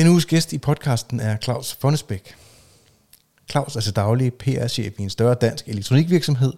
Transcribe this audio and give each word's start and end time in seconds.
Den 0.00 0.08
uges 0.08 0.26
gæst 0.26 0.52
i 0.52 0.58
podcasten 0.58 1.20
er 1.20 1.36
Claus 1.36 1.74
Fonnesbæk. 1.80 2.34
Claus 3.50 3.76
er 3.76 3.80
til 3.80 3.96
daglig 3.96 4.34
PR-chef 4.34 4.98
i 4.98 5.02
en 5.02 5.10
større 5.10 5.34
dansk 5.34 5.68
elektronikvirksomhed, 5.68 6.52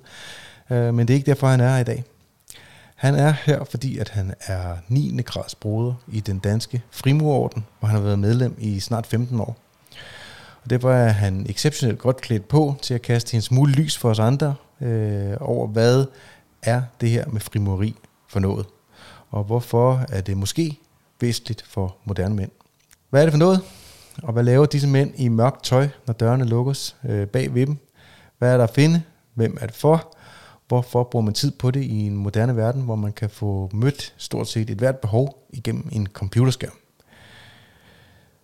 øh, 0.71 0.95
men 0.95 1.09
det 1.09 1.15
er 1.15 1.17
ikke 1.17 1.27
derfor, 1.27 1.47
han 1.47 1.61
er 1.61 1.69
her 1.69 1.79
i 1.79 1.85
dag. 1.85 2.05
Han 2.95 3.15
er 3.15 3.35
her, 3.45 3.65
fordi 3.65 3.99
at 3.99 4.09
han 4.09 4.35
er 4.41 4.77
9. 4.89 5.23
grads 5.27 5.55
broder 5.55 5.95
i 6.09 6.21
den 6.21 6.39
danske 6.39 6.83
frimurorden, 6.91 7.65
hvor 7.79 7.89
han 7.89 7.97
har 7.97 8.05
været 8.05 8.19
medlem 8.19 8.57
i 8.59 8.81
snart 8.81 9.07
15 9.07 9.41
år. 9.41 9.57
Og 10.65 10.71
derfor 10.71 10.93
er 10.93 11.13
han 11.13 11.47
exceptionelt 11.49 11.99
godt 11.99 12.21
klædt 12.21 12.49
på 12.49 12.77
til 12.83 12.95
at 12.95 13.03
kaste 13.03 13.35
en 13.35 13.43
smule 13.43 13.73
lys 13.73 13.99
for 13.99 14.11
os 14.11 14.19
andre 14.19 14.55
øh, 14.81 15.37
over, 15.41 15.67
hvad 15.67 16.07
er 16.63 16.83
det 17.01 17.11
her 17.11 17.27
med 17.29 17.41
frimureri 17.41 17.95
for 18.29 18.41
noget, 18.41 18.67
og 19.31 19.45
hvorfor 19.45 20.05
er 20.09 20.21
det 20.21 20.37
måske 20.37 20.79
væsentligt 21.21 21.65
for 21.69 21.97
moderne 22.05 22.35
mænd. 22.35 22.51
Hvad 23.13 23.21
er 23.21 23.27
det 23.27 23.33
for 23.33 23.39
noget? 23.39 23.61
Og 24.23 24.33
hvad 24.33 24.43
laver 24.43 24.67
disse 24.67 24.89
mænd 24.89 25.13
i 25.17 25.29
mørkt 25.29 25.65
tøj, 25.65 25.89
når 26.07 26.15
dørene 26.15 26.45
lukkes 26.45 26.97
øh, 27.09 27.27
bag 27.27 27.55
ved 27.55 27.67
dem? 27.67 27.77
Hvad 28.39 28.53
er 28.53 28.57
der 28.57 28.65
at 28.65 28.75
finde? 28.75 29.03
Hvem 29.35 29.59
er 29.61 29.67
det 29.67 29.75
for? 29.75 30.15
Hvorfor 30.69 31.03
bruger 31.03 31.25
man 31.25 31.35
tid 31.35 31.51
på 31.51 31.71
det 31.71 31.83
i 31.83 32.07
en 32.07 32.17
moderne 32.17 32.57
verden, 32.57 32.83
hvor 32.83 32.97
man 32.97 33.13
kan 33.13 33.31
få 33.31 33.71
mødt 33.73 34.15
stort 34.17 34.49
set 34.49 34.71
et 34.71 34.79
hvert 34.79 34.97
behov 34.97 35.47
igennem 35.51 35.89
en 35.93 36.07
computerskærm? 36.07 36.73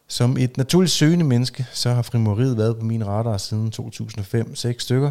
Som 0.08 0.36
et 0.36 0.56
naturligt 0.56 0.92
søgende 0.92 1.24
menneske, 1.24 1.66
så 1.72 1.90
har 1.90 2.02
frimoriet 2.02 2.56
været 2.56 2.78
på 2.78 2.84
min 2.84 3.06
radar 3.06 3.36
siden 3.36 3.72
2005-6 3.80 4.78
stykker. 4.78 5.10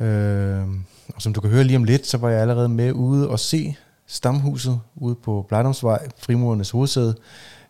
Øh, 0.00 0.66
og 1.14 1.22
som 1.22 1.32
du 1.32 1.40
kan 1.40 1.50
høre 1.50 1.64
lige 1.64 1.76
om 1.76 1.84
lidt, 1.84 2.06
så 2.06 2.18
var 2.18 2.30
jeg 2.30 2.40
allerede 2.40 2.68
med 2.68 2.92
ude 2.92 3.28
og 3.28 3.40
se 3.40 3.76
Stamhuset 4.06 4.80
ude 4.96 5.14
på 5.14 5.44
Blejdomsvej, 5.48 6.08
frimurernes 6.18 6.70
hovedsæde 6.70 7.14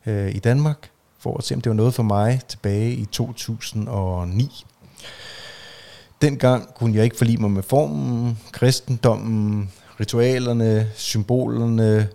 øh, 0.07 0.35
i 0.35 0.39
Danmark, 0.39 0.91
for 1.19 1.37
at 1.39 1.45
se, 1.45 1.55
om 1.55 1.61
det 1.61 1.71
var 1.71 1.77
noget 1.77 1.95
for 1.95 2.03
mig 2.03 2.41
tilbage 2.49 2.93
i 2.93 3.05
2009. 3.05 4.65
Dengang 6.23 6.75
kunne 6.75 6.97
jeg 6.97 7.05
ikke 7.05 7.17
forlige 7.17 7.39
mig 7.39 7.51
med 7.51 7.63
formen, 7.63 8.39
kristendommen, 8.53 9.73
ritualerne, 10.01 10.91
symbolerne, 10.95 12.09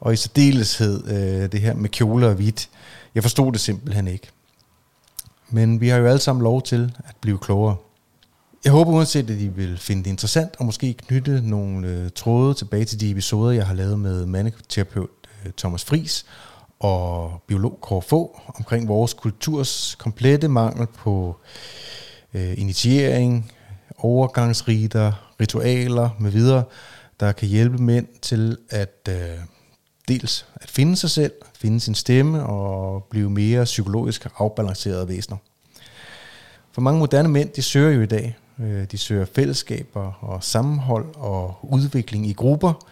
og 0.00 0.12
i 0.12 0.16
særdeleshed 0.16 1.08
øh, 1.08 1.52
det 1.52 1.60
her 1.60 1.74
med 1.74 1.88
kjoler 1.88 2.28
og 2.28 2.34
hvidt. 2.34 2.68
Jeg 3.14 3.22
forstod 3.22 3.52
det 3.52 3.60
simpelthen 3.60 4.08
ikke. 4.08 4.28
Men 5.50 5.80
vi 5.80 5.88
har 5.88 5.98
jo 5.98 6.06
alle 6.06 6.18
sammen 6.18 6.42
lov 6.42 6.62
til 6.62 6.94
at 7.04 7.14
blive 7.20 7.38
klogere. 7.38 7.76
Jeg 8.64 8.72
håber 8.72 8.92
uanset, 8.92 9.30
at 9.30 9.40
I 9.40 9.48
vil 9.48 9.78
finde 9.78 10.04
det 10.04 10.10
interessant, 10.10 10.56
og 10.58 10.64
måske 10.64 10.94
knytte 10.94 11.40
nogle 11.40 11.88
øh, 11.88 12.10
tråde 12.14 12.54
tilbage 12.54 12.84
til 12.84 13.00
de 13.00 13.10
episoder, 13.10 13.52
jeg 13.52 13.66
har 13.66 13.74
lavet 13.74 13.98
med 13.98 14.26
mandeterapeut 14.26 15.10
øh, 15.44 15.52
Thomas 15.52 15.84
Fris 15.84 16.26
og 16.80 17.42
biolog 17.46 17.78
Kåre 17.80 18.02
Få 18.02 18.40
omkring 18.54 18.88
vores 18.88 19.14
kulturs 19.14 19.96
komplette 19.98 20.48
mangel 20.48 20.86
på 20.86 21.36
øh, 22.34 22.54
initiering, 22.58 23.52
overgangsriter, 23.98 25.34
ritualer 25.40 26.10
med 26.18 26.30
videre, 26.30 26.64
der 27.20 27.32
kan 27.32 27.48
hjælpe 27.48 27.82
mænd 27.82 28.06
til 28.22 28.56
at 28.70 29.08
øh, 29.08 29.38
dels 30.08 30.46
at 30.54 30.70
finde 30.70 30.96
sig 30.96 31.10
selv, 31.10 31.32
finde 31.54 31.80
sin 31.80 31.94
stemme 31.94 32.42
og 32.42 33.04
blive 33.04 33.30
mere 33.30 33.64
psykologisk 33.64 34.26
afbalancerede 34.38 35.08
væsener. 35.08 35.36
For 36.72 36.80
mange 36.80 36.98
moderne 36.98 37.28
mænd, 37.28 37.50
de 37.50 37.62
søger 37.62 37.90
jo 37.90 38.02
i 38.02 38.06
dag. 38.06 38.36
Øh, 38.60 38.84
de 38.84 38.98
søger 38.98 39.24
fællesskaber 39.24 40.12
og 40.20 40.44
sammenhold 40.44 41.06
og 41.16 41.58
udvikling 41.62 42.26
i 42.26 42.32
grupper. 42.32 42.86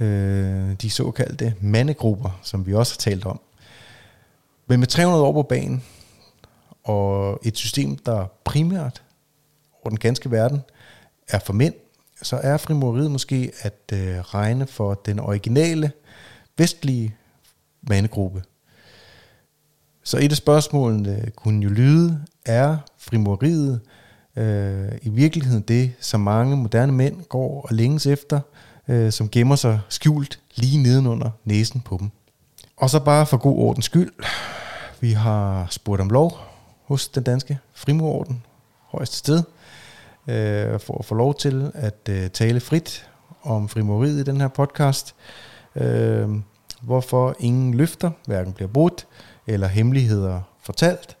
Øh, 0.00 0.72
de 0.82 0.90
såkaldte 0.90 1.54
mandegrupper, 1.60 2.40
som 2.42 2.66
vi 2.66 2.74
også 2.74 2.94
har 2.94 3.10
talt 3.10 3.26
om. 3.26 3.40
Men 4.66 4.80
med 4.80 4.86
300 4.86 5.24
år 5.24 5.32
på 5.32 5.42
banen, 5.42 5.84
og 6.84 7.40
et 7.42 7.56
system, 7.56 7.96
der 7.96 8.26
primært 8.44 9.02
over 9.72 9.88
den 9.88 9.98
ganske 9.98 10.30
verden 10.30 10.60
er 11.28 11.38
for 11.38 11.52
mænd, 11.52 11.74
så 12.22 12.36
er 12.36 12.56
frimureriet 12.56 13.10
måske 13.10 13.52
at 13.60 13.80
øh, 13.92 14.18
regne 14.20 14.66
for 14.66 14.94
den 14.94 15.20
originale 15.20 15.92
vestlige 16.58 17.16
mandegruppe. 17.82 18.42
Så 20.02 20.18
et 20.18 20.30
af 20.30 20.36
spørgsmålene 20.36 21.30
kunne 21.36 21.64
jo 21.64 21.70
lyde, 21.70 22.24
er 22.46 22.76
frimureriet 22.98 23.80
øh, 24.36 24.92
i 25.02 25.08
virkeligheden 25.08 25.62
det, 25.62 25.92
som 26.00 26.20
mange 26.20 26.56
moderne 26.56 26.92
mænd 26.92 27.22
går 27.22 27.60
og 27.60 27.74
længes 27.74 28.06
efter, 28.06 28.40
øh, 28.88 29.12
som 29.12 29.28
gemmer 29.28 29.56
sig 29.56 29.80
skjult 29.88 30.40
lige 30.54 30.82
nedenunder 30.82 31.30
næsen 31.44 31.80
på 31.80 31.96
dem. 32.00 32.10
Og 32.76 32.90
så 32.90 33.00
bare 33.00 33.26
for 33.26 33.36
god 33.36 33.58
ordens 33.58 33.84
skyld, 33.84 34.12
vi 35.00 35.12
har 35.12 35.66
spurgt 35.70 36.00
om 36.00 36.10
lov 36.10 36.38
hos 36.84 37.08
den 37.08 37.22
danske 37.22 37.58
frimurorden, 37.74 38.42
højeste 38.88 39.16
sted, 39.16 39.42
øh, 40.28 40.80
for 40.80 40.98
at 40.98 41.04
få 41.04 41.14
lov 41.14 41.34
til 41.34 41.70
at 41.74 42.08
øh, 42.08 42.30
tale 42.30 42.60
frit 42.60 43.08
om 43.42 43.68
frimoriet 43.68 44.20
i 44.20 44.22
den 44.22 44.40
her 44.40 44.48
podcast. 44.48 45.14
Øh, 45.76 46.28
hvorfor 46.82 47.36
ingen 47.38 47.74
løfter 47.74 48.10
hverken 48.26 48.52
bliver 48.52 48.68
brudt 48.68 49.06
eller 49.46 49.66
hemmeligheder 49.66 50.40
fortalt 50.62 51.16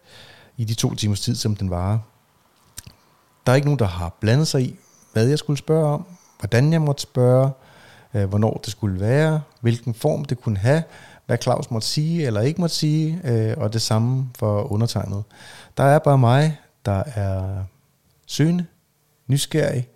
i 0.56 0.64
de 0.64 0.74
to 0.74 0.94
timers 0.94 1.20
tid, 1.20 1.34
som 1.34 1.56
den 1.56 1.70
varer. 1.70 1.98
Der 3.46 3.52
er 3.52 3.56
ikke 3.56 3.66
nogen, 3.66 3.78
der 3.78 3.86
har 3.86 4.16
blandet 4.20 4.48
sig 4.48 4.62
i, 4.62 4.78
hvad 5.12 5.26
jeg 5.26 5.38
skulle 5.38 5.58
spørge 5.58 5.86
om, 5.86 6.06
hvordan 6.44 6.72
jeg 6.72 6.82
måtte 6.82 7.02
spørge, 7.02 7.50
øh, 8.14 8.24
hvornår 8.24 8.60
det 8.64 8.72
skulle 8.72 9.00
være, 9.00 9.42
hvilken 9.60 9.94
form 9.94 10.24
det 10.24 10.40
kunne 10.40 10.58
have, 10.58 10.82
hvad 11.26 11.38
Claus 11.42 11.70
måtte 11.70 11.86
sige 11.86 12.26
eller 12.26 12.40
ikke 12.40 12.60
måtte 12.60 12.74
sige, 12.74 13.20
øh, 13.24 13.54
og 13.56 13.72
det 13.72 13.82
samme 13.82 14.30
for 14.38 14.72
undertegnet. 14.72 15.24
Der 15.76 15.84
er 15.84 15.98
bare 15.98 16.18
mig, 16.18 16.58
der 16.84 17.02
er 17.14 17.64
søgende, 18.26 18.66
nysgerrig, 19.26 19.88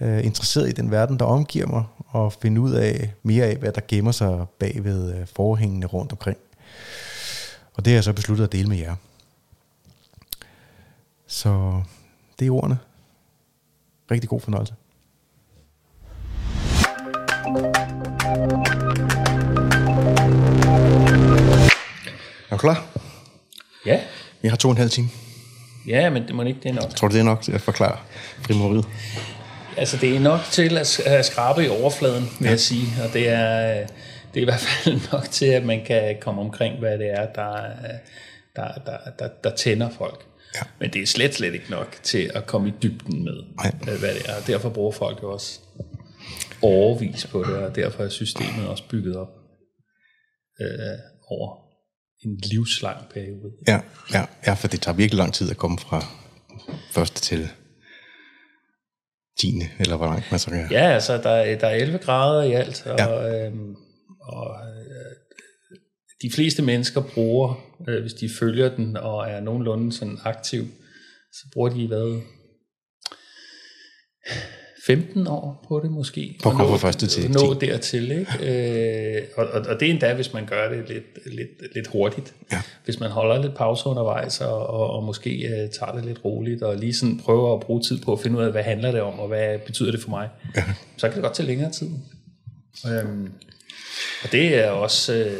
øh, 0.00 0.24
interesseret 0.24 0.68
i 0.68 0.72
den 0.72 0.90
verden, 0.90 1.18
der 1.18 1.24
omgiver 1.24 1.66
mig, 1.66 1.84
og 2.08 2.32
finde 2.32 2.60
ud 2.60 2.72
af 2.72 3.12
mere 3.22 3.46
af, 3.46 3.56
hvad 3.56 3.72
der 3.72 3.80
gemmer 3.88 4.12
sig 4.12 4.46
bag 4.58 4.84
ved 4.84 5.14
øh, 5.14 5.26
forhængene 5.26 5.86
rundt 5.86 6.12
omkring. 6.12 6.38
Og 7.74 7.84
det 7.84 7.90
har 7.90 7.96
jeg 7.96 8.04
så 8.04 8.12
besluttet 8.12 8.44
at 8.44 8.52
dele 8.52 8.68
med 8.68 8.76
jer. 8.78 8.94
Så 11.26 11.82
det 12.38 12.46
er 12.46 12.50
ordene. 12.50 12.78
Rigtig 14.10 14.28
god 14.28 14.40
fornøjelse. 14.40 14.74
Er 22.50 22.50
du 22.50 22.56
klar? 22.56 22.86
Ja. 23.86 24.00
Jeg 24.42 24.50
har 24.50 24.56
to 24.56 24.68
og 24.68 24.72
en 24.72 24.78
halv 24.78 24.90
time. 24.90 25.08
Ja, 25.86 26.10
men 26.10 26.26
det 26.26 26.34
må 26.34 26.42
ikke 26.42 26.60
det 26.62 26.68
er 26.68 26.74
nok. 26.74 26.96
Tror 26.96 27.08
du, 27.08 27.14
det 27.14 27.20
er 27.20 27.24
nok 27.24 27.42
til 27.42 27.52
at 27.52 27.60
forklare 27.60 27.98
frimoriet? 28.42 28.84
Altså, 29.76 29.96
det 29.96 30.16
er 30.16 30.20
nok 30.20 30.40
til 30.50 30.78
at 30.78 31.00
at 31.00 31.26
skrabe 31.26 31.64
i 31.64 31.68
overfladen, 31.68 32.22
vil 32.38 32.44
ja. 32.46 32.50
jeg 32.50 32.60
sige. 32.60 32.86
Og 33.04 33.12
det 33.12 33.28
er, 33.28 33.86
det 34.34 34.36
er 34.36 34.40
i 34.40 34.44
hvert 34.44 34.60
fald 34.60 35.00
nok 35.12 35.30
til, 35.30 35.46
at 35.46 35.64
man 35.64 35.84
kan 35.86 36.16
komme 36.20 36.40
omkring, 36.40 36.78
hvad 36.78 36.98
det 36.98 37.10
er, 37.10 37.26
der, 37.26 37.62
der, 38.56 38.68
der, 38.86 38.96
der, 39.18 39.28
der 39.44 39.56
tænder 39.56 39.88
folk. 39.98 40.24
Ja. 40.54 40.60
Men 40.78 40.90
det 40.90 41.02
er 41.02 41.06
slet, 41.06 41.34
slet 41.34 41.54
ikke 41.54 41.70
nok 41.70 41.96
til 42.02 42.30
at 42.34 42.46
komme 42.46 42.68
i 42.68 42.72
dybden 42.82 43.24
med, 43.24 43.42
Nej. 43.56 43.72
hvad 43.98 44.14
det 44.14 44.22
er. 44.28 44.36
Og 44.40 44.46
derfor 44.46 44.68
bruger 44.68 44.92
folk 44.92 45.22
jo 45.22 45.32
også 45.32 45.60
overvis 46.62 47.26
på 47.26 47.44
det, 47.44 47.56
og 47.56 47.76
derfor 47.76 48.04
er 48.04 48.08
systemet 48.08 48.68
også 48.68 48.84
bygget 48.88 49.16
op 49.16 49.28
øh, 50.60 50.98
over 51.30 51.56
en 52.24 52.40
livslang 52.50 53.08
periode. 53.14 53.52
Ja, 53.68 53.80
ja, 54.12 54.26
ja, 54.46 54.54
for 54.54 54.68
det 54.68 54.80
tager 54.80 54.96
virkelig 54.96 55.18
lang 55.18 55.34
tid 55.34 55.50
at 55.50 55.56
komme 55.56 55.78
fra 55.78 56.04
første 56.90 57.20
til 57.20 57.48
10. 59.38 59.62
eller 59.80 59.96
hvor 59.96 60.06
langt 60.06 60.30
man 60.30 60.40
så 60.40 60.50
kan. 60.50 60.68
Ja, 60.70 60.90
altså 60.90 61.18
der, 61.18 61.30
er, 61.30 61.58
der 61.58 61.66
er 61.66 61.74
11 61.74 61.98
grader 61.98 62.42
i 62.42 62.52
alt, 62.52 62.86
og, 62.86 62.98
ja. 62.98 63.46
øhm, 63.46 63.74
og 64.20 64.50
øh, 64.68 65.16
de 66.22 66.30
fleste 66.34 66.62
mennesker 66.62 67.00
bruger, 67.00 67.74
øh, 67.88 68.00
hvis 68.00 68.12
de 68.12 68.30
følger 68.38 68.76
den 68.76 68.96
og 68.96 69.30
er 69.30 69.40
nogenlunde 69.40 69.92
sådan 69.92 70.18
aktiv, 70.24 70.66
så 71.32 71.46
bruger 71.52 71.68
de 71.68 71.86
hvad 71.86 72.20
15 74.96 75.26
år 75.26 75.64
på 75.68 75.80
det 75.82 75.90
måske. 75.90 76.36
På 76.42 76.48
at 76.48 76.56
komme 76.56 76.78
fra 76.78 76.88
første 76.88 77.06
til 77.06 77.30
Nå 77.30 77.54
dertil, 77.60 78.10
ikke? 78.10 79.16
Øh, 79.16 79.22
og, 79.36 79.46
og, 79.46 79.60
og 79.60 79.80
det 79.80 79.86
er 79.86 79.90
endda, 79.90 80.14
hvis 80.14 80.32
man 80.32 80.46
gør 80.46 80.68
det 80.68 80.88
lidt, 80.88 81.34
lidt, 81.34 81.74
lidt 81.74 81.86
hurtigt. 81.86 82.34
Ja. 82.52 82.62
Hvis 82.84 83.00
man 83.00 83.10
holder 83.10 83.42
lidt 83.42 83.54
pause 83.54 83.86
undervejs, 83.86 84.40
og, 84.40 84.66
og, 84.66 84.90
og 84.90 85.04
måske 85.04 85.30
uh, 85.30 85.70
tager 85.70 85.92
det 85.92 86.04
lidt 86.04 86.24
roligt, 86.24 86.62
og 86.62 86.76
lige 86.76 86.94
sådan 86.94 87.18
prøver 87.24 87.54
at 87.54 87.60
bruge 87.60 87.82
tid 87.82 88.00
på 88.00 88.12
at 88.12 88.20
finde 88.20 88.38
ud 88.38 88.42
af, 88.42 88.50
hvad 88.50 88.62
handler 88.62 88.92
det 88.92 89.00
om, 89.00 89.18
og 89.18 89.28
hvad 89.28 89.58
betyder 89.58 89.90
det 89.90 90.00
for 90.00 90.10
mig, 90.10 90.28
ja. 90.56 90.64
så 90.96 91.08
kan 91.08 91.14
det 91.14 91.22
godt 91.22 91.34
tage 91.34 91.46
længere 91.46 91.70
tid. 91.70 91.88
Øhm, 92.86 93.32
og 94.22 94.32
det 94.32 94.64
er 94.64 94.70
også... 94.70 95.14
Øh, 95.14 95.32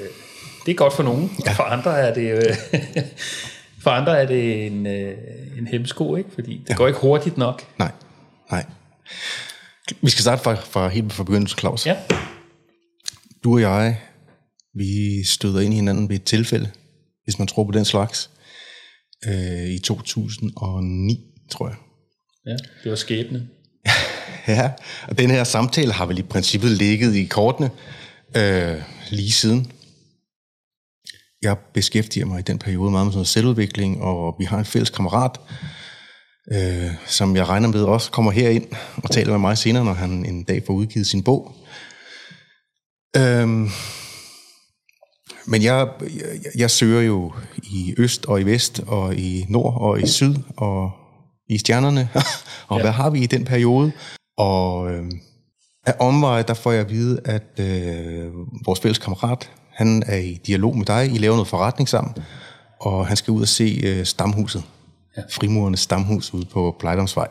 det 0.67 0.73
er 0.73 0.77
godt 0.77 0.93
for 0.93 1.03
nogen, 1.03 1.31
ja. 1.47 1.51
og 1.51 1.57
for 1.57 1.63
andre 1.63 1.99
er 1.99 2.15
det... 2.15 2.31
Øh, 2.31 2.57
for 3.85 3.91
andre 3.91 4.23
er 4.23 4.27
det 4.27 4.67
en, 4.67 4.87
øh, 4.87 5.17
en 5.59 5.67
hemsko, 5.67 6.17
ikke? 6.17 6.31
Fordi 6.35 6.61
det 6.63 6.71
ja. 6.71 6.75
går 6.75 6.87
ikke 6.87 7.01
hurtigt 7.01 7.39
nok. 7.39 7.63
Nej, 7.79 7.91
nej. 8.51 8.65
Vi 10.03 10.11
skal 10.11 10.23
starte 10.23 10.43
fra, 10.43 10.55
fra 10.55 10.89
helt 10.89 11.13
fra 11.13 11.25
begyndelsen, 11.25 11.59
Claus. 11.59 11.87
Ja. 11.87 11.97
Du 13.45 13.55
og 13.55 13.61
jeg, 13.61 14.01
vi 14.75 15.25
støder 15.25 15.61
ind 15.61 15.73
i 15.75 15.77
hinanden 15.77 16.09
ved 16.09 16.17
et 16.17 16.25
tilfælde. 16.25 16.71
hvis 17.25 17.39
man 17.39 17.49
tror 17.49 17.65
på 17.65 17.73
den 17.73 17.85
slags, 17.85 18.31
øh, 19.27 19.69
i 19.69 19.79
2009, 19.79 21.21
tror 21.51 21.69
jeg. 21.69 21.77
Ja, 22.47 22.57
det 22.85 22.91
var 22.91 22.97
skæbne. 22.97 23.49
ja, 24.49 24.71
og 25.09 25.19
den 25.19 25.31
her 25.31 25.45
samtale 25.45 25.93
har 25.93 26.07
vel 26.07 26.19
i 26.19 26.23
princippet 26.23 26.71
ligget 26.71 27.15
i 27.15 27.25
kortene 27.25 27.71
øh, 28.37 28.83
lige 29.11 29.33
siden. 29.33 29.73
Jeg 31.43 31.57
beskæftiger 31.75 32.27
mig 32.27 32.39
i 32.39 32.43
den 32.43 32.59
periode 32.59 32.91
meget 32.91 33.07
med 33.07 33.13
sådan 33.13 33.27
selvudvikling, 33.27 34.03
og 34.03 34.37
vi 34.39 34.45
har 34.45 34.59
en 34.59 34.65
fælles 34.65 34.91
kammerat, 34.91 35.41
øh, 36.53 36.91
som 37.07 37.37
jeg 37.37 37.49
regner 37.49 37.69
med 37.69 37.83
også 37.83 38.11
kommer 38.11 38.31
herind 38.31 38.67
og 38.97 39.11
taler 39.11 39.31
med 39.31 39.39
mig 39.39 39.59
senere, 39.59 39.85
når 39.85 39.93
han 39.93 40.11
en 40.11 40.43
dag 40.43 40.63
får 40.67 40.75
udgivet 40.75 41.07
sin 41.07 41.23
bog. 41.23 41.53
Øhm, 43.17 43.69
men 45.47 45.63
jeg, 45.63 45.89
jeg, 46.03 46.53
jeg 46.57 46.71
søger 46.71 47.01
jo 47.01 47.33
i 47.57 47.95
øst 47.99 48.27
og 48.27 48.41
i 48.41 48.45
vest 48.45 48.81
og 48.87 49.15
i 49.15 49.47
nord 49.49 49.81
og 49.81 50.01
i 50.01 50.07
syd 50.07 50.35
og 50.57 50.91
i 51.49 51.59
stjernerne. 51.59 52.09
og 52.69 52.77
ja. 52.77 52.83
hvad 52.83 52.93
har 52.93 53.11
vi 53.11 53.21
i 53.23 53.27
den 53.27 53.45
periode? 53.45 53.93
Og 54.39 54.93
øh, 54.93 55.11
af 55.87 55.95
omveje, 56.01 56.43
der 56.43 56.55
får 56.55 56.73
jeg 56.73 56.81
at 56.81 56.91
vide, 56.91 57.21
at 57.25 57.61
øh, 57.61 58.33
vores 58.67 58.81
fælles 58.81 58.99
kammerat, 58.99 59.51
han 59.71 60.03
er 60.07 60.17
i 60.17 60.41
dialog 60.47 60.77
med 60.77 60.87
dig. 60.87 61.15
I 61.15 61.19
laver 61.19 61.35
noget 61.35 61.49
forretning 61.49 61.89
sammen. 61.89 62.15
Og 62.81 63.07
han 63.07 63.17
skal 63.17 63.31
ud 63.31 63.43
og 63.43 63.49
se 63.49 63.81
øh, 63.85 64.05
stamhuset. 64.05 64.63
Ja. 65.17 65.23
Frimurernes 65.31 65.81
stamhus 65.81 66.35
ude 66.35 66.45
på 66.45 66.77
Plejdomsvej. 66.81 67.29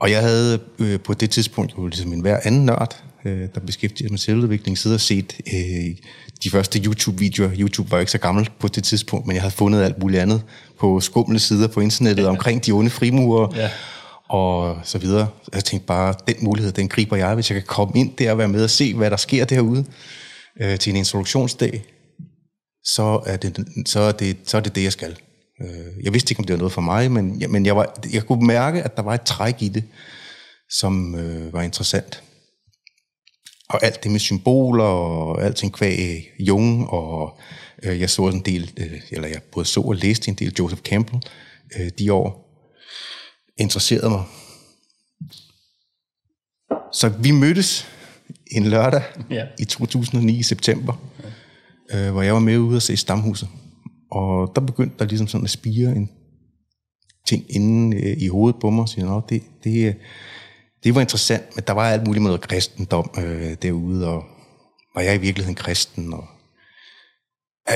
Og 0.00 0.10
jeg 0.10 0.20
havde 0.22 0.60
øh, 0.78 1.00
på 1.00 1.14
det 1.14 1.30
tidspunkt 1.30 1.74
jo 1.78 1.86
ligesom 1.86 2.12
en 2.12 2.20
hver 2.20 2.38
anden 2.44 2.66
nørd, 2.66 3.02
øh, 3.24 3.48
der 3.54 3.60
beskæftiger 3.60 4.08
sig 4.08 4.12
med 4.12 4.18
selvudvikling, 4.18 4.78
siddet 4.78 4.96
og 4.96 5.00
set 5.00 5.40
øh, 5.54 5.96
de 6.44 6.50
første 6.50 6.78
YouTube-videoer. 6.78 7.50
YouTube 7.58 7.90
var 7.90 7.98
ikke 7.98 8.12
så 8.12 8.18
gammel 8.18 8.50
på 8.58 8.68
det 8.68 8.84
tidspunkt, 8.84 9.26
men 9.26 9.34
jeg 9.34 9.42
havde 9.42 9.54
fundet 9.54 9.82
alt 9.82 9.98
muligt 9.98 10.22
andet 10.22 10.42
på 10.78 11.00
skumle 11.00 11.38
sider 11.38 11.68
på 11.68 11.80
internettet 11.80 12.22
ja. 12.22 12.28
omkring 12.28 12.66
de 12.66 12.72
onde 12.72 12.90
frimurer. 12.90 13.56
Ja 13.56 13.70
og 14.30 14.80
så 14.84 14.98
videre. 14.98 15.28
Jeg 15.52 15.64
tænkte 15.64 15.86
bare, 15.86 16.14
den 16.28 16.36
mulighed, 16.40 16.72
den 16.72 16.88
griber 16.88 17.16
jeg, 17.16 17.34
hvis 17.34 17.50
jeg 17.50 17.54
kan 17.54 17.66
komme 17.66 18.00
ind 18.00 18.16
der 18.16 18.32
og 18.32 18.38
være 18.38 18.48
med 18.48 18.64
og 18.64 18.70
se, 18.70 18.94
hvad 18.94 19.10
der 19.10 19.16
sker 19.16 19.44
derude 19.44 19.84
øh, 20.60 20.78
til 20.78 20.90
en 20.90 20.96
introduktionsdag, 20.96 21.84
så 22.84 23.20
er, 23.26 23.36
det, 23.36 23.66
så, 23.86 24.00
er 24.00 24.12
det, 24.12 24.36
så 24.44 24.56
er 24.56 24.60
det 24.60 24.74
det, 24.74 24.84
jeg 24.84 24.92
skal. 24.92 25.16
Øh, 25.62 26.04
jeg 26.04 26.12
vidste 26.12 26.32
ikke, 26.32 26.40
om 26.40 26.44
det 26.44 26.52
var 26.52 26.58
noget 26.58 26.72
for 26.72 26.80
mig, 26.80 27.10
men, 27.10 27.42
men 27.48 27.66
jeg, 27.66 27.76
var, 27.76 27.94
jeg 28.12 28.26
kunne 28.26 28.46
mærke, 28.46 28.82
at 28.82 28.96
der 28.96 29.02
var 29.02 29.14
et 29.14 29.22
træk 29.22 29.62
i 29.62 29.68
det, 29.68 29.84
som 30.70 31.14
øh, 31.14 31.52
var 31.52 31.62
interessant. 31.62 32.22
Og 33.68 33.84
alt 33.84 34.02
det 34.02 34.10
med 34.10 34.20
symboler 34.20 34.84
og 34.84 35.44
alting 35.44 35.72
kvæg 35.72 36.30
Jung, 36.38 36.90
og 36.90 37.38
øh, 37.82 38.00
jeg 38.00 38.10
så 38.10 38.28
en 38.28 38.40
del, 38.40 38.72
øh, 38.76 39.00
eller 39.10 39.28
jeg 39.28 39.42
både 39.42 39.66
så 39.66 39.80
og 39.80 39.94
læste 39.94 40.28
en 40.28 40.34
del 40.34 40.54
Joseph 40.58 40.82
Campbell 40.82 41.22
øh, 41.76 41.90
de 41.98 42.12
år, 42.12 42.50
interesserede 43.58 44.10
mig. 44.10 44.24
Så 46.92 47.08
vi 47.08 47.30
mødtes 47.30 47.86
en 48.50 48.66
lørdag 48.66 49.02
ja. 49.30 49.46
i 49.58 49.64
2009 49.64 50.38
i 50.38 50.42
september, 50.42 50.94
ja. 51.92 52.06
øh, 52.06 52.12
hvor 52.12 52.22
jeg 52.22 52.34
var 52.34 52.40
med 52.40 52.58
ude 52.58 52.76
og 52.76 52.82
se 52.82 52.96
Stamhuset. 52.96 53.48
Og 54.10 54.52
der 54.54 54.60
begyndte 54.60 54.98
der 54.98 55.04
ligesom 55.04 55.26
sådan 55.26 55.44
at 55.44 55.50
spire 55.50 55.96
en 55.96 56.10
ting 57.26 57.44
inden 57.48 57.92
øh, 57.92 58.16
i 58.18 58.28
hovedet 58.28 58.60
på 58.60 58.70
mig, 58.70 58.82
og 58.82 58.88
sige, 58.88 59.06
det, 59.28 59.42
det, 59.64 59.96
det 60.84 60.94
var 60.94 61.00
interessant, 61.00 61.56
men 61.56 61.64
der 61.66 61.72
var 61.72 61.90
alt 61.90 62.06
muligt 62.06 62.22
med 62.22 62.30
noget 62.30 62.40
kristendom 62.40 63.10
øh, 63.18 63.56
derude, 63.62 64.08
og 64.08 64.24
var 64.94 65.02
jeg 65.02 65.14
i 65.14 65.18
virkeligheden 65.18 65.54
kristen, 65.54 66.14
og 66.14 66.24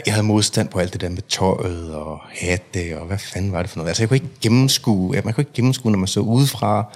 jeg 0.07 0.15
havde 0.15 0.27
modstand 0.27 0.69
på 0.69 0.79
alt 0.79 0.93
det 0.93 1.01
der 1.01 1.09
med 1.09 1.23
tøjet 1.23 1.95
og 1.95 2.19
hatte, 2.41 2.99
og 3.01 3.07
hvad 3.07 3.19
fanden 3.19 3.53
var 3.53 3.63
det 3.63 3.71
for 3.71 3.79
noget. 3.79 3.89
Altså, 3.89 4.03
jeg 4.03 4.09
kunne 4.09 4.17
ikke 4.17 4.41
gennemskue, 4.41 5.23
man 5.25 5.35
kunne 5.35 5.43
ikke 5.43 5.53
gennemskue, 5.53 5.93
når 5.93 5.99
man 5.99 6.09
så 6.09 6.21
udefra, 6.21 6.93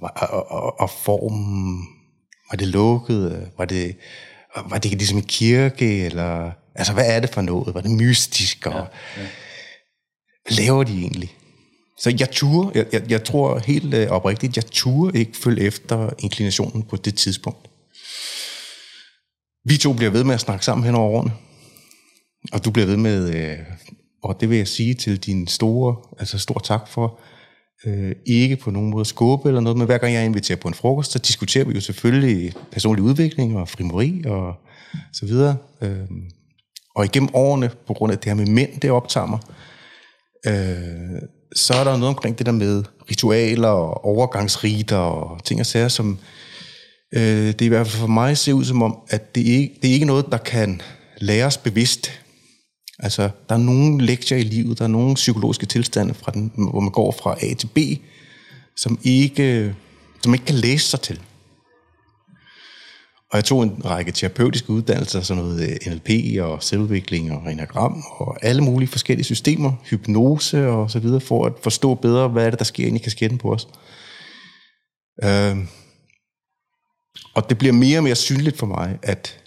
og, 0.00 0.10
og, 0.16 0.50
og, 0.50 0.80
og 0.80 0.90
formen, 0.90 1.86
var 2.50 2.56
det 2.56 2.68
lukket, 2.68 3.50
var 3.58 3.64
det, 3.64 3.96
var 4.70 4.78
det 4.78 4.90
ligesom 4.90 5.18
en 5.18 5.24
kirke, 5.24 6.04
eller, 6.04 6.50
altså, 6.74 6.92
hvad 6.92 7.16
er 7.16 7.20
det 7.20 7.30
for 7.30 7.40
noget? 7.40 7.74
Var 7.74 7.80
det 7.80 7.90
mystisk, 7.90 8.66
og 8.66 8.72
ja, 8.72 8.78
ja. 9.22 9.28
hvad 10.46 10.56
laver 10.56 10.84
de 10.84 10.98
egentlig? 10.98 11.36
Så 11.98 12.16
jeg 12.18 12.30
turde, 12.30 12.78
jeg, 12.78 12.86
jeg, 12.92 13.10
jeg 13.10 13.24
tror 13.24 13.58
helt 13.58 13.94
øh, 13.94 14.08
oprigtigt, 14.08 14.56
jeg 14.56 14.66
turde 14.66 15.18
ikke 15.18 15.36
følge 15.36 15.62
efter 15.62 16.10
inklinationen 16.18 16.82
på 16.82 16.96
det 16.96 17.14
tidspunkt. 17.14 17.70
Vi 19.64 19.76
to 19.76 19.92
bliver 19.92 20.10
ved 20.10 20.24
med 20.24 20.34
at 20.34 20.40
snakke 20.40 20.64
sammen 20.64 20.84
hen 20.84 20.94
over 20.94 21.10
årene. 21.10 21.32
Og 22.52 22.64
du 22.64 22.70
bliver 22.70 22.86
ved 22.86 22.96
med, 22.96 23.34
øh, 23.34 23.58
og 24.22 24.40
det 24.40 24.50
vil 24.50 24.58
jeg 24.58 24.68
sige 24.68 24.94
til 24.94 25.18
din 25.18 25.46
store, 25.46 25.96
altså 26.18 26.38
stor 26.38 26.58
tak 26.64 26.88
for, 26.88 27.20
øh, 27.86 28.14
ikke 28.26 28.56
på 28.56 28.70
nogen 28.70 28.90
måde 28.90 29.04
skåbe 29.04 29.48
eller 29.48 29.60
noget, 29.60 29.78
men 29.78 29.86
hver 29.86 29.98
gang 29.98 30.14
jeg 30.14 30.24
inviterer 30.24 30.58
på 30.58 30.68
en 30.68 30.74
frokost, 30.74 31.12
så 31.12 31.18
diskuterer 31.18 31.64
vi 31.64 31.74
jo 31.74 31.80
selvfølgelig 31.80 32.52
personlig 32.72 33.04
udvikling 33.04 33.56
og 33.56 33.68
frimori 33.68 34.22
og 34.26 34.54
så 35.12 35.26
videre. 35.26 35.56
Øh, 35.82 36.08
og 36.96 37.04
igennem 37.04 37.28
årene, 37.34 37.70
på 37.86 37.94
grund 37.94 38.12
af 38.12 38.18
det 38.18 38.28
her 38.28 38.34
med 38.34 38.46
mænd, 38.46 38.80
det 38.80 38.90
optager 38.90 39.26
mig, 39.26 39.38
øh, 40.46 41.22
så 41.56 41.74
er 41.74 41.84
der 41.84 41.96
noget 41.96 42.14
omkring 42.14 42.38
det 42.38 42.46
der 42.46 42.52
med 42.52 42.84
ritualer 43.10 43.68
og 43.68 44.04
overgangsriter 44.04 44.96
og 44.96 45.44
ting 45.44 45.60
og 45.60 45.66
sager, 45.66 45.88
som 45.88 46.18
øh, 47.14 47.46
det 47.46 47.60
i 47.60 47.68
hvert 47.68 47.86
fald 47.86 48.00
for 48.00 48.06
mig 48.06 48.38
ser 48.38 48.52
ud 48.52 48.64
som 48.64 48.82
om, 48.82 48.98
at 49.08 49.34
det 49.34 49.40
ikke 49.40 49.78
det 49.82 49.90
er 49.90 49.94
ikke 49.94 50.06
noget, 50.06 50.26
der 50.32 50.38
kan 50.38 50.80
læres 51.18 51.56
bevidst. 51.56 52.20
Altså, 52.98 53.30
der 53.48 53.54
er 53.54 53.58
nogle 53.58 54.06
lektier 54.06 54.38
i 54.38 54.42
livet, 54.42 54.78
der 54.78 54.84
er 54.84 54.88
nogle 54.88 55.14
psykologiske 55.14 55.66
tilstande, 55.66 56.14
fra 56.14 56.32
den, 56.32 56.52
hvor 56.56 56.80
man 56.80 56.90
går 56.90 57.12
fra 57.22 57.36
A 57.40 57.54
til 57.54 57.66
B, 57.66 57.78
som 58.76 58.98
ikke, 59.02 59.74
som 60.22 60.34
ikke 60.34 60.46
kan 60.46 60.54
læse 60.54 60.88
sig 60.90 61.00
til. 61.00 61.20
Og 63.34 63.38
jeg 63.38 63.44
tog 63.44 63.62
en 63.62 63.82
række 63.84 64.12
terapeutiske 64.12 64.70
uddannelser, 64.70 65.20
sådan 65.20 65.42
noget 65.42 65.78
øh, 65.86 65.92
NLP 65.92 66.40
og 66.40 66.62
selvudvikling 66.62 67.32
og 67.32 67.52
enagram 67.52 68.02
og 68.10 68.44
alle 68.44 68.62
mulige 68.62 68.88
forskellige 68.88 69.24
systemer, 69.24 69.72
hypnose 69.84 70.68
og 70.68 70.90
så 70.90 70.98
videre, 70.98 71.20
for 71.20 71.46
at 71.46 71.52
forstå 71.62 71.94
bedre, 71.94 72.28
hvad 72.28 72.46
er 72.46 72.50
det, 72.50 72.58
der 72.58 72.64
sker 72.64 72.86
inde 72.86 72.98
i 72.98 73.02
kasketten 73.02 73.38
på 73.38 73.52
os. 73.52 73.68
Øh, 75.24 75.56
og 77.34 77.48
det 77.48 77.58
bliver 77.58 77.72
mere 77.72 77.98
og 77.98 78.04
mere 78.04 78.14
synligt 78.14 78.58
for 78.58 78.66
mig, 78.66 78.98
at 79.02 79.40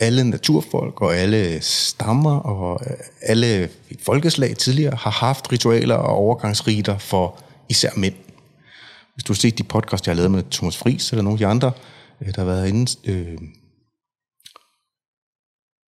alle 0.00 0.24
naturfolk 0.24 1.00
og 1.00 1.16
alle 1.16 1.60
stammer 1.60 2.36
og 2.36 2.80
øh, 2.86 2.96
alle 3.22 3.68
folkeslag 4.02 4.56
tidligere 4.56 4.96
har 4.96 5.10
haft 5.10 5.52
ritualer 5.52 5.94
og 5.96 6.14
overgangsriter 6.14 6.98
for 6.98 7.38
især 7.68 7.90
mænd. 7.96 8.14
Hvis 9.14 9.24
du 9.24 9.32
har 9.32 9.38
set 9.38 9.58
de 9.58 9.62
podcast, 9.62 10.06
jeg 10.06 10.12
har 10.12 10.16
lavet 10.16 10.30
med 10.30 10.42
Thomas 10.50 10.76
Friis 10.76 11.10
eller 11.10 11.22
nogle 11.22 11.34
af 11.34 11.38
de 11.38 11.46
andre, 11.46 11.68
øh, 11.68 11.99
Øh, 12.22 12.34
der 12.34 12.40
har 12.40 12.44
været 12.44 12.68
inde, 12.68 13.10
øh, 13.10 13.38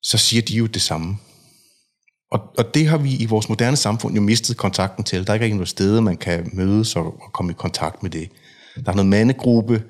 så 0.03 0.17
siger 0.17 0.41
de 0.41 0.53
jo 0.53 0.65
det 0.65 0.81
samme. 0.81 1.17
Og, 2.31 2.41
og 2.57 2.73
det 2.73 2.87
har 2.87 2.97
vi 2.97 3.15
i 3.15 3.25
vores 3.25 3.49
moderne 3.49 3.77
samfund 3.77 4.15
jo 4.15 4.21
mistet 4.21 4.57
kontakten 4.57 5.03
til. 5.03 5.27
Der 5.27 5.33
er 5.33 5.43
ikke 5.43 5.55
noget 5.55 5.69
sted, 5.69 6.01
man 6.01 6.17
kan 6.17 6.49
mødes 6.53 6.95
og, 6.95 7.05
og 7.05 7.33
komme 7.33 7.51
i 7.51 7.55
kontakt 7.57 8.03
med 8.03 8.11
det. 8.11 8.29
Der 8.85 8.91
er 8.91 8.95
noget 8.95 9.09
mandegruppe, 9.09 9.83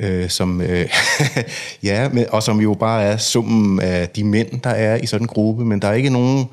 øh, 0.00 0.30
som, 0.30 0.60
øh, 0.60 0.88
ja, 1.82 2.08
men, 2.08 2.26
og 2.30 2.42
som 2.42 2.60
jo 2.60 2.74
bare 2.74 3.02
er 3.02 3.16
summen 3.16 3.80
af 3.80 4.08
de 4.08 4.24
mænd, 4.24 4.60
der 4.60 4.70
er 4.70 4.96
i 4.96 5.06
sådan 5.06 5.24
en 5.24 5.28
gruppe, 5.28 5.64
men 5.64 5.82
der 5.82 5.88
er 5.88 5.92
ikke 5.92 6.10
nogen 6.10 6.46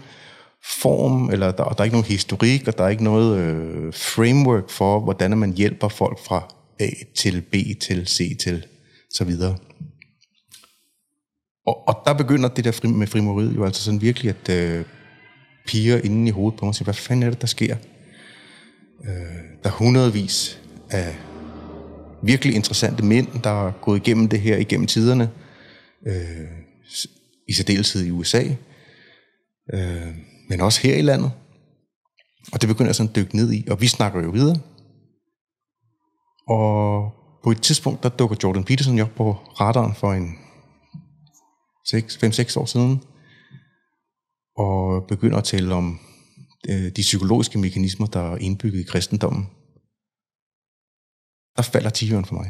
form, 0.81 1.29
eller 1.29 1.51
der, 1.51 1.63
der 1.63 1.79
er 1.79 1.83
ikke 1.83 1.95
nogen 1.95 2.11
historik, 2.11 2.67
og 2.67 2.77
der 2.77 2.83
er 2.83 2.89
ikke 2.89 3.03
noget 3.03 3.37
øh, 3.37 3.93
framework 3.93 4.69
for, 4.69 4.99
hvordan 4.99 5.37
man 5.37 5.53
hjælper 5.53 5.87
folk 5.87 6.19
fra 6.25 6.53
A 6.79 6.89
til 7.15 7.41
B 7.41 7.55
til 7.81 8.07
C 8.07 8.37
til 8.37 8.65
så 9.15 9.23
videre. 9.23 9.57
Og, 11.65 11.87
og 11.87 12.01
der 12.05 12.13
begynder 12.13 12.49
det 12.49 12.65
der 12.65 12.71
fri, 12.71 12.87
med 12.87 13.07
frimoriet 13.07 13.55
jo 13.55 13.65
altså 13.65 13.83
sådan 13.83 14.01
virkelig 14.01 14.29
at 14.29 14.49
øh, 14.49 14.85
piger 15.67 15.97
inden 15.97 16.27
i 16.27 16.31
hovedet 16.31 16.59
på 16.59 16.65
mig 16.65 16.75
siger, 16.75 16.83
hvad 16.83 16.93
fanden 16.93 17.23
er 17.23 17.29
det, 17.29 17.41
der 17.41 17.47
sker? 17.47 17.75
Øh, 19.05 19.11
der 19.63 19.69
er 19.69 19.73
hundredvis 19.73 20.61
af 20.89 21.15
virkelig 22.23 22.55
interessante 22.55 23.05
mænd, 23.05 23.27
der 23.43 23.67
er 23.67 23.71
gået 23.71 23.97
igennem 23.97 24.29
det 24.29 24.41
her 24.41 24.57
igennem 24.57 24.87
tiderne, 24.87 25.31
øh, 26.07 26.47
i 27.47 27.53
særdeleshed 27.53 28.05
i 28.05 28.11
USA, 28.11 28.43
øh, 29.73 30.15
men 30.49 30.61
også 30.61 30.81
her 30.81 30.95
i 30.95 31.01
landet. 31.01 31.31
Og 32.51 32.61
det 32.61 32.69
begynder 32.69 32.89
jeg 32.89 32.95
sådan 32.95 33.09
at 33.09 33.15
dykke 33.15 33.35
ned 33.35 33.53
i, 33.53 33.67
og 33.71 33.81
vi 33.81 33.87
snakker 33.87 34.23
jo 34.23 34.29
videre. 34.29 34.57
Og 36.47 37.11
på 37.45 37.51
et 37.51 37.61
tidspunkt, 37.61 38.03
der 38.03 38.09
dukker 38.09 38.37
Jordan 38.43 38.63
Peterson 38.63 38.99
op 38.99 39.15
på 39.15 39.33
radaren 39.33 39.95
for 39.95 40.13
en 40.13 40.27
5-6 41.87 42.59
år 42.59 42.65
siden, 42.65 43.03
og 44.57 45.07
begynder 45.07 45.37
at 45.37 45.43
tale 45.43 45.75
om 45.75 45.99
øh, 46.69 46.91
de 46.95 47.01
psykologiske 47.01 47.57
mekanismer, 47.57 48.07
der 48.07 48.31
er 48.31 48.37
indbygget 48.37 48.79
i 48.79 48.83
kristendommen 48.83 49.47
der 51.55 51.61
falder 51.61 51.89
tigeren 51.89 52.25
for 52.25 52.35
mig. 52.35 52.49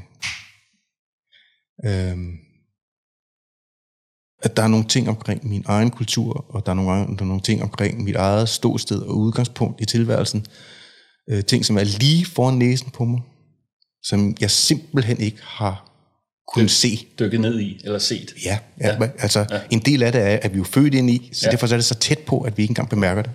Øhm, 1.86 2.38
at 4.44 4.58
der 4.58 4.64
er 4.64 4.68
nogle 4.68 4.88
ting 4.88 5.10
omkring 5.10 5.48
min 5.48 5.64
egen 5.68 5.92
kultur, 5.92 6.46
og 6.50 6.66
der 6.66 6.72
er 6.72 6.76
nogle, 6.76 6.92
der 6.92 7.22
er 7.22 7.26
nogle 7.26 7.42
ting 7.42 7.64
omkring 7.64 8.04
mit 8.04 8.16
eget 8.16 8.50
ståsted 8.50 9.02
og 9.02 9.18
udgangspunkt 9.18 9.82
i 9.82 9.86
tilværelsen. 9.86 10.46
Øh, 11.30 11.44
ting, 11.44 11.66
som 11.66 11.78
er 11.78 11.84
lige 11.84 12.26
foran 12.26 12.58
næsen 12.58 12.92
på 12.92 13.06
mig, 13.06 13.22
som 14.08 14.38
jeg 14.42 14.52
simpelthen 14.52 15.20
ikke 15.20 15.38
har 15.42 15.92
kunnet 16.54 16.72
se. 16.72 17.08
Dykket 17.20 17.40
ned 17.40 17.60
i, 17.60 17.82
eller 17.84 18.00
set. 18.00 18.34
Ja, 18.46 18.60
ja, 18.82 19.04
ja. 19.04 19.10
altså 19.20 19.46
ja. 19.52 19.62
en 19.70 19.80
del 19.80 20.04
af 20.04 20.12
det 20.12 20.22
er, 20.22 20.40
at 20.42 20.54
vi 20.54 20.60
er 20.60 20.64
født 20.64 20.94
ind 20.94 21.10
i, 21.10 21.30
så 21.34 21.46
ja. 21.46 21.52
derfor 21.52 21.68
er 21.68 21.78
det 21.78 21.86
så 21.86 21.96
tæt 21.96 22.20
på, 22.20 22.42
at 22.42 22.58
vi 22.58 22.64
ikke 22.64 22.72
engang 22.72 22.90
bemærker 22.90 23.22
det. 23.22 23.32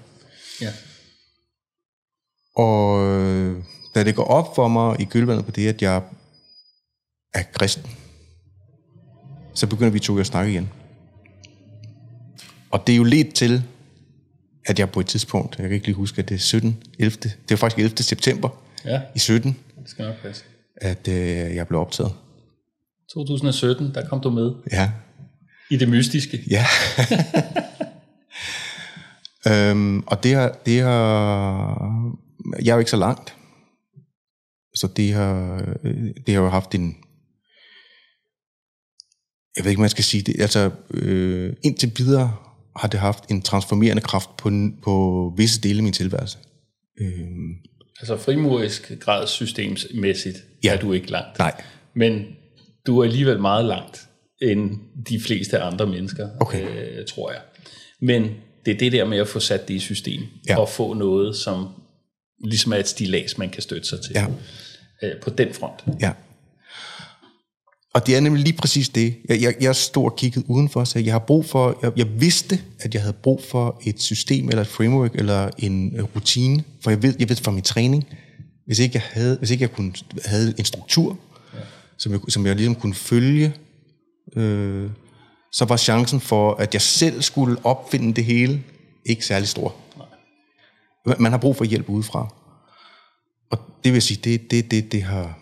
Ja. 0.61 0.73
Og 2.57 3.07
øh, 3.07 3.62
da 3.95 4.05
det 4.05 4.15
går 4.15 4.25
op 4.25 4.55
for 4.55 4.69
mig 4.69 5.00
i 5.00 5.05
kølvandet 5.05 5.45
på 5.45 5.50
det, 5.50 5.69
at 5.69 5.83
jeg 5.83 6.03
er 7.35 7.43
kristen, 7.43 7.87
så 9.55 9.67
begynder 9.67 9.91
vi 9.91 9.99
to 9.99 10.19
at 10.19 10.27
snakke 10.27 10.53
igen. 10.53 10.71
Og 12.71 12.87
det 12.87 12.93
er 12.93 12.97
jo 12.97 13.05
lidt 13.05 13.35
til, 13.35 13.62
at 14.67 14.79
jeg 14.79 14.91
på 14.91 15.00
et 15.00 15.07
tidspunkt, 15.07 15.59
jeg 15.59 15.69
kan 15.69 15.75
ikke 15.75 15.87
lige 15.87 15.97
huske, 15.97 16.19
at 16.19 16.29
det 16.29 16.35
er 16.35 16.39
17, 16.39 16.83
11, 16.99 17.17
det 17.21 17.35
er 17.50 17.57
faktisk 17.57 17.79
11. 17.79 17.97
september 17.97 18.49
ja. 18.85 19.00
i 19.15 19.19
17, 19.19 19.57
det 19.83 19.91
skal 19.91 20.05
nok 20.05 20.17
passe. 20.23 20.45
At 20.81 21.09
øh, 21.09 21.55
jeg 21.55 21.69
blev 21.69 21.81
optaget. 21.81 22.13
2017, 23.13 23.95
der 23.95 24.09
kom 24.09 24.21
du 24.21 24.31
med 24.31 24.53
Ja, 24.73 24.93
i 25.71 25.77
det 25.77 25.89
mystiske. 25.89 26.43
Ja. 26.51 26.67
øhm, 29.71 30.01
og 30.07 30.23
det 30.23 30.35
har, 30.35 30.59
det 30.67 30.81
har... 30.81 32.17
Jeg 32.63 32.71
er 32.71 32.75
jo 32.75 32.79
ikke 32.79 32.91
så 32.91 32.97
langt. 32.97 33.37
Så 34.75 34.87
det 34.87 35.13
har, 35.13 35.65
øh, 35.85 36.11
det 36.27 36.35
har 36.35 36.43
jo 36.43 36.49
haft 36.49 36.75
en... 36.75 36.97
Jeg 39.57 39.65
ved 39.65 39.71
ikke, 39.71 39.81
man 39.81 39.91
skal 39.91 40.05
sige 40.05 40.23
det. 40.23 40.41
Altså, 40.41 40.71
øh, 40.91 41.53
indtil 41.65 41.93
videre 41.97 42.37
har 42.77 42.89
det 42.89 43.01
haft 43.01 43.31
en 43.31 43.43
transformerende 43.43 44.03
kraft 44.03 44.37
på, 44.37 44.51
på 44.83 45.35
visse 45.37 45.61
dele 45.61 45.79
af 45.79 45.83
min 45.83 45.93
tilværelse. 45.93 46.39
Øhm, 47.01 47.70
Altså 48.00 48.16
frimurisk 48.16 48.92
gradssystemsmæssigt 49.00 50.38
Ja. 50.64 50.75
er 50.75 50.78
du 50.80 50.92
ikke 50.92 51.11
langt. 51.11 51.38
nej, 51.38 51.62
Men 51.95 52.26
du 52.87 52.99
er 52.99 53.04
alligevel 53.04 53.40
meget 53.40 53.64
langt 53.64 54.00
end 54.42 54.71
de 55.09 55.21
fleste 55.21 55.59
andre 55.59 55.87
mennesker, 55.87 56.28
Okay. 56.40 56.62
øh, 56.99 57.07
tror 57.07 57.30
jeg. 57.33 57.40
Men 58.00 58.30
det 58.66 58.75
er 58.75 58.78
det 58.78 58.92
der 58.92 59.04
med 59.04 59.19
at 59.19 59.28
få 59.28 59.40
sat 59.40 59.69
det 59.69 59.75
i 59.75 59.78
system, 59.78 60.23
Ja. 60.49 60.59
og 60.61 60.69
få 60.69 60.95
noget, 60.95 61.37
som 61.37 61.69
ligesom 62.45 62.73
er 62.73 62.76
et 62.76 62.88
stilas, 62.88 63.38
man 63.38 63.50
kan 63.50 63.62
støtte 63.62 63.88
sig 63.88 64.00
til. 64.00 64.12
Ja. 64.14 64.26
Øh, 65.02 65.21
på 65.23 65.30
den 65.30 65.54
front. 65.54 65.85
Ja. 66.00 66.12
Og 67.94 68.06
det 68.06 68.16
er 68.16 68.20
nemlig 68.20 68.44
lige 68.44 68.56
præcis 68.56 68.88
det. 68.88 69.16
Jeg, 69.28 69.40
jeg, 69.42 69.54
jeg 69.61 69.76
stod 69.76 70.04
og 70.04 70.16
kiggede 70.16 70.50
udenfor 70.50 70.80
og 70.80 70.87
sagde, 70.88 71.06
jeg 71.06 71.14
har 71.14 71.18
brug 71.18 71.44
for, 71.47 71.78
jeg, 71.82 71.92
jeg 71.97 72.20
vidste, 72.20 72.61
at 72.80 72.94
jeg 72.94 73.02
havde 73.02 73.12
brug 73.12 73.42
for 73.50 73.80
et 73.87 74.00
system, 74.02 74.49
eller 74.49 74.61
et 74.62 74.66
framework, 74.68 75.14
eller 75.14 75.50
en 75.59 75.97
øh, 75.97 76.04
rutine, 76.16 76.64
for 76.82 76.90
jeg 76.90 77.02
ved, 77.02 77.14
jeg 77.18 77.28
ved 77.28 77.37
fra 77.37 77.50
min 77.50 77.62
træning, 77.62 78.04
hvis 78.66 78.78
ikke 78.78 78.94
jeg 78.94 79.02
havde, 79.11 79.37
hvis 79.38 79.50
ikke 79.50 79.62
jeg 79.62 79.73
kunne, 79.73 79.92
havde 80.25 80.54
en 80.59 80.64
struktur, 80.64 81.18
ja. 81.54 81.59
som, 81.99 82.12
jeg, 82.12 82.20
som 82.28 82.47
jeg 82.47 82.56
ligesom 82.56 82.75
kunne 82.75 82.94
følge, 82.94 83.54
øh, 84.37 84.90
så 85.52 85.64
var 85.64 85.76
chancen 85.76 86.20
for, 86.20 86.54
at 86.54 86.75
jeg 86.75 86.82
selv 86.82 87.23
skulle 87.23 87.56
opfinde 87.64 88.14
det 88.14 88.25
hele, 88.25 88.62
ikke 89.06 89.26
særlig 89.26 89.49
stor. 89.49 89.75
Man- 91.06 91.16
Man 91.18 91.32
har 91.32 91.38
brug 91.38 91.56
for 91.56 91.64
hjælp 91.64 91.88
udefra. 91.88 92.35
Og 93.50 93.59
det 93.85 93.92
vil 93.92 94.02
sige, 94.02 94.20
det, 94.25 94.50
det, 94.50 94.70
det, 94.70 94.92
det 94.92 95.02
har 95.02 95.38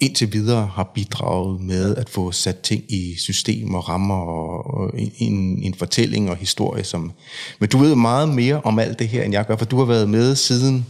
indtil 0.00 0.32
videre 0.32 0.66
har 0.74 0.90
bidraget 0.94 1.60
med 1.60 1.96
at 1.96 2.08
få 2.08 2.32
sat 2.32 2.60
ting 2.60 2.84
i 2.92 3.14
system 3.18 3.74
og 3.74 3.88
rammer 3.88 4.14
og, 4.14 4.74
og 4.74 4.90
en, 5.18 5.62
en 5.62 5.74
fortælling 5.74 6.30
og 6.30 6.36
historie. 6.36 6.84
Som, 6.84 7.12
men 7.58 7.68
du 7.68 7.78
ved 7.78 7.94
meget 7.94 8.28
mere 8.28 8.60
om 8.64 8.78
alt 8.78 8.98
det 8.98 9.08
her, 9.08 9.22
end 9.22 9.32
jeg 9.32 9.46
gør, 9.46 9.56
for 9.56 9.64
du 9.64 9.78
har 9.78 9.84
været 9.84 10.08
med 10.08 10.34
siden, 10.36 10.86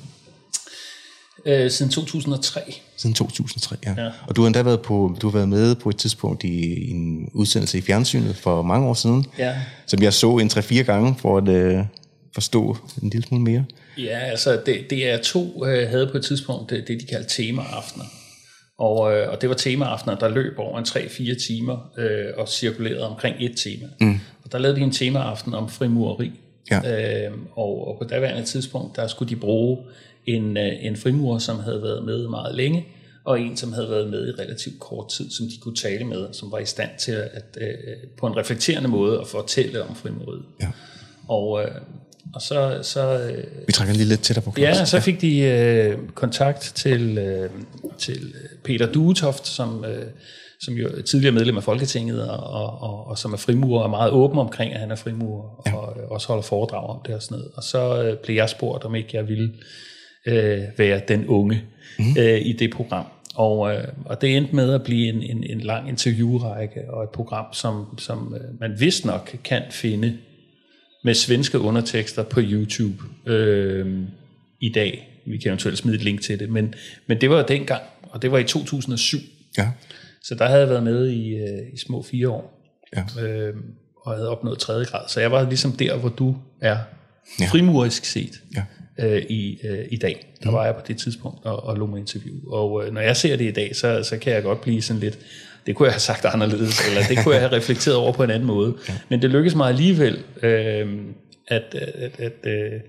Øh, 1.47 1.71
siden 1.71 1.93
2003. 1.93 2.61
siden 2.97 3.15
2003. 3.15 3.77
Ja. 3.87 4.05
Ja. 4.05 4.11
Og 4.27 4.37
du 4.37 4.41
har 4.43 4.47
endda 4.47 4.63
været, 4.63 4.81
på, 4.83 5.17
du 5.23 5.29
har 5.29 5.33
været 5.33 5.49
med 5.49 5.75
på 5.75 5.89
et 5.89 5.97
tidspunkt 5.97 6.45
i 6.45 6.91
en 6.91 7.29
udsendelse 7.33 7.79
i 7.79 7.81
fjernsynet 7.81 8.37
for 8.37 8.63
mange 8.63 8.87
år 8.89 8.95
siden, 8.95 9.27
Ja. 9.39 9.55
som 9.87 10.03
jeg 10.03 10.13
så 10.13 10.37
en 10.39 10.51
3-4 10.51 10.83
gange 10.83 11.15
for 11.19 11.39
at 11.39 11.49
øh, 11.49 11.79
forstå 12.35 12.77
en 13.03 13.11
lille 13.11 13.27
smule 13.27 13.45
mere. 13.45 13.65
Ja, 13.99 14.19
altså 14.19 14.61
det, 14.67 14.85
det 14.91 15.11
er 15.11 15.19
to 15.23 15.67
øh, 15.67 15.89
havde 15.91 16.09
på 16.13 16.17
et 16.19 16.25
tidspunkt 16.25 16.71
det, 16.71 16.85
det 16.89 17.01
de 17.01 17.07
kaldte 17.07 17.43
temaaftener. 17.43 18.05
Og, 18.83 19.15
øh, 19.17 19.29
og 19.33 19.41
det 19.41 19.49
var 19.49 19.55
temaaftener, 19.55 20.19
der 20.19 20.29
løb 20.29 20.59
over 20.59 20.79
en 20.79 20.85
3-4 20.85 21.47
timer 21.47 21.93
øh, 21.99 22.27
og 22.37 22.49
cirkulerede 22.49 23.09
omkring 23.09 23.37
et 23.41 23.57
tema. 23.57 23.87
Mm. 24.01 24.21
Og 24.45 24.53
der 24.53 24.59
lavede 24.59 24.79
de 24.79 24.85
en 24.85 24.91
temaaften 24.91 25.55
om 25.55 25.69
frimureri. 25.69 26.33
Ja. 26.71 27.27
Øh, 27.27 27.33
og, 27.53 27.89
og 27.89 27.99
på 27.99 28.05
daværende 28.05 28.45
tidspunkt, 28.45 28.97
der 28.97 29.07
skulle 29.07 29.29
de 29.29 29.37
bruge 29.37 29.79
en, 30.27 30.57
øh, 30.57 30.73
en 30.81 30.97
frimurer, 30.97 31.39
som 31.39 31.59
havde 31.59 31.83
været 31.83 32.05
med 32.05 32.29
meget 32.29 32.55
længe, 32.55 32.87
og 33.25 33.41
en, 33.41 33.57
som 33.57 33.73
havde 33.73 33.91
været 33.91 34.11
med 34.11 34.29
i 34.29 34.43
relativt 34.43 34.81
kort 34.81 35.09
tid, 35.09 35.31
som 35.31 35.47
de 35.47 35.61
kunne 35.61 35.77
tale 35.77 36.05
med, 36.05 36.33
som 36.33 36.53
var 36.53 36.59
i 36.59 36.67
stand 36.67 36.91
til 36.99 37.12
at 37.12 37.59
øh, 37.61 37.69
på 38.17 38.27
en 38.27 38.37
reflekterende 38.37 38.89
måde 38.89 39.21
at 39.21 39.27
fortælle 39.27 39.83
om 39.83 39.95
frimureriet. 39.95 40.45
Ja. 40.61 40.69
Og, 41.29 41.62
øh, 41.62 41.71
og 42.35 42.43
så, 42.43 42.79
så 42.83 43.19
øh, 43.19 43.45
Vi 43.67 43.73
trækker 43.73 43.95
lige 43.95 44.09
lidt 44.09 44.21
tættere 44.21 44.45
på. 44.45 44.55
Ja, 44.59 44.75
Claus. 44.75 44.89
så 44.89 45.01
fik 45.01 45.21
de 45.21 45.41
øh, 45.41 45.99
kontakt 46.15 46.73
til, 46.75 47.19
øh, 47.19 47.51
til 47.99 48.35
Peter 48.65 48.93
Duetoft, 48.93 49.47
som, 49.47 49.85
øh, 49.85 50.07
som 50.61 50.75
jo 50.75 50.89
er 50.89 51.03
tidligere 51.03 51.35
medlem 51.35 51.57
af 51.57 51.62
Folketinget, 51.62 52.29
og, 52.29 52.39
og, 52.39 52.83
og, 52.83 53.07
og 53.07 53.19
som 53.19 53.33
er 53.33 53.37
frimurer, 53.37 53.81
og 53.81 53.87
er 53.87 53.91
meget 53.91 54.11
åben 54.11 54.39
omkring, 54.39 54.73
at 54.75 54.81
han 54.81 54.91
er 54.91 54.97
frimurer, 54.97 55.62
ja. 55.67 55.75
og 55.75 55.97
øh, 56.01 56.09
også 56.11 56.29
holder 56.29 56.43
foredrag 56.43 56.85
om 56.85 56.99
det 57.07 57.15
og 57.15 57.23
sådan 57.23 57.39
noget. 57.39 57.53
Og 57.55 57.62
så 57.62 58.03
øh, 58.03 58.17
blev 58.17 58.37
jeg 58.37 58.49
spurgt, 58.49 58.85
om 58.85 58.95
ikke 58.95 59.17
jeg 59.17 59.29
ville 59.29 59.53
øh, 60.27 60.62
være 60.79 61.01
den 61.09 61.27
unge 61.27 61.62
mm. 61.99 62.17
øh, 62.19 62.41
i 62.47 62.53
det 62.53 62.71
program. 62.71 63.07
Og, 63.35 63.75
øh, 63.75 63.85
og 64.05 64.21
det 64.21 64.37
endte 64.37 64.57
med 64.57 64.75
at 64.75 64.83
blive 64.83 65.09
en, 65.09 65.23
en, 65.23 65.45
en 65.45 65.61
lang 65.61 65.89
interviewrække, 65.89 66.81
og 66.89 67.03
et 67.03 67.11
program, 67.11 67.47
som, 67.53 67.99
som 67.99 68.35
øh, 68.35 68.61
man 68.61 68.81
vist 68.81 69.05
nok 69.05 69.37
kan 69.45 69.62
finde 69.71 70.19
med 71.02 71.14
svenske 71.14 71.59
undertekster 71.59 72.23
på 72.23 72.40
YouTube 72.42 73.02
øh, 73.26 73.99
i 74.61 74.73
dag. 74.73 75.09
Vi 75.26 75.37
kan 75.38 75.49
eventuelt 75.49 75.78
smide 75.78 75.97
et 75.97 76.02
link 76.04 76.23
til 76.23 76.38
det, 76.38 76.50
men, 76.50 76.75
men 77.06 77.21
det 77.21 77.30
var 77.30 77.37
jo 77.38 77.44
dengang, 77.49 77.82
og 78.02 78.23
det 78.23 78.32
var 78.32 78.38
i 78.38 78.44
2007. 78.44 79.18
Ja. 79.59 79.71
Så 80.23 80.35
der 80.35 80.47
havde 80.47 80.61
jeg 80.61 80.68
været 80.68 80.82
med 80.82 81.09
i, 81.09 81.28
øh, 81.35 81.73
i 81.75 81.76
små 81.78 82.02
fire 82.02 82.28
år, 82.28 82.59
Ja. 82.97 83.23
øh, 83.26 83.54
og 84.04 84.12
havde 84.14 84.28
opnået 84.28 84.59
tredje 84.59 84.85
grad. 84.85 85.09
Så 85.09 85.21
jeg 85.21 85.32
var 85.32 85.49
ligesom 85.49 85.73
der, 85.73 85.97
hvor 85.97 86.09
du 86.09 86.37
er, 86.61 86.76
Ja. 87.40 87.47
frimurisk 87.47 88.04
set, 88.04 88.42
Ja. 88.56 88.64
øh, 89.06 89.23
i, 89.28 89.59
øh, 89.64 89.85
i 89.90 89.97
dag. 89.97 90.26
Der 90.42 90.50
var 90.50 90.64
jeg 90.64 90.75
på 90.75 90.80
det 90.88 90.99
tidspunkt 90.99 91.44
og, 91.44 91.64
og 91.64 91.76
lå 91.76 91.87
med 91.87 91.99
interview. 91.99 92.35
Og 92.52 92.87
øh, 92.87 92.92
når 92.94 93.00
jeg 93.00 93.16
ser 93.16 93.37
det 93.37 93.44
i 93.44 93.50
dag, 93.50 93.76
så, 93.76 94.02
så 94.02 94.18
kan 94.18 94.32
jeg 94.32 94.42
godt 94.42 94.61
blive 94.61 94.82
sådan 94.82 95.00
lidt, 95.00 95.18
det 95.66 95.76
kunne 95.76 95.87
jeg 95.87 95.92
have 95.92 96.00
sagt 96.00 96.25
anderledes, 96.25 96.88
eller 96.88 97.02
det 97.09 97.19
kunne 97.25 97.35
jeg 97.35 97.42
have 97.42 97.57
reflekteret 97.57 97.97
over 97.97 98.12
på 98.12 98.23
en 98.23 98.31
anden 98.31 98.47
måde. 98.47 98.75
Ja. 98.88 98.95
Men 99.09 99.23
det 99.23 99.31
lykkedes 99.31 99.54
mig 99.54 99.69
alligevel 99.69 100.25
øh, 100.42 100.88
at, 101.49 101.75
at, 101.75 102.21
at, 102.21 102.33
øh, 102.45 102.81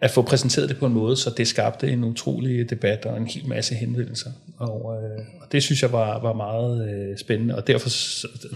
at 0.00 0.10
få 0.10 0.22
præsenteret 0.22 0.68
det 0.68 0.76
på 0.78 0.86
en 0.86 0.92
måde, 0.92 1.16
så 1.16 1.30
det 1.36 1.48
skabte 1.48 1.88
en 1.90 2.04
utrolig 2.04 2.70
debat 2.70 3.04
og 3.06 3.16
en 3.16 3.26
hel 3.26 3.48
masse 3.48 3.74
henvendelser. 3.74 4.30
Og, 4.58 4.94
øh, 4.94 5.24
og 5.40 5.52
det 5.52 5.62
synes 5.62 5.82
jeg 5.82 5.92
var, 5.92 6.20
var 6.22 6.32
meget 6.32 6.88
øh, 6.90 7.18
spændende, 7.18 7.56
og 7.56 7.66
derfor, 7.66 7.88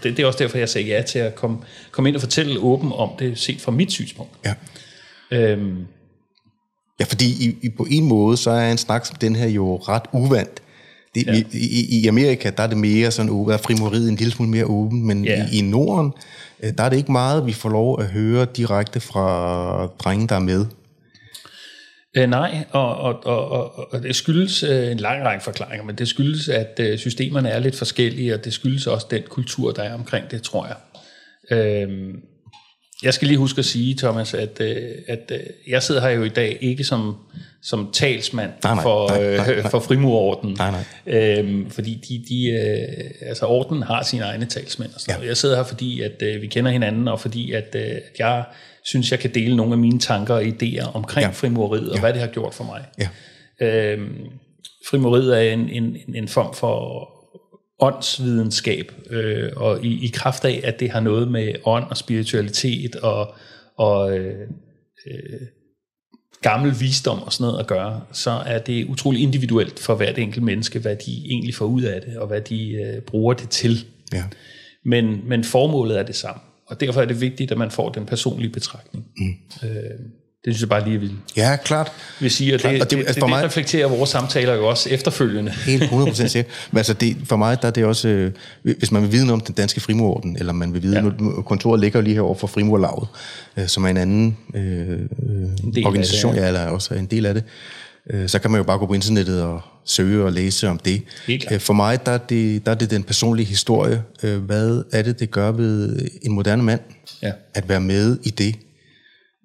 det, 0.03 0.17
det 0.17 0.19
er 0.19 0.27
også 0.27 0.39
derfor, 0.39 0.59
jeg 0.59 0.69
sagde 0.69 0.89
ja 0.89 1.03
til 1.03 1.19
at 1.19 1.35
komme, 1.35 1.59
komme 1.91 2.09
ind 2.09 2.17
og 2.17 2.21
fortælle 2.23 2.61
åben 2.61 2.93
om 2.95 3.11
det, 3.19 3.39
set 3.39 3.61
fra 3.61 3.73
mit 3.73 3.93
synspunkt. 3.93 4.33
ja. 4.45 4.55
Øhm, 5.31 5.87
Ja, 7.01 7.05
fordi 7.05 7.25
i, 7.25 7.57
i, 7.63 7.69
på 7.77 7.87
en 7.91 8.05
måde, 8.05 8.37
så 8.37 8.51
er 8.51 8.71
en 8.71 8.79
snak 8.79 9.07
som 9.07 9.17
den 9.17 9.37
her 9.37 9.49
jo 9.49 9.77
ret 9.77 10.03
uvandt. 10.13 10.63
Det, 11.21 11.27
Ja. 11.27 11.33
i, 11.53 11.59
i, 11.59 12.01
I 12.03 12.07
Amerika, 12.09 12.51
der 12.57 12.63
er 12.63 12.67
det 12.67 12.77
mere 12.79 13.11
sådan 13.11 13.31
åbent, 13.31 13.49
der 13.49 13.55
er 13.59 13.63
frimoriet 13.63 14.09
en 14.09 14.17
lille 14.17 14.33
smule 14.33 14.51
mere 14.51 14.65
åben, 14.65 15.07
men 15.07 15.25
Ja. 15.25 15.47
i, 15.53 15.59
i 15.59 15.63
Norden, 15.63 16.13
øh, 16.63 16.73
der 16.79 16.85
er 16.85 16.89
det 16.89 16.97
ikke 16.97 17.13
meget, 17.13 17.47
vi 17.47 17.53
får 17.53 17.69
lov 17.69 18.01
at 18.01 18.07
høre 18.07 18.47
direkte 18.57 19.01
fra 19.01 19.87
drenge, 19.87 20.29
der 20.29 20.35
er 20.35 20.39
med. 20.41 20.67
Øh, 22.17 22.31
nej, 22.31 22.65
og, 22.71 22.97
og, 22.97 23.27
og, 23.27 23.49
og, 23.51 23.89
og 23.93 24.03
det 24.03 24.17
skyldes 24.17 24.63
øh, 24.63 24.91
en 24.93 24.97
lang 24.99 25.25
række 25.25 25.45
forklaringer, 25.45 25.85
men 25.85 25.95
det 25.97 26.09
skyldes, 26.09 26.49
at 26.49 26.81
øh, 26.81 26.99
systemerne 26.99 27.49
er 27.49 27.59
lidt 27.59 27.77
forskellige, 27.77 28.35
og 28.35 28.45
det 28.45 28.53
skyldes 28.53 28.87
også 28.87 29.07
den 29.11 29.23
kultur, 29.29 29.73
der 29.73 29.83
er 29.83 29.95
omkring 29.95 30.31
det, 30.31 30.43
tror 30.43 30.67
jeg. 30.67 30.77
Øh, 31.59 32.15
jeg 33.03 33.15
skal 33.15 33.29
lige 33.29 33.39
huske 33.39 33.59
at 33.59 33.65
sige, 33.65 33.95
Thomas, 33.95 34.35
at, 34.35 34.61
øh, 34.61 34.77
at 35.09 35.31
øh, 35.35 35.41
jeg 35.69 35.83
sidder 35.83 36.01
her 36.01 36.09
jo 36.09 36.23
i 36.25 36.29
dag 36.29 36.59
ikke 36.61 36.85
som, 36.85 37.17
som 37.63 37.91
talsmand 37.93 38.51
Nej, 38.65 38.75
nej, 38.75 38.83
for, 38.83 39.09
nej, 39.09 39.25
øh, 39.25 39.37
nej, 39.37 39.55
nej. 39.61 39.71
for 39.71 39.81
frimurordenen. 39.81 40.57
Nej, 40.59 40.71
nej. 41.07 41.19
Øhm, 41.39 41.71
fordi 41.71 41.95
de, 42.09 42.25
de, 42.29 42.49
øh, 42.51 43.29
altså 43.29 43.47
ordenen 43.47 43.83
har 43.83 44.03
sine 44.03 44.23
egne 44.25 44.47
talsmænd. 44.47 44.91
Og 44.95 45.01
sådan 45.01 45.13
Ja. 45.13 45.17
noget. 45.17 45.29
Jeg 45.29 45.37
sidder 45.37 45.57
her, 45.57 45.65
fordi 45.65 46.01
at, 46.01 46.23
øh, 46.23 46.43
vi 46.43 46.47
kender 46.47 46.71
hinanden, 46.71 47.09
og 47.09 47.21
fordi 47.21 47.53
at, 47.53 47.69
øh, 47.75 47.83
at 47.83 48.03
jeg 48.19 48.45
synes, 48.85 49.11
jeg 49.11 49.19
kan 49.21 49.31
dele 49.35 49.57
nogle 49.57 49.73
af 49.73 49.79
mine 49.79 49.99
tanker 49.99 50.35
og 50.35 50.43
idéer 50.43 50.95
omkring 50.95 51.25
ja. 51.27 51.31
Frimureriet, 51.33 51.89
og 51.89 51.95
ja. 51.95 52.01
hvad 52.01 52.13
det 52.13 52.21
har 52.21 52.29
gjort 52.29 52.55
for 52.55 52.65
mig. 52.65 52.85
Ja. 52.99 53.09
Øhm, 53.67 54.17
frimureriet 54.91 55.37
er 55.37 55.53
en, 55.53 55.69
en- 55.69 55.97
en 56.15 56.29
form 56.29 56.55
for 56.55 57.09
åndsvidenskab, 57.81 58.93
øh, 59.11 59.53
og 59.57 59.85
i, 59.85 60.05
i 60.05 60.11
kraft 60.15 60.45
af, 60.45 60.61
at 60.65 60.81
det 60.81 60.91
har 60.91 61.01
noget 61.01 61.31
med 61.31 61.55
ånd 61.65 61.85
og 61.91 61.97
spiritualitet 61.97 62.97
og, 62.97 63.35
og 63.77 64.19
øh, 64.19 64.49
øh, 65.07 65.41
gammel 66.43 66.81
visdom 66.81 67.23
og 67.23 67.33
sådan 67.33 67.45
noget 67.45 67.61
at 67.61 67.67
gøre, 67.67 68.03
så 68.13 68.31
er 68.31 68.59
det 68.59 68.85
utrolig 68.85 69.23
individuelt 69.23 69.79
for 69.79 69.95
hvert 69.95 70.19
enkelt 70.19 70.45
menneske, 70.45 70.79
hvad 70.79 70.97
de 70.97 71.27
egentlig 71.27 71.55
får 71.55 71.67
ud 71.67 71.83
af 71.83 72.01
det, 72.01 72.17
og 72.19 72.27
hvad 72.27 72.41
de 72.41 72.73
øh, 72.73 73.03
bruger 73.03 73.35
det 73.35 73.51
til. 73.51 73.85
Ja. 74.13 74.25
Men, 74.85 75.29
men 75.29 75.45
formålet 75.45 75.99
er 75.99 76.03
det 76.03 76.17
samme, 76.17 76.41
og 76.67 76.81
derfor 76.81 77.01
er 77.01 77.05
det 77.05 77.21
vigtigt, 77.21 77.53
at 77.53 77.59
man 77.59 77.71
får 77.71 77.89
den 77.89 78.07
personlige 78.07 78.53
betragtning. 78.53 79.07
Mm. 79.17 79.69
Øh, 79.69 80.01
det 80.47 80.55
synes 80.55 80.61
jeg 80.61 80.69
bare 80.69 80.85
lige 80.85 80.99
vil, 81.01 81.13
Ja, 81.37 81.57
klart. 81.65 81.93
vil 82.21 82.31
sige, 82.31 82.51
og 82.51 82.53
det, 82.53 82.61
Klart, 82.61 82.73
det, 82.75 82.81
og 82.83 82.91
det- 82.91 82.99
det, 82.99 83.05
det, 83.05 83.09
altså 83.09 83.21
det, 83.21 83.29
mig- 83.31 83.45
reflekterer 83.45 83.87
vores 83.89 84.11
samtaler 84.11 84.55
jo 84.55 84.67
også 84.69 84.89
efterfølgende. 84.91 85.53
Helt 85.67 85.83
100% 85.83 86.15
sikkert. 86.29 86.53
Men 86.71 86.79
altså 86.79 86.93
det, 86.93 87.17
for 87.25 87.37
mig 87.37 87.63
der 87.63 87.69
er 87.69 87.73
det 87.73 87.85
også, 87.85 88.09
øh, 88.09 88.33
hvis 88.63 88.93
man 88.93 89.03
vil 89.03 89.13
vide 89.13 89.27
noget 89.27 89.41
om 89.43 89.47
den 89.47 89.55
danske 89.55 89.81
frimurorden, 89.81 90.37
eller 90.39 90.53
man 90.53 90.73
vil 90.75 90.83
vide, 90.83 90.97
Ja. 90.97 91.03
nu, 91.03 91.43
kontoret 91.43 91.81
ligger 91.81 91.99
jo 91.99 92.05
lige 92.05 92.15
herovre 92.15 92.39
for 92.39 92.47
Frimurlaget, 92.47 93.09
øh, 93.57 93.67
som 93.69 93.85
er 93.85 93.89
en 93.89 93.97
anden 93.97 94.37
øh, 94.55 94.63
det, 95.75 95.87
organisation, 95.87 96.35
ja. 96.35 96.41
ja, 96.43 96.47
eller 96.47 96.67
også 96.67 96.95
er 96.95 96.99
en 96.99 97.07
del 97.07 97.27
af 97.27 97.35
det, 97.35 97.45
øh, 98.11 98.29
så 98.29 98.39
kan 98.39 98.51
man 98.51 98.59
jo 98.59 98.65
bare 98.65 98.79
gå 98.79 98.87
på 98.87 98.95
internettet 98.95 99.43
og 99.43 99.61
søge 99.85 100.25
og 100.25 100.33
læse 100.33 100.69
om 100.69 100.79
det. 100.79 101.03
Øh, 101.53 101.61
For 101.61 101.73
mig 101.73 102.07
der 102.07 102.13
er, 102.13 102.19
det, 102.19 102.67
der 102.67 102.73
er 102.73 102.77
det 102.77 102.91
den 102.91 103.03
personlige 103.03 103.47
historie. 103.47 104.03
Øh, 104.23 104.39
Hvad 104.45 104.83
er 104.93 105.03
det, 105.03 105.21
det 105.21 105.31
gør 105.31 105.53
ved 105.53 105.99
en 106.23 106.33
moderne 106.33 106.63
mand, 106.63 106.81
Ja. 107.23 107.33
at 107.55 107.69
være 107.69 107.81
med 107.81 108.19
i 108.25 108.31
det? 108.31 108.55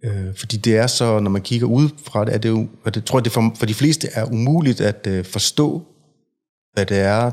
Øh, 0.04 0.36
fordi 0.36 0.58
det 0.58 0.78
er 0.78 0.88
så, 0.88 1.20
når 1.20 1.32
man 1.32 1.42
kigger 1.42 1.68
ud 1.68 1.90
fra 2.04 2.26
det, 2.26 2.34
er 2.34 2.38
det 2.38 2.50
jo, 2.50 2.68
og 2.84 2.96
det 2.96 3.06
tror 3.06 3.20
jeg, 3.20 3.26
det 3.26 3.32
for, 3.34 3.54
for 3.56 3.66
de 3.66 3.74
fleste 3.74 4.08
er 4.14 4.26
umuligt 4.26 4.82
at 4.82 5.08
øh, 5.08 5.26
forstå, 5.26 5.84
hvad 6.74 6.86
det 6.86 7.00
er, 7.00 7.32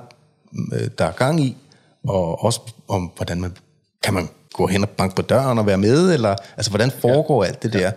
øh, 0.72 0.88
der 0.98 1.04
er 1.04 1.12
gang 1.12 1.40
i, 1.40 1.56
og 2.04 2.44
også 2.44 2.60
om, 2.88 3.12
hvordan 3.16 3.40
man, 3.40 3.56
kan 4.02 4.14
man 4.14 4.28
gå 4.52 4.66
hen 4.66 4.82
og 4.82 4.90
banke 4.90 5.16
på 5.16 5.22
døren 5.22 5.58
og 5.58 5.66
være 5.66 5.78
med, 5.78 6.12
eller, 6.12 6.36
altså, 6.56 6.70
hvordan 6.70 6.90
foregår 6.90 7.44
ja. 7.44 7.48
alt 7.48 7.62
det 7.62 7.72
der? 7.72 7.92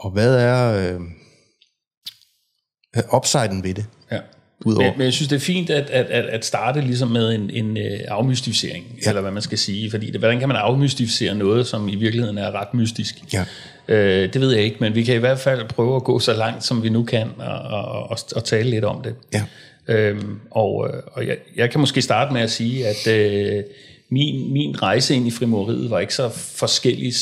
Og 0.00 0.10
hvad 0.10 0.36
er 0.36 0.94
øh, 0.96 1.00
upsiden 3.14 3.64
ved 3.64 3.74
det? 3.74 3.86
Udover- 4.64 4.82
Men, 4.82 4.92
men 4.96 5.04
jeg 5.04 5.12
synes, 5.12 5.28
det 5.28 5.36
er 5.36 5.40
fint 5.40 5.70
at, 5.70 5.90
at, 5.90 6.06
at, 6.06 6.24
at 6.24 6.44
starte 6.44 6.80
ligesom 6.80 7.08
med 7.08 7.34
en, 7.34 7.50
en 7.52 7.76
øh, 7.76 7.98
afmystificering, 8.08 8.84
ja. 9.04 9.08
eller 9.08 9.20
hvad 9.22 9.30
man 9.32 9.42
skal 9.42 9.58
sige. 9.58 9.90
Fordi 9.90 10.10
det, 10.10 10.20
hvordan 10.20 10.38
kan 10.38 10.48
man 10.48 10.56
afmystificere 10.56 11.34
noget, 11.34 11.66
som 11.66 11.88
i 11.88 11.94
virkeligheden 11.94 12.38
er 12.38 12.50
ret 12.60 12.74
mystisk? 12.74 13.14
Ja. 13.32 13.44
Øh, 13.88 14.32
det 14.32 14.40
ved 14.40 14.52
jeg 14.52 14.62
ikke, 14.64 14.76
men 14.80 14.94
vi 14.94 15.02
kan 15.02 15.14
i 15.14 15.18
hvert 15.18 15.38
fald 15.38 15.68
prøve 15.68 15.96
at 15.96 16.04
gå 16.04 16.18
så 16.18 16.32
langt, 16.34 16.64
som 16.64 16.82
vi 16.82 16.88
nu 16.88 17.02
kan, 17.04 17.28
og, 17.38 17.58
og, 17.60 18.10
og, 18.10 18.18
og 18.36 18.44
tale 18.44 18.70
lidt 18.70 18.84
om 18.84 19.02
det. 19.02 19.14
Ja. 19.34 19.42
Øhm, 19.88 20.38
og 20.50 20.90
øh, 20.94 21.02
og 21.12 21.26
jeg, 21.26 21.36
jeg 21.56 21.70
kan 21.70 21.80
måske 21.80 22.02
starte 22.02 22.32
med 22.32 22.40
at 22.40 22.50
sige, 22.50 22.86
at 22.86 23.06
øh, 23.06 23.62
min, 24.08 24.52
min 24.52 24.82
rejse 24.82 25.14
ind 25.14 25.26
i 25.26 25.30
frimureriet 25.30 25.90
var 25.90 26.00
ikke 26.00 26.14
så 26.14 26.28
forskellig 26.56 27.12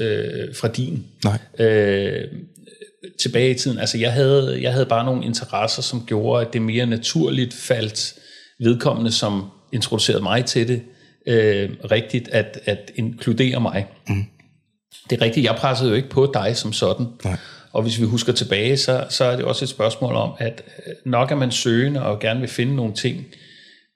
øh, 0.00 0.54
fra 0.54 0.68
din. 0.68 1.04
Nej. 1.24 1.66
Øh, 1.66 2.20
tilbage 3.20 3.50
i 3.50 3.54
tiden. 3.54 3.78
Altså 3.78 3.98
jeg 3.98 4.12
havde, 4.12 4.58
jeg 4.62 4.72
havde 4.72 4.86
bare 4.86 5.04
nogle 5.04 5.24
interesser, 5.24 5.82
som 5.82 6.04
gjorde, 6.06 6.46
at 6.46 6.52
det 6.52 6.62
mere 6.62 6.86
naturligt 6.86 7.54
faldt 7.54 8.14
vedkommende, 8.60 9.12
som 9.12 9.50
introducerede 9.72 10.22
mig 10.22 10.44
til 10.44 10.68
det, 10.68 10.82
øh, 11.26 11.70
rigtigt 11.90 12.28
at, 12.28 12.58
at 12.64 12.92
inkludere 12.94 13.60
mig. 13.60 13.86
Mm. 14.08 14.24
Det 15.10 15.20
er 15.20 15.24
rigtigt, 15.24 15.46
jeg 15.46 15.56
pressede 15.56 15.90
jo 15.90 15.96
ikke 15.96 16.08
på 16.08 16.30
dig 16.34 16.56
som 16.56 16.72
sådan. 16.72 17.06
Nej. 17.24 17.36
Og 17.72 17.82
hvis 17.82 18.00
vi 18.00 18.04
husker 18.04 18.32
tilbage, 18.32 18.76
så, 18.76 19.06
så 19.10 19.24
er 19.24 19.36
det 19.36 19.44
også 19.44 19.64
et 19.64 19.68
spørgsmål 19.68 20.14
om, 20.14 20.32
at 20.38 20.62
øh, 20.86 20.92
nok 21.04 21.30
er 21.30 21.34
man 21.34 21.50
søgende 21.50 22.02
og 22.02 22.20
gerne 22.20 22.40
vil 22.40 22.48
finde 22.48 22.76
nogle 22.76 22.94
ting, 22.94 23.26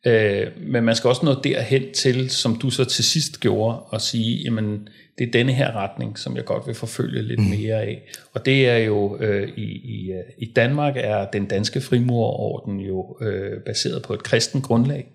øh, 0.06 0.46
men 0.56 0.84
man 0.84 0.96
skal 0.96 1.08
også 1.08 1.24
nå 1.24 1.40
derhen 1.44 1.82
til, 1.94 2.30
som 2.30 2.56
du 2.56 2.70
så 2.70 2.84
til 2.84 3.04
sidst 3.04 3.40
gjorde, 3.40 3.78
og 3.78 4.00
sige, 4.00 4.42
jamen, 4.44 4.88
det 5.18 5.26
er 5.26 5.30
denne 5.30 5.52
her 5.52 5.76
retning, 5.76 6.18
som 6.18 6.36
jeg 6.36 6.44
godt 6.44 6.66
vil 6.66 6.74
forfølge 6.74 7.22
lidt 7.22 7.40
mm. 7.40 7.46
mere 7.46 7.82
af. 7.82 8.02
Og 8.32 8.46
det 8.46 8.68
er 8.68 8.76
jo, 8.76 9.18
øh, 9.20 9.48
i, 9.56 9.62
i, 9.62 10.12
øh, 10.12 10.24
i 10.38 10.52
Danmark 10.56 10.94
er 10.96 11.24
den 11.24 11.46
danske 11.46 11.80
frimurerorden 11.80 12.80
jo 12.80 13.18
øh, 13.20 13.60
baseret 13.66 14.02
på 14.02 14.14
et 14.14 14.22
kristen 14.22 14.62
grundlag. 14.62 15.06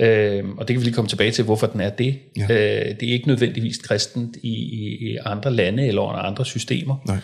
Øh, 0.00 0.44
og 0.48 0.68
det 0.68 0.74
kan 0.74 0.80
vi 0.80 0.84
lige 0.84 0.94
komme 0.94 1.08
tilbage 1.08 1.30
til, 1.30 1.44
hvorfor 1.44 1.66
den 1.66 1.80
er 1.80 1.90
det. 1.90 2.18
Ja. 2.36 2.42
Øh, 2.42 2.94
det 3.00 3.08
er 3.08 3.12
ikke 3.12 3.28
nødvendigvis 3.28 3.78
kristent 3.78 4.36
i, 4.42 4.54
i, 4.54 5.10
i 5.10 5.16
andre 5.24 5.52
lande 5.52 5.86
eller 5.86 6.02
under 6.02 6.20
andre 6.20 6.44
systemer. 6.44 6.96
Nej. 7.06 7.16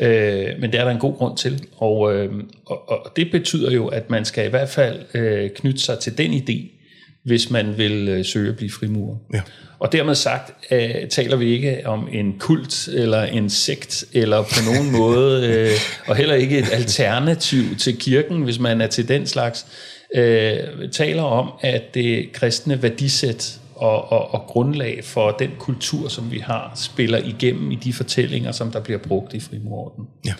Øh, 0.00 0.60
men 0.60 0.72
det 0.72 0.80
er 0.80 0.84
der 0.84 0.90
en 0.90 0.98
god 0.98 1.16
grund 1.16 1.36
til. 1.36 1.64
Og, 1.76 2.14
øh, 2.14 2.32
og, 2.66 2.88
og 2.88 3.12
det 3.16 3.30
betyder 3.30 3.72
jo, 3.72 3.86
at 3.86 4.10
man 4.10 4.24
skal 4.24 4.46
i 4.46 4.50
hvert 4.50 4.68
fald 4.68 5.00
øh, 5.14 5.50
knytte 5.50 5.80
sig 5.80 5.98
til 5.98 6.18
den 6.18 6.32
idé, 6.32 6.79
hvis 7.24 7.50
man 7.50 7.78
vil 7.78 8.08
øh, 8.08 8.24
søge 8.24 8.48
at 8.48 8.56
blive 8.56 8.70
frimurer. 8.70 9.16
Ja. 9.34 9.40
Og 9.78 9.92
dermed 9.92 10.14
sagt, 10.14 10.72
øh, 10.72 11.08
taler 11.10 11.36
vi 11.36 11.52
ikke 11.52 11.82
om 11.84 12.08
en 12.12 12.38
kult 12.38 12.88
eller 12.88 13.22
en 13.22 13.50
sekt, 13.50 14.04
eller 14.12 14.42
på 14.42 14.72
nogen 14.72 14.92
måde, 15.00 15.48
øh, 15.48 15.70
og 16.06 16.16
heller 16.16 16.34
ikke 16.34 16.58
et 16.58 16.72
alternativ 16.72 17.76
til 17.76 17.96
kirken, 17.96 18.42
hvis 18.42 18.58
man 18.58 18.80
er 18.80 18.86
til 18.86 19.08
den 19.08 19.26
slags. 19.26 19.66
Øh, 20.14 20.58
taler 20.92 21.22
om, 21.22 21.52
at 21.60 21.94
det 21.94 22.32
kristne 22.32 22.82
værdisæt 22.82 23.60
og, 23.74 24.12
og, 24.12 24.34
og 24.34 24.40
grundlag 24.46 25.00
for 25.04 25.30
den 25.30 25.50
kultur, 25.58 26.08
som 26.08 26.32
vi 26.32 26.38
har, 26.38 26.72
spiller 26.76 27.18
igennem 27.18 27.70
i 27.70 27.74
de 27.74 27.92
fortællinger, 27.92 28.52
som 28.52 28.70
der 28.70 28.80
bliver 28.80 28.98
brugt 28.98 29.34
i 29.34 29.40
frimurorden. 29.40 30.04
Ja. 30.26 30.34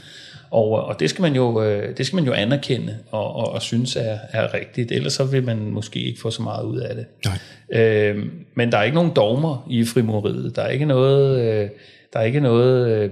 Og, 0.51 0.71
og 0.71 1.01
det 1.01 1.11
skal 1.11 1.23
man 1.23 1.35
jo 1.35 1.63
øh, 1.63 1.97
det 1.97 2.07
skal 2.07 2.17
man 2.17 2.25
jo 2.25 2.33
anerkende 2.33 2.99
og, 3.11 3.37
og, 3.37 3.53
og 3.53 3.63
synes 3.63 3.97
er, 3.97 4.19
er 4.33 4.55
rigtigt. 4.55 4.93
Ellers 4.93 5.13
så 5.13 5.25
vil 5.25 5.45
man 5.45 5.57
måske 5.57 6.01
ikke 6.01 6.21
få 6.21 6.31
så 6.31 6.43
meget 6.43 6.65
ud 6.65 6.79
af 6.79 6.95
det. 6.95 7.07
Nej. 7.25 7.39
Øh, 7.83 8.27
men 8.55 8.73
der 8.73 8.79
er 8.79 8.83
ikke 8.83 8.95
nogen 8.95 9.13
dogmer 9.17 9.67
i 9.71 9.85
frimureriet. 9.85 10.57
Der 10.57 10.63
er 10.63 10.69
ikke 10.69 10.87
noget, 10.87 11.41
øh, 11.41 11.69
der 12.13 12.21
er 12.21 12.25
ikke 12.25 12.41
noget 12.41 12.89
øh, 12.89 13.11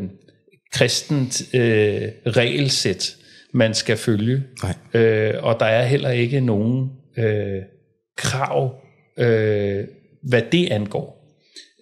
kristent 0.72 1.54
øh, 1.54 2.02
regelsæt, 2.26 3.16
man 3.52 3.74
skal 3.74 3.96
følge. 3.96 4.42
Nej. 4.62 5.02
Øh, 5.02 5.34
og 5.42 5.60
der 5.60 5.66
er 5.66 5.84
heller 5.84 6.10
ikke 6.10 6.40
nogen 6.40 6.90
øh, 7.16 7.62
krav, 8.16 8.74
øh, 9.18 9.84
hvad 10.22 10.42
det 10.52 10.72
angår. 10.72 11.17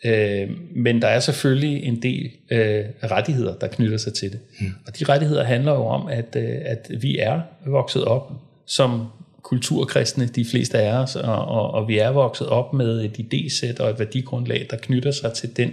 Øh, 0.05 0.51
men 0.75 1.03
der 1.03 1.09
er 1.09 1.21
selvfølgelig 1.21 1.83
en 1.83 2.03
del 2.03 2.31
øh, 2.51 2.85
rettigheder, 3.03 3.55
der 3.55 3.67
knytter 3.67 3.97
sig 3.97 4.15
til 4.15 4.33
det. 4.33 4.41
Mm. 4.61 4.67
Og 4.87 4.99
de 4.99 5.05
rettigheder 5.05 5.45
handler 5.45 5.73
jo 5.73 5.87
om, 5.87 6.09
at, 6.09 6.37
øh, 6.37 6.55
at 6.65 6.91
vi 7.01 7.19
er 7.19 7.41
vokset 7.67 8.05
op 8.05 8.33
som 8.67 9.07
kulturkristne, 9.43 10.27
de 10.27 10.45
fleste 10.45 10.79
af 10.79 11.03
os, 11.03 11.17
og, 11.17 11.45
og, 11.45 11.71
og 11.71 11.89
vi 11.89 11.99
er 11.99 12.09
vokset 12.09 12.47
op 12.47 12.73
med 12.73 13.05
et 13.05 13.19
idésæt 13.19 13.83
og 13.83 13.91
et 13.91 13.99
værdigrundlag, 13.99 14.67
der 14.71 14.77
knytter 14.77 15.11
sig 15.11 15.33
til 15.33 15.57
den, 15.57 15.71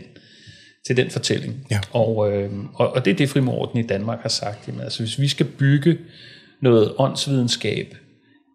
til 0.87 0.97
den 0.97 1.09
fortælling. 1.09 1.67
Ja. 1.71 1.79
Og, 1.91 2.31
øh, 2.31 2.51
og, 2.73 2.89
og 2.95 3.05
det 3.05 3.11
er 3.11 3.15
det, 3.15 3.29
Frimorden 3.29 3.79
i 3.79 3.87
Danmark 3.87 4.19
har 4.21 4.29
sagt. 4.29 4.67
Jamen, 4.67 4.81
altså, 4.81 5.03
hvis 5.03 5.19
vi 5.19 5.27
skal 5.27 5.45
bygge 5.45 5.97
noget 6.61 6.93
åndsvidenskab 6.97 7.95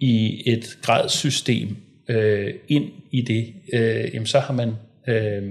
i 0.00 0.42
et 0.46 0.78
gradssystem 0.82 1.76
øh, 2.08 2.54
ind 2.68 2.84
i 3.10 3.20
det, 3.20 3.54
øh, 3.72 4.14
jamen, 4.14 4.26
så 4.26 4.38
har 4.38 4.54
man 4.54 4.72
øh, 5.08 5.42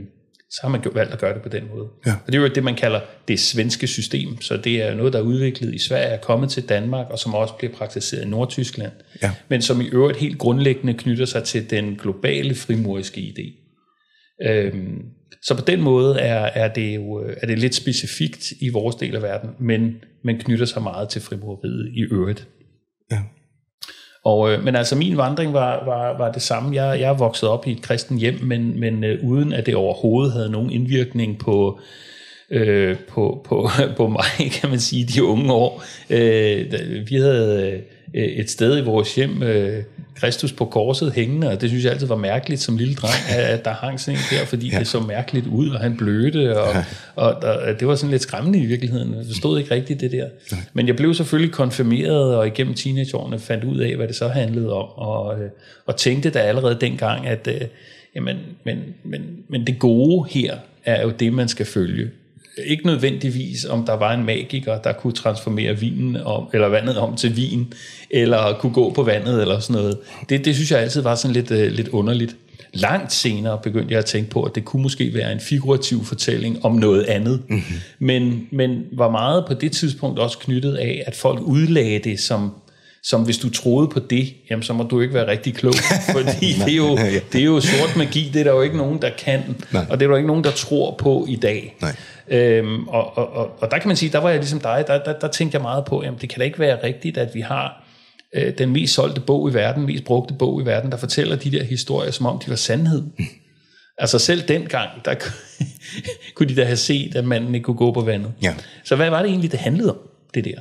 så 0.49 0.59
har 0.61 0.69
man 0.69 0.81
valgt 0.93 1.13
at 1.13 1.19
gøre 1.19 1.33
det 1.33 1.41
på 1.41 1.49
den 1.49 1.63
måde. 1.75 1.87
Ja. 2.05 2.11
Og 2.11 2.27
det 2.27 2.35
er 2.35 2.41
jo 2.41 2.47
det, 2.47 2.63
man 2.63 2.75
kalder 2.75 2.99
det 3.27 3.39
svenske 3.39 3.87
system. 3.87 4.41
Så 4.41 4.57
det 4.57 4.81
er 4.81 4.95
noget, 4.95 5.13
der 5.13 5.19
er 5.19 5.23
udviklet 5.23 5.75
i 5.75 5.77
Sverige, 5.77 6.05
er 6.05 6.17
kommet 6.17 6.49
til 6.49 6.69
Danmark, 6.69 7.07
og 7.09 7.19
som 7.19 7.33
også 7.33 7.53
bliver 7.53 7.73
praktiseret 7.73 8.23
i 8.23 8.27
Nordtyskland. 8.27 8.91
Ja. 9.21 9.31
Men 9.49 9.61
som 9.61 9.81
i 9.81 9.87
øvrigt 9.87 10.17
helt 10.17 10.37
grundlæggende 10.37 10.93
knytter 10.93 11.25
sig 11.25 11.43
til 11.43 11.69
den 11.69 11.95
globale 11.95 12.55
frimuriske 12.55 13.21
idé. 13.21 13.67
Øhm, 14.49 15.05
så 15.43 15.55
på 15.55 15.61
den 15.67 15.81
måde 15.81 16.19
er, 16.19 16.39
er, 16.39 16.73
det 16.73 16.95
jo 16.95 17.13
er 17.41 17.47
det 17.47 17.59
lidt 17.59 17.75
specifikt 17.75 18.51
i 18.51 18.69
vores 18.69 18.95
del 18.95 19.15
af 19.15 19.21
verden, 19.21 19.49
men, 19.59 19.95
men 20.23 20.37
knytter 20.37 20.65
sig 20.65 20.83
meget 20.83 21.09
til 21.09 21.21
frimureriet 21.21 21.91
i 21.93 22.01
øvrigt. 22.01 22.47
Ja. 23.11 23.19
Og, 24.27 24.51
øh, 24.51 24.63
men 24.63 24.75
altså 24.75 24.95
min 24.95 25.17
vandring 25.17 25.53
var, 25.53 25.85
var, 25.85 26.17
var 26.17 26.31
det 26.31 26.41
samme. 26.41 26.75
Jeg, 26.75 26.99
jeg 26.99 27.09
er 27.09 27.17
vokset 27.17 27.49
op 27.49 27.67
i 27.67 27.71
et 27.71 27.81
kristen 27.81 28.17
hjem, 28.17 28.39
men, 28.43 28.79
men 28.79 29.03
øh, 29.03 29.19
uden 29.23 29.53
at 29.53 29.65
det 29.65 29.75
overhovedet 29.75 30.33
havde 30.33 30.51
nogen 30.51 30.71
indvirkning 30.71 31.39
på, 31.39 31.79
øh, 32.49 32.97
på, 33.09 33.41
på, 33.45 33.69
på 33.97 34.07
mig, 34.07 34.51
kan 34.51 34.69
man 34.69 34.79
sige, 34.79 35.05
de 35.05 35.23
unge 35.23 35.53
år. 35.53 35.83
Øh, 36.09 36.73
vi 37.09 37.15
havde 37.15 37.81
øh, 38.13 38.23
et 38.23 38.49
sted 38.49 38.77
i 38.77 38.85
vores 38.85 39.15
hjem, 39.15 39.43
øh, 39.43 39.83
Kristus 40.19 40.51
på 40.51 40.65
korset 40.65 41.13
hængende, 41.13 41.49
og 41.49 41.61
det 41.61 41.69
synes 41.69 41.83
jeg 41.83 41.91
altid 41.93 42.07
var 42.07 42.15
mærkeligt 42.15 42.61
som 42.61 42.77
lille 42.77 42.95
dreng, 42.95 43.37
at, 43.37 43.65
der 43.65 43.71
hang 43.71 43.99
sådan 43.99 44.19
en 44.19 44.37
der, 44.37 44.45
fordi 44.45 44.69
ja. 44.71 44.79
det 44.79 44.87
så 44.87 44.99
mærkeligt 44.99 45.47
ud, 45.47 45.69
og 45.69 45.79
han 45.79 45.97
blødte, 45.97 46.59
og, 46.59 46.83
og, 47.15 47.33
og 47.43 47.79
det 47.79 47.87
var 47.87 47.95
sådan 47.95 48.11
lidt 48.11 48.21
skræmmende 48.21 48.59
i 48.59 48.65
virkeligheden. 48.65 49.13
Jeg 49.13 49.25
forstod 49.25 49.59
ikke 49.59 49.71
rigtigt 49.71 50.01
det 50.01 50.11
der. 50.11 50.27
Men 50.73 50.87
jeg 50.87 50.95
blev 50.95 51.13
selvfølgelig 51.13 51.53
konfirmeret, 51.53 52.35
og 52.35 52.47
igennem 52.47 52.73
teenageårene 52.73 53.39
fandt 53.39 53.63
ud 53.63 53.77
af, 53.77 53.95
hvad 53.95 54.07
det 54.07 54.15
så 54.15 54.27
handlede 54.27 54.73
om, 54.73 54.89
og, 54.95 55.41
øh, 55.41 55.49
og 55.85 55.95
tænkte 55.95 56.29
da 56.29 56.39
allerede 56.39 56.77
dengang, 56.81 57.27
at 57.27 57.47
øh, 57.47 57.61
jamen, 58.15 58.37
men, 58.63 58.77
men, 59.03 59.21
men 59.49 59.67
det 59.67 59.79
gode 59.79 60.29
her 60.29 60.57
er 60.85 61.01
jo 61.01 61.09
det, 61.19 61.33
man 61.33 61.47
skal 61.47 61.65
følge. 61.65 62.09
Ikke 62.65 62.85
nødvendigvis, 62.85 63.65
om 63.65 63.85
der 63.85 63.93
var 63.93 64.13
en 64.13 64.25
magiker, 64.25 64.77
der 64.77 64.93
kunne 64.93 65.13
transformere 65.13 65.79
vinen 65.79 66.17
om, 66.25 66.49
eller 66.53 66.67
vandet 66.67 66.97
om 66.97 67.15
til 67.15 67.37
vin, 67.37 67.73
eller 68.09 68.57
kunne 68.59 68.73
gå 68.73 68.93
på 68.93 69.03
vandet, 69.03 69.41
eller 69.41 69.59
sådan 69.59 69.81
noget. 69.81 69.97
Det, 70.29 70.45
det 70.45 70.55
synes 70.55 70.71
jeg 70.71 70.79
altid 70.79 71.01
var 71.01 71.15
sådan 71.15 71.33
lidt, 71.33 71.51
øh, 71.51 71.71
lidt 71.71 71.87
underligt. 71.87 72.35
Langt 72.73 73.13
senere 73.13 73.59
begyndte 73.63 73.91
jeg 73.91 73.99
at 73.99 74.05
tænke 74.05 74.29
på, 74.29 74.43
at 74.43 74.55
det 74.55 74.65
kunne 74.65 74.81
måske 74.81 75.13
være 75.13 75.31
en 75.31 75.39
figurativ 75.39 76.05
fortælling 76.05 76.65
om 76.65 76.75
noget 76.75 77.03
andet. 77.03 77.41
Mm-hmm. 77.49 77.75
Men, 77.99 78.47
men 78.51 78.83
var 78.91 79.11
meget 79.11 79.45
på 79.47 79.53
det 79.53 79.71
tidspunkt 79.71 80.19
også 80.19 80.37
knyttet 80.37 80.75
af, 80.75 81.03
at 81.07 81.15
folk 81.15 81.41
udlagde 81.41 81.99
det 81.99 82.19
som 82.19 82.51
som 83.03 83.23
hvis 83.23 83.37
du 83.37 83.49
troede 83.49 83.87
på 83.87 83.99
det, 83.99 84.33
jamen 84.49 84.63
så 84.63 84.73
må 84.73 84.83
du 84.83 85.01
ikke 85.01 85.13
være 85.13 85.27
rigtig 85.27 85.55
klog, 85.55 85.73
fordi 86.17 86.53
det, 86.65 86.71
er 86.71 86.77
jo, 86.77 86.97
det 87.33 87.41
er 87.41 87.45
jo 87.45 87.61
sort 87.61 87.95
magi, 87.97 88.29
det 88.33 88.39
er 88.39 88.43
der 88.43 88.51
jo 88.51 88.61
ikke 88.61 88.77
nogen, 88.77 89.01
der 89.01 89.09
kan, 89.17 89.41
Nej. 89.71 89.85
og 89.89 89.99
det 89.99 90.05
er 90.05 90.07
der 90.07 90.13
jo 90.13 90.15
ikke 90.15 90.27
nogen, 90.27 90.43
der 90.43 90.51
tror 90.51 90.95
på 90.99 91.25
i 91.29 91.35
dag. 91.35 91.75
Nej. 91.81 91.95
Øhm, 92.27 92.87
og, 92.87 93.17
og, 93.17 93.33
og, 93.33 93.49
og 93.59 93.71
der 93.71 93.77
kan 93.77 93.87
man 93.87 93.97
sige, 93.97 94.11
der 94.11 94.19
var 94.19 94.29
jeg 94.29 94.39
ligesom 94.39 94.59
dig, 94.59 94.83
der, 94.87 95.03
der, 95.03 95.13
der 95.19 95.27
tænkte 95.27 95.55
jeg 95.55 95.61
meget 95.61 95.85
på, 95.85 96.03
jamen 96.03 96.19
det 96.21 96.29
kan 96.29 96.39
da 96.39 96.45
ikke 96.45 96.59
være 96.59 96.83
rigtigt, 96.83 97.17
at 97.17 97.29
vi 97.33 97.41
har 97.41 97.83
øh, 98.35 98.53
den 98.57 98.69
mest 98.69 98.93
solgte 98.93 99.21
bog 99.21 99.51
i 99.51 99.53
verden, 99.53 99.85
mest 99.85 100.03
brugte 100.03 100.33
bog 100.33 100.61
i 100.61 100.65
verden, 100.65 100.91
der 100.91 100.97
fortæller 100.97 101.35
de 101.35 101.51
der 101.51 101.63
historier, 101.63 102.11
som 102.11 102.25
om 102.25 102.39
de 102.39 102.49
var 102.49 102.55
sandhed. 102.55 103.01
Mm. 103.01 103.25
Altså 103.97 104.19
selv 104.19 104.41
dengang, 104.47 104.89
der 105.05 105.15
kunne 106.35 106.49
de 106.49 106.55
da 106.55 106.63
have 106.63 106.77
set, 106.77 107.15
at 107.15 107.25
manden 107.25 107.55
ikke 107.55 107.65
kunne 107.65 107.77
gå 107.77 107.91
på 107.91 108.01
vandet. 108.01 108.33
Ja. 108.41 108.53
Så 108.83 108.95
hvad 108.95 109.09
var 109.09 109.21
det 109.21 109.29
egentlig, 109.29 109.51
det 109.51 109.59
handlede 109.59 109.91
om, 109.91 109.97
det 110.33 110.45
der? 110.45 110.59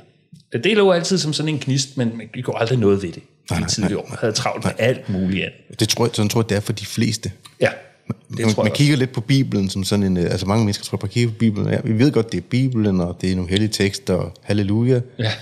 Det 0.52 0.76
lå 0.76 0.92
altid 0.92 1.18
som 1.18 1.32
sådan 1.32 1.48
en 1.48 1.58
knist, 1.58 1.96
men 1.96 2.20
vi 2.34 2.40
går 2.40 2.58
aldrig 2.58 2.78
noget 2.78 3.02
ved 3.02 3.12
det. 3.12 3.22
Nej, 3.50 3.60
nej, 3.60 3.68
nej, 3.78 3.90
nej. 3.90 4.16
havde 4.20 4.32
travlt 4.32 4.64
med 4.64 4.72
alt 4.78 5.08
muligt 5.08 5.44
andet. 5.44 5.80
Det 5.80 5.88
tror 5.88 6.04
jeg, 6.06 6.14
sådan 6.14 6.28
tror 6.28 6.40
jeg, 6.40 6.48
det 6.48 6.56
er 6.56 6.60
for 6.60 6.72
de 6.72 6.86
fleste. 6.86 7.32
Ja. 7.60 7.70
Det 8.30 8.40
man, 8.40 8.54
tror 8.54 8.62
man 8.62 8.72
kigger 8.72 8.96
lidt 8.96 9.12
på 9.12 9.20
Bibelen 9.20 9.70
som 9.70 9.84
sådan 9.84 10.02
en, 10.02 10.16
øh, 10.16 10.24
altså 10.24 10.46
mange 10.46 10.64
mennesker 10.64 10.84
tror 10.84 10.98
på 10.98 11.06
at 11.06 11.10
kigge 11.10 11.28
på 11.28 11.34
Bibelen. 11.38 11.68
Ja, 11.68 11.78
vi 11.84 11.98
ved 11.98 12.12
godt, 12.12 12.32
det 12.32 12.38
er 12.38 12.42
Bibelen, 12.50 13.00
og 13.00 13.18
det 13.20 13.32
er 13.32 13.36
nogle 13.36 13.50
hellige 13.50 13.68
tekster, 13.68 14.14
og 14.14 14.32
halleluja. 14.42 15.00
Ja. 15.18 15.32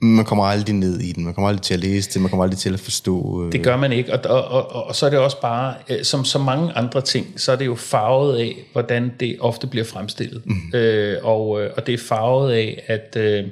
Man 0.00 0.24
kommer 0.24 0.44
aldrig 0.44 0.74
ned 0.74 1.00
i 1.00 1.12
den, 1.12 1.24
man 1.24 1.34
kommer 1.34 1.48
aldrig 1.48 1.62
til 1.62 1.74
at 1.74 1.80
læse 1.80 2.10
det, 2.10 2.22
man 2.22 2.30
kommer 2.30 2.44
aldrig 2.44 2.58
til 2.58 2.74
at 2.74 2.80
forstå. 2.80 3.46
Øh... 3.46 3.52
Det 3.52 3.62
gør 3.62 3.76
man 3.76 3.92
ikke, 3.92 4.12
og, 4.12 4.20
og, 4.30 4.66
og, 4.74 4.86
og 4.86 4.96
så 4.96 5.06
er 5.06 5.10
det 5.10 5.18
også 5.18 5.40
bare, 5.40 5.74
øh, 5.88 6.04
som 6.04 6.24
så 6.24 6.38
mange 6.38 6.72
andre 6.72 7.00
ting, 7.00 7.26
så 7.36 7.52
er 7.52 7.56
det 7.56 7.66
jo 7.66 7.74
farvet 7.74 8.38
af, 8.38 8.56
hvordan 8.72 9.12
det 9.20 9.36
ofte 9.40 9.66
bliver 9.66 9.84
fremstillet. 9.84 10.42
Mm. 10.46 10.78
Øh, 10.78 11.16
og, 11.22 11.48
og 11.48 11.86
det 11.86 11.94
er 11.94 11.98
farvet 11.98 12.52
af, 12.52 12.82
at... 12.86 13.16
Øh, 13.16 13.44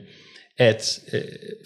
at 0.61 1.01
øh, 1.13 1.21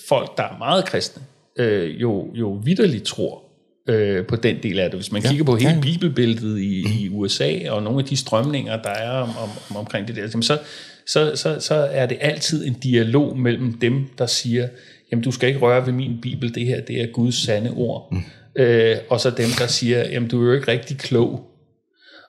folk, 0.08 0.36
der 0.36 0.42
er 0.42 0.58
meget 0.58 0.84
kristne, 0.84 1.22
øh, 1.58 2.00
jo, 2.02 2.28
jo 2.34 2.60
vidderligt 2.64 3.04
tror 3.04 3.42
øh, 3.88 4.26
på 4.26 4.36
den 4.36 4.62
del 4.62 4.78
af 4.78 4.90
det. 4.90 4.98
Hvis 4.98 5.12
man 5.12 5.22
ja, 5.22 5.28
kigger 5.28 5.44
på 5.44 5.56
hele 5.56 5.70
ja. 5.70 5.80
bibelbilledet 5.80 6.58
i, 6.60 6.84
i 7.00 7.08
USA, 7.08 7.70
og 7.70 7.82
nogle 7.82 7.98
af 7.98 8.04
de 8.04 8.16
strømninger, 8.16 8.82
der 8.82 8.90
er 8.90 9.10
om, 9.10 9.28
om, 9.28 9.48
om, 9.70 9.76
omkring 9.76 10.08
det 10.08 10.16
der, 10.16 10.28
så, 10.28 10.58
så, 11.06 11.32
så, 11.34 11.60
så 11.60 11.74
er 11.74 12.06
det 12.06 12.18
altid 12.20 12.66
en 12.66 12.74
dialog 12.74 13.38
mellem 13.38 13.72
dem, 13.72 14.06
der 14.18 14.26
siger, 14.26 14.68
jamen 15.12 15.22
du 15.22 15.30
skal 15.30 15.48
ikke 15.48 15.60
røre 15.60 15.86
ved 15.86 15.92
min 15.92 16.20
bibel, 16.22 16.54
det 16.54 16.66
her 16.66 16.80
det 16.80 17.00
er 17.00 17.06
Guds 17.06 17.44
sande 17.44 17.70
ord. 17.70 18.08
Mm. 18.12 18.18
Øh, 18.62 18.96
og 19.10 19.20
så 19.20 19.30
dem, 19.30 19.48
der 19.58 19.66
siger, 19.66 20.10
jamen 20.10 20.28
du 20.28 20.42
er 20.42 20.46
jo 20.46 20.52
ikke 20.52 20.68
rigtig 20.68 20.98
klog. 20.98 21.50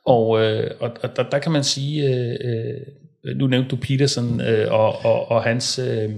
Og, 0.06 0.44
øh, 0.44 0.72
og, 0.80 0.92
og 1.04 1.16
der, 1.16 1.30
der 1.30 1.40
kan 1.40 1.52
man 1.52 1.64
sige, 1.64 2.16
øh, 2.16 2.36
øh, 3.26 3.38
nu 3.38 3.48
nævnte 3.48 3.70
du 3.70 3.76
Peterson 3.76 4.42
øh, 4.42 4.72
og, 4.72 5.06
og, 5.06 5.32
og 5.32 5.44
hans... 5.44 5.80
Øh, 5.80 6.10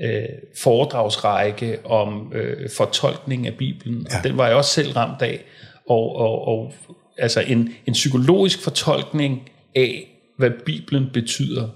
øh, 0.00 0.22
foredragsrække 0.56 1.78
om 1.84 2.32
øh, 2.34 2.70
fortolkning 2.76 3.46
af 3.46 3.54
Bibelen, 3.54 4.06
ja. 4.10 4.18
og 4.18 4.24
den 4.24 4.36
var 4.36 4.46
jeg 4.46 4.56
også 4.56 4.70
selv 4.70 4.92
ramt 4.92 5.22
af, 5.22 5.44
og, 5.88 6.16
og, 6.16 6.48
og 6.48 6.72
altså 7.18 7.40
en, 7.40 7.72
en 7.86 7.92
psykologisk 7.92 8.62
fortolkning 8.62 9.50
af, 9.74 10.08
hvad 10.36 10.50
Bibelen 10.66 11.10
betyder, 11.12 11.68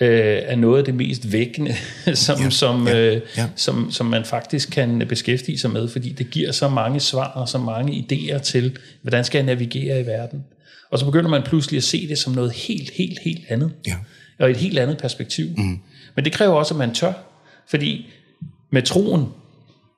øh, 0.00 0.42
er 0.44 0.56
noget 0.56 0.78
af 0.78 0.84
det 0.84 0.94
mest 0.94 1.32
vækkende, 1.32 1.74
som, 2.14 2.40
ja, 2.40 2.50
som, 2.50 2.88
ja, 2.88 3.14
øh, 3.14 3.20
ja. 3.36 3.48
Som, 3.56 3.90
som 3.90 4.06
man 4.06 4.24
faktisk 4.24 4.70
kan 4.70 5.06
beskæftige 5.08 5.58
sig 5.58 5.70
med, 5.70 5.88
fordi 5.88 6.12
det 6.12 6.30
giver 6.30 6.52
så 6.52 6.68
mange 6.68 7.00
svar 7.00 7.28
og 7.28 7.48
så 7.48 7.58
mange 7.58 8.06
idéer 8.10 8.38
til, 8.38 8.78
hvordan 9.02 9.24
skal 9.24 9.38
jeg 9.38 9.46
navigere 9.46 10.00
i 10.00 10.06
verden. 10.06 10.44
Og 10.90 10.98
så 10.98 11.04
begynder 11.04 11.30
man 11.30 11.42
pludselig 11.42 11.78
at 11.78 11.84
se 11.84 12.08
det 12.08 12.18
som 12.18 12.32
noget 12.32 12.52
helt, 12.52 12.90
helt, 12.90 13.18
helt 13.18 13.44
andet. 13.48 13.72
Ja. 13.86 13.94
Og 14.38 14.50
et 14.50 14.56
helt 14.56 14.78
andet 14.78 14.98
perspektiv. 14.98 15.46
Mm. 15.56 15.78
Men 16.16 16.24
det 16.24 16.32
kræver 16.32 16.54
også, 16.54 16.74
at 16.74 16.78
man 16.78 16.94
tør 16.94 17.12
fordi 17.68 18.06
med 18.70 18.82
troen, 18.82 19.26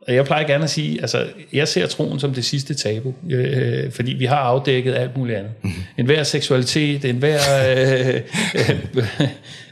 og 0.08 0.14
jeg 0.14 0.24
plejer 0.24 0.46
gerne 0.46 0.64
at 0.64 0.70
sige, 0.70 1.00
altså 1.00 1.26
jeg 1.52 1.68
ser 1.68 1.86
troen 1.86 2.20
som 2.20 2.34
det 2.34 2.44
sidste 2.44 2.74
tabu, 2.74 3.14
øh, 3.30 3.92
fordi 3.92 4.12
vi 4.12 4.24
har 4.24 4.36
afdækket 4.36 4.94
alt 4.94 5.16
muligt 5.16 5.38
andet. 5.38 5.52
Mm-hmm. 5.62 5.82
En 5.98 6.06
hver 6.06 6.22
seksualitet, 6.22 7.04
en 7.04 7.16
hver 7.16 7.38
øh, 7.76 8.20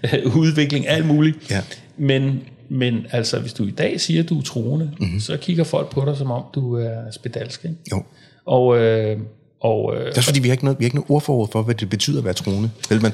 øh, 0.03 0.37
udvikling, 0.37 0.89
alt 0.89 1.07
muligt. 1.07 1.51
Ja. 1.51 1.61
Men, 1.97 2.41
men 2.69 3.07
altså, 3.11 3.39
hvis 3.39 3.53
du 3.53 3.67
i 3.67 3.71
dag 3.71 4.01
siger, 4.01 4.23
at 4.23 4.29
du 4.29 4.39
er 4.39 4.43
troende, 4.43 4.91
mm-hmm. 5.01 5.21
så 5.21 5.37
kigger 5.37 5.65
folk 5.65 5.91
på 5.91 6.05
dig, 6.07 6.17
som 6.17 6.31
om 6.31 6.43
du 6.55 6.75
er 6.75 7.11
spedalsk. 7.11 7.65
Ikke? 7.65 7.77
Jo. 7.93 8.03
Og, 8.47 8.79
øh, 8.79 9.19
og, 9.61 9.97
øh, 9.97 10.07
det 10.07 10.19
er 10.19 10.23
fordi, 10.23 10.41
vi 10.41 10.49
har 10.49 10.53
ikke 10.53 10.65
noget, 10.65 10.79
vi 10.79 10.85
har 10.85 10.87
ikke 10.87 10.97
noget 10.97 11.11
ordforråd 11.11 11.49
for, 11.53 11.63
hvad 11.63 11.75
det 11.75 11.91
betyder 11.91 12.19
at 12.19 12.25
være 12.25 12.35
troende. 12.35 12.71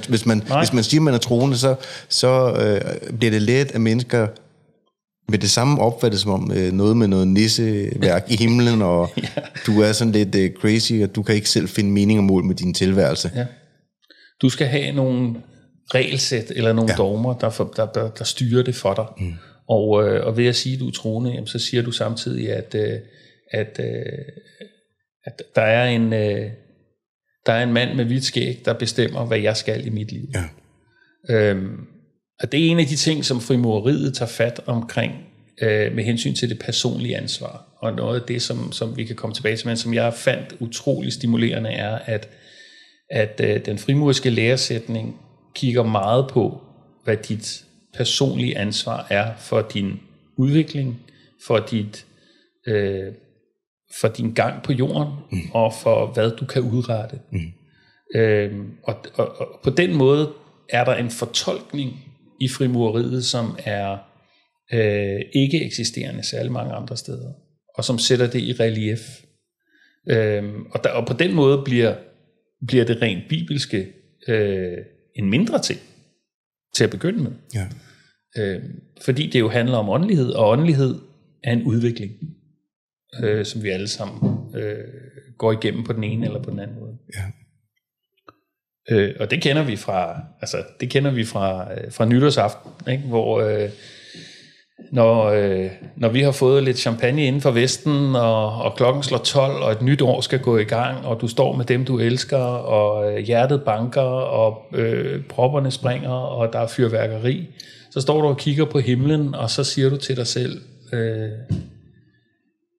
Hvis 0.08 0.26
man, 0.26 0.42
hvis 0.58 0.72
man 0.72 0.84
siger, 0.84 1.00
at 1.00 1.04
man 1.04 1.14
er 1.14 1.18
troende, 1.18 1.56
så, 1.56 1.74
så 2.08 2.52
øh, 2.52 3.16
bliver 3.18 3.30
det 3.30 3.42
let, 3.42 3.72
at 3.74 3.80
mennesker 3.80 4.26
med 5.28 5.38
det 5.38 5.50
samme 5.50 5.80
opfattes 5.80 6.20
som 6.20 6.30
om 6.30 6.52
øh, 6.56 6.72
noget 6.72 6.96
med 6.96 7.08
noget 7.08 7.28
nisseværk 7.28 8.30
i 8.30 8.36
himlen, 8.36 8.82
og 8.82 9.10
ja. 9.16 9.28
du 9.66 9.80
er 9.80 9.92
sådan 9.92 10.12
lidt 10.12 10.34
øh, 10.34 10.50
crazy, 10.52 10.92
og 11.02 11.14
du 11.14 11.22
kan 11.22 11.34
ikke 11.34 11.48
selv 11.48 11.68
finde 11.68 11.90
mening 11.90 12.18
og 12.18 12.24
mål 12.24 12.44
med 12.44 12.54
din 12.54 12.74
tilværelse. 12.74 13.30
Ja. 13.34 13.46
Du 14.42 14.48
skal 14.48 14.66
have 14.66 14.92
nogle 14.92 15.34
regelsæt 15.94 16.52
eller 16.56 16.72
nogle 16.72 16.90
ja. 16.90 16.96
dogmer, 16.96 17.38
der, 17.38 17.50
for, 17.50 17.72
der, 17.76 17.86
der, 17.86 18.10
der 18.10 18.24
styrer 18.24 18.62
det 18.62 18.74
for 18.74 18.94
dig. 18.94 19.26
Mm. 19.26 19.34
Og, 19.68 20.08
øh, 20.08 20.26
og 20.26 20.36
ved 20.36 20.46
at 20.46 20.56
sige, 20.56 20.74
at 20.74 20.80
du 20.80 20.88
er 20.88 20.92
troende, 20.92 21.30
jamen, 21.30 21.46
så 21.46 21.58
siger 21.58 21.82
du 21.82 21.90
samtidig, 21.90 22.52
at, 22.52 22.74
øh, 22.74 22.98
at, 23.52 23.80
øh, 23.80 24.22
at 25.24 25.42
der 25.54 25.62
er 25.62 25.88
en... 25.88 26.12
Øh, 26.12 26.50
der 27.46 27.54
er 27.54 27.62
en 27.62 27.72
mand 27.72 27.94
med 27.94 28.04
hvidt 28.04 28.24
skæg, 28.24 28.62
der 28.64 28.72
bestemmer, 28.72 29.26
hvad 29.26 29.38
jeg 29.38 29.56
skal 29.56 29.86
i 29.86 29.90
mit 29.90 30.12
liv. 30.12 30.28
Ja. 30.34 30.44
Øhm, 31.34 31.76
og 32.40 32.52
det 32.52 32.66
er 32.66 32.70
en 32.70 32.78
af 32.78 32.86
de 32.86 32.96
ting, 32.96 33.24
som 33.24 33.40
frimureriet 33.40 34.14
tager 34.14 34.28
fat 34.28 34.60
omkring 34.66 35.12
øh, 35.62 35.94
med 35.94 36.04
hensyn 36.04 36.34
til 36.34 36.48
det 36.48 36.58
personlige 36.58 37.16
ansvar. 37.16 37.64
Og 37.78 37.92
noget 37.92 38.20
af 38.20 38.26
det, 38.26 38.42
som, 38.42 38.72
som 38.72 38.96
vi 38.96 39.04
kan 39.04 39.16
komme 39.16 39.34
tilbage 39.34 39.56
til, 39.56 39.66
men 39.66 39.76
som 39.76 39.94
jeg 39.94 40.14
fandt 40.14 40.56
utrolig 40.60 41.12
stimulerende, 41.12 41.70
er, 41.70 41.98
at, 41.98 42.28
at 43.10 43.40
øh, 43.44 43.64
den 43.66 43.78
frimuriske 43.78 44.30
læresætning 44.30 45.20
kigger 45.54 45.82
meget 45.82 46.28
på, 46.30 46.60
hvad 47.04 47.16
dit 47.16 47.64
personlige 47.94 48.58
ansvar 48.58 49.06
er 49.10 49.36
for 49.36 49.62
din 49.62 50.00
udvikling, 50.36 51.00
for 51.46 51.58
dit 51.58 52.06
øh, 52.66 53.12
for 54.00 54.08
din 54.08 54.32
gang 54.32 54.62
på 54.62 54.72
jorden, 54.72 55.12
mm. 55.30 55.38
og 55.54 55.74
for 55.82 56.06
hvad 56.06 56.30
du 56.30 56.44
kan 56.46 56.62
udrette. 56.62 57.18
Mm. 57.32 57.52
Øh, 58.14 58.52
og, 58.82 58.96
og, 59.14 59.40
og 59.40 59.60
på 59.64 59.70
den 59.70 59.94
måde 59.94 60.32
er 60.68 60.84
der 60.84 60.94
en 60.94 61.10
fortolkning 61.10 62.07
i 62.40 62.48
frimureriet, 62.48 63.24
som 63.24 63.58
er 63.64 63.98
øh, 64.72 65.20
ikke 65.32 65.64
eksisterende 65.64 66.22
særlig 66.22 66.52
mange 66.52 66.72
andre 66.72 66.96
steder, 66.96 67.32
og 67.74 67.84
som 67.84 67.98
sætter 67.98 68.26
det 68.26 68.40
i 68.40 68.52
relief. 68.52 69.00
Øh, 70.10 70.54
og, 70.70 70.84
der, 70.84 70.90
og 70.90 71.06
på 71.06 71.12
den 71.12 71.34
måde 71.34 71.62
bliver, 71.64 71.96
bliver 72.66 72.84
det 72.84 73.02
rent 73.02 73.22
bibelske 73.28 73.92
øh, 74.28 74.78
en 75.14 75.30
mindre 75.30 75.62
ting 75.62 75.80
til 76.74 76.84
at 76.84 76.90
begynde 76.90 77.22
med. 77.22 77.32
Ja. 77.54 77.66
Øh, 78.38 78.62
fordi 79.00 79.26
det 79.26 79.40
jo 79.40 79.48
handler 79.48 79.76
om 79.76 79.88
åndelighed, 79.88 80.30
og 80.30 80.48
åndelighed 80.48 80.94
er 81.44 81.52
en 81.52 81.62
udvikling, 81.62 82.12
øh, 83.22 83.46
som 83.46 83.62
vi 83.62 83.68
alle 83.68 83.88
sammen 83.88 84.38
øh, 84.56 84.84
går 85.38 85.52
igennem 85.52 85.84
på 85.84 85.92
den 85.92 86.04
ene 86.04 86.26
eller 86.26 86.42
på 86.42 86.50
den 86.50 86.58
anden 86.58 86.78
måde. 86.80 86.98
Ja. 87.16 87.24
Øh, 88.90 89.14
og 89.20 89.30
det 89.30 89.42
kender 89.42 89.62
vi 89.62 89.76
fra, 89.76 90.20
altså, 90.40 90.56
det 90.80 90.90
kender 90.90 91.10
vi 91.10 91.24
fra, 91.24 91.66
øh, 91.72 91.92
fra 91.92 92.04
nytårsaften, 92.04 92.70
ikke? 92.92 93.02
hvor 93.02 93.40
øh, 93.40 93.68
når, 94.92 95.24
øh, 95.24 95.70
når 95.96 96.08
vi 96.08 96.22
har 96.22 96.30
fået 96.30 96.62
lidt 96.62 96.78
champagne 96.78 97.26
inden 97.26 97.42
for 97.42 97.50
Vesten, 97.50 98.16
og, 98.16 98.62
og 98.62 98.74
klokken 98.76 99.02
slår 99.02 99.18
12, 99.18 99.62
og 99.62 99.72
et 99.72 99.82
nyt 99.82 100.02
år 100.02 100.20
skal 100.20 100.38
gå 100.38 100.58
i 100.58 100.64
gang, 100.64 101.06
og 101.06 101.20
du 101.20 101.28
står 101.28 101.56
med 101.56 101.64
dem, 101.64 101.84
du 101.84 101.98
elsker, 101.98 102.38
og 102.38 103.12
øh, 103.12 103.18
hjertet 103.18 103.62
banker, 103.62 104.00
og 104.00 104.62
øh, 104.74 105.24
propperne 105.24 105.70
springer, 105.70 106.10
og 106.10 106.52
der 106.52 106.58
er 106.58 106.66
fyrværkeri, 106.66 107.46
så 107.90 108.00
står 108.00 108.20
du 108.20 108.28
og 108.28 108.36
kigger 108.36 108.64
på 108.64 108.78
himlen, 108.78 109.34
og 109.34 109.50
så 109.50 109.64
siger 109.64 109.88
du 109.88 109.96
til 109.96 110.16
dig 110.16 110.26
selv, 110.26 110.60
øh, 110.92 111.28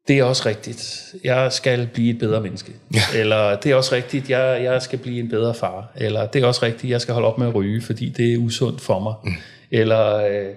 det 0.09 0.19
er 0.19 0.23
også 0.23 0.49
rigtigt. 0.49 1.15
Jeg 1.23 1.51
skal 1.53 1.89
blive 1.93 2.09
et 2.13 2.19
bedre 2.19 2.41
menneske. 2.41 2.71
Ja. 2.93 3.19
Eller 3.19 3.55
det 3.55 3.71
er 3.71 3.75
også 3.75 3.95
rigtigt, 3.95 4.29
jeg, 4.29 4.63
jeg 4.63 4.81
skal 4.81 4.99
blive 4.99 5.19
en 5.19 5.29
bedre 5.29 5.53
far. 5.53 5.91
Eller 5.97 6.27
det 6.27 6.43
er 6.43 6.45
også 6.45 6.65
rigtigt, 6.65 6.91
jeg 6.91 7.01
skal 7.01 7.13
holde 7.13 7.27
op 7.27 7.37
med 7.37 7.47
at 7.47 7.55
ryge, 7.55 7.81
fordi 7.81 8.09
det 8.09 8.33
er 8.33 8.37
usundt 8.37 8.81
for 8.81 8.99
mig. 8.99 9.13
Mm. 9.23 9.31
Eller 9.71 10.15
øh, 10.15 10.55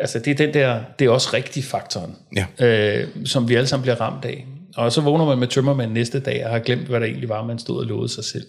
altså 0.00 0.18
det 0.18 0.30
er 0.30 0.34
den 0.34 0.54
der, 0.54 0.80
det 0.98 1.04
er 1.04 1.10
også 1.10 1.30
rigtig 1.34 1.64
faktoren, 1.64 2.16
ja. 2.36 2.66
øh, 2.66 3.08
som 3.24 3.48
vi 3.48 3.54
alle 3.54 3.66
sammen 3.66 3.82
bliver 3.82 4.00
ramt 4.00 4.24
af. 4.24 4.46
Og 4.76 4.92
så 4.92 5.00
vågner 5.00 5.24
man 5.24 5.38
med 5.38 5.48
tømmermand 5.48 5.92
næste 5.92 6.20
dag 6.20 6.44
og 6.44 6.50
har 6.50 6.58
glemt, 6.58 6.86
hvad 6.86 7.00
der 7.00 7.06
egentlig 7.06 7.28
var, 7.28 7.44
man 7.44 7.58
stod 7.58 7.78
og 7.78 7.86
lovede 7.86 8.08
sig 8.08 8.24
selv. 8.24 8.46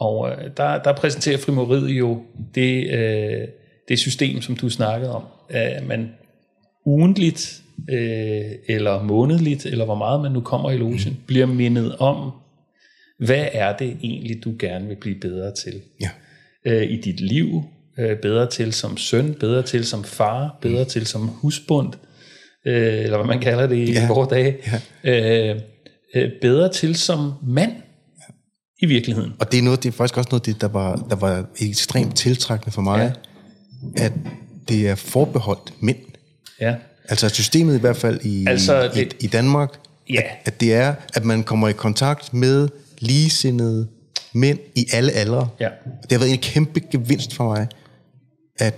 Og 0.00 0.30
øh, 0.30 0.50
der, 0.56 0.82
der 0.82 0.92
præsenterer 0.92 1.38
frimoriet 1.38 1.88
jo 1.88 2.22
det, 2.54 2.90
øh, 2.90 3.48
det 3.88 3.98
system, 3.98 4.42
som 4.42 4.56
du 4.56 4.70
snakkede 4.70 5.14
om, 5.14 5.22
at 5.48 5.86
man 5.86 6.10
ugentligt 6.86 7.61
øh, 7.90 8.44
eller 8.68 9.02
månedligt, 9.02 9.66
eller 9.66 9.84
hvor 9.84 9.94
meget 9.94 10.20
man 10.22 10.32
nu 10.32 10.40
kommer 10.40 10.70
i 10.70 10.76
logen, 10.76 10.98
mm. 11.06 11.16
bliver 11.26 11.46
mindet 11.46 11.96
om, 11.96 12.30
hvad 13.18 13.46
er 13.52 13.76
det 13.76 13.96
egentlig, 14.02 14.44
du 14.44 14.54
gerne 14.58 14.88
vil 14.88 14.96
blive 14.96 15.20
bedre 15.20 15.52
til 15.64 15.80
Ja. 16.00 16.10
øh, 16.66 16.90
i 16.90 17.00
dit 17.00 17.20
liv, 17.20 17.62
øh, 17.98 18.16
bedre 18.18 18.46
til 18.50 18.72
som 18.72 18.96
søn, 18.96 19.34
bedre 19.40 19.62
til 19.62 19.84
som 19.84 20.04
far, 20.04 20.58
bedre 20.62 20.84
til 20.84 21.06
som 21.06 21.28
husbund, 21.28 21.92
øh, 22.66 22.98
eller 22.98 23.16
hvad 23.16 23.26
man 23.26 23.40
kalder 23.40 23.66
det 23.66 23.76
i 23.76 23.92
Ja. 23.92 24.08
vores 24.08 24.28
dage, 24.28 24.56
øh, 25.04 25.56
øh, 26.14 26.30
bedre 26.40 26.72
til 26.72 26.96
som 26.96 27.32
mand 27.46 27.72
i 28.82 28.86
virkeligheden. 28.86 29.32
Og 29.40 29.52
det 29.52 29.58
er, 29.58 29.62
noget, 29.62 29.82
det 29.82 29.88
er 29.88 29.92
faktisk 29.92 30.16
også 30.18 30.28
noget, 30.30 30.46
det, 30.46 30.60
der 30.60 30.68
var, 30.68 31.06
der 31.10 31.16
var 31.16 31.46
ekstremt 31.60 32.16
tiltrækkende 32.16 32.72
for 32.72 32.82
mig, 32.82 32.98
Ja. 32.98 33.04
ja. 34.02 34.04
at 34.04 34.12
det 34.68 34.88
er 34.88 34.94
forbeholdt 34.94 35.72
mænd. 35.82 35.98
Ja. 36.60 36.74
Altså 37.08 37.28
systemet 37.28 37.76
i 37.76 37.80
hvert 37.80 37.96
fald 37.96 38.20
i, 38.22 38.44
Altså, 38.48 38.90
det- 38.94 39.12
i, 39.20 39.24
i 39.24 39.26
Danmark, 39.26 39.70
Ja. 40.10 40.20
at, 40.20 40.26
at 40.44 40.60
det 40.60 40.74
er, 40.74 40.94
at 41.14 41.24
man 41.24 41.42
kommer 41.42 41.68
i 41.68 41.72
kontakt 41.72 42.34
med 42.34 42.68
ligesindede 42.98 43.88
mænd 44.32 44.58
i 44.74 44.86
alle 44.92 45.12
aldre. 45.12 45.48
Ja. 45.60 45.68
Det 46.02 46.12
har 46.12 46.18
været 46.18 46.32
en 46.32 46.38
kæmpe 46.38 46.80
gevinst 46.80 47.34
for 47.34 47.44
mig, 47.44 47.68
at 48.58 48.74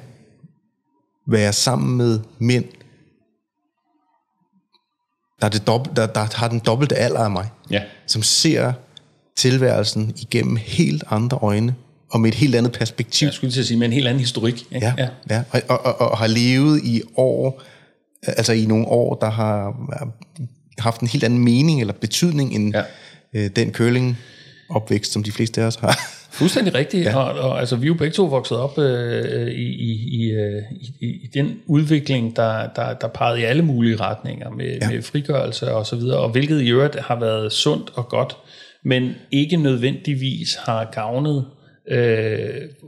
være 1.28 1.52
sammen 1.52 1.96
med 1.96 2.20
mænd, 2.38 2.64
der, 5.40 5.46
er 5.46 5.50
det 5.50 5.66
dobbelt, 5.66 5.96
der, 5.96 6.06
der 6.06 6.26
har 6.36 6.48
den 6.48 6.58
dobbelte 6.58 6.96
alder 6.96 7.18
af 7.20 7.30
mig, 7.30 7.48
Ja. 7.70 7.82
som 8.06 8.22
ser 8.22 8.72
tilværelsen 9.36 10.12
igennem 10.16 10.56
helt 10.56 11.04
andre 11.10 11.38
øjne, 11.42 11.74
og 12.10 12.20
med 12.20 12.28
et 12.28 12.34
helt 12.34 12.54
andet 12.54 12.72
perspektiv. 12.72 13.26
Jeg 13.26 13.34
skulle 13.34 13.52
til 13.52 13.60
at 13.60 13.66
sige 13.66 13.78
med 13.78 13.86
en 13.86 13.92
helt 13.92 14.06
anden 14.06 14.20
historik. 14.20 14.54
Ikke? 14.72 14.86
Ja, 14.86 14.94
ja. 14.98 15.08
ja. 15.30 15.42
Og, 15.50 15.62
og, 15.68 15.80
og, 16.00 16.10
og 16.10 16.18
har 16.18 16.26
levet 16.26 16.80
i 16.84 17.02
år, 17.16 17.62
altså 18.26 18.52
i 18.52 18.66
nogle 18.66 18.86
år, 18.88 19.14
der 19.14 19.30
har 19.30 19.76
haft 20.78 21.00
en 21.00 21.08
helt 21.08 21.24
anden 21.24 21.44
mening 21.44 21.80
eller 21.80 21.94
betydning 21.94 22.54
end 22.54 22.74
Ja. 22.74 22.82
øh, 23.44 23.50
den 23.56 23.72
curling 23.72 24.18
opvækst, 24.70 25.12
som 25.12 25.22
de 25.22 25.32
fleste 25.32 25.62
af 25.62 25.66
os 25.66 25.76
har. 25.76 25.98
Fuldstændig 26.30 26.74
rigtigt, 26.74 27.04
ja. 27.04 27.16
og, 27.16 27.50
og 27.50 27.60
altså, 27.60 27.76
vi 27.76 27.86
er 27.86 27.88
jo 27.88 27.94
begge 27.94 28.12
to 28.14 28.24
vokset 28.24 28.58
op 28.58 28.78
øh, 28.78 29.50
i, 29.50 29.64
i, 29.64 30.22
i, 30.22 30.30
øh, 30.30 30.62
i, 31.00 31.06
i 31.06 31.30
den 31.34 31.56
udvikling, 31.66 32.36
der, 32.36 32.68
der, 32.76 32.94
der 32.94 33.08
pegede 33.08 33.40
i 33.40 33.44
alle 33.44 33.62
mulige 33.62 33.96
retninger 33.96 34.50
med. 34.50 34.78
Ja. 34.80 34.90
med 34.90 35.02
frigørelse 35.02 35.72
og 35.74 35.86
så 35.86 35.96
videre, 35.96 36.18
og 36.18 36.28
hvilket 36.30 36.62
i 36.62 36.70
øvrigt 36.70 36.96
har 37.00 37.20
været 37.20 37.52
sundt 37.52 37.90
og 37.94 38.08
godt, 38.08 38.36
men 38.84 39.14
ikke 39.30 39.56
nødvendigvis 39.56 40.54
har 40.64 40.88
gavnet 40.92 41.36
øh, 41.38 41.63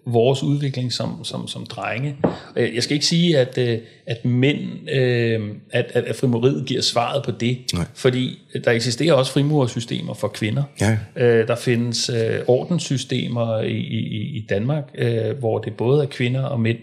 vores 0.06 0.42
udvikling 0.42 0.92
som, 0.92 1.24
som, 1.24 1.48
som 1.48 1.66
drenge. 1.66 2.16
Øh, 2.56 2.74
Jeg 2.74 2.82
skal 2.82 2.94
ikke 2.94 3.06
sige, 3.06 3.38
at, 3.38 3.58
øh, 3.58 3.78
at 4.06 4.24
mænd, 4.24 4.90
øh, 4.90 5.50
at, 5.70 5.90
at, 5.94 6.04
at 6.04 6.16
frimoriet 6.16 6.66
giver 6.66 6.82
svaret 6.82 7.24
på 7.24 7.30
det, 7.30 7.58
Nej. 7.74 7.84
fordi 7.94 8.38
der 8.64 8.70
eksisterer 8.70 9.14
også 9.14 9.32
frimurersystemer 9.32 10.14
for 10.14 10.28
kvinder. 10.28 10.62
Ja. 10.80 10.98
Øh, 11.16 11.48
der 11.48 11.56
findes 11.56 12.08
øh, 12.10 12.38
ordenssystemer 12.46 13.60
i, 13.60 13.76
i, 13.76 14.36
i 14.36 14.46
Danmark, 14.48 14.84
øh, 14.98 15.38
hvor 15.38 15.58
det 15.58 15.74
både 15.76 16.02
er 16.02 16.06
kvinder 16.08 16.42
og 16.42 16.60
mænd. 16.60 16.78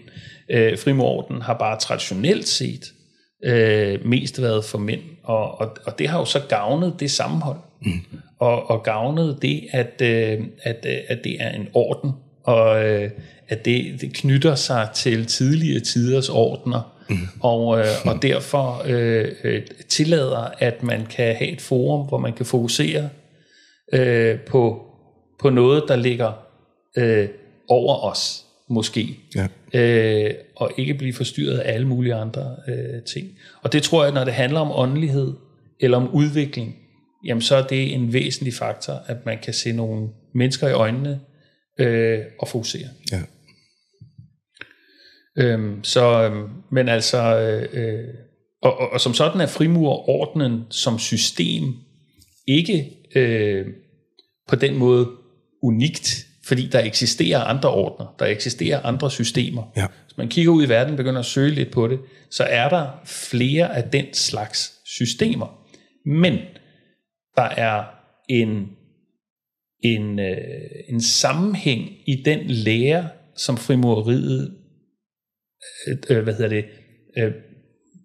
Øh, 0.50 0.78
Frimurorden 0.78 1.42
har 1.42 1.54
bare 1.58 1.78
traditionelt 1.78 2.48
set 2.48 2.84
øh, 3.44 4.06
mest 4.06 4.42
været 4.42 4.64
for 4.64 4.78
mænd, 4.78 5.00
og, 5.24 5.60
og, 5.60 5.76
og 5.86 5.98
det 5.98 6.08
har 6.08 6.18
jo 6.18 6.24
så 6.24 6.40
gavnet 6.48 6.94
det 7.00 7.10
sammenhold, 7.10 7.58
mm. 7.82 7.92
Og, 8.44 8.70
og 8.70 8.82
gavnet 8.82 9.38
det, 9.42 9.68
at, 9.70 10.02
øh, 10.02 10.40
at, 10.62 10.86
øh, 10.88 10.96
at 11.08 11.18
det 11.24 11.36
er 11.40 11.50
en 11.50 11.68
orden, 11.74 12.10
og 12.42 12.84
øh, 12.84 13.10
at 13.48 13.64
det, 13.64 14.00
det 14.00 14.14
knytter 14.14 14.54
sig 14.54 14.88
til 14.94 15.26
tidligere 15.26 15.80
tiders 15.80 16.28
ordner, 16.28 17.04
mm. 17.10 17.16
og, 17.40 17.78
øh, 17.78 17.86
og 18.04 18.22
derfor 18.22 18.82
øh, 18.86 19.32
øh, 19.44 19.62
tillader, 19.88 20.50
at 20.58 20.82
man 20.82 21.06
kan 21.06 21.36
have 21.36 21.50
et 21.50 21.60
forum, 21.60 22.08
hvor 22.08 22.18
man 22.18 22.32
kan 22.32 22.46
fokusere 22.46 23.08
øh, 23.92 24.40
på, 24.40 24.82
på 25.40 25.50
noget, 25.50 25.84
der 25.88 25.96
ligger 25.96 26.32
øh, 26.96 27.28
over 27.68 28.10
os, 28.10 28.44
måske. 28.68 29.16
Ja. 29.34 29.46
Øh, 29.74 30.34
og 30.56 30.70
ikke 30.76 30.94
blive 30.94 31.14
forstyrret 31.14 31.58
af 31.58 31.74
alle 31.74 31.88
mulige 31.88 32.14
andre 32.14 32.56
øh, 32.68 33.02
ting. 33.02 33.28
Og 33.62 33.72
det 33.72 33.82
tror 33.82 34.04
jeg, 34.04 34.12
når 34.12 34.24
det 34.24 34.34
handler 34.34 34.60
om 34.60 34.70
åndelighed, 34.74 35.32
eller 35.80 35.96
om 35.96 36.10
udvikling, 36.10 36.74
jamen 37.24 37.42
så 37.42 37.56
er 37.56 37.66
det 37.66 37.94
en 37.94 38.12
væsentlig 38.12 38.54
faktor, 38.54 38.92
at 39.06 39.26
man 39.26 39.38
kan 39.42 39.54
se 39.54 39.72
nogle 39.72 40.08
mennesker 40.34 40.68
i 40.68 40.72
øjnene 40.72 41.20
øh, 41.78 42.20
og 42.38 42.48
fokusere. 42.48 42.88
Ja. 43.12 43.22
Øhm, 45.38 45.84
så, 45.84 46.22
øhm, 46.22 46.48
men 46.70 46.88
altså, 46.88 47.38
øh, 47.38 47.68
øh, 47.72 48.08
og, 48.62 48.78
og, 48.78 48.92
og 48.92 49.00
som 49.00 49.14
sådan 49.14 49.40
er 49.40 49.46
frimurordenen 49.46 50.62
som 50.70 50.98
system 50.98 51.74
ikke 52.46 52.90
øh, 53.14 53.66
på 54.48 54.56
den 54.56 54.76
måde 54.76 55.08
unikt, 55.62 56.26
fordi 56.46 56.66
der 56.66 56.80
eksisterer 56.80 57.40
andre 57.40 57.70
ordner, 57.70 58.14
der 58.18 58.26
eksisterer 58.26 58.80
andre 58.80 59.10
systemer. 59.10 59.72
Ja. 59.76 59.86
Hvis 60.06 60.16
man 60.16 60.28
kigger 60.28 60.52
ud 60.52 60.64
i 60.64 60.68
verden 60.68 60.92
og 60.92 60.96
begynder 60.96 61.20
at 61.20 61.26
søge 61.26 61.50
lidt 61.50 61.70
på 61.70 61.88
det, 61.88 62.00
så 62.30 62.44
er 62.44 62.68
der 62.68 63.00
flere 63.04 63.76
af 63.76 63.90
den 63.90 64.06
slags 64.12 64.72
systemer. 64.86 65.58
Men 66.06 66.38
der 67.36 67.42
er 67.42 67.84
en, 68.28 68.68
en, 69.84 70.18
øh, 70.18 70.36
en 70.88 71.00
sammenhæng 71.02 71.90
i 72.06 72.22
den 72.24 72.46
lære, 72.46 73.08
som 73.36 73.56
frimureriet 73.56 74.54
øh, 76.10 76.22
hvad 76.22 76.34
hedder 76.34 76.48
det, 76.48 76.64
øh, 77.18 77.32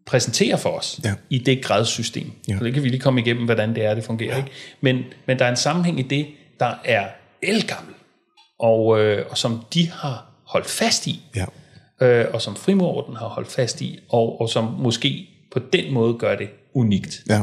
præsenterer 0.05 0.57
for 0.57 0.69
os 0.69 0.99
Ja. 1.03 1.13
i 1.29 1.37
det 1.37 1.63
gradssystem. 1.63 2.31
Ja. 2.47 2.57
Så 2.57 2.63
det 2.63 2.73
kan 2.73 2.83
vi 2.83 2.89
lige 2.89 2.99
komme 2.99 3.21
igennem, 3.21 3.45
hvordan 3.45 3.75
det 3.75 3.85
er, 3.85 3.93
det 3.95 4.03
fungerer. 4.03 4.37
Ikke? 4.37 4.49
Men, 4.81 5.03
men 5.27 5.39
der 5.39 5.45
er 5.45 5.49
en 5.49 5.55
sammenhæng 5.55 5.99
i 5.99 6.03
det, 6.03 6.27
der 6.59 6.73
er 6.85 7.07
elgammel, 7.41 7.93
og, 8.59 8.99
øh, 8.99 9.25
og 9.29 9.37
som 9.37 9.59
de 9.73 9.87
har 9.89 10.41
holdt 10.47 10.67
fast 10.67 11.07
i, 11.07 11.21
Ja. 11.35 11.45
øh, 12.01 12.33
og 12.33 12.41
som 12.41 12.55
frimorden 12.55 13.15
har 13.15 13.27
holdt 13.27 13.51
fast 13.51 13.81
i, 13.81 13.99
og, 14.09 14.41
og 14.41 14.49
som 14.49 14.63
måske 14.63 15.27
på 15.51 15.59
den 15.73 15.93
måde 15.93 16.13
gør 16.13 16.35
det 16.35 16.49
unikt. 16.73 17.23
Ja. 17.29 17.41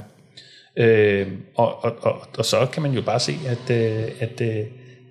Øh, 0.76 1.26
og, 1.54 1.84
og, 1.84 1.96
og, 2.00 2.22
og 2.38 2.44
så 2.44 2.66
kan 2.72 2.82
man 2.82 2.92
jo 2.92 3.02
bare 3.02 3.20
se, 3.20 3.34
at, 3.46 3.70
øh, 3.70 4.04
at 4.20 4.40
øh, 4.40 4.64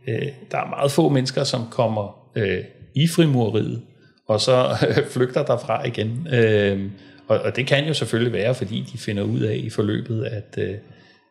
øh 0.08 0.28
der 0.52 0.58
er 0.58 0.70
meget 0.70 0.92
få 0.92 1.10
mennesker, 1.10 1.44
som 1.44 1.62
kommer 1.72 2.30
øh, 2.36 2.64
i 2.96 3.08
frimureriet, 3.08 3.82
og 4.28 4.42
så 4.42 4.78
øh, 4.88 5.06
flygter 5.14 5.46
derfra 5.46 5.88
igen. 5.88 6.28
Øh, 6.32 6.90
og, 7.28 7.40
og 7.40 7.56
det 7.56 7.68
kan 7.68 7.88
jo 7.88 7.94
selvfølgelig 7.94 8.34
være, 8.34 8.56
fordi 8.56 8.90
de 8.94 8.98
finder 8.98 9.24
ud 9.24 9.40
af 9.40 9.56
i 9.56 9.70
forløbet, 9.70 10.26
at, 10.26 10.58
øh, 10.58 10.76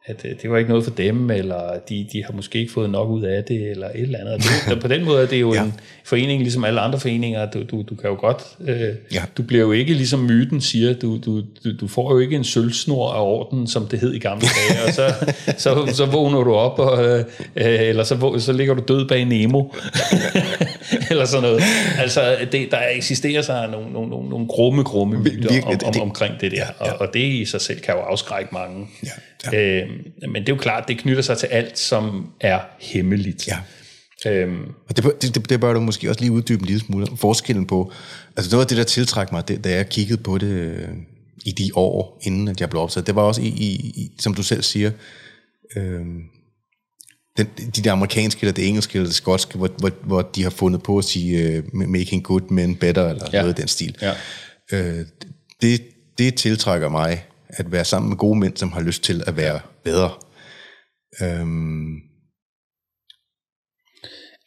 at 0.07 0.25
øh, 0.25 0.31
det 0.43 0.51
var 0.51 0.59
ikke 0.59 0.71
noget 0.71 0.85
for 0.85 0.91
dem, 0.91 1.31
eller 1.31 1.79
de, 1.89 2.07
de 2.13 2.25
har 2.25 2.33
måske 2.33 2.59
ikke 2.59 2.73
fået 2.73 2.91
nok 2.91 3.11
ud 3.11 3.23
af 3.23 3.45
det, 3.45 3.71
eller 3.71 3.87
et 3.87 4.01
eller 4.01 4.19
andet. 4.19 4.43
Det, 4.69 4.81
på 4.81 4.89
den 4.89 5.05
måde 5.05 5.23
er 5.23 5.27
det 5.27 5.41
jo 5.41 5.53
ja. 5.55 5.61
Ja. 5.61 5.65
en 5.67 5.75
forening, 6.05 6.43
ligesom 6.43 6.65
alle 6.65 6.81
andre 6.81 7.01
foreninger. 7.01 7.51
Du, 7.51 7.63
du, 7.63 7.83
du 7.83 7.95
kan 7.95 8.11
jo 8.11 8.17
godt... 8.21 8.43
Øh, 8.61 8.95
Ja. 9.13 9.23
Du 9.37 9.43
bliver 9.43 9.63
jo 9.63 9.73
ikke, 9.73 9.95
ligesom 9.95 10.21
myten 10.21 10.61
siger, 10.61 10.95
du, 10.95 11.19
du, 11.19 11.43
du, 11.81 11.89
får 11.89 12.13
jo 12.13 12.19
ikke 12.19 12.37
en 12.37 12.45
sølvsnor 12.45 13.13
af 13.13 13.21
orden, 13.21 13.67
som 13.67 13.87
det 13.87 14.01
hed 14.01 14.15
i 14.15 14.19
gamle 14.19 14.47
dage, 14.47 14.85
og 14.87 14.93
så, 14.93 15.15
så, 15.65 15.93
så 15.93 16.07
vågner 16.07 16.45
du 16.45 16.55
op, 16.55 16.79
og, 16.79 17.09
øh, 17.09 17.25
eller 17.57 18.05
så, 18.05 18.37
så 18.39 18.53
ligger 18.53 18.75
du 18.75 18.83
død 18.89 19.09
bag 19.09 19.25
Nemo, 19.25 19.65
eller 21.11 21.25
sådan 21.25 21.43
noget. 21.43 21.63
Altså, 21.99 22.37
det, 22.53 22.69
der 22.71 22.79
eksisterer 22.97 23.43
sig 23.43 23.69
nogle, 23.71 23.93
nogle, 23.93 24.11
nogle, 24.11 24.29
nogle 24.29 24.47
grumme, 24.47 24.83
grumme 24.83 25.19
myter 25.19 25.63
om, 25.67 25.79
om, 25.85 26.01
omkring 26.01 26.35
det 26.41 26.53
der, 26.53 26.67
og, 26.79 27.01
og 27.01 27.15
det 27.15 27.21
i 27.21 27.45
sig 27.45 27.61
selv 27.61 27.81
kan 27.81 27.95
jo 27.95 28.01
afskrække 28.01 28.49
mange. 28.53 28.87
Ja, 29.05 29.09
Øh, 29.53 29.89
men 30.29 30.43
det 30.43 30.49
er 30.49 30.57
jo 30.57 30.61
klart, 30.61 30.89
det 30.89 30.99
knytter 30.99 31.23
sig 31.23 31.39
til 31.39 31.47
alt, 31.47 31.79
som 31.79 32.33
er 32.41 32.61
hemmeligt. 32.81 33.49
Ja. 33.49 33.59
Øhm, 34.27 34.65
Og 34.89 34.97
det, 34.97 35.23
det, 35.23 35.51
det, 35.51 35.61
bør 35.61 35.73
du 35.73 35.81
måske 35.81 36.09
også 36.09 36.21
lige 36.21 36.33
uddybe 36.33 36.61
en 36.61 36.67
lille 36.67 36.81
smule. 36.81 37.07
Forskellen 37.17 37.67
på, 37.67 37.93
altså 38.37 38.51
det 38.51 38.59
var 38.59 38.65
det, 38.65 38.77
der 38.77 38.85
tiltræk 38.85 39.33
mig, 39.33 39.49
det, 39.49 39.65
da 39.65 39.71
jeg 39.75 39.89
kiggede 39.89 40.23
på 40.23 40.39
det 40.39 40.47
øh, 40.47 40.89
i 41.45 41.53
de 41.53 41.71
år, 41.75 42.21
inden 42.23 42.49
at 42.49 42.61
jeg 42.61 42.71
blev 42.71 42.83
optaget. 42.83 43.07
Det 43.07 43.15
var 43.15 43.23
også 43.23 43.43
i, 43.43 43.47
i, 43.47 43.75
i 43.75 44.11
som 44.21 44.35
du 44.35 44.43
selv 44.43 44.63
siger, 44.63 44.91
øh, 45.77 46.01
den, 47.37 47.47
de 47.77 47.83
der 47.83 47.93
amerikanske, 47.93 48.41
eller 48.43 48.53
det 48.53 48.69
engelske, 48.69 48.97
eller 48.97 49.07
det 49.07 49.15
skotske, 49.15 49.59
hvor, 49.59 49.71
hvor, 49.79 49.91
hvor 50.03 50.23
de 50.23 50.43
har 50.43 50.51
fundet 50.51 50.83
på 50.83 50.99
at 50.99 51.05
sige 51.05 51.39
øh, 51.39 51.63
making 51.75 52.23
good 52.23 52.51
men 52.51 52.77
better, 52.77 53.09
eller 53.09 53.27
ja. 53.33 53.41
noget 53.41 53.59
i 53.59 53.61
den 53.61 53.69
stil. 53.69 53.97
Ja. 54.03 54.13
Øh, 54.73 55.07
det, 55.63 55.83
det 56.19 56.35
tiltrækker 56.35 56.89
mig, 56.89 57.25
at 57.57 57.73
være 57.73 57.85
sammen 57.85 58.09
med 58.09 58.17
gode 58.17 58.39
mænd, 58.39 58.57
som 58.57 58.73
har 58.73 58.81
lyst 58.81 59.03
til 59.03 59.23
at 59.27 59.37
være 59.37 59.61
bedre. 59.85 60.11
Øhm, 61.23 61.95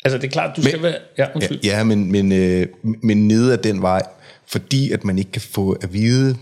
altså, 0.03 0.17
det 0.17 0.23
er 0.23 0.31
klart, 0.31 0.57
du 0.57 0.61
skal 0.61 0.81
være... 0.81 0.97
Ja, 1.17 1.27
undskyld. 1.35 1.59
Ja, 1.63 1.83
men, 1.83 2.11
men, 2.11 2.31
øh, 2.31 2.67
men 3.03 3.27
nede 3.27 3.53
af 3.53 3.59
den 3.59 3.81
vej, 3.81 4.03
fordi 4.47 4.91
at 4.91 5.03
man 5.03 5.17
ikke 5.17 5.31
kan 5.31 5.41
få 5.41 5.71
at 5.71 5.93
vide, 5.93 6.37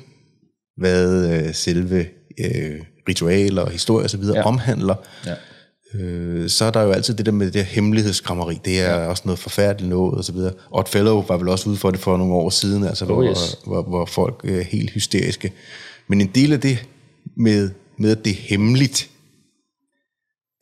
hvad 0.78 1.34
øh, 1.34 1.54
selve 1.54 2.00
øh, 2.40 2.80
ritualer 3.10 3.62
og 3.62 3.72
historie 3.72 4.06
osv. 4.06 4.24
Ja. 4.24 4.34
Ja. 4.34 4.44
omhandler, 4.44 4.96
Ja. 5.26 5.34
øh, 6.00 6.50
så 6.50 6.66
er 6.66 6.72
der 6.72 6.82
jo 6.82 6.92
altid 6.92 7.14
det 7.14 7.26
der 7.26 7.32
med 7.32 7.46
det 7.46 7.54
der 7.54 7.62
hemmelighedskrammeri. 7.62 8.60
Det 8.66 8.82
er 8.82 9.00
ja. 9.00 9.08
også 9.08 9.24
noget 9.26 9.40
forfærdeligt 9.40 9.90
noget, 9.90 10.18
og 10.18 10.24
så 10.24 10.32
videre. 10.32 10.54
Odd 10.72 10.88
Fellow 10.88 11.26
var 11.28 11.38
vel 11.38 11.48
også 11.50 11.70
ude 11.70 11.78
for 11.78 11.92
det 11.92 12.00
for 12.00 12.18
nogle 12.18 12.34
år 12.34 12.50
siden, 12.50 12.84
altså, 12.84 13.06
Oh, 13.06 13.12
hvor, 13.12 13.30
yes. 13.30 13.58
hvor, 13.66 13.82
hvor 13.82 14.06
folk 14.06 14.46
er 14.46 14.62
helt 14.64 14.90
hysteriske. 14.92 15.54
Men 16.08 16.22
en 16.22 16.32
del 16.36 16.54
af 16.54 16.62
det 16.62 16.88
med, 17.38 17.70
med 17.98 18.12
at 18.12 18.26
det 18.26 18.32
er 18.32 18.36
hemmeligt, 18.36 19.10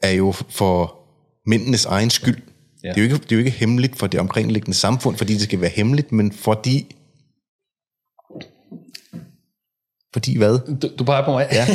er 0.03 0.11
jo 0.11 0.31
for 0.31 0.95
mændenes 1.45 1.85
egen 1.85 2.09
skyld. 2.09 2.41
Ja. 2.83 2.89
Det, 2.89 2.97
er 2.97 3.01
jo 3.01 3.03
ikke, 3.03 3.23
det 3.23 3.31
er 3.31 3.35
jo 3.35 3.39
ikke 3.39 3.51
hemmeligt 3.51 3.97
for 3.97 4.07
det 4.07 4.19
omkringliggende 4.19 4.77
samfund, 4.77 5.17
fordi 5.17 5.33
det 5.33 5.41
skal 5.41 5.61
være 5.61 5.69
hemmeligt, 5.69 6.11
men 6.11 6.31
fordi... 6.31 6.95
Fordi 10.13 10.37
hvad? 10.37 10.77
Du, 10.81 10.89
du 10.99 11.03
peger 11.03 11.25
på 11.25 11.31
mig? 11.31 11.47
Ja. 11.51 11.67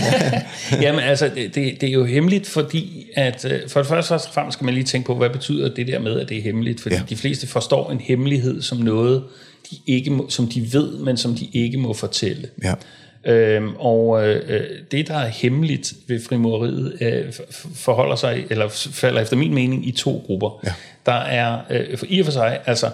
Jamen 0.85 1.01
altså, 1.01 1.31
det, 1.35 1.55
det 1.55 1.83
er 1.83 1.93
jo 1.93 2.05
hemmeligt, 2.05 2.47
fordi 2.47 3.11
at 3.15 3.45
øh, 3.45 3.69
for 3.69 3.81
det 3.81 3.89
første 3.89 4.13
og 4.13 4.21
fremmest 4.35 4.59
skal 4.59 4.65
man 4.65 4.75
lige 4.75 4.85
tænke 4.85 5.07
på, 5.07 5.15
hvad 5.15 5.31
betyder 5.31 5.75
det 5.75 5.87
der 5.87 5.99
med, 5.99 6.21
at 6.21 6.29
det 6.29 6.39
er 6.39 6.43
hemmeligt? 6.43 6.81
Fordi 6.81 6.95
ja. 6.95 7.03
de 7.09 7.17
fleste 7.17 7.47
forstår 7.47 7.91
en 7.91 8.01
hemmelighed 8.01 8.63
som 8.63 8.79
noget, 8.79 9.25
de 9.71 9.77
ikke 9.87 10.11
må, 10.11 10.31
som 10.31 10.47
de 10.47 10.73
ved, 10.73 10.99
men 10.99 11.17
som 11.17 11.35
de 11.35 11.49
ikke 11.53 11.79
må 11.79 11.93
fortælle. 11.93 12.49
Ja. 12.63 12.75
Øhm, 13.29 13.75
og 13.79 14.29
øh, 14.29 14.65
det, 14.91 15.09
der 15.09 15.15
er 15.15 15.29
hemmeligt 15.29 15.93
ved 16.09 16.21
frimureriet, 16.29 16.97
øh, 17.01 17.33
for- 17.33 17.69
forholder 17.75 18.17
sig, 18.17 18.45
eller 18.51 18.69
falder 18.93 19.21
efter 19.21 19.37
min 19.37 19.55
mening, 19.55 19.89
i 19.89 19.91
to 19.91 20.23
grupper. 20.27 20.61
Ja. 20.65 20.73
Der 21.07 21.13
er 21.13 21.59
øh, 21.71 21.99
for 21.99 22.07
i 22.09 22.21
og 22.21 22.25
for 22.25 22.33
sig, 22.33 22.61
altså 22.67 22.91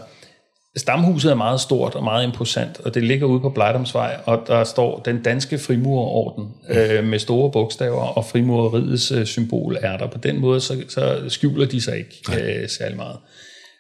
Stamhuset 0.77 1.31
er 1.31 1.35
meget 1.35 1.61
stort 1.61 1.95
og 1.95 2.05
meget 2.05 2.25
imposant, 2.25 2.81
og 2.81 2.95
det 2.95 3.03
ligger 3.03 3.27
ude 3.27 3.41
på 3.41 3.51
Blejdomsvej, 3.51 4.17
og 4.25 4.43
der 4.47 4.65
står 4.65 4.99
den 4.99 5.23
danske 5.23 5.59
frimurerorden 5.59 6.49
øh, 6.71 7.05
med 7.05 7.19
store 7.19 7.51
bogstaver, 7.51 8.03
og 8.03 8.25
frimureriets 8.25 9.11
øh, 9.13 9.27
symbol 9.27 9.77
er 9.81 9.97
der. 9.97 10.07
På 10.07 10.19
den 10.19 10.41
måde, 10.41 10.61
så, 10.61 10.83
så 10.89 11.19
skjuler 11.29 11.67
de 11.67 11.81
sig 11.81 11.99
ikke 11.99 12.43
øh, 12.43 12.69
særlig 12.69 12.97
meget. 12.97 13.17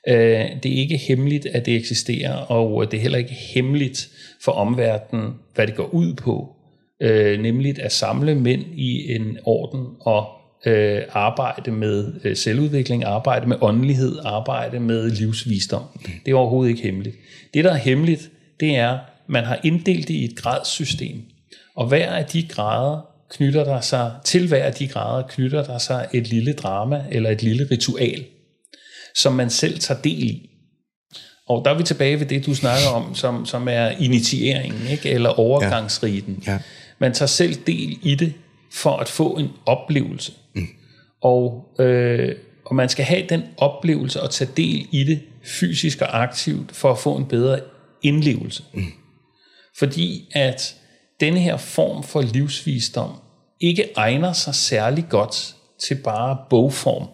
Øh, 0.08 0.46
det 0.62 0.72
er 0.72 0.76
ikke 0.80 0.96
hemmeligt, 0.96 1.46
at 1.46 1.66
det 1.66 1.76
eksisterer, 1.76 2.34
og 2.34 2.90
det 2.90 2.96
er 2.96 3.00
heller 3.02 3.18
ikke 3.18 3.36
hemmeligt 3.54 4.08
for 4.44 4.52
omverdenen, 4.52 5.34
hvad 5.54 5.66
det 5.66 5.74
går 5.74 5.94
ud 5.94 6.14
på, 6.14 6.56
øh, 7.02 7.40
nemlig 7.40 7.82
at 7.82 7.92
samle 7.92 8.34
mænd 8.34 8.64
i 8.74 9.14
en 9.14 9.38
orden 9.44 9.86
og 10.00 10.28
øh, 10.66 11.02
arbejde 11.12 11.70
med 11.70 12.12
øh, 12.24 12.36
selvudvikling, 12.36 13.04
arbejde 13.04 13.46
med 13.46 13.56
åndelighed, 13.60 14.18
arbejde 14.24 14.80
med 14.80 15.10
livsvisdom. 15.10 15.82
Det 16.26 16.32
er 16.32 16.36
overhovedet 16.36 16.70
ikke 16.70 16.82
hemmeligt. 16.82 17.16
Det, 17.54 17.64
der 17.64 17.70
er 17.72 17.76
hemmeligt, 17.76 18.30
det 18.60 18.76
er, 18.76 18.98
man 19.26 19.44
har 19.44 19.60
inddelt 19.64 20.08
det 20.08 20.14
i 20.14 20.24
et 20.24 20.36
gradssystem, 20.36 21.22
og 21.76 21.86
hver 21.86 22.12
af 22.12 22.24
de 22.24 22.48
grader 22.48 23.00
knytter 23.30 23.64
der 23.64 23.80
sig, 23.80 24.12
til 24.24 24.48
hver 24.48 24.64
af 24.64 24.74
de 24.74 24.88
grader 24.88 25.26
knytter 25.28 25.64
der 25.64 25.78
sig 25.78 26.08
et 26.14 26.28
lille 26.28 26.52
drama 26.52 27.04
eller 27.10 27.30
et 27.30 27.42
lille 27.42 27.68
ritual, 27.70 28.24
som 29.16 29.32
man 29.32 29.50
selv 29.50 29.78
tager 29.78 30.00
del 30.00 30.22
i. 30.22 30.50
Og 31.48 31.64
der 31.64 31.70
er 31.70 31.78
vi 31.78 31.82
tilbage 31.82 32.20
ved 32.20 32.26
det, 32.26 32.46
du 32.46 32.54
snakker 32.54 32.88
om, 32.88 33.14
som, 33.14 33.46
som 33.46 33.68
er 33.68 33.88
initieringen, 33.88 34.86
ikke? 34.86 35.10
eller 35.10 35.30
overgangsriten. 35.30 36.42
Ja. 36.46 36.58
Man 36.98 37.12
tager 37.12 37.26
selv 37.26 37.54
del 37.66 37.98
i 38.02 38.14
det 38.14 38.32
for 38.72 38.96
at 38.96 39.08
få 39.08 39.30
en 39.30 39.48
oplevelse. 39.66 40.32
Mm. 40.54 40.66
Og, 41.22 41.74
øh, 41.78 42.34
og 42.66 42.74
man 42.74 42.88
skal 42.88 43.04
have 43.04 43.26
den 43.28 43.42
oplevelse 43.56 44.22
og 44.22 44.30
tage 44.30 44.50
del 44.56 44.86
i 44.90 45.04
det 45.04 45.20
fysisk 45.44 46.00
og 46.00 46.22
aktivt 46.22 46.76
for 46.76 46.92
at 46.92 46.98
få 46.98 47.16
en 47.16 47.26
bedre 47.26 47.60
indlevelse. 48.02 48.62
Mm. 48.72 48.92
Fordi 49.78 50.28
at 50.32 50.76
denne 51.20 51.40
her 51.40 51.56
form 51.56 52.02
for 52.02 52.22
livsvisdom 52.22 53.10
ikke 53.60 53.88
egner 53.96 54.32
sig 54.32 54.54
særlig 54.54 55.06
godt 55.08 55.54
til 55.86 55.94
bare 55.94 56.38
bogform 56.50 57.08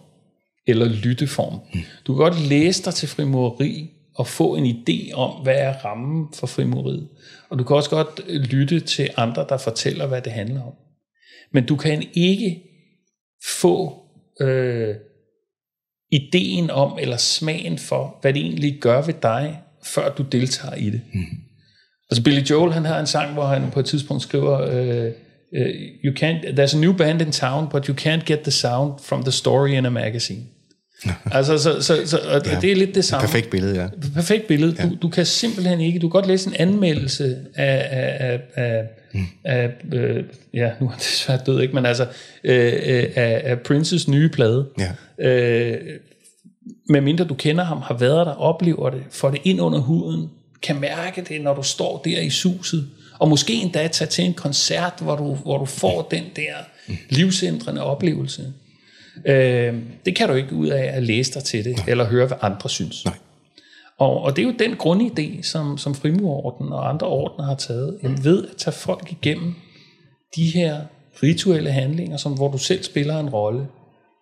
eller 0.67 0.85
lytteform. 0.85 1.59
Mm. 1.73 1.79
Du 2.07 2.13
kan 2.13 2.23
godt 2.23 2.41
læse 2.41 2.83
dig 2.83 2.93
til 2.93 3.07
frimureri 3.09 3.89
og 4.21 4.27
få 4.27 4.55
en 4.55 4.65
idé 4.65 5.13
om, 5.13 5.43
hvad 5.43 5.55
er 5.55 5.73
rammen 5.85 6.27
for 6.33 6.47
frimureriet. 6.47 7.07
Og 7.49 7.59
du 7.59 7.63
kan 7.63 7.75
også 7.75 7.89
godt 7.89 8.21
lytte 8.27 8.79
til 8.79 9.09
andre, 9.17 9.45
der 9.49 9.57
fortæller, 9.57 10.07
hvad 10.07 10.21
det 10.21 10.31
handler 10.31 10.61
om. 10.61 10.73
Men 11.53 11.65
du 11.65 11.75
kan 11.75 12.07
ikke 12.13 12.63
få 13.61 14.03
øh, 14.41 14.95
ideen 16.11 16.69
om, 16.69 16.97
eller 17.01 17.17
smagen 17.17 17.77
for, 17.77 18.17
hvad 18.21 18.33
det 18.33 18.41
egentlig 18.41 18.77
gør 18.81 19.01
ved 19.01 19.13
dig, 19.21 19.59
før 19.83 20.13
du 20.15 20.23
deltager 20.23 20.75
i 20.75 20.89
det. 20.89 21.01
Mm. 21.13 21.25
Altså 22.11 22.23
Billy 22.23 22.41
Joel, 22.41 22.73
han 22.73 22.85
har 22.85 22.99
en 22.99 23.07
sang, 23.07 23.33
hvor 23.33 23.45
han 23.45 23.71
på 23.71 23.79
et 23.79 23.85
tidspunkt 23.85 24.23
skriver, 24.23 24.61
øh, 24.61 25.11
øh, 25.55 25.75
you 26.03 26.13
can't, 26.13 26.59
there's 26.59 26.77
a 26.77 26.79
new 26.79 26.93
band 26.93 27.21
in 27.21 27.31
town, 27.31 27.69
but 27.69 27.85
you 27.85 27.95
can't 27.95 28.25
get 28.25 28.39
the 28.39 28.51
sound 28.51 28.93
from 29.03 29.23
the 29.23 29.31
story 29.31 29.69
in 29.69 29.85
a 29.85 29.89
magazine. 29.89 30.41
Altså, 31.31 31.57
så, 31.57 31.81
så, 31.81 32.01
så 32.05 32.17
og 32.17 32.41
ja. 32.45 32.59
det 32.59 32.71
er 32.71 32.75
lidt 32.75 32.95
det 32.95 33.05
samme. 33.05 33.27
Perfekt 33.27 33.49
billede, 33.49 33.81
ja. 33.81 33.87
Perfekt 34.13 34.47
billede. 34.47 34.75
Ja. 34.79 34.83
Du, 34.83 34.97
du 35.01 35.09
kan 35.09 35.25
simpelthen 35.25 35.81
ikke, 35.81 35.99
du 35.99 36.07
kan 36.09 36.11
godt 36.11 36.27
læse 36.27 36.49
en 36.49 36.55
anmeldelse 36.59 37.37
af, 37.55 37.87
af, 37.91 38.39
af, 38.55 38.83
mm. 39.13 39.25
af 39.43 39.71
øh, 39.93 40.23
ja, 40.53 40.71
nu 40.81 40.87
er 40.87 40.93
det 40.95 41.03
svært 41.03 41.45
død, 41.45 41.61
ikke, 41.61 41.73
men 41.73 41.85
altså, 41.85 42.07
øh, 42.43 42.73
øh, 42.85 43.05
af, 43.15 43.41
af 43.43 43.59
Princes 43.59 44.07
nye 44.07 44.29
plade. 44.29 44.67
Ja. 44.79 44.91
Øh, 45.29 45.77
medmindre 46.89 47.25
du 47.25 47.33
kender 47.33 47.63
ham, 47.63 47.81
har 47.81 47.97
været 47.97 48.25
der, 48.25 48.33
oplever 48.33 48.89
det, 48.89 49.03
får 49.11 49.29
det 49.29 49.41
ind 49.43 49.61
under 49.61 49.79
huden, 49.79 50.29
kan 50.61 50.79
mærke 50.79 51.21
det, 51.21 51.41
når 51.41 51.53
du 51.53 51.63
står 51.63 52.01
der 52.05 52.19
i 52.19 52.29
suset, 52.29 52.87
og 53.19 53.29
måske 53.29 53.53
endda 53.53 53.87
tage 53.87 54.07
til 54.07 54.23
en 54.23 54.33
koncert, 54.33 54.93
hvor 55.01 55.15
du, 55.15 55.35
hvor 55.35 55.57
du 55.57 55.65
får 55.65 56.07
den 56.11 56.23
der 56.35 56.53
livsændrende 57.09 57.83
oplevelse. 57.83 58.53
Øh, 59.25 59.75
det 60.05 60.15
kan 60.15 60.29
du 60.29 60.33
ikke 60.35 60.55
ud 60.55 60.67
af 60.67 60.91
at 60.93 61.03
læse 61.03 61.33
dig 61.33 61.43
til 61.43 61.65
det, 61.65 61.77
Nej. 61.77 61.85
eller 61.87 62.05
høre, 62.05 62.27
hvad 62.27 62.37
andre 62.41 62.69
synes. 62.69 63.05
Nej. 63.05 63.13
Og, 63.97 64.21
og 64.21 64.35
det 64.35 64.41
er 64.41 64.45
jo 64.45 64.53
den 64.59 64.73
grundidé, 64.73 65.43
som, 65.43 65.77
som 65.77 65.95
frimurorden 65.95 66.71
og 66.71 66.89
andre 66.89 67.07
ordner 67.07 67.45
har 67.45 67.55
taget, 67.55 67.97
mm. 68.03 68.23
ved 68.23 68.47
at 68.47 68.57
tage 68.57 68.73
folk 68.73 69.11
igennem 69.11 69.53
de 70.35 70.43
her 70.45 70.81
rituelle 71.23 71.71
handlinger, 71.71 72.17
som, 72.17 72.33
hvor 72.33 72.51
du 72.51 72.57
selv 72.57 72.83
spiller 72.83 73.19
en 73.19 73.29
rolle. 73.29 73.67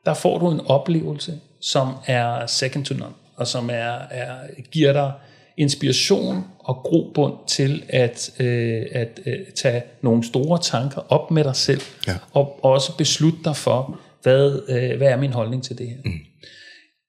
Der 0.06 0.14
får 0.14 0.38
du 0.38 0.52
en 0.52 0.62
oplevelse, 0.66 1.40
som 1.62 1.94
er 2.06 2.46
second 2.46 2.86
to 2.86 2.96
none, 2.96 3.14
og 3.36 3.48
som 3.48 3.70
er, 3.70 3.94
er, 4.12 4.36
giver 4.72 4.94
dig 4.94 5.12
inspiration 5.58 6.46
og 6.60 6.76
grobund 6.76 7.34
til 7.48 7.84
at, 7.90 8.32
øh, 8.40 8.86
at 8.92 9.20
øh, 9.26 9.34
tage 9.56 9.84
nogle 10.02 10.24
store 10.24 10.60
tanker 10.62 11.02
op 11.12 11.32
med 11.32 11.44
dig 11.44 11.56
selv, 11.56 11.82
Ja. 12.08 12.16
og 12.34 12.66
også 12.66 12.98
beslutte 12.98 13.40
dig 13.46 13.56
for, 13.56 14.00
hvad, 14.23 14.62
øh, 14.69 14.97
hvad 14.97 15.08
er 15.08 15.17
min 15.17 15.34
holdning 15.34 15.63
til 15.63 15.77
det 15.77 15.88
her. 15.88 15.97
Mm. 16.05 16.19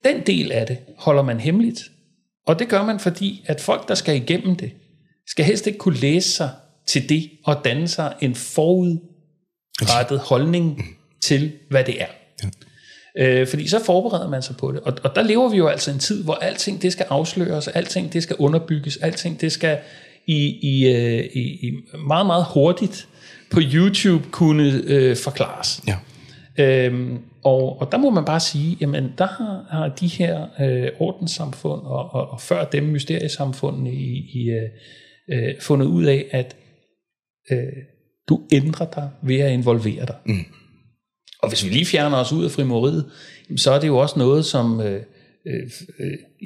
Den 0.04 0.20
del 0.26 0.52
af 0.52 0.66
det 0.66 0.78
holder 0.98 1.22
man 1.22 1.40
hemmeligt, 1.40 1.80
og 2.46 2.58
det 2.58 2.68
gør 2.68 2.84
man, 2.84 3.00
fordi 3.00 3.44
at 3.46 3.60
folk, 3.60 3.88
der 3.88 3.94
skal 3.94 4.16
igennem 4.16 4.56
det, 4.56 4.72
skal 5.26 5.44
helst 5.44 5.66
ikke 5.66 5.78
kunne 5.78 5.98
læse 5.98 6.30
sig 6.30 6.50
til 6.86 7.08
det 7.08 7.30
og 7.44 7.60
danne 7.64 7.88
sig 7.88 8.14
en 8.20 8.34
forudrettet 8.34 10.18
holdning 10.18 10.96
til, 11.22 11.52
hvad 11.70 11.84
det 11.84 12.02
er. 12.02 12.06
Ja. 12.42 12.48
Øh, 13.18 13.46
fordi 13.46 13.68
så 13.68 13.84
forbereder 13.84 14.28
man 14.28 14.42
sig 14.42 14.56
på 14.56 14.72
det. 14.72 14.80
Og, 14.80 14.92
og 15.04 15.14
der 15.14 15.22
lever 15.22 15.48
vi 15.48 15.56
jo 15.56 15.66
altså 15.66 15.90
en 15.90 15.98
tid, 15.98 16.24
hvor 16.24 16.34
alting 16.34 16.82
det 16.82 16.92
skal 16.92 17.06
afsløres, 17.10 17.68
alting 17.68 18.12
det 18.12 18.22
skal 18.22 18.36
underbygges, 18.36 18.96
alting 18.96 19.40
det 19.40 19.52
skal 19.52 19.78
i, 20.26 20.58
i, 20.62 20.86
øh, 20.86 21.24
i, 21.34 21.68
i 21.68 21.72
meget, 22.06 22.26
meget 22.26 22.44
hurtigt 22.54 23.08
på 23.50 23.60
YouTube 23.62 24.24
kunne 24.30 24.82
øh, 24.84 25.16
forklares. 25.16 25.80
Ja. 25.86 25.96
Øhm, 26.58 27.18
og, 27.44 27.80
og 27.80 27.92
der 27.92 27.98
må 27.98 28.10
man 28.10 28.24
bare 28.24 28.40
sige, 28.40 28.76
jamen 28.80 29.12
der 29.18 29.26
har, 29.26 29.66
har 29.70 29.88
de 29.88 30.06
her 30.06 30.46
øh, 30.60 30.88
ordenssamfund, 30.98 31.80
og, 31.80 32.14
og, 32.14 32.30
og 32.30 32.40
før 32.40 32.64
dem 32.64 32.84
mysteriesamfundene 32.84 33.92
i, 33.92 34.30
i 34.34 34.50
øh, 34.50 34.68
øh, 35.32 35.54
fundet 35.60 35.86
ud 35.86 36.04
af, 36.04 36.26
at 36.30 36.56
øh, 37.50 37.58
du 38.28 38.40
ændrer 38.52 38.86
dig 38.86 39.10
ved 39.22 39.36
at 39.36 39.52
involvere 39.52 40.06
dig. 40.06 40.16
Mm. 40.26 40.44
Og 41.42 41.48
hvis 41.48 41.64
vi 41.64 41.70
lige 41.70 41.86
fjerner 41.86 42.16
os 42.16 42.32
ud 42.32 42.44
af 42.44 42.50
frimoriet, 42.50 43.10
så 43.56 43.70
er 43.70 43.80
det 43.80 43.88
jo 43.88 43.98
også 43.98 44.18
noget, 44.18 44.44
som... 44.44 44.80
Øh, 44.80 45.02
øh, 45.46 45.70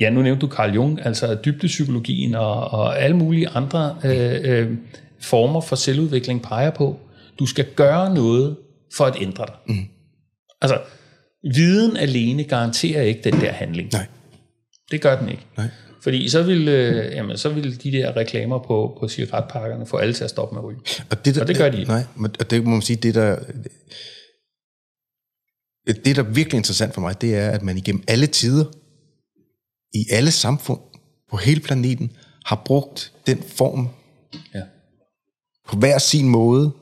ja, 0.01 0.11
nu 0.11 0.23
nævnte 0.23 0.47
du 0.47 0.53
Carl 0.53 0.75
Jung, 0.75 1.07
altså 1.07 1.39
dybdepsykologien 1.45 2.35
og, 2.35 2.55
og 2.55 3.01
alle 3.03 3.17
mulige 3.17 3.49
andre 3.49 3.97
øh, 4.05 4.41
øh, 4.45 4.71
former 5.21 5.61
for 5.61 5.77
selvudvikling 5.77 6.43
peger 6.43 6.71
på. 6.71 6.99
Du 7.39 7.47
skal 7.47 7.67
gøre 7.77 8.15
noget 8.15 8.57
for 8.97 9.05
at 9.05 9.17
ændre 9.21 9.47
dig. 9.47 9.55
Mm. 9.77 9.94
Altså, 10.63 10.81
viden 11.55 11.97
alene 11.97 12.45
garanterer 12.45 13.03
ikke 13.03 13.21
den 13.25 13.41
der 13.41 13.53
handling. 13.53 13.93
Nej. 13.93 14.07
Det 14.91 15.01
gør 15.03 15.21
den 15.21 15.29
ikke. 15.29 15.47
Nej. 15.57 15.67
Fordi 16.03 16.29
så 16.29 16.43
vil, 16.43 16.69
øh, 16.69 17.13
jamen, 17.15 17.39
så 17.39 17.49
vil 17.49 17.83
de 17.83 17.93
der 17.93 18.17
reklamer 18.17 18.59
på, 18.59 18.97
på 19.01 19.09
cigaretpakkerne 19.09 19.87
få 19.87 19.97
alle 19.97 20.15
til 20.15 20.25
at 20.25 20.31
stoppe 20.31 20.55
med 20.55 20.63
at 20.63 20.67
ryge. 20.67 20.81
Og 21.11 21.25
det, 21.25 21.35
der, 21.35 21.41
Og 21.41 21.49
det 21.49 21.57
gør 21.57 21.69
de 21.71 21.79
ikke. 21.79 21.91
Nej, 21.91 22.03
og 22.41 22.51
det 22.51 22.65
må 22.65 22.71
man 22.71 22.83
sige, 22.83 22.97
det 22.97 23.15
der... 23.15 23.39
Det, 25.87 26.17
der 26.17 26.23
er 26.23 26.27
virkelig 26.27 26.57
interessant 26.57 26.95
for 26.95 27.01
mig, 27.01 27.21
det 27.21 27.35
er, 27.37 27.51
at 27.51 27.63
man 27.63 27.77
igennem 27.77 28.05
alle 28.09 28.27
tider, 28.27 28.65
i 29.95 30.05
alle 30.11 30.31
samfund, 30.31 30.81
på 31.31 31.37
hele 31.37 31.61
planeten, 31.61 32.13
har 32.45 32.63
brugt 32.67 33.13
den 33.27 33.43
form 33.43 33.89
Ja. 34.55 34.63
på 35.69 35.77
hver 35.77 35.99
sin 35.99 36.29
måde 36.29 36.73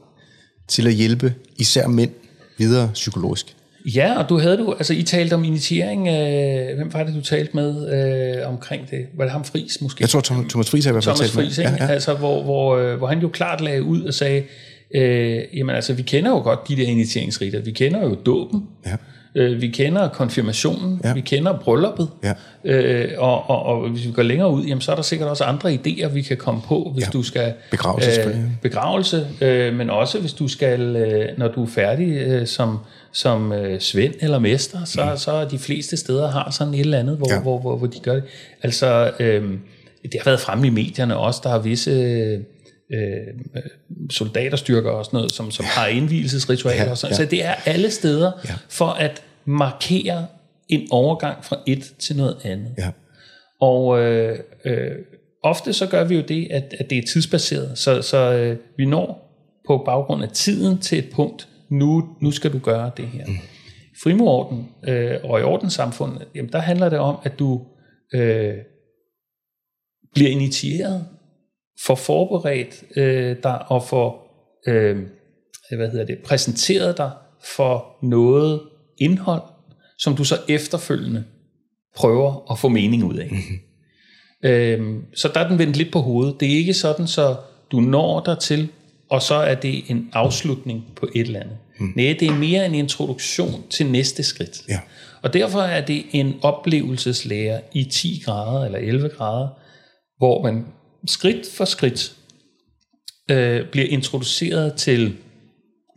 til 0.68 0.86
at 0.86 0.92
hjælpe 0.92 1.34
især 1.56 1.86
mænd 1.88 2.10
videre 2.58 2.90
psykologisk. 2.94 3.56
Ja, 3.86 4.18
og 4.22 4.28
du 4.28 4.38
havde 4.38 4.56
du, 4.56 4.72
altså 4.72 4.94
I 4.94 5.02
talte 5.02 5.34
om 5.34 5.44
initiering, 5.44 6.08
øh, 6.08 6.76
hvem 6.76 6.92
var 6.94 7.02
det, 7.04 7.14
du 7.14 7.20
talte 7.20 7.56
med 7.56 7.92
øh, 8.42 8.48
omkring 8.48 8.90
det? 8.90 8.98
Var 9.16 9.24
det 9.24 9.32
ham 9.32 9.44
Fris 9.44 9.78
måske? 9.80 9.98
Jeg 10.02 10.08
tror, 10.08 10.20
Thomas, 10.20 10.46
Thomas 10.50 10.70
Friis 10.70 10.84
har 10.84 10.90
i 10.90 10.92
hvert 10.92 11.04
fald 11.04 11.16
Thomas 11.16 11.36
med. 11.36 11.44
Ikke? 11.44 11.62
Ja, 11.62 11.86
ja. 11.86 11.92
Altså, 11.92 12.14
hvor, 12.14 12.42
hvor, 12.42 12.76
øh, 12.76 12.96
hvor 12.98 13.06
han 13.06 13.18
jo 13.18 13.28
klart 13.28 13.60
lagde 13.60 13.82
ud 13.82 14.02
og 14.02 14.14
sagde, 14.14 14.42
øh, 14.94 15.40
jamen 15.54 15.74
altså, 15.74 15.92
vi 15.92 16.02
kender 16.02 16.30
jo 16.30 16.36
godt 16.42 16.68
de 16.68 16.76
der 16.76 16.82
initieringsriter. 16.86 17.60
Vi 17.60 17.70
kender 17.70 18.02
jo 18.02 18.14
dåben. 18.26 18.62
Ja. 18.86 18.96
Øh, 19.34 19.60
vi 19.60 19.68
kender 19.68 20.08
konfirmationen, 20.08 21.00
Ja. 21.04 21.12
vi 21.14 21.20
kender 21.20 21.58
brylluppet, 21.58 22.08
Ja. 22.24 22.32
øh, 22.64 23.10
og, 23.18 23.50
og, 23.50 23.62
og 23.62 23.88
hvis 23.90 24.06
vi 24.06 24.12
går 24.12 24.22
længere 24.22 24.50
ud, 24.50 24.64
jamen, 24.64 24.80
så 24.80 24.92
er 24.92 24.96
der 24.96 25.02
sikkert 25.02 25.28
også 25.28 25.44
andre 25.44 25.74
idéer, 25.74 26.08
vi 26.08 26.22
kan 26.22 26.36
komme 26.36 26.60
på, 26.66 26.90
hvis 26.94 27.04
Ja. 27.04 27.10
du 27.12 27.22
skal... 27.22 27.52
Begravelse 27.70 28.12
selvfølgelig. 28.14 28.50
begravelse, 28.62 29.26
øh, 29.40 29.74
men 29.74 29.90
også 29.90 30.18
hvis 30.20 30.32
du 30.32 30.48
skal, 30.48 30.80
øh, 30.96 31.28
når 31.38 31.48
du 31.48 31.62
er 31.62 31.66
færdig 31.66 32.08
øh, 32.08 32.46
som, 32.46 32.78
som 33.12 33.52
øh, 33.52 33.80
svend 33.80 34.14
eller 34.20 34.38
mester, 34.38 34.84
så, 34.84 35.04
mm. 35.10 35.16
så 35.16 35.44
de 35.44 35.58
fleste 35.58 35.96
steder 35.96 36.30
har 36.30 36.50
sådan 36.50 36.74
et 36.74 36.80
eller 36.80 36.98
andet, 36.98 37.16
hvor, 37.16 37.26
Ja. 37.30 37.34
ja. 37.34 37.40
hvor, 37.42 37.58
hvor, 37.58 37.76
hvor 37.76 37.86
de 37.86 37.98
gør 38.00 38.14
det. 38.14 38.24
Altså, 38.62 39.12
øh, 39.20 39.42
det 40.02 40.14
har 40.14 40.24
været 40.24 40.40
fremme 40.40 40.66
i 40.66 40.70
medierne 40.70 41.16
også, 41.16 41.40
der 41.44 41.50
er 41.50 41.58
visse... 41.58 41.90
Øh, 41.90 42.40
øh, 42.94 43.26
soldaterstyrker 44.10 44.90
og 44.90 45.04
sådan 45.04 45.16
noget, 45.16 45.32
som, 45.32 45.50
som 45.50 45.64
har 45.68 45.86
indvielsesritualer 45.86 46.84
Ja, 46.84 46.90
og 46.90 46.98
sådan. 46.98 47.12
ja. 47.12 47.16
Så 47.16 47.24
det 47.30 47.44
er 47.44 47.54
alle 47.66 47.90
steder 47.90 48.32
Ja. 48.48 48.54
for 48.68 48.86
at 48.86 49.22
markere 49.44 50.26
en 50.68 50.88
overgang 50.90 51.44
fra 51.44 51.56
et 51.66 51.92
til 51.98 52.16
noget 52.16 52.36
andet. 52.44 52.70
Ja. 52.78 52.90
Og 53.60 54.00
øh, 54.00 54.38
øh, 54.64 54.90
ofte 55.42 55.72
så 55.72 55.86
gør 55.86 56.04
vi 56.04 56.14
jo 56.16 56.22
det, 56.28 56.48
at, 56.50 56.74
at 56.78 56.90
det 56.90 56.98
er 56.98 57.02
tidsbaseret, 57.12 57.78
så, 57.78 58.02
så 58.02 58.32
øh, 58.32 58.56
vi 58.76 58.84
når 58.84 59.28
på 59.66 59.82
baggrund 59.86 60.22
af 60.22 60.28
tiden 60.28 60.78
til 60.78 60.98
et 60.98 61.10
punkt, 61.14 61.48
nu, 61.72 62.16
nu 62.20 62.30
skal 62.30 62.52
du 62.52 62.58
gøre 62.58 62.90
det 62.96 63.06
her. 63.06 63.26
Mm. 63.26 63.36
Frimurorden 64.02 64.68
øh, 64.88 65.16
og 65.24 65.40
i 65.40 65.42
ordenssamfundet, 65.42 66.28
jamen 66.34 66.52
der 66.52 66.58
handler 66.58 66.88
det 66.88 66.98
om, 66.98 67.16
at 67.22 67.38
du 67.38 67.66
øh, 68.14 68.54
bliver 70.14 70.30
initieret, 70.30 71.06
får 71.86 71.94
forberedt 71.94 72.84
øh, 72.96 73.36
dig 73.42 73.70
og 73.70 73.84
får 73.84 74.22
øh, 74.68 74.96
hvad 75.76 75.90
hedder 75.90 76.06
det, 76.06 76.18
præsenteret 76.24 76.96
dig 76.96 77.10
for 77.56 77.96
noget 78.02 78.60
indhold, 78.98 79.42
som 79.98 80.16
du 80.16 80.24
så 80.24 80.34
efterfølgende 80.48 81.24
prøver 81.96 82.52
at 82.52 82.58
få 82.58 82.68
mening 82.68 83.04
ud 83.04 83.14
af. 83.14 83.28
Mm-hmm. 83.30 83.58
Øhm, 84.44 85.04
så 85.14 85.30
der 85.34 85.40
er 85.40 85.48
den 85.48 85.58
vendt 85.58 85.76
lidt 85.76 85.92
på 85.92 85.98
hovedet. 85.98 86.40
Det 86.40 86.52
er 86.52 86.56
ikke 86.56 86.74
sådan, 86.74 87.06
så 87.06 87.36
du 87.72 87.80
når 87.80 88.20
dig 88.20 88.38
til, 88.38 88.68
og 89.10 89.22
så 89.22 89.34
er 89.34 89.54
det 89.54 89.90
en 89.90 90.10
afslutning 90.12 90.84
på 90.96 91.08
et 91.14 91.26
eller 91.26 91.40
andet. 91.40 91.56
Mm. 91.82 91.92
Nej, 91.96 92.16
det 92.20 92.28
er 92.28 92.34
mere 92.34 92.66
en 92.66 92.74
introduktion 92.74 93.62
til 93.70 93.86
næste 93.86 94.22
skridt. 94.22 94.62
Ja. 94.68 94.80
Og 95.22 95.32
derfor 95.32 95.60
er 95.60 95.86
det 95.86 96.04
en 96.10 96.34
oplevelseslære 96.42 97.60
i 97.72 97.84
10 97.84 98.22
grader 98.24 98.66
eller 98.66 98.78
11 98.78 99.08
grader, 99.08 99.48
hvor 100.18 100.42
man 100.42 100.66
skridt 101.06 101.46
for 101.56 101.64
skridt 101.64 102.12
øh, 103.30 103.70
bliver 103.70 103.86
introduceret 103.86 104.74
til 104.74 105.16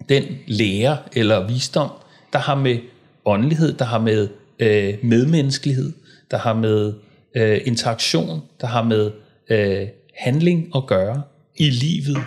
den 0.09 0.23
lære 0.47 0.97
eller 1.13 1.47
visdom, 1.47 1.89
der 2.33 2.39
har 2.39 2.55
med 2.55 2.79
åndelighed, 3.25 3.73
der 3.73 3.85
har 3.85 3.99
med 3.99 4.27
øh, 4.59 4.93
medmenneskelighed, 5.03 5.93
der 6.31 6.37
har 6.37 6.53
med 6.53 6.93
øh, 7.37 7.61
interaktion, 7.65 8.41
der 8.61 8.67
har 8.67 8.83
med 8.83 9.11
øh, 9.49 9.87
handling 10.17 10.71
at 10.75 10.87
gøre 10.87 11.21
i 11.57 11.69
livet, 11.69 12.17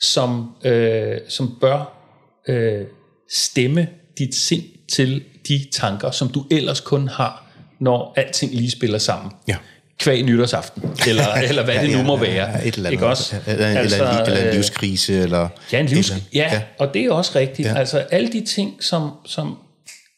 som, 0.00 0.56
øh, 0.64 1.18
som 1.28 1.58
bør 1.60 2.03
øh, 2.48 2.86
stemme 3.30 3.88
dit 4.18 4.34
sind 4.34 4.62
til 4.92 5.24
de 5.48 5.66
tanker, 5.72 6.10
som 6.10 6.28
du 6.28 6.44
ellers 6.50 6.80
kun 6.80 7.08
har, 7.08 7.46
når 7.80 8.14
alting 8.16 8.54
lige 8.54 8.70
spiller 8.70 8.98
sammen. 8.98 9.32
Ja. 9.48 9.56
Kvæg 9.98 10.22
nytårsaften, 10.22 10.82
eller, 11.08 11.34
eller 11.48 11.64
hvad 11.64 11.74
det 11.74 11.96
nu 11.96 12.02
må 12.02 12.16
være. 12.16 12.50
Ja, 12.50 12.58
et 12.58 12.74
eller 12.74 12.78
andet. 12.78 12.92
Ikke 12.92 13.06
også? 13.06 13.36
Eller, 13.46 13.66
eller, 13.66 13.80
Altså, 13.80 13.96
eller, 13.96 14.22
eller 14.22 14.40
en 14.40 14.46
øh, 14.46 14.54
livskrise, 14.54 15.14
eller... 15.14 15.48
Ja, 15.72 15.80
en 15.80 15.86
livs... 15.86 16.12
ja, 16.34 16.50
ja, 16.52 16.62
og 16.78 16.94
det 16.94 17.04
er 17.04 17.10
også 17.10 17.38
rigtigt. 17.38 17.66
Ja. 17.66 17.72
Ja. 17.72 17.78
Altså 17.78 17.98
alle 17.98 18.32
de 18.32 18.44
ting, 18.46 18.82
som, 18.82 19.10
som 19.26 19.58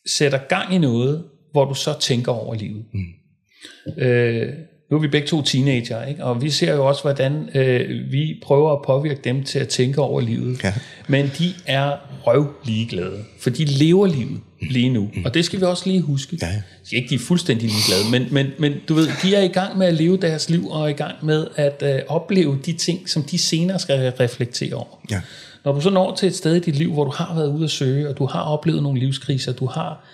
sætter 0.07 0.39
gang 0.49 0.75
i 0.75 0.79
noget, 0.79 1.25
hvor 1.53 1.65
du 1.65 1.75
så 1.75 1.99
tænker 2.01 2.33
over 2.33 2.55
livet. 2.55 2.85
Mm. 2.93 4.03
Øh, 4.03 4.53
nu 4.91 4.97
er 4.97 5.01
vi 5.01 5.09
begge 5.09 5.29
to 5.29 5.43
teenager, 5.43 6.05
ikke? 6.05 6.25
og 6.25 6.43
vi 6.43 6.51
ser 6.51 6.75
jo 6.75 6.87
også, 6.87 7.03
hvordan 7.03 7.49
øh, 7.55 8.13
vi 8.13 8.39
prøver 8.43 8.73
at 8.73 8.79
påvirke 8.87 9.21
dem 9.25 9.45
til 9.45 9.59
at 9.59 9.69
tænke 9.69 10.01
over 10.01 10.21
livet. 10.21 10.65
Ja. 10.65 10.73
Men 11.09 11.31
de 11.39 11.55
er 11.67 11.93
røv 12.27 12.55
ligeglade, 12.65 13.25
for 13.41 13.51
de 13.51 13.65
lever 13.65 14.07
livet 14.07 14.41
lige 14.61 14.89
nu. 14.89 15.11
Og 15.25 15.35
det 15.35 15.45
skal 15.45 15.61
vi 15.61 15.65
også 15.65 15.83
lige 15.87 16.01
huske. 16.01 16.39
Ja. 16.43 16.47
De 16.47 16.53
er 16.93 16.97
ikke 16.97 17.09
de 17.09 17.15
er 17.15 17.19
fuldstændig 17.19 17.69
ligeglade, 17.69 18.11
men, 18.11 18.35
men, 18.35 18.53
men 18.59 18.81
du 18.89 18.95
ved, 18.95 19.09
de 19.23 19.35
er 19.35 19.43
i 19.43 19.49
gang 19.49 19.79
med 19.79 19.87
at 19.87 19.95
leve 19.95 20.17
deres 20.17 20.51
liv, 20.51 20.69
og 20.69 20.83
er 20.83 20.89
i 20.89 20.93
gang 20.93 21.15
med 21.23 21.47
at 21.57 21.83
øh, 21.83 22.01
opleve 22.09 22.59
de 22.67 22.73
ting, 22.73 23.09
som 23.09 23.23
de 23.23 23.39
senere 23.39 23.79
skal 23.79 24.13
reflektere 24.21 24.75
over. 24.75 25.01
Ja. 25.11 25.21
Når 25.65 25.73
du 25.73 25.81
så 25.81 25.91
når 25.91 26.15
til 26.15 26.27
et 26.27 26.35
sted 26.35 26.55
i 26.55 26.61
dit 26.61 26.77
liv, 26.77 26.93
hvor 26.93 27.05
du 27.05 27.11
har 27.11 27.35
været 27.35 27.49
ude 27.49 27.65
at 27.65 27.71
søge, 27.71 28.09
og 28.09 28.19
du 28.19 28.27
har 28.27 28.41
oplevet 28.41 28.83
nogle 28.83 29.01
livskriser, 29.01 29.53
du 29.53 29.67
har 29.67 30.05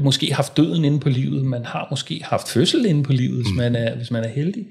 måske 0.00 0.34
haft 0.34 0.56
døden 0.56 0.84
inde 0.84 1.00
på 1.00 1.08
livet, 1.08 1.44
man 1.44 1.64
har 1.64 1.86
måske 1.90 2.20
haft 2.24 2.48
fødsel 2.48 2.86
inde 2.86 3.02
på 3.02 3.12
livet, 3.12 3.36
hvis 3.36 3.56
man 3.56 3.76
er, 3.76 3.96
hvis 3.96 4.10
man 4.10 4.24
er 4.24 4.28
heldig, 4.28 4.66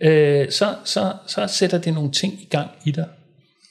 øh, 0.00 0.50
så, 0.50 0.74
så, 0.84 1.12
så 1.26 1.46
sætter 1.46 1.78
det 1.78 1.94
nogle 1.94 2.10
ting 2.10 2.32
i 2.42 2.46
gang 2.50 2.70
i 2.84 2.90
dig. 2.90 3.06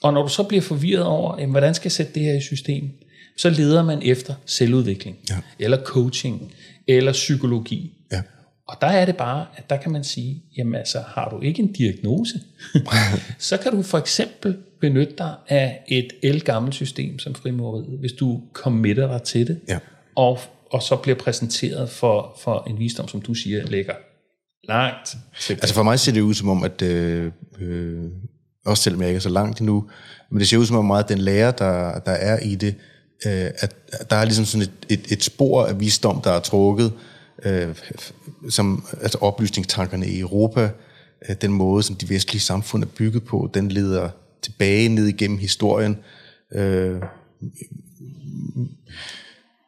Og 0.03 0.13
når 0.13 0.21
du 0.21 0.27
så 0.29 0.43
bliver 0.43 0.61
forvirret 0.61 1.03
over, 1.05 1.35
jamen, 1.39 1.51
hvordan 1.51 1.73
skal 1.73 1.85
jeg 1.87 1.91
sætte 1.91 2.13
det 2.13 2.23
her 2.23 2.33
i 2.33 2.41
system, 2.41 2.89
så 3.37 3.49
leder 3.49 3.83
man 3.83 4.01
efter 4.03 4.33
selvudvikling, 4.45 5.17
Ja. 5.29 5.35
eller 5.59 5.77
coaching, 5.83 6.53
eller 6.87 7.11
psykologi. 7.11 7.93
Ja. 8.11 8.21
Og 8.67 8.77
der 8.81 8.87
er 8.87 9.05
det 9.05 9.17
bare, 9.17 9.45
at 9.55 9.69
der 9.69 9.77
kan 9.77 9.91
man 9.91 10.03
sige, 10.03 10.43
jamen 10.57 10.75
altså, 10.75 10.99
har 11.07 11.29
du 11.29 11.41
ikke 11.41 11.61
en 11.61 11.71
diagnose, 11.73 12.39
så 13.39 13.57
kan 13.57 13.71
du 13.71 13.81
for 13.81 13.97
eksempel 13.97 14.57
benytte 14.81 15.13
dig 15.17 15.33
af 15.47 15.79
et 15.87 16.07
elgammelt 16.23 16.75
system 16.75 17.19
som 17.19 17.35
frimureriet, 17.35 17.99
hvis 17.99 18.11
du 18.11 18.41
committer 18.53 19.07
dig 19.07 19.21
til 19.23 19.47
det, 19.47 19.59
Ja. 19.69 19.79
og, 20.15 20.39
og 20.71 20.83
så 20.83 20.95
bliver 20.95 21.17
præsenteret 21.17 21.89
for, 21.89 22.37
for 22.43 22.63
en 22.69 22.79
visdom, 22.79 23.07
som 23.07 23.21
du 23.21 23.33
siger, 23.33 23.65
ligger 23.65 23.93
langt 24.63 25.15
til. 25.39 25.53
Altså 25.53 25.75
for 25.75 25.83
mig 25.83 25.99
ser 25.99 26.11
det 26.11 26.21
ud 26.21 26.33
som 26.33 26.49
om, 26.49 26.63
at 26.63 26.81
øh, 26.81 27.31
øh, 27.59 28.03
også 28.65 28.83
selvom 28.83 29.01
jeg 29.01 29.09
ikke 29.09 29.17
er 29.17 29.21
så 29.21 29.29
langt 29.29 29.59
endnu, 29.59 29.89
men 30.29 30.39
det 30.39 30.47
ser 30.47 30.57
ud 30.57 30.65
som 30.65 30.75
om 30.75 30.85
meget, 30.85 31.03
at 31.03 31.09
den 31.09 31.17
lærer, 31.17 31.51
der, 31.51 31.99
der 31.99 32.11
er 32.11 32.39
i 32.39 32.55
det, 32.55 32.75
øh, 33.25 33.51
at 33.57 33.75
at 33.91 34.09
der 34.09 34.15
er 34.15 34.25
ligesom 34.25 34.45
sådan 34.45 34.61
et, 34.61 34.99
et, 34.99 35.11
et 35.11 35.23
spor 35.23 35.65
af 35.65 35.79
visdom, 35.79 36.21
der 36.21 36.31
er 36.31 36.39
trukket, 36.39 36.93
øh, 37.45 37.75
som 38.49 38.85
altså 39.01 39.17
oplysningstankerne 39.17 40.07
i 40.07 40.19
Europa, 40.19 40.69
øh, 41.29 41.35
den 41.41 41.51
måde, 41.51 41.83
som 41.83 41.95
de 41.95 42.09
vestlige 42.09 42.41
samfund 42.41 42.83
er 42.83 42.87
bygget 42.87 43.23
på, 43.23 43.49
den 43.53 43.71
leder 43.71 44.09
tilbage 44.41 44.89
ned 44.89 45.07
igennem 45.07 45.37
historien. 45.37 45.97
Øh, 46.53 47.01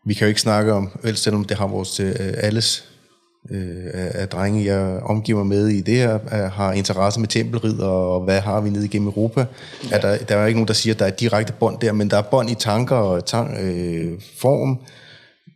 vi 0.05 0.13
kan 0.13 0.25
jo 0.25 0.29
ikke 0.29 0.41
snakke 0.41 0.73
om, 0.73 0.89
vel, 1.03 1.17
selvom 1.17 1.45
det 1.45 1.57
har 1.57 1.67
vores 1.67 1.99
øh, 1.99 2.15
alles 2.17 2.85
øh, 3.51 3.89
af, 3.93 4.29
drenge, 4.29 4.65
jeg 4.65 4.99
omgiver 5.03 5.43
med 5.43 5.67
i 5.67 5.81
det 5.81 5.95
her, 5.95 6.19
er, 6.31 6.49
har 6.49 6.73
interesse 6.73 7.19
med 7.19 7.27
tempelridder, 7.27 7.87
og 7.87 8.23
hvad 8.23 8.39
har 8.39 8.61
vi 8.61 8.69
ned 8.69 8.83
igennem 8.83 9.07
Europa. 9.07 9.45
Ja. 9.91 9.95
Er 9.95 10.01
der, 10.01 10.17
der 10.17 10.37
er 10.37 10.45
ikke 10.45 10.57
nogen, 10.57 10.67
der 10.67 10.73
siger, 10.73 10.93
at 10.93 10.99
der 10.99 11.05
er 11.05 11.09
direkte 11.11 11.53
bånd 11.53 11.79
der, 11.79 11.91
men 11.91 12.09
der 12.09 12.17
er 12.17 12.21
bånd 12.21 12.49
i 12.49 12.55
tanker 12.55 12.95
og 12.95 13.25
tang, 13.25 13.57
øh, 13.57 14.21
form, 14.37 14.79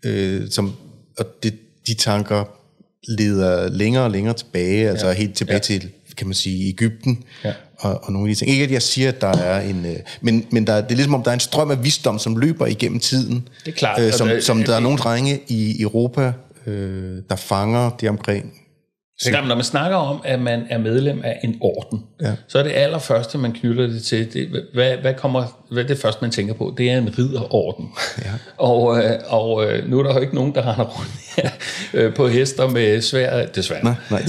øh, 0.05 0.49
som, 0.49 0.75
og 1.19 1.25
det, 1.43 1.53
de 1.87 1.93
tanker 1.93 2.43
leder 3.07 3.69
længere 3.69 4.03
og 4.03 4.11
længere 4.11 4.33
tilbage, 4.33 4.83
ja. 4.83 4.89
altså 4.89 5.11
helt 5.11 5.35
tilbage 5.35 5.55
ja. 5.55 5.59
til, 5.59 5.89
kan 6.17 6.27
man 6.27 6.33
sige, 6.33 6.69
Ægypten, 6.69 7.23
Ja. 7.43 7.53
Og, 7.79 7.99
og 8.03 8.13
nogle 8.13 8.29
af 8.29 8.35
de 8.35 8.39
ting. 8.39 8.51
Ikke 8.51 8.63
at 8.63 8.71
jeg 8.71 8.81
siger, 8.81 9.09
at 9.09 9.21
der 9.21 9.37
er 9.37 9.61
en... 9.61 9.85
Øh, 9.85 9.95
men 10.21 10.45
men 10.51 10.67
der, 10.67 10.73
er- 10.73 10.81
det 10.81 10.91
er 10.91 10.95
ligesom 10.95 11.13
om, 11.15 11.23
der 11.23 11.29
er 11.29 11.33
en 11.33 11.39
strøm 11.39 11.71
af 11.71 11.83
visdom, 11.83 12.19
som 12.19 12.37
løber 12.37 12.65
igennem 12.65 12.99
tiden. 12.99 13.47
Det 13.65 13.71
er 13.71 13.75
klart, 13.77 14.01
Øh, 14.01 14.13
som, 14.13 14.27
det- 14.27 14.43
som 14.43 14.63
der 14.63 14.75
er 14.75 14.79
nogle 14.79 14.97
drenge 14.97 15.39
i 15.47 15.81
Europa, 15.81 16.31
øh, 16.65 17.17
der 17.29 17.35
fanger 17.35 17.89
det 17.89 18.09
omkring. 18.09 18.53
Klart, 19.25 19.47
når 19.47 19.55
man 19.55 19.63
snakker 19.63 19.97
om, 19.97 20.21
at 20.23 20.39
man 20.41 20.65
er 20.69 20.77
medlem 20.77 21.21
af 21.23 21.39
en 21.43 21.57
orden, 21.61 22.03
Ja. 22.21 22.31
så 22.47 22.59
er 22.59 22.63
det 22.63 22.71
allerførste, 22.75 23.37
man 23.37 23.51
knytter 23.51 23.87
det 23.87 24.03
til, 24.03 24.33
det, 24.33 24.49
hvad, 24.73 24.97
hvad, 24.97 25.13
kommer, 25.13 25.63
hvad 25.71 25.83
er 25.83 25.87
det 25.87 25.97
første, 25.97 26.21
man 26.21 26.31
tænker 26.31 26.53
på? 26.53 26.73
Det 26.77 26.91
er 26.91 26.97
en 26.97 27.15
ridderorden. 27.19 27.89
Ja. 28.25 28.31
Og, 28.57 28.97
øh, 28.97 29.11
og 29.27 29.65
øh, 29.65 29.89
nu 29.89 29.99
er 29.99 30.03
der 30.03 30.13
jo 30.13 30.19
ikke 30.19 30.35
nogen, 30.35 30.55
der 30.55 30.61
render 30.71 30.85
rundt 30.85 31.11
her 31.37 31.49
øh, 31.93 32.13
på 32.13 32.27
hester 32.27 32.69
med 32.69 33.01
svær, 33.01 33.45
desværre. 33.45 33.83
Nej, 33.83 33.93
nej, 34.11 34.21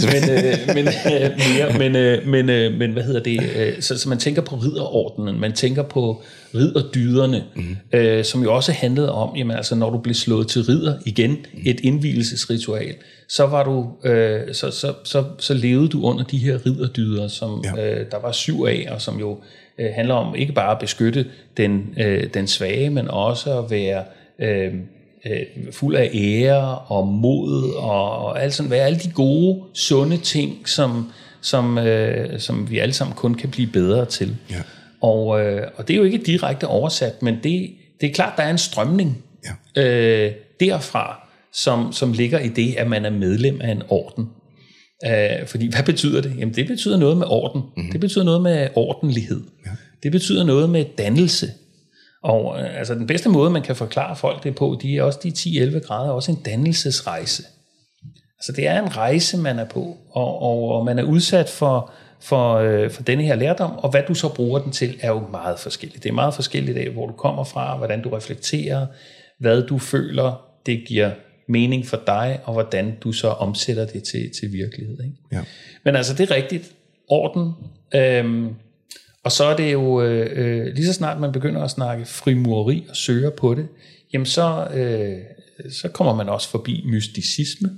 men, 0.75 0.85
men, 0.85 0.85
mere, 1.85 1.93
men, 1.93 2.47
men, 2.47 2.79
men 2.79 2.93
hvad 2.93 3.03
hedder 3.03 3.21
det? 3.21 3.85
Så, 3.85 3.99
så 3.99 4.09
man 4.09 4.19
tænker 4.19 4.43
på 4.43 4.57
ridderordenen, 4.57 5.41
man 5.41 5.53
tænker 5.53 5.83
på 5.83 6.23
ridderdyderne, 6.55 7.45
mm. 7.57 7.77
øh, 7.93 8.25
som 8.25 8.43
jo 8.43 8.55
også 8.55 8.73
handlede 8.73 9.13
om, 9.13 9.37
jamen 9.37 9.57
altså, 9.57 9.75
når 9.75 9.91
du 9.91 9.99
blev 9.99 10.15
slået 10.15 10.49
til 10.49 10.63
ridder 10.63 10.95
igen, 11.07 11.37
et 11.67 11.81
indvielsesritual, 11.81 12.95
så 13.29 13.47
var 13.47 13.65
du, 13.65 13.89
øh, 14.09 14.41
så, 14.53 14.71
så, 14.71 14.95
så, 15.05 15.25
så 15.39 15.55
levede 15.55 15.89
du 15.89 16.03
under 16.03 16.25
de 16.25 16.39
her 16.39 16.67
ridderdyder, 16.67 17.29
som 17.29 17.65
Ja. 17.77 18.01
øh, 18.01 18.07
der 18.11 18.19
var 18.23 18.33
syv 18.33 18.65
af, 18.69 18.89
og 18.91 19.01
som 19.01 19.19
jo 19.21 19.39
øh, 19.79 19.87
handler 19.95 20.15
om 20.15 20.35
ikke 20.35 20.53
bare 20.53 20.71
at 20.73 20.79
beskytte 20.79 21.27
den, 21.57 21.95
øh, 21.99 22.25
den 22.35 22.47
svage, 22.47 22.91
men 22.91 23.09
også 23.09 23.59
at 23.59 23.71
være 23.71 24.03
øh, 24.39 24.75
øh, 25.27 25.73
fuld 25.73 25.97
af 25.97 26.11
ære 26.15 26.79
og 26.79 27.07
mod 27.09 27.75
og, 27.77 28.19
og 28.19 28.43
alt 28.43 28.55
sådan, 28.55 28.69
hvad 28.69 28.79
alle 28.79 28.99
de 28.99 29.11
gode, 29.11 29.61
sunde 29.75 30.17
ting, 30.17 30.69
som, 30.69 31.13
som, 31.41 31.79
øh, 31.79 32.41
som 32.41 32.71
vi 32.71 32.79
alle 32.79 32.93
sammen 32.93 33.17
kun 33.17 33.35
kan 33.35 33.51
blive 33.51 33.69
bedre 33.73 34.05
til. 34.05 34.37
Ja. 34.51 34.55
Og, 35.03 35.41
øh, 35.41 35.69
og 35.77 35.89
det 35.89 35.95
er 35.95 35.99
jo 35.99 36.05
ikke 36.05 36.19
direkte 36.19 36.67
oversat, 36.67 37.23
men 37.23 37.35
det, 37.35 37.71
det 38.01 38.09
er 38.09 38.15
klart, 38.15 38.33
der 38.37 38.43
er 38.43 38.51
en 38.51 38.59
strømning 38.59 39.25
Ja. 39.77 39.83
øh, 39.83 40.33
derfra, 40.61 41.29
som, 41.53 41.93
som 41.93 42.13
ligger 42.13 42.39
i 42.39 42.49
det, 42.49 42.75
at 42.77 42.89
man 42.89 43.05
er 43.05 43.11
medlem 43.11 43.61
af 43.61 43.71
en 43.71 43.83
orden. 43.89 44.27
Øh, 45.07 45.47
fordi 45.47 45.71
hvad 45.71 45.83
betyder 45.83 46.21
det? 46.23 46.35
Jamen 46.39 46.55
det 46.55 46.67
betyder 46.67 46.97
noget 46.97 47.17
med 47.17 47.27
orden. 47.27 47.63
Mm-hmm. 47.77 47.93
Det 47.93 48.01
betyder 48.01 48.25
noget 48.25 48.43
med 48.43 48.69
ordentlighed. 48.75 49.41
Ja. 49.67 49.71
Det 50.03 50.13
betyder 50.13 50.45
noget 50.45 50.71
med 50.71 50.85
dannelse. 50.99 51.51
Og 52.23 52.61
øh, 52.61 52.79
altså 52.79 52.95
den 52.95 53.07
bedste 53.07 53.29
måde, 53.29 53.51
man 53.51 53.63
kan 53.63 53.77
forklare 53.77 54.17
folk 54.17 54.45
det 54.45 54.55
på, 54.55 54.79
de 54.83 54.97
er 54.97 55.03
også 55.03 55.19
de 55.23 55.29
10-11 55.29 55.79
grader, 55.87 56.11
også 56.11 56.33
en 56.33 56.39
dannelsesrejse. 56.45 57.43
Altså 58.39 58.53
det 58.57 58.67
er 58.67 58.83
en 58.83 58.97
rejse, 58.97 59.37
man 59.39 59.59
er 59.59 59.65
på, 59.65 59.97
og, 60.11 60.43
og, 60.43 60.69
og 60.69 60.85
man 60.85 60.99
er 60.99 61.03
udsat 61.03 61.49
for, 61.49 61.93
for, 62.21 62.55
øh, 62.55 62.91
for 62.91 63.03
denne 63.03 63.25
her 63.25 63.35
lærdom, 63.35 63.71
og 63.79 63.91
hvad 63.91 64.03
du 64.09 64.15
så 64.15 64.35
bruger 64.35 64.59
den 64.59 64.73
til, 64.73 64.99
er 65.01 65.09
jo 65.09 65.27
meget 65.31 65.59
forskelligt. 65.59 66.03
Det 66.03 66.09
er 66.09 66.15
meget 66.15 66.35
forskelligt 66.35 66.79
af, 66.79 66.91
hvor 66.91 67.07
du 67.07 67.13
kommer 67.13 67.45
fra, 67.45 67.77
hvordan 67.77 68.03
du 68.03 68.09
reflekterer, 68.09 68.87
hvad 69.39 69.63
du 69.63 69.79
føler, 69.79 70.45
det 70.67 70.85
giver 70.89 71.11
mening 71.49 71.87
for 71.87 72.03
dig, 72.07 72.41
og 72.45 72.53
hvordan 72.53 72.95
du 73.01 73.13
så 73.13 73.29
omsætter 73.29 73.87
det 73.87 74.03
til, 74.03 74.31
til 74.41 74.53
virkelighed. 74.53 74.99
Ikke? 75.05 75.17
Ja. 75.33 75.41
Men 75.85 75.97
altså, 75.97 76.15
det 76.15 76.31
er 76.31 76.35
rigtigt. 76.35 76.73
Orden. 77.09 77.53
Øhm, 77.95 78.55
og 79.25 79.33
så 79.33 79.45
er 79.45 79.57
det 79.57 79.73
jo, 79.73 80.03
øh, 80.03 80.31
øh, 80.33 80.75
lige 80.75 80.87
så 80.87 80.93
snart 80.93 81.21
man 81.21 81.33
begynder 81.33 81.63
at 81.63 81.71
snakke 81.71 82.05
frimureri 82.07 82.87
og 82.89 82.97
søger 82.97 83.31
på 83.31 83.55
det, 83.55 83.69
jamen 84.13 84.27
så, 84.27 84.69
øh, 84.75 85.19
så 85.73 85.89
kommer 85.89 86.15
man 86.15 86.29
også 86.29 86.49
forbi 86.49 86.85
mysticisme. 86.87 87.71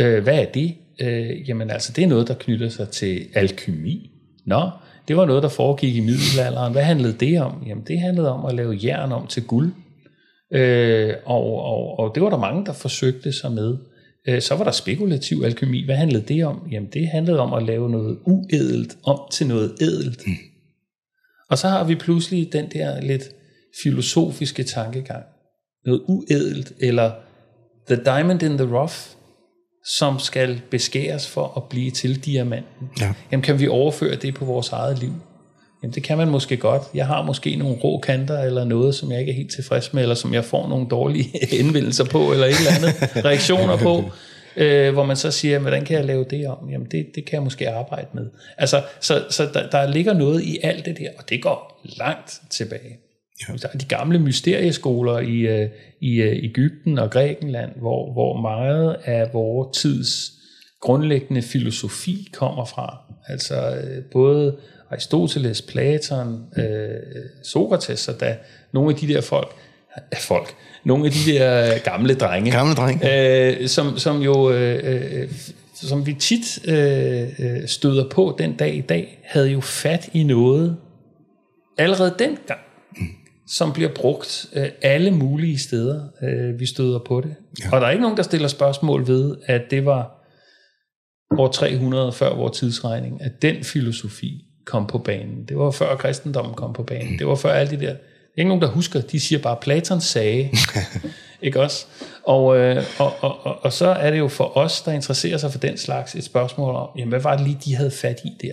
Øh, 0.00 0.22
hvad 0.22 0.40
er 0.40 0.44
det? 0.44 0.74
Øh, 1.00 1.48
jamen 1.48 1.70
altså, 1.70 1.92
det 1.92 2.04
er 2.04 2.08
noget, 2.08 2.28
der 2.28 2.34
knytter 2.34 2.68
sig 2.68 2.88
til 2.88 3.26
alkymi. 3.34 4.10
Nå, 4.46 4.70
det 5.08 5.16
var 5.16 5.24
noget, 5.26 5.42
der 5.42 5.48
foregik 5.48 5.96
i 5.96 6.00
middelalderen. 6.00 6.72
Hvad 6.72 6.82
handlede 6.82 7.12
det 7.12 7.40
om? 7.40 7.62
Jamen, 7.66 7.84
det 7.88 8.00
handlede 8.00 8.30
om 8.30 8.44
at 8.44 8.54
lave 8.54 8.78
jern 8.84 9.12
om 9.12 9.26
til 9.26 9.42
guld. 9.42 9.72
Øh, 10.52 11.14
og, 11.24 11.62
og, 11.62 11.98
og 11.98 12.14
det 12.14 12.22
var 12.22 12.30
der 12.30 12.38
mange, 12.38 12.66
der 12.66 12.72
forsøgte 12.72 13.32
sig 13.32 13.52
med. 13.52 13.76
Øh, 14.28 14.42
så 14.42 14.54
var 14.54 14.64
der 14.64 14.70
spekulativ 14.70 15.42
alkymi. 15.44 15.84
Hvad 15.84 15.96
handlede 15.96 16.34
det 16.34 16.44
om? 16.44 16.68
Jamen, 16.72 16.88
det 16.92 17.08
handlede 17.08 17.40
om 17.40 17.54
at 17.54 17.62
lave 17.62 17.90
noget 17.90 18.18
uædelt 18.24 18.96
om 19.04 19.20
til 19.32 19.46
noget 19.46 19.72
ædelt. 19.80 20.26
Mm. 20.26 20.32
Og 21.50 21.58
så 21.58 21.68
har 21.68 21.84
vi 21.84 21.94
pludselig 21.94 22.52
den 22.52 22.66
der 22.72 23.00
lidt 23.00 23.30
filosofiske 23.82 24.62
tankegang. 24.62 25.24
Noget 25.86 26.02
uædelt, 26.08 26.72
eller 26.80 27.12
the 27.88 28.04
diamond 28.04 28.42
in 28.42 28.58
the 28.58 28.76
rough, 28.76 29.15
som 29.86 30.18
skal 30.18 30.60
beskæres 30.70 31.28
for 31.28 31.52
at 31.56 31.62
blive 31.64 31.90
til 31.90 32.24
diamanten. 32.24 32.90
Ja. 33.00 33.12
Jamen, 33.32 33.42
kan 33.42 33.60
vi 33.60 33.68
overføre 33.68 34.14
det 34.14 34.34
på 34.34 34.44
vores 34.44 34.68
eget 34.68 34.98
liv? 34.98 35.12
Jamen, 35.82 35.94
det 35.94 36.02
kan 36.02 36.18
man 36.18 36.28
måske 36.28 36.56
godt. 36.56 36.82
Jeg 36.94 37.06
har 37.06 37.22
måske 37.22 37.56
nogle 37.56 37.76
rå 37.76 37.98
kanter, 37.98 38.40
eller 38.40 38.64
noget, 38.64 38.94
som 38.94 39.12
jeg 39.12 39.20
ikke 39.20 39.32
er 39.32 39.36
helt 39.36 39.50
tilfreds 39.50 39.92
med, 39.94 40.02
eller 40.02 40.14
som 40.14 40.34
jeg 40.34 40.44
får 40.44 40.68
nogle 40.68 40.86
dårlige 40.90 41.32
indvendelser 41.60 42.04
på, 42.04 42.32
eller 42.32 42.46
et 42.46 42.56
eller 42.58 42.70
andet 42.76 43.16
reaktioner 43.24 43.76
på, 43.76 44.04
øh, 44.56 44.92
hvor 44.92 45.04
man 45.04 45.16
så 45.16 45.30
siger, 45.30 45.58
hvordan 45.58 45.84
kan 45.84 45.96
jeg 45.96 46.04
lave 46.04 46.24
det 46.30 46.46
om? 46.46 46.70
Jamen, 46.70 46.86
det, 46.90 47.06
det 47.14 47.24
kan 47.24 47.34
jeg 47.34 47.42
måske 47.42 47.70
arbejde 47.70 48.06
med. 48.12 48.26
Altså, 48.58 48.82
så, 49.00 49.24
så 49.30 49.48
der, 49.54 49.70
der 49.70 49.86
ligger 49.86 50.14
noget 50.14 50.42
i 50.42 50.58
alt 50.62 50.84
det 50.84 50.98
der, 50.98 51.08
og 51.18 51.28
det 51.28 51.42
går 51.42 51.82
langt 51.82 52.40
tilbage. 52.50 52.98
Ja. 53.48 53.54
Der 53.62 53.68
er 53.72 53.78
de 53.78 53.84
gamle 53.84 54.18
mysterieskoler 54.18 55.18
i, 55.18 55.38
øh, 55.38 55.68
i 56.00 56.14
øh, 56.16 56.44
Ægypten 56.44 56.98
og 56.98 57.10
Grækenland, 57.10 57.70
hvor, 57.76 58.12
hvor 58.12 58.40
meget 58.40 58.96
af 59.04 59.30
vores 59.32 59.78
tids 59.78 60.32
grundlæggende 60.80 61.42
filosofi 61.42 62.28
kommer 62.32 62.64
fra. 62.64 62.96
Altså 63.28 63.76
øh, 63.76 64.04
både 64.12 64.56
Aristoteles, 64.90 65.62
Platon, 65.62 66.46
øh, 66.56 66.64
Sokrates, 67.42 68.08
og 68.08 68.20
da 68.20 68.36
nogle 68.72 68.90
af 68.90 68.96
de 68.96 69.08
der 69.08 69.20
folk, 69.20 69.54
folk, 70.28 70.54
nogle 70.84 71.06
af 71.06 71.12
de 71.12 71.32
der 71.32 71.78
gamle 71.78 72.14
drenge, 72.14 72.50
Gamle 72.50 72.74
drenge. 72.74 73.60
øh, 73.60 73.68
som, 73.68 73.98
som 73.98 74.22
jo, 74.22 74.50
øh, 74.50 74.80
øh, 74.84 75.28
som 75.74 76.06
vi 76.06 76.14
tit 76.14 76.68
øh, 76.68 77.28
øh, 77.38 77.66
støder 77.66 78.08
på 78.08 78.36
den 78.38 78.56
dag 78.56 78.74
i 78.74 78.80
dag, 78.80 79.18
havde 79.24 79.50
jo 79.50 79.60
fat 79.60 80.08
i 80.12 80.22
noget 80.22 80.76
allerede 81.78 82.14
dengang, 82.18 82.60
som 83.46 83.72
bliver 83.72 83.90
brugt 83.94 84.46
øh, 84.52 84.68
alle 84.82 85.10
mulige 85.10 85.58
steder, 85.58 86.08
øh, 86.22 86.60
vi 86.60 86.66
støder 86.66 86.98
på 87.06 87.20
det. 87.20 87.34
Ja. 87.64 87.74
Og 87.74 87.80
der 87.80 87.86
er 87.86 87.90
ikke 87.90 88.02
nogen, 88.02 88.16
der 88.16 88.22
stiller 88.22 88.48
spørgsmål 88.48 89.06
ved, 89.06 89.36
at 89.46 89.62
det 89.70 89.84
var 89.84 90.16
år 91.38 91.48
300 91.48 92.12
før 92.12 92.34
vores 92.34 92.58
tidsregning, 92.58 93.22
at 93.22 93.42
den 93.42 93.64
filosofi 93.64 94.44
kom 94.66 94.86
på 94.86 94.98
banen. 94.98 95.44
Det 95.48 95.58
var 95.58 95.70
før 95.70 95.96
kristendommen 95.96 96.54
kom 96.54 96.72
på 96.72 96.82
banen. 96.82 97.18
Det 97.18 97.26
var 97.26 97.34
før 97.34 97.52
alle 97.52 97.76
de 97.76 97.86
der... 97.86 97.92
Der 97.92 98.42
er 98.42 98.44
ikke 98.44 98.48
nogen, 98.48 98.62
der 98.62 98.68
husker. 98.68 99.00
De 99.00 99.20
siger 99.20 99.38
bare, 99.38 99.56
Platon 99.60 100.00
sagde. 100.00 100.50
ikke 101.42 101.60
også? 101.60 101.86
Og, 102.22 102.56
øh, 102.56 102.84
og, 102.98 103.12
og, 103.20 103.46
og, 103.46 103.64
og 103.64 103.72
så 103.72 103.86
er 103.86 104.10
det 104.10 104.18
jo 104.18 104.28
for 104.28 104.56
os, 104.56 104.82
der 104.82 104.92
interesserer 104.92 105.36
sig 105.36 105.52
for 105.52 105.58
den 105.58 105.76
slags, 105.76 106.14
et 106.14 106.24
spørgsmål 106.24 106.74
om, 106.74 106.88
jamen, 106.98 107.08
hvad 107.08 107.20
var 107.20 107.36
det 107.36 107.46
lige, 107.46 107.58
de 107.64 107.74
havde 107.74 107.90
fat 107.90 108.20
i 108.24 108.46
der? 108.46 108.52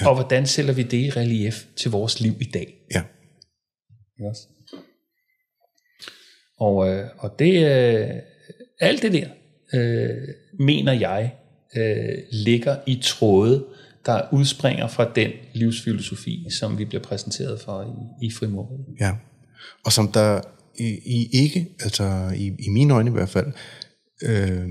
Ja. 0.00 0.08
Og 0.08 0.14
hvordan 0.14 0.46
sælger 0.46 0.72
vi 0.72 0.82
det 0.82 0.98
i 0.98 1.10
relief 1.10 1.64
til 1.76 1.90
vores 1.90 2.20
liv 2.20 2.34
i 2.40 2.44
dag? 2.44 2.74
Ja. 2.94 3.02
Ikke 4.18 4.28
også? 4.28 4.48
Og, 6.58 6.88
øh, 6.88 7.08
og 7.18 7.38
det, 7.38 7.54
øh, 7.54 8.10
alt 8.80 9.02
det 9.02 9.12
der, 9.12 9.28
øh, 9.74 10.28
mener 10.58 10.92
jeg, 10.92 11.34
øh, 11.76 12.18
ligger 12.32 12.76
i 12.86 13.00
tråde, 13.02 13.66
der 14.06 14.22
udspringer 14.32 14.88
fra 14.88 15.12
den 15.14 15.30
livsfilosofi, 15.54 16.46
som 16.50 16.78
vi 16.78 16.84
bliver 16.84 17.02
præsenteret 17.02 17.60
for 17.60 17.82
i, 17.82 18.26
i 18.26 18.30
frimureriet. 18.30 18.86
Ja. 19.00 19.12
Og 19.84 19.92
som 19.92 20.12
der 20.12 20.40
i, 20.78 20.98
i 21.06 21.28
ikke, 21.32 21.68
altså 21.80 22.32
i, 22.36 22.46
i 22.58 22.68
mine 22.68 22.94
øjne 22.94 23.10
i 23.10 23.12
hvert 23.12 23.28
fald, 23.28 23.52
øh, 24.22 24.68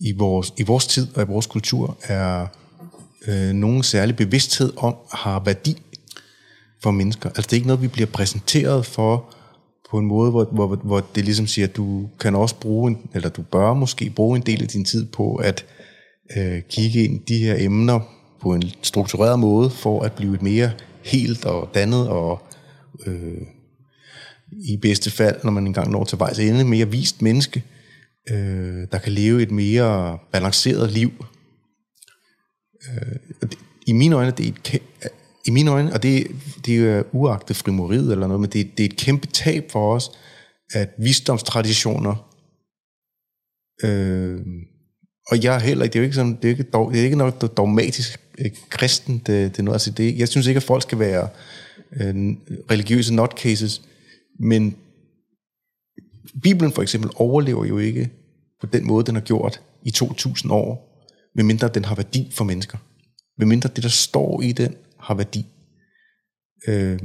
i, 0.00 0.12
vores, 0.12 0.52
i 0.58 0.62
vores 0.62 0.86
tid 0.86 1.06
og 1.16 1.22
i 1.22 1.26
vores 1.26 1.46
kultur 1.46 1.98
er 2.02 2.46
øh, 3.28 3.52
nogen 3.52 3.82
særlig 3.82 4.16
bevidsthed 4.16 4.72
om, 4.76 4.96
har 5.12 5.44
værdi 5.44 5.82
for 6.82 6.90
mennesker. 6.90 7.28
Altså 7.28 7.42
det 7.42 7.52
er 7.52 7.56
ikke 7.56 7.66
noget, 7.66 7.82
vi 7.82 7.88
bliver 7.88 8.06
præsenteret 8.06 8.86
for 8.86 9.34
på 9.90 9.98
en 9.98 10.06
måde, 10.06 10.30
hvor, 10.30 10.44
hvor, 10.44 10.76
hvor 10.76 11.00
det 11.14 11.24
ligesom 11.24 11.46
siger, 11.46 11.68
at 11.68 11.76
du 11.76 12.08
kan 12.20 12.34
også 12.34 12.54
bruge, 12.60 12.90
en, 12.90 12.98
eller 13.14 13.28
du 13.28 13.42
bør 13.42 13.74
måske 13.74 14.10
bruge 14.10 14.36
en 14.36 14.42
del 14.42 14.62
af 14.62 14.68
din 14.68 14.84
tid 14.84 15.06
på 15.06 15.34
at 15.34 15.66
øh, 16.36 16.62
kigge 16.62 17.04
ind 17.04 17.14
i 17.14 17.24
de 17.28 17.38
her 17.38 17.56
emner 17.58 18.00
på 18.40 18.54
en 18.54 18.62
struktureret 18.82 19.38
måde, 19.38 19.70
for 19.70 20.02
at 20.02 20.12
blive 20.12 20.34
et 20.34 20.42
mere 20.42 20.70
helt 21.02 21.44
og 21.44 21.70
dannet 21.74 22.08
og 22.08 22.42
øh, 23.06 23.42
i 24.50 24.76
bedste 24.76 25.10
fald, 25.10 25.36
når 25.44 25.50
man 25.50 25.66
engang 25.66 25.90
når 25.90 26.04
til 26.04 26.18
vejs 26.18 26.38
ende, 26.38 26.64
mere 26.64 26.90
vist 26.90 27.22
menneske, 27.22 27.64
øh, 28.30 28.86
der 28.92 28.98
kan 28.98 29.12
leve 29.12 29.42
et 29.42 29.50
mere 29.50 30.18
balanceret 30.32 30.92
liv. 30.92 31.10
Øh, 32.88 33.16
og 33.42 33.50
det, 33.50 33.58
I 33.86 33.92
mine 33.92 34.16
øjne, 34.16 34.30
det 34.30 34.46
er 34.46 34.50
et 34.72 34.82
i 35.48 35.50
mine 35.50 35.70
øjne, 35.70 35.92
og 35.92 36.02
det, 36.02 36.26
det 36.66 36.74
er 36.74 36.78
jo 36.78 36.86
øh, 36.86 37.04
uagtet 37.12 37.56
frimoriet 37.56 38.12
eller 38.12 38.26
noget, 38.26 38.40
men 38.40 38.50
det, 38.50 38.78
det 38.78 38.84
er 38.84 38.88
et 38.88 38.96
kæmpe 38.96 39.26
tab 39.26 39.70
for 39.70 39.94
os, 39.94 40.10
at 40.72 40.88
visdomstraditioner, 40.98 42.30
øh, 43.84 44.40
og 45.30 45.44
jeg 45.44 45.60
heller 45.60 45.84
ikke, 45.84 45.92
det 45.92 45.98
er 45.98 46.02
jo 46.02 46.04
ikke, 46.04 46.14
sådan, 46.14 46.36
det 46.36 46.44
er 46.44 46.48
ikke, 46.48 46.62
dog, 46.62 46.92
det 46.92 47.00
er 47.00 47.04
ikke 47.04 47.16
noget 47.16 47.56
dogmatisk 47.56 48.20
øh, 48.38 48.50
kristen, 48.68 49.22
det, 49.26 49.32
øh, 49.32 49.44
det 49.44 49.58
er 49.58 49.62
noget, 49.62 49.74
altså 49.74 49.90
det, 49.90 50.18
jeg 50.18 50.28
synes 50.28 50.46
ikke, 50.46 50.58
at 50.58 50.62
folk 50.62 50.82
skal 50.82 50.98
være 50.98 51.28
øh, 51.92 52.14
religiøse 52.70 53.14
nutcases, 53.14 53.82
men 54.40 54.76
Bibelen 56.42 56.72
for 56.72 56.82
eksempel 56.82 57.10
overlever 57.14 57.64
jo 57.64 57.78
ikke 57.78 58.10
på 58.60 58.66
den 58.66 58.86
måde, 58.86 59.06
den 59.06 59.14
har 59.14 59.22
gjort 59.22 59.60
i 59.82 59.90
2000 59.90 60.52
år, 60.52 61.02
medmindre 61.34 61.68
den 61.68 61.84
har 61.84 61.94
værdi 61.94 62.30
for 62.32 62.44
mennesker. 62.44 62.78
Medmindre 63.38 63.70
det, 63.76 63.82
der 63.82 63.88
står 63.88 64.42
i 64.42 64.52
den, 64.52 64.74
har 65.08 65.14
værdi. 65.14 65.46
Øh, 66.68 66.98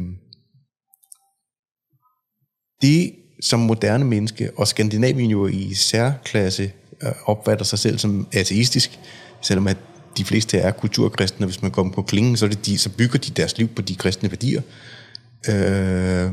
det, 2.82 3.16
som 3.42 3.60
moderne 3.60 4.06
menneske, 4.06 4.52
og 4.58 4.68
Skandinavien 4.68 5.30
jo 5.32 5.48
i 5.48 5.74
særklasse 5.74 6.72
øh, 7.04 7.12
opfatter 7.26 7.66
sig 7.66 7.80
selv 7.80 7.98
som 7.98 8.28
ateistisk, 8.34 9.00
selvom 9.42 9.68
at 9.68 9.78
de 10.18 10.26
fleste 10.26 10.58
er 10.58 10.72
kulturkristne, 10.72 11.46
hvis 11.46 11.62
man 11.62 11.72
kommer 11.72 11.94
på 11.94 12.02
klingen, 12.02 12.38
så, 12.38 12.46
er 12.46 12.50
det 12.50 12.66
de, 12.66 12.78
så 12.78 12.90
bygger 12.98 13.20
de 13.20 13.32
deres 13.32 13.58
liv 13.58 13.68
på 13.68 13.82
de 13.82 13.96
kristne 13.96 14.32
værdier. 14.32 14.62
Øh, 15.50 16.32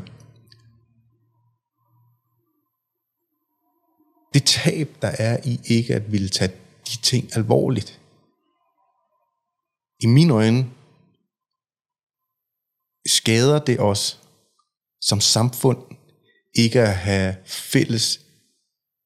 det 4.34 4.44
tab, 4.44 4.88
der 5.02 5.08
er 5.18 5.36
i 5.44 5.60
ikke 5.64 5.94
at 5.94 6.12
ville 6.12 6.28
tage 6.28 6.52
de 6.88 6.96
ting 7.02 7.36
alvorligt, 7.36 8.00
i 10.00 10.06
mine 10.06 10.32
øjne, 10.32 10.66
skader 13.06 13.58
det 13.58 13.80
os 13.80 14.18
som 15.02 15.20
samfund 15.20 15.78
ikke 16.54 16.80
at 16.80 16.94
have 16.94 17.34
fælles 17.46 18.20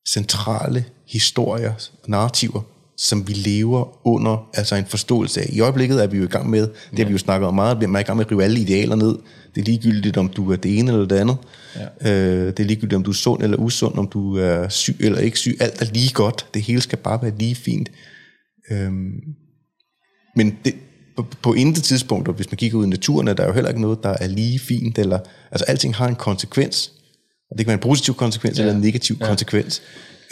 centrale 0.08 0.84
historier 1.08 1.72
og 2.02 2.10
narrativer, 2.10 2.62
som 2.98 3.28
vi 3.28 3.32
lever 3.32 4.06
under, 4.06 4.50
altså 4.54 4.76
en 4.76 4.86
forståelse 4.86 5.40
af. 5.40 5.48
I 5.52 5.60
øjeblikket 5.60 6.02
er 6.02 6.06
vi 6.06 6.18
jo 6.18 6.24
i 6.24 6.28
gang 6.28 6.50
med, 6.50 6.68
det 6.90 6.98
har 6.98 7.06
vi 7.06 7.12
jo 7.12 7.18
snakket 7.18 7.48
om 7.48 7.54
meget, 7.54 7.78
man 7.78 7.96
er 7.96 8.00
i 8.00 8.02
gang 8.02 8.16
med 8.16 8.24
at 8.24 8.32
rive 8.32 8.44
alle 8.44 8.60
idealer 8.60 8.96
ned. 8.96 9.18
Det 9.54 9.60
er 9.60 9.64
ligegyldigt, 9.64 10.16
om 10.16 10.28
du 10.28 10.52
er 10.52 10.56
det 10.56 10.78
ene 10.78 10.92
eller 10.92 11.06
det 11.06 11.16
andet. 11.16 11.36
Ja. 11.76 12.10
Øh, 12.10 12.46
det 12.46 12.60
er 12.60 12.64
ligegyldigt, 12.64 12.96
om 12.96 13.02
du 13.02 13.10
er 13.10 13.14
sund 13.14 13.42
eller 13.42 13.56
usund, 13.56 13.98
om 13.98 14.08
du 14.08 14.36
er 14.36 14.68
syg 14.68 14.96
eller 15.00 15.18
ikke 15.18 15.38
syg. 15.38 15.56
Alt 15.60 15.82
er 15.82 15.86
lige 15.92 16.12
godt. 16.12 16.46
Det 16.54 16.62
hele 16.62 16.80
skal 16.80 16.98
bare 16.98 17.22
være 17.22 17.38
lige 17.38 17.54
fint. 17.54 17.90
Øhm, 18.70 19.12
men 20.36 20.58
det, 20.64 20.74
på, 21.16 21.26
på 21.42 21.54
intet 21.54 21.84
tidspunkt, 21.84 22.28
og 22.28 22.34
hvis 22.34 22.50
man 22.50 22.56
kigger 22.56 22.78
ud 22.78 22.86
i 22.86 22.88
naturen, 22.88 23.28
er 23.28 23.34
der 23.34 23.46
jo 23.46 23.52
heller 23.52 23.70
ikke 23.70 23.80
noget, 23.80 24.02
der 24.02 24.16
er 24.20 24.26
lige 24.26 24.58
fint. 24.58 24.98
Eller, 24.98 25.18
altså 25.50 25.64
alting 25.64 25.94
har 25.94 26.08
en 26.08 26.14
konsekvens. 26.14 26.92
Og 27.50 27.58
det 27.58 27.66
kan 27.66 27.66
være 27.66 27.74
en 27.74 27.80
positiv 27.80 28.14
konsekvens 28.14 28.58
ja. 28.58 28.62
eller 28.62 28.74
en 28.74 28.80
negativ 28.80 29.16
ja. 29.20 29.26
konsekvens. 29.26 29.82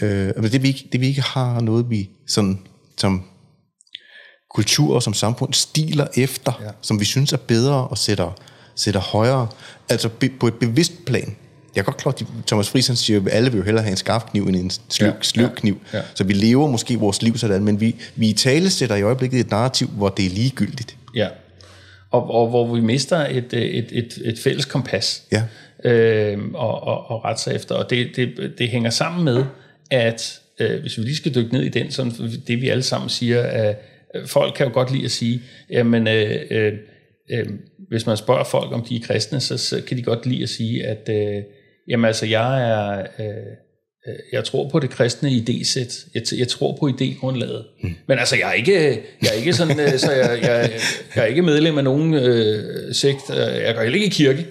Øh, 0.03 0.33
men 0.37 0.53
det 0.53 0.63
vi, 0.63 0.69
ikke, 0.69 0.89
det 0.93 1.01
vi 1.01 1.07
ikke 1.07 1.23
har 1.23 1.61
noget, 1.61 1.91
vi 1.91 2.11
sådan, 2.27 2.59
som 2.99 3.23
kultur 4.55 4.95
og 4.95 5.03
som 5.03 5.15
samfund 5.15 5.53
stiler 5.53 6.07
efter, 6.17 6.53
ja. 6.61 6.71
som 6.81 7.01
vi 7.01 7.05
synes 7.05 7.33
er 7.33 7.37
bedre 7.37 7.89
og 7.89 7.99
sætter, 7.99 8.31
sætter 8.75 9.01
højere. 9.01 9.49
Altså 9.89 10.09
be, 10.09 10.29
på 10.41 10.49
et 10.49 10.55
bevidst 10.55 11.05
plan. 11.05 11.37
Jeg 11.75 11.81
er 11.81 11.85
godt 11.85 11.97
klar, 11.97 12.13
at 12.13 12.27
Thomas 12.47 12.69
Friis 12.69 12.85
siger, 12.95 13.21
at 13.21 13.29
alle 13.33 13.51
vil 13.51 13.59
jo 13.59 13.65
hellere 13.65 13.85
have 13.85 13.91
en 13.91 13.97
skarp 13.97 14.31
kniv 14.31 14.43
end 14.47 14.57
en 14.57 14.71
sløv, 14.89 15.09
ja, 15.09 15.15
sløv 15.23 15.49
kniv. 15.57 15.81
Ja, 15.93 15.99
ja. 15.99 16.05
Så 16.15 16.25
vi 16.25 16.33
lever 16.33 16.69
måske 16.69 16.99
vores 16.99 17.23
liv 17.23 17.37
sådan, 17.37 17.65
men 17.65 17.81
vi, 17.81 17.97
vi 18.17 18.29
i 18.29 18.33
tale 18.33 18.71
sætter 18.71 18.97
i 18.97 19.03
øjeblikket 19.03 19.41
et 19.41 19.51
narrativ, 19.51 19.89
hvor 19.89 20.09
det 20.09 20.27
er 20.27 20.31
ligegyldigt. 20.31 20.97
Ja, 21.15 21.29
og, 22.11 22.31
og 22.31 22.49
hvor 22.49 22.75
vi 22.75 22.81
mister 22.81 23.17
et, 23.17 23.53
et, 23.53 23.89
et, 23.93 24.19
et 24.25 24.39
fælles 24.39 24.65
kompas 24.65 25.23
ja. 25.33 25.43
øh, 25.91 26.39
og, 26.55 26.83
og, 26.83 27.11
og 27.11 27.25
ret 27.25 27.41
sig 27.41 27.55
efter. 27.55 27.75
Og 27.75 27.91
det, 27.91 28.09
det, 28.17 28.53
det 28.59 28.69
hænger 28.69 28.91
sammen 28.91 29.25
med, 29.25 29.45
at 29.91 30.41
øh, 30.59 30.81
hvis 30.81 30.99
vi 30.99 31.03
lige 31.03 31.17
skal 31.17 31.35
dykke 31.35 31.53
ned 31.53 31.63
i 31.63 31.69
den, 31.69 31.91
sådan 31.91 32.13
det 32.47 32.61
vi 32.61 32.69
alle 32.69 32.83
sammen 32.83 33.09
siger, 33.11 33.43
at 33.43 33.77
øh, 34.15 34.27
folk 34.27 34.55
kan 34.55 34.67
jo 34.67 34.73
godt 34.73 34.93
lide 34.93 35.05
at 35.05 35.11
sige, 35.11 35.43
jamen 35.71 36.09
øh, 36.09 36.41
øh, 36.51 36.73
øh, 37.31 37.47
hvis 37.89 38.07
man 38.07 38.17
spørger 38.17 38.45
folk, 38.45 38.73
om 38.73 38.85
de 38.85 38.97
er 38.97 39.01
kristne, 39.01 39.41
så, 39.41 39.59
så 39.59 39.83
kan 39.87 39.97
de 39.97 40.03
godt 40.03 40.27
lide 40.27 40.43
at 40.43 40.49
sige, 40.49 40.87
at 40.87 41.09
øh, 41.09 41.43
jamen 41.89 42.05
altså, 42.05 42.27
jeg 42.27 42.71
er... 42.71 43.07
Øh, 43.19 43.27
øh 44.07 44.15
jeg 44.33 44.45
tror 44.45 44.69
på 44.69 44.79
det 44.79 44.91
kristne 44.91 45.31
idésæt. 45.31 46.09
Jeg, 46.15 46.23
jeg 46.39 46.49
tror 46.49 46.77
på 46.81 46.89
idégrundlaget. 46.89 47.65
Mm. 47.83 47.95
Men 48.09 48.19
altså, 48.19 48.37
jeg 48.37 48.49
er 48.49 48.53
ikke, 48.53 49.03
jeg 49.23 49.29
er 49.29 49.39
ikke 49.39 49.53
sådan, 49.53 49.81
øh, 49.81 49.99
så 49.99 50.13
jeg, 50.13 50.39
jeg, 50.43 50.71
jeg 51.17 51.23
er 51.23 51.27
ikke 51.27 51.43
medlem 51.43 51.79
af 51.79 51.85
nogen 51.85 52.15
øh, 52.15 52.95
sekt. 52.95 53.21
Jeg 53.37 53.75
går 53.75 53.83
heller 53.83 53.97
ikke 53.97 54.07
i 54.07 54.11
kirke. 54.11 54.47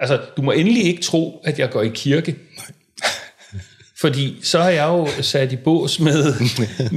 Altså, 0.00 0.20
du 0.36 0.42
må 0.42 0.52
endelig 0.52 0.84
ikke 0.84 1.02
tro, 1.02 1.40
at 1.44 1.58
jeg 1.58 1.70
går 1.70 1.82
i 1.82 1.90
kirke. 1.94 2.36
Nej. 2.56 2.66
Fordi 4.00 4.36
så 4.42 4.60
har 4.60 4.70
jeg 4.70 4.84
jo 4.84 5.08
sat 5.22 5.52
i 5.52 5.56
bås 5.56 6.00
med, 6.00 6.34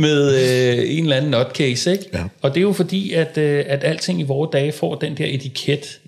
med 0.05 0.35
øh, 0.35 0.97
en 0.97 1.03
eller 1.03 1.15
anden 1.15 1.31
nutcase, 1.31 1.91
ikke? 1.91 2.05
Ja. 2.13 2.23
Og 2.41 2.49
det 2.49 2.57
er 2.57 2.61
jo 2.61 2.73
fordi, 2.73 3.13
at, 3.13 3.37
øh, 3.37 3.63
at 3.67 3.83
alting 3.83 4.19
i 4.19 4.23
vores 4.23 4.49
dage 4.53 4.71
får 4.71 4.95
den 4.95 5.17
der 5.17 5.25
etiket. 5.25 5.99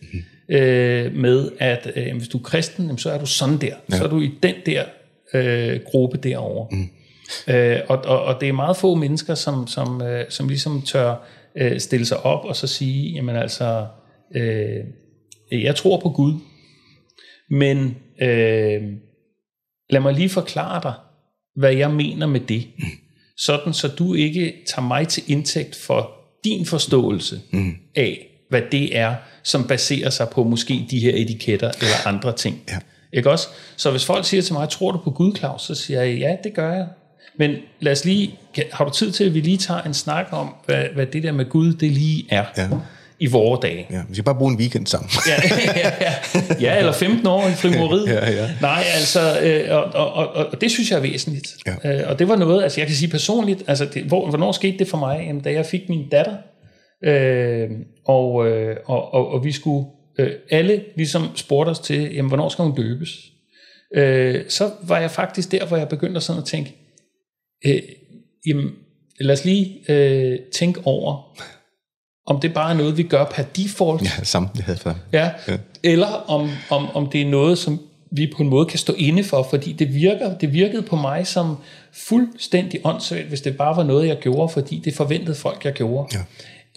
Øh, 0.52 1.16
med, 1.16 1.52
at 1.60 1.92
øh, 1.96 2.18
hvis 2.18 2.28
du 2.28 2.38
er 2.38 2.42
kristen, 2.42 2.98
så 2.98 3.12
er 3.12 3.20
du 3.20 3.26
sådan 3.26 3.58
der. 3.58 3.76
Ja. 3.92 3.98
Så 3.98 4.04
er 4.04 4.08
du 4.08 4.20
i 4.20 4.32
den 4.44 4.56
der 4.66 4.84
øh, 5.34 5.80
gruppe 5.86 6.18
derovre. 6.18 6.68
Mm. 6.72 6.90
Øh, 7.54 7.80
og, 7.88 7.98
og, 7.98 8.24
og 8.24 8.42
det 8.42 8.50
er 8.50 8.54
meget 8.54 8.78
få 8.78 8.96
mennesker, 8.96 9.36
som, 9.36 9.68
som, 9.68 10.02
øh, 10.02 10.26
som 10.30 10.48
ligesom 10.48 10.82
tør 10.82 11.16
øh, 11.58 11.80
stille 11.80 12.06
sig 12.06 12.26
op 12.26 12.46
og 12.46 12.56
så 12.56 12.68
sige, 12.68 13.14
jamen 13.14 13.36
altså, 13.36 13.86
øh, 14.36 14.84
jeg 15.52 15.76
tror 15.76 16.00
på 16.00 16.10
Gud, 16.10 16.34
men... 17.50 17.96
Øh, 18.22 18.82
Lad 19.92 20.02
mig 20.02 20.14
lige 20.14 20.30
forklare 20.30 20.82
dig, 20.84 20.94
hvad 21.56 21.74
jeg 21.74 21.92
mener 21.92 22.28
med 22.28 22.40
det. 22.40 22.68
Sådan, 23.38 23.74
så 23.74 23.88
du 23.88 24.14
ikke 24.14 24.54
tager 24.68 24.88
mig 24.88 25.08
til 25.08 25.24
indtægt 25.28 25.76
for 25.76 26.12
din 26.44 26.66
forståelse 26.66 27.42
mm. 27.54 27.74
af, 27.96 28.28
hvad 28.52 28.62
det 28.72 28.98
er, 28.98 29.16
som 29.44 29.68
baserer 29.68 30.10
sig 30.10 30.30
på 30.30 30.44
måske 30.44 30.88
de 30.92 31.00
her 31.00 31.12
etiketter 31.16 31.72
eller 31.82 32.08
andre 32.08 32.36
ting. 32.36 32.62
Ja. 32.70 32.78
Ikke 33.14 33.32
også? 33.32 33.48
Så 33.76 33.92
hvis 33.92 34.06
folk 34.06 34.26
siger 34.26 34.42
til 34.42 34.54
mig, 34.54 34.70
tror 34.70 34.92
du 34.92 34.98
på 34.98 35.12
Gud, 35.12 35.36
Claus? 35.38 35.62
Så 35.62 35.76
siger 35.76 36.02
jeg, 36.02 36.18
ja, 36.18 36.36
det 36.44 36.54
gør 36.54 36.74
jeg. 36.74 36.88
Men 37.38 37.56
lad 37.80 37.92
os 37.92 38.06
lige, 38.06 38.40
har 38.72 38.86
du 38.86 38.92
tid 38.92 39.12
til, 39.12 39.24
at 39.24 39.34
vi 39.34 39.40
lige 39.40 39.58
tager 39.58 39.82
en 39.82 39.94
snak 39.94 40.28
om, 40.32 40.56
hvad, 40.66 40.86
hvad 40.94 41.06
det 41.06 41.24
der 41.24 41.32
med 41.32 41.50
Gud, 41.50 41.74
det 41.74 41.92
lige 41.92 42.26
er? 42.30 42.46
Ja 42.58 42.68
i 43.22 43.28
vore 43.28 43.60
dage. 43.62 43.88
Ja, 43.92 44.02
vi 44.10 44.16
skal 44.16 44.24
bare 44.24 44.36
bruge 44.36 44.52
en 44.52 44.58
weekend 44.60 44.88
sammen. 44.88 45.10
ja, 45.28 45.36
ja, 45.76 45.92
ja. 46.02 46.14
ja, 46.62 46.78
eller 46.78 46.92
15 46.92 47.28
år 47.28 47.48
i 47.48 47.52
frimoriet. 47.52 48.08
ja, 48.08 48.32
ja. 48.32 48.50
Nej, 48.62 48.84
altså, 48.94 49.40
øh, 49.42 49.76
og, 49.76 49.84
og, 49.84 50.14
og, 50.14 50.46
og 50.52 50.62
det 50.62 50.72
synes 50.72 50.92
jeg 50.92 50.98
er 50.98 51.02
væsentligt. 51.02 51.56
Ja. 51.84 52.02
Øh, 52.02 52.10
og 52.10 52.20
det 52.20 52.28
var 52.28 52.36
noget, 52.36 52.64
altså 52.64 52.82
jeg 52.82 52.88
kan 52.88 52.96
sige 52.96 53.10
personligt, 53.10 53.64
altså 53.68 53.86
det, 53.86 54.04
hvor, 54.04 54.30
hvornår 54.30 54.52
skete 54.52 54.78
det 54.78 54.88
for 54.88 54.98
mig? 54.98 55.24
Jamen, 55.28 55.42
da 55.42 55.52
jeg 55.52 55.66
fik 55.66 55.90
min 55.90 56.10
datter, 56.10 56.36
øh, 57.04 57.70
og, 58.06 58.48
øh, 58.48 58.78
og, 58.86 59.14
og, 59.14 59.28
og 59.32 59.44
vi 59.44 59.52
skulle, 59.52 59.88
øh, 60.20 60.32
alle 60.52 60.84
ligesom 60.96 61.24
spurgte 61.36 61.70
os 61.70 61.80
til, 61.80 62.16
jamen 62.16 62.28
hvornår 62.28 62.50
skal 62.50 62.66
hun 62.66 62.76
døbes? 62.76 63.10
Øh, 63.96 64.44
så 64.50 64.72
var 64.84 65.00
jeg 65.00 65.12
faktisk 65.12 65.52
der, 65.52 65.66
hvor 65.66 65.78
jeg 65.78 65.90
begyndte 65.90 66.22
sådan 66.22 66.42
at 66.42 66.48
tænke, 66.48 66.76
øh, 67.66 67.82
jamen 68.48 68.72
lad 69.20 69.34
os 69.34 69.46
lige 69.46 69.92
øh, 69.92 70.40
tænke 70.54 70.82
over, 70.86 71.38
om 72.26 72.40
det 72.40 72.54
bare 72.54 72.74
er 72.74 72.78
noget, 72.78 72.98
vi 72.98 73.04
gør 73.04 73.26
per 73.26 73.44
default. 73.44 74.04
Ja, 74.04 74.24
samtlige 74.24 74.66
havde 74.66 74.80
før. 74.80 74.94
Ja, 75.14 75.32
ja. 75.48 75.58
Eller 75.84 76.08
om, 76.08 76.50
om, 76.70 76.90
om 76.94 77.10
det 77.10 77.22
er 77.22 77.26
noget, 77.26 77.58
som 77.58 77.80
vi 78.12 78.34
på 78.36 78.44
en 78.44 78.50
måde 78.50 78.66
kan 78.66 78.80
stå 78.80 78.94
inde 78.98 79.24
for, 79.24 79.48
fordi 79.50 79.72
det 79.72 79.94
virker, 79.94 80.38
det 80.38 80.54
virkede 80.54 80.82
på 80.82 80.96
mig 80.96 81.28
som 81.28 81.58
fuldstændig 81.94 82.82
åndssvagt, 82.84 83.28
hvis 83.28 83.42
det 83.42 83.58
bare 83.58 83.76
var 83.76 83.84
noget, 83.84 84.08
jeg 84.08 84.20
gjorde, 84.20 84.50
fordi 84.50 84.82
det 84.86 84.94
forventede 84.94 85.36
folk, 85.36 85.66
jeg 85.66 85.74
gjorde. 85.74 86.18
Ja. 86.18 86.24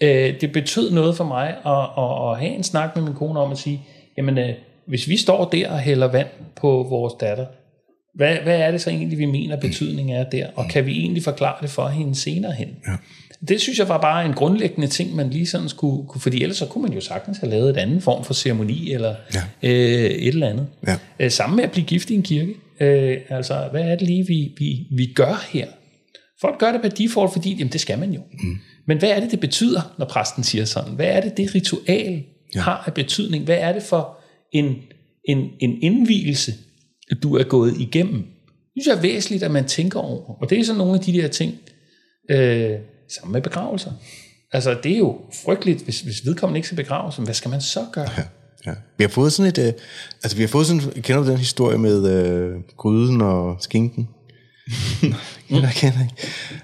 Øh, 0.01 0.41
det 0.41 0.51
betød 0.51 0.91
noget 0.91 1.17
for 1.17 1.23
mig 1.23 1.47
at, 1.47 2.03
at, 2.03 2.31
at 2.31 2.39
have 2.39 2.57
en 2.57 2.63
snak 2.63 2.95
med 2.95 3.03
min 3.03 3.13
kone 3.13 3.39
om 3.39 3.51
at 3.51 3.57
sige, 3.57 3.81
jamen 4.17 4.37
øh, 4.37 4.49
hvis 4.87 5.07
vi 5.07 5.17
står 5.17 5.45
der 5.45 5.71
og 5.71 5.79
hælder 5.79 6.07
vand 6.07 6.27
på 6.55 6.85
vores 6.89 7.13
datter, 7.19 7.45
hvad, 8.15 8.35
hvad 8.35 8.59
er 8.59 8.71
det 8.71 8.81
så 8.81 8.89
egentlig, 8.89 9.17
vi 9.17 9.25
mener 9.25 9.55
betydningen 9.59 10.15
er 10.15 10.23
der, 10.23 10.47
og 10.55 10.65
kan 10.69 10.85
vi 10.85 10.99
egentlig 10.99 11.23
forklare 11.23 11.55
det 11.61 11.69
for 11.69 11.87
hende 11.87 12.15
senere 12.15 12.51
hen? 12.51 12.67
Ja 12.87 12.93
det 13.47 13.61
synes 13.61 13.79
jeg 13.79 13.89
var 13.89 14.01
bare 14.01 14.25
en 14.25 14.33
grundlæggende 14.33 14.87
ting, 14.87 15.15
man 15.15 15.29
lige 15.29 15.47
sådan 15.47 15.69
skulle, 15.69 16.07
fordi 16.19 16.43
ellers 16.43 16.57
så 16.57 16.65
kunne 16.65 16.81
man 16.81 16.93
jo 16.93 17.01
sagtens 17.01 17.37
have 17.37 17.49
lavet 17.49 17.69
et 17.69 17.77
andet 17.77 18.03
form 18.03 18.23
for 18.23 18.33
ceremoni, 18.33 18.91
eller 18.91 19.15
ja. 19.33 19.41
øh, 19.63 19.71
et 19.71 20.27
eller 20.27 20.49
andet. 20.49 20.67
Ja. 20.87 20.97
Øh, 21.19 21.31
sammen 21.31 21.55
med 21.55 21.63
at 21.63 21.71
blive 21.71 21.85
gift 21.85 22.09
i 22.09 22.15
en 22.15 22.23
kirke. 22.23 22.53
Øh, 22.79 23.17
altså, 23.29 23.67
hvad 23.71 23.81
er 23.81 23.95
det 23.95 24.07
lige, 24.07 24.27
vi, 24.27 24.51
vi, 24.57 24.87
vi 24.91 25.05
gør 25.05 25.47
her? 25.49 25.67
Folk 26.41 26.59
gør 26.59 26.71
det 26.71 26.81
på 26.81 26.87
default, 26.87 27.33
fordi 27.33 27.53
jamen, 27.53 27.73
det 27.73 27.81
skal 27.81 27.99
man 27.99 28.11
jo. 28.11 28.21
Mm. 28.43 28.57
Men 28.87 28.97
hvad 28.97 29.09
er 29.09 29.19
det, 29.19 29.31
det 29.31 29.39
betyder, 29.39 29.95
når 29.97 30.05
præsten 30.05 30.43
siger 30.43 30.65
sådan? 30.65 30.93
Hvad 30.93 31.05
er 31.05 31.21
det, 31.21 31.37
det 31.37 31.55
ritual 31.55 32.23
ja. 32.55 32.61
har 32.61 32.83
af 32.85 32.93
betydning? 32.93 33.43
Hvad 33.43 33.57
er 33.57 33.73
det 33.73 33.83
for 33.83 34.17
en, 34.51 34.75
en, 35.27 35.49
en 35.59 35.81
indvielse, 35.81 36.53
du 37.23 37.35
er 37.35 37.43
gået 37.43 37.73
igennem? 37.79 38.17
Det 38.75 38.83
synes 38.83 38.87
jeg 38.87 38.97
er 38.97 39.13
væsentligt, 39.13 39.43
at 39.43 39.51
man 39.51 39.65
tænker 39.65 39.99
over. 39.99 40.41
Og 40.41 40.49
det 40.49 40.59
er 40.59 40.63
så 40.63 40.73
nogle 40.73 40.93
af 40.93 40.99
de 40.99 41.13
der 41.13 41.27
ting, 41.27 41.53
øh, 42.31 42.71
Sammen 43.09 43.33
med 43.33 43.41
begravelser. 43.41 43.91
Altså, 44.51 44.77
det 44.83 44.91
er 44.91 44.97
jo 44.97 45.21
frygteligt, 45.45 45.83
hvis, 45.83 46.01
hvis 46.01 46.25
vedkommende 46.25 46.57
ikke 46.57 46.67
skal 46.67 46.75
begraves. 46.75 47.15
Hvad 47.15 47.33
skal 47.33 47.51
man 47.51 47.61
så 47.61 47.85
gøre? 47.93 48.09
Ja, 48.17 48.23
ja. 48.65 48.75
Vi 48.97 49.03
har 49.03 49.09
fået 49.09 49.33
sådan 49.33 49.49
et... 49.49 49.57
Øh, 49.57 49.73
altså, 50.23 50.37
vi 50.37 50.43
har 50.43 50.47
fået 50.47 50.65
sådan... 50.65 50.81
Kender 50.81 51.23
du 51.23 51.29
den 51.29 51.37
historie 51.37 51.77
med 51.77 52.09
øh, 52.09 52.55
gryden 52.77 53.21
og 53.21 53.57
skinken? 53.59 54.07
Jeg 55.49 55.71
kender 55.75 56.01
ikke. 56.01 56.15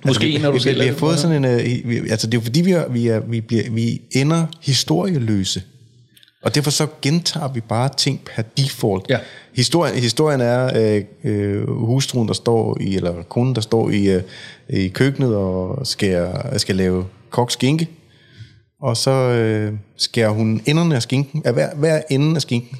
Måske 0.06 0.26
altså, 0.26 0.38
vi, 0.38 0.38
når 0.38 0.52
du 0.52 0.60
selv... 0.60 0.80
Vi, 0.80 0.84
vi 0.84 0.88
har 0.88 0.96
fået 0.96 1.20
sådan 1.20 1.46
en... 1.46 1.46
Øh, 1.46 1.90
vi, 1.90 2.10
altså, 2.10 2.28
det 2.28 2.34
er 2.34 2.38
jo 2.38 2.42
fordi, 2.42 2.62
vi, 2.62 2.72
er, 2.72 2.90
vi, 2.90 3.08
er, 3.08 3.20
vi, 3.20 3.42
bliver, 3.42 3.72
vi 3.72 4.02
ender 4.12 4.46
historieløse. 4.62 5.64
Og 6.44 6.56
derfor 6.56 6.72
så 6.72 6.88
gentager 7.02 7.54
vi 7.54 7.62
bare 7.62 7.90
ting 7.98 8.22
per 8.36 8.42
default. 8.42 9.06
Ja. 9.10 9.18
Historien, 9.56 9.96
historien 9.96 10.42
er 10.42 10.72
øh, 10.76 11.04
øh, 11.24 11.70
hustruen, 11.70 12.28
der 12.28 12.34
står 12.34 12.78
i, 12.82 12.96
eller 12.96 13.24
konen, 13.24 13.56
der 13.56 13.62
står 13.62 13.90
i, 13.90 14.10
øh, 14.10 14.22
i 14.70 14.88
køkkenet 14.88 15.36
og 15.36 15.88
skal, 15.88 16.30
skal 16.58 16.76
lave 16.76 17.06
koks 17.30 17.54
skinke. 17.54 17.88
Og 18.82 18.98
så 18.98 19.12
øh, 19.12 19.74
skærer 19.98 20.30
hun 20.30 20.62
enderne 20.66 20.96
af 20.96 21.02
skinken, 21.02 21.42
af 21.46 21.54
hver, 21.54 21.76
hver 21.76 22.02
ende 22.10 22.36
af 22.36 22.42
skinken. 22.42 22.78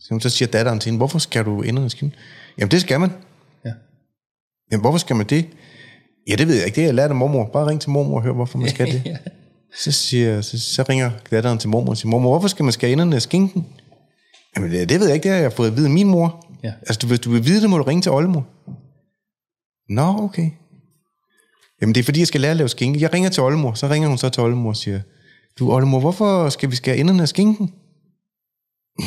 Så, 0.00 0.18
så 0.20 0.30
siger 0.30 0.48
datteren 0.48 0.80
til 0.80 0.88
hende, 0.88 0.98
hvorfor 0.98 1.18
skal 1.18 1.44
du 1.44 1.62
enderne 1.62 1.84
af 1.84 1.90
skinken? 1.90 2.18
Jamen 2.58 2.70
det 2.70 2.80
skal 2.80 3.00
man. 3.00 3.10
Ja. 4.70 4.74
Jamen 4.74 4.80
hvorfor 4.80 4.98
skal 4.98 5.16
man 5.16 5.26
det? 5.26 5.46
Ja, 6.28 6.34
det 6.34 6.48
ved 6.48 6.54
jeg 6.56 6.66
ikke. 6.66 6.74
Det 6.76 6.82
har 6.82 6.88
jeg 6.88 6.94
lært 6.94 7.10
af 7.10 7.16
mormor. 7.16 7.50
Bare 7.52 7.66
ring 7.66 7.80
til 7.80 7.90
mormor 7.90 8.16
og 8.16 8.22
hør, 8.22 8.32
hvorfor 8.32 8.58
man 8.58 8.68
skal 8.70 8.86
det. 8.92 9.02
ja. 9.06 9.16
Så, 9.78 9.92
siger, 9.92 10.40
så, 10.40 10.58
så 10.60 10.84
ringer 10.88 11.10
datteren 11.30 11.58
til 11.58 11.68
mormor 11.68 11.90
og 11.90 11.96
siger, 11.96 12.10
mormor, 12.10 12.30
hvorfor 12.30 12.48
skal 12.48 12.64
man 12.64 12.72
skære 12.72 12.90
enderne 12.90 13.16
af 13.16 13.22
skinken? 13.22 13.66
Jamen, 14.56 14.70
det, 14.72 14.88
det 14.88 15.00
ved 15.00 15.06
jeg 15.06 15.14
ikke, 15.14 15.24
det 15.28 15.32
har 15.32 15.38
jeg 15.42 15.52
fået 15.52 15.70
at 15.70 15.76
vide 15.76 15.86
af 15.86 15.90
min 15.92 16.08
mor. 16.08 16.46
Ja. 16.62 16.72
Altså, 16.88 17.06
hvis 17.06 17.20
du 17.20 17.30
vil 17.30 17.46
vide 17.46 17.62
det, 17.62 17.70
må 17.70 17.78
du 17.78 17.82
ringe 17.82 18.02
til 18.02 18.12
oldemor. 18.12 18.46
Nå, 19.88 20.24
okay. 20.24 20.50
Jamen, 21.80 21.94
det 21.94 22.00
er 22.00 22.04
fordi, 22.04 22.20
jeg 22.20 22.26
skal 22.26 22.40
lære 22.40 22.50
at 22.50 22.56
lave 22.56 22.68
skinke. 22.68 23.00
Jeg 23.00 23.14
ringer 23.14 23.30
til 23.30 23.42
oldemor, 23.42 23.74
så 23.74 23.88
ringer 23.88 24.08
hun 24.08 24.18
så 24.18 24.28
til 24.28 24.42
oldemor 24.42 24.70
og 24.70 24.76
siger, 24.76 25.00
du 25.58 25.72
oldemor, 25.72 26.00
hvorfor 26.00 26.48
skal 26.48 26.70
vi 26.70 26.76
skære 26.76 26.96
enderne 26.96 27.22
af 27.22 27.28
skinken? 27.28 27.72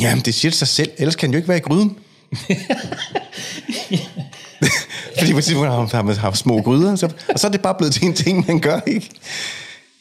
Jamen, 0.02 0.26
det 0.26 0.34
siger 0.34 0.52
sig 0.52 0.68
selv, 0.68 0.92
ellers 0.98 1.16
kan 1.16 1.28
den 1.28 1.34
jo 1.34 1.38
ikke 1.38 1.48
være 1.50 1.58
i 1.58 1.62
gryden. 1.62 1.98
Fordi 5.20 5.32
på 5.32 5.38
et 5.38 5.44
tidspunkt 5.44 5.70
har 5.92 6.02
man 6.02 6.16
haft 6.16 6.38
små 6.38 6.62
gryder, 6.62 6.96
så, 6.96 7.14
og 7.30 7.40
så 7.40 7.48
er 7.48 7.52
det 7.52 7.62
bare 7.62 7.76
blevet 7.78 7.94
til 7.94 8.04
en 8.06 8.14
ting, 8.14 8.46
man 8.48 8.60
gør, 8.60 8.80
ikke? 8.88 9.10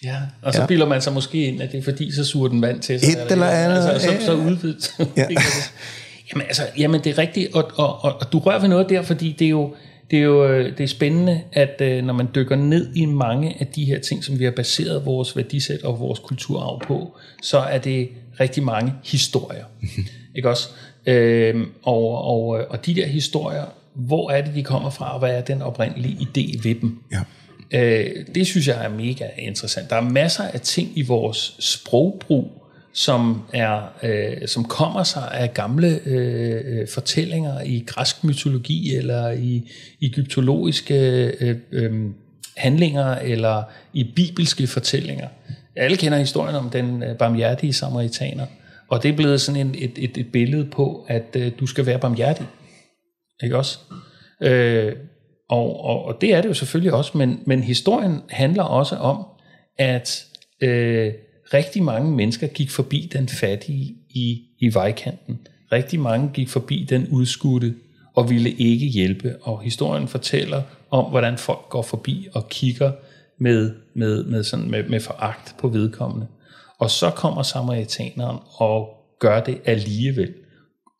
Ja, 0.04 0.16
og 0.42 0.54
så 0.54 0.60
Ja. 0.60 0.66
bilder 0.66 0.86
man 0.86 1.02
sig 1.02 1.12
måske 1.12 1.46
ind, 1.46 1.62
at 1.62 1.72
det 1.72 1.78
er 1.78 1.82
fordi, 1.82 2.12
så 2.14 2.24
suger 2.24 2.48
den 2.48 2.62
vand 2.62 2.80
til 2.80 3.00
sig. 3.00 3.12
Et 3.12 3.32
eller 3.32 3.46
andet, 3.46 3.88
Altså, 3.88 4.06
så, 4.08 4.12
ja. 4.12 4.24
så 4.24 4.34
udvidet. 4.34 4.94
Ja. 5.16 5.26
jamen, 6.32 6.46
altså, 6.46 6.62
jamen, 6.78 7.04
det 7.04 7.10
er 7.10 7.18
rigtigt, 7.18 7.54
og, 7.54 7.70
og, 7.74 8.04
og, 8.04 8.14
og 8.20 8.32
du 8.32 8.38
rører 8.38 8.58
ved 8.60 8.68
noget 8.68 8.88
der, 8.90 9.02
fordi 9.02 9.36
det 9.38 9.44
er 9.44 9.48
jo, 9.50 9.74
det 10.10 10.18
er 10.18 10.22
jo 10.22 10.46
øh, 10.46 10.76
det 10.78 10.84
er 10.84 10.88
spændende, 10.88 11.40
at 11.52 11.80
øh, 11.80 12.04
når 12.04 12.14
man 12.14 12.28
dykker 12.34 12.56
ned 12.56 12.94
i 12.94 13.04
mange 13.04 13.56
af 13.60 13.66
de 13.66 13.84
her 13.84 13.98
ting, 14.00 14.24
som 14.24 14.38
vi 14.38 14.44
har 14.44 14.50
baseret 14.50 15.06
vores 15.06 15.36
værdisæt 15.36 15.82
og 15.82 16.00
vores 16.00 16.18
kulturarv 16.18 16.80
på, 16.86 17.16
så 17.42 17.58
er 17.58 17.78
det 17.78 18.08
rigtig 18.40 18.62
mange 18.62 18.92
historier. 19.04 19.64
ikke 20.36 20.48
også? 20.48 20.68
Øhm, 21.06 21.66
og, 21.82 22.24
og, 22.24 22.58
øh, 22.60 22.66
og 22.70 22.86
de 22.86 22.94
der 22.94 23.06
historier, 23.06 23.64
hvor 23.94 24.30
er 24.30 24.42
det, 24.44 24.54
de 24.54 24.62
kommer 24.62 24.90
fra, 24.90 25.12
og 25.12 25.18
hvad 25.18 25.30
er 25.30 25.40
den 25.40 25.62
oprindelige 25.62 26.14
idé 26.14 26.68
ved 26.68 26.80
dem? 26.80 26.98
Ja. 27.12 27.20
Øh, 27.72 28.26
det 28.34 28.46
synes 28.46 28.68
jeg 28.68 28.84
er 28.84 28.88
mega 28.88 29.28
interessant. 29.38 29.90
Der 29.90 29.96
er 29.96 30.00
masser 30.00 30.44
af 30.44 30.60
ting 30.60 30.92
i 30.94 31.02
vores 31.02 31.56
sprogbrug, 31.58 32.60
som 32.92 33.42
er 33.52 33.80
øh, 34.02 34.48
som 34.48 34.64
kommer 34.64 35.02
sig 35.02 35.28
af 35.32 35.54
gamle 35.54 36.00
øh, 36.06 36.88
fortællinger 36.88 37.60
i 37.60 37.84
græsk 37.86 38.24
mytologi 38.24 38.96
eller 38.96 39.30
i 39.30 39.70
egyptologiske 40.02 41.24
øh, 41.40 41.56
øh, 41.72 42.10
handlinger 42.56 43.14
eller 43.14 43.62
i 43.92 44.12
bibelske 44.16 44.66
fortællinger. 44.66 45.28
Alle 45.76 45.96
kender 45.96 46.18
historien 46.18 46.56
om 46.56 46.70
den 46.70 47.02
øh, 47.02 47.16
barmhjertige 47.16 47.72
samaritaner, 47.72 48.46
og 48.88 49.02
det 49.02 49.08
er 49.08 49.16
blevet 49.16 49.40
sådan 49.40 49.60
en, 49.60 49.74
et, 49.78 49.92
et, 49.96 50.16
et 50.16 50.32
billede 50.32 50.64
på, 50.64 51.06
at 51.08 51.36
øh, 51.36 51.52
du 51.60 51.66
skal 51.66 51.86
være 51.86 51.98
barmhjertig. 51.98 52.46
Ikke 53.42 53.56
også? 53.56 53.78
Øh, 54.42 54.92
og, 55.48 55.84
og, 55.84 56.04
og 56.04 56.20
det 56.20 56.34
er 56.34 56.40
det 56.40 56.48
jo 56.48 56.54
selvfølgelig 56.54 56.92
også, 56.92 57.18
men, 57.18 57.42
men 57.46 57.62
historien 57.62 58.20
handler 58.28 58.62
også 58.62 58.96
om, 58.96 59.26
at 59.78 60.26
øh, 60.60 61.12
rigtig 61.54 61.82
mange 61.82 62.10
mennesker 62.10 62.46
gik 62.46 62.70
forbi 62.70 63.10
den 63.12 63.28
fattige 63.28 63.96
i, 64.10 64.42
i 64.58 64.74
vejkanten. 64.74 65.40
Rigtig 65.72 66.00
mange 66.00 66.30
gik 66.34 66.48
forbi 66.48 66.86
den 66.90 67.08
udskudte 67.08 67.74
og 68.14 68.30
ville 68.30 68.50
ikke 68.50 68.86
hjælpe. 68.86 69.36
Og 69.42 69.60
historien 69.60 70.08
fortæller 70.08 70.62
om, 70.90 71.04
hvordan 71.04 71.38
folk 71.38 71.68
går 71.68 71.82
forbi 71.82 72.28
og 72.34 72.48
kigger 72.48 72.92
med, 73.38 73.74
med, 73.94 74.24
med, 74.24 74.44
sådan, 74.44 74.70
med, 74.70 74.88
med 74.88 75.00
foragt 75.00 75.54
på 75.58 75.68
vedkommende. 75.68 76.26
Og 76.78 76.90
så 76.90 77.10
kommer 77.10 77.42
samaritaneren 77.42 78.38
og 78.56 78.88
gør 79.18 79.40
det 79.40 79.60
alligevel. 79.64 80.34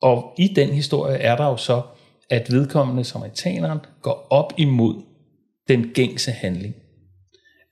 Og 0.02 0.34
i 0.38 0.48
den 0.56 0.68
historie 0.68 1.16
er 1.16 1.36
der 1.36 1.44
jo 1.44 1.56
så, 1.56 1.82
at 2.30 2.52
vedkommende 2.52 3.04
samaritaneren 3.04 3.78
går 4.02 4.26
op 4.30 4.52
imod 4.58 4.94
den 5.68 5.90
gængse 5.94 6.30
handling. 6.30 6.74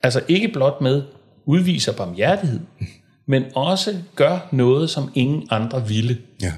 Altså 0.03 0.23
ikke 0.27 0.47
blot 0.47 0.81
med 0.81 1.03
udviser 1.45 1.93
barmhjertighed, 1.97 2.59
men 3.25 3.43
også 3.55 3.97
gør 4.15 4.49
noget, 4.51 4.89
som 4.89 5.11
ingen 5.15 5.47
andre 5.49 5.87
ville. 5.87 6.17
Ja. 6.41 6.53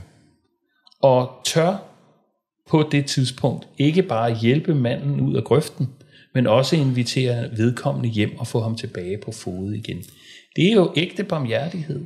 Og 1.02 1.32
tør 1.45 1.78
på 2.70 2.89
det 2.91 3.06
tidspunkt 3.06 3.68
ikke 3.78 4.04
bare 4.04 4.36
hjælpe 4.36 4.76
manden 4.76 5.22
ud 5.22 5.36
af 5.36 5.43
grøften, 5.43 5.89
men 6.34 6.47
også 6.47 6.76
invitere 6.76 7.49
vedkommende 7.58 8.10
hjem 8.10 8.39
og 8.39 8.47
få 8.47 8.62
ham 8.62 8.76
tilbage 8.76 9.18
på 9.18 9.32
fod 9.32 9.74
igen. 9.74 9.97
Det 10.56 10.68
er 10.68 10.74
jo 10.74 10.93
ægte 10.95 11.24
barmhjertighed. 11.24 12.06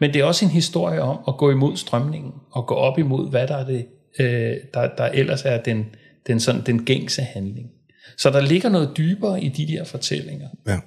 Men 0.00 0.14
det 0.14 0.20
er 0.20 0.24
også 0.24 0.44
en 0.44 0.50
historie 0.50 1.02
om 1.02 1.18
at 1.28 1.36
gå 1.36 1.50
imod 1.50 1.76
strømningen 1.76 2.32
og 2.50 2.66
gå 2.66 2.74
op 2.74 2.98
imod, 2.98 3.30
hvad 3.30 3.48
der 3.48 3.56
er 3.56 3.66
det, 3.66 3.86
øh, 4.18 4.56
der, 4.74 4.88
der 4.98 5.04
ellers 5.04 5.44
er 5.44 5.62
den, 5.62 5.86
den, 6.26 6.40
sådan, 6.40 6.62
den 6.66 6.84
gængse 6.84 7.22
handling. 7.22 7.70
Så 8.18 8.30
der 8.30 8.40
ligger 8.40 8.68
noget 8.68 8.90
dybere 8.96 9.42
i 9.42 9.48
de 9.48 9.66
der 9.66 9.84
fortællinger. 9.84 10.48
Ja. 10.66 10.78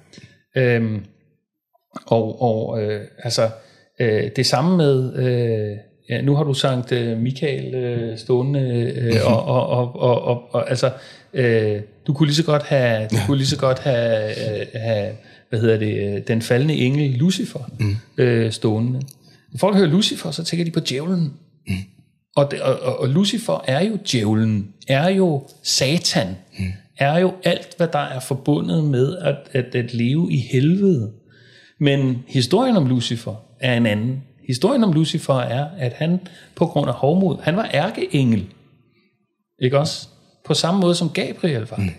Øhm, 0.56 1.04
og 2.06 2.42
og 2.42 2.82
øh, 2.82 3.06
altså, 3.18 3.50
øh, 4.00 4.30
det 4.36 4.46
samme 4.46 4.76
med, 4.76 5.16
øh, 5.16 5.76
ja, 6.10 6.20
nu 6.20 6.34
har 6.34 6.44
du 6.44 6.54
sagt 6.54 6.92
øh, 6.92 7.18
Michael 7.18 7.74
øh, 7.74 8.18
stående, 8.18 8.60
øh, 8.96 9.14
og, 9.26 9.44
og, 9.44 9.68
og, 9.68 9.96
og, 10.00 10.22
og, 10.22 10.54
og 10.54 10.70
altså, 10.70 10.92
øh, 11.34 11.80
du 12.06 12.12
kunne 12.14 12.26
lige 12.26 12.36
så 12.36 12.44
godt 12.44 12.62
have, 12.62 13.08
du 13.08 13.16
kunne 13.26 13.36
lige 13.36 13.46
så 13.46 13.58
godt 13.58 13.78
have, 13.78 14.28
øh, 14.28 14.66
have 14.74 15.12
hvad 15.48 15.60
hedder 15.60 15.78
det, 15.78 16.16
øh, 16.16 16.22
den 16.26 16.42
faldende 16.42 16.74
engel 16.74 17.10
Lucifer 17.10 17.70
mm. 17.80 17.96
øh, 18.18 18.52
stående. 18.52 19.02
Når 19.52 19.58
folk 19.58 19.76
hører 19.76 19.88
Lucifer, 19.88 20.30
så 20.30 20.44
tænker 20.44 20.64
de 20.64 20.70
på 20.70 20.80
djævlen. 20.80 21.32
Mm. 21.68 21.74
Og, 22.36 22.50
det, 22.50 22.60
og, 22.60 22.98
og, 22.98 23.08
Lucifer 23.08 23.64
er 23.66 23.84
jo 23.84 23.98
djævlen, 24.12 24.74
er 24.88 25.08
jo 25.08 25.48
satan, 25.62 26.36
mm. 26.58 26.64
er 26.98 27.18
jo 27.18 27.32
alt, 27.44 27.74
hvad 27.76 27.88
der 27.88 27.98
er 27.98 28.20
forbundet 28.20 28.84
med 28.84 29.16
at, 29.16 29.36
at, 29.52 29.74
at 29.74 29.94
leve 29.94 30.32
i 30.32 30.36
helvede. 30.36 31.12
Men 31.80 32.24
historien 32.26 32.76
om 32.76 32.86
Lucifer 32.86 33.34
er 33.60 33.76
en 33.76 33.86
anden. 33.86 34.22
Historien 34.46 34.84
om 34.84 34.92
Lucifer 34.92 35.34
er, 35.34 35.68
at 35.78 35.92
han 35.92 36.20
på 36.54 36.66
grund 36.66 36.88
af 36.88 36.94
hovmod, 36.94 37.36
han 37.42 37.56
var 37.56 37.70
ærkeengel. 37.74 38.46
Ikke 39.62 39.78
også? 39.78 40.08
På 40.44 40.54
samme 40.54 40.80
måde 40.80 40.94
som 40.94 41.08
Gabriel 41.10 41.66
var. 41.70 41.76
Mm. 41.76 41.90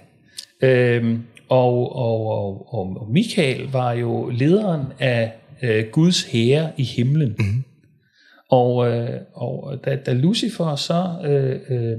Øhm, 0.67 1.23
og, 1.49 1.95
og, 1.95 2.27
og, 2.27 2.73
og, 2.73 2.97
og 2.99 3.11
Michael 3.11 3.71
var 3.71 3.91
jo 3.91 4.29
lederen 4.29 4.83
af 4.99 5.33
øh, 5.61 5.85
Guds 5.91 6.23
hære 6.23 6.71
i 6.77 6.83
himlen. 6.83 7.35
Mm. 7.39 7.63
Og, 8.49 8.87
øh, 8.87 9.21
og 9.33 9.85
da, 9.85 9.95
da 9.95 10.13
Lucifer 10.13 10.75
så 10.75 11.19
øh, 11.25 11.61
øh, 11.69 11.97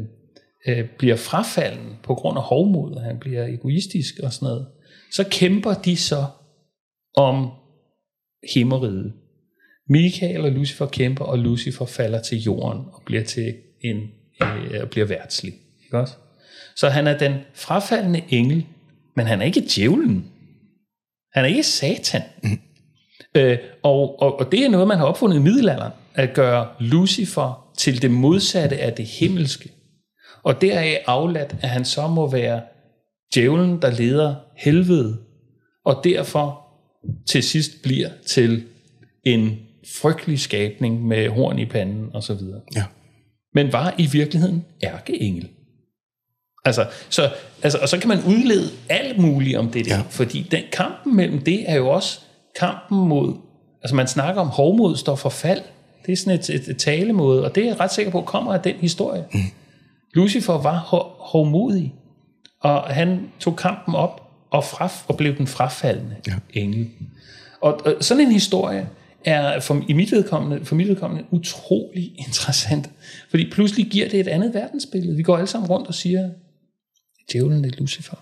øh, 0.67 0.89
bliver 0.99 1.17
frafalden 1.17 1.99
på 2.03 2.15
grund 2.15 2.39
af 2.39 2.45
hovmod, 2.45 3.01
han 3.01 3.19
bliver 3.19 3.47
egoistisk 3.47 4.15
og 4.23 4.33
sådan 4.33 4.47
noget, 4.47 4.67
så 5.13 5.25
kæmper 5.31 5.75
de 5.75 5.97
så 5.97 6.25
om 7.17 7.51
himmeriget. 8.55 9.13
Michael 9.89 10.41
og 10.41 10.53
Lucifer 10.53 10.87
kæmper, 10.87 11.25
og 11.25 11.39
Lucifer 11.39 11.87
falder 11.87 12.23
til 12.23 12.43
jorden 12.43 12.85
og 12.93 13.03
bliver 13.07 13.25
til 13.25 13.55
en 13.81 13.97
øh, 14.43 14.81
og 14.83 14.91
bliver 14.91 15.07
værtslig. 15.07 15.55
Ikke 15.85 15.99
også? 15.99 16.15
Så 16.77 16.89
han 16.89 17.07
er 17.07 17.19
den 17.19 17.35
frafaldende 17.55 18.23
engel, 18.29 18.67
men 19.17 19.27
han 19.27 19.41
er 19.41 19.45
ikke 19.45 19.63
djævlen. 19.77 20.31
Han 21.33 21.45
er 21.45 21.49
ikke 21.49 21.63
satan. 21.63 22.23
Mm. 22.43 22.59
Øh, 23.35 23.59
og, 23.83 24.23
og, 24.23 24.41
og 24.41 24.53
det 24.53 24.65
er 24.65 24.69
noget, 24.69 24.89
man 24.89 24.99
har 24.99 25.05
opfundet 25.05 25.37
i 25.37 25.41
middelalderen, 25.41 25.93
at 26.17 26.35
gøre 26.35 26.69
Lucifer 26.81 27.73
til 27.79 28.03
det 28.03 28.11
modsatte 28.11 28.79
af 28.79 28.93
det 28.93 29.07
himmelske. 29.07 29.73
Og 30.43 30.61
deraf 30.61 30.99
afladt, 31.07 31.57
at 31.63 31.69
han 31.69 31.85
så 31.85 32.09
må 32.09 32.31
være 32.31 32.61
djævlen, 33.35 33.83
der 33.83 33.91
leder 33.91 34.35
helvede, 34.57 35.19
og 35.85 36.01
derfor 36.05 36.63
til 37.27 37.43
sidst 37.43 37.71
bliver 37.83 38.09
til 38.27 38.65
en 39.25 39.59
frygtelig 40.01 40.41
skabning 40.41 41.07
med 41.07 41.29
horn 41.29 41.59
i 41.59 41.67
panden 41.67 42.11
og 42.15 42.23
så 42.23 42.35
videre. 42.35 42.61
Ja. 42.77 42.85
Men 43.55 43.73
var 43.73 43.95
i 43.99 44.07
virkeligheden 44.07 44.65
ærkeengel. 44.83 45.49
Altså, 46.65 46.87
så, 47.09 47.31
altså, 47.63 47.79
og 47.83 47.89
så 47.89 47.99
kan 47.99 48.09
man 48.09 48.19
udlede 48.27 48.71
alt 48.89 49.19
muligt 49.19 49.57
om 49.57 49.71
det 49.71 49.85
der, 49.85 49.97
Ja. 49.97 50.03
fordi 50.11 50.43
den 50.51 50.63
kampen 50.73 51.17
mellem 51.17 51.39
det 51.43 51.71
er 51.71 51.77
jo 51.77 51.89
også 51.89 52.21
kampen 52.61 53.09
mod, 53.09 53.35
altså 53.83 53.95
man 53.95 54.07
snakker 54.07 54.41
om 54.41 54.49
hovmod 54.49 54.97
står 54.97 55.17
for 55.17 55.29
fald, 55.29 55.61
det 56.07 56.13
er 56.13 56.17
sådan 56.17 56.39
et, 56.39 56.51
et, 56.51 56.69
et 56.69 56.77
talemåde, 56.79 57.45
og 57.45 57.55
det 57.55 57.63
er 57.63 57.67
jeg 57.67 57.81
ret 57.81 57.93
sikker 57.93 58.13
på 58.13 58.21
kommer 58.21 58.55
af 58.55 58.61
den 58.61 58.75
historie. 58.75 59.25
Mm. 59.35 59.41
Lucifer 60.15 60.53
var 60.53 60.79
hovmodig, 61.19 61.95
og 62.61 62.83
han 62.83 63.21
tog 63.41 63.57
kampen 63.57 63.95
op 63.95 64.23
og, 64.51 64.65
fra, 64.65 64.91
og 65.09 65.17
blev 65.17 65.37
den 65.37 65.47
frafaldende 65.47 66.17
Ja. 66.29 66.35
engel. 66.55 66.89
Og, 67.61 67.81
og 67.87 67.95
sådan 68.01 68.27
en 68.27 68.33
historie 68.33 68.89
er 69.25 69.61
for, 69.61 69.83
i 69.89 69.93
mit 69.93 70.13
vedkommende, 70.13 70.65
for 70.65 70.75
mit 70.75 70.89
vedkommende 70.89 71.25
utrolig 71.31 72.13
interessant, 72.27 72.91
fordi 73.31 73.51
pludselig 73.51 73.87
giver 73.87 74.09
det 74.09 74.21
et 74.21 74.29
andet 74.29 74.55
verdensbillede. 74.55 75.17
Vi 75.17 75.23
går 75.23 75.37
alle 75.37 75.47
sammen 75.47 75.71
rundt 75.71 75.89
og 75.89 75.95
siger, 75.95 76.31
djævlen 77.33 77.65
er 77.65 77.71
Lucifer. 77.79 78.17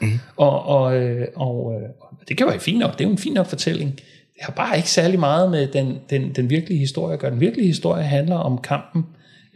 Mm. 0.00 0.18
Og, 0.36 0.62
og, 0.62 0.96
øh, 0.96 1.26
og, 1.36 1.74
øh, 1.74 1.88
og 2.00 2.28
det 2.28 2.36
kan 2.36 2.46
være 2.46 2.60
fint 2.60 2.78
nok, 2.78 2.92
det 2.92 3.00
er 3.00 3.04
jo 3.04 3.12
en 3.12 3.18
fin 3.18 3.32
nok 3.32 3.46
fortælling. 3.46 4.00
Har 4.40 4.52
bare 4.52 4.76
ikke 4.76 4.90
særlig 4.90 5.20
meget 5.20 5.50
med 5.50 5.66
den, 5.66 5.98
den, 6.10 6.32
den 6.32 6.50
virkelige 6.50 6.78
historie 6.78 7.14
at 7.14 7.20
gøre. 7.20 7.30
Den 7.30 7.40
virkelige 7.40 7.66
historie 7.66 8.02
handler 8.02 8.36
om 8.36 8.58
kampen 8.58 9.04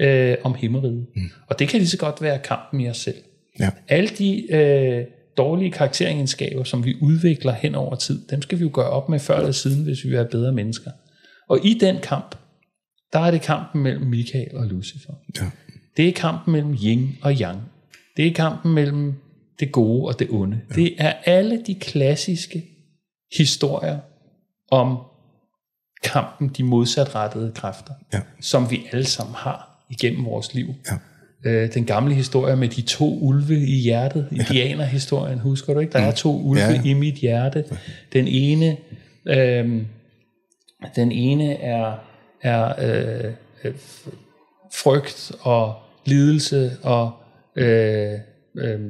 øh, 0.00 0.36
om 0.44 0.54
himmeriget. 0.54 1.06
Mm. 1.16 1.30
Og 1.46 1.58
det 1.58 1.68
kan 1.68 1.78
lige 1.78 1.88
så 1.88 1.98
godt 1.98 2.22
være 2.22 2.38
kampen 2.38 2.80
i 2.80 2.88
os 2.88 2.96
selv. 2.96 3.16
Ja. 3.58 3.70
Alle 3.88 4.08
de 4.08 4.54
øh, 4.54 5.04
dårlige 5.36 5.70
karakteregenskaber, 5.70 6.64
som 6.64 6.84
vi 6.84 6.94
udvikler 7.00 7.52
hen 7.52 7.74
over 7.74 7.94
tid, 7.94 8.26
dem 8.30 8.42
skal 8.42 8.58
vi 8.58 8.64
jo 8.64 8.70
gøre 8.72 8.90
op 8.90 9.08
med 9.08 9.18
før 9.18 9.38
eller 9.38 9.52
siden, 9.52 9.84
hvis 9.84 10.04
vi 10.04 10.08
vil 10.08 10.16
være 10.16 10.28
bedre 10.30 10.52
mennesker. 10.52 10.90
Og 11.48 11.58
i 11.64 11.74
den 11.74 11.96
kamp, 12.02 12.36
der 13.12 13.18
er 13.18 13.30
det 13.30 13.42
kampen 13.42 13.82
mellem 13.82 14.06
Michael 14.06 14.56
og 14.56 14.66
Lucifer. 14.66 15.12
Ja. 15.40 15.50
Det 15.96 16.08
er 16.08 16.12
kampen 16.12 16.52
mellem 16.52 16.76
yin 16.84 17.18
og 17.22 17.32
yang. 17.32 17.60
Det 18.16 18.26
er 18.26 18.32
kampen 18.32 18.74
mellem 18.74 19.14
det 19.60 19.72
gode 19.72 20.08
og 20.08 20.18
det 20.18 20.28
onde. 20.30 20.60
Ja. 20.70 20.74
Det 20.74 20.94
er 20.98 21.12
alle 21.24 21.62
de 21.66 21.74
klassiske 21.74 22.64
historier 23.36 23.98
om 24.70 24.98
kampen, 26.04 26.48
de 26.48 26.62
modsatrettede 26.64 27.52
kræfter, 27.54 27.92
Ja. 28.12 28.20
som 28.40 28.70
vi 28.70 28.86
alle 28.92 29.04
sammen 29.06 29.34
har 29.34 29.86
igennem 29.90 30.24
vores 30.24 30.54
liv. 30.54 30.74
Ja. 30.90 31.50
Øh, 31.50 31.74
den 31.74 31.84
gamle 31.84 32.14
historie 32.14 32.56
med 32.56 32.68
de 32.68 32.82
to 32.82 33.18
ulve 33.18 33.54
i 33.60 33.74
hjertet, 33.80 34.28
indianerhistorien, 34.32 35.38
husker 35.38 35.74
du 35.74 35.80
ikke? 35.80 35.92
Der 35.92 35.98
er 35.98 36.10
to 36.12 36.40
ulve 36.40 36.60
Ja. 36.62 36.82
i 36.84 36.92
mit 36.94 37.14
hjerte. 37.14 37.64
Den 38.12 38.28
ene, 38.28 38.76
øh, 39.28 39.82
den 40.96 41.12
ene 41.12 41.54
er, 41.54 41.94
er 42.42 42.72
øh, 42.78 43.32
øh, 43.64 43.74
frygt 44.74 45.32
og 45.40 45.74
lidelse 46.04 46.76
og 46.82 47.12
øh, 47.56 48.12
øh, 48.56 48.80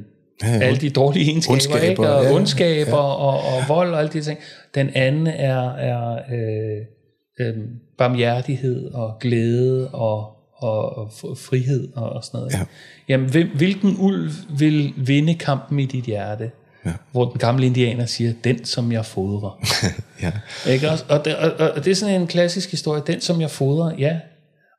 Ja, 0.43 0.53
ja. 0.53 0.59
alle 0.59 0.81
de 0.81 0.91
dårlige 0.91 1.31
egenskaber, 1.31 1.55
Ondskaber, 1.55 1.91
ikke? 1.91 2.09
og 2.09 2.25
ja, 2.25 2.35
ondskaber 2.35 2.97
og, 2.97 3.57
og 3.57 3.63
vold 3.69 3.93
og 3.93 3.99
alle 3.99 4.13
de 4.13 4.21
ting. 4.21 4.39
Den 4.75 4.91
anden 4.95 5.27
er, 5.27 5.71
er 5.71 6.19
øh, 6.33 7.47
øh, 7.47 7.55
barmhjertighed 7.99 8.91
og 8.91 9.19
glæde 9.21 9.89
og, 9.89 10.27
og, 10.57 10.99
og 10.99 11.11
frihed 11.37 11.89
og, 11.95 12.11
og 12.11 12.25
sådan 12.25 12.39
noget. 12.39 12.53
Ja. 12.53 12.61
Jamen, 13.09 13.31
hvem, 13.31 13.49
hvilken 13.57 13.97
ulv 13.99 14.31
vil 14.59 14.93
vinde 14.97 15.35
kampen 15.35 15.79
i 15.79 15.87
dit 15.87 16.05
hjerte? 16.05 16.51
Ja. 16.87 16.93
Hvor 17.13 17.25
den 17.25 17.39
gamle 17.39 17.67
indianer 17.67 18.07
siger, 18.07 18.33
den 18.45 18.65
som 18.65 18.93
jeg 18.93 19.07
fodrer. 19.07 19.61
ja. 20.23 20.33
Ikke? 20.73 20.91
Og, 21.09 21.25
det, 21.25 21.37
og, 21.37 21.71
og 21.71 21.85
det 21.85 21.91
er 21.91 21.95
sådan 21.95 22.21
en 22.21 22.27
klassisk 22.27 22.71
historie, 22.71 23.03
den 23.07 23.21
som 23.21 23.41
jeg 23.41 23.51
fodrer, 23.51 23.93
ja. 23.99 24.17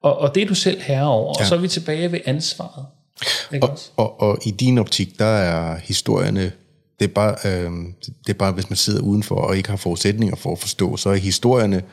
Og, 0.04 0.18
og 0.18 0.36
det 0.36 0.44
er 0.44 0.48
du 0.48 0.56
selv 0.56 0.82
herre 0.82 1.08
over. 1.08 1.36
Ja. 1.40 1.44
Og 1.44 1.48
så 1.48 1.56
er 1.56 1.60
vi 1.60 1.68
tilbage 1.68 2.12
ved 2.12 2.20
ansvaret. 2.26 2.86
Ikke 3.54 3.66
Og, 3.66 3.72
også? 3.72 3.90
og, 3.98 4.22
og 4.22 4.38
i 4.46 4.52
din 4.52 4.78
optik, 4.78 5.20
der 5.20 5.26
er 5.26 5.78
historierne, 5.84 6.52
det 7.00 7.10
er, 7.10 7.14
bare, 7.14 7.36
øh, 7.46 7.72
det 8.28 8.30
er 8.30 8.34
bare, 8.34 8.52
hvis 8.52 8.70
man 8.70 8.78
sidder 8.78 9.02
udenfor 9.02 9.36
og 9.36 9.58
ikke 9.58 9.70
har 9.70 9.78
forudsætninger 9.78 10.36
for 10.36 10.52
at 10.52 10.60
forstå, 10.60 10.98
så 10.98 11.10
er 11.10 11.16
historierne, 11.16 11.84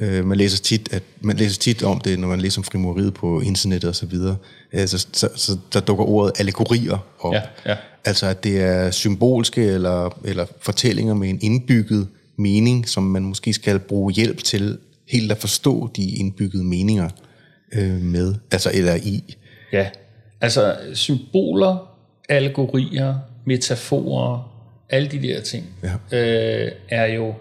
øh, 0.00 0.26
man 0.26 0.38
læser 0.38 0.62
tit, 0.62 0.92
at 0.92 1.02
man 1.20 1.36
læser 1.36 1.58
tit 1.58 1.82
om 1.82 2.00
det, 2.00 2.18
når 2.18 2.28
man 2.28 2.40
læser 2.40 2.60
om 2.60 2.64
frimureriet 2.64 3.14
på 3.14 3.40
internettet 3.40 3.88
og 3.88 3.96
så 3.96 4.06
videre, 4.06 4.36
øh, 4.72 4.88
så, 4.88 5.06
så, 5.12 5.28
så 5.36 5.58
der 5.72 5.80
dukker 5.80 6.04
ordet 6.04 6.32
allegorier 6.38 6.98
op. 7.20 7.34
Ja, 7.34 7.42
ja. 7.66 7.76
Altså 8.04 8.26
at 8.26 8.44
det 8.44 8.60
er 8.60 8.90
symbolske 8.90 9.62
eller, 9.62 10.18
eller 10.24 10.46
fortællinger 10.60 11.14
med 11.14 11.30
en 11.30 11.38
indbygget 11.42 12.08
mening, 12.36 12.88
som 12.88 13.02
man 13.02 13.22
måske 13.22 13.52
skal 13.52 13.78
bruge 13.78 14.12
hjælp 14.12 14.44
til 14.44 14.78
helt 15.08 15.32
at 15.32 15.38
forstå 15.38 15.90
de 15.96 16.10
indbyggede 16.10 16.64
meninger 16.64 17.08
øh, 17.72 18.00
med, 18.00 18.34
altså 18.50 18.70
eller 18.74 18.94
i. 18.94 19.36
Ja, 19.72 19.88
altså 20.40 20.76
symboler, 20.94 21.96
allegorier, 22.28 23.14
metaforer, 23.46 24.56
alle 24.90 25.08
de 25.08 25.22
der 25.22 25.40
ting, 25.40 25.66
Ja. 25.82 25.92
øh, 26.18 26.72
er 26.88 27.06
jo 27.06 27.34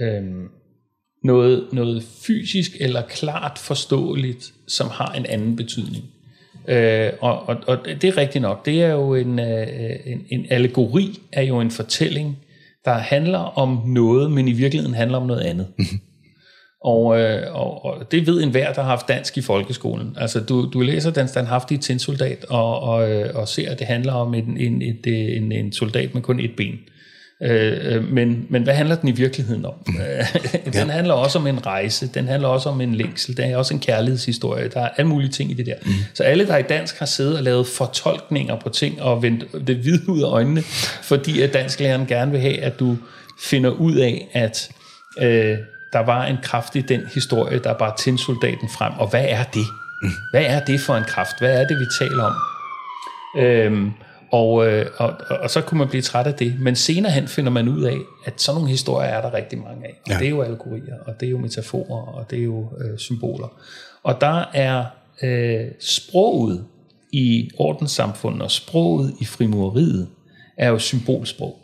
øh, 0.00 0.22
noget, 1.24 1.64
noget 1.72 2.02
fysisk 2.26 2.70
eller 2.80 3.02
klart 3.08 3.58
forståeligt, 3.58 4.52
som 4.68 4.88
har 4.88 5.12
en 5.12 5.26
anden 5.26 5.56
betydning. 5.56 6.04
Øh, 6.68 7.12
og, 7.20 7.48
og, 7.48 7.56
og 7.66 7.78
det 7.86 8.04
er 8.04 8.16
rigtigt 8.16 8.42
nok. 8.42 8.66
Det 8.66 8.82
er 8.82 8.88
jo 8.92 9.14
en, 9.14 9.38
øh, 9.38 9.66
en, 10.06 10.26
en 10.30 10.46
allegori, 10.50 11.18
er 11.32 11.42
jo 11.42 11.60
en 11.60 11.70
fortælling, 11.70 12.38
der 12.84 12.92
handler 12.92 13.38
om 13.38 13.82
noget, 13.86 14.30
men 14.32 14.48
i 14.48 14.52
virkeligheden 14.52 14.94
handler 14.94 15.18
om 15.18 15.26
noget 15.26 15.40
andet. 15.40 15.66
Og, 16.84 17.20
øh, 17.20 17.54
og, 17.54 17.84
og 17.84 18.12
det 18.12 18.26
ved 18.26 18.42
enhver, 18.42 18.72
der 18.72 18.82
har 18.82 18.88
haft 18.88 19.08
dansk 19.08 19.38
i 19.38 19.40
folkeskolen. 19.40 20.16
Altså, 20.20 20.40
du, 20.40 20.70
du 20.72 20.80
læser 20.80 21.10
Den 21.10 21.28
standhaftige 21.28 21.78
tinsoldat, 21.78 22.44
og, 22.48 22.80
og, 22.80 23.10
øh, 23.10 23.30
og 23.34 23.48
ser, 23.48 23.70
at 23.70 23.78
det 23.78 23.86
handler 23.86 24.12
om 24.12 24.34
en, 24.34 24.56
en, 24.60 24.82
et, 24.82 25.06
øh, 25.06 25.36
en, 25.36 25.52
en 25.52 25.72
soldat 25.72 26.14
med 26.14 26.22
kun 26.22 26.40
et 26.40 26.50
ben. 26.56 26.78
Øh, 27.42 28.12
men, 28.12 28.46
men 28.50 28.62
hvad 28.62 28.74
handler 28.74 28.96
den 28.96 29.08
i 29.08 29.12
virkeligheden 29.12 29.64
om? 29.64 29.74
Øh, 29.88 30.72
den 30.80 30.90
handler 30.90 31.14
også 31.14 31.38
om 31.38 31.46
en 31.46 31.66
rejse, 31.66 32.10
den 32.14 32.28
handler 32.28 32.48
også 32.48 32.68
om 32.68 32.80
en 32.80 32.94
længsel, 32.94 33.36
der 33.36 33.44
er 33.44 33.56
også 33.56 33.74
en 33.74 33.80
kærlighedshistorie, 33.80 34.68
der 34.68 34.80
er 34.80 34.88
alle 34.96 35.08
mulige 35.08 35.30
ting 35.30 35.50
i 35.50 35.54
det 35.54 35.66
der. 35.66 35.74
Så 36.14 36.22
alle, 36.22 36.46
der 36.46 36.56
i 36.56 36.62
dansk 36.62 36.98
har 36.98 37.06
siddet 37.06 37.36
og 37.36 37.42
lavet 37.42 37.66
fortolkninger 37.66 38.60
på 38.60 38.68
ting 38.68 39.02
og 39.02 39.22
vendt 39.22 39.66
det 39.66 39.76
hvide 39.76 40.08
ud 40.08 40.22
af 40.22 40.26
øjnene, 40.26 40.62
fordi 41.02 41.42
at 41.42 41.52
dansklæreren 41.52 42.06
gerne 42.06 42.30
vil 42.30 42.40
have, 42.40 42.60
at 42.60 42.80
du 42.80 42.96
finder 43.40 43.70
ud 43.70 43.96
af, 43.96 44.28
at 44.32 44.70
øh, 45.22 45.58
der 45.94 46.00
var 46.00 46.24
en 46.26 46.36
kraft 46.42 46.76
i 46.76 46.80
den 46.80 47.00
historie, 47.14 47.58
der 47.58 47.72
bare 47.74 47.92
tinsoldaten 47.98 48.68
frem. 48.68 48.92
Og 48.98 49.10
hvad 49.10 49.24
er 49.28 49.42
det? 49.44 49.66
Hvad 50.32 50.44
er 50.46 50.64
det 50.64 50.80
for 50.80 50.94
en 50.96 51.04
kraft? 51.04 51.38
Hvad 51.38 51.60
er 51.60 51.66
det, 51.66 51.78
vi 51.78 51.84
taler 51.98 52.22
om? 52.24 52.34
Øhm, 53.38 53.90
og, 54.32 54.66
øh, 54.68 54.86
og, 54.96 55.14
og, 55.30 55.36
og 55.36 55.50
så 55.50 55.60
kunne 55.60 55.78
man 55.78 55.88
blive 55.88 56.02
træt 56.02 56.26
af 56.26 56.34
det. 56.34 56.60
Men 56.60 56.76
senere 56.76 57.12
hen 57.12 57.28
finder 57.28 57.50
man 57.50 57.68
ud 57.68 57.82
af, 57.82 57.96
at 58.24 58.40
sådan 58.42 58.56
nogle 58.56 58.70
historier 58.70 59.08
er 59.08 59.20
der 59.22 59.34
rigtig 59.34 59.58
mange 59.58 59.84
af. 59.86 60.00
Og 60.06 60.10
Ja. 60.10 60.18
det 60.18 60.26
er 60.26 60.30
jo 60.30 60.42
allegorier, 60.42 60.94
og 61.06 61.20
det 61.20 61.26
er 61.26 61.30
jo 61.30 61.38
metaforer, 61.38 62.02
og 62.14 62.30
det 62.30 62.38
er 62.38 62.42
jo 62.42 62.68
øh, 62.80 62.98
symboler. 62.98 63.48
Og 64.02 64.20
der 64.20 64.44
er 64.54 64.84
øh, 65.22 65.66
sproget 65.80 66.64
i 67.12 67.50
ordenssamfundet, 67.58 68.42
og 68.42 68.50
sproget 68.50 69.14
i 69.20 69.24
frimureriet, 69.24 70.08
er 70.56 70.68
jo 70.68 70.78
symbolsprog. 70.78 71.58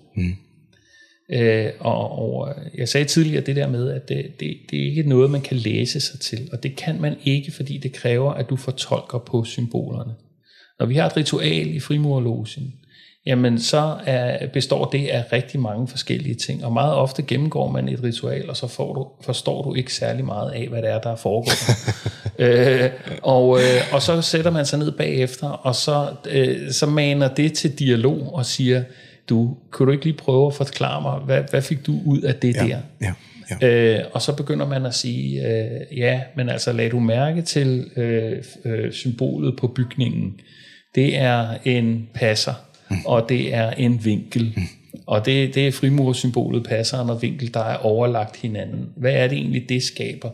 Øh, 1.33 1.71
og, 1.81 2.19
og 2.19 2.55
jeg 2.79 2.89
sagde 2.89 3.05
tidligere 3.05 3.45
det 3.45 3.57
der 3.57 3.69
med, 3.69 3.91
at 3.91 4.09
det, 4.09 4.27
det, 4.41 4.57
det 4.71 4.81
er 4.81 4.85
ikke 4.85 5.03
noget, 5.03 5.31
man 5.31 5.41
kan 5.41 5.57
læse 5.57 6.01
sig 6.01 6.21
til. 6.21 6.49
Og 6.53 6.63
det 6.63 6.77
kan 6.77 7.01
man 7.01 7.17
ikke, 7.25 7.53
fordi 7.53 7.79
det 7.79 7.93
kræver, 7.93 8.33
at 8.33 8.51
du 8.51 8.57
fortolker 8.57 9.19
på 9.19 9.45
symbolerne. 9.45 10.13
Når 10.79 10.87
vi 10.87 10.95
har 10.95 11.07
et 11.07 11.17
ritual 11.17 11.75
i 11.75 11.81
frimurerlogen, 11.81 12.73
jamen 13.27 13.61
så 13.61 13.97
er, 14.07 14.47
består 14.47 14.85
det 14.85 15.09
af 15.09 15.25
rigtig 15.33 15.61
mange 15.61 15.89
forskellige 15.89 16.35
ting. 16.35 16.65
Og 16.65 16.73
meget 16.73 16.95
ofte 16.95 17.23
gennemgår 17.23 17.71
man 17.71 17.89
et 17.89 18.03
ritual, 18.03 18.51
og 18.51 18.57
så 18.57 18.67
får 18.67 18.95
du, 18.95 19.25
forstår 19.25 19.63
du 19.63 19.75
ikke 19.75 19.95
særlig 19.95 20.25
meget 20.25 20.51
af, 20.51 20.69
hvad 20.69 20.83
det 20.83 20.91
er, 20.91 21.01
der 21.01 21.17
foregår. 21.17 21.53
øh, 22.45 22.91
og, 23.23 23.59
øh, 23.59 23.95
og 23.95 24.03
så 24.03 24.23
sætter 24.23 24.51
man 24.51 24.67
sig 24.67 24.79
ned 24.79 24.93
bagefter, 24.93 25.49
og 25.49 25.75
så, 25.75 26.07
øh, 26.31 26.71
så 26.73 26.87
maner 26.87 27.35
det 27.35 27.53
til 27.53 27.79
dialog 27.79 28.35
og 28.35 28.47
siger, 28.47 28.83
du, 29.29 29.57
kunne 29.71 29.87
du 29.87 29.93
ikke 29.93 30.05
lige 30.05 30.17
prøve 30.17 30.47
at 30.47 30.55
forklare 30.55 31.03
mig, 31.03 31.19
hvad, 31.19 31.43
hvad 31.51 31.63
fik 31.63 31.87
du 31.87 32.01
ud 32.05 32.21
af 32.21 32.35
det 32.35 32.55
Ja, 32.55 32.61
der? 32.61 32.67
ja, 33.01 33.13
ja. 33.61 33.99
Øh, 33.99 34.05
og 34.13 34.23
så 34.23 34.37
begynder 34.37 34.67
man 34.67 34.87
at 34.87 34.95
sige, 34.95 35.47
øh, 35.49 35.99
ja, 35.99 36.21
men 36.37 36.49
altså 36.49 36.73
lad 36.73 36.91
du 36.91 37.01
mærke 37.01 37.43
til 37.43 37.91
øh, 37.97 38.45
øh, 38.65 38.93
symbolet 38.93 39.57
på 39.57 39.67
bygningen. 39.69 40.41
Det 40.95 41.19
er 41.19 41.49
en 41.65 42.09
passer, 42.15 42.55
og 43.07 43.29
det 43.29 43.55
er 43.55 43.71
en 43.71 44.05
vinkel. 44.05 44.55
Og 45.07 45.27
det, 45.27 45.55
det 45.55 45.69
er 45.69 45.73
frimursymbolet 45.73 46.65
passeren 46.67 47.11
og 47.11 47.23
vinkel, 47.23 47.55
der 47.55 47.61
er 47.61 47.77
overlagt 47.77 48.37
hinanden. 48.37 48.87
Hvad 48.97 49.13
er 49.13 49.29
det 49.29 49.39
egentlig, 49.39 49.69
det 49.69 49.83
skaber? 49.83 50.31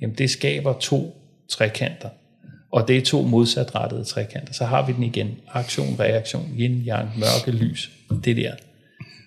Jamen 0.00 0.16
det 0.18 0.30
skaber 0.30 0.72
to 0.72 1.16
trekanter. 1.50 2.08
Og 2.72 2.88
det 2.88 2.96
er 2.96 3.00
to 3.02 3.22
modsatrettede 3.22 4.04
trekanter. 4.04 4.52
Så 4.52 4.64
har 4.64 4.86
vi 4.86 4.92
den 4.92 5.02
igen. 5.02 5.28
Aktion, 5.52 5.96
reaktion, 6.00 6.48
yin, 6.58 6.84
yang, 6.88 7.08
mørke, 7.18 7.50
lys. 7.50 7.90
Det 8.24 8.36
der. 8.36 8.52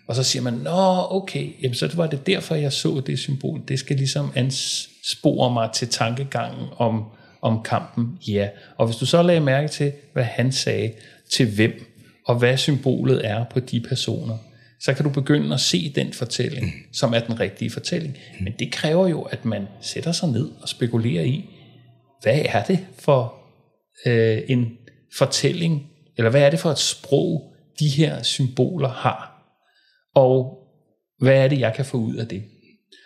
Og 0.07 0.15
så 0.15 0.23
siger 0.23 0.43
man, 0.43 0.53
nå 0.53 1.07
okay, 1.09 1.49
jamen, 1.61 1.75
så 1.75 1.89
var 1.95 2.07
det 2.07 2.27
derfor, 2.27 2.55
jeg 2.55 2.73
så 2.73 3.01
det 3.07 3.19
symbol. 3.19 3.61
Det 3.67 3.79
skal 3.79 3.95
ligesom 3.95 4.31
anspore 4.35 5.53
mig 5.53 5.69
til 5.73 5.87
tankegangen 5.87 6.67
om, 6.77 7.03
om 7.41 7.63
kampen. 7.63 8.17
Ja, 8.27 8.49
og 8.77 8.85
hvis 8.85 8.97
du 8.97 9.05
så 9.05 9.23
lagde 9.23 9.41
mærke 9.41 9.67
til, 9.67 9.91
hvad 10.13 10.23
han 10.23 10.51
sagde, 10.51 10.91
til 11.31 11.55
hvem, 11.55 11.85
og 12.25 12.35
hvad 12.35 12.57
symbolet 12.57 13.27
er 13.27 13.43
på 13.43 13.59
de 13.59 13.79
personer, 13.81 14.37
så 14.79 14.93
kan 14.93 15.03
du 15.03 15.09
begynde 15.09 15.53
at 15.53 15.59
se 15.59 15.93
den 15.95 16.13
fortælling, 16.13 16.73
som 16.93 17.13
er 17.13 17.19
den 17.19 17.39
rigtige 17.39 17.71
fortælling. 17.71 18.17
Men 18.41 18.53
det 18.59 18.71
kræver 18.71 19.07
jo, 19.07 19.21
at 19.21 19.45
man 19.45 19.67
sætter 19.81 20.11
sig 20.11 20.29
ned 20.29 20.49
og 20.61 20.69
spekulerer 20.69 21.23
i, 21.23 21.49
hvad 22.21 22.41
er 22.45 22.63
det 22.63 22.79
for 22.99 23.35
øh, 24.05 24.41
en 24.47 24.77
fortælling, 25.17 25.87
eller 26.17 26.29
hvad 26.29 26.41
er 26.41 26.49
det 26.49 26.59
for 26.59 26.71
et 26.71 26.79
sprog, 26.79 27.52
de 27.79 27.87
her 27.87 28.23
symboler 28.23 28.89
har, 28.89 29.33
og 30.15 30.57
hvad 31.19 31.43
er 31.43 31.47
det, 31.47 31.59
jeg 31.59 31.73
kan 31.75 31.85
få 31.85 31.97
ud 31.97 32.15
af 32.15 32.27
det. 32.27 32.43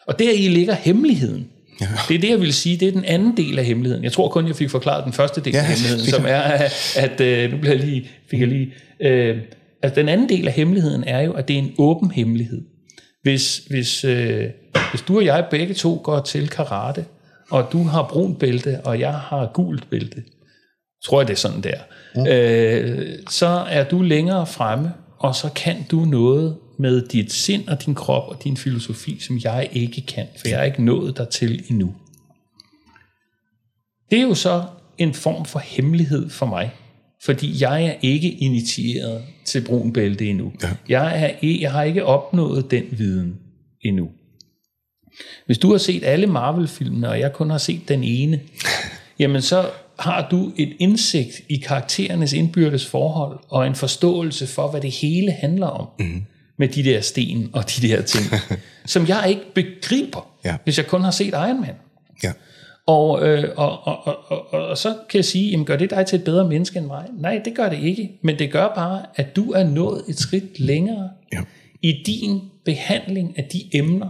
Og 0.07 0.19
der 0.19 0.31
i 0.31 0.47
ligger 0.47 0.73
hemmeligheden. 0.73 1.47
Ja. 1.81 1.87
Det 2.07 2.15
er 2.15 2.19
det, 2.19 2.29
jeg 2.29 2.41
vil 2.41 2.53
sige, 2.53 2.77
det 2.77 2.87
er 2.87 2.91
den 2.91 3.05
anden 3.05 3.37
del 3.37 3.59
af 3.59 3.65
hemmeligheden. 3.65 4.03
Jeg 4.03 4.11
tror 4.11 4.29
kun, 4.29 4.47
jeg 4.47 4.55
fik 4.55 4.69
forklaret 4.69 5.05
den 5.05 5.13
første 5.13 5.41
del 5.41 5.53
Ja, 5.53 5.59
af 5.59 5.65
hemmeligheden, 5.65 6.05
som 6.05 6.25
er, 6.27 6.69
at 6.95 7.21
øh, 7.21 7.51
nu 7.51 7.57
bliver 7.57 7.75
jeg 7.75 7.85
lige, 7.85 8.09
fik 8.29 8.39
jeg 8.39 8.47
lige, 8.47 8.73
øh, 8.99 9.37
at 9.81 9.95
den 9.95 10.09
anden 10.09 10.29
del 10.29 10.47
af 10.47 10.53
hemmeligheden 10.53 11.03
er 11.03 11.19
jo, 11.19 11.33
at 11.33 11.47
det 11.47 11.53
er 11.53 11.57
en 11.57 11.73
åben 11.77 12.11
hemmelighed. 12.11 12.61
Hvis, 13.21 13.57
hvis, 13.69 14.03
øh, 14.03 14.45
hvis 14.91 15.01
du 15.01 15.17
og 15.17 15.25
jeg 15.25 15.47
begge 15.51 15.73
to 15.73 16.01
går 16.03 16.19
til 16.19 16.47
karate, 16.47 17.05
og 17.49 17.69
du 17.71 17.83
har 17.83 18.07
brun 18.09 18.35
bælte, 18.35 18.81
og 18.83 18.99
jeg 18.99 19.13
har 19.13 19.51
gult 19.53 19.89
bælte, 19.89 20.23
tror 21.05 21.21
jeg 21.21 21.27
det 21.27 21.33
er 21.33 21.37
sådan 21.37 21.61
der, 21.61 21.79
øh, 22.27 23.19
så 23.29 23.47
er 23.47 23.83
du 23.83 24.01
længere 24.01 24.47
fremme, 24.47 24.93
og 25.19 25.35
så 25.35 25.49
kan 25.55 25.85
du 25.91 25.99
noget 25.99 26.57
med 26.79 27.07
dit 27.07 27.33
sind 27.33 27.67
og 27.67 27.85
din 27.85 27.95
krop 27.95 28.29
og 28.29 28.43
din 28.43 28.57
filosofi, 28.57 29.19
som 29.19 29.39
jeg 29.43 29.69
ikke 29.71 30.01
kan, 30.01 30.27
for 30.39 30.47
jeg 30.47 30.59
er 30.59 30.63
ikke 30.63 30.83
nået 30.83 31.17
dertil 31.17 31.63
endnu. 31.69 31.95
Det 34.11 34.19
er 34.19 34.23
jo 34.23 34.33
så 34.33 34.63
en 34.97 35.13
form 35.13 35.45
for 35.45 35.59
hemmelighed 35.59 36.29
for 36.29 36.45
mig, 36.45 36.71
fordi 37.23 37.63
jeg 37.63 37.85
er 37.85 37.93
ikke 38.01 38.31
initieret 38.31 39.23
til 39.45 39.61
brun 39.65 39.93
bælte 39.93 40.29
endnu. 40.29 40.51
Ja. 40.63 40.69
Jeg, 40.89 41.23
er, 41.23 41.47
jeg 41.47 41.71
har 41.71 41.83
ikke 41.83 42.05
opnået 42.05 42.71
den 42.71 42.83
viden 42.91 43.39
endnu. 43.81 44.09
Hvis 45.45 45.57
du 45.57 45.71
har 45.71 45.77
set 45.77 46.03
alle 46.03 46.27
Marvel-filmene, 46.27 47.09
og 47.09 47.19
jeg 47.19 47.33
kun 47.33 47.49
har 47.49 47.57
set 47.57 47.81
den 47.87 48.03
ene, 48.03 48.41
jamen 49.19 49.41
så 49.41 49.69
har 49.99 50.27
du 50.31 50.51
et 50.57 50.73
indsigt 50.79 51.41
i 51.49 51.55
karakterernes 51.57 52.33
indbyrdes 52.33 52.85
forhold, 52.85 53.39
og 53.49 53.67
en 53.67 53.75
forståelse 53.75 54.47
for, 54.47 54.67
hvad 54.67 54.81
det 54.81 54.91
hele 54.91 55.31
handler 55.31 55.67
om, 55.67 55.87
mm. 55.99 56.23
med 56.57 56.67
de 56.67 56.83
der 56.83 57.01
sten 57.01 57.49
og 57.53 57.63
de 57.75 57.87
der 57.87 58.01
ting, 58.01 58.25
som 58.85 59.07
jeg 59.07 59.25
ikke 59.29 59.41
begriber, 59.55 60.27
Ja. 60.45 60.57
hvis 60.63 60.77
jeg 60.77 60.87
kun 60.87 61.01
har 61.01 61.11
set 61.11 61.27
Iron 61.27 61.61
Man. 61.61 61.75
Ja. 62.23 62.31
Og, 62.87 63.27
øh, 63.27 63.43
og, 63.57 63.87
og, 63.87 64.07
og, 64.07 64.31
og, 64.53 64.65
og 64.69 64.77
så 64.77 64.95
kan 65.09 65.17
jeg 65.17 65.25
sige, 65.25 65.51
jamen 65.51 65.65
gør 65.65 65.75
det 65.77 65.89
dig 65.89 66.05
til 66.05 66.19
et 66.19 66.23
bedre 66.25 66.47
menneske 66.47 66.79
end 66.79 66.85
mig? 66.87 67.05
Nej, 67.19 67.41
det 67.45 67.55
gør 67.55 67.69
det 67.69 67.83
ikke. 67.83 68.11
Men 68.23 68.39
det 68.39 68.51
gør 68.51 68.67
bare, 68.75 69.05
at 69.15 69.35
du 69.35 69.51
er 69.51 69.63
nået 69.63 70.03
et 70.09 70.19
skridt 70.19 70.59
længere 70.59 71.09
Ja. 71.33 71.41
i 71.81 72.03
din 72.05 72.41
behandling 72.65 73.37
af 73.37 73.43
de 73.53 73.77
emner, 73.77 74.07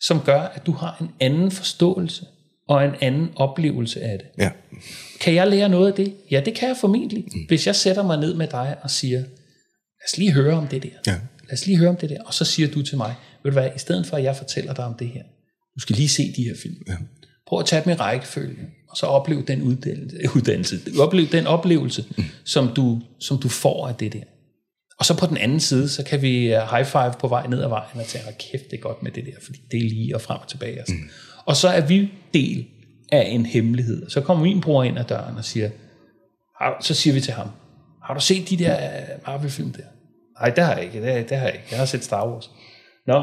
som 0.00 0.20
gør, 0.20 0.40
at 0.40 0.66
du 0.66 0.72
har 0.72 0.96
en 1.00 1.08
anden 1.20 1.50
forståelse 1.50 2.24
og 2.68 2.84
en 2.84 2.90
anden 3.00 3.28
oplevelse 3.36 4.00
af 4.02 4.18
det. 4.18 4.28
Ja. 4.44 4.50
Kan 5.22 5.34
jeg 5.34 5.48
lære 5.48 5.68
noget 5.68 5.88
af 5.88 5.94
det? 5.94 6.14
Ja, 6.30 6.42
det 6.44 6.54
kan 6.54 6.68
jeg 6.68 6.76
formentlig, 6.80 7.24
mm. 7.34 7.40
hvis 7.48 7.66
jeg 7.66 7.76
sætter 7.76 8.02
mig 8.02 8.18
ned 8.18 8.34
med 8.34 8.46
dig 8.46 8.76
og 8.82 8.90
siger, 8.90 9.18
lad 9.18 10.06
os 10.08 10.18
lige 10.18 10.32
høre 10.32 10.54
om 10.54 10.68
det 10.68 10.82
der. 10.82 10.88
Ja. 11.06 11.12
Lad 11.44 11.52
os 11.52 11.66
lige 11.66 11.78
høre 11.78 11.88
om 11.88 11.96
det 11.96 12.10
der. 12.10 12.22
Og 12.22 12.34
så 12.34 12.44
siger 12.44 12.68
du 12.68 12.82
til 12.82 12.96
mig, 12.96 13.14
ved 13.42 13.52
du 13.52 13.58
hvad, 13.58 13.70
i 13.76 13.78
stedet 13.78 14.06
for 14.06 14.16
at 14.16 14.22
jeg 14.22 14.36
fortæller 14.36 14.74
dig 14.74 14.84
om 14.84 14.94
det 14.94 15.08
her, 15.08 15.22
du 15.74 15.80
skal 15.80 15.96
lige 15.96 16.08
se 16.08 16.32
de 16.36 16.44
her 16.44 16.54
film. 16.62 16.76
Ja. 16.88 16.96
Prøv 17.46 17.58
at 17.58 17.66
tage 17.66 17.84
dem 17.84 17.92
i 17.92 17.94
rækkefølge, 17.94 18.58
og 18.88 18.96
så 18.96 19.06
opleve 19.06 19.44
den 19.48 19.62
uddannelse, 19.62 20.16
uddannelse 20.36 20.80
opleve 20.98 21.28
den 21.32 21.46
oplevelse, 21.46 22.04
mm. 22.18 22.24
som, 22.44 22.74
du, 22.74 23.00
som 23.20 23.38
du 23.38 23.48
får 23.48 23.88
af 23.88 23.94
det 23.94 24.12
der. 24.12 24.24
Og 24.98 25.04
så 25.04 25.16
på 25.16 25.26
den 25.26 25.36
anden 25.36 25.60
side, 25.60 25.88
så 25.88 26.04
kan 26.04 26.22
vi 26.22 26.56
uh, 26.56 26.70
high 26.70 26.86
five 26.86 27.12
på 27.20 27.28
vej 27.28 27.46
ned 27.46 27.62
ad 27.62 27.68
vejen 27.68 28.00
og 28.00 28.06
tage, 28.06 28.24
kæft, 28.38 28.70
det 28.70 28.76
er 28.76 28.80
godt 28.80 29.02
med 29.02 29.10
det 29.10 29.24
der, 29.26 29.40
fordi 29.44 29.58
det 29.70 29.78
er 29.78 29.88
lige 29.88 30.14
og 30.14 30.20
frem 30.20 30.38
og 30.40 30.48
tilbage. 30.48 30.80
Og, 30.80 30.86
mm. 30.88 31.10
og 31.44 31.56
så 31.56 31.68
er 31.68 31.80
vi 31.80 32.10
del 32.34 32.66
af 33.12 33.28
en 33.30 33.46
hemmelighed. 33.46 34.10
Så 34.10 34.20
kommer 34.20 34.44
min 34.44 34.60
bror 34.60 34.82
ind 34.82 34.98
ad 34.98 35.04
døren 35.04 35.36
og 35.36 35.44
siger, 35.44 35.70
så 36.80 36.94
siger 36.94 37.14
vi 37.14 37.20
til 37.20 37.32
ham, 37.32 37.48
har 38.02 38.14
du 38.14 38.20
set 38.20 38.50
de 38.50 38.56
der 38.56 38.76
uh, 38.76 39.26
Marvel-film 39.26 39.72
der? 39.72 39.82
Nej, 40.40 40.50
det 40.50 40.64
har 40.64 40.74
jeg 40.74 40.84
ikke, 40.84 41.02
det, 41.02 41.28
det 41.28 41.36
har 41.36 41.44
jeg 41.46 41.54
ikke. 41.54 41.66
Jeg 41.70 41.78
har 41.78 41.86
set 41.86 42.04
Star 42.04 42.28
Wars. 42.28 42.50
Nå, 43.06 43.22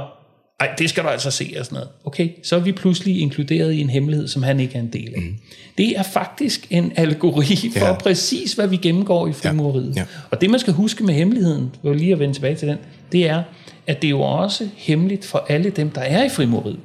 ej, 0.59 0.75
det 0.77 0.89
skal 0.89 1.03
du 1.03 1.09
altså 1.09 1.31
se 1.31 1.55
og 1.59 1.65
sådan 1.65 1.75
noget. 1.75 1.89
Okay, 2.05 2.29
så 2.43 2.55
er 2.55 2.59
vi 2.59 2.71
pludselig 2.71 3.19
inkluderet 3.21 3.73
i 3.73 3.81
en 3.81 3.89
hemmelighed, 3.89 4.27
som 4.27 4.43
han 4.43 4.59
ikke 4.59 4.75
er 4.75 4.79
en 4.79 4.93
del 4.93 5.13
af. 5.15 5.21
Mm. 5.21 5.35
Det 5.77 5.97
er 5.99 6.03
faktisk 6.03 6.67
en 6.69 6.93
allegori 6.95 7.55
for 7.77 7.79
Ja. 7.79 7.87
ja. 7.87 7.97
præcis, 7.97 8.53
hvad 8.53 8.67
vi 8.67 8.77
gennemgår 8.77 9.27
i 9.27 9.33
frimureriet. 9.33 9.95
Ja. 9.95 10.05
Og 10.31 10.41
det, 10.41 10.49
man 10.49 10.59
skal 10.59 10.73
huske 10.73 11.03
med 11.03 11.13
hemmeligheden, 11.13 11.75
for 11.81 11.93
lige 11.93 12.11
at 12.13 12.19
vende 12.19 12.35
tilbage 12.35 12.55
til 12.55 12.67
den, 12.67 12.77
det 13.11 13.29
er, 13.29 13.43
at 13.87 14.01
det 14.01 14.07
er 14.07 14.11
jo 14.11 14.21
også 14.21 14.69
hemmeligt 14.75 15.25
for 15.25 15.45
alle 15.49 15.69
dem, 15.69 15.89
der 15.89 16.01
er 16.01 16.23
i 16.23 16.29
frimureriet. 16.29 16.79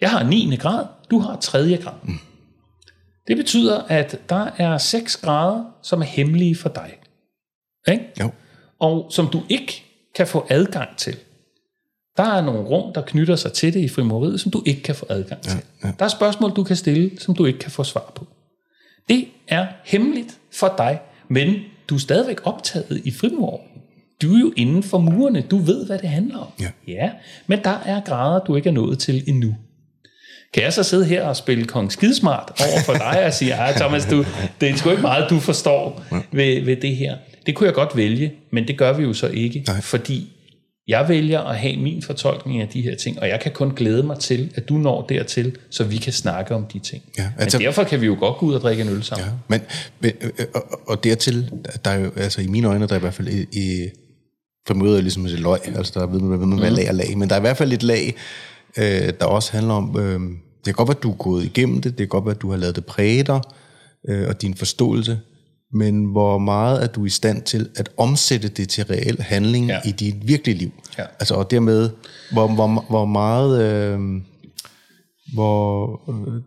Jeg 0.00 0.10
har 0.10 0.22
9. 0.22 0.56
grad, 0.56 0.84
du 1.10 1.18
har 1.18 1.36
3. 1.36 1.76
grad. 1.76 1.94
Mm. 2.02 2.18
Det 3.28 3.36
betyder, 3.36 3.82
at 3.82 4.20
der 4.28 4.46
er 4.58 4.78
6 4.78 5.16
grader, 5.16 5.64
som 5.82 6.00
er 6.00 6.06
hemmelige 6.06 6.56
for 6.56 6.68
dig. 6.68 6.92
Ikke? 7.88 8.04
Jo. 8.20 8.30
og 8.80 9.06
som 9.10 9.26
du 9.26 9.42
ikke 9.48 9.84
kan 10.14 10.26
få 10.26 10.46
adgang 10.50 10.96
til. 10.96 11.16
Der 12.16 12.22
er 12.22 12.40
nogle 12.40 12.60
rum, 12.60 12.92
der 12.92 13.02
knytter 13.02 13.36
sig 13.36 13.52
til 13.52 13.74
det 13.74 13.80
i 13.80 13.88
frimureriet, 13.88 14.40
som 14.40 14.50
du 14.50 14.62
ikke 14.66 14.82
kan 14.82 14.94
få 14.94 15.06
adgang 15.08 15.40
til. 15.42 15.60
ja. 15.84 15.90
Der 15.98 16.04
er 16.04 16.08
spørgsmål, 16.08 16.50
du 16.56 16.64
kan 16.64 16.76
stille, 16.76 17.10
som 17.18 17.34
du 17.34 17.44
ikke 17.44 17.58
kan 17.58 17.70
få 17.70 17.84
svar 17.84 18.12
på. 18.14 18.26
Det 19.08 19.28
er 19.48 19.66
hemmeligt 19.84 20.38
for 20.52 20.74
dig, 20.78 21.00
men 21.28 21.54
du 21.88 21.94
er 21.94 21.98
stadigvæk 21.98 22.40
optaget 22.44 23.02
i 23.04 23.10
frimureren. 23.10 23.68
Du 24.22 24.34
er 24.34 24.40
jo 24.40 24.52
inden 24.56 24.82
for 24.82 24.98
murene. 24.98 25.40
Du 25.40 25.58
ved, 25.58 25.86
hvad 25.86 25.98
det 25.98 26.08
handler 26.08 26.38
om. 26.38 26.48
Ja. 26.60 26.70
ja. 26.88 27.10
Men 27.46 27.64
der 27.64 27.78
er 27.84 28.00
grader, 28.00 28.44
du 28.44 28.56
ikke 28.56 28.68
er 28.68 28.72
nået 28.72 28.98
til 28.98 29.24
endnu. 29.26 29.54
Kan 30.54 30.62
jeg 30.62 30.72
så 30.72 30.82
sidde 30.82 31.04
her 31.04 31.24
og 31.24 31.36
spille 31.36 31.64
kong 31.64 31.92
skidesmart 31.92 32.52
over 32.60 32.82
for 32.86 32.92
dig 32.92 33.24
og 33.24 33.34
sige, 33.34 33.54
ah, 33.54 33.76
Thomas, 33.76 34.06
du, 34.06 34.24
det 34.60 34.70
er 34.70 34.76
sgu 34.76 34.90
ikke 34.90 35.02
meget, 35.02 35.30
du 35.30 35.40
forstår 35.40 36.04
ved, 36.32 36.64
ved 36.64 36.76
det 36.76 36.96
her. 36.96 37.16
Det 37.46 37.54
kunne 37.54 37.66
jeg 37.66 37.74
godt 37.74 37.96
vælge, 37.96 38.32
men 38.52 38.68
det 38.68 38.78
gør 38.78 38.92
vi 38.92 39.02
jo 39.02 39.12
så 39.12 39.26
ikke, 39.26 39.64
Nej. 39.66 39.80
fordi 39.80 40.32
jeg 40.88 41.08
vælger 41.08 41.40
at 41.40 41.56
have 41.58 41.76
min 41.76 42.02
fortolkning 42.02 42.60
af 42.60 42.68
de 42.68 42.82
her 42.82 42.96
ting, 42.96 43.20
og 43.20 43.28
jeg 43.28 43.40
kan 43.40 43.52
kun 43.52 43.70
glæde 43.70 44.02
mig 44.02 44.18
til, 44.18 44.52
at 44.54 44.68
du 44.68 44.74
når 44.74 45.06
dertil, 45.06 45.56
så 45.70 45.84
vi 45.84 45.96
kan 45.96 46.12
snakke 46.12 46.54
om 46.54 46.66
de 46.72 46.78
ting. 46.78 47.02
Ja, 47.18 47.22
men 47.22 47.42
altså- 47.42 47.58
derfor 47.58 47.84
kan 47.84 48.00
vi 48.00 48.06
jo 48.06 48.16
godt 48.20 48.36
gå 48.38 48.46
ud 48.46 48.54
og 48.54 48.60
drikke 48.60 48.82
en 48.82 48.88
øl 48.88 49.02
sammen. 49.02 49.26
Ja, 49.26 49.32
men, 49.48 49.60
men 50.00 50.12
øh, 50.20 50.46
og, 50.54 50.62
og 50.88 51.04
dertil, 51.04 51.50
der 51.84 51.90
er 51.90 51.98
jo, 51.98 52.10
altså 52.16 52.40
i 52.40 52.46
mine 52.46 52.68
øjne, 52.68 52.86
der 52.86 52.92
er 52.92 52.96
i 52.98 53.00
hvert 53.00 53.14
fald 53.14 53.28
i, 53.28 53.46
i 53.52 53.88
for 54.66 54.74
møder 54.74 54.96
er 54.96 55.00
ligesom 55.00 55.26
et 55.26 55.40
løg, 55.40 55.60
altså 55.76 56.00
der 56.00 56.06
ved 56.06 56.20
man, 56.20 56.40
ved 56.40 56.46
man 56.46 56.58
hvad 56.58 56.70
lag 56.70 56.86
er 56.86 56.92
lag, 56.92 57.18
men 57.18 57.28
der 57.28 57.34
er 57.34 57.38
i 57.38 57.40
hvert 57.40 57.56
fald 57.56 57.72
et 57.72 57.82
lag, 57.82 58.14
øh, 58.78 59.12
der 59.20 59.26
også 59.26 59.52
handler 59.52 59.74
om, 59.74 59.98
øh, 59.98 60.20
det 60.20 60.64
kan 60.64 60.74
godt 60.74 60.88
være, 60.88 60.96
at 60.96 61.02
du 61.02 61.10
er 61.10 61.16
gået 61.16 61.44
igennem 61.44 61.80
det, 61.80 61.84
det 61.92 61.98
kan 61.98 62.08
godt 62.08 62.24
være, 62.24 62.34
at 62.34 62.42
du 62.42 62.50
har 62.50 62.56
lavet 62.56 62.76
det 62.76 62.86
præge 62.86 63.22
dig, 63.22 63.40
øh, 64.08 64.28
og 64.28 64.42
din 64.42 64.54
forståelse, 64.54 65.20
men 65.72 66.04
hvor 66.04 66.38
meget 66.38 66.82
er 66.82 66.86
du 66.86 67.04
i 67.04 67.08
stand 67.08 67.42
til 67.42 67.68
at 67.76 67.88
omsætte 67.96 68.48
det 68.48 68.68
til 68.68 68.84
reel 68.84 69.20
handling 69.20 69.66
Ja. 69.66 69.80
i 69.84 69.90
dit 69.90 70.28
virkelige 70.28 70.58
liv? 70.58 70.70
Ja. 70.98 71.02
Altså, 71.20 71.34
og 71.34 71.50
dermed, 71.50 71.90
hvor, 72.32 72.46
hvor, 72.54 72.84
hvor 72.88 73.04
meget, 73.04 73.62
øh, 73.62 74.00
hvor, 75.34 76.00
øh, 76.10 76.42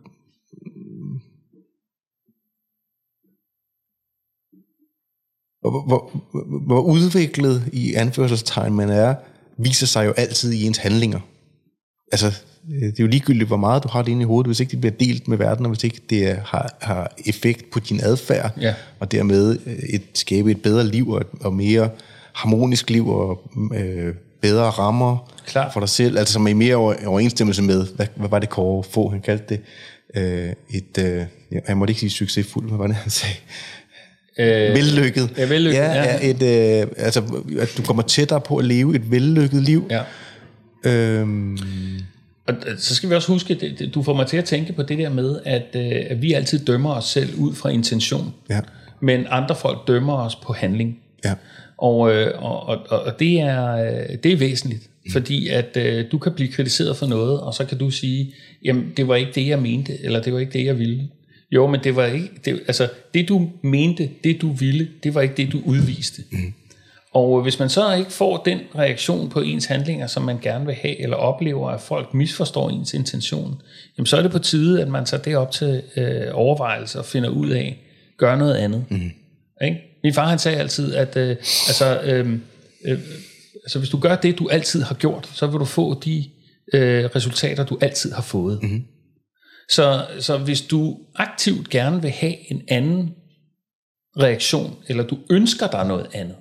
hvor, 5.60 5.86
hvor, 5.86 6.10
hvor 6.66 6.80
udviklet 6.80 7.68
i 7.72 7.94
anførselstegn 7.94 8.74
man 8.74 8.90
er, 8.90 9.14
viser 9.58 9.86
sig 9.86 10.06
jo 10.06 10.12
altid 10.12 10.52
i 10.52 10.66
ens 10.66 10.78
handlinger. 10.78 11.20
Altså, 12.12 12.26
øh, 12.74 12.82
det 12.82 12.88
er 13.00 13.04
jo 13.04 13.06
ligegyldigt, 13.06 13.46
hvor 13.48 13.56
meget 13.56 13.82
du 13.82 13.88
har 13.88 14.02
det 14.02 14.10
inde 14.10 14.22
i 14.22 14.24
hovedet, 14.24 14.46
hvis 14.48 14.60
ikke 14.60 14.70
det 14.70 14.80
bliver 14.80 14.94
delt 15.00 15.28
med 15.28 15.38
verden, 15.38 15.66
og 15.66 15.70
hvis 15.72 15.84
ikke 15.84 16.00
det 16.10 16.36
har, 16.44 16.76
har 16.80 17.14
effekt 17.26 17.70
på 17.70 17.80
din 17.80 18.00
adfærd, 18.02 18.50
Ja. 18.60 18.74
og 19.00 19.12
dermed 19.12 19.58
øh, 19.66 19.72
et, 19.88 20.02
skabe 20.14 20.50
et 20.50 20.62
bedre 20.62 20.86
liv 20.86 21.10
og 21.10 21.20
et 21.20 21.26
og 21.40 21.52
mere 21.52 21.90
harmonisk 22.32 22.90
liv 22.90 23.08
og 23.08 23.42
øh, 23.74 24.14
bedre 24.42 24.64
rammer 24.70 25.30
Klart. 25.46 25.72
for 25.72 25.80
dig 25.80 25.88
selv, 25.88 26.18
altså 26.18 26.32
som 26.32 26.46
er 26.46 26.50
i 26.50 26.52
mere 26.52 26.76
over- 26.76 26.94
overensstemmelse 27.06 27.62
med, 27.62 27.86
hvad, 27.96 28.06
hvad 28.16 28.28
var 28.28 28.38
det 28.38 28.48
Kåre 28.50 28.82
få, 28.90 29.08
han 29.10 29.20
kaldte 29.20 29.44
det, 29.48 29.60
øh, 30.14 30.52
et, 30.70 30.98
øh, 30.98 31.22
han 31.66 31.76
måtte 31.76 31.90
ikke 31.92 32.00
sige 32.00 32.10
succesfuld, 32.10 32.68
hvad 32.68 32.78
var 32.78 32.86
det, 32.86 32.96
han 32.96 33.10
sagde? 33.10 33.34
Øh, 34.38 34.74
vellykket. 34.74 35.30
ja, 35.38 35.44
vellykket, 35.46 35.78
Ja, 35.78 35.92
ja. 35.92 36.02
ja. 36.22 36.30
Et, 36.30 36.82
øh, 36.82 36.86
altså, 36.96 37.22
at 37.60 37.74
du 37.76 37.82
kommer 37.82 38.02
tættere 38.02 38.40
på 38.40 38.56
at 38.56 38.64
leve 38.64 38.94
et 38.94 39.10
vellykket 39.10 39.62
liv. 39.62 39.86
ja. 39.90 40.02
Øhm, 40.84 41.58
Og 42.46 42.54
øh, 42.66 42.78
så 42.78 42.94
skal 42.94 43.10
vi 43.10 43.14
også 43.14 43.32
huske, 43.32 43.54
det, 43.54 43.78
det, 43.78 43.94
du 43.94 44.02
får 44.02 44.14
mig 44.14 44.26
til 44.26 44.36
at 44.36 44.44
tænke 44.44 44.72
på 44.72 44.82
det 44.82 44.98
der 44.98 45.08
med, 45.08 45.40
at, 45.44 45.66
øh, 45.74 45.92
at 46.10 46.22
vi 46.22 46.32
altid 46.32 46.58
dømmer 46.64 46.90
os 46.94 47.04
selv 47.04 47.34
ud 47.38 47.54
fra 47.54 47.68
intention, 47.68 48.34
ja, 48.50 48.60
men 49.00 49.26
andre 49.30 49.56
folk 49.56 49.88
dømmer 49.88 50.14
os 50.14 50.36
på 50.36 50.52
handling. 50.52 50.98
ja, 51.24 51.34
Og, 51.76 52.12
øh, 52.14 52.42
og, 52.42 52.66
og, 52.66 52.84
og 52.88 53.18
det, 53.20 53.40
er, 53.40 53.76
det 54.16 54.32
er 54.32 54.36
væsentligt, 54.36 54.82
fordi 55.12 55.48
at 55.48 55.76
øh, 55.76 56.04
du 56.12 56.18
kan 56.18 56.32
blive 56.32 56.48
kritiseret 56.48 56.96
for 56.96 57.06
noget, 57.06 57.40
og 57.40 57.54
så 57.54 57.64
kan 57.64 57.78
du 57.78 57.90
sige, 57.90 58.34
jamen 58.64 58.92
det 58.96 59.08
var 59.08 59.16
ikke 59.16 59.32
det, 59.34 59.46
jeg 59.46 59.58
mente, 59.58 60.04
eller 60.04 60.22
det 60.22 60.32
var 60.32 60.38
ikke 60.38 60.52
det, 60.52 60.64
jeg 60.64 60.78
ville. 60.78 61.08
Jo, 61.52 61.66
men 61.66 61.80
det 61.84 61.96
var 61.96 62.06
ikke, 62.06 62.30
det, 62.44 62.60
altså 62.66 62.88
det 63.14 63.28
du 63.28 63.50
mente, 63.62 64.10
det 64.24 64.42
du 64.42 64.52
ville, 64.52 64.88
det 65.02 65.14
var 65.14 65.20
ikke 65.20 65.34
det, 65.34 65.52
du 65.52 65.60
udviste. 65.64 66.22
Mm. 66.30 66.52
Og 67.14 67.42
hvis 67.42 67.58
man 67.58 67.68
så 67.68 67.94
ikke 67.94 68.12
får 68.12 68.36
den 68.36 68.60
reaktion 68.78 69.30
på 69.30 69.40
ens 69.40 69.64
handlinger, 69.64 70.06
som 70.06 70.22
man 70.22 70.38
gerne 70.40 70.66
vil 70.66 70.74
have, 70.74 71.02
eller 71.02 71.16
oplever, 71.16 71.70
at 71.70 71.80
folk 71.80 72.14
misforstår 72.14 72.70
ens 72.70 72.94
intention, 72.94 73.62
jamen 73.98 74.06
så 74.06 74.16
er 74.16 74.22
det 74.22 74.30
på 74.30 74.38
tide, 74.38 74.82
at 74.82 74.88
man 74.88 75.04
tager 75.04 75.22
det 75.22 75.36
op 75.36 75.50
til 75.50 75.82
øh, 75.96 76.26
overvejelse 76.32 76.98
og 76.98 77.04
finder 77.04 77.28
ud 77.28 77.50
af, 77.50 77.80
gør 78.18 78.36
noget 78.36 78.54
andet. 78.54 78.84
Mm. 78.90 79.10
Ikke? 79.64 79.80
Min 80.04 80.14
far 80.14 80.28
han 80.28 80.38
sagde 80.38 80.58
altid, 80.58 80.94
at 80.94 81.16
øh, 81.16 81.28
altså, 81.68 82.00
øh, 82.04 82.32
øh, 82.84 82.98
altså, 83.64 83.78
hvis 83.78 83.90
du 83.90 83.98
gør 83.98 84.16
det, 84.16 84.38
du 84.38 84.48
altid 84.48 84.82
har 84.82 84.94
gjort, 84.94 85.30
så 85.34 85.46
vil 85.46 85.60
du 85.60 85.64
få 85.64 86.00
de 86.00 86.24
øh, 86.74 87.04
resultater, 87.04 87.64
du 87.64 87.78
altid 87.80 88.12
har 88.12 88.22
fået. 88.22 88.62
Mm. 88.62 88.84
Så, 89.68 90.06
så 90.18 90.38
hvis 90.38 90.62
du 90.62 90.98
aktivt 91.14 91.70
gerne 91.70 92.02
vil 92.02 92.10
have 92.10 92.52
en 92.52 92.62
anden 92.68 93.14
reaktion, 94.18 94.76
eller 94.88 95.04
du 95.04 95.18
ønsker 95.30 95.66
dig 95.66 95.86
noget 95.86 96.06
andet, 96.12 96.36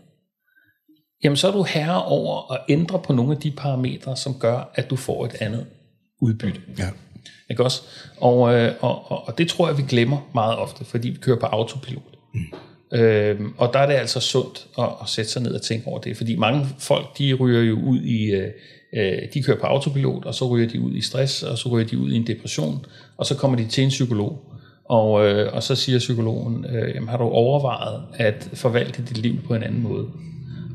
jamen 1.24 1.38
så 1.38 1.48
er 1.48 1.52
du 1.52 1.64
herre 1.64 2.06
over 2.06 2.54
at 2.54 2.60
ændre 2.70 3.00
på 3.00 3.14
nogle 3.14 3.32
af 3.32 3.38
de 3.38 3.52
parametre, 3.52 4.18
som 4.18 4.40
gør, 4.40 4.72
at 4.76 4.90
du 4.90 4.96
får 4.96 5.26
et 5.26 5.36
andet 5.40 5.66
udbytte. 6.22 6.62
ja. 6.80 6.90
Ikke 7.50 7.64
også? 7.64 7.82
Og, 8.18 8.54
øh, 8.56 8.74
og, 8.82 9.12
og, 9.12 9.28
og 9.28 9.38
det 9.38 9.48
tror 9.48 9.68
jeg, 9.68 9.78
vi 9.78 9.84
glemmer 9.90 10.30
meget 10.34 10.58
ofte, 10.58 10.86
fordi 10.86 11.10
vi 11.10 11.18
kører 11.18 11.40
på 11.40 11.46
autopilot. 11.46 12.18
Mm. 12.34 12.40
Øhm, 12.94 13.54
og 13.58 13.74
der 13.74 13.80
er 13.80 13.86
det 13.86 13.94
altså 13.94 14.20
sundt 14.20 14.68
at, 14.80 14.90
at 15.02 15.10
sætte 15.10 15.32
sig 15.32 15.42
ned 15.42 15.54
og 15.54 15.62
tænke 15.62 15.88
over 15.88 16.00
det, 16.00 16.18
fordi 16.18 16.36
mange 16.36 16.68
folk, 16.80 17.18
de 17.18 17.34
ryger 17.34 17.62
jo 17.62 17.80
ud 17.80 18.02
i, 18.02 18.26
øh, 18.26 18.52
øh, 18.94 19.18
de 19.34 19.44
kører 19.44 19.60
på 19.60 19.66
autopilot, 19.66 20.26
og 20.26 20.36
så 20.36 20.48
ryger 20.48 20.68
de 20.68 20.82
ud 20.82 20.94
i 20.94 21.02
stress, 21.02 21.44
og 21.44 21.58
så 21.58 21.70
ryger 21.70 21.88
de 21.88 21.98
ud 21.98 22.12
i 22.12 22.16
en 22.16 22.28
depression, 22.28 22.86
og 23.18 23.26
så 23.26 23.36
kommer 23.36 23.58
de 23.58 23.68
til 23.68 23.84
en 23.84 23.90
psykolog. 23.90 24.54
Og, 24.86 25.26
øh, 25.26 25.54
og 25.54 25.64
så 25.64 25.76
siger 25.76 26.00
psykologen, 26.00 26.66
øh, 26.66 26.96
jamen, 26.96 27.10
har 27.10 27.18
du 27.18 27.24
overvejet 27.24 28.02
at 28.14 28.50
forvalte 28.54 29.04
dit 29.10 29.18
liv 29.18 29.42
på 29.48 29.56
en 29.56 29.64
anden 29.64 29.84
måde? 29.84 30.08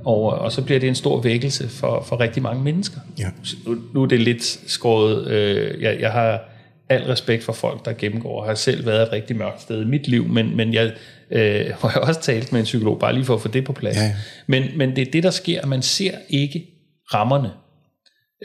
Og, 0.06 0.22
og 0.22 0.52
så 0.52 0.62
bliver 0.62 0.80
det 0.80 0.88
en 0.88 0.94
stor 0.94 1.20
vækkelse 1.20 1.68
for, 1.68 2.02
for 2.02 2.20
rigtig 2.20 2.42
mange 2.42 2.62
mennesker. 2.64 3.00
Ja. 3.18 3.30
Nu, 3.66 3.76
nu 3.94 4.02
er 4.02 4.06
det 4.06 4.20
lidt 4.20 4.44
skåret. 4.66 5.26
Øh, 5.26 5.82
jeg, 5.82 6.00
jeg 6.00 6.12
har 6.12 6.48
al 6.88 7.02
respekt 7.02 7.44
for 7.44 7.52
folk, 7.52 7.84
der 7.84 7.92
gennemgår. 7.92 8.44
Jeg 8.44 8.50
har 8.50 8.54
selv 8.54 8.86
været 8.86 9.02
et 9.02 9.12
rigtig 9.12 9.36
mørkt 9.36 9.62
sted 9.62 9.82
i 9.82 9.84
mit 9.84 10.08
liv, 10.08 10.28
men, 10.28 10.56
men 10.56 10.74
jeg 10.74 10.92
øh, 11.30 11.66
har 11.80 12.00
også 12.00 12.20
talt 12.20 12.52
med 12.52 12.60
en 12.60 12.64
psykolog, 12.64 12.98
bare 12.98 13.12
lige 13.14 13.24
for 13.24 13.34
at 13.34 13.40
få 13.40 13.48
det 13.48 13.64
på 13.64 13.72
plads. 13.72 13.96
Ja, 13.96 14.02
ja. 14.02 14.14
Men, 14.46 14.78
men 14.78 14.96
det 14.96 15.08
er 15.08 15.10
det, 15.10 15.22
der 15.22 15.30
sker. 15.30 15.66
Man 15.66 15.82
ser 15.82 16.12
ikke 16.28 16.66
rammerne 17.14 17.50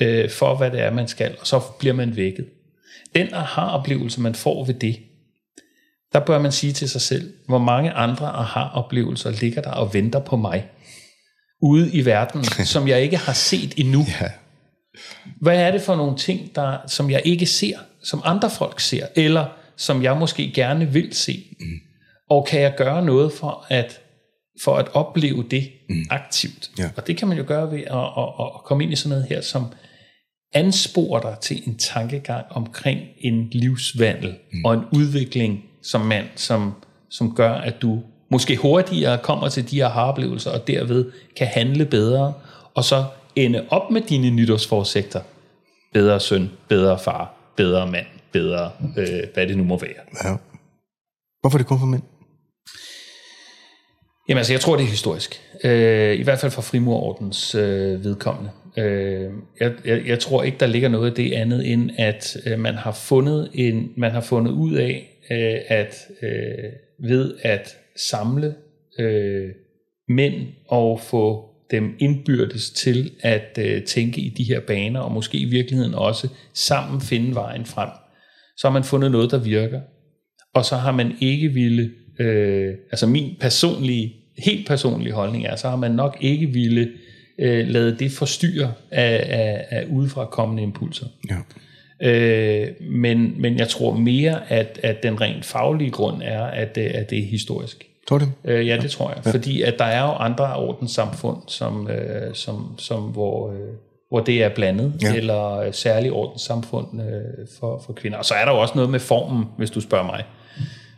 øh, 0.02 0.30
for, 0.30 0.56
hvad 0.56 0.72
det 0.72 0.82
er, 0.82 0.92
man 0.92 1.08
skal, 1.08 1.36
og 1.40 1.48
så 1.48 1.62
bliver 1.80 1.94
man 1.94 2.16
vækket. 2.16 2.46
Den 3.16 3.28
aha-oplevelse, 3.34 4.22
man 4.22 4.36
får 4.36 4.66
ved 4.66 4.74
det, 4.74 5.00
der 6.14 6.20
bør 6.20 6.40
man 6.40 6.52
sige 6.52 6.74
til 6.74 6.90
sig 6.90 7.02
selv, 7.02 7.34
hvor 7.48 7.58
mange 7.58 7.92
andre 7.92 8.28
aha-oplevelser 8.28 9.32
ligger 9.42 9.62
der 9.62 9.72
og 9.72 9.94
venter 9.94 10.20
på 10.20 10.36
mig 10.36 10.68
ude 11.62 11.92
i 11.94 12.06
verden, 12.06 12.44
som 12.74 12.88
jeg 12.88 13.02
ikke 13.02 13.18
har 13.18 13.34
set 13.34 13.74
endnu. 13.78 14.06
Ja. 14.22 14.28
Hvad 15.42 15.62
er 15.62 15.72
det 15.72 15.82
for 15.82 15.96
nogle 15.96 16.18
ting, 16.18 16.56
der, 16.56 16.78
som 16.88 17.10
jeg 17.10 17.22
ikke 17.26 17.46
ser, 17.46 17.78
som 18.04 18.22
andre 18.26 18.50
folk 18.50 18.80
ser, 18.80 19.08
eller 19.16 19.46
som 19.78 20.04
jeg 20.04 20.18
måske 20.18 20.52
gerne 20.56 20.94
vil 20.94 21.14
se? 21.14 21.44
Mm. 21.60 21.66
Og 22.30 22.48
kan 22.48 22.62
jeg 22.62 22.74
gøre 22.78 23.06
noget 23.06 23.34
for 23.34 23.66
at, 23.70 24.00
for 24.64 24.76
at 24.76 24.88
opleve 24.94 25.46
det 25.52 25.72
mm. 25.90 26.06
aktivt? 26.10 26.72
Ja. 26.80 26.90
Og 26.98 27.08
det 27.08 27.18
kan 27.18 27.28
man 27.28 27.38
jo 27.38 27.44
gøre 27.48 27.72
ved 27.72 27.80
at, 27.80 28.06
at, 28.18 28.46
at 28.56 28.64
komme 28.66 28.84
ind 28.84 28.94
i 28.94 28.96
sådan 28.96 29.10
noget 29.10 29.26
her, 29.30 29.42
som 29.42 29.66
ansporer 30.54 31.22
dig 31.22 31.38
til 31.42 31.68
en 31.68 31.78
tankegang 31.78 32.46
omkring 32.50 33.00
en 33.18 33.50
livsvandel 33.52 34.36
mm. 34.54 34.66
og 34.66 34.74
en 34.74 34.84
udvikling 34.96 35.64
som 35.84 36.02
mand, 36.02 36.28
som, 36.36 36.74
som 37.10 37.36
gør, 37.36 37.54
at 37.54 37.82
du 37.82 38.04
måske 38.32 38.58
hurtigere 38.58 39.18
kommer 39.18 39.50
til 39.50 39.72
de 39.72 39.76
her 39.76 39.88
oplevelser 39.88 40.52
og 40.52 40.68
derved 40.68 41.12
kan 41.38 41.48
handle 41.48 41.86
bedre, 41.86 42.34
og 42.74 42.84
så 42.84 43.06
ende 43.36 43.66
op 43.70 43.92
med 43.92 44.02
dine 44.02 44.30
nytårsforsigter. 44.30 45.22
Bedre 45.94 46.20
søn, 46.20 46.52
bedre 46.68 47.00
far, 47.00 47.34
bedre 47.56 47.88
mand, 47.88 48.06
bedre, 48.32 48.72
øh, 48.98 49.24
hvad 49.34 49.48
det 49.48 49.58
nu 49.58 49.64
må 49.64 49.80
være. 49.80 50.30
ja. 50.32 50.36
Hvorfor 51.42 51.58
er 51.58 51.60
det 51.60 51.68
kun 51.68 51.80
for 51.80 51.86
mænd? 51.86 52.02
Jamen 54.30 54.38
altså, 54.38 54.54
jeg 54.54 54.62
tror, 54.62 54.76
det 54.76 54.84
er 54.84 54.88
historisk. 54.88 55.42
Øh, 55.64 56.20
I 56.20 56.24
hvert 56.24 56.40
fald 56.40 56.52
for 56.52 56.62
frimurordens 56.62 57.56
øh, 57.56 58.04
vedkommende. 58.04 58.52
Øh, 58.78 59.32
jeg, 59.60 59.74
jeg, 59.86 60.08
jeg 60.08 60.20
tror 60.20 60.44
ikke, 60.44 60.58
der 60.58 60.68
ligger 60.68 60.90
noget 60.90 61.10
af 61.10 61.16
det 61.16 61.34
andet, 61.34 61.72
end 61.72 61.92
at 61.98 62.38
øh, 62.46 62.60
man 62.60 62.76
har 62.76 62.92
fundet 62.92 63.50
en, 63.54 63.92
man 63.98 64.12
har 64.12 64.22
fundet 64.22 64.52
ud 64.52 64.74
af, 64.74 65.18
øh, 65.32 65.78
at 65.78 65.96
øh, 66.22 66.72
ved 67.10 67.36
at 67.42 67.76
samle 68.10 68.56
øh, 69.00 69.50
mænd 70.08 70.48
og 70.68 71.02
få 71.02 71.52
dem 71.72 71.96
indbyrdes 72.00 72.70
til 72.72 73.12
at 73.22 73.60
øh, 73.62 73.84
tænke 73.84 74.22
i 74.22 74.30
de 74.30 74.44
her 74.44 74.60
baner, 74.60 75.00
og 75.00 75.12
måske 75.12 75.38
i 75.38 75.46
virkeligheden 75.46 75.94
også 75.94 76.28
sammen 76.54 77.02
finde 77.02 77.36
vejen 77.36 77.66
frem, 77.66 77.90
så 78.58 78.68
har 78.68 78.74
man 78.74 78.84
fundet 78.84 79.12
noget, 79.12 79.32
der 79.32 79.38
virker. 79.38 79.82
Og 80.54 80.66
så 80.66 80.76
har 80.76 80.92
man 80.92 81.16
ikke 81.22 81.50
ville, 81.50 81.92
øh, 82.20 82.74
altså 82.92 83.08
min 83.08 83.36
personlige, 83.40 84.14
helt 84.38 84.68
personlige 84.68 85.14
holdning 85.14 85.46
er, 85.46 85.56
så 85.56 85.70
har 85.70 85.76
man 85.76 85.92
nok 85.92 86.18
ikke 86.22 86.48
ville 86.48 86.92
øh, 87.40 87.68
lade 87.68 87.96
det 88.00 88.12
forstyrre 88.12 88.74
af, 88.92 89.26
af, 89.30 89.66
af 89.70 89.86
udefra 89.86 90.26
kommende 90.26 90.64
impulser. 90.64 91.06
Ja. 91.30 91.38
Øh, 92.04 92.68
men, 92.82 93.42
men 93.42 93.58
jeg 93.58 93.68
tror 93.68 93.96
mere, 93.96 94.52
at, 94.52 94.80
at 94.84 95.04
den 95.04 95.22
rent 95.22 95.46
faglige 95.46 95.92
grund 95.92 96.22
er, 96.24 96.44
at, 96.44 96.78
at 96.78 97.10
det 97.10 97.20
er 97.20 97.26
historisk. 97.26 97.91
Tror 98.08 98.18
du 98.18 98.26
det? 98.26 98.52
Øh, 98.52 98.68
ja, 98.68 98.78
det 98.78 98.92
tror 98.92 99.10
jeg. 99.10 99.22
Ja. 99.26 99.32
Fordi 99.32 99.62
at 99.62 99.76
der 99.80 99.86
er 99.86 100.02
jo 100.04 100.12
andre 100.12 100.56
ordenssamfund, 100.56 101.38
som, 101.48 101.90
øh, 101.90 102.36
som, 102.36 102.76
som 102.78 103.02
hvor, 103.04 103.52
øh, 103.52 103.58
hvor 104.10 104.20
det 104.20 104.44
er 104.44 104.50
blandet, 104.56 104.94
Ja. 105.02 105.16
eller 105.16 105.72
særlige 105.72 106.12
ordenssamfund 106.14 107.02
øh, 107.02 107.48
for, 107.60 107.84
for 107.86 107.94
kvinder. 107.94 108.18
Og 108.18 108.26
så 108.26 108.34
er 108.34 108.46
der 108.46 108.52
jo 108.52 108.60
også 108.60 108.74
noget 108.76 108.90
med 108.90 109.00
formen, 109.00 109.46
hvis 109.58 109.70
du 109.72 109.82
spørger 109.82 110.06
mig. 110.06 110.24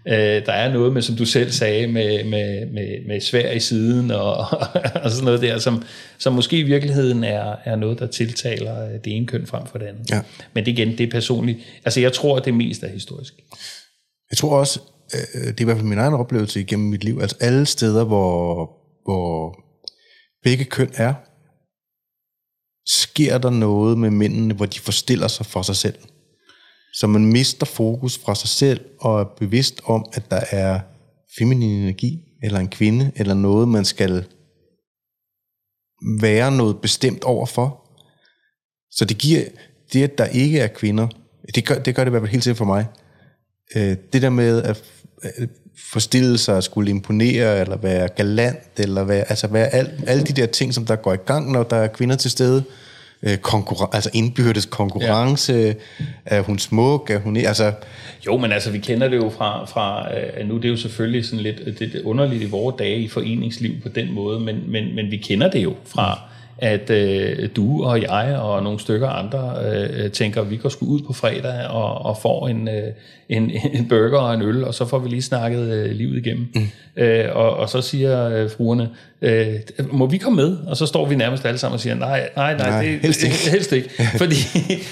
Øh, 0.07 0.45
der 0.45 0.51
er 0.51 0.73
noget 0.73 0.93
med, 0.93 1.01
som 1.01 1.15
du 1.15 1.25
selv 1.25 1.51
sagde, 1.51 1.87
med, 1.87 2.23
med, 2.23 2.65
med, 2.65 3.07
med 3.07 3.21
svær 3.21 3.51
i 3.51 3.59
siden 3.59 4.11
og, 4.11 4.37
og 5.03 5.11
sådan 5.11 5.25
noget 5.25 5.41
der, 5.41 5.57
som, 5.59 5.83
som 6.19 6.33
måske 6.33 6.57
i 6.59 6.63
virkeligheden 6.63 7.23
er, 7.23 7.55
er 7.65 7.75
noget, 7.75 7.99
der 7.99 8.07
tiltaler 8.07 8.85
øh, 8.85 8.93
det 8.93 9.15
ene 9.17 9.27
køn 9.27 9.47
frem 9.47 9.65
for 9.65 9.77
det 9.77 9.85
andet. 9.85 10.11
Ja. 10.11 10.21
Men 10.53 10.65
det 10.65 10.71
igen, 10.71 10.97
det 10.97 10.99
er 11.07 11.11
personligt. 11.11 11.59
Altså 11.85 11.99
jeg 11.99 12.13
tror, 12.13 12.37
at 12.37 12.45
det 12.45 12.53
mest 12.53 12.83
er 12.83 12.87
historisk. 12.89 13.33
Jeg 14.31 14.37
tror 14.37 14.57
også, 14.59 14.79
øh, 15.13 15.47
det 15.47 15.59
er 15.59 15.61
i 15.61 15.63
hvert 15.63 15.77
fald 15.77 15.87
min 15.87 15.97
egen 15.97 16.13
oplevelse 16.13 16.59
igennem 16.59 16.89
mit 16.89 17.03
liv, 17.03 17.19
altså 17.21 17.37
alle 17.39 17.65
steder, 17.65 18.03
hvor, 18.03 18.71
hvor 19.05 19.59
begge 20.43 20.65
køn 20.65 20.91
er, 20.93 21.13
sker 22.87 23.37
der 23.37 23.49
noget 23.49 23.97
med 23.97 24.09
mændene, 24.09 24.53
hvor 24.53 24.65
de 24.65 24.79
forstiller 24.79 25.27
sig 25.27 25.45
for 25.45 25.61
sig 25.61 25.75
selv. 25.75 25.99
Så 26.93 27.07
man 27.07 27.25
mister 27.25 27.65
fokus 27.65 28.17
fra 28.17 28.35
sig 28.35 28.49
selv 28.49 28.85
og 28.99 29.19
er 29.19 29.25
bevidst 29.37 29.81
om, 29.85 30.05
at 30.13 30.31
der 30.31 30.41
er 30.51 30.79
feminin 31.37 31.81
energi, 31.81 32.23
eller 32.43 32.59
en 32.59 32.67
kvinde, 32.67 33.11
eller 33.15 33.33
noget, 33.33 33.67
man 33.67 33.85
skal 33.85 34.25
være 36.21 36.51
noget 36.51 36.81
bestemt 36.81 37.23
overfor. 37.23 37.89
Så 38.91 39.05
det 39.05 39.17
giver, 39.17 39.43
det 39.93 40.03
at 40.03 40.17
der 40.17 40.25
ikke 40.25 40.59
er 40.59 40.67
kvinder, 40.67 41.07
det 41.55 41.65
gør 41.67 41.79
det, 41.79 41.95
gør 41.95 42.03
det 42.03 42.09
i 42.09 42.13
hvert 42.13 42.21
fald 42.21 42.31
helt 42.31 42.43
til 42.43 42.55
for 42.55 42.65
mig. 42.65 42.85
Øh, 43.75 43.97
det 44.13 44.21
der 44.21 44.29
med 44.29 44.63
at 44.63 44.83
forstille 45.77 46.37
sig, 46.37 46.57
at 46.57 46.63
skulle 46.63 46.89
imponere, 46.89 47.59
eller 47.59 47.77
være 47.77 48.07
galant, 48.07 48.79
eller 48.79 49.03
være, 49.03 49.25
altså 49.29 49.47
være 49.47 49.67
al, 49.75 49.91
alle 50.07 50.23
de 50.23 50.33
der 50.33 50.45
ting, 50.45 50.73
som 50.73 50.85
der 50.85 50.95
går 50.95 51.13
i 51.13 51.17
gang, 51.25 51.51
når 51.51 51.63
der 51.63 51.75
er 51.75 51.87
kvinder 51.87 52.15
til 52.15 52.31
stede. 52.31 52.63
Øh, 53.23 53.37
konkurren- 53.37 53.89
altså 53.93 54.09
indbyrdes 54.13 54.65
konkurrence. 54.65 55.53
Ja. 55.53 56.05
Er 56.25 56.41
hun 56.41 56.59
smuk? 56.59 57.09
Er 57.09 57.19
hun? 57.19 57.37
Altså, 57.37 57.71
Jo, 58.25 58.37
men 58.37 58.51
altså, 58.51 58.71
vi 58.71 58.79
kender 58.79 59.07
det 59.07 59.17
jo 59.17 59.29
fra, 59.29 59.65
fra 59.65 60.07
øh, 60.17 60.47
nu 60.47 60.55
er 60.55 60.61
det 60.61 60.69
jo 60.69 60.77
selvfølgelig 60.77 61.25
sådan 61.25 61.39
lidt 61.39 61.65
det, 61.65 61.79
det 61.79 62.01
underligt 62.01 62.41
i 62.41 62.45
vores 62.45 62.75
dage 62.79 62.99
i 62.99 63.07
foreningsliv 63.07 63.81
på 63.81 63.89
den 63.89 64.11
måde, 64.13 64.39
men, 64.39 64.63
men, 64.67 64.95
men 64.95 65.11
vi 65.11 65.17
kender 65.17 65.49
det 65.49 65.63
jo 65.63 65.75
fra, 65.85 66.19
at 66.63 66.89
øh, 66.89 67.49
du 67.55 67.83
og 67.83 68.01
jeg 68.01 68.37
og 68.39 68.63
nogle 68.63 68.79
stykker 68.79 69.09
andre 69.09 69.53
øh, 69.65 70.11
tænker, 70.11 70.41
at 70.41 70.51
vi 70.51 70.57
går 70.57 70.69
sgu 70.69 70.85
ud 70.85 71.01
på 71.07 71.13
fredag 71.13 71.67
og, 71.67 72.05
og 72.05 72.17
får 72.21 72.47
en, 72.47 72.67
øh, 72.67 72.83
en, 73.29 73.51
en 73.79 73.87
burger 73.89 74.17
og 74.17 74.33
en 74.33 74.41
øl, 74.41 74.63
og 74.63 74.73
så 74.73 74.85
får 74.85 74.99
vi 74.99 75.09
lige 75.09 75.21
snakket 75.21 75.67
øh, 75.73 75.91
livet 75.91 76.25
igennem. 76.25 76.47
Mm. 76.55 76.67
Øh, 76.97 77.25
og, 77.35 77.57
og 77.57 77.69
så 77.69 77.81
siger 77.81 78.29
øh, 78.29 78.49
fruerne, 78.57 78.89
øh, 79.21 79.45
må 79.91 80.05
vi 80.05 80.17
komme 80.17 80.35
med? 80.35 80.57
Og 80.67 80.77
så 80.77 80.85
står 80.85 81.05
vi 81.05 81.15
nærmest 81.15 81.45
alle 81.45 81.57
sammen 81.57 81.73
og 81.73 81.79
siger, 81.79 81.95
nej, 81.95 82.29
nej, 82.35 82.57
nej, 82.57 82.69
Nej, 82.69 82.81
det, 82.81 82.99
helst 82.99 83.23
ikke. 83.23 83.35
helst 83.55 83.71
ikke. 83.71 83.89
Fordi, 84.17 84.35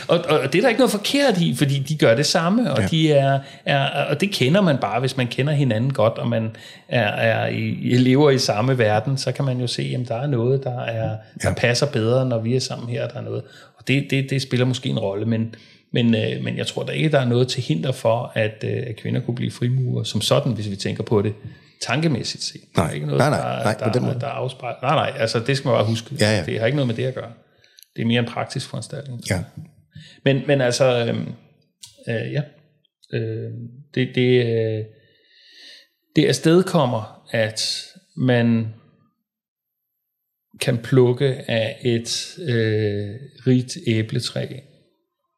og, 0.07 0.19
og 0.30 0.53
det 0.53 0.55
er 0.57 0.61
der 0.61 0.67
ikke 0.69 0.80
noget 0.80 0.91
forkert 0.91 1.38
i, 1.41 1.55
fordi 1.55 1.80
de 1.80 1.95
gør 1.95 2.15
det 2.15 2.26
samme, 2.26 2.72
og, 2.72 2.80
Ja. 2.82 2.88
de 2.88 3.11
er, 3.13 3.39
er, 3.65 3.88
og 4.09 4.22
det 4.22 4.32
kender 4.32 4.61
man 4.61 4.78
bare, 4.78 4.99
hvis 4.99 5.17
man 5.17 5.28
kender 5.28 5.53
hinanden 5.53 5.93
godt, 5.93 6.17
og 6.17 6.28
man 6.28 6.49
er, 6.89 7.07
er 7.07 7.47
i, 7.47 7.97
lever 7.97 8.30
i 8.30 8.38
samme 8.38 8.78
verden, 8.78 9.17
så 9.17 9.32
kan 9.32 9.45
man 9.45 9.59
jo 9.59 9.67
se, 9.67 9.97
at 10.01 10.07
der 10.09 10.15
er 10.15 10.28
noget, 10.28 10.63
der, 10.63 10.80
er, 10.80 11.09
der 11.43 11.49
Ja. 11.49 11.53
Passer 11.62 11.91
bedre, 11.91 12.26
når 12.26 12.39
vi 12.39 12.55
er 12.55 12.59
sammen 12.59 12.89
her, 12.89 13.07
der 13.07 13.16
er 13.16 13.22
noget. 13.22 13.43
Og 13.78 13.88
det, 13.88 14.07
det, 14.09 14.30
det 14.30 14.41
spiller 14.41 14.66
måske 14.66 14.89
en 14.89 14.99
rolle, 14.99 15.26
men, 15.26 15.55
men, 15.93 16.16
øh, 16.16 16.43
men 16.43 16.57
jeg 16.57 16.68
tror 16.68 16.84
da 16.84 16.91
ikke, 16.91 17.09
der 17.12 17.20
er 17.20 17.26
noget 17.26 17.47
til 17.47 17.63
hinder 17.63 17.92
for, 17.92 18.32
at, 18.36 18.63
øh, 18.63 18.83
at 18.88 18.96
kvinder 18.96 19.21
kunne 19.21 19.36
blive 19.36 19.51
frimurer 19.51 20.04
som 20.04 20.21
sådan, 20.21 20.51
hvis 20.51 20.70
vi 20.70 20.75
tænker 20.75 21.04
på 21.04 21.21
det 21.21 21.33
tankemæssigt 21.82 22.43
set. 22.43 22.62
Der 22.75 22.82
er 22.82 22.86
Nej. 22.86 22.93
ikke 22.93 23.05
noget, 23.05 23.20
Nej, 23.20 23.29
nej, 23.29 23.39
der, 23.39 23.63
nej, 23.63 23.78
på 23.78 23.83
der, 23.86 23.92
den 23.92 24.04
måde. 24.04 24.20
der 24.20 24.28
afspejler. 24.28 24.78
Nej, 24.82 24.96
nej, 24.96 25.20
altså 25.21 25.39
det 25.39 25.58
skal 25.58 25.67
man 25.67 25.75
bare 25.78 25.86
huske. 25.86 26.16
Ja, 26.20 26.38
ja. 26.38 26.43
Det 26.46 26.59
har 26.59 26.66
ikke 26.66 26.75
noget 26.75 26.88
med 26.88 26.96
det 26.96 27.05
at 27.05 27.16
gøre. 27.16 27.32
Det 27.96 28.01
er 28.01 28.05
mere 28.05 28.20
en 28.20 28.25
praktisk 28.25 28.70
foranstaltning. 28.70 29.21
ja. 29.29 29.43
Men, 30.25 30.42
men 30.47 30.62
altså, 30.62 30.86
øh, 31.05 31.17
øh, 32.09 32.32
ja, 32.33 32.42
øh, 33.13 33.51
det, 33.96 34.09
det, 34.16 34.46
øh, 34.46 34.83
det 36.16 36.25
afstedkommer, 36.28 37.28
at 37.32 37.86
man 38.17 38.74
kan 40.62 40.78
plukke 40.78 41.25
af 41.51 41.78
et 41.86 42.36
øh, 42.50 43.09
rigt 43.47 43.78
æbletræ, 43.88 44.47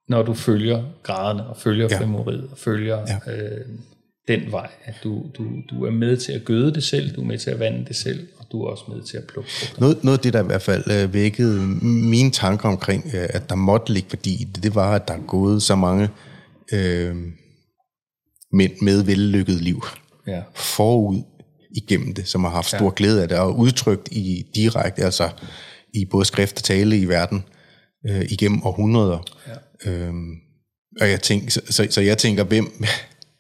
når 0.10 0.24
du 0.24 0.34
følger 0.34 0.84
graderne, 1.04 1.45
og 1.48 1.58
følger 1.58 1.88
Ja. 1.91 2.00
femoriet, 2.02 2.48
og 2.52 2.58
følger 2.58 3.06
ja. 3.28 3.32
øh, 3.38 3.66
den 4.28 4.52
vej, 4.52 4.70
at 4.86 4.94
du, 5.04 5.24
du, 5.38 5.45
du 5.70 5.86
er 5.86 5.91
med 5.91 6.18
til 6.18 6.32
at 6.32 6.45
gøde 6.45 6.74
det 6.74 6.84
selv, 6.84 7.16
du 7.16 7.22
er 7.22 7.26
med 7.26 7.38
til 7.38 7.50
at 7.50 7.60
vande 7.60 7.86
det 7.86 7.95
selv, 7.95 8.28
og 8.40 8.45
du 8.52 8.62
er 8.64 8.70
også 8.70 8.84
med 8.88 9.02
til 9.04 9.18
at 9.18 9.24
plukke 9.28 9.52
frugter. 9.52 9.82
Noget, 9.82 10.04
noget 10.04 10.18
af 10.18 10.22
det, 10.24 10.34
der 10.34 10.44
i 10.44 10.45
hvert 10.45 10.62
fald 10.62 10.84
øh, 11.04 11.14
vækkede 11.14 11.62
mine 12.10 12.32
tanker 12.32 12.70
omkring, 12.70 13.06
øh, 13.14 13.26
at 13.30 13.50
der 13.50 13.56
måtte 13.56 13.94
ligge 13.94 14.10
værdi 14.12 14.41
i 14.41 14.44
det, 14.44 14.64
det 14.64 14.76
var, 14.76 14.95
at 14.95 15.08
der 15.08 15.14
er 15.14 15.26
gået 15.28 15.62
så 15.62 15.76
mange 15.76 16.10
øh, 16.74 17.16
mænd 18.52 18.72
med 18.82 19.04
vellykket 19.04 19.62
liv 19.62 19.84
Ja. 20.28 20.41
forud 20.56 21.22
igennem 21.74 22.14
det, 22.14 22.28
som 22.28 22.44
har 22.44 22.52
haft 22.52 22.68
stor 22.68 22.86
ja. 22.86 22.91
glæde 22.95 23.22
af 23.22 23.28
det, 23.28 23.38
og 23.38 23.60
udtrykt 23.60 24.08
i 24.12 24.45
direkte, 24.56 25.04
altså 25.04 25.30
i 25.94 26.06
både 26.06 26.26
skrift 26.26 26.58
og 26.58 26.64
tale 26.64 26.98
i 26.98 27.06
verden, 27.06 27.44
øh, 28.10 28.26
igennem 28.30 28.64
århundreder. 28.64 29.20
Ja. 29.48 29.91
Øhm, 29.91 30.32
og 31.02 31.10
jeg 31.10 31.22
tænker, 31.22 31.52
så, 31.52 31.62
så, 31.70 31.88
så 31.90 32.02
jeg 32.02 32.18
tænker, 32.18 32.44
hvem, 32.44 32.84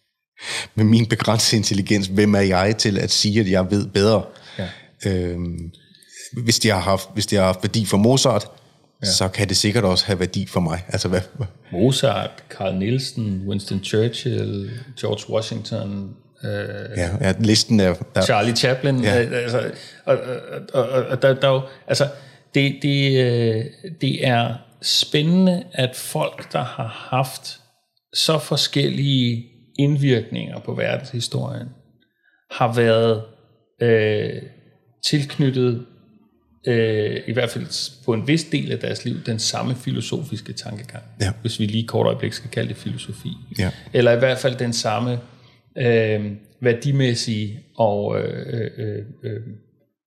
med 0.75 0.85
min 0.85 1.05
begrænsede 1.05 1.57
intelligens, 1.57 2.07
hvem 2.07 2.35
er 2.35 2.39
jeg 2.39 2.77
til 2.77 2.99
at 2.99 3.11
sige, 3.11 3.39
at 3.39 3.49
jeg 3.49 3.71
ved 3.71 3.87
bedre? 3.87 4.23
Ja. 4.59 4.67
Øhm, 5.05 5.71
hvis 6.43 6.59
de 6.59 6.69
har 6.69 6.79
haft, 6.79 7.09
hvis 7.13 7.25
de 7.25 7.35
har 7.35 7.43
haft 7.43 7.63
værdi 7.63 7.85
for 7.85 7.97
Mozart, 7.97 8.47
ja. 9.05 9.11
så 9.11 9.27
kan 9.27 9.49
det 9.49 9.57
sikkert 9.57 9.83
også 9.83 10.05
have 10.05 10.19
værdi 10.19 10.45
for 10.45 10.59
mig. 10.59 10.85
Altså, 10.87 11.07
hvad? 11.07 11.21
Mozart, 11.71 12.43
Carl 12.49 12.75
Nielsen, 12.75 13.43
Winston 13.47 13.83
Churchill, 13.83 14.71
George 14.99 15.33
Washington, 15.33 16.15
Øh, 16.45 16.97
ja, 16.97 17.09
ja, 17.21 17.33
listen 17.39 17.79
er... 17.79 17.95
Ja. 18.15 18.21
Charlie 18.21 18.55
Chaplin. 18.55 19.03
Ja. 19.03 19.11
Altså, 19.11 19.71
og, 20.05 20.17
og, 20.73 20.89
og, 20.89 21.05
og 21.05 21.21
der, 21.21 21.33
der 21.33 21.47
er 21.47 21.53
jo, 21.53 21.61
altså, 21.87 22.07
det, 22.55 22.75
det, 22.81 23.25
øh, 23.25 23.65
det 24.01 24.27
er 24.27 24.55
spændende, 24.81 25.63
at 25.73 25.95
folk, 25.95 26.53
der 26.53 26.63
har 26.63 27.07
haft 27.09 27.59
så 28.13 28.39
forskellige 28.39 29.45
indvirkninger 29.79 30.59
på 30.59 30.73
verdenshistorien, 30.73 31.67
har 32.51 32.73
været 32.73 33.23
øh, 33.81 34.41
tilknyttet, 35.05 35.85
øh, 36.67 37.21
i 37.27 37.33
hvert 37.33 37.49
fald 37.49 37.93
på 38.05 38.13
en 38.13 38.27
vis 38.27 38.43
del 38.43 38.71
af 38.71 38.79
deres 38.79 39.05
liv, 39.05 39.15
den 39.25 39.39
samme 39.39 39.75
filosofiske 39.75 40.53
tankegang. 40.53 41.03
Ja. 41.21 41.31
Hvis 41.41 41.59
vi 41.59 41.65
lige 41.65 41.87
kort 41.87 42.05
øjeblik 42.05 42.33
skal 42.33 42.49
kalde 42.49 42.69
det 42.69 42.77
filosofi. 42.77 43.29
Ja. 43.59 43.71
Eller 43.93 44.11
i 44.11 44.19
hvert 44.19 44.37
fald 44.37 44.55
den 44.55 44.73
samme 44.73 45.19
øh, 45.77 46.31
værdimæssige 46.59 47.59
og 47.77 48.19
øh, 48.19 48.71
øh, 48.77 49.05
øh, 49.23 49.41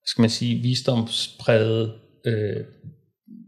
skal 0.06 0.20
man 0.20 0.30
sige, 0.30 0.62
visdomspræget 0.62 1.92
øh, 2.26 2.64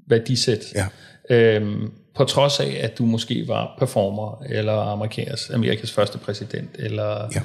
værdisæt. 0.09 0.75
Ja. 0.75 0.87
Øhm, 1.31 1.93
på 2.17 2.25
trods 2.25 2.61
af, 2.61 2.81
at 2.83 2.99
du 2.99 3.05
måske 3.05 3.49
var 3.49 3.75
performer, 3.79 4.43
eller 4.49 4.73
Amerikas, 4.73 5.51
Amerikas 5.51 5.93
første 5.93 6.19
præsident, 6.19 6.71
eller 6.79 7.31
ja. 7.35 7.43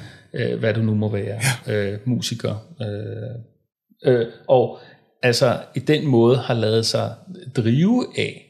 øh, 0.52 0.58
hvad 0.58 0.74
du 0.74 0.80
nu 0.80 0.94
må 0.94 1.08
være, 1.08 1.40
ja. 1.66 1.72
øh, 1.74 1.98
musiker. 2.04 2.66
Øh, 2.82 4.12
øh, 4.12 4.26
og 4.48 4.78
altså 5.22 5.58
i 5.74 5.78
den 5.78 6.06
måde 6.06 6.36
har 6.36 6.54
lavet 6.54 6.86
sig 6.86 7.14
drive 7.56 8.06
af 8.18 8.43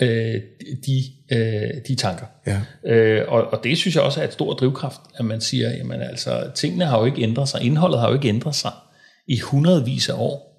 øh, 0.00 0.40
de, 0.86 1.02
øh, 1.32 1.70
de 1.88 1.94
tanker. 1.94 2.26
Ja. 2.46 2.60
Øh, 2.92 3.24
og, 3.28 3.52
og 3.52 3.64
det 3.64 3.78
synes 3.78 3.94
jeg 3.94 4.02
også 4.02 4.20
er 4.20 4.24
et 4.24 4.32
stort 4.32 4.60
drivkraft, 4.60 5.00
at 5.14 5.24
man 5.24 5.40
siger, 5.40 5.70
jamen 5.70 6.00
altså, 6.02 6.50
tingene 6.54 6.84
har 6.84 6.98
jo 6.98 7.04
ikke 7.04 7.22
ændret 7.22 7.48
sig, 7.48 7.62
indholdet 7.62 8.00
har 8.00 8.08
jo 8.08 8.14
ikke 8.14 8.28
ændret 8.28 8.54
sig 8.54 8.72
i 9.28 9.38
hundredvis 9.38 10.08
af 10.08 10.14
år. 10.18 10.50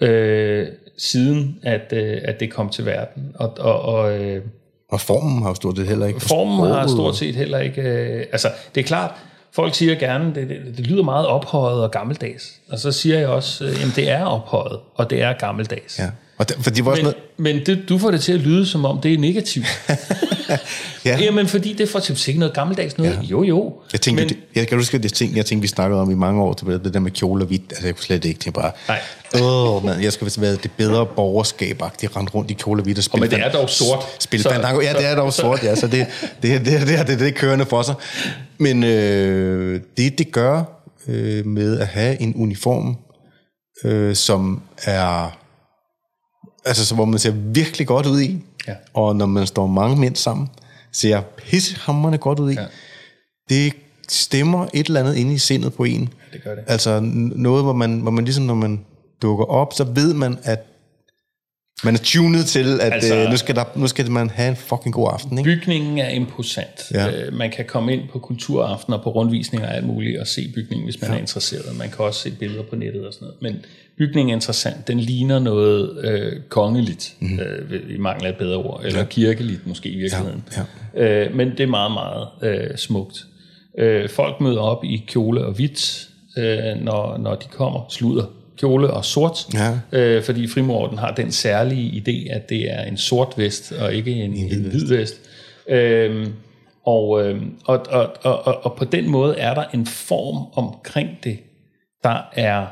Øh, 0.00 0.68
siden 0.98 1.58
at, 1.62 1.92
øh, 1.92 2.20
at 2.24 2.40
det 2.40 2.52
kom 2.52 2.68
til 2.68 2.86
verden. 2.86 3.32
Og, 3.34 3.54
og, 3.58 3.82
og, 3.82 4.18
øh, 4.18 4.42
og 4.88 5.00
formen 5.00 5.42
har 5.42 5.54
stort 5.54 5.76
set 5.76 5.86
heller 5.86 6.06
ikke... 6.06 6.20
Formen 6.20 6.70
har 6.70 6.86
stort 6.86 7.16
set 7.16 7.34
heller 7.34 7.58
ikke... 7.58 7.82
Øh, 7.82 8.26
altså, 8.32 8.48
det 8.74 8.80
er 8.80 8.84
klart, 8.84 9.10
folk 9.52 9.74
siger 9.74 9.94
gerne, 9.94 10.34
det, 10.34 10.48
det, 10.48 10.76
det 10.76 10.86
lyder 10.86 11.02
meget 11.02 11.26
ophøjet 11.26 11.82
og 11.82 11.90
gammeldags. 11.90 12.60
Og 12.68 12.78
så 12.78 12.92
siger 12.92 13.18
jeg 13.18 13.28
også, 13.28 13.64
øh, 13.64 13.70
jamen 13.80 13.92
det 13.96 14.10
er 14.10 14.24
ophøjet, 14.24 14.80
og 14.94 15.10
det 15.10 15.22
er 15.22 15.32
gammeldags. 15.32 15.98
Ja. 15.98 16.10
Og 16.38 16.48
det, 16.48 16.56
for 16.60 16.70
de 16.70 16.84
var 16.84 16.94
men 16.94 17.02
noget... 17.02 17.16
men 17.36 17.66
det, 17.66 17.88
du 17.88 17.98
får 17.98 18.10
det 18.10 18.20
til 18.20 18.32
at 18.32 18.40
lyde, 18.40 18.66
som 18.66 18.84
om 18.84 19.00
det 19.00 19.14
er 19.14 19.18
negativt. 19.18 19.66
ja. 21.04 21.18
Jamen, 21.20 21.46
fordi 21.46 21.72
det 21.72 21.88
får 21.88 21.98
til 21.98 22.28
ikke 22.28 22.40
noget 22.40 22.54
gammeldags 22.54 22.98
noget. 22.98 23.18
Ja. 23.22 23.26
Jo, 23.26 23.42
jo. 23.42 23.74
Jeg 23.92 24.00
tænker, 24.00 24.22
men, 24.22 24.28
det, 24.28 24.38
jeg 24.54 24.68
kan 24.68 24.78
huske 24.78 24.98
det 24.98 25.12
ting, 25.12 25.36
jeg 25.36 25.46
tænkte, 25.46 25.62
vi 25.62 25.68
snakkede 25.68 26.00
om 26.00 26.10
i 26.10 26.14
mange 26.14 26.42
år, 26.42 26.52
det, 26.52 26.84
det 26.84 26.94
der 26.94 27.00
med 27.00 27.10
kjole 27.10 27.44
og 27.44 27.48
hvidt. 27.48 27.62
Altså, 27.70 27.86
jeg 27.86 27.94
kunne 27.94 28.04
slet 28.04 28.24
ikke 28.24 28.40
tænke 28.40 28.60
bare, 28.60 28.72
Nej. 28.88 29.00
Åh, 29.42 29.84
man, 29.84 30.02
jeg 30.02 30.12
skal 30.12 30.32
være 30.38 30.52
det 30.52 30.70
bedre 30.76 31.06
borgerskab 31.06 31.82
de 32.00 32.06
rende 32.16 32.30
rundt 32.34 32.50
i 32.50 32.54
kjole 32.54 32.80
og 32.80 32.84
hvidt 32.84 32.98
og 32.98 33.04
spille. 33.04 33.20
men 33.20 33.30
det 33.30 33.46
er 33.46 33.52
dog 33.52 33.70
sort. 33.70 34.04
Spil 34.18 34.42
så, 34.42 34.50
Ja, 34.82 34.92
det 34.92 35.06
er 35.06 35.16
dog 35.16 35.32
så, 35.32 35.40
sort, 35.40 35.64
ja. 35.64 35.74
Så 35.74 35.86
det, 35.86 36.06
det, 36.42 36.42
det, 36.42 36.64
det, 36.64 36.80
det, 36.80 36.98
det, 36.98 37.06
det, 37.06 37.18
det 37.18 37.28
er 37.28 37.32
kørende 37.32 37.66
for 37.66 37.82
sig. 37.82 37.94
Men 38.58 38.84
øh, 38.84 39.80
det, 39.96 40.18
det 40.18 40.32
gør 40.32 40.64
øh, 41.08 41.46
med 41.46 41.80
at 41.80 41.86
have 41.86 42.20
en 42.20 42.34
uniform, 42.36 42.96
øh, 43.84 44.14
som 44.14 44.62
er 44.84 45.38
altså 46.66 46.86
så 46.86 46.94
hvor 46.94 47.04
man 47.04 47.18
ser 47.18 47.30
virkelig 47.30 47.86
godt 47.86 48.06
ud 48.06 48.20
i, 48.20 48.42
ja. 48.68 48.74
og 48.94 49.16
når 49.16 49.26
man 49.26 49.46
står 49.46 49.66
mange 49.66 49.96
mænd 49.96 50.16
sammen, 50.16 50.48
ser 50.92 51.20
pissehammerende 51.20 52.18
godt 52.18 52.38
ud 52.38 52.50
i. 52.50 52.54
Ja. 52.54 52.66
Det 53.48 53.72
stemmer 54.08 54.66
et 54.74 54.86
eller 54.86 55.00
andet 55.00 55.16
inde 55.16 55.34
i 55.34 55.38
sindet 55.38 55.74
på 55.74 55.84
en. 55.84 56.00
Ja, 56.00 56.36
det 56.36 56.44
gør 56.44 56.54
det. 56.54 56.64
Altså 56.66 57.00
noget, 57.00 57.64
hvor 57.64 57.72
man, 57.72 58.00
hvor 58.00 58.10
man 58.10 58.24
ligesom, 58.24 58.44
når 58.44 58.54
man 58.54 58.84
dukker 59.22 59.44
op, 59.44 59.72
så 59.72 59.84
ved 59.84 60.14
man, 60.14 60.38
at 60.42 60.66
man 61.84 61.94
er 61.94 61.98
tunet 61.98 62.46
til, 62.46 62.80
at 62.80 62.92
altså, 62.92 63.16
øh, 63.16 63.30
nu, 63.30 63.36
skal 63.36 63.54
der, 63.54 63.64
nu 63.76 63.86
skal 63.86 64.10
man 64.10 64.30
have 64.30 64.48
en 64.48 64.56
fucking 64.56 64.94
god 64.94 65.10
aften. 65.12 65.38
Ikke? 65.38 65.50
Bygningen 65.50 65.98
er 65.98 66.08
imposant. 66.08 66.90
Ja. 66.94 67.10
Øh, 67.10 67.32
man 67.32 67.50
kan 67.50 67.64
komme 67.64 67.92
ind 67.92 68.02
på 68.12 68.18
kulturaftener, 68.18 69.02
på 69.02 69.10
rundvisninger 69.10 69.68
og 69.68 69.74
alt 69.74 69.86
muligt, 69.86 70.20
og 70.20 70.26
se 70.26 70.52
bygningen, 70.54 70.84
hvis 70.84 71.00
man 71.00 71.10
ja. 71.10 71.16
er 71.16 71.20
interesseret. 71.20 71.76
Man 71.76 71.90
kan 71.90 72.04
også 72.04 72.20
se 72.20 72.30
billeder 72.30 72.62
på 72.62 72.76
nettet 72.76 73.06
og 73.06 73.12
sådan 73.12 73.28
noget. 73.28 73.42
Men 73.42 73.64
bygningen 73.98 74.30
er 74.30 74.34
interessant. 74.34 74.88
Den 74.88 75.00
ligner 75.00 75.38
noget 75.38 76.04
øh, 76.04 76.32
kongeligt, 76.48 77.14
mm. 77.20 77.38
øh, 77.38 77.94
i 77.94 77.98
mangel 77.98 78.26
af 78.26 78.30
et 78.30 78.36
bedre 78.36 78.56
ord, 78.56 78.80
eller 78.84 78.98
ja. 78.98 79.04
kirkeligt 79.04 79.66
måske 79.66 79.88
i 79.88 79.96
virkeligheden. 79.96 80.44
Ja. 80.56 80.62
Ja. 80.94 81.24
Øh, 81.24 81.34
men 81.36 81.50
det 81.50 81.60
er 81.60 81.66
meget, 81.66 81.92
meget 81.92 82.28
øh, 82.42 82.76
smukt. 82.76 83.26
Øh, 83.78 84.08
folk 84.08 84.40
møder 84.40 84.60
op 84.60 84.84
i 84.84 85.04
kjole 85.08 85.44
og 85.44 85.52
hvidt, 85.52 86.08
øh, 86.38 86.84
når, 86.84 87.18
når 87.18 87.34
de 87.34 87.46
kommer. 87.50 87.86
Sluder 87.88 88.24
kjole 88.58 88.90
og 88.90 89.04
sort, 89.04 89.54
ja. 89.54 89.78
øh, 89.92 90.22
fordi 90.22 90.48
frimorden 90.48 90.98
har 90.98 91.10
den 91.10 91.32
særlige 91.32 92.02
idé, 92.02 92.34
at 92.34 92.48
det 92.48 92.72
er 92.72 92.82
en 92.82 92.96
sort 92.96 93.34
vest 93.36 93.72
og 93.72 93.94
ikke 93.94 94.12
en, 94.12 94.34
en, 94.34 94.54
en 94.54 94.62
hvid 94.62 94.88
vest. 94.96 95.14
Øh, 95.68 96.26
og, 96.86 97.24
øh, 97.24 97.42
og, 97.64 97.86
og, 97.90 98.16
og, 98.22 98.64
og 98.64 98.76
på 98.76 98.84
den 98.84 99.08
måde 99.10 99.38
er 99.38 99.54
der 99.54 99.64
en 99.74 99.86
form 99.86 100.46
omkring 100.54 101.08
det, 101.24 101.38
der 102.04 102.18
er 102.32 102.66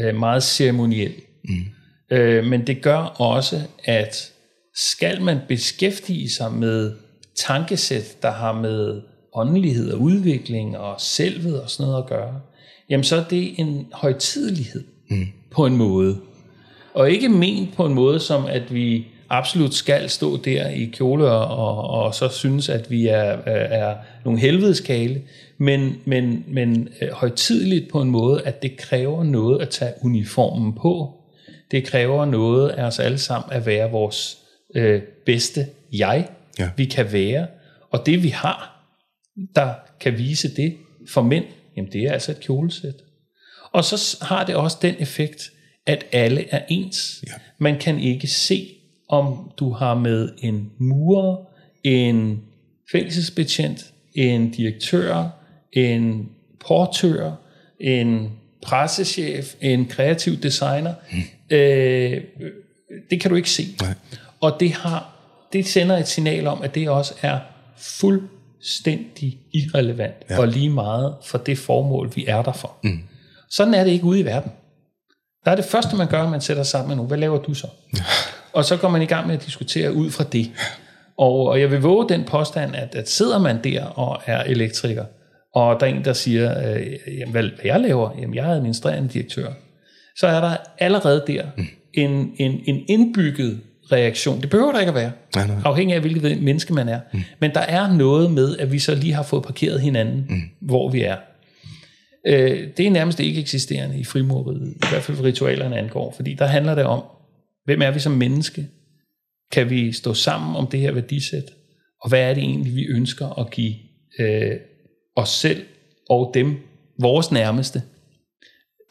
øh, 0.00 0.16
meget 0.16 0.42
ceremoniel. 0.42 1.12
Mm. 1.44 1.64
Øh, 2.10 2.44
men 2.44 2.66
det 2.66 2.82
gør 2.82 2.98
også, 2.98 3.60
at 3.84 4.32
skal 4.74 5.22
man 5.22 5.38
beskæftige 5.48 6.30
sig 6.30 6.52
med 6.52 6.92
tankesæt, 7.36 8.22
der 8.22 8.30
har 8.30 8.52
med 8.52 9.00
åndelighed 9.34 9.92
og 9.92 10.00
udvikling 10.00 10.78
og 10.78 11.00
selvet 11.00 11.62
og 11.62 11.70
sådan 11.70 11.90
noget 11.90 12.02
at 12.02 12.08
gøre, 12.08 12.40
jamen 12.90 13.04
så 13.04 13.16
er 13.16 13.24
det 13.24 13.60
en 13.60 13.86
højtidelighed 13.92 14.84
mm. 15.10 15.26
på 15.50 15.66
en 15.66 15.76
måde. 15.76 16.20
Og 16.94 17.10
ikke 17.10 17.28
ment 17.28 17.74
på 17.74 17.86
en 17.86 17.94
måde 17.94 18.20
som, 18.20 18.46
at 18.46 18.74
vi 18.74 19.06
absolut 19.28 19.74
skal 19.74 20.10
stå 20.10 20.36
der 20.36 20.68
i 20.68 20.84
kjole 20.84 21.30
og, 21.30 21.46
og, 21.46 22.04
og 22.04 22.14
så 22.14 22.28
synes, 22.28 22.68
at 22.68 22.90
vi 22.90 23.06
er, 23.06 23.38
er 23.46 23.96
nogle 24.24 24.40
helvedeskale, 24.40 25.22
men, 25.60 26.00
men, 26.04 26.44
men 26.48 26.88
øh, 27.00 27.08
højtidligt 27.12 27.88
på 27.90 28.00
en 28.00 28.10
måde, 28.10 28.42
at 28.42 28.62
det 28.62 28.76
kræver 28.76 29.24
noget 29.24 29.62
at 29.62 29.68
tage 29.68 29.92
uniformen 30.02 30.74
på. 30.74 31.14
Det 31.70 31.84
kræver 31.84 32.24
noget 32.24 32.68
af 32.68 32.84
os 32.84 32.98
alle 32.98 33.18
sammen 33.18 33.52
at 33.52 33.66
være 33.66 33.90
vores 33.90 34.38
øh, 34.74 35.02
bedste 35.26 35.66
jeg, 35.92 36.28
ja. 36.58 36.70
vi 36.76 36.84
kan 36.84 37.12
være. 37.12 37.46
Og 37.90 38.06
det 38.06 38.22
vi 38.22 38.28
har, 38.28 38.86
der 39.56 39.74
kan 40.00 40.18
vise 40.18 40.56
det 40.56 40.76
for 41.08 41.22
mænd, 41.22 41.44
jamen 41.76 41.92
det 41.92 42.02
er 42.02 42.12
altså 42.12 42.30
et 42.30 42.40
kjolesæt. 42.40 42.94
Og 43.72 43.84
så 43.84 44.18
har 44.24 44.46
det 44.46 44.54
også 44.54 44.78
den 44.82 44.94
effekt, 44.98 45.50
at 45.86 46.04
alle 46.12 46.44
er 46.50 46.60
ens. 46.68 47.24
Ja. 47.26 47.32
Man 47.58 47.78
kan 47.78 47.98
ikke 47.98 48.26
se, 48.26 48.68
om 49.08 49.52
du 49.58 49.70
har 49.70 49.94
med 49.94 50.28
en 50.38 50.72
murer, 50.78 51.36
en 51.84 52.42
fængselsbetjent, 52.92 53.92
en 54.14 54.50
direktør, 54.50 55.39
en 55.72 56.28
portør, 56.66 57.32
en 57.80 58.32
pressechef, 58.62 59.54
en 59.60 59.86
kreativ 59.86 60.36
designer. 60.36 60.94
Mm. 61.12 61.56
Øh, 61.56 62.20
det 63.10 63.20
kan 63.20 63.30
du 63.30 63.36
ikke 63.36 63.50
se. 63.50 63.66
Nej. 63.80 63.94
Og 64.40 64.56
det 64.60 64.72
har 64.72 65.20
det 65.52 65.66
sender 65.66 65.96
et 65.96 66.08
signal 66.08 66.46
om, 66.46 66.62
at 66.62 66.74
det 66.74 66.88
også 66.88 67.14
er 67.22 67.38
fuldstændig 67.78 69.38
irrelevant 69.52 70.14
ja. 70.30 70.38
og 70.38 70.48
lige 70.48 70.70
meget 70.70 71.14
for 71.24 71.38
det 71.38 71.58
formål, 71.58 72.12
vi 72.14 72.24
er 72.26 72.42
der 72.42 72.52
for. 72.52 72.76
Mm. 72.84 73.00
Sådan 73.50 73.74
er 73.74 73.84
det 73.84 73.90
ikke 73.90 74.04
ude 74.04 74.20
i 74.20 74.24
verden. 74.24 74.52
Der 75.44 75.50
er 75.50 75.56
det 75.56 75.64
første, 75.64 75.96
man 75.96 76.08
gør, 76.08 76.22
at 76.22 76.30
man 76.30 76.40
sætter 76.40 76.62
sammen 76.62 76.88
med 76.88 76.96
nogen. 76.96 77.08
Hvad 77.08 77.18
laver 77.18 77.38
du 77.38 77.54
så? 77.54 77.66
Ja. 77.96 78.04
Og 78.52 78.64
så 78.64 78.76
går 78.76 78.88
man 78.88 79.02
i 79.02 79.06
gang 79.06 79.26
med 79.26 79.34
at 79.34 79.46
diskutere 79.46 79.92
ud 79.92 80.10
fra 80.10 80.24
det. 80.24 80.50
Og, 81.18 81.46
og 81.46 81.60
jeg 81.60 81.70
vil 81.70 81.80
våge 81.80 82.08
den 82.08 82.24
påstand, 82.24 82.76
at, 82.76 82.94
at 82.94 83.08
sidder 83.08 83.38
man 83.38 83.64
der 83.64 83.84
og 83.84 84.22
er 84.26 84.42
elektriker, 84.42 85.04
og 85.54 85.80
der 85.80 85.86
er 85.86 85.90
en, 85.90 86.04
der 86.04 86.12
siger, 86.12 86.74
øh, 86.74 86.86
jamen, 87.18 87.32
hvad, 87.32 87.42
hvad 87.42 87.64
jeg 87.64 87.80
laver? 87.80 88.10
Jamen, 88.20 88.34
jeg 88.34 88.50
er 88.50 88.54
administrerende 88.54 89.08
direktør. 89.08 89.52
Så 90.16 90.26
er 90.26 90.40
der 90.40 90.56
allerede 90.78 91.24
der 91.26 91.46
mm. 91.56 91.66
en, 91.94 92.32
en, 92.36 92.60
en 92.66 92.84
indbygget 92.88 93.60
reaktion. 93.92 94.40
Det 94.40 94.50
behøver 94.50 94.72
der 94.72 94.80
ikke 94.80 94.90
at 94.90 94.94
være, 94.94 95.12
nej, 95.36 95.46
nej. 95.46 95.56
afhængig 95.64 95.94
af 95.94 96.00
hvilket 96.00 96.42
menneske 96.42 96.74
man 96.74 96.88
er. 96.88 97.00
Mm. 97.12 97.20
Men 97.40 97.50
der 97.54 97.60
er 97.60 97.92
noget 97.92 98.30
med, 98.30 98.56
at 98.58 98.72
vi 98.72 98.78
så 98.78 98.94
lige 98.94 99.12
har 99.12 99.22
fået 99.22 99.44
parkeret 99.44 99.80
hinanden, 99.80 100.26
mm. 100.28 100.40
hvor 100.60 100.90
vi 100.90 101.02
er. 101.02 101.16
Øh, 102.26 102.68
det 102.76 102.86
er 102.86 102.90
nærmest 102.90 103.20
ikke 103.20 103.40
eksisterende 103.40 103.98
i 103.98 104.04
frimureriet, 104.04 104.74
i 104.76 104.86
hvert 104.90 105.02
fald 105.02 105.16
for 105.16 105.24
ritualerne 105.24 105.78
angår, 105.78 106.12
fordi 106.16 106.34
der 106.34 106.46
handler 106.46 106.74
det 106.74 106.84
om, 106.84 107.02
hvem 107.64 107.82
er 107.82 107.90
vi 107.90 107.98
som 107.98 108.12
menneske? 108.12 108.66
Kan 109.52 109.70
vi 109.70 109.92
stå 109.92 110.14
sammen 110.14 110.56
om 110.56 110.66
det 110.66 110.80
her 110.80 110.92
værdisæt? 110.92 111.44
Og 112.02 112.08
hvad 112.08 112.20
er 112.20 112.34
det 112.34 112.42
egentlig, 112.42 112.76
vi 112.76 112.84
ønsker 112.84 113.38
at 113.38 113.50
give 113.50 113.74
øh, 114.18 114.52
os 115.16 115.28
selv 115.28 115.64
og 116.10 116.30
dem, 116.34 116.56
vores 117.00 117.32
nærmeste, 117.32 117.82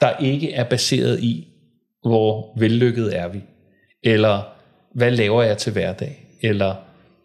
der 0.02 0.18
ikke 0.18 0.52
er 0.54 0.64
baseret 0.64 1.20
i, 1.24 1.48
hvor 2.02 2.60
vellykket 2.60 3.18
er 3.18 3.28
vi, 3.28 3.40
eller 4.04 4.42
hvad 4.96 5.12
laver 5.12 5.44
jeg 5.44 5.58
til 5.58 5.72
hverdag? 5.74 6.26
Eller 6.42 6.76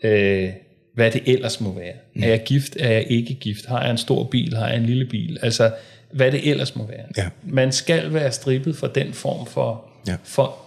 øh, 0.04 0.50
hvad 0.94 1.10
det 1.10 1.22
ellers 1.26 1.60
må 1.60 1.72
være. 1.72 1.94
Mm. 2.14 2.22
Er 2.22 2.28
jeg 2.28 2.42
gift? 2.44 2.76
Er 2.80 2.90
jeg 2.92 3.06
ikke 3.10 3.34
gift? 3.34 3.66
Har 3.66 3.82
jeg 3.82 3.90
en 3.90 3.98
stor 3.98 4.24
bil? 4.24 4.56
Har 4.56 4.68
jeg 4.68 4.76
en 4.76 4.86
lille 4.86 5.06
bil? 5.06 5.38
Altså, 5.42 5.74
hvad 6.12 6.32
det 6.32 6.50
ellers 6.50 6.76
må 6.76 6.86
være. 6.86 7.06
Ja. 7.16 7.28
Man 7.42 7.72
skal 7.72 8.14
være 8.14 8.32
strippet 8.32 8.76
for 8.76 8.86
den 8.86 9.12
form 9.12 9.46
for, 9.46 9.84
Ja. 10.06 10.16
for 10.24 10.58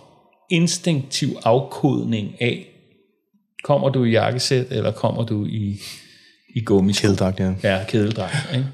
instinktiv 0.52 1.30
afkodning 1.44 2.36
af, 2.42 2.68
kommer 3.64 3.90
du 3.90 4.04
i 4.04 4.12
jakkesæt, 4.12 4.68
eller 4.72 4.92
kommer 4.92 5.26
du 5.26 5.46
i, 5.46 5.76
i 6.56 6.62
gummisko? 6.64 7.02
Kædedragt, 7.08 7.40
ja. 7.40 7.54
Ja, 7.64 7.84
kædeldragt. 7.88 8.36
Ikke? 8.54 8.66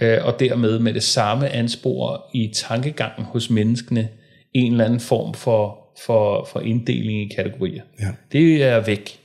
Ja. 0.00 0.16
Øh, 0.18 0.26
og 0.26 0.40
dermed 0.40 0.78
med 0.78 0.94
det 0.94 1.02
samme 1.02 1.48
anspor 1.48 2.30
i 2.34 2.50
tankegangen 2.54 3.24
hos 3.24 3.50
menneskene, 3.50 4.08
en 4.54 4.72
eller 4.72 4.84
anden 4.84 5.00
form 5.00 5.34
for, 5.34 5.78
for, 6.06 6.48
for 6.52 6.60
inddeling 6.60 7.32
i 7.32 7.34
kategorier. 7.36 7.82
Ja. 8.00 8.08
Det 8.32 8.62
er 8.62 8.80
væk 8.80 9.18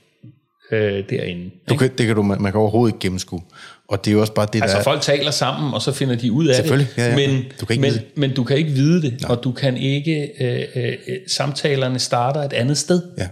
øh, 0.72 1.04
derinde. 1.10 1.50
Du 1.68 1.76
kan, 1.76 1.90
det 1.98 2.06
kan 2.06 2.16
du, 2.16 2.22
man 2.22 2.42
man 2.42 2.52
kan 2.52 2.60
overhovedet 2.60 2.94
ikke 2.94 3.02
gennemskue. 3.02 3.40
Og 3.88 4.04
det 4.04 4.10
er 4.10 4.14
jo 4.14 4.20
også 4.20 4.32
bare 4.32 4.46
det, 4.52 4.62
Altså 4.62 4.76
der 4.76 4.82
folk 4.82 5.00
taler 5.00 5.30
sammen, 5.30 5.74
og 5.74 5.82
så 5.82 5.92
finder 5.92 6.14
de 6.16 6.32
ud 6.32 6.46
af 6.46 6.54
det. 6.54 6.56
Selvfølgelig, 6.56 6.92
ja, 6.98 7.08
ja. 7.08 7.16
Men, 7.16 7.44
Du 7.60 7.66
kan 7.66 7.74
ikke 7.74 7.80
men, 7.80 7.90
vide 7.90 7.98
det. 8.00 8.16
men 8.16 8.34
du 8.34 8.44
kan 8.44 8.56
ikke 8.56 8.70
vide 8.70 9.02
det, 9.02 9.24
og 9.24 9.44
du 9.44 9.52
kan 9.52 9.76
ikke... 9.76 10.30
Øh, 10.40 10.64
øh, 10.76 10.92
øh, 11.08 11.16
samtalerne 11.28 11.98
starter 11.98 12.40
et 12.42 12.52
andet 12.52 12.78
sted. 12.78 13.02
Ja, 13.18 13.28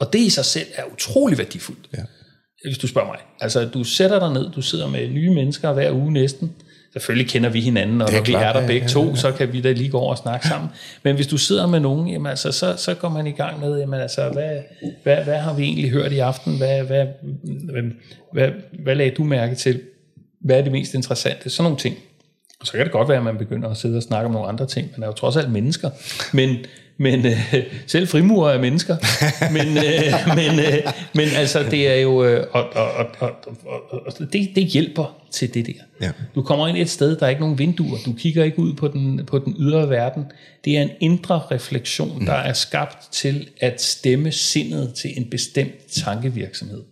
Og 0.00 0.12
det 0.12 0.18
i 0.18 0.30
sig 0.30 0.44
selv 0.44 0.66
er 0.74 0.82
utrolig 0.92 1.38
værdifuldt. 1.38 1.88
ja. 1.96 2.02
Hvis 2.64 2.78
du 2.78 2.86
spørger 2.86 3.08
mig. 3.08 3.18
Altså, 3.40 3.64
du 3.64 3.84
sætter 3.84 4.18
dig 4.18 4.32
ned, 4.32 4.50
du 4.50 4.62
sidder 4.62 4.88
med 4.88 5.08
nye 5.08 5.34
mennesker 5.34 5.72
hver 5.72 5.92
uge 5.92 6.12
næsten. 6.12 6.52
Selvfølgelig 6.92 7.30
kender 7.30 7.50
vi 7.50 7.60
hinanden, 7.60 8.02
og 8.02 8.12
når 8.12 8.20
vi 8.20 8.24
klart, 8.24 8.42
er 8.42 8.52
der 8.52 8.60
ja, 8.60 8.66
begge 8.66 8.86
ja, 8.86 8.92
to, 8.92 9.16
så 9.16 9.32
kan 9.32 9.52
vi 9.52 9.60
da 9.60 9.72
lige 9.72 9.90
gå 9.90 9.98
over 9.98 10.10
og 10.10 10.18
snakke 10.18 10.46
sammen. 10.46 10.70
Men 11.02 11.14
hvis 11.14 11.26
du 11.26 11.38
sidder 11.38 11.66
med 11.66 11.80
nogen, 11.80 12.08
jamen, 12.08 12.26
altså, 12.26 12.52
så, 12.52 12.74
så 12.76 12.94
går 12.94 13.08
man 13.08 13.26
i 13.26 13.30
gang 13.30 13.60
med, 13.60 13.78
jamen, 13.78 14.00
altså, 14.00 14.28
hvad, 14.28 14.58
hvad, 15.02 15.24
hvad 15.24 15.38
har 15.38 15.54
vi 15.54 15.62
egentlig 15.62 15.90
hørt 15.90 16.12
i 16.12 16.18
aften? 16.18 16.56
Hvad, 16.56 16.82
hvad, 16.82 17.06
hvad, 17.42 17.82
hvad, 18.32 18.50
hvad 18.82 18.94
lagde 18.94 19.10
du 19.10 19.24
mærke 19.24 19.54
til? 19.54 19.80
Hvad 20.40 20.58
er 20.58 20.62
det 20.62 20.72
mest 20.72 20.94
interessante? 20.94 21.50
Sådan 21.50 21.64
nogle 21.64 21.78
ting. 21.78 21.96
Og 22.60 22.66
så 22.66 22.72
kan 22.72 22.80
det 22.80 22.92
godt 22.92 23.08
være, 23.08 23.18
at 23.18 23.24
man 23.24 23.38
begynder 23.38 23.68
at 23.68 23.76
sidde 23.76 23.96
og 23.96 24.02
snakke 24.02 24.26
om 24.26 24.32
nogle 24.32 24.48
andre 24.48 24.66
ting. 24.66 24.90
Man 24.96 25.02
er 25.02 25.06
jo 25.06 25.12
trods 25.12 25.36
alt 25.36 25.52
mennesker. 25.52 25.90
Men, 26.32 26.56
men 26.98 27.26
øh, 27.26 27.62
selv 27.86 28.08
frimurer 28.08 28.52
er 28.52 28.60
mennesker. 28.60 28.96
Men, 29.52 29.76
øh, 29.76 30.36
men, 30.36 30.66
øh, 30.66 30.92
men 31.14 31.28
altså, 31.36 31.62
det 31.70 31.88
er 31.88 31.94
jo... 31.94 32.24
Øh, 32.24 32.46
og, 32.52 32.64
og, 32.74 33.06
og, 33.18 33.30
og, 33.66 34.06
og, 34.06 34.32
det, 34.32 34.50
det 34.54 34.64
hjælper 34.64 35.16
til 35.30 35.54
det 35.54 35.66
der. 35.66 36.06
Ja. 36.06 36.10
Du 36.34 36.42
kommer 36.42 36.68
ind 36.68 36.76
et 36.76 36.90
sted, 36.90 37.16
der 37.16 37.26
er 37.26 37.30
ikke 37.30 37.40
nogen 37.40 37.58
vinduer. 37.58 37.98
Du 38.06 38.12
kigger 38.12 38.44
ikke 38.44 38.58
ud 38.58 38.74
på 38.74 38.88
den, 38.88 39.26
på 39.26 39.38
den 39.38 39.56
ydre 39.58 39.90
verden. 39.90 40.24
Det 40.64 40.78
er 40.78 40.82
en 40.82 40.90
indre 41.00 41.42
refleksion, 41.50 42.26
der 42.26 42.32
er 42.32 42.52
skabt 42.52 43.12
til 43.12 43.48
at 43.60 43.82
stemme 43.82 44.32
sindet 44.32 44.94
til 44.94 45.10
en 45.16 45.30
bestemt 45.30 45.86
tankevirksomhed. 46.04 46.82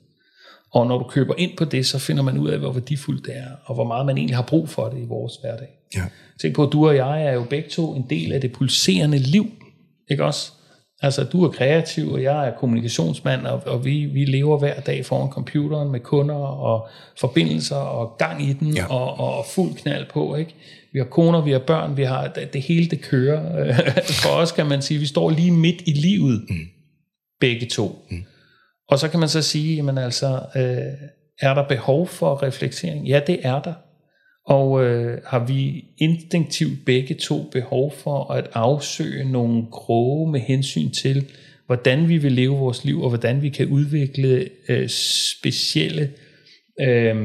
Og 0.72 0.86
når 0.86 0.98
du 0.98 1.04
køber 1.04 1.34
ind 1.38 1.56
på 1.56 1.64
det, 1.64 1.86
så 1.86 1.98
finder 1.98 2.22
man 2.22 2.38
ud 2.38 2.48
af, 2.48 2.58
hvor 2.58 2.72
værdifuldt 2.72 3.26
det 3.26 3.36
er, 3.36 3.50
og 3.64 3.74
hvor 3.74 3.84
meget 3.84 4.06
man 4.06 4.16
egentlig 4.16 4.36
har 4.36 4.42
brug 4.42 4.68
for 4.68 4.88
det 4.88 4.98
i 4.98 5.04
vores 5.04 5.32
hverdag. 5.40 5.68
ja. 5.96 6.02
Tænk 6.40 6.54
på, 6.54 6.66
at 6.66 6.72
du 6.72 6.88
og 6.88 6.96
jeg 6.96 7.24
er 7.24 7.32
jo 7.32 7.44
begge 7.50 7.68
to 7.68 7.94
en 7.94 8.06
del 8.10 8.32
af 8.32 8.40
det 8.40 8.52
pulserende 8.52 9.18
liv, 9.18 9.50
ikke 10.10 10.24
også? 10.24 10.52
Altså, 11.02 11.24
du 11.24 11.44
er 11.44 11.48
kreativ, 11.50 12.12
og 12.12 12.22
jeg 12.22 12.48
er 12.48 12.52
kommunikationsmand, 12.58 13.46
og, 13.46 13.62
og 13.66 13.84
vi, 13.84 14.04
vi 14.04 14.24
lever 14.24 14.58
hver 14.58 14.80
dag 14.80 15.06
foran 15.06 15.30
computeren 15.30 15.90
med 15.92 16.00
kunder 16.00 16.34
og 16.34 16.88
forbindelser 17.20 17.76
og 17.76 18.16
gang 18.18 18.42
i 18.42 18.52
den, 18.52 18.76
Ja. 18.76 18.86
og, 18.94 19.18
og 19.38 19.44
fuld 19.46 19.74
knald 19.74 20.06
på, 20.12 20.34
ikke? 20.34 20.54
Vi 20.92 20.98
har 20.98 21.06
koner, 21.06 21.40
vi 21.40 21.50
har 21.52 21.58
børn, 21.58 21.96
vi 21.96 22.02
har 22.02 22.28
det, 22.28 22.52
det 22.52 22.62
hele, 22.62 22.86
det 22.90 23.00
kører. 23.02 23.72
For 24.22 24.28
os 24.28 24.52
kan 24.52 24.66
man 24.66 24.82
sige, 24.82 25.00
vi 25.00 25.06
står 25.06 25.30
lige 25.30 25.50
midt 25.50 25.82
i 25.86 25.92
livet, 25.92 26.44
mm. 26.50 26.56
begge 27.40 27.66
to. 27.66 28.06
Mm. 28.10 28.24
Og 28.88 28.98
så 28.98 29.08
kan 29.08 29.20
man 29.20 29.28
så 29.28 29.42
sige, 29.42 29.76
jamen 29.76 29.98
altså, 29.98 30.40
øh, 30.56 31.08
er 31.40 31.54
der 31.54 31.68
behov 31.68 32.08
for 32.08 32.42
reflektering? 32.42 33.06
Ja, 33.08 33.20
det 33.26 33.38
er 33.42 33.62
der. 33.62 33.74
Og 34.46 34.84
øh, 34.84 35.18
har 35.26 35.46
vi 35.46 35.84
instinktivt 35.98 36.84
begge 36.86 37.14
to 37.14 37.42
behov 37.52 37.92
for 37.92 38.32
at 38.32 38.50
afsøge 38.52 39.24
nogle 39.32 39.66
kroge 39.72 40.32
med 40.32 40.40
hensyn 40.40 40.90
til, 40.90 41.26
hvordan 41.66 42.08
vi 42.08 42.18
vil 42.18 42.32
leve 42.32 42.56
vores 42.56 42.84
liv, 42.84 43.02
og 43.02 43.08
hvordan 43.08 43.42
vi 43.42 43.48
kan 43.48 43.68
udvikle 43.68 44.48
øh, 44.68 44.88
specielle 44.88 46.10
øh, 46.80 47.16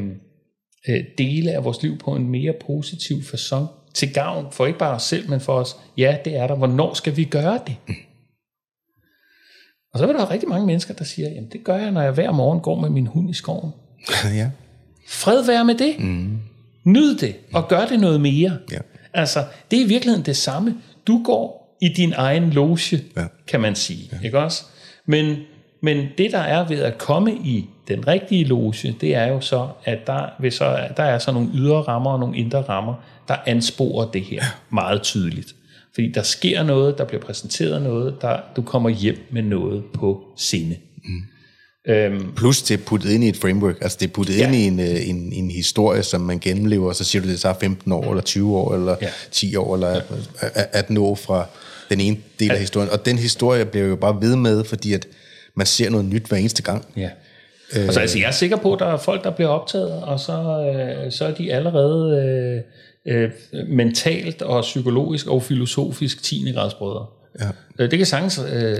øh, 0.89 1.03
dele 1.17 1.51
af 1.51 1.63
vores 1.63 1.83
liv 1.83 1.97
på 1.97 2.15
en 2.15 2.29
mere 2.29 2.53
positiv 2.65 3.17
façon, 3.17 3.65
til 3.93 4.13
gavn 4.13 4.51
for 4.51 4.65
ikke 4.65 4.79
bare 4.79 4.95
os 4.95 5.03
selv, 5.03 5.29
men 5.29 5.39
for 5.39 5.53
os. 5.53 5.75
Ja, 5.97 6.17
det 6.25 6.35
er 6.35 6.47
der. 6.47 6.55
Hvornår 6.55 6.93
skal 6.93 7.17
vi 7.17 7.23
gøre 7.23 7.59
det? 7.67 7.75
Og 9.93 9.99
så 9.99 10.07
er 10.07 10.13
der 10.13 10.31
rigtig 10.31 10.49
mange 10.49 10.65
mennesker, 10.65 10.93
der 10.93 11.03
siger, 11.03 11.29
jamen 11.29 11.49
det 11.51 11.63
gør 11.63 11.77
jeg, 11.77 11.91
når 11.91 12.01
jeg 12.01 12.11
hver 12.11 12.31
morgen 12.31 12.59
går 12.59 12.79
med 12.79 12.89
min 12.89 13.07
hund 13.07 13.29
i 13.29 13.33
skoven. 13.33 13.71
ja. 14.39 14.51
Fred 15.07 15.45
være 15.45 15.65
med 15.65 15.75
det. 15.75 15.99
Mm. 15.99 16.37
Nyd 16.91 17.16
det, 17.18 17.36
og 17.53 17.68
gør 17.68 17.86
det 17.86 17.99
noget 17.99 18.22
mere. 18.22 18.57
Ja. 18.72 18.78
Altså, 19.14 19.44
det 19.72 19.80
er 19.80 19.86
i 19.86 19.88
virkeligheden 19.88 20.26
det 20.26 20.38
samme. 20.38 20.76
Du 21.07 21.24
går 21.24 21.76
i 21.82 21.88
din 21.88 22.14
egen 22.18 22.49
loge, 22.49 22.80
Ja. 23.18 23.26
kan 23.48 23.60
man 23.60 23.76
sige. 23.76 24.10
Ja. 24.11 24.26
Ikke 24.26 24.40
også? 24.40 24.64
Men, 25.06 25.36
men 25.82 26.07
det, 26.18 26.32
der 26.32 26.40
er 26.40 26.68
ved 26.68 26.82
at 26.82 26.98
komme 26.98 27.34
i 27.34 27.66
den 27.88 28.07
rigtige 28.07 28.44
loge, 28.44 28.95
det 29.02 29.16
er 29.16 29.28
jo 29.28 29.41
så, 29.41 29.68
at 29.86 29.99
der, 30.07 30.26
vil 30.40 30.52
så, 30.52 30.88
der 30.98 31.03
er 31.03 31.20
så 31.20 31.32
nogle 31.32 31.49
ydre 31.56 31.82
rammer 31.82 32.11
og 32.11 32.20
nogle 32.20 32.38
indre 32.38 32.61
rammer, 32.61 32.94
der 33.28 33.36
ansporer 33.45 34.11
det 34.11 34.22
her 34.22 34.44
meget 34.70 35.02
tydeligt. 35.02 35.56
Fordi 35.94 36.11
der 36.11 36.22
sker 36.24 36.64
noget, 36.64 36.98
der 36.98 37.06
bliver 37.06 37.22
præsenteret 37.22 37.82
noget, 37.82 38.22
der 38.22 38.40
du 38.56 38.61
kommer 38.61 38.90
hjem 38.90 39.28
med 39.32 39.41
noget 39.41 39.84
på 39.94 40.24
sinde. 40.38 40.76
Mm. 41.03 41.24
Øhm, 41.90 42.34
Plus 42.36 42.61
det 42.61 42.80
er 42.80 42.84
puttet 42.86 43.10
ind 43.11 43.24
i 43.24 43.30
et 43.30 43.38
framework, 43.38 43.76
altså 43.82 43.98
det 44.02 44.07
er 44.07 44.11
puttet 44.14 44.38
Ja. 44.38 44.40
ja. 44.40 44.45
ind 44.48 44.56
i 44.56 44.64
en, 44.68 44.80
øh, 44.80 45.10
en, 45.10 45.34
en 45.34 45.52
historie, 45.52 46.03
som 46.03 46.22
man 46.22 46.40
gennemlever, 46.40 46.88
og 46.88 46.95
så 46.95 47.03
siger 47.03 47.22
du, 47.22 47.28
det 47.30 47.40
så 47.40 47.49
er 47.49 47.53
15 47.61 47.91
år, 47.91 48.10
eller 48.10 48.22
20 48.24 48.57
år, 48.57 48.74
eller 48.76 48.95
Ja. 49.02 49.06
ja. 49.06 49.11
10 49.32 49.56
år, 49.56 49.74
eller 49.76 49.90
ja. 49.90 50.02
18 50.74 50.98
år 50.98 51.16
fra 51.16 51.45
den 51.90 51.99
ene 51.99 52.18
del 52.40 52.52
af 52.52 52.60
historien. 52.60 52.90
Og 52.90 53.06
den 53.06 53.18
historie 53.18 53.66
bliver 53.66 53.88
jo 53.88 53.95
bare 53.95 54.18
ved 54.22 54.36
med, 54.36 54.64
fordi 54.64 54.94
at 54.94 55.07
man 55.56 55.66
ser 55.66 55.90
noget 55.90 56.06
nyt 56.06 56.26
hver 56.26 56.38
eneste 56.38 56.61
gang. 56.64 56.86
Ja. 56.98 57.10
Øh, 57.76 57.84
altså, 57.84 57.99
altså, 57.99 58.20
jeg 58.20 58.28
er 58.28 58.32
sikker 58.32 58.57
på, 58.57 58.74
at 58.74 58.80
der 58.80 58.86
er 58.86 58.98
folk, 58.98 59.24
der 59.24 59.32
bliver 59.32 59.49
optaget, 59.49 59.91
og 60.03 60.20
så, 60.20 60.34
øh, 61.06 61.11
så 61.11 61.26
er 61.26 61.32
de 61.34 61.53
allerede 61.53 62.64
øh, 63.07 63.24
øh, 63.24 63.30
mentalt 63.70 64.41
og 64.41 64.61
psykologisk 64.61 65.28
og 65.28 65.44
filosofisk 65.44 66.24
10. 66.24 66.52
grads 66.56 66.74
brødre. 66.74 67.06
Ja. 67.39 67.47
Øh, 67.80 67.91
det 67.91 67.99
kan 67.99 68.06
sagtens, 68.06 68.39
øh, 68.53 68.77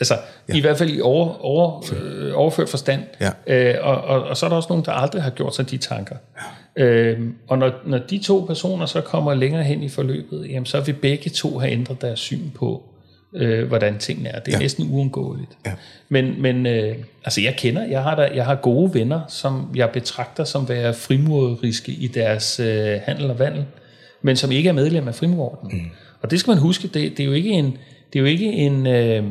altså 0.00 0.14
ja. 0.48 0.54
i 0.54 0.60
hvert 0.60 0.78
fald 0.78 0.90
i 0.90 1.00
over, 1.00 1.44
over, 1.44 1.84
øh, 2.02 2.32
overført 2.34 2.68
forstand. 2.68 3.02
Ja. 3.20 3.30
Øh, 3.46 3.74
og, 3.82 4.00
og, 4.02 4.22
og 4.22 4.36
så 4.36 4.46
er 4.46 4.50
der 4.50 4.56
også 4.56 4.68
nogen, 4.70 4.84
der 4.84 4.92
aldrig 4.92 5.22
har 5.22 5.30
gjort 5.30 5.56
sig 5.56 5.70
de 5.70 5.76
tanker. 5.76 6.16
Ja. 6.76 6.84
Øh, 6.84 7.20
og 7.48 7.58
når, 7.58 7.72
når 7.86 7.98
de 7.98 8.18
to 8.18 8.44
personer 8.46 8.86
så 8.86 9.00
kommer 9.00 9.34
længere 9.34 9.62
hen 9.62 9.82
i 9.82 9.88
forløbet, 9.88 10.46
jamen, 10.50 10.66
så 10.66 10.80
vil 10.80 10.92
begge 10.92 11.30
to 11.30 11.58
have 11.58 11.72
ændret 11.72 12.02
deres 12.02 12.20
syn 12.20 12.50
på, 12.50 12.82
øh, 13.34 13.68
hvordan 13.68 13.98
tingene 13.98 14.28
er. 14.28 14.40
Det 14.40 14.48
er 14.48 14.52
ja. 14.52 14.58
Ja. 14.58 14.62
næsten 14.62 14.92
uundgåeligt. 14.92 15.50
Ja. 15.66 15.72
Men, 16.08 16.42
men 16.42 16.66
øh, 16.66 16.96
altså 17.24 17.40
jeg 17.40 17.54
kender, 17.56 17.86
jeg 17.86 18.02
har, 18.02 18.14
der, 18.14 18.32
jeg 18.32 18.44
har 18.44 18.54
gode 18.54 18.94
venner, 18.94 19.20
som 19.28 19.70
jeg 19.74 19.90
betragter 19.90 20.44
som 20.44 20.68
være 20.68 20.94
frimureriske 20.94 21.92
i 21.92 22.06
deres 22.06 22.60
øh, 22.60 23.00
handel 23.04 23.30
og 23.30 23.38
vandel, 23.38 23.64
men 24.22 24.36
som 24.36 24.52
ikke 24.52 24.68
er 24.68 24.72
medlem 24.72 25.08
af 25.08 25.14
frimurorden. 25.14 25.70
Mm. 25.72 25.90
Og 26.22 26.30
det 26.30 26.40
skal 26.40 26.50
man 26.50 26.58
huske, 26.58 26.88
det, 26.88 26.94
det 26.94 27.20
er 27.20 27.24
jo 27.24 27.32
ikke 27.32 27.50
en, 27.50 27.76
det 28.12 28.18
er 28.18 28.20
jo 28.20 28.26
ikke 28.26 28.52
en 28.52 28.86
øh, 28.86 29.24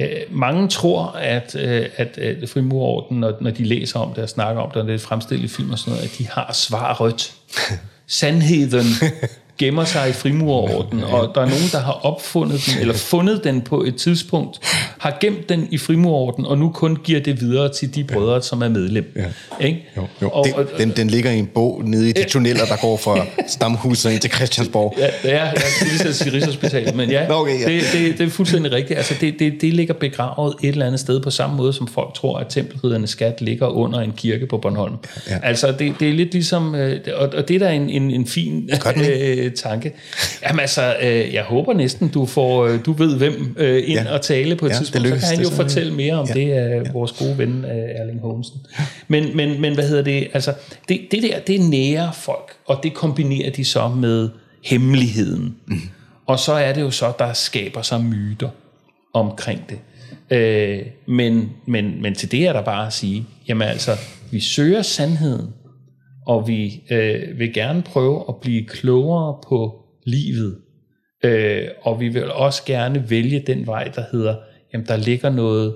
øh, 0.00 0.08
mange 0.30 0.68
tror, 0.68 1.04
at, 1.06 1.56
øh, 1.56 1.86
at 1.96 2.18
øh, 2.22 2.48
frimurorden, 2.48 3.20
når, 3.20 3.32
når 3.40 3.50
de 3.50 3.64
læser 3.64 4.00
om 4.00 4.14
det 4.14 4.22
og 4.22 4.28
snakker 4.28 4.62
om 4.62 4.70
det, 4.70 4.82
og 4.82 4.88
det 4.88 4.94
er 4.94 4.98
fremstillet 4.98 5.44
i 5.44 5.48
film 5.48 5.70
og 5.70 5.78
sådan 5.78 5.92
noget, 5.92 6.04
at 6.04 6.18
de 6.18 6.26
har 6.26 6.52
svar 6.52 6.94
rødt. 7.00 7.34
Sandheden 8.06 8.86
gemmer 9.58 9.84
sig 9.84 10.08
i 10.08 10.12
frimurorden, 10.12 11.04
og 11.04 11.30
der 11.34 11.40
er 11.40 11.46
nogen, 11.46 11.68
der 11.72 11.78
har 11.78 11.92
opfundet 11.92 12.66
den, 12.66 12.80
eller 12.80 12.94
fundet 12.94 13.44
den 13.44 13.60
på 13.60 13.82
et 13.82 13.96
tidspunkt, 13.96 14.58
har 14.98 15.16
gemt 15.20 15.48
den 15.48 15.68
i 15.70 15.78
frimurorden, 15.78 16.46
og 16.46 16.58
nu 16.58 16.70
kun 16.70 16.96
giver 17.04 17.20
det 17.20 17.40
videre 17.40 17.72
til 17.72 17.94
de 17.94 18.04
brødre, 18.04 18.42
som 18.42 18.62
er 18.62 18.68
medlem. 18.68 19.12
Ja. 19.16 19.24
Ikke? 19.66 19.84
Jo, 19.96 20.06
jo. 20.22 20.28
Og, 20.28 20.46
det, 20.46 20.54
og, 20.54 20.66
den, 20.78 20.90
den 20.90 21.10
ligger 21.10 21.30
i 21.30 21.38
en 21.38 21.46
bog 21.46 21.82
nede 21.84 22.08
i 22.08 22.12
de 22.12 22.24
tunneller, 22.24 22.64
der 22.64 22.76
går 22.76 22.96
fra 22.96 23.26
Stamhuset 23.48 24.10
ind 24.12 24.20
til 24.20 24.30
Christiansborg. 24.30 24.94
Ja, 24.98 25.06
det 25.22 25.34
er, 25.34 25.44
jeg 25.44 25.62
skal 26.14 26.32
lige 26.32 26.36
Rigshospitalet, 26.36 26.94
men 26.94 27.10
ja, 27.10 27.28
Nå, 27.28 27.34
okay, 27.34 27.60
ja. 27.60 27.66
Det, 27.66 27.82
det, 27.92 28.18
det 28.18 28.26
er 28.26 28.30
fuldstændig 28.30 28.72
rigtigt. 28.72 28.96
Altså, 28.96 29.14
det, 29.20 29.34
det, 29.38 29.52
det 29.60 29.74
ligger 29.74 29.94
begravet 29.94 30.54
et 30.62 30.68
eller 30.68 30.86
andet 30.86 31.00
sted 31.00 31.20
på 31.20 31.30
samme 31.30 31.56
måde, 31.56 31.72
som 31.72 31.86
folk 31.86 32.14
tror, 32.14 32.38
at 32.38 32.46
tempelriddernes 32.48 33.10
skat 33.10 33.40
ligger 33.40 33.66
under 33.66 33.98
en 33.98 34.12
kirke 34.16 34.46
på 34.46 34.58
Bornholm. 34.58 34.94
Ja. 35.30 35.38
Altså, 35.42 35.72
det, 35.78 35.94
det 36.00 36.08
er 36.08 36.12
lidt 36.12 36.32
ligesom, 36.32 36.74
øh, 36.74 37.00
og, 37.14 37.28
og 37.36 37.48
det 37.48 37.54
er 37.54 37.58
da 37.58 37.72
en, 37.72 37.90
en, 37.90 38.10
en 38.10 38.26
fin 38.26 38.70
Gør 38.80 38.90
den 38.90 39.04
øh, 39.50 39.54
tanke. 39.54 39.92
Jamen 40.42 40.60
altså, 40.60 40.96
øh, 41.02 41.34
jeg 41.34 41.42
håber 41.42 41.72
næsten, 41.72 42.08
du 42.08 42.26
får, 42.26 42.66
øh, 42.66 42.78
du 42.86 42.92
ved 42.92 43.16
hvem 43.16 43.54
øh, 43.58 43.82
ind 43.86 43.98
Ja. 43.98 44.12
og 44.14 44.22
tale 44.22 44.56
på 44.56 44.66
et 44.66 44.70
Ja, 44.70 44.76
tidspunkt. 44.76 45.06
Så 45.06 45.12
lykkes, 45.12 45.28
kan 45.28 45.36
han 45.36 45.44
jo 45.44 45.50
fortælle 45.50 45.94
mere 45.94 46.14
om 46.14 46.26
ja. 46.28 46.34
det 46.34 46.52
af 46.52 46.94
vores 46.94 47.12
gode 47.12 47.38
ven 47.38 47.64
øh, 47.64 47.70
Erling 47.70 48.20
Holmsen. 48.20 48.60
Men, 49.08 49.36
men, 49.36 49.60
men 49.60 49.74
hvad 49.74 49.88
hedder 49.88 50.02
det? 50.02 50.28
Altså, 50.34 50.54
det, 50.88 51.00
det 51.10 51.22
der, 51.22 51.38
det 51.40 51.54
er 51.54 51.60
nære 51.68 52.12
folk, 52.14 52.52
og 52.66 52.80
det 52.82 52.94
kombinerer 52.94 53.50
de 53.50 53.64
så 53.64 53.88
med 53.88 54.28
hemmeligheden. 54.64 55.56
Mm. 55.66 55.80
Og 56.26 56.38
så 56.38 56.52
er 56.52 56.72
det 56.72 56.80
jo 56.80 56.90
så, 56.90 57.12
der 57.18 57.32
skaber 57.32 57.82
sig 57.82 58.04
myter 58.04 58.48
omkring 59.14 59.64
det. 59.70 59.78
Øh, 60.30 60.78
men, 61.06 61.50
men, 61.66 62.02
men 62.02 62.14
til 62.14 62.30
det 62.32 62.46
er 62.46 62.52
der 62.52 62.62
bare 62.62 62.86
at 62.86 62.92
sige, 62.92 63.26
jamen 63.48 63.68
altså, 63.68 63.96
vi 64.30 64.40
søger 64.40 64.82
sandheden, 64.82 65.48
og 66.28 66.48
vi 66.48 66.82
øh, 66.90 67.38
vil 67.38 67.52
gerne 67.52 67.82
prøve 67.82 68.24
at 68.28 68.34
blive 68.40 68.66
klogere 68.66 69.40
på 69.48 69.84
livet. 70.06 70.58
Øh, 71.24 71.68
og 71.82 72.00
vi 72.00 72.08
vil 72.08 72.32
også 72.32 72.64
gerne 72.64 73.10
vælge 73.10 73.44
den 73.46 73.66
vej, 73.66 73.84
der 73.84 74.04
hedder, 74.12 74.36
jamen 74.72 74.86
der 74.86 74.96
ligger 74.96 75.30
noget, 75.30 75.74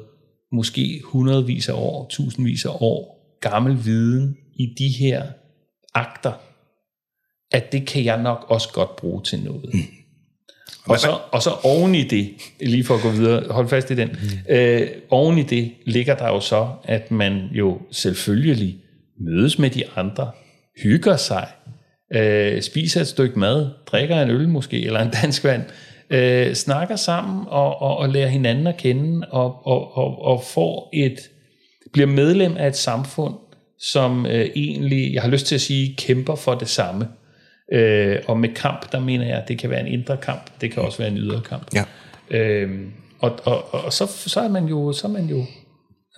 måske 0.53 1.01
hundredvis 1.05 1.69
af 1.69 1.75
år, 1.75 2.07
tusindvis 2.11 2.65
af 2.65 2.71
år, 2.81 3.37
gammel 3.41 3.85
viden 3.85 4.37
i 4.55 4.75
de 4.79 4.89
her 4.89 5.23
akter, 5.95 6.33
at 7.53 7.73
det 7.73 7.87
kan 7.87 8.05
jeg 8.05 8.23
nok 8.23 8.45
også 8.49 8.69
godt 8.73 8.97
bruge 8.97 9.23
til 9.23 9.39
noget. 9.39 9.75
Mm. 9.75 9.81
Og 10.85 10.99
så, 10.99 11.19
og 11.33 11.43
så 11.43 11.51
oven 11.63 11.95
i 11.95 12.03
det, 12.03 12.31
lige 12.61 12.85
for 12.85 12.95
at 12.95 13.03
gå 13.03 13.11
videre, 13.11 13.53
hold 13.53 13.69
fast 13.69 13.91
i 13.91 13.95
den, 13.95 14.09
mm. 14.09 14.55
øh, 14.55 14.89
oven 15.11 15.39
i 15.39 15.43
det 15.43 15.73
ligger 15.87 16.15
der 16.15 16.29
jo 16.29 16.41
så, 16.41 16.69
at 16.85 17.11
man 17.11 17.49
jo 17.53 17.81
selvfølgelig 17.91 18.79
mødes 19.21 19.59
med 19.59 19.71
de 19.71 19.85
andre, 19.97 20.31
hygger 20.83 21.17
sig, 21.17 21.49
øh, 22.15 22.63
spiser 22.63 23.01
et 23.01 23.07
stykke 23.07 23.39
mad, 23.39 23.71
drikker 23.87 24.23
en 24.23 24.31
øl 24.31 24.49
måske, 24.49 24.87
eller 24.87 25.01
en 25.01 25.11
dansk 25.23 25.45
vand, 25.45 25.63
øh, 26.11 26.55
snakker 26.55 26.97
sammen 26.97 27.45
og, 27.49 27.83
og, 27.83 27.97
og 27.97 28.09
lærer 28.09 28.29
hinanden 28.29 28.67
at 28.67 28.77
kende, 28.77 29.27
og, 29.31 29.67
og, 29.67 29.97
og, 29.97 30.23
og 30.23 30.43
får 30.43 30.91
et, 30.93 31.19
bliver 31.93 32.09
medlem 32.09 32.57
af 32.57 32.67
et 32.67 32.77
samfund, 32.77 33.35
som 33.79 34.27
øh, 34.27 34.51
egentlig, 34.55 35.15
jeg 35.15 35.23
har 35.23 35.31
lyst 35.31 35.47
til 35.47 35.55
at 35.55 35.61
sige, 35.61 35.97
kæmper 35.97 36.35
for 36.35 36.55
det 36.55 36.69
samme. 36.69 37.09
Øh, 37.73 38.19
og 38.29 38.39
med 38.39 38.49
kamp, 38.49 38.93
der 38.93 39.01
mener 39.01 39.27
jeg, 39.27 39.45
det 39.49 39.59
kan 39.59 39.71
være 39.71 39.81
en 39.81 40.01
indre 40.01 40.17
kamp, 40.17 40.51
det 40.61 40.73
kan 40.73 40.83
også 40.83 40.99
være 40.99 41.09
en 41.09 41.19
ydre 41.19 41.41
kamp. 41.41 41.75
Ja. 41.75 41.85
Øh, 42.31 42.81
og 43.19 43.39
og, 43.45 43.75
og 43.75 43.93
så, 43.93 44.07
så 44.07 44.41
er 44.41 44.49
man 44.49 44.65
jo, 44.65 44.93
så 44.93 45.07
er 45.07 45.13
man 45.13 45.25
jo, 45.27 45.45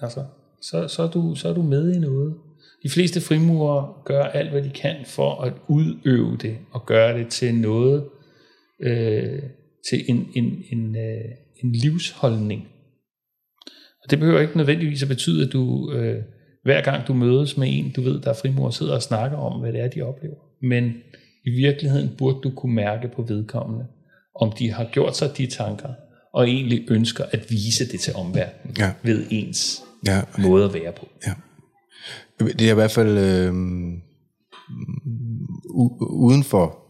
altså, 0.02 0.24
så, 0.62 0.88
så, 0.88 1.02
er 1.02 1.10
du, 1.10 1.34
så 1.34 1.48
er 1.48 1.52
du 1.52 1.62
med 1.62 1.94
i 1.94 1.98
noget. 1.98 2.34
De 2.84 2.90
fleste 2.90 3.20
frimurer 3.20 4.02
gør 4.04 4.22
alt, 4.22 4.50
hvad 4.50 4.62
de 4.62 4.70
kan 4.70 4.96
for 5.06 5.40
at 5.42 5.52
udøve 5.68 6.36
det, 6.36 6.56
og 6.72 6.86
gøre 6.86 7.18
det 7.18 7.28
til 7.28 7.54
noget, 7.54 8.04
øh, 8.82 9.42
til 9.90 10.04
en, 10.08 10.28
en, 10.34 10.62
en, 10.72 10.96
øh, 10.96 11.24
en 11.64 11.72
livsholdning. 11.72 12.68
Og 14.04 14.10
det 14.10 14.18
behøver 14.18 14.40
ikke 14.40 14.56
nødvendigvis 14.56 15.02
at 15.02 15.08
betyde, 15.08 15.46
at 15.46 15.52
du 15.52 15.92
øh, 15.92 16.22
hver 16.64 16.80
gang 16.82 17.06
du 17.08 17.14
mødes 17.14 17.56
med 17.56 17.68
en, 17.70 17.92
du 17.96 18.02
ved, 18.02 18.20
der 18.20 18.30
er 18.30 18.34
frimur, 18.34 18.70
sidder 18.70 18.94
og 18.94 19.02
snakker 19.02 19.36
om, 19.36 19.60
hvad 19.60 19.72
det 19.72 19.80
er, 19.80 19.88
de 19.88 20.02
oplever. 20.02 20.36
Men 20.62 20.92
i 21.46 21.50
virkeligheden 21.50 22.10
burde 22.18 22.38
du 22.42 22.50
kunne 22.50 22.74
mærke 22.74 23.08
på 23.08 23.22
vedkommende, 23.22 23.86
om 24.34 24.52
de 24.58 24.70
har 24.70 24.84
gjort 24.92 25.16
sig 25.16 25.28
de 25.38 25.46
tanker, 25.46 25.88
og 26.34 26.48
egentlig 26.48 26.84
ønsker 26.90 27.24
at 27.32 27.46
vise 27.50 27.92
det 27.92 28.00
til 28.00 28.14
omverdenen 28.14 28.76
Ja. 28.78 28.92
ved 29.02 29.26
ens 29.30 29.82
Ja. 30.06 30.20
måde 30.38 30.64
at 30.64 30.74
være 30.74 30.92
på. 30.92 31.08
Ja. 31.26 31.32
Det 32.40 32.60
er 32.60 32.70
i 32.70 32.74
hvert 32.74 32.90
fald 32.90 33.18
øh, 33.18 33.52
u- 35.80 36.06
udenfor 36.06 36.84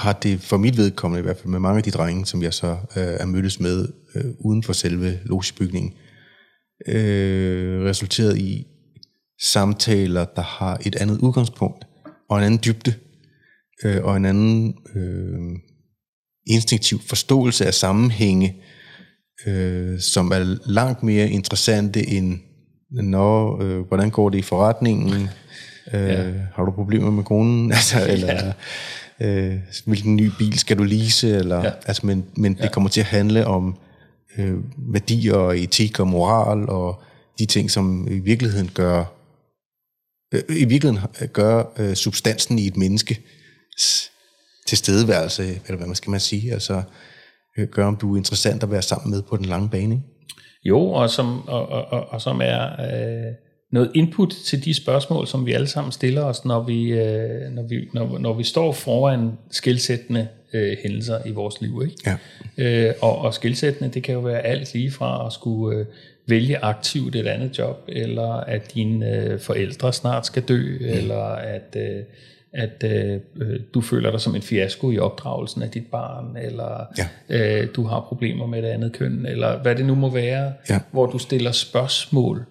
har 0.00 0.12
det 0.12 0.40
for 0.40 0.56
mit 0.56 0.76
vedkommende 0.76 1.20
i 1.20 1.22
hvert 1.22 1.36
fald 1.36 1.48
med 1.48 1.58
mange 1.58 1.76
af 1.76 1.82
de 1.82 1.90
drenge, 1.90 2.26
som 2.26 2.42
jeg 2.42 2.54
så 2.54 2.70
øh, 2.70 2.76
er 2.96 3.26
mødtes 3.26 3.60
med 3.60 3.88
øh, 4.14 4.24
uden 4.38 4.62
for 4.62 4.72
selve 4.72 5.20
logebygningen, 5.24 5.92
øh, 6.88 7.84
resulteret 7.84 8.38
i 8.38 8.66
samtaler, 9.42 10.24
der 10.24 10.42
har 10.42 10.78
et 10.86 10.96
andet 10.96 11.18
udgangspunkt 11.18 11.84
og 12.30 12.38
en 12.38 12.44
anden 12.44 12.60
dybde 12.64 12.94
øh, 13.84 14.04
og 14.04 14.16
en 14.16 14.24
anden 14.24 14.74
øh, 14.96 15.40
instinktiv 16.46 17.00
forståelse 17.08 17.66
af 17.66 17.74
sammenhænge, 17.74 18.62
øh, 19.46 20.00
som 20.00 20.30
er 20.30 20.70
langt 20.70 21.02
mere 21.02 21.30
interessante 21.30 22.06
end, 22.06 22.38
når, 22.90 23.62
øh, 23.62 23.80
hvordan 23.80 24.10
går 24.10 24.30
det 24.30 24.38
i 24.38 24.42
forretningen, 24.42 25.28
øh, 25.92 26.08
ja. 26.08 26.32
har 26.54 26.64
du 26.64 26.70
problemer 26.70 27.10
med 27.10 27.24
konen, 27.24 27.72
altså, 27.78 28.06
eller 28.08 28.52
øh, 29.20 29.54
hvilken 29.86 30.16
ny 30.16 30.30
bil 30.38 30.58
skal 30.58 30.78
du 30.78 30.82
lease, 30.82 31.28
eller, 31.28 31.64
ja. 31.64 31.70
altså, 31.86 32.06
men, 32.06 32.24
men 32.36 32.54
det 32.54 32.72
kommer 32.72 32.90
til 32.90 33.00
at 33.00 33.06
handle 33.06 33.46
om 33.46 33.76
øh, 34.38 34.54
værdier 34.76 35.34
og 35.34 35.58
etik 35.58 36.00
og 36.00 36.08
moral, 36.08 36.68
og 36.68 37.02
de 37.38 37.46
ting, 37.46 37.70
som 37.70 38.08
i 38.10 38.18
virkeligheden 38.18 38.70
gør, 38.74 39.04
øh, 40.34 40.42
i 40.48 40.64
virkeligheden 40.64 40.98
gør 41.32 41.64
øh, 41.78 41.94
substansen 41.94 42.58
i 42.58 42.66
et 42.66 42.76
menneske 42.76 43.20
tilstedeværelse, 44.66 45.44
eller 45.44 45.76
hvad 45.76 45.86
man 45.86 45.96
skal 45.96 46.10
man 46.10 46.20
sige, 46.20 46.52
altså 46.52 46.82
øh, 47.58 47.68
gør, 47.68 47.86
om 47.86 47.96
du 47.96 48.12
er 48.12 48.16
interessant 48.16 48.62
at 48.62 48.70
være 48.70 48.82
sammen 48.82 49.10
med 49.10 49.22
på 49.22 49.36
den 49.36 49.44
lange 49.44 49.68
bane. 49.68 49.94
Ikke? 49.94 50.17
Jo, 50.64 50.90
og 50.90 51.10
som, 51.10 51.48
og, 51.48 51.68
og, 51.68 51.84
og, 51.84 52.06
og 52.10 52.20
som 52.20 52.40
er 52.44 52.62
øh, 52.64 53.32
noget 53.72 53.90
input 53.94 54.30
til 54.30 54.64
de 54.64 54.74
spørgsmål, 54.74 55.26
som 55.26 55.46
vi 55.46 55.52
alle 55.52 55.66
sammen 55.66 55.92
stiller 55.92 56.24
os, 56.24 56.44
når 56.44 56.62
vi, 56.62 56.92
øh, 56.92 57.50
når 57.50 57.62
vi, 57.62 57.88
når, 57.92 58.18
når 58.18 58.32
vi 58.32 58.44
står 58.44 58.72
foran 58.72 59.32
skilsættende 59.50 60.28
øh, 60.52 60.76
hændelser 60.82 61.18
i 61.26 61.30
vores 61.30 61.60
liv. 61.60 61.82
Ikke? 61.84 62.16
Ja. 62.58 62.88
Øh, 62.88 62.94
og, 63.00 63.18
og 63.18 63.34
skilsættende, 63.34 63.94
det 63.94 64.02
kan 64.02 64.14
jo 64.14 64.20
være 64.20 64.40
alt 64.40 64.74
lige 64.74 64.90
fra 64.90 65.26
at 65.26 65.32
skulle 65.32 65.78
øh, 65.78 65.86
vælge 66.26 66.58
aktivt 66.64 67.16
et 67.16 67.26
andet 67.26 67.58
job, 67.58 67.84
eller 67.88 68.32
at 68.32 68.74
dine 68.74 69.16
øh, 69.16 69.40
forældre 69.40 69.92
snart 69.92 70.26
skal 70.26 70.42
dø, 70.42 70.78
mm. 70.80 70.86
eller 70.86 71.22
at, 71.24 71.76
øh, 71.76 72.02
at 72.54 72.84
øh, 72.84 73.20
du 73.74 73.80
føler 73.80 74.10
dig 74.10 74.20
som 74.20 74.34
en 74.34 74.42
fiasko 74.42 74.90
i 74.90 74.98
opdragelsen 74.98 75.62
af 75.62 75.70
dit 75.70 75.86
barn, 75.86 76.36
eller 76.36 76.86
Ja. 76.98 77.08
øh, 77.62 77.68
du 77.76 77.82
har 77.82 78.00
problemer 78.08 78.46
med 78.46 78.62
det 78.62 78.68
andet 78.68 78.92
køn, 78.92 79.26
eller 79.26 79.62
hvad 79.62 79.76
det 79.76 79.86
nu 79.86 79.94
må 79.94 80.10
være, 80.10 80.52
Ja. 80.70 80.80
hvor 80.92 81.06
du 81.06 81.18
stiller 81.18 81.52
spørgsmål 81.52 82.46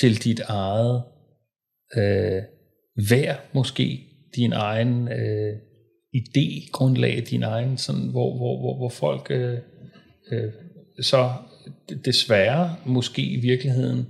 til 0.00 0.24
dit 0.24 0.40
eget 0.40 1.02
øh, 1.96 2.42
værd, 3.10 3.40
måske 3.52 4.00
din 4.36 4.52
egen 4.52 5.08
øh, 5.08 5.52
idégrundlag, 6.16 7.30
din 7.30 7.42
egen, 7.42 7.76
sådan, 7.78 8.08
hvor, 8.08 8.36
hvor, 8.36 8.60
hvor, 8.60 8.76
hvor 8.76 8.88
folk 8.88 9.26
øh, 9.30 9.58
øh, 10.32 10.52
så 11.00 11.30
desværre 12.04 12.76
måske 12.86 13.22
i 13.22 13.40
virkeligheden 13.40 14.06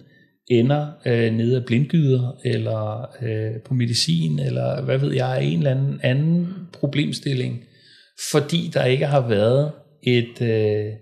ender 0.50 0.86
øh, 1.06 1.32
nede 1.32 1.56
af 1.56 1.64
blindgyder, 1.64 2.36
eller 2.44 3.10
øh, 3.22 3.60
på 3.64 3.74
medicin, 3.74 4.38
eller 4.38 4.82
hvad 4.82 4.98
ved 4.98 5.12
jeg, 5.14 5.44
en 5.44 5.58
eller 5.58 5.70
anden 5.70 6.00
anden 6.02 6.48
problemstilling, 6.72 7.64
fordi 8.30 8.70
der 8.74 8.84
ikke 8.84 9.06
har 9.06 9.28
været 9.28 9.72
et, 10.02 10.42
øh, 10.42 10.92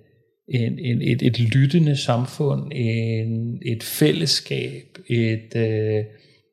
en, 0.49 0.79
en, 0.79 1.03
et, 1.03 1.23
et 1.23 1.41
lyttende 1.41 1.97
samfund, 1.97 2.73
en, 2.75 3.63
et 3.67 3.83
fællesskab, 3.83 4.99
et, 5.11 5.57
øh, 5.57 6.05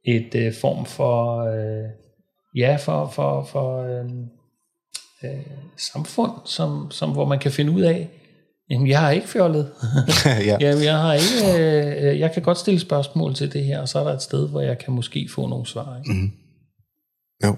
et 0.05 0.35
øh, 0.35 0.53
form 0.53 0.85
for, 0.85 1.39
øh, 1.39 1.89
ja, 2.55 2.75
for, 2.75 3.11
for, 3.15 3.43
for 3.43 3.83
øh, 3.83 4.05
øh, 5.23 5.45
samfund, 5.77 6.31
som, 6.45 6.91
som, 6.91 7.11
hvor 7.11 7.25
man 7.25 7.39
kan 7.39 7.51
finde 7.51 7.71
ud 7.71 7.81
af, 7.81 8.09
jamen 8.69 8.87
jeg 8.87 8.99
har 8.99 9.11
ikke 9.11 9.27
fjollet. 9.27 9.71
ja. 10.25 10.57
Jamen, 10.59 10.83
jeg 10.83 10.97
har 10.97 11.13
ikke, 11.13 11.63
øh, 11.63 12.19
jeg 12.19 12.31
kan 12.31 12.41
godt 12.41 12.57
stille 12.57 12.79
spørgsmål 12.79 13.35
til 13.35 13.53
det 13.53 13.65
her, 13.65 13.81
og 13.81 13.89
så 13.89 13.99
er 13.99 14.03
der 14.03 14.13
et 14.13 14.21
sted, 14.21 14.49
hvor 14.49 14.61
jeg 14.61 14.77
kan 14.77 14.93
måske 14.93 15.29
få 15.35 15.47
nogle 15.47 15.65
svar. 15.65 15.97
Ikke? 15.97 16.21
Mm. 16.21 16.31
Jo. 17.43 17.55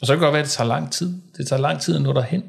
Og 0.00 0.06
så 0.06 0.12
kan 0.12 0.20
det 0.20 0.20
godt 0.20 0.32
være, 0.32 0.42
at 0.42 0.46
det 0.46 0.52
tager 0.52 0.68
lang 0.68 0.92
tid. 0.92 1.14
Det 1.36 1.46
tager 1.46 1.62
lang 1.62 1.80
tid 1.80 1.96
at 1.96 2.02
nå 2.02 2.12
derhen. 2.12 2.42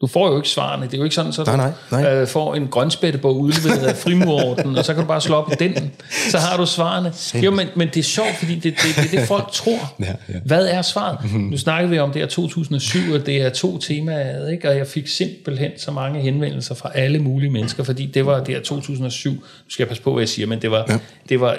Du 0.00 0.06
får 0.06 0.30
jo 0.30 0.36
ikke 0.36 0.48
svarene. 0.48 0.86
Det 0.86 0.94
er 0.94 0.98
jo 0.98 1.04
ikke 1.04 1.14
sådan, 1.14 1.32
så 1.32 1.44
du 1.44 1.50
Nej, 1.50 1.72
nej, 1.90 2.02
nej. 2.02 2.14
Øh, 2.14 2.28
får 2.28 2.54
en 2.54 2.68
grønspættebog 2.68 3.40
udleveret 3.40 3.86
af 3.86 3.96
frimurorden, 3.96 4.78
og 4.78 4.84
så 4.84 4.94
kan 4.94 5.02
du 5.02 5.08
bare 5.08 5.20
slå 5.20 5.34
op 5.36 5.52
i 5.52 5.54
den. 5.54 5.92
Så 6.30 6.38
har 6.38 6.56
du 6.56 6.66
svarene. 6.66 7.12
Jo, 7.44 7.50
men, 7.50 7.68
men 7.76 7.88
det 7.88 7.96
er 7.96 8.02
sjovt, 8.02 8.36
fordi 8.38 8.54
det, 8.54 8.62
det, 8.62 8.96
det 8.96 9.10
det, 9.10 9.28
folk 9.28 9.52
tror. 9.52 9.78
Ja, 10.00 10.14
ja. 10.28 10.38
Hvad 10.44 10.66
er 10.66 10.82
svaret? 10.82 11.18
Nu 11.34 11.56
snakkede 11.56 11.90
vi 11.90 11.98
om 11.98 12.12
det 12.12 12.22
her 12.22 12.28
2007, 12.28 13.12
og 13.14 13.26
det 13.26 13.42
er 13.42 13.50
to 13.50 13.78
temaer, 13.78 14.48
ikke? 14.48 14.68
og 14.68 14.76
jeg 14.76 14.86
fik 14.86 15.08
simpelthen 15.08 15.70
så 15.76 15.90
mange 15.90 16.20
henvendelser 16.20 16.74
fra 16.74 16.90
alle 16.94 17.18
mulige 17.18 17.50
mennesker, 17.50 17.82
fordi 17.82 18.06
det 18.06 18.26
var 18.26 18.44
det 18.44 18.54
her 18.54 18.62
2007. 18.62 19.30
Nu 19.30 19.40
skal 19.68 19.82
jeg 19.82 19.88
passe 19.88 20.02
på, 20.02 20.12
hvad 20.12 20.22
jeg 20.22 20.28
siger, 20.28 20.46
men 20.46 20.62
det 20.62 20.70
var, 20.70 20.84
ja. 20.88 20.98
det 21.28 21.40
var 21.40 21.56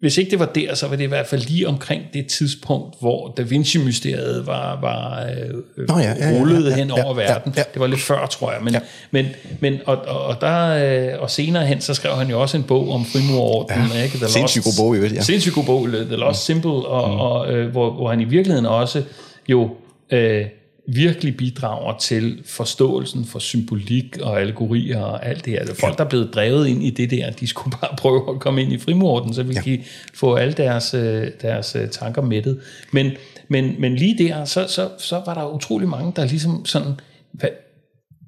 hvis 0.00 0.18
ikke 0.18 0.30
det 0.30 0.38
var 0.38 0.46
der, 0.46 0.74
så 0.74 0.88
var 0.88 0.96
det 0.96 1.04
i 1.04 1.06
hvert 1.06 1.26
fald 1.26 1.42
lige 1.42 1.68
omkring 1.68 2.02
det 2.14 2.26
tidspunkt, 2.26 2.94
hvor 3.00 3.34
Da 3.36 3.42
Vinci-mysteriet 3.42 4.46
var, 4.46 4.80
var 4.80 5.20
øh, 5.22 5.88
Nå 5.88 5.98
ja, 5.98 6.02
ja, 6.04 6.28
ja, 6.30 6.30
ja, 6.30 6.68
ja, 6.68 6.74
hen 6.76 6.88
ja, 6.88 7.04
over 7.04 7.20
ja, 7.20 7.32
verden. 7.32 7.52
ja. 7.56 7.62
Det 7.72 7.80
var 7.80 7.86
lidt 7.86 8.00
før, 8.00 8.26
tror 8.26 8.52
jeg. 8.52 8.60
Men, 8.62 8.74
Ja. 8.74 8.80
men, 9.10 9.26
men 9.60 9.80
og, 9.86 9.96
og, 9.96 10.40
der, 10.40 11.12
øh, 11.14 11.22
og 11.22 11.30
senere 11.30 11.66
hen, 11.66 11.80
så 11.80 11.94
skrev 11.94 12.12
han 12.12 12.28
jo 12.30 12.40
også 12.40 12.56
en 12.56 12.62
bog 12.62 12.90
om 12.92 13.04
frimurordenen. 13.04 13.90
Ja, 13.94 14.02
ikke? 14.02 14.18
Sindssygt 14.28 14.64
god 14.64 14.72
bog 14.78 14.94
i 14.94 14.96
øvrigt, 14.96 15.14
ja. 15.14 15.20
Sindssygt 15.22 15.54
god 15.54 15.64
bog, 15.64 15.88
The 15.88 16.16
Lost 16.16 16.42
Symbol, 16.44 16.86
og, 16.86 17.10
mm. 17.10 17.20
og, 17.20 17.52
øh, 17.52 17.70
hvor, 17.70 17.90
hvor 17.90 18.10
han 18.10 18.20
i 18.20 18.24
virkeligheden 18.24 18.66
også 18.66 19.02
jo 19.48 19.70
øh, 20.12 20.44
virkelig 20.88 21.36
bidrager 21.36 21.98
til 21.98 22.42
forståelsen 22.44 23.24
for 23.24 23.38
symbolik 23.38 24.18
og 24.18 24.40
allegorier 24.40 25.00
og 25.00 25.26
alt 25.26 25.44
det 25.44 25.52
her. 25.52 25.74
Folk, 25.74 25.98
der 25.98 26.04
er 26.04 26.08
blevet 26.08 26.34
drevet 26.34 26.66
ind 26.66 26.82
i 26.82 26.90
det 26.90 27.10
der, 27.10 27.30
de 27.30 27.46
skulle 27.46 27.76
bare 27.80 27.96
prøve 28.02 28.34
at 28.34 28.40
komme 28.40 28.62
ind 28.62 28.72
i 28.72 28.78
frimurorden, 28.78 29.34
så 29.34 29.42
ville 29.42 29.62
ja. 29.66 29.70
de 29.70 29.84
få 30.14 30.34
alle 30.34 30.52
deres, 30.52 30.94
øh, 30.94 31.30
deres 31.42 31.76
øh, 31.76 31.88
tanker 31.90 32.22
mættet. 32.22 32.60
Men, 32.92 33.10
men, 33.48 33.80
men 33.80 33.96
lige 33.96 34.28
der, 34.28 34.44
så, 34.44 34.66
så, 34.68 34.90
så 34.98 35.22
var 35.26 35.34
der 35.34 35.54
utrolig 35.54 35.88
mange, 35.88 36.12
der 36.16 36.24
ligesom 36.24 36.64
sådan, 36.64 36.92
hvad, 37.32 37.50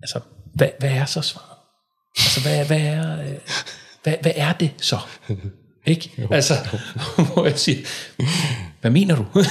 altså, 0.02 0.20
hvad, 0.55 0.68
hvad 0.78 0.90
er 0.90 1.05
så 1.05 1.20
svaret? 1.20 1.59
Altså, 2.18 2.40
hvad, 2.43 2.66
hvad, 2.66 2.80
er, 2.80 3.20
øh, 3.20 3.39
hvad, 4.02 4.14
hvad 4.22 4.32
er 4.36 4.52
det 4.52 4.70
så? 4.80 4.98
Ikke? 5.89 6.10
Altså, 6.31 6.55
hvor 7.32 7.44
jeg 7.44 7.59
siger, 7.59 7.78
hvad 8.81 8.90
mener 8.90 9.16
du? 9.16 9.24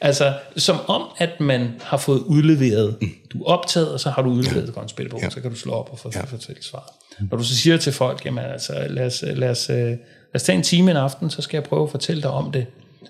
altså, 0.00 0.34
som 0.56 0.76
om, 0.86 1.02
at 1.18 1.40
man 1.40 1.70
har 1.82 1.96
fået 1.96 2.20
udleveret, 2.20 2.96
du 3.32 3.42
er 3.42 3.46
optaget, 3.46 3.92
og 3.92 4.00
så 4.00 4.10
har 4.10 4.22
du 4.22 4.30
udleveret 4.30 4.74
ja. 4.76 5.02
et 5.02 5.10
på, 5.10 5.18
ja. 5.22 5.30
så 5.30 5.40
kan 5.40 5.50
du 5.50 5.56
slå 5.56 5.72
op 5.72 5.88
og 5.92 5.98
få 5.98 6.10
ja. 6.14 6.24
fortælle 6.24 6.62
svar. 6.62 6.92
Når 7.30 7.38
du 7.38 7.44
så 7.44 7.56
siger 7.56 7.76
til 7.76 7.92
folk, 7.92 8.24
jamen 8.24 8.44
altså, 8.44 8.86
lad 8.90 9.06
os, 9.06 9.24
lad, 9.26 9.50
os, 9.50 9.70
øh, 9.70 9.76
lad 9.76 9.98
os 10.34 10.42
tage 10.42 10.56
en 10.56 10.62
time 10.62 10.90
en 10.90 10.96
aften, 10.96 11.30
så 11.30 11.42
skal 11.42 11.56
jeg 11.56 11.64
prøve 11.64 11.82
at 11.82 11.90
fortælle 11.90 12.22
dig 12.22 12.30
om 12.30 12.52
det, 12.52 12.66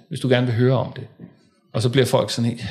hvis 0.09 0.21
du 0.21 0.29
gerne 0.29 0.47
vil 0.47 0.55
høre 0.55 0.79
om 0.79 0.93
det. 0.97 1.05
Og 1.73 1.83
så 1.83 1.89
bliver 1.89 2.07
folk 2.07 2.31
sådan 2.31 2.51
helt, 2.51 2.63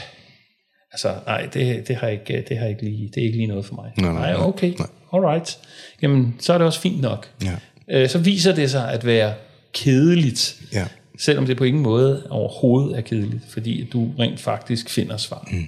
altså, 0.91 1.15
nej, 1.25 1.49
det, 1.53 1.87
det, 1.87 1.95
har 1.95 2.07
ikke, 2.07 2.45
det 2.49 2.57
har 2.57 2.67
ikke 2.67 2.83
lige, 2.83 3.11
det 3.15 3.21
er 3.21 3.25
ikke 3.25 3.37
lige 3.37 3.47
noget 3.47 3.65
for 3.65 3.75
mig. 3.75 3.91
Nej, 3.97 4.13
nej, 4.13 4.31
nej 4.31 4.47
okay, 4.47 4.73
nej. 4.79 4.87
alright. 5.13 5.57
Jamen, 6.01 6.35
så 6.39 6.53
er 6.53 6.57
det 6.57 6.67
også 6.67 6.79
fint 6.79 7.01
nok. 7.01 7.29
Ja. 7.43 7.55
Øh, 7.91 8.09
så 8.09 8.17
viser 8.17 8.55
det 8.55 8.71
sig 8.71 8.91
at 8.91 9.05
være 9.05 9.33
kedeligt, 9.73 10.61
ja. 10.73 10.87
selvom 11.19 11.45
det 11.45 11.57
på 11.57 11.63
ingen 11.63 11.83
måde 11.83 12.27
overhovedet 12.29 12.97
er 12.97 13.01
kedeligt, 13.01 13.43
fordi 13.49 13.89
du 13.93 14.09
rent 14.19 14.39
faktisk 14.39 14.89
finder 14.89 15.17
svar. 15.17 15.47
Mm. 15.51 15.67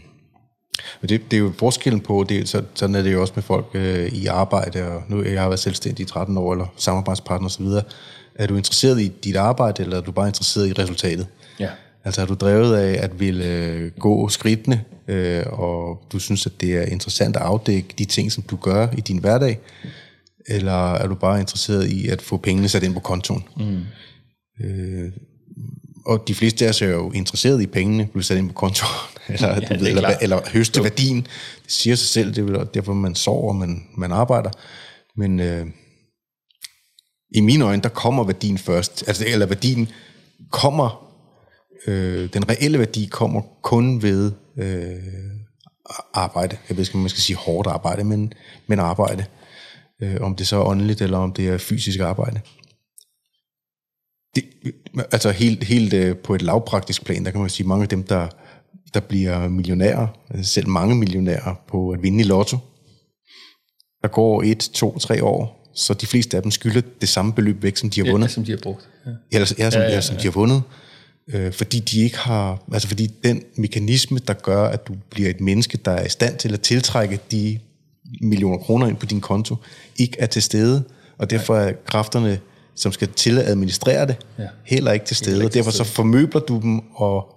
Men 1.01 1.09
det, 1.09 1.31
det 1.31 1.37
er 1.37 1.41
jo 1.41 1.53
forskellen 1.57 2.01
på, 2.01 2.25
det, 2.29 2.49
så, 2.49 2.63
sådan 2.73 2.95
er 2.95 3.01
det 3.01 3.13
jo 3.13 3.21
også 3.21 3.33
med 3.35 3.43
folk 3.43 3.65
øh, 3.73 4.07
i 4.07 4.25
arbejde, 4.25 4.87
og 4.87 5.03
nu 5.09 5.23
jeg 5.23 5.41
har 5.41 5.47
været 5.47 5.59
selvstændig 5.59 6.03
i 6.03 6.07
13 6.07 6.37
år, 6.37 6.51
eller 6.51 6.73
samarbejdspartner 6.77 7.47
osv., 7.47 7.65
er 8.35 8.47
du 8.47 8.55
interesseret 8.55 9.01
i 9.01 9.07
dit 9.23 9.35
arbejde, 9.35 9.83
eller 9.83 9.97
er 9.97 10.01
du 10.01 10.11
bare 10.11 10.27
interesseret 10.27 10.67
i 10.67 10.73
resultatet? 10.73 11.27
Ja. 11.59 11.69
Altså 12.05 12.21
er 12.21 12.25
du 12.25 12.33
drevet 12.33 12.77
af 12.77 13.03
at 13.03 13.19
ville 13.19 13.45
øh, 13.45 13.91
gå 13.99 14.29
skridtene, 14.29 14.83
øh, 15.07 15.43
og 15.47 16.01
du 16.11 16.19
synes, 16.19 16.45
at 16.45 16.51
det 16.61 16.75
er 16.75 16.81
interessant 16.81 17.35
at 17.35 17.41
afdække 17.41 17.87
de 17.97 18.05
ting, 18.05 18.31
som 18.31 18.43
du 18.43 18.55
gør 18.55 18.87
i 18.97 19.01
din 19.01 19.17
hverdag, 19.17 19.59
eller 20.47 20.93
er 20.93 21.07
du 21.07 21.15
bare 21.15 21.39
interesseret 21.39 21.87
i 21.87 22.07
at 22.07 22.21
få 22.21 22.37
pengene 22.37 22.69
sat 22.69 22.83
ind 22.83 22.93
på 22.93 22.99
kontoen? 22.99 23.43
Mm. 23.57 23.83
Øh, 24.65 25.11
og 26.05 26.27
de 26.27 26.35
fleste 26.35 26.65
af 26.65 26.69
os 26.69 26.81
er 26.81 26.87
jo 26.87 27.11
interesseret 27.11 27.61
i 27.61 27.67
pengene 27.67 28.05
blive 28.05 28.23
sat 28.23 28.37
ind 28.37 28.47
på 28.47 28.53
kontoen, 28.53 28.91
eller, 29.27 29.47
ja, 29.47 29.77
ved, 29.77 29.87
eller, 29.87 30.09
eller 30.21 30.39
høste 30.53 30.77
jo. 30.77 30.83
værdien. 30.83 31.27
Det 31.63 31.71
siger 31.71 31.95
sig 31.95 32.07
selv, 32.07 32.35
det 32.35 32.55
er 32.55 32.63
derfor, 32.63 32.93
man 32.93 33.15
sover, 33.15 33.53
man, 33.53 33.83
man 33.97 34.11
arbejder. 34.11 34.49
Men 35.17 35.39
øh, 35.39 35.65
i 37.35 37.41
mine 37.41 37.65
øjne, 37.65 37.81
der 37.81 37.89
kommer 37.89 38.23
værdien 38.23 38.57
først. 38.57 39.03
Altså, 39.07 39.25
eller 39.27 39.45
værdien 39.45 39.89
kommer, 40.51 41.11
øh, 41.87 42.29
den 42.33 42.49
reelle 42.49 42.79
værdi 42.79 43.05
kommer 43.11 43.41
kun 43.61 44.01
ved 44.01 44.31
øh, 44.59 44.93
arbejde. 46.13 46.57
Jeg 46.69 46.77
ved 46.77 46.83
ikke, 46.83 46.95
om 46.95 47.01
man 47.01 47.09
skal 47.09 47.21
sige 47.21 47.37
hårdt 47.37 47.67
arbejde, 47.67 48.03
men, 48.03 48.33
men 48.67 48.79
arbejde 48.79 49.25
øh, 50.01 50.17
om 50.21 50.35
det 50.35 50.47
så 50.47 50.55
er 50.55 50.65
åndeligt, 50.65 51.01
eller 51.01 51.17
om 51.17 51.33
det 51.33 51.47
er 51.47 51.57
fysisk 51.57 51.99
arbejde. 51.99 52.41
Det, 54.35 54.43
altså 55.11 55.31
helt, 55.31 55.63
helt 55.63 55.93
øh, 55.93 56.17
på 56.17 56.35
et 56.35 56.41
lavpraktisk 56.41 57.05
plan, 57.05 57.25
der 57.25 57.31
kan 57.31 57.41
man 57.41 57.49
sige, 57.49 57.67
mange 57.67 57.83
af 57.83 57.89
dem, 57.89 58.03
der, 58.03 58.27
der 58.93 58.99
bliver 58.99 59.47
millionærer, 59.47 60.07
altså 60.29 60.53
selv 60.53 60.67
mange 60.67 60.95
millionærer 60.95 61.55
på 61.67 61.89
at 61.89 62.03
vinde 62.03 62.19
i 62.19 62.23
lotto, 62.23 62.57
der 64.01 64.07
går 64.07 64.43
et, 64.43 64.59
to, 64.59 64.97
tre 64.99 65.23
år, 65.23 65.71
så 65.75 65.93
de 65.93 66.05
fleste 66.05 66.37
af 66.37 66.43
dem 66.43 66.51
skylder 66.51 66.81
det 67.01 67.09
samme 67.09 67.33
beløb 67.33 67.63
væk, 67.63 67.77
som 67.77 67.89
de 67.89 68.05
har 68.05 68.11
vundet. 68.11 68.27
Ja, 68.27 68.33
som 68.33 68.43
de 68.43 68.51
har 68.51 68.59
brugt. 68.63 68.89
Ja, 69.05 69.39
ja, 69.39 69.45
som, 69.45 69.57
ja, 69.59 69.69
ja, 69.73 69.79
ja, 69.79 69.89
ja. 69.89 70.01
som 70.01 70.15
de 70.15 70.23
har 70.23 70.31
vundet. 70.31 70.63
Øh, 71.27 71.53
fordi 71.53 71.79
de 71.79 71.99
ikke 71.99 72.17
har, 72.17 72.63
altså 72.73 72.87
fordi 72.87 73.07
den 73.23 73.43
mekanisme, 73.55 74.19
der 74.19 74.33
gør, 74.33 74.67
at 74.67 74.87
du 74.87 74.95
bliver 75.09 75.29
et 75.29 75.41
menneske, 75.41 75.77
der 75.77 75.91
er 75.91 76.05
i 76.05 76.09
stand 76.09 76.37
til 76.37 76.53
at 76.53 76.61
tiltrække 76.61 77.19
de 77.31 77.59
millioner 78.21 78.57
kroner 78.57 78.87
ind 78.87 78.97
på 78.97 79.05
din 79.05 79.21
konto, 79.21 79.55
ikke 79.97 80.17
er 80.19 80.25
til 80.25 80.41
stede, 80.41 80.83
og 81.17 81.29
derfor 81.29 81.57
er 81.57 81.73
kræfterne, 81.85 82.39
som 82.75 82.91
skal 82.91 83.07
til 83.07 83.37
at 83.37 83.47
administrere 83.47 84.07
det, 84.07 84.15
ja. 84.39 84.47
heller 84.65 84.91
ikke 84.91 85.05
til 85.05 85.15
stede, 85.15 85.45
og 85.45 85.53
derfor 85.53 85.71
så 85.71 85.83
formøbler 85.83 86.41
du 86.41 86.59
dem, 86.61 86.81
og 86.95 87.35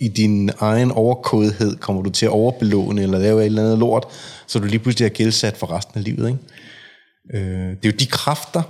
i 0.00 0.08
din 0.08 0.50
egen 0.58 0.90
overkodhed 0.90 1.76
kommer 1.76 2.02
du 2.02 2.10
til 2.10 2.26
at 2.26 2.32
overbelåne, 2.32 3.02
eller 3.02 3.18
lave 3.18 3.40
et 3.40 3.46
eller 3.46 3.62
andet 3.62 3.78
lort, 3.78 4.06
så 4.46 4.58
du 4.58 4.64
lige 4.64 4.78
pludselig 4.78 5.06
er 5.06 5.10
gældsat 5.10 5.56
for 5.56 5.72
resten 5.72 5.98
af 5.98 6.04
livet. 6.04 6.28
Ikke? 6.28 7.44
Øh, 7.44 7.70
det 7.70 7.84
er 7.84 7.88
jo 7.88 7.96
de 8.00 8.06
kræfter, 8.06 8.62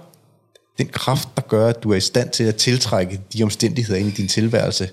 den 0.78 0.86
kraft, 0.86 1.28
der 1.36 1.43
gør, 1.43 1.69
at 1.69 1.82
du 1.82 1.93
er 1.93 1.97
i 1.97 2.01
stand 2.01 2.31
til 2.31 2.44
at 2.44 2.56
tiltrække 2.56 3.20
de 3.32 3.43
omstændigheder 3.43 4.01
ind 4.01 4.09
i 4.09 4.10
din 4.10 4.28
tilværelse, 4.28 4.90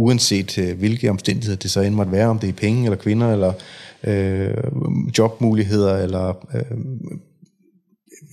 uanset 0.00 0.58
øh, 0.58 0.78
hvilke 0.78 1.10
omstændigheder 1.10 1.58
det 1.58 1.70
så 1.70 1.80
end 1.80 1.94
måtte 1.94 2.12
være, 2.12 2.28
om 2.28 2.38
det 2.38 2.48
er 2.48 2.52
penge, 2.52 2.84
eller 2.84 2.96
kvinder, 2.96 3.32
eller 3.32 3.52
øh, 4.04 4.54
jobmuligheder, 5.18 5.96
eller 5.96 6.46
øh, 6.54 6.78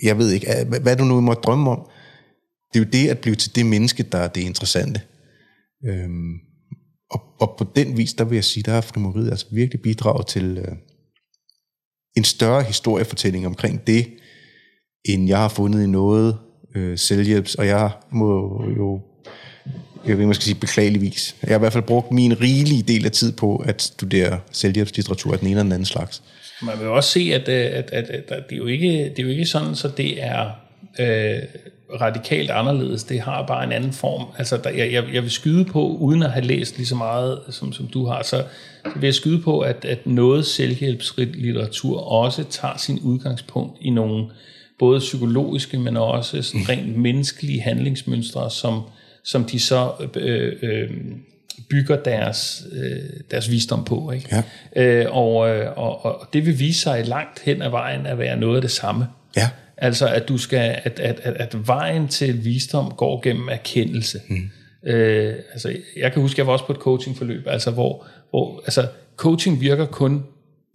jeg 0.04 0.18
ved 0.18 0.32
ikke, 0.32 0.48
øh, 0.60 0.68
hvad, 0.68 0.80
hvad 0.80 0.96
du 0.96 1.04
nu 1.04 1.22
må 1.22 1.34
drømme 1.34 1.72
om. 1.72 1.90
Det 2.74 2.80
er 2.80 2.84
jo 2.84 2.90
det 2.92 3.10
at 3.10 3.20
blive 3.20 3.36
til 3.36 3.56
det 3.56 3.66
menneske, 3.66 4.04
der 4.04 4.18
er 4.18 4.28
det 4.28 4.42
interessante. 4.42 5.02
Øhm, 5.86 6.34
og, 7.12 7.22
og 7.40 7.56
på 7.58 7.66
den 7.76 7.98
vis, 7.98 8.14
der 8.14 8.24
vil 8.24 8.36
jeg 8.36 8.44
sige, 8.44 8.64
der 8.64 8.72
har 8.72 8.82
frimoriet 8.82 9.30
altså 9.30 9.48
virkelig 9.52 9.82
bidraget 9.82 10.28
til 10.28 10.58
øh, 10.58 10.76
en 12.18 12.24
større 12.24 12.64
historiefortælling 12.64 13.46
omkring 13.46 13.88
det, 13.88 14.08
end 15.06 15.28
jeg 15.28 15.38
har 15.38 15.50
fundet 15.50 15.84
i 15.84 15.88
noget 15.88 16.38
øh, 16.76 16.98
selvhjælps, 16.98 17.56
og 17.56 17.68
jeg 17.68 17.92
må 18.12 18.64
jo 18.78 19.02
jeg 20.08 20.18
vil 20.18 20.28
måske 20.28 20.44
sige 20.44 20.56
beklageligvis. 20.56 21.36
Jeg 21.42 21.50
har 21.50 21.56
i 21.56 21.60
hvert 21.60 21.74
fald 21.74 21.84
brugt 21.84 22.12
min 22.12 22.42
rigelige 22.42 22.84
del 22.84 23.06
af 23.06 23.12
tid 23.12 23.32
på 23.32 23.56
at 23.56 23.82
studere 23.82 24.40
selvhjælpslitteratur 24.52 25.34
af 25.34 25.40
den 25.40 25.48
ene 25.48 25.54
eller 25.54 25.64
den 25.64 25.72
anden 25.72 25.86
slags. 25.86 26.24
Man 26.62 26.80
vil 26.80 26.88
også 26.88 27.10
se, 27.10 27.32
at, 27.34 27.50
øh, 27.50 27.56
at, 27.56 27.90
at, 27.92 27.92
at, 27.92 28.32
at 28.32 28.44
det, 28.50 28.56
er 28.56 28.58
jo 28.58 28.66
ikke, 28.66 28.90
det 28.90 29.20
er 29.20 29.24
jo 29.24 29.30
ikke 29.30 29.46
sådan, 29.46 29.76
så 29.76 29.88
det 29.98 30.24
er 30.24 30.50
øh, 31.00 31.40
radikalt 32.02 32.50
anderledes. 32.50 33.04
Det 33.04 33.20
har 33.20 33.46
bare 33.48 33.64
en 33.64 33.72
anden 33.72 33.94
form. 33.94 34.26
Altså, 34.38 34.58
der, 34.58 34.70
jeg, 34.70 35.04
jeg 35.14 35.24
vil 35.24 35.32
skyde 35.32 35.66
på, 35.66 35.88
uden 35.88 36.24
at 36.24 36.32
have 36.32 36.46
læst 36.46 36.78
lige 36.78 36.88
så 36.88 36.96
meget, 36.96 37.40
som, 37.50 37.74
som 37.74 37.88
du 37.88 38.06
har, 38.06 38.24
så, 38.24 38.44
så 38.84 38.92
vil 38.96 39.08
jeg 39.08 39.14
skyde 39.14 39.42
på, 39.42 39.60
at, 39.60 39.86
at 39.86 40.08
noget 40.08 40.46
selvhjælpslitteratur 40.46 42.00
også 42.00 42.44
tager 42.44 42.78
sin 42.78 43.00
udgangspunkt 43.00 43.78
i 43.82 43.90
nogle 43.90 44.26
både 44.80 45.00
psykologiske, 45.00 45.80
men 45.80 45.98
også 45.98 46.42
sådan 46.42 46.70
rent 46.70 46.98
menneskelige 46.98 47.62
handlingsmønstre, 47.62 48.52
som 48.52 48.82
som 49.28 49.44
de 49.44 49.60
så 49.60 49.92
øh, 50.16 50.54
øh, 50.62 50.90
bygger 51.70 52.04
deres, 52.04 52.64
øh, 52.72 53.10
deres 53.32 53.52
visdom 53.52 53.86
på. 53.86 54.12
Ikke? 54.12 54.44
Ja. 54.76 54.84
Øh, 54.84 55.06
og, 55.16 55.50
øh, 55.50 55.78
og, 55.78 56.06
og 56.06 56.28
det 56.34 56.46
vil 56.46 56.60
vise 56.60 56.82
sig 56.82 57.08
langt 57.08 57.40
hen 57.40 57.62
ad 57.62 57.70
vejen 57.70 58.06
at 58.06 58.20
være 58.20 58.38
noget 58.38 58.56
af 58.56 58.62
det 58.62 58.72
samme. 58.72 59.08
Ja. 59.38 59.50
Altså 59.78 60.08
at 60.08 60.28
du 60.28 60.38
skal 60.38 60.76
at, 60.84 61.00
at, 61.00 61.20
at, 61.24 61.34
at 61.34 61.68
vejen 61.68 62.08
til 62.08 62.46
visdom 62.46 62.94
går 62.98 63.22
gennem 63.22 63.50
erkendelse. 63.50 64.22
Mm. 64.28 64.50
Øh, 64.90 65.36
altså 65.52 65.76
jeg 65.98 66.14
kan 66.14 66.22
huske, 66.22 66.40
jeg 66.40 66.48
var 66.48 66.54
også 66.54 66.66
på 66.66 66.74
et 66.74 66.80
coachingforløb, 66.80 67.48
altså 67.48 67.72
hvor, 67.72 68.06
hvor 68.30 68.62
altså 68.66 68.88
coaching 69.18 69.62
virker 69.62 69.86
kun 69.86 70.24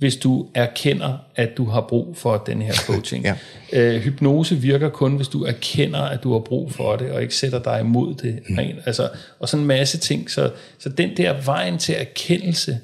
hvis 0.03 0.17
du 0.17 0.47
erkender, 0.55 1.19
at 1.37 1.57
du 1.57 1.65
har 1.65 1.81
brug 1.81 2.17
for 2.17 2.37
den 2.37 2.63
her 2.63 2.75
coaching. 2.87 3.25
ja. 3.25 3.35
øh, 3.73 4.01
hypnose 4.01 4.57
virker 4.57 4.89
kun, 4.89 5.17
hvis 5.17 5.29
du 5.29 5.45
erkender, 5.45 6.01
at 6.01 6.23
du 6.23 6.33
har 6.33 6.39
brug 6.39 6.73
for 6.73 6.97
det, 6.97 7.11
og 7.11 7.23
ikke 7.23 7.35
sætter 7.35 7.63
dig 7.63 7.81
imod 7.81 8.15
det. 8.15 8.41
Mm. 8.49 8.59
Altså, 8.87 9.09
og 9.39 9.49
sådan 9.49 9.63
en 9.63 9.67
masse 9.67 9.99
ting. 9.99 10.31
Så, 10.31 10.51
så 10.79 10.89
den 10.89 11.17
der 11.17 11.41
vejen 11.45 11.79
til 11.79 11.95
erkendelse, 11.99 12.79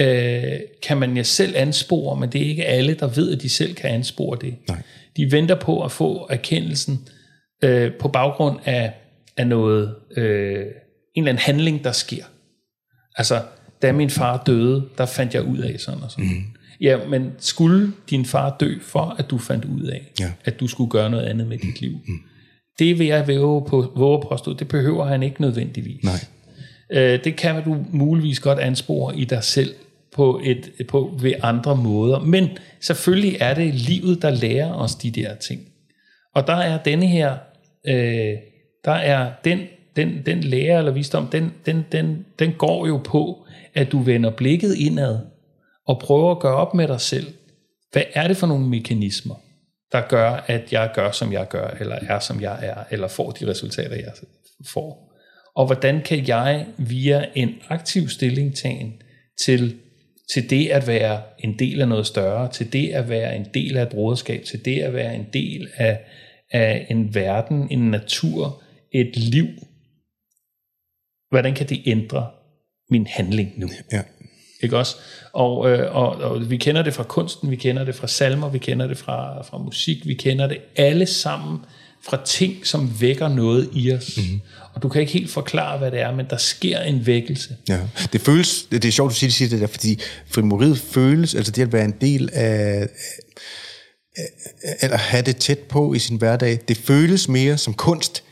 øh, 0.00 0.60
kan 0.82 0.96
man 0.96 1.16
ja 1.16 1.22
selv 1.22 1.56
anspore, 1.56 2.20
men 2.20 2.32
det 2.32 2.42
er 2.42 2.46
ikke 2.46 2.64
alle, 2.64 2.94
der 2.94 3.06
ved, 3.06 3.32
at 3.32 3.42
de 3.42 3.48
selv 3.48 3.74
kan 3.74 3.90
anspore 3.90 4.38
det. 4.40 4.54
Nej. 4.68 4.82
De 5.16 5.32
venter 5.32 5.54
på 5.54 5.84
at 5.84 5.92
få 5.92 6.26
erkendelsen 6.30 7.08
øh, 7.64 7.92
på 8.00 8.08
baggrund 8.08 8.58
af, 8.64 8.92
af 9.36 9.46
noget, 9.46 9.94
øh, 10.16 10.60
en 11.14 11.22
eller 11.22 11.28
anden 11.30 11.42
handling, 11.42 11.84
der 11.84 11.92
sker. 11.92 12.24
Altså, 13.16 13.40
da 13.84 13.92
min 13.92 14.10
far 14.10 14.42
døde, 14.46 14.88
der 14.98 15.06
fandt 15.06 15.34
jeg 15.34 15.42
ud 15.42 15.58
af 15.58 15.80
sådan 15.80 16.02
og 16.02 16.10
sådan. 16.10 16.24
Mm. 16.24 16.44
Ja, 16.80 16.98
men 17.08 17.32
skulle 17.38 17.92
din 18.10 18.24
far 18.24 18.56
dø 18.60 18.74
for, 18.82 19.16
at 19.18 19.30
du 19.30 19.38
fandt 19.38 19.64
ud 19.64 19.82
af, 19.82 20.12
ja. 20.20 20.32
at 20.44 20.60
du 20.60 20.66
skulle 20.66 20.90
gøre 20.90 21.10
noget 21.10 21.24
andet 21.24 21.46
med 21.46 21.58
dit 21.58 21.80
liv? 21.80 21.92
Mm. 22.06 22.14
Det 22.78 22.98
vil 22.98 23.06
jeg 23.06 23.28
væve 23.28 23.64
på, 23.68 23.92
våge 23.96 24.22
påstå, 24.28 24.52
det 24.52 24.68
behøver 24.68 25.06
han 25.06 25.22
ikke 25.22 25.40
nødvendigvis. 25.40 26.04
Nej. 26.04 26.14
Øh, 26.92 27.24
det 27.24 27.36
kan 27.36 27.64
du 27.64 27.76
muligvis 27.90 28.40
godt 28.40 28.58
anspore 28.58 29.16
i 29.16 29.24
dig 29.24 29.44
selv 29.44 29.74
på, 30.14 30.40
et, 30.44 30.70
på 30.88 31.18
ved 31.20 31.32
andre 31.42 31.76
måder. 31.76 32.20
Men 32.20 32.48
selvfølgelig 32.80 33.36
er 33.40 33.54
det 33.54 33.74
livet, 33.74 34.22
der 34.22 34.30
lærer 34.30 34.72
os 34.72 34.94
de 34.94 35.10
der 35.10 35.34
ting. 35.34 35.60
Og 36.34 36.46
der 36.46 36.56
er 36.56 36.82
denne 36.82 37.06
her, 37.06 37.36
øh, 37.86 38.36
der 38.84 38.92
er 38.92 39.32
den, 39.44 39.60
den, 39.96 40.22
den 40.26 40.40
lære 40.40 40.78
eller 40.78 40.92
visdom, 40.92 41.26
den, 41.26 41.52
den, 41.66 41.84
den, 41.92 42.26
den 42.38 42.52
går 42.58 42.86
jo 42.86 43.00
på, 43.04 43.46
at 43.74 43.92
du 43.92 43.98
vender 43.98 44.30
blikket 44.30 44.74
indad 44.74 45.18
og 45.86 45.98
prøver 45.98 46.30
at 46.30 46.40
gøre 46.40 46.54
op 46.54 46.74
med 46.74 46.88
dig 46.88 47.00
selv, 47.00 47.26
hvad 47.92 48.02
er 48.14 48.28
det 48.28 48.36
for 48.36 48.46
nogle 48.46 48.68
mekanismer, 48.68 49.34
der 49.92 50.00
gør, 50.08 50.30
at 50.46 50.72
jeg 50.72 50.90
gør, 50.94 51.10
som 51.10 51.32
jeg 51.32 51.48
gør, 51.48 51.68
eller 51.80 51.96
er, 52.08 52.18
som 52.18 52.40
jeg 52.40 52.58
er, 52.62 52.84
eller 52.90 53.08
får 53.08 53.30
de 53.30 53.50
resultater, 53.50 53.96
jeg 53.96 54.12
får. 54.66 55.14
Og 55.56 55.66
hvordan 55.66 56.02
kan 56.02 56.28
jeg 56.28 56.66
via 56.76 57.26
en 57.34 57.54
aktiv 57.68 58.08
stillingtagen 58.08 58.92
til 59.44 59.76
til 60.32 60.50
det 60.50 60.68
at 60.68 60.86
være 60.86 61.22
en 61.38 61.58
del 61.58 61.80
af 61.80 61.88
noget 61.88 62.06
større, 62.06 62.52
til 62.52 62.72
det 62.72 62.88
at 62.88 63.08
være 63.08 63.36
en 63.36 63.46
del 63.54 63.76
af 63.76 63.82
et 63.82 63.88
broderskab, 63.88 64.44
til 64.44 64.64
det 64.64 64.80
at 64.80 64.94
være 64.94 65.14
en 65.14 65.26
del 65.32 65.68
af, 65.76 66.00
af 66.50 66.86
en 66.90 67.14
verden, 67.14 67.68
en 67.70 67.90
natur, 67.90 68.62
et 68.92 69.16
liv. 69.16 69.46
Hvordan 71.34 71.54
kan 71.54 71.68
det 71.68 71.82
ændre 71.86 72.26
min 72.90 73.06
handling 73.06 73.52
nu? 73.56 73.70
Ja. 73.92 74.02
Ikke 74.62 74.78
også? 74.78 74.96
Og, 75.32 75.70
øh, 75.70 75.96
og, 75.96 76.08
og 76.08 76.50
vi 76.50 76.56
kender 76.56 76.82
det 76.82 76.94
fra 76.94 77.02
kunsten, 77.02 77.50
vi 77.50 77.56
kender 77.56 77.84
det 77.84 77.94
fra 77.94 78.06
salmer, 78.06 78.48
vi 78.48 78.58
kender 78.58 78.86
det 78.86 78.98
fra, 78.98 79.42
fra 79.42 79.58
musik, 79.58 80.06
vi 80.06 80.14
kender 80.14 80.46
det 80.46 80.58
alle 80.76 81.06
sammen 81.06 81.58
fra 82.04 82.24
ting, 82.24 82.66
som 82.66 83.00
vækker 83.00 83.28
noget 83.28 83.70
i 83.72 83.92
os. 83.92 84.16
Mm-hmm. 84.16 84.40
Og 84.74 84.82
du 84.82 84.88
kan 84.88 85.00
ikke 85.00 85.12
helt 85.12 85.30
forklare, 85.30 85.78
hvad 85.78 85.90
det 85.90 86.00
er, 86.00 86.14
men 86.14 86.26
der 86.30 86.36
sker 86.36 86.80
en 86.80 87.06
vækkelse. 87.06 87.56
Ja. 87.68 87.80
Det 88.12 88.20
føles, 88.20 88.62
det, 88.70 88.84
er 88.84 88.92
sjovt, 88.92 89.10
du 89.10 89.14
siger, 89.14 89.30
siger 89.30 89.48
det 89.48 89.60
der, 89.60 89.66
fordi 89.66 90.00
frimoriet 90.30 90.78
føles, 90.78 91.34
altså 91.34 91.52
det 91.52 91.62
at 91.62 91.72
være 91.72 91.84
en 91.84 91.94
del 92.00 92.30
af, 92.32 92.88
eller 94.82 94.96
have 94.96 95.22
det 95.22 95.36
tæt 95.36 95.58
på 95.58 95.94
i 95.94 95.98
sin 95.98 96.16
hverdag, 96.16 96.58
det 96.68 96.76
føles 96.76 97.28
mere 97.28 97.58
som 97.58 97.74
kunst. 97.74 98.22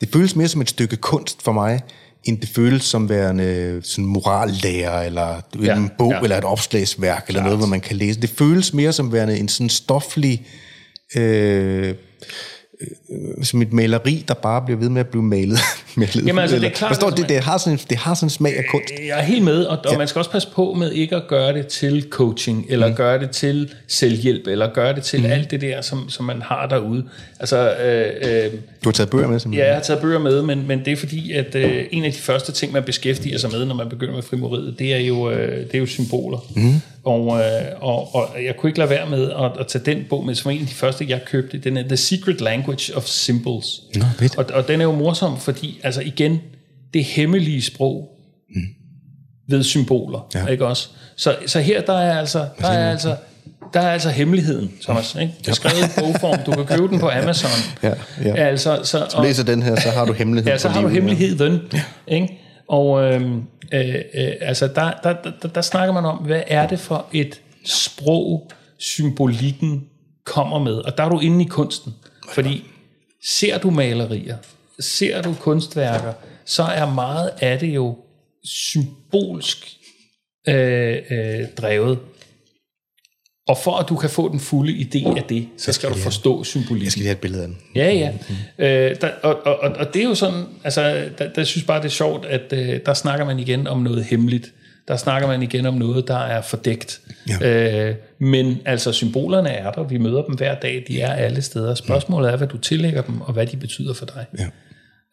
Det 0.00 0.08
føles 0.12 0.36
mere 0.36 0.48
som 0.48 0.60
et 0.60 0.68
stykke 0.68 0.96
kunst 0.96 1.42
for 1.42 1.52
mig, 1.52 1.80
end 2.24 2.40
det 2.40 2.48
føles 2.48 2.84
som 2.84 3.08
værende 3.08 3.80
sådan 3.84 4.04
morallærer, 4.04 5.02
eller 5.02 5.40
ja, 5.62 5.76
en 5.76 5.90
bog, 5.98 6.12
ja. 6.12 6.20
eller 6.20 6.38
et 6.38 6.44
opslagsværk, 6.44 7.24
eller 7.28 7.40
Klart. 7.40 7.44
noget, 7.44 7.58
hvor 7.58 7.66
man 7.66 7.80
kan 7.80 7.96
læse. 7.96 8.20
Det 8.20 8.30
føles 8.30 8.74
mere 8.74 8.92
som 8.92 9.12
værende 9.12 9.38
en 9.38 9.48
sådan 9.48 9.70
stoflig 9.70 10.46
øh, 11.16 11.94
som 13.42 13.62
et 13.62 13.72
maleri, 13.72 14.24
der 14.28 14.34
bare 14.34 14.62
bliver 14.62 14.78
ved 14.78 14.88
med 14.88 15.00
at 15.00 15.08
blive 15.08 15.22
malet. 15.22 15.58
malet 15.96 16.26
Jamen 16.26 16.38
altså, 16.38 16.56
det 16.56 16.64
er 16.64 16.70
klart... 16.70 16.90
Forstår, 16.90 17.10
det, 17.10 17.28
det, 17.28 17.40
har 17.40 17.58
sådan, 17.58 17.78
det 17.90 17.98
har 17.98 18.14
sådan 18.14 18.26
en 18.26 18.30
smag 18.30 18.56
af 18.58 18.64
kunst. 18.70 18.94
Jeg 19.08 19.18
er 19.18 19.22
helt 19.22 19.44
med, 19.44 19.64
og, 19.64 19.78
og 19.84 19.92
ja. 19.92 19.98
man 19.98 20.08
skal 20.08 20.18
også 20.18 20.30
passe 20.30 20.48
på 20.54 20.74
med 20.78 20.92
ikke 20.92 21.16
at 21.16 21.22
gøre 21.28 21.52
det 21.52 21.66
til 21.66 22.06
coaching, 22.10 22.66
eller 22.68 22.88
mm. 22.88 22.94
gøre 22.94 23.18
det 23.18 23.30
til 23.30 23.74
selvhjælp, 23.88 24.46
eller 24.46 24.72
gøre 24.74 24.94
det 24.94 25.02
til 25.02 25.20
mm. 25.20 25.26
alt 25.26 25.50
det 25.50 25.60
der, 25.60 25.80
som, 25.80 26.08
som 26.08 26.24
man 26.24 26.42
har 26.42 26.66
derude. 26.66 27.04
Altså, 27.40 27.74
øh, 27.76 28.44
øh, 28.44 28.52
du 28.84 28.88
har 28.88 28.92
taget 28.92 29.10
bøger 29.10 29.28
med, 29.28 29.38
simpelthen? 29.38 29.62
Ja, 29.62 29.66
jeg 29.66 29.76
har 29.76 29.82
taget 29.82 30.02
bøger 30.02 30.18
med, 30.18 30.42
men, 30.42 30.66
men 30.66 30.84
det 30.84 30.92
er 30.92 30.96
fordi, 30.96 31.32
at 31.32 31.54
øh, 31.54 31.84
en 31.90 32.04
af 32.04 32.12
de 32.12 32.18
første 32.18 32.52
ting, 32.52 32.72
man 32.72 32.82
beskæftiger 32.82 33.38
sig 33.38 33.50
med, 33.50 33.64
når 33.64 33.74
man 33.74 33.88
begynder 33.88 34.14
med 34.14 34.22
frimoriet, 34.22 34.78
det 34.78 34.94
er 34.94 34.98
jo, 34.98 35.30
øh, 35.30 35.58
det 35.66 35.74
er 35.74 35.78
jo 35.78 35.86
symboler. 35.86 36.38
Mm. 36.56 36.80
Og, 37.04 37.40
øh, 37.40 37.44
og, 37.80 38.14
og 38.14 38.28
jeg 38.44 38.56
kunne 38.56 38.70
ikke 38.70 38.78
lade 38.78 38.90
være 38.90 39.10
med 39.10 39.30
at, 39.30 39.60
at 39.60 39.66
tage 39.66 39.84
den 39.84 40.04
bog 40.10 40.24
med, 40.26 40.34
som 40.34 40.50
en 40.50 40.60
af 40.60 40.66
de 40.66 40.74
første, 40.74 41.06
jeg 41.08 41.20
købte. 41.26 41.58
Den 41.58 41.76
er 41.76 41.82
The 41.82 41.96
Secret 41.96 42.40
Language 42.40 42.96
of 42.96 43.04
Symbols. 43.04 43.80
Nå, 43.96 44.04
og, 44.36 44.44
og 44.54 44.68
den 44.68 44.80
er 44.80 44.84
jo 44.84 44.92
morsom, 44.92 45.40
fordi 45.40 45.80
altså 45.82 46.00
igen, 46.00 46.40
det 46.94 47.04
hemmelige 47.04 47.62
sprog 47.62 48.08
mm. 48.50 48.62
ved 49.48 49.62
symboler, 49.62 50.28
ja. 50.34 50.46
ikke 50.46 50.66
også? 50.66 50.88
Så, 51.16 51.36
så 51.46 51.60
her 51.60 51.80
der 51.80 51.92
er 51.92 52.18
altså, 52.18 52.46
der 52.60 52.68
er 52.68 52.90
altså, 52.90 53.16
der 53.74 53.80
er 53.80 53.92
altså 53.92 54.08
hemmeligheden, 54.08 54.72
Thomas. 54.82 55.16
Ikke? 55.20 55.34
Det 55.38 55.48
er 55.48 55.52
skrevet 55.52 55.78
i 55.78 56.00
bogform. 56.00 56.38
Du 56.46 56.52
kan 56.52 56.66
købe 56.66 56.88
den 56.88 56.98
på 56.98 57.10
Amazon. 57.10 57.50
Ja, 57.82 57.92
ja. 58.24 58.34
Altså, 58.34 58.80
så, 58.82 59.04
og, 59.04 59.10
så 59.10 59.22
læser 59.22 59.44
den 59.44 59.62
her, 59.62 59.80
så 59.80 59.90
har 59.90 60.04
du 60.04 60.12
hemmeligheden. 60.20 60.52
Ja, 60.52 60.58
så 60.58 60.68
har 60.68 60.82
du 60.82 60.88
hemmeligheden. 60.88 61.60
Ja. 61.72 61.82
Ikke? 62.06 62.43
Og 62.68 63.02
øhm, 63.02 63.42
øh, 63.72 63.94
øh, 63.94 64.32
altså, 64.40 64.66
der, 64.66 64.92
der, 65.02 65.32
der, 65.42 65.48
der 65.48 65.60
snakker 65.60 65.94
man 65.94 66.04
om, 66.04 66.16
hvad 66.16 66.42
er 66.46 66.66
det 66.66 66.80
for 66.80 67.06
et 67.12 67.40
sprog, 67.64 68.50
symbolikken 68.78 69.88
kommer 70.24 70.58
med. 70.58 70.74
Og 70.74 70.98
der 70.98 71.04
er 71.04 71.08
du 71.08 71.20
inde 71.20 71.44
i 71.44 71.48
kunsten. 71.48 71.94
Fordi 72.28 72.64
ser 73.38 73.58
du 73.58 73.70
malerier, 73.70 74.36
ser 74.80 75.22
du 75.22 75.34
kunstværker, 75.40 76.12
så 76.44 76.62
er 76.62 76.90
meget 76.90 77.30
af 77.40 77.58
det 77.58 77.74
jo 77.74 77.96
symbolsk 78.44 79.76
øh, 80.48 80.96
øh, 81.10 81.48
drevet. 81.56 81.98
Og 83.48 83.58
for 83.64 83.76
at 83.76 83.88
du 83.88 83.96
kan 83.96 84.10
få 84.10 84.32
den 84.32 84.40
fulde 84.40 84.72
idé 84.72 85.16
af 85.16 85.22
det, 85.28 85.48
så 85.58 85.72
skal 85.72 85.90
du 85.90 85.94
forstå 85.94 86.44
symbolikken. 86.44 86.84
Jeg 86.84 86.92
skal 86.92 87.00
lige 87.00 87.08
have 87.08 87.14
et 87.14 87.20
billede 87.20 87.42
af 87.42 87.48
den. 87.48 87.58
Ja, 87.74 87.92
ja. 87.92 88.10
Mm. 88.10 88.64
Øh, 88.64 88.96
der, 89.00 89.10
og, 89.22 89.46
og, 89.46 89.70
og 89.76 89.94
det 89.94 90.02
er 90.02 90.08
jo 90.08 90.14
sådan, 90.14 90.44
altså, 90.64 91.08
der, 91.18 91.28
der 91.28 91.44
synes 91.44 91.66
bare, 91.66 91.78
det 91.78 91.84
er 91.84 91.90
sjovt, 91.90 92.26
at 92.26 92.52
øh, 92.52 92.80
der 92.86 92.94
snakker 92.94 93.24
man 93.24 93.38
igen 93.38 93.66
om 93.66 93.78
noget 93.78 94.04
hemmeligt. 94.04 94.52
Der 94.88 94.96
snakker 94.96 95.28
man 95.28 95.42
igen 95.42 95.66
om 95.66 95.74
noget, 95.74 96.08
der 96.08 96.18
er 96.18 96.42
fordækt. 96.42 97.00
Ja. 97.28 97.88
Øh, 97.88 97.94
men 98.18 98.58
altså, 98.64 98.92
symbolerne 98.92 99.48
er 99.48 99.70
der, 99.70 99.82
vi 99.82 99.98
møder 99.98 100.22
dem 100.22 100.34
hver 100.34 100.54
dag, 100.54 100.84
de 100.88 101.00
er 101.00 101.12
alle 101.12 101.42
steder. 101.42 101.74
Spørgsmålet 101.74 102.32
er, 102.32 102.36
hvad 102.36 102.48
du 102.48 102.58
tillægger 102.58 103.02
dem, 103.02 103.20
og 103.20 103.32
hvad 103.32 103.46
de 103.46 103.56
betyder 103.56 103.94
for 103.94 104.06
dig. 104.06 104.26
Ja. 104.38 104.46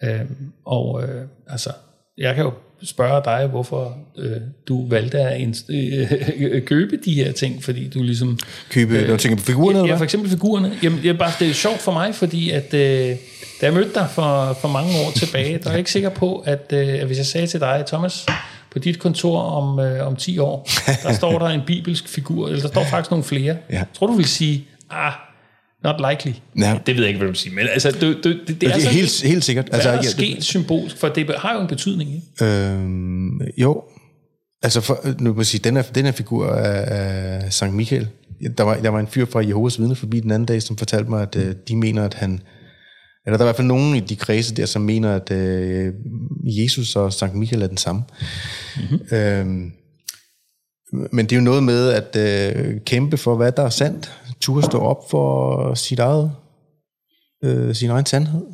Øh, 0.04 0.26
og 0.66 1.04
øh, 1.04 1.26
altså, 1.48 1.70
jeg 2.18 2.36
kan 2.36 2.44
jo 2.44 2.52
spørge 2.84 3.22
dig, 3.26 3.48
hvorfor 3.48 3.98
øh, 4.18 4.38
du 4.68 4.88
valgte 4.88 5.20
at 5.20 5.64
øh, 5.70 6.66
købe 6.72 7.00
de 7.06 7.14
her 7.14 7.32
ting, 7.32 7.64
fordi 7.64 7.90
du 7.90 8.04
ligesom... 8.04 8.40
Købe, 8.70 8.98
øh, 8.98 9.10
du 9.10 9.18
tænker 9.18 9.38
på 9.38 9.44
figurerne? 9.44 9.80
Ja, 9.80 9.86
ja, 9.86 9.96
for 9.96 10.04
eksempel 10.04 10.30
figurerne. 10.30 10.72
Jamen, 10.84 11.02
det 11.02 11.10
er, 11.10 11.18
bare, 11.18 11.32
det 11.40 11.50
er 11.50 11.54
sjovt 11.54 11.80
for 11.80 11.92
mig, 11.92 12.16
fordi 12.16 12.50
at, 12.50 12.74
øh, 12.74 13.16
da 13.62 13.66
jeg 13.66 13.74
mødte 13.74 13.94
dig 13.94 14.08
for, 14.12 14.58
for 14.62 14.68
mange 14.68 14.92
år 15.06 15.12
tilbage, 15.16 15.58
der 15.58 15.66
er 15.66 15.72
jeg 15.72 15.80
ikke 15.80 15.92
sikker 15.92 16.10
på, 16.10 16.44
at, 16.46 16.74
øh, 16.74 16.88
at 16.88 17.06
hvis 17.06 17.18
jeg 17.18 17.26
sagde 17.26 17.48
til 17.48 17.60
dig, 17.60 17.84
Thomas, 17.88 18.26
på 18.72 18.80
dit 18.80 19.00
kontor 19.00 19.42
om, 19.42 19.80
øh, 19.80 20.08
om 20.08 20.16
10 20.16 20.38
år, 20.38 20.68
der 21.04 21.14
står 21.14 21.40
der 21.40 21.48
en 21.48 21.62
bibelsk 21.68 22.08
figur, 22.08 22.48
eller 22.48 22.62
der 22.62 22.68
står 22.68 22.84
faktisk 22.84 23.12
nogle 23.12 23.24
flere. 23.24 23.58
Ja. 23.70 23.84
Tror 23.94 24.08
du 24.08 24.14
vil 24.14 24.26
sige, 24.26 24.68
ah, 24.90 25.12
Not 25.84 25.96
likely. 26.10 26.34
Ja. 26.58 26.80
Det 26.86 26.96
ved 26.96 27.04
jeg 27.04 27.08
ikke, 27.08 27.18
hvad 27.18 27.28
du 27.28 27.34
sige. 27.34 27.56
Men 27.56 27.68
altså, 27.74 27.92
du, 27.92 28.14
du, 28.14 28.30
det, 28.30 28.40
det, 28.48 28.62
det 28.62 28.70
er, 28.70 28.74
er 28.74 28.90
helt, 28.90 29.24
helt 29.24 29.44
sikkert. 29.44 29.70
Altså, 29.72 29.90
hvad 29.90 29.94
er 29.94 29.98
altså, 29.98 30.12
sket 30.12 30.44
symbolsk? 30.44 30.98
For 30.98 31.08
det 31.08 31.36
har 31.38 31.54
jo 31.54 31.62
en 31.62 31.68
betydning, 31.68 32.10
ikke? 32.16 32.46
Øhm, 32.46 33.42
jo. 33.58 33.84
Altså, 34.64 34.82
for, 34.82 35.00
nu 35.20 35.32
kan 35.32 35.36
man 35.36 35.46
sige, 35.46 35.62
den 35.64 35.76
her, 35.76 35.84
den 35.84 36.06
her 36.06 36.12
figur 36.12 36.48
af, 36.48 36.86
af 36.88 37.54
Sankt 37.54 37.76
Michael, 37.76 38.08
der 38.58 38.64
var, 38.64 38.76
der 38.76 38.90
var 38.90 39.00
en 39.00 39.08
fyr 39.08 39.26
fra 39.26 39.46
Jehovas 39.46 39.80
vidne 39.80 39.96
forbi 39.96 40.20
den 40.20 40.32
anden 40.32 40.46
dag, 40.46 40.62
som 40.62 40.78
fortalte 40.78 41.10
mig, 41.10 41.22
at 41.22 41.36
uh, 41.36 41.52
de 41.68 41.76
mener, 41.76 42.06
at 42.06 42.14
han... 42.14 42.42
Eller 43.26 43.38
der 43.38 43.44
er 43.44 43.48
i 43.48 43.50
hvert 43.50 43.56
fald 43.56 43.68
nogen 43.68 43.96
i 43.96 44.00
de 44.00 44.16
kredse 44.16 44.56
der, 44.56 44.66
som 44.66 44.82
mener, 44.82 45.16
at 45.16 45.32
uh, 45.32 45.94
Jesus 46.60 46.96
og 46.96 47.14
Sankt 47.14 47.36
Michael 47.36 47.62
er 47.62 47.68
den 47.68 47.78
samme. 47.78 48.04
Mm-hmm. 48.78 49.18
Øhm, 49.18 49.72
men 51.12 51.26
det 51.26 51.32
er 51.32 51.40
jo 51.40 51.44
noget 51.44 51.64
med 51.64 51.90
at 51.90 52.56
uh, 52.56 52.82
kæmpe 52.86 53.18
for, 53.18 53.36
hvad 53.36 53.52
der 53.52 53.64
er 53.64 53.70
sandt 53.70 54.12
turde 54.42 54.66
stå 54.66 54.80
op 54.80 55.10
for 55.10 55.74
sit 55.74 56.00
eget, 56.00 56.32
øh, 57.44 57.76
sin 57.76 57.90
egen 57.90 58.06
sandhed. 58.06 58.46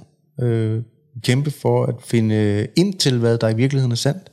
Øh, 0.42 0.84
kæmpe 1.24 1.52
for 1.52 1.86
at 1.86 1.96
finde 2.06 2.68
ind 2.76 2.94
til, 2.94 3.20
hvad 3.20 3.38
der 3.38 3.50
i 3.50 3.56
virkeligheden 3.56 3.92
er 3.92 3.96
sandt. 3.96 4.32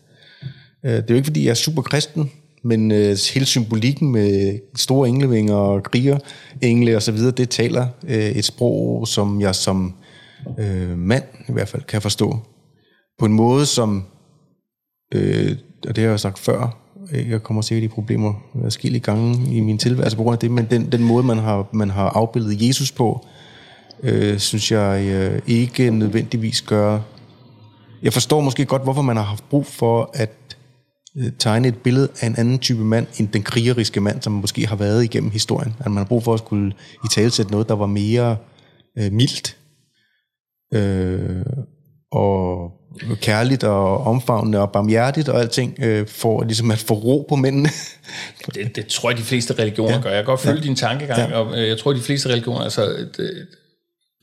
Øh, 0.84 0.92
det 0.92 0.98
er 0.98 1.04
jo 1.10 1.14
ikke, 1.14 1.26
fordi 1.26 1.44
jeg 1.44 1.50
er 1.50 1.54
super 1.54 1.82
kristen, 1.82 2.30
men 2.64 2.92
øh, 2.92 3.16
hele 3.34 3.46
symbolikken 3.46 4.12
med 4.12 4.58
store 4.76 5.08
englevinger 5.08 5.54
og 5.54 5.82
kriger, 5.82 6.18
engle 6.62 6.96
og 6.96 7.02
så 7.02 7.12
videre, 7.12 7.30
det 7.30 7.50
taler 7.50 7.86
øh, 8.06 8.30
et 8.30 8.44
sprog, 8.44 9.08
som 9.08 9.40
jeg 9.40 9.54
som 9.54 9.94
øh, 10.58 10.98
mand 10.98 11.24
i 11.48 11.52
hvert 11.52 11.68
fald 11.68 11.82
kan 11.82 12.02
forstå. 12.02 12.38
På 13.18 13.26
en 13.26 13.32
måde, 13.32 13.66
som, 13.66 14.04
øh, 15.14 15.56
og 15.88 15.96
det 15.96 16.04
har 16.04 16.10
jeg 16.10 16.20
sagt 16.20 16.38
før, 16.38 16.83
jeg 17.12 17.42
kommer 17.42 17.62
sikkert 17.62 17.90
i 17.90 17.94
problemer 17.94 18.34
forskellige 18.62 19.00
gange 19.00 19.56
i 19.56 19.60
min 19.60 19.78
tilværelse 19.78 20.16
på 20.16 20.22
grund 20.22 20.34
af 20.34 20.38
det, 20.38 20.50
men 20.50 20.66
den, 20.70 20.92
den 20.92 21.02
måde, 21.04 21.26
man 21.26 21.38
har, 21.38 21.68
man 21.72 21.90
har 21.90 22.08
afbildet 22.08 22.68
Jesus 22.68 22.92
på, 22.92 23.26
øh, 24.02 24.38
synes 24.38 24.72
jeg 24.72 25.06
øh, 25.06 25.42
ikke 25.46 25.90
nødvendigvis 25.90 26.62
gør... 26.62 27.00
Jeg 28.02 28.12
forstår 28.12 28.40
måske 28.40 28.64
godt, 28.64 28.82
hvorfor 28.82 29.02
man 29.02 29.16
har 29.16 29.24
haft 29.24 29.48
brug 29.48 29.66
for 29.66 30.10
at 30.14 30.56
øh, 31.16 31.32
tegne 31.38 31.68
et 31.68 31.76
billede 31.76 32.08
af 32.20 32.26
en 32.26 32.36
anden 32.38 32.58
type 32.58 32.84
mand, 32.84 33.06
end 33.18 33.28
den 33.28 33.42
krigeriske 33.42 34.00
mand, 34.00 34.22
som 34.22 34.32
måske 34.32 34.66
har 34.66 34.76
været 34.76 35.04
igennem 35.04 35.30
historien. 35.30 35.74
At 35.78 35.86
man 35.86 35.96
har 35.96 36.04
brug 36.04 36.22
for 36.22 36.34
at 36.34 36.40
skulle 36.40 36.72
i 37.04 37.08
talsætte 37.10 37.52
noget, 37.52 37.68
der 37.68 37.74
var 37.74 37.86
mere 37.86 38.36
øh, 38.98 39.12
mildt. 39.12 39.56
Øh, 40.74 41.44
og 42.14 42.72
kærligt 43.20 43.64
og 43.64 44.06
omfavnende 44.06 44.60
og 44.60 44.72
barmhjertigt 44.72 45.28
og 45.28 45.40
alting, 45.40 45.76
øh, 45.82 46.06
for 46.08 46.44
ligesom 46.44 46.70
at 46.70 46.78
få 46.78 46.94
ro 46.94 47.26
på 47.28 47.36
mændene. 47.36 47.68
det, 48.54 48.76
det 48.76 48.86
tror 48.86 49.10
jeg, 49.10 49.18
de 49.18 49.22
fleste 49.22 49.54
religioner 49.58 49.94
ja. 49.94 50.00
gør. 50.00 50.10
Jeg 50.10 50.18
kan 50.18 50.24
godt 50.24 50.40
følge 50.40 50.58
ja. 50.58 50.62
din 50.62 50.76
tankegang, 50.76 51.30
ja. 51.30 51.38
og 51.38 51.58
øh, 51.58 51.68
jeg 51.68 51.78
tror, 51.78 51.92
de 51.92 52.00
fleste 52.00 52.28
religioner, 52.28 52.60
altså, 52.60 53.06
det, 53.16 53.46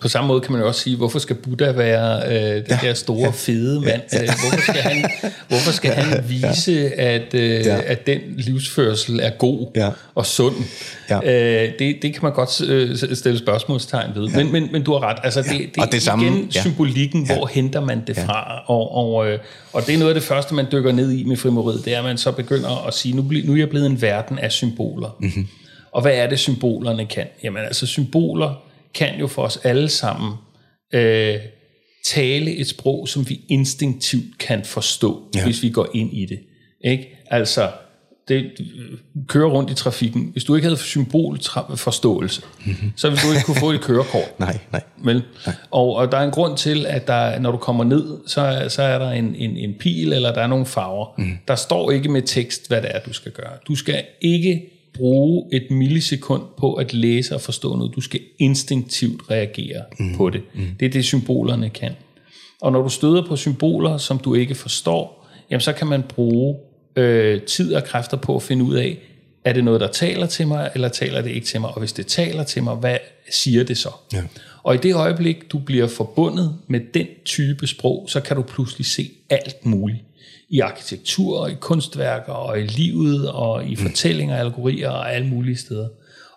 på 0.01 0.07
samme 0.07 0.27
måde 0.27 0.41
kan 0.41 0.51
man 0.51 0.61
jo 0.61 0.67
også 0.67 0.81
sige, 0.81 0.95
hvorfor 0.95 1.19
skal 1.19 1.35
Buddha 1.35 1.71
være 1.71 2.21
øh, 2.27 2.55
den 2.55 2.63
ja, 2.69 2.79
der 2.81 2.93
store, 2.93 3.19
ja, 3.19 3.29
fede 3.29 3.81
mand? 3.81 4.01
Ja, 4.13 4.23
ja. 4.23 4.33
Hvorfor 4.41 4.61
skal 4.61 4.81
han, 4.81 5.11
hvorfor 5.47 5.71
skal 5.71 5.91
han 5.91 6.29
vise, 6.29 6.71
ja, 6.71 7.15
at, 7.15 7.33
øh, 7.33 7.65
ja. 7.65 7.81
at 7.85 8.07
den 8.07 8.19
livsførsel 8.37 9.19
er 9.19 9.29
god 9.29 9.67
ja. 9.75 9.89
og 10.15 10.25
sund? 10.25 10.55
Ja. 11.09 11.17
Øh, 11.17 11.71
det, 11.79 11.95
det 12.01 12.13
kan 12.13 12.19
man 12.23 12.33
godt 12.33 12.61
øh, 12.61 13.15
stille 13.15 13.39
spørgsmålstegn 13.39 14.11
ved. 14.15 14.27
Ja. 14.27 14.37
Men, 14.37 14.51
men, 14.51 14.69
men 14.71 14.83
du 14.83 14.91
har 14.93 14.99
ret. 15.09 15.17
Altså, 15.23 15.41
det, 15.41 15.51
det, 15.51 15.83
og 15.83 15.85
det 15.85 15.93
igen 15.93 16.01
samme, 16.01 16.47
ja. 16.55 16.61
symbolikken, 16.61 17.25
ja. 17.29 17.35
hvor 17.35 17.47
henter 17.47 17.81
man 17.81 18.03
det 18.07 18.17
ja. 18.17 18.25
fra? 18.25 18.63
Og, 18.65 18.95
og, 18.95 19.29
øh, 19.29 19.39
og 19.73 19.85
det 19.87 19.95
er 19.95 19.99
noget 19.99 20.09
af 20.09 20.15
det 20.15 20.23
første, 20.23 20.55
man 20.55 20.65
dykker 20.71 20.91
ned 20.91 21.11
i 21.11 21.23
med 21.23 21.37
frimoriet, 21.37 21.85
det 21.85 21.93
er, 21.93 21.97
at 21.97 22.03
man 22.03 22.17
så 22.17 22.31
begynder 22.31 22.87
at 22.87 22.93
sige, 22.93 23.15
nu, 23.15 23.21
nu 23.43 23.53
er 23.53 23.57
jeg 23.57 23.69
blevet 23.69 23.85
en 23.85 24.01
verden 24.01 24.39
af 24.39 24.51
symboler. 24.51 25.15
Mm-hmm. 25.19 25.47
Og 25.91 26.01
hvad 26.01 26.13
er 26.13 26.27
det, 26.27 26.39
symbolerne 26.39 27.05
kan? 27.05 27.25
Jamen 27.43 27.63
altså, 27.63 27.85
symboler 27.85 28.70
kan 28.93 29.19
jo 29.19 29.27
for 29.27 29.41
os 29.41 29.57
alle 29.63 29.89
sammen 29.89 30.33
øh, 30.93 31.35
tale 32.05 32.55
et 32.55 32.67
sprog, 32.67 33.07
som 33.07 33.29
vi 33.29 33.41
instinktivt 33.49 34.37
kan 34.39 34.65
forstå, 34.65 35.29
ja. 35.35 35.45
hvis 35.45 35.63
vi 35.63 35.69
går 35.69 35.87
ind 35.93 36.13
i 36.13 36.25
det. 36.25 36.39
Ikke? 36.83 37.23
Altså, 37.27 37.71
det 38.27 38.51
kører 39.27 39.49
rundt 39.49 39.71
i 39.71 39.73
trafikken. 39.73 40.29
Hvis 40.31 40.43
du 40.43 40.55
ikke 40.55 40.67
havde 40.67 40.79
symbolforståelse, 40.79 42.41
mm-hmm. 42.65 42.93
så 42.95 43.09
ville 43.09 43.21
du 43.27 43.31
ikke 43.31 43.45
kunne 43.45 43.59
få 43.59 43.71
et 43.71 43.81
kørekort. 43.89 44.39
nej, 44.39 44.57
nej. 44.71 44.81
Vel? 45.03 45.23
nej. 45.45 45.55
Og, 45.71 45.95
og 45.95 46.11
der 46.11 46.17
er 46.17 46.23
en 46.23 46.31
grund 46.31 46.57
til, 46.57 46.85
at 46.85 47.07
der, 47.07 47.39
når 47.39 47.51
du 47.51 47.57
kommer 47.57 47.83
ned, 47.83 48.17
så, 48.27 48.65
så 48.69 48.83
er 48.83 48.99
der 48.99 49.11
en, 49.11 49.35
en, 49.35 49.57
en 49.57 49.73
pil, 49.79 50.13
eller 50.13 50.33
der 50.33 50.41
er 50.41 50.47
nogle 50.47 50.65
farver. 50.65 51.13
Mm. 51.17 51.37
Der 51.47 51.55
står 51.55 51.91
ikke 51.91 52.09
med 52.09 52.21
tekst, 52.21 52.67
hvad 52.67 52.81
det 52.81 52.89
er, 52.93 52.99
du 52.99 53.13
skal 53.13 53.31
gøre. 53.31 53.51
Du 53.67 53.75
skal 53.75 54.03
ikke 54.21 54.70
bruge 54.93 55.45
et 55.51 55.71
millisekund 55.71 56.43
på 56.57 56.73
at 56.73 56.93
læse 56.93 57.35
og 57.35 57.41
forstå 57.41 57.75
noget. 57.75 57.95
Du 57.95 58.01
skal 58.01 58.19
instinktivt 58.39 59.21
reagere 59.31 59.83
mm. 59.99 60.15
på 60.15 60.29
det. 60.29 60.41
Mm. 60.53 60.67
Det 60.79 60.85
er 60.85 60.89
det, 60.89 61.05
symbolerne 61.05 61.69
kan. 61.69 61.91
Og 62.61 62.71
når 62.71 62.81
du 62.81 62.89
støder 62.89 63.27
på 63.27 63.35
symboler, 63.35 63.97
som 63.97 64.19
du 64.19 64.33
ikke 64.33 64.55
forstår, 64.55 65.27
jamen 65.51 65.61
så 65.61 65.73
kan 65.73 65.87
man 65.87 66.03
bruge 66.03 66.55
øh, 66.95 67.41
tid 67.41 67.73
og 67.73 67.83
kræfter 67.83 68.17
på 68.17 68.35
at 68.35 68.43
finde 68.43 68.65
ud 68.65 68.75
af, 68.75 68.97
er 69.45 69.53
det 69.53 69.63
noget, 69.63 69.81
der 69.81 69.87
taler 69.87 70.25
til 70.25 70.47
mig, 70.47 70.71
eller 70.73 70.87
taler 70.89 71.21
det 71.21 71.29
ikke 71.29 71.47
til 71.47 71.61
mig? 71.61 71.69
Og 71.69 71.79
hvis 71.79 71.93
det 71.93 72.07
taler 72.07 72.43
til 72.43 72.63
mig, 72.63 72.75
hvad 72.75 72.97
siger 73.31 73.63
det 73.63 73.77
så? 73.77 73.89
Ja. 74.13 74.21
Og 74.63 74.75
i 74.75 74.77
det 74.77 74.95
øjeblik, 74.95 75.51
du 75.51 75.59
bliver 75.59 75.87
forbundet 75.87 76.55
med 76.67 76.79
den 76.93 77.07
type 77.25 77.67
sprog, 77.67 78.05
så 78.09 78.19
kan 78.19 78.35
du 78.35 78.41
pludselig 78.41 78.85
se 78.85 79.11
alt 79.29 79.65
muligt. 79.65 79.99
I 80.51 80.59
arkitektur, 80.59 81.39
og 81.39 81.51
i 81.51 81.55
kunstværker, 81.59 82.33
og 82.33 82.59
i 82.59 82.63
livet, 82.63 83.31
og 83.31 83.65
i 83.65 83.75
mm. 83.75 83.81
fortællinger, 83.81 84.37
allegorier 84.37 84.89
og 84.89 85.13
alle 85.13 85.27
mulige 85.27 85.57
steder. 85.57 85.87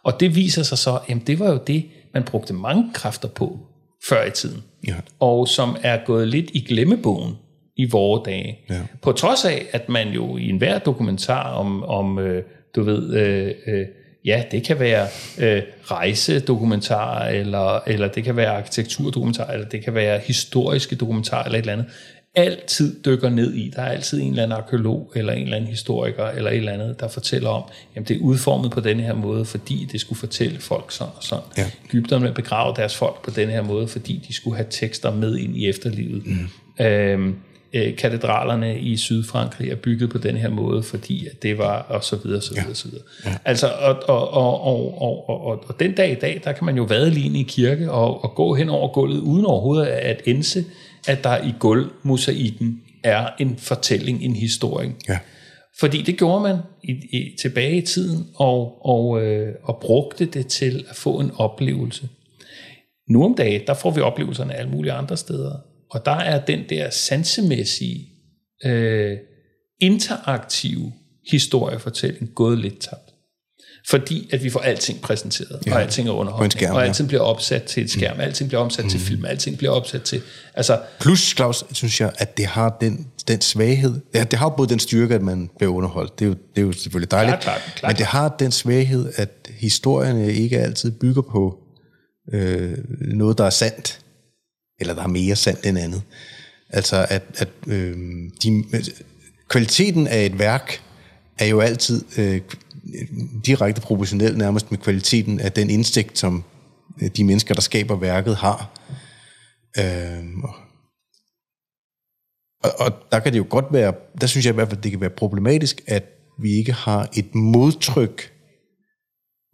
Og 0.04 0.20
det 0.20 0.36
viser 0.36 0.62
sig 0.62 0.78
så, 0.78 0.98
at 1.08 1.16
det 1.26 1.38
var 1.38 1.50
jo 1.50 1.58
det, 1.66 1.84
man 2.14 2.22
brugte 2.22 2.54
mange 2.54 2.90
kræfter 2.94 3.28
på 3.28 3.58
før 4.08 4.26
i 4.26 4.30
tiden. 4.30 4.62
Ja. 4.88 4.94
Og 5.20 5.48
som 5.48 5.76
er 5.82 5.98
gået 6.06 6.28
lidt 6.28 6.50
i 6.54 6.60
glemmebogen 6.60 7.34
i 7.76 7.90
vore 7.90 8.22
dage. 8.24 8.58
Ja. 8.70 8.80
På 9.02 9.12
trods 9.12 9.44
af, 9.44 9.66
at 9.72 9.88
man 9.88 10.08
jo 10.08 10.36
i 10.36 10.48
enhver 10.48 10.78
dokumentar 10.78 11.52
om, 11.52 11.84
om 11.84 12.18
øh, 12.18 12.42
du 12.76 12.82
ved, 12.82 13.14
øh, 13.14 13.54
øh, 13.66 13.86
ja, 14.24 14.44
det 14.50 14.62
kan 14.62 14.80
være 14.80 15.06
øh, 15.38 15.62
rejsedokumentarer, 15.82 17.28
eller, 17.28 17.80
eller 17.86 18.08
det 18.08 18.24
kan 18.24 18.36
være 18.36 18.56
arkitekturdokumentarer, 18.56 19.52
eller 19.52 19.68
det 19.68 19.84
kan 19.84 19.94
være 19.94 20.18
historiske 20.18 20.96
dokumentarer, 20.96 21.44
eller 21.44 21.58
et 21.58 21.62
eller 21.62 21.72
andet, 21.72 21.86
altid 22.34 23.04
dykker 23.04 23.30
ned 23.30 23.54
i. 23.54 23.72
Der 23.76 23.82
er 23.82 23.88
altid 23.88 24.20
en 24.20 24.30
eller 24.30 24.42
anden 24.42 24.58
arkeolog, 24.58 25.12
eller 25.14 25.32
en 25.32 25.42
eller 25.42 25.56
anden 25.56 25.70
historiker, 25.70 26.24
eller 26.24 26.50
et 26.50 26.56
eller 26.56 26.72
andet, 26.72 27.00
der 27.00 27.08
fortæller 27.08 27.48
om, 27.48 27.62
jamen 27.94 28.08
det 28.08 28.16
er 28.16 28.20
udformet 28.20 28.70
på 28.70 28.80
denne 28.80 29.02
her 29.02 29.14
måde, 29.14 29.44
fordi 29.44 29.88
det 29.92 30.00
skulle 30.00 30.18
fortælle 30.18 30.60
folk 30.60 30.92
sådan 30.92 31.12
og 31.16 31.22
sådan. 31.22 31.44
Ja. 31.56 31.70
Ægypterne 31.84 32.32
begrave 32.32 32.74
deres 32.76 32.96
folk 32.96 33.24
på 33.24 33.30
denne 33.30 33.52
her 33.52 33.62
måde, 33.62 33.88
fordi 33.88 34.24
de 34.28 34.32
skulle 34.32 34.56
have 34.56 34.66
tekster 34.70 35.14
med 35.14 35.36
ind 35.36 35.56
i 35.56 35.68
efterlivet. 35.68 36.22
Mm. 36.26 36.84
Øhm, 36.84 37.36
øh, 37.74 37.96
katedralerne 37.96 38.78
i 38.78 38.96
Sydfrankrig 38.96 39.70
er 39.70 39.76
bygget 39.76 40.10
på 40.10 40.18
den 40.18 40.36
her 40.36 40.48
måde, 40.48 40.82
fordi 40.82 41.28
det 41.42 41.58
var, 41.58 41.86
og 41.88 42.04
så 42.04 42.16
videre, 42.24 42.40
så 42.40 42.50
videre, 42.50 42.68
ja. 42.68 42.74
så 42.74 42.88
videre. 42.88 43.04
Ja. 43.24 43.30
Altså, 43.44 43.66
og, 43.68 44.02
og, 44.08 44.30
og, 44.30 44.66
og, 44.66 45.02
og, 45.02 45.28
og, 45.28 45.64
og 45.66 45.80
den 45.80 45.92
dag 45.92 46.12
i 46.12 46.14
dag, 46.14 46.40
der 46.44 46.52
kan 46.52 46.64
man 46.64 46.76
jo 46.76 46.82
vade 46.82 47.10
lige 47.10 47.40
i 47.40 47.42
kirke 47.42 47.90
og, 47.90 48.24
og 48.24 48.34
gå 48.34 48.54
hen 48.54 48.68
over 48.68 48.88
gulvet, 48.88 49.20
uden 49.20 49.44
overhovedet 49.44 49.86
at 49.86 50.22
ense, 50.24 50.64
at 51.06 51.24
der 51.24 51.42
i 51.44 51.54
gulvmosaikken 51.58 52.80
er 53.04 53.30
en 53.38 53.56
fortælling, 53.56 54.22
en 54.22 54.36
historie. 54.36 54.94
Ja. 55.08 55.18
Fordi 55.80 56.02
det 56.02 56.18
gjorde 56.18 56.42
man 56.42 56.56
i, 56.82 56.92
i, 56.92 57.36
tilbage 57.42 57.76
i 57.76 57.82
tiden, 57.82 58.26
og, 58.34 58.86
og, 58.86 59.22
øh, 59.22 59.54
og 59.62 59.78
brugte 59.80 60.26
det 60.26 60.46
til 60.46 60.84
at 60.88 60.96
få 60.96 61.20
en 61.20 61.30
oplevelse. 61.36 62.08
Nu 63.08 63.24
om 63.24 63.34
dagen, 63.34 63.60
der 63.66 63.74
får 63.74 63.90
vi 63.90 64.00
oplevelserne 64.00 64.54
alle 64.54 64.70
mulige 64.70 64.92
andre 64.92 65.16
steder. 65.16 65.58
Og 65.90 66.04
der 66.04 66.16
er 66.16 66.44
den 66.44 66.60
der 66.68 66.90
sansemæssige, 66.90 68.08
øh, 68.64 69.16
interaktive 69.80 70.92
historiefortælling 71.30 72.34
gået 72.34 72.58
lidt 72.58 72.80
tabt. 72.80 73.03
Fordi 73.88 74.28
at 74.32 74.44
vi 74.44 74.50
får 74.50 74.60
alting 74.60 75.00
præsenteret, 75.00 75.60
ja, 75.66 75.74
og 75.74 75.82
alting 75.82 76.08
er 76.08 76.12
underholdning, 76.12 76.52
skærm, 76.52 76.74
og 76.74 76.86
alting 76.86 77.06
ja. 77.06 77.08
bliver 77.08 77.22
opsat 77.22 77.62
til 77.62 77.82
et 77.82 77.90
skærm, 77.90 78.16
mm. 78.16 78.20
alting 78.20 78.48
bliver 78.48 78.62
opsat 78.62 78.84
mm. 78.84 78.90
til 78.90 79.00
film, 79.00 79.24
alting 79.24 79.58
bliver 79.58 79.72
opsat 79.72 80.02
til... 80.02 80.22
Altså, 80.54 80.80
Plus, 81.00 81.34
Claus, 81.36 81.64
synes 81.72 82.00
jeg, 82.00 82.12
at 82.18 82.36
det 82.36 82.46
har 82.46 82.76
den, 82.80 83.06
den 83.28 83.40
svaghed. 83.40 84.00
Ja, 84.14 84.24
det 84.24 84.38
har 84.38 84.48
både 84.48 84.68
den 84.68 84.78
styrke, 84.78 85.14
at 85.14 85.22
man 85.22 85.50
bliver 85.58 85.72
underholdt. 85.72 86.18
Det 86.18 86.24
er 86.24 86.28
jo, 86.28 86.34
det 86.54 86.62
er 86.62 86.66
jo 86.66 86.72
selvfølgelig 86.72 87.10
dejligt. 87.10 87.40
Klar, 87.40 87.58
klar, 87.58 87.72
klar. 87.76 87.88
Men 87.88 87.96
det 87.96 88.06
har 88.06 88.36
den 88.38 88.52
svaghed, 88.52 89.12
at 89.16 89.30
historierne 89.58 90.32
ikke 90.32 90.58
altid 90.58 90.90
bygger 90.90 91.22
på 91.22 91.58
øh, 92.32 92.78
noget, 93.00 93.38
der 93.38 93.44
er 93.44 93.50
sandt 93.50 94.00
eller 94.80 94.94
der 94.94 95.02
er 95.02 95.06
mere 95.06 95.36
sandt 95.36 95.66
end 95.66 95.78
andet. 95.78 96.02
Altså, 96.70 97.06
at, 97.10 97.22
at 97.36 97.48
øh, 97.66 97.96
de, 98.42 98.64
kvaliteten 99.48 100.06
af 100.06 100.26
et 100.26 100.38
værk 100.38 100.80
er 101.38 101.46
jo 101.46 101.60
altid 101.60 102.04
øh, 102.18 102.40
direkte 103.46 103.80
proportionel 103.80 104.38
nærmest 104.38 104.70
med 104.70 104.78
kvaliteten 104.78 105.40
af 105.40 105.52
den 105.52 105.70
indsigt, 105.70 106.18
som 106.18 106.44
øh, 107.02 107.10
de 107.16 107.24
mennesker, 107.24 107.54
der 107.54 107.60
skaber 107.60 107.96
værket, 107.96 108.36
har. 108.36 108.70
Øh, 109.78 110.24
og, 112.62 112.70
og 112.78 112.92
der 113.12 113.20
kan 113.20 113.32
det 113.32 113.38
jo 113.38 113.46
godt 113.48 113.66
være, 113.70 113.94
der 114.20 114.26
synes 114.26 114.46
jeg 114.46 114.52
i 114.52 114.54
hvert 114.54 114.68
fald, 114.68 114.82
det 114.82 114.90
kan 114.90 115.00
være 115.00 115.10
problematisk, 115.10 115.82
at 115.86 116.04
vi 116.42 116.52
ikke 116.52 116.72
har 116.72 117.08
et 117.16 117.34
modtryk 117.34 118.32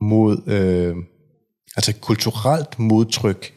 mod, 0.01 0.49
øh, 0.49 0.97
altså 1.77 1.95
kulturelt 2.01 2.79
modtryk 2.79 3.55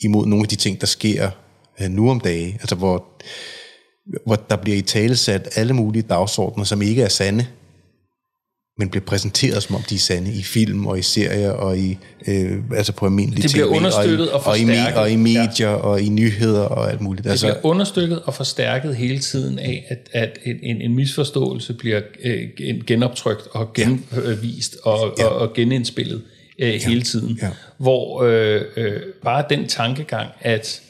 imod 0.00 0.26
nogle 0.26 0.44
af 0.44 0.48
de 0.48 0.56
ting, 0.56 0.80
der 0.80 0.86
sker 0.86 1.30
øh, 1.80 1.90
nu 1.90 2.10
om 2.10 2.20
dage, 2.20 2.52
altså 2.52 2.74
hvor, 2.74 3.06
hvor 4.26 4.36
der 4.36 4.56
bliver 4.56 4.78
i 4.78 4.82
tale 4.82 5.16
sat 5.16 5.48
alle 5.56 5.72
mulige 5.72 6.02
dagsordner, 6.02 6.64
som 6.64 6.82
ikke 6.82 7.02
er 7.02 7.08
sande, 7.08 7.46
men 8.78 8.88
bliver 8.88 9.04
præsenteret 9.04 9.62
som 9.62 9.74
om 9.74 9.82
de 9.82 9.94
er 9.94 9.98
sande 9.98 10.32
i 10.32 10.42
film 10.42 10.86
og 10.86 10.98
i 10.98 11.02
serier 11.02 11.50
og 11.50 11.78
i 11.78 11.98
øh, 12.28 12.58
altså 12.76 12.92
på 12.92 13.06
almindelige 13.06 13.42
Det 13.42 13.52
bliver 13.52 13.66
TV, 13.66 13.76
understøttet 13.76 14.30
og, 14.30 14.34
og 14.34 14.44
forstærket. 14.44 14.96
Og 14.96 15.00
i, 15.00 15.00
og 15.00 15.10
i 15.10 15.16
medier 15.16 15.70
ja. 15.70 15.74
og 15.74 16.02
i 16.02 16.08
nyheder 16.08 16.62
og 16.62 16.90
alt 16.90 17.00
muligt. 17.00 17.24
Det 17.24 17.30
altså, 17.30 17.46
bliver 17.46 17.66
understøttet 17.66 18.22
og 18.22 18.34
forstærket 18.34 18.96
hele 18.96 19.18
tiden 19.18 19.58
af, 19.58 19.84
at, 19.88 20.08
at 20.12 20.38
en, 20.62 20.80
en 20.80 20.94
misforståelse 20.94 21.74
bliver 21.74 22.00
øh, 22.24 22.84
genoptrykt 22.86 23.46
og 23.50 23.72
genvist 23.72 24.76
ja. 24.86 24.90
og, 24.90 25.14
ja. 25.18 25.26
og, 25.26 25.36
og 25.38 25.54
genindspillet 25.54 26.22
øh, 26.58 26.68
ja. 26.68 26.88
hele 26.88 27.02
tiden. 27.02 27.38
Ja. 27.42 27.50
Hvor 27.78 28.22
øh, 28.22 28.62
øh, 28.76 29.00
bare 29.24 29.44
den 29.50 29.68
tankegang, 29.68 30.30
at 30.40 30.80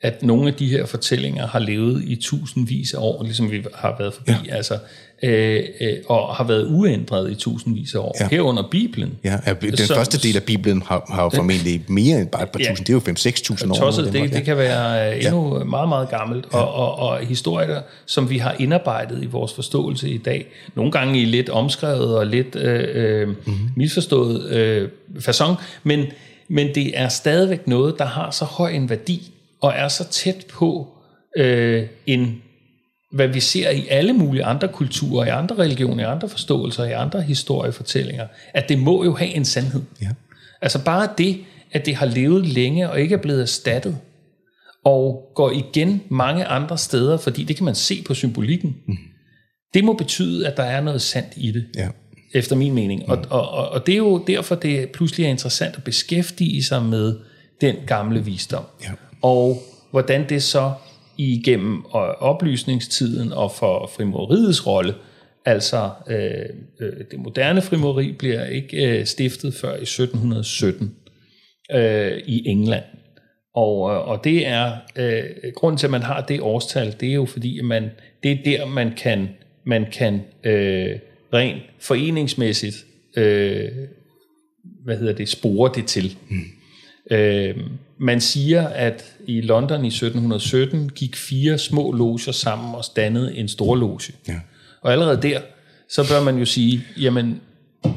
at 0.00 0.22
nogle 0.22 0.48
af 0.48 0.54
de 0.54 0.68
her 0.68 0.86
fortællinger 0.86 1.46
har 1.46 1.58
levet 1.58 2.04
i 2.04 2.16
tusindvis 2.16 2.94
af 2.94 2.98
år, 2.98 3.22
ligesom 3.22 3.50
vi 3.50 3.64
har 3.74 3.96
været 3.98 4.14
forbi, 4.14 4.32
ja. 4.46 4.56
altså, 4.56 4.78
øh, 5.22 5.64
øh, 5.80 5.96
og 6.06 6.34
har 6.34 6.44
været 6.44 6.66
uændret 6.70 7.30
i 7.30 7.34
tusindvis 7.34 7.94
af 7.94 7.98
år. 7.98 8.16
Ja. 8.20 8.28
Herunder 8.28 8.62
Bibelen. 8.70 9.18
Ja, 9.24 9.38
den 9.60 9.76
så, 9.76 9.94
første 9.94 10.18
del 10.18 10.36
af 10.36 10.42
Bibelen 10.42 10.82
har, 10.86 11.04
har 11.08 11.22
jo 11.22 11.30
formentlig 11.34 11.84
mere 11.88 12.20
end 12.20 12.28
bare 12.28 12.42
et 12.42 12.50
par 12.50 12.60
ja, 12.60 12.68
tusind, 12.70 12.86
det 12.86 12.92
er 12.92 12.96
jo 12.96 13.64
5-6 13.64 13.70
år. 13.70 13.74
Tosset, 13.74 14.12
det, 14.12 14.32
det 14.32 14.44
kan 14.44 14.56
være 14.56 15.12
øh, 15.16 15.24
endnu 15.24 15.58
ja. 15.58 15.64
meget, 15.64 15.88
meget 15.88 16.08
gammelt, 16.08 16.46
ja. 16.52 16.58
og, 16.58 16.74
og, 16.74 17.08
og 17.08 17.18
historier, 17.18 17.80
som 18.06 18.30
vi 18.30 18.38
har 18.38 18.56
indarbejdet 18.58 19.22
i 19.22 19.26
vores 19.26 19.52
forståelse 19.52 20.10
i 20.10 20.18
dag, 20.18 20.46
nogle 20.74 20.92
gange 20.92 21.22
i 21.22 21.24
lidt 21.24 21.48
omskrevet 21.48 22.16
og 22.16 22.26
lidt 22.26 22.56
øh, 22.56 23.28
mm-hmm. 23.28 23.54
misforstået 23.76 24.50
øh, 24.50 24.88
façon, 25.18 25.54
men, 25.82 26.06
men 26.48 26.74
det 26.74 26.98
er 26.98 27.08
stadigvæk 27.08 27.66
noget, 27.66 27.98
der 27.98 28.06
har 28.06 28.30
så 28.30 28.44
høj 28.44 28.70
en 28.70 28.90
værdi, 28.90 29.32
og 29.60 29.72
er 29.76 29.88
så 29.88 30.04
tæt 30.10 30.46
på 30.52 30.88
øh, 31.36 31.86
en, 32.06 32.42
hvad 33.12 33.28
vi 33.28 33.40
ser 33.40 33.70
i 33.70 33.86
alle 33.88 34.12
mulige 34.12 34.44
andre 34.44 34.68
kulturer, 34.68 35.26
i 35.26 35.28
andre 35.28 35.58
religioner, 35.58 36.02
i 36.02 36.06
andre 36.06 36.28
forståelser, 36.28 36.84
i 36.84 36.92
andre 36.92 37.22
historiefortællinger, 37.22 38.26
at 38.54 38.68
det 38.68 38.78
må 38.78 39.04
jo 39.04 39.14
have 39.14 39.30
en 39.30 39.44
sandhed. 39.44 39.82
Ja. 40.02 40.08
Altså 40.62 40.84
bare 40.84 41.08
det, 41.18 41.38
at 41.72 41.86
det 41.86 41.94
har 41.94 42.06
levet 42.06 42.46
længe 42.46 42.90
og 42.90 43.00
ikke 43.00 43.14
er 43.14 43.18
blevet 43.18 43.42
erstattet, 43.42 43.96
og 44.84 45.32
går 45.34 45.50
igen 45.50 46.02
mange 46.08 46.44
andre 46.44 46.78
steder, 46.78 47.16
fordi 47.16 47.44
det 47.44 47.56
kan 47.56 47.64
man 47.64 47.74
se 47.74 48.02
på 48.06 48.14
symbolikken, 48.14 48.76
mm. 48.86 48.96
det 49.74 49.84
må 49.84 49.92
betyde, 49.92 50.48
at 50.48 50.56
der 50.56 50.62
er 50.62 50.80
noget 50.80 51.02
sandt 51.02 51.32
i 51.36 51.50
det. 51.50 51.66
Ja 51.76 51.88
efter 52.34 52.56
min 52.56 52.74
mening. 52.74 53.02
Mm. 53.06 53.12
Og, 53.12 53.24
og, 53.30 53.50
og, 53.50 53.68
og 53.68 53.86
det 53.86 53.92
er 53.92 53.96
jo 53.96 54.24
derfor, 54.26 54.54
det 54.54 54.90
pludselig 54.90 55.24
er 55.24 55.30
interessant 55.30 55.76
at 55.76 55.84
beskæftige 55.84 56.64
sig 56.64 56.82
med 56.82 57.16
den 57.60 57.76
gamle 57.86 58.24
visdom. 58.24 58.64
Ja 58.84 58.90
og 59.22 59.62
hvordan 59.90 60.28
det 60.28 60.42
så 60.42 60.72
igennem 61.18 61.84
oplysningstiden 62.20 63.32
og 63.32 63.52
for 63.52 63.90
frimoriets 63.96 64.66
rolle, 64.66 64.94
altså 65.44 65.90
øh, 66.08 66.16
øh, 66.80 66.92
det 67.10 67.18
moderne 67.18 67.62
frimori 67.62 68.12
bliver 68.12 68.44
ikke 68.46 68.98
øh, 68.98 69.06
stiftet 69.06 69.54
før 69.54 69.76
i 69.76 69.82
1717 69.82 70.94
øh, 71.72 72.18
i 72.26 72.48
England. 72.48 72.84
Og, 73.54 73.90
øh, 73.90 74.08
og 74.08 74.24
det 74.24 74.46
er, 74.46 74.72
øh, 74.96 75.22
grunden 75.54 75.78
til, 75.78 75.86
at 75.86 75.90
man 75.90 76.02
har 76.02 76.20
det 76.20 76.40
årstal, 76.40 76.96
det 77.00 77.08
er 77.08 77.14
jo 77.14 77.24
fordi, 77.24 77.58
at 77.58 77.64
man, 77.64 77.90
det 78.22 78.32
er 78.32 78.42
der, 78.44 78.66
man 78.66 78.92
kan, 78.96 79.28
man 79.66 79.86
kan 79.92 80.20
øh, 80.44 80.96
rent 81.32 81.62
foreningsmæssigt 81.80 82.76
øh, 83.16 83.68
hvad 84.84 84.96
hedder 84.96 85.12
det, 85.12 85.28
spore 85.28 85.72
det 85.74 85.86
til. 85.86 86.16
Mm. 86.28 86.44
Øh, 87.10 87.56
man 87.98 88.20
siger, 88.20 88.68
at 88.68 89.16
i 89.28 89.40
London 89.40 89.84
i 89.84 89.88
1717 89.88 90.88
gik 90.88 91.16
fire 91.16 91.58
små 91.58 91.92
loger 91.92 92.32
sammen 92.32 92.74
og 92.74 92.84
dannede 92.96 93.36
en 93.36 93.48
stor 93.48 93.76
loge. 93.76 94.12
Ja. 94.28 94.34
Og 94.80 94.92
allerede 94.92 95.22
der, 95.22 95.40
så 95.88 96.08
bør 96.08 96.22
man 96.22 96.38
jo 96.38 96.44
sige, 96.44 96.82
jamen, 97.00 97.40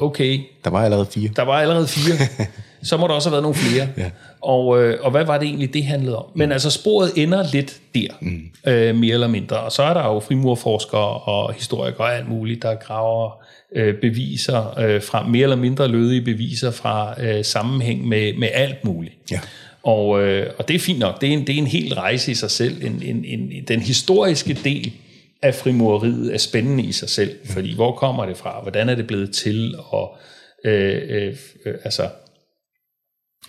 okay, 0.01 0.39
Der 0.63 0.69
var 0.69 0.83
allerede 0.83 1.05
fire. 1.05 1.29
der 1.35 1.41
var 1.41 1.53
allerede 1.53 1.87
fire, 1.87 2.15
så 2.83 2.97
må 2.97 3.07
der 3.07 3.13
også 3.13 3.29
have 3.29 3.31
været 3.31 3.43
nogle 3.43 3.55
flere. 3.57 3.87
Ja. 3.97 4.11
Og, 4.41 4.83
øh, 4.83 4.97
og 5.01 5.11
hvad 5.11 5.25
var 5.25 5.37
det 5.37 5.45
egentlig, 5.45 5.73
det 5.73 5.83
handlede 5.85 6.17
om? 6.17 6.25
Men 6.35 6.51
altså, 6.51 6.69
sporet 6.69 7.11
ender 7.15 7.45
lidt 7.53 7.79
der, 7.95 8.07
mm. 8.21 8.41
øh, 8.67 8.95
mere 8.95 9.13
eller 9.13 9.27
mindre. 9.27 9.59
Og 9.59 9.71
så 9.71 9.83
er 9.83 9.93
der 9.93 10.05
jo 10.05 10.19
frimurforskere 10.19 11.17
og 11.17 11.53
historikere 11.53 12.05
og 12.07 12.15
alt 12.15 12.29
muligt, 12.29 12.61
der 12.63 12.75
graver 12.75 13.43
øh, 13.75 13.95
beviser 14.01 14.79
øh, 14.79 15.01
fra 15.01 15.27
mere 15.27 15.43
eller 15.43 15.55
mindre 15.55 15.87
lødige 15.87 16.21
beviser 16.21 16.71
fra 16.71 17.21
øh, 17.21 17.45
sammenhæng 17.45 18.07
med, 18.07 18.33
med 18.33 18.49
alt 18.53 18.85
muligt. 18.85 19.15
Ja. 19.31 19.39
Og, 19.83 20.21
øh, 20.21 20.53
og 20.57 20.67
det 20.67 20.75
er 20.75 20.79
fint 20.79 20.99
nok. 20.99 21.21
Det 21.21 21.29
er 21.29 21.33
en, 21.33 21.47
det 21.47 21.55
er 21.55 21.59
en 21.59 21.67
hel 21.67 21.93
rejse 21.93 22.31
i 22.31 22.35
sig 22.35 22.51
selv. 22.51 22.85
En, 22.85 23.03
en, 23.03 23.25
en, 23.25 23.63
den 23.67 23.79
historiske 23.79 24.53
del 24.63 24.93
af 25.41 25.55
frimureriet 25.55 26.33
er 26.33 26.37
spændende 26.37 26.83
i 26.83 26.91
sig 26.91 27.09
selv. 27.09 27.35
Fordi 27.45 27.75
hvor 27.75 27.95
kommer 27.95 28.25
det 28.25 28.37
fra? 28.37 28.61
Hvordan 28.61 28.89
er 28.89 28.95
det 28.95 29.07
blevet 29.07 29.31
til? 29.31 29.75
Og 29.77 30.17
øh, 30.65 31.01
øh, 31.09 31.35
øh, 31.65 31.75
altså, 31.83 32.09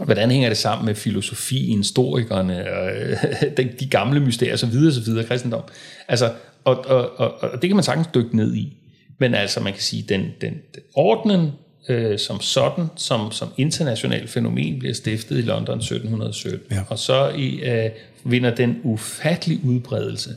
hvordan 0.05 0.31
hænger 0.31 0.49
det 0.49 0.59
sammen 0.59 0.87
med 0.87 0.95
filosofien, 0.95 1.79
historikerne, 1.79 2.69
øh, 2.69 3.17
de, 3.57 3.69
de 3.81 3.89
gamle 3.89 4.21
mysterier 4.21 4.55
osv. 4.55 4.77
osv. 4.89 5.25
kristendom. 5.29 5.63
Altså, 6.09 6.33
og, 6.65 6.87
og, 6.87 7.19
og, 7.19 7.43
og 7.43 7.63
det 7.63 7.71
kan 7.71 7.77
man 7.77 7.85
sagtens 7.85 8.09
dykke 8.15 8.37
ned 8.37 8.55
i. 8.55 8.77
Men 9.21 9.35
altså, 9.35 9.61
man 9.61 9.73
kan 9.73 9.83
sige, 9.83 10.05
den, 10.09 10.21
den, 10.41 10.53
den 10.75 10.83
ordnen 10.95 11.51
øh, 11.89 12.19
som 12.19 12.41
sådan, 12.41 12.87
som, 12.97 13.33
som 13.33 13.49
international 13.57 14.29
fænomen, 14.29 14.79
bliver 14.79 14.95
stiftet 14.95 15.39
i 15.39 15.43
London 15.43 15.79
1717. 15.79 16.67
Ja. 16.71 16.83
Og 16.89 16.99
så 16.99 17.29
i, 17.29 17.61
øh, 17.61 17.91
vinder 18.25 18.55
den 18.55 18.81
ufattelig 18.83 19.61
udbredelse 19.65 20.31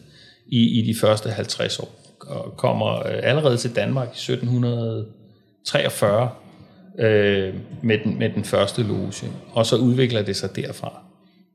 i, 0.47 0.79
i 0.79 0.81
de 0.93 0.95
første 0.99 1.29
50 1.29 1.79
år. 1.79 2.01
Og 2.19 2.57
kommer 2.57 3.07
øh, 3.07 3.19
allerede 3.23 3.57
til 3.57 3.75
Danmark 3.75 4.07
i 4.07 4.31
1743 4.31 6.29
øh, 6.99 7.53
med, 7.83 7.97
den, 8.03 8.19
med 8.19 8.29
den 8.29 8.43
første 8.43 8.83
loge. 8.83 9.13
Og 9.51 9.65
så 9.65 9.75
udvikler 9.75 10.21
det 10.21 10.35
sig 10.35 10.55
derfra. 10.55 11.01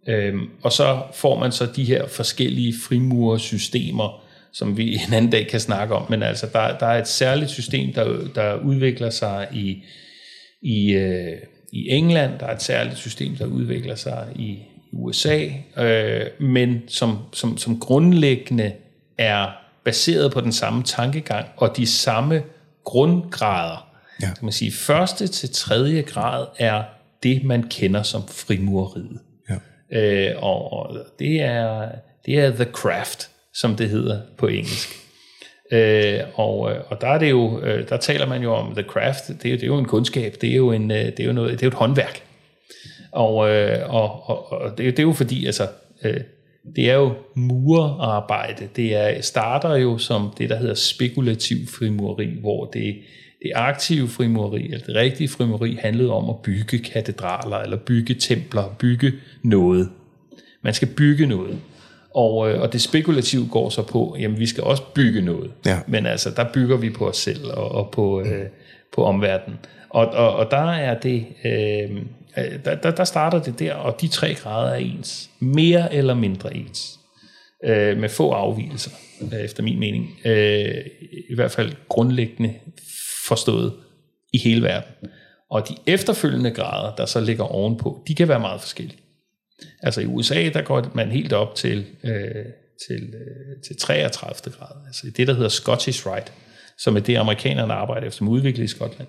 Øhm, 0.08 0.50
og 0.62 0.72
så 0.72 1.02
får 1.14 1.38
man 1.38 1.52
så 1.52 1.66
de 1.76 1.84
her 1.84 2.06
forskellige 2.06 2.74
frimurersystemer, 2.88 4.22
som 4.52 4.77
vi 4.77 4.94
en 5.09 5.14
anden 5.14 5.31
dag 5.31 5.47
kan 5.47 5.60
snakke 5.60 5.94
om. 5.94 6.06
Men 6.10 6.22
altså, 6.22 6.47
der, 6.52 6.78
der 6.78 6.86
er 6.86 6.98
et 6.98 7.09
særligt 7.09 7.51
system, 7.51 7.93
der, 7.93 8.28
der 8.35 8.55
udvikler 8.55 9.10
sig 9.10 9.48
i, 9.52 9.82
i, 10.62 10.93
øh, 10.93 11.36
i 11.72 11.89
England. 11.89 12.39
Der 12.39 12.47
er 12.47 12.55
et 12.55 12.62
særligt 12.62 12.98
system, 12.98 13.36
der 13.36 13.47
udvikler 13.47 13.94
sig 13.94 14.27
i 14.36 14.59
USA. 14.93 15.48
Øh, 15.77 16.27
men 16.40 16.82
som, 16.89 17.18
som, 17.32 17.59
som 17.59 17.81
grundlæggende 17.81 18.72
er 19.18 19.47
baseret 19.85 20.32
på 20.32 20.40
den 20.40 20.52
samme 20.52 20.82
tankegang 20.82 21.47
og 21.56 21.77
de 21.77 21.86
samme 21.86 22.43
grundgrader. 22.85 23.86
Ja. 24.22 24.27
Kan 24.27 24.44
man 24.44 24.52
sige, 24.52 24.72
første 24.72 25.27
til 25.27 25.51
tredje 25.51 26.02
grad 26.02 26.47
er 26.59 26.85
det, 27.22 27.44
man 27.44 27.62
kender 27.62 28.02
som 28.02 28.22
frimureriet. 28.28 29.20
Ja. 29.51 29.56
Øh, 30.01 30.43
og, 30.43 30.72
og 30.72 30.98
det 31.18 31.43
er 31.43 31.89
det 32.27 32.39
er 32.39 32.51
the 32.51 32.64
craft, 32.64 33.31
som 33.55 33.77
det 33.77 33.89
hedder 33.89 34.20
på 34.39 34.47
engelsk. 34.47 34.89
Øh, 35.72 36.18
og, 36.35 36.72
øh, 36.72 36.77
og 36.89 37.01
der 37.01 37.06
er 37.09 37.18
det 37.18 37.31
jo, 37.31 37.60
øh, 37.60 37.89
der 37.89 37.97
taler 37.97 38.27
man 38.27 38.43
jo 38.43 38.52
om 38.55 38.74
the 38.74 38.82
craft. 38.82 39.28
Det 39.28 39.44
er, 39.47 39.51
jo- 39.51 39.56
det 39.56 39.62
er 39.62 39.66
jo 39.66 39.78
en 39.78 39.85
kundskab. 39.85 40.35
Det 40.40 40.51
er 40.51 40.56
jo 40.56 40.72
en, 40.72 40.90
øh, 40.90 40.97
det 41.06 41.20
er 41.20 41.24
jo 41.24 41.32
noget, 41.32 41.51
det 41.52 41.62
er 41.62 41.66
jo 41.66 41.68
et 41.70 41.74
håndværk. 41.74 42.22
Og, 43.12 43.35
og, 43.89 44.28
og, 44.28 44.52
og 44.52 44.70
det, 44.78 44.86
det 44.86 44.98
er 44.98 45.02
jo 45.02 45.12
fordi, 45.12 45.47
altså, 45.47 45.68
det 46.77 46.90
er 46.90 46.94
jo 46.94 47.12
murarbejde. 47.36 48.68
Det 48.77 48.94
er, 48.94 49.20
starter 49.22 49.77
jo 49.77 49.98
som 49.98 50.35
det, 50.39 50.51
der 50.51 50.56
hedder 50.56 50.74
spekulativ 50.74 51.56
frimureri, 51.78 52.36
hvor 52.40 52.64
det, 52.64 52.97
det 53.43 53.52
aktive 53.55 54.09
frimureri, 54.09 54.64
eller 54.64 54.78
det 54.86 54.94
rigtige 54.94 55.28
frimureri, 55.28 55.78
handlede 55.82 56.10
om 56.12 56.31
at 56.31 56.36
bygge 56.44 56.78
katedraler, 56.78 57.56
eller 57.56 57.77
bygge 57.77 58.14
templer, 58.14 58.77
bygge 58.78 59.12
noget. 59.43 59.89
Man 60.64 60.74
skal 60.74 60.89
bygge 60.89 61.27
noget. 61.27 61.59
Og, 62.15 62.51
øh, 62.51 62.61
og 62.61 62.73
det 62.73 62.82
spekulative 62.82 63.49
går 63.51 63.69
så 63.70 63.82
på, 63.82 64.16
jamen 64.20 64.39
vi 64.39 64.47
skal 64.47 64.65
også 64.65 64.82
bygge 64.95 65.23
noget. 65.23 65.51
Ja. 65.66 65.78
Men 65.87 66.07
altså, 66.07 66.31
der 66.31 66.45
bygger 66.55 66.77
vi 66.77 66.91
på 66.91 67.09
os 67.09 67.16
selv 67.16 67.45
og, 67.53 67.73
og 67.73 67.91
på, 67.91 68.20
øh, 68.20 68.47
på 68.95 69.05
omverdenen. 69.05 69.59
Og, 69.91 70.07
og, 70.07 70.32
og 70.37 70.51
der 70.51 70.70
er 70.70 71.01
det, 71.01 71.27
øh, 71.45 72.03
der, 72.65 72.74
der, 72.74 72.91
der 72.91 73.05
starter 73.05 73.43
det 73.43 73.59
der, 73.59 73.74
og 73.74 74.01
de 74.01 74.09
tre 74.09 74.35
grader 74.35 74.70
er 74.70 74.77
ens. 74.77 75.31
Mere 75.41 75.95
eller 75.95 76.15
mindre 76.15 76.57
ens. 76.57 76.99
Øh, 77.65 77.99
med 77.99 78.09
få 78.09 78.31
afvielser, 78.31 78.91
øh, 79.32 79.41
efter 79.41 79.62
min 79.62 79.81
mening. 79.81 80.19
Øh, 80.24 80.74
I 81.31 81.35
hvert 81.35 81.51
fald 81.51 81.73
grundlæggende 81.89 82.55
forstået 83.28 83.73
i 84.32 84.39
hele 84.39 84.62
verden. 84.62 84.93
Og 85.51 85.69
de 85.69 85.74
efterfølgende 85.87 86.51
grader, 86.51 86.95
der 86.95 87.07
så 87.07 87.20
ligger 87.20 87.45
ovenpå, 87.45 88.05
de 88.09 88.15
kan 88.15 88.28
være 88.28 88.41
meget 88.41 88.61
forskellige. 88.61 88.99
Altså 89.82 90.01
i 90.01 90.07
USA, 90.07 90.49
der 90.49 90.62
går 90.62 90.91
man 90.95 91.11
helt 91.11 91.32
op 91.32 91.55
til, 91.55 91.87
øh, 92.05 92.45
til, 92.89 93.15
øh, 93.15 93.62
til 93.66 93.77
33 93.77 94.53
grader. 94.53 94.87
Altså 94.87 95.07
det, 95.16 95.27
der 95.27 95.35
hedder 95.35 95.49
Scottish 95.49 96.07
Rite, 96.07 96.32
som 96.78 96.97
er 96.97 97.01
det, 97.01 97.16
amerikanerne 97.16 97.73
arbejder 97.73 98.07
efter, 98.07 98.19
som 98.19 98.28
udviklet 98.28 98.65
i 98.65 98.66
Skotland. 98.66 99.09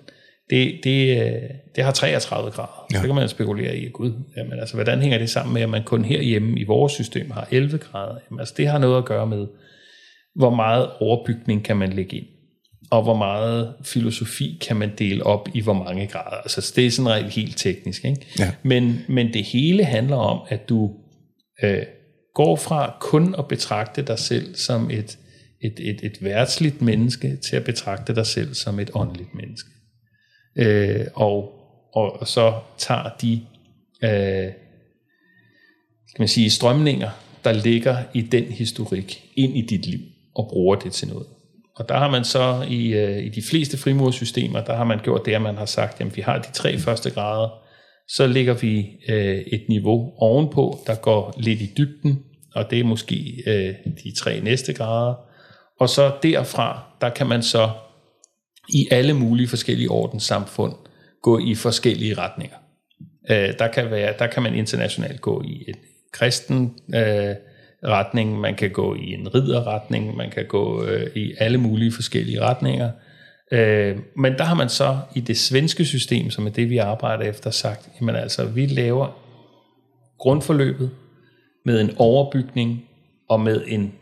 Det, 0.50 0.80
det, 0.84 1.22
øh, 1.22 1.50
det 1.76 1.84
har 1.84 1.92
33 1.92 2.50
grader. 2.50 2.86
Ja. 2.92 3.00
Så 3.00 3.06
kan 3.06 3.14
man 3.14 3.28
spekulere 3.28 3.76
i, 3.76 3.88
gud, 3.88 4.12
jamen, 4.36 4.60
altså, 4.60 4.74
hvordan 4.74 5.00
hænger 5.00 5.18
det 5.18 5.30
sammen 5.30 5.54
med, 5.54 5.62
at 5.62 5.68
man 5.68 5.84
kun 5.84 6.04
herhjemme 6.04 6.60
i 6.60 6.64
vores 6.64 6.92
system 6.92 7.30
har 7.30 7.48
11 7.50 7.78
grader? 7.78 8.18
Jamen, 8.30 8.40
altså, 8.40 8.54
det 8.56 8.68
har 8.68 8.78
noget 8.78 8.98
at 8.98 9.04
gøre 9.04 9.26
med, 9.26 9.46
hvor 10.34 10.50
meget 10.50 10.90
overbygning 11.00 11.64
kan 11.64 11.76
man 11.76 11.92
lægge 11.92 12.16
ind, 12.16 12.26
og 12.92 13.02
hvor 13.02 13.16
meget 13.16 13.74
filosofi 13.84 14.58
kan 14.60 14.76
man 14.76 14.92
dele 14.98 15.26
op 15.26 15.48
i 15.54 15.60
hvor 15.60 15.72
mange 15.72 16.06
grader. 16.06 16.36
Altså, 16.36 16.72
det 16.76 16.86
er 16.86 16.90
sådan 16.90 17.10
rent 17.10 17.32
helt 17.32 17.58
teknisk. 17.58 18.04
Ikke? 18.04 18.26
Ja. 18.38 18.52
Men, 18.62 19.00
men 19.08 19.32
det 19.32 19.44
hele 19.44 19.84
handler 19.84 20.16
om, 20.16 20.46
at 20.48 20.68
du 20.68 20.90
øh, 21.62 21.82
går 22.34 22.56
fra 22.56 22.96
kun 23.00 23.34
at 23.38 23.48
betragte 23.48 24.02
dig 24.02 24.18
selv 24.18 24.54
som 24.54 24.90
et, 24.90 25.18
et, 25.60 25.74
et, 25.78 26.00
et 26.02 26.24
værtsligt 26.24 26.82
menneske, 26.82 27.36
til 27.36 27.56
at 27.56 27.64
betragte 27.64 28.14
dig 28.14 28.26
selv 28.26 28.54
som 28.54 28.80
et 28.80 28.90
åndeligt 28.94 29.34
menneske. 29.34 29.70
Øh, 30.56 31.06
og, 31.14 31.52
og, 31.94 32.20
og 32.20 32.28
så 32.28 32.54
tager 32.78 33.10
de 33.22 33.40
øh, 34.04 34.52
skal 36.08 36.22
man 36.22 36.28
sige, 36.28 36.50
strømninger, 36.50 37.10
der 37.44 37.52
ligger 37.52 37.96
i 38.14 38.20
den 38.20 38.44
historik, 38.44 39.24
ind 39.34 39.56
i 39.56 39.60
dit 39.60 39.86
liv, 39.86 40.00
og 40.34 40.48
bruger 40.52 40.76
det 40.76 40.92
til 40.92 41.08
noget. 41.08 41.26
Og 41.76 41.88
der 41.88 41.98
har 41.98 42.10
man 42.10 42.24
så 42.24 42.66
i, 42.68 42.92
øh, 42.92 43.18
i 43.18 43.28
de 43.28 43.42
fleste 43.42 43.78
frimursystemer, 43.78 44.64
der 44.64 44.76
har 44.76 44.84
man 44.84 44.98
gjort 45.02 45.26
det, 45.26 45.34
at 45.34 45.42
man 45.42 45.56
har 45.56 45.66
sagt, 45.66 46.00
at 46.00 46.16
vi 46.16 46.20
har 46.20 46.38
de 46.38 46.52
tre 46.52 46.78
første 46.78 47.10
grader, 47.10 47.48
så 48.08 48.26
ligger 48.26 48.54
vi 48.54 48.90
øh, 49.08 49.38
et 49.38 49.64
niveau 49.68 50.12
ovenpå, 50.16 50.78
der 50.86 50.94
går 50.94 51.34
lidt 51.36 51.60
i 51.60 51.72
dybden, 51.76 52.22
og 52.54 52.70
det 52.70 52.80
er 52.80 52.84
måske 52.84 53.42
øh, 53.46 53.74
de 54.04 54.14
tre 54.18 54.40
næste 54.40 54.72
grader. 54.72 55.14
Og 55.80 55.88
så 55.88 56.12
derfra, 56.22 56.82
der 57.00 57.08
kan 57.08 57.26
man 57.26 57.42
så 57.42 57.70
i 58.68 58.88
alle 58.90 59.14
mulige 59.14 59.48
forskellige 59.48 59.90
ordenssamfund 59.90 60.74
gå 61.22 61.38
i 61.38 61.54
forskellige 61.54 62.14
retninger. 62.14 62.56
Øh, 63.30 63.58
der, 63.58 63.68
kan 63.68 63.90
være, 63.90 64.14
der 64.18 64.26
kan 64.26 64.42
man 64.42 64.54
internationalt 64.54 65.20
gå 65.20 65.42
i 65.42 65.64
en 65.68 65.74
kristen 66.12 66.74
øh, 66.94 67.34
retning, 67.84 68.40
man 68.40 68.54
kan 68.54 68.70
gå 68.70 68.94
i 68.94 69.14
en 69.14 69.34
ridderretning, 69.34 70.16
man 70.16 70.30
kan 70.30 70.46
gå 70.46 70.84
øh, 70.84 71.10
i 71.16 71.34
alle 71.38 71.58
mulige 71.58 71.92
forskellige 71.92 72.40
retninger. 72.40 72.90
Øh, 73.52 73.96
men 74.16 74.32
der 74.38 74.44
har 74.44 74.54
man 74.54 74.68
så 74.68 74.98
i 75.14 75.20
det 75.20 75.38
svenske 75.38 75.84
system, 75.84 76.30
som 76.30 76.46
er 76.46 76.50
det, 76.50 76.70
vi 76.70 76.78
arbejder 76.78 77.24
efter, 77.24 77.50
sagt, 77.50 77.88
jamen 78.00 78.16
altså, 78.16 78.44
vi 78.44 78.66
laver 78.66 79.18
grundforløbet 80.18 80.90
med 81.64 81.80
en 81.80 81.90
overbygning 81.96 82.84
og 83.28 83.40
med 83.40 83.62
en 83.66 83.92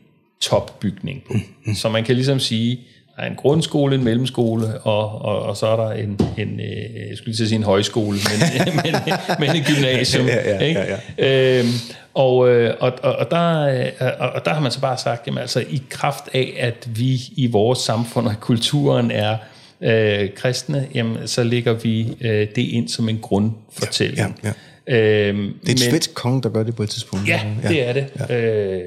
topbygning 0.40 1.24
på. 1.26 1.34
Så 1.74 1.88
man 1.88 2.04
kan 2.04 2.14
ligesom 2.14 2.38
sige, 2.38 2.80
der 3.20 3.26
er 3.26 3.30
en 3.30 3.36
grundskole, 3.36 3.94
en 3.94 4.04
mellemskole, 4.04 4.80
og, 4.80 5.22
og, 5.22 5.42
og 5.42 5.56
så 5.56 5.66
er 5.66 5.76
der 5.76 5.90
en, 5.90 6.20
en 6.38 6.60
øh, 6.60 7.08
jeg 7.08 7.16
skulle 7.16 7.36
lige 7.36 7.48
sige 7.48 7.56
en 7.56 7.62
højskole, 7.62 8.18
men, 8.64 8.74
men, 8.84 8.94
men 9.38 9.56
et 9.56 9.66
gymnasium. 9.66 10.26
Ja, 10.26 10.50
ja, 10.50 10.58
ikke? 10.58 10.80
ja, 10.80 10.96
ja. 11.18 11.58
Øhm, 11.58 11.68
og, 12.14 12.48
øh, 12.48 12.74
og, 12.80 12.92
og, 13.02 13.16
og, 13.16 13.30
der, 13.30 13.60
øh, 13.60 14.10
og, 14.20 14.28
og 14.30 14.44
der 14.44 14.54
har 14.54 14.60
man 14.60 14.72
så 14.72 14.80
bare 14.80 14.98
sagt, 14.98 15.26
jamen 15.26 15.40
altså 15.40 15.60
i 15.60 15.82
kraft 15.88 16.24
af, 16.34 16.56
at 16.58 16.88
vi 16.98 17.20
i 17.36 17.46
vores 17.46 17.78
samfund 17.78 18.26
og 18.26 18.34
kulturen 18.40 19.10
er 19.10 19.36
øh, 19.80 20.28
kristne, 20.36 20.86
jamen 20.94 21.16
så 21.26 21.42
lægger 21.42 21.72
vi 21.72 22.16
øh, 22.20 22.48
det 22.56 22.62
ind 22.62 22.88
som 22.88 23.08
en 23.08 23.18
grundfortælling. 23.18 24.40
Ja, 24.44 24.52
Øhm, 24.88 25.54
Det 25.60 25.68
er 25.68 25.72
en 25.72 25.78
svensk 25.78 26.14
konge, 26.14 26.42
der 26.42 26.48
gør 26.48 26.62
det 26.62 26.76
på 26.76 26.82
et 26.82 26.90
tidspunkt. 26.90 27.28
Ja, 27.28 27.40
det 27.68 27.88
er 27.88 27.92
det. 27.92 28.06
Ja. 28.28 28.36
Øh, 28.36 28.82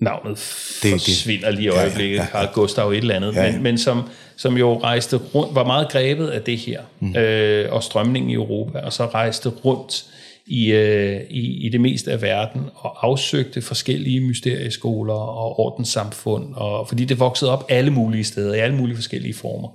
navnet 0.00 0.36
det- 0.82 0.90
forsvinder 0.92 1.50
lige 1.50 1.62
i 1.62 1.66
ja, 1.66 1.80
øjeblikket, 1.80 2.16
ja, 2.16 2.22
ja. 2.22 2.28
Carl 2.28 2.48
Gustav 2.54 2.90
et 2.90 2.96
eller 2.96 3.14
andet, 3.14 3.34
Ja, 3.34 3.44
ja. 3.44 3.52
men, 3.52 3.62
men 3.62 3.78
som, 3.78 4.02
som 4.36 4.56
jo 4.56 4.78
rejste 4.78 5.16
rundt, 5.16 5.54
var 5.54 5.64
meget 5.64 5.88
grebet 5.88 6.28
af 6.28 6.42
det 6.42 6.58
her, 6.58 6.80
mm. 7.00 7.16
øh, 7.16 7.72
og 7.72 7.82
strømningen 7.82 8.30
i 8.30 8.34
Europa, 8.34 8.78
og 8.78 8.92
så 8.92 9.06
rejste 9.06 9.48
rundt 9.48 10.04
i, 10.46 10.72
øh, 10.72 11.20
i, 11.30 11.66
i 11.66 11.68
det 11.68 11.80
meste 11.80 12.12
af 12.12 12.22
verden 12.22 12.62
og 12.74 13.06
afsøgte 13.06 13.62
forskellige 13.62 14.20
mysterieskoler 14.20 15.14
og 15.14 15.60
ordenssamfund, 15.60 16.54
og, 16.54 16.88
fordi 16.88 17.04
det 17.04 17.20
voksede 17.20 17.50
op 17.50 17.64
alle 17.68 17.90
mulige 17.90 18.24
steder, 18.24 18.54
i 18.54 18.58
alle 18.58 18.76
mulige 18.76 18.96
forskellige 18.96 19.34
former. 19.34 19.68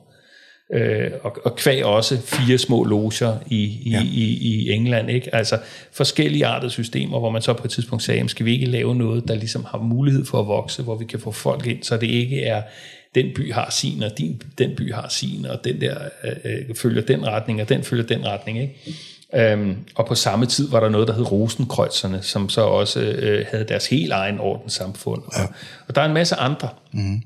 Øh, 0.73 1.11
og, 1.23 1.37
og 1.45 1.55
kvæg 1.55 1.85
også 1.85 2.21
fire 2.21 2.57
små 2.57 2.83
loger 2.83 3.37
i, 3.47 3.55
i, 3.55 3.89
ja. 3.89 4.01
i, 4.03 4.37
i 4.41 4.71
England. 4.71 5.11
Ikke? 5.11 5.35
Altså 5.35 5.57
forskellige 5.91 6.45
artede 6.45 6.71
systemer, 6.71 7.19
hvor 7.19 7.29
man 7.29 7.41
så 7.41 7.53
på 7.53 7.63
et 7.63 7.71
tidspunkt 7.71 8.03
sagde, 8.03 8.29
skal 8.29 8.45
vi 8.45 8.53
ikke 8.53 8.65
lave 8.65 8.95
noget, 8.95 9.27
der 9.27 9.35
ligesom 9.35 9.65
har 9.69 9.77
mulighed 9.77 10.25
for 10.25 10.39
at 10.39 10.47
vokse, 10.47 10.83
hvor 10.83 10.95
vi 10.95 11.05
kan 11.05 11.19
få 11.19 11.31
folk 11.31 11.67
ind, 11.67 11.83
så 11.83 11.97
det 11.97 12.07
ikke 12.07 12.43
er 12.43 12.61
den 13.15 13.25
by 13.35 13.53
har 13.53 13.69
sin, 13.69 14.03
og 14.03 14.17
din, 14.17 14.41
den 14.57 14.75
by 14.77 14.93
har 14.93 15.07
sin, 15.09 15.45
og 15.45 15.63
den 15.63 15.81
der 15.81 15.97
øh, 16.23 16.75
følger 16.75 17.01
den 17.01 17.27
retning, 17.27 17.61
og 17.61 17.69
den 17.69 17.83
følger 17.83 18.05
den 18.05 18.25
retning. 18.25 18.61
Ikke? 18.61 18.73
Øhm, 19.35 19.77
og 19.95 20.05
på 20.05 20.15
samme 20.15 20.45
tid 20.45 20.69
var 20.69 20.79
der 20.79 20.89
noget, 20.89 21.07
der 21.07 21.13
hed 21.13 21.31
Rosenkreuzerne, 21.31 22.21
som 22.21 22.49
så 22.49 22.61
også 22.61 22.99
øh, 22.99 23.45
havde 23.51 23.63
deres 23.63 23.87
helt 23.87 24.11
egen 24.11 24.39
ordenssamfund. 24.39 25.21
Og, 25.25 25.33
ja. 25.37 25.45
og 25.87 25.95
der 25.95 26.01
er 26.01 26.05
en 26.05 26.13
masse 26.13 26.35
andre. 26.35 26.69
Mm. 26.91 27.21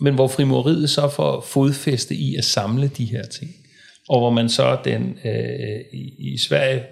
Men 0.00 0.14
hvor 0.14 0.28
frimoriet 0.28 0.90
så 0.90 1.08
får 1.08 1.40
fodfæste 1.40 2.14
i 2.14 2.36
at 2.36 2.44
samle 2.44 2.90
de 2.96 3.04
her 3.04 3.26
ting. 3.26 3.50
Og 4.08 4.18
hvor 4.18 4.30
man 4.30 4.48
så 4.48 4.78
den 4.84 5.18
øh, 5.24 5.80
i, 5.92 6.14
i 6.18 6.38
Sverige 6.38 6.82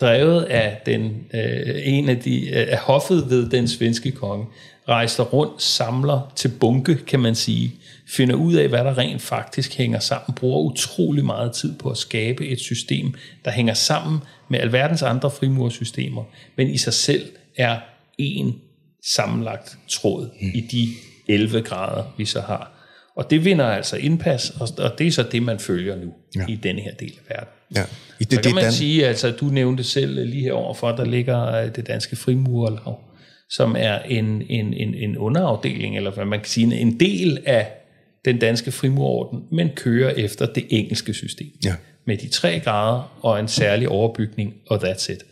drevet 0.00 0.42
af 0.42 0.82
den 0.86 1.26
øh, 1.34 1.82
en 1.84 2.08
af 2.08 2.18
de 2.18 2.48
øh, 2.48 2.66
af 2.68 2.78
hoffet 2.78 3.30
ved 3.30 3.50
den 3.50 3.68
svenske 3.68 4.10
konge, 4.10 4.46
rejser 4.88 5.24
rundt, 5.24 5.62
samler 5.62 6.32
til 6.36 6.48
bunke, 6.48 6.96
kan 6.96 7.20
man 7.20 7.34
sige, 7.34 7.74
finder 8.08 8.34
ud 8.34 8.54
af, 8.54 8.68
hvad 8.68 8.84
der 8.84 8.98
rent 8.98 9.22
faktisk 9.22 9.76
hænger 9.76 9.98
sammen, 9.98 10.34
bruger 10.34 10.60
utrolig 10.60 11.24
meget 11.24 11.52
tid 11.52 11.78
på 11.78 11.90
at 11.90 11.96
skabe 11.96 12.46
et 12.46 12.60
system, 12.60 13.14
der 13.44 13.50
hænger 13.50 13.74
sammen 13.74 14.20
med 14.48 14.58
alverdens 14.58 15.02
andre 15.02 15.30
frimursystemer, 15.30 16.24
men 16.56 16.68
i 16.68 16.78
sig 16.78 16.94
selv 16.94 17.22
er 17.56 17.78
en 18.18 18.60
sammenlagt 19.04 19.78
tråd 19.88 20.30
mm. 20.40 20.50
i 20.54 20.60
de 20.60 20.88
11 21.34 21.62
grader, 21.62 22.14
vi 22.18 22.24
så 22.24 22.40
har. 22.40 22.72
Og 23.16 23.30
det 23.30 23.44
vinder 23.44 23.64
altså 23.64 23.96
indpas, 23.96 24.50
og 24.78 24.98
det 24.98 25.06
er 25.06 25.10
så 25.10 25.22
det, 25.22 25.42
man 25.42 25.58
følger 25.58 25.96
nu 25.96 26.12
ja. 26.36 26.46
i 26.48 26.56
denne 26.56 26.80
her 26.80 26.94
del 26.94 27.12
af 27.18 27.34
verden. 27.34 27.48
Ja. 27.74 27.84
I 28.20 28.24
det, 28.24 28.32
så 28.32 28.40
kan 28.40 28.44
det, 28.44 28.54
man 28.54 28.64
dan... 28.64 28.72
sige, 28.72 29.06
altså 29.06 29.30
du 29.30 29.44
nævnte 29.44 29.84
selv 29.84 30.26
lige 30.26 30.42
heroverfor, 30.42 30.92
der 30.92 31.04
ligger 31.04 31.54
øh, 31.54 31.76
det 31.76 31.86
danske 31.86 32.16
frimurerlag, 32.16 32.94
som 33.50 33.76
er 33.78 33.98
en, 33.98 34.42
en, 34.48 34.74
en, 34.74 34.94
en 34.94 35.18
underafdeling, 35.18 35.96
eller 35.96 36.10
hvad 36.10 36.24
man 36.24 36.38
kan 36.38 36.48
sige, 36.48 36.76
en 36.76 37.00
del 37.00 37.38
af 37.46 37.72
den 38.24 38.38
danske 38.38 38.72
frimurorden, 38.72 39.42
men 39.52 39.70
kører 39.76 40.10
efter 40.10 40.46
det 40.46 40.66
engelske 40.68 41.14
system. 41.14 41.50
Ja. 41.64 41.74
Med 42.06 42.16
de 42.16 42.28
tre 42.28 42.60
grader 42.60 43.18
og 43.22 43.40
en 43.40 43.48
særlig 43.48 43.88
overbygning, 43.88 44.54
og 44.66 44.90
that's 44.90 45.12
it. 45.12 45.24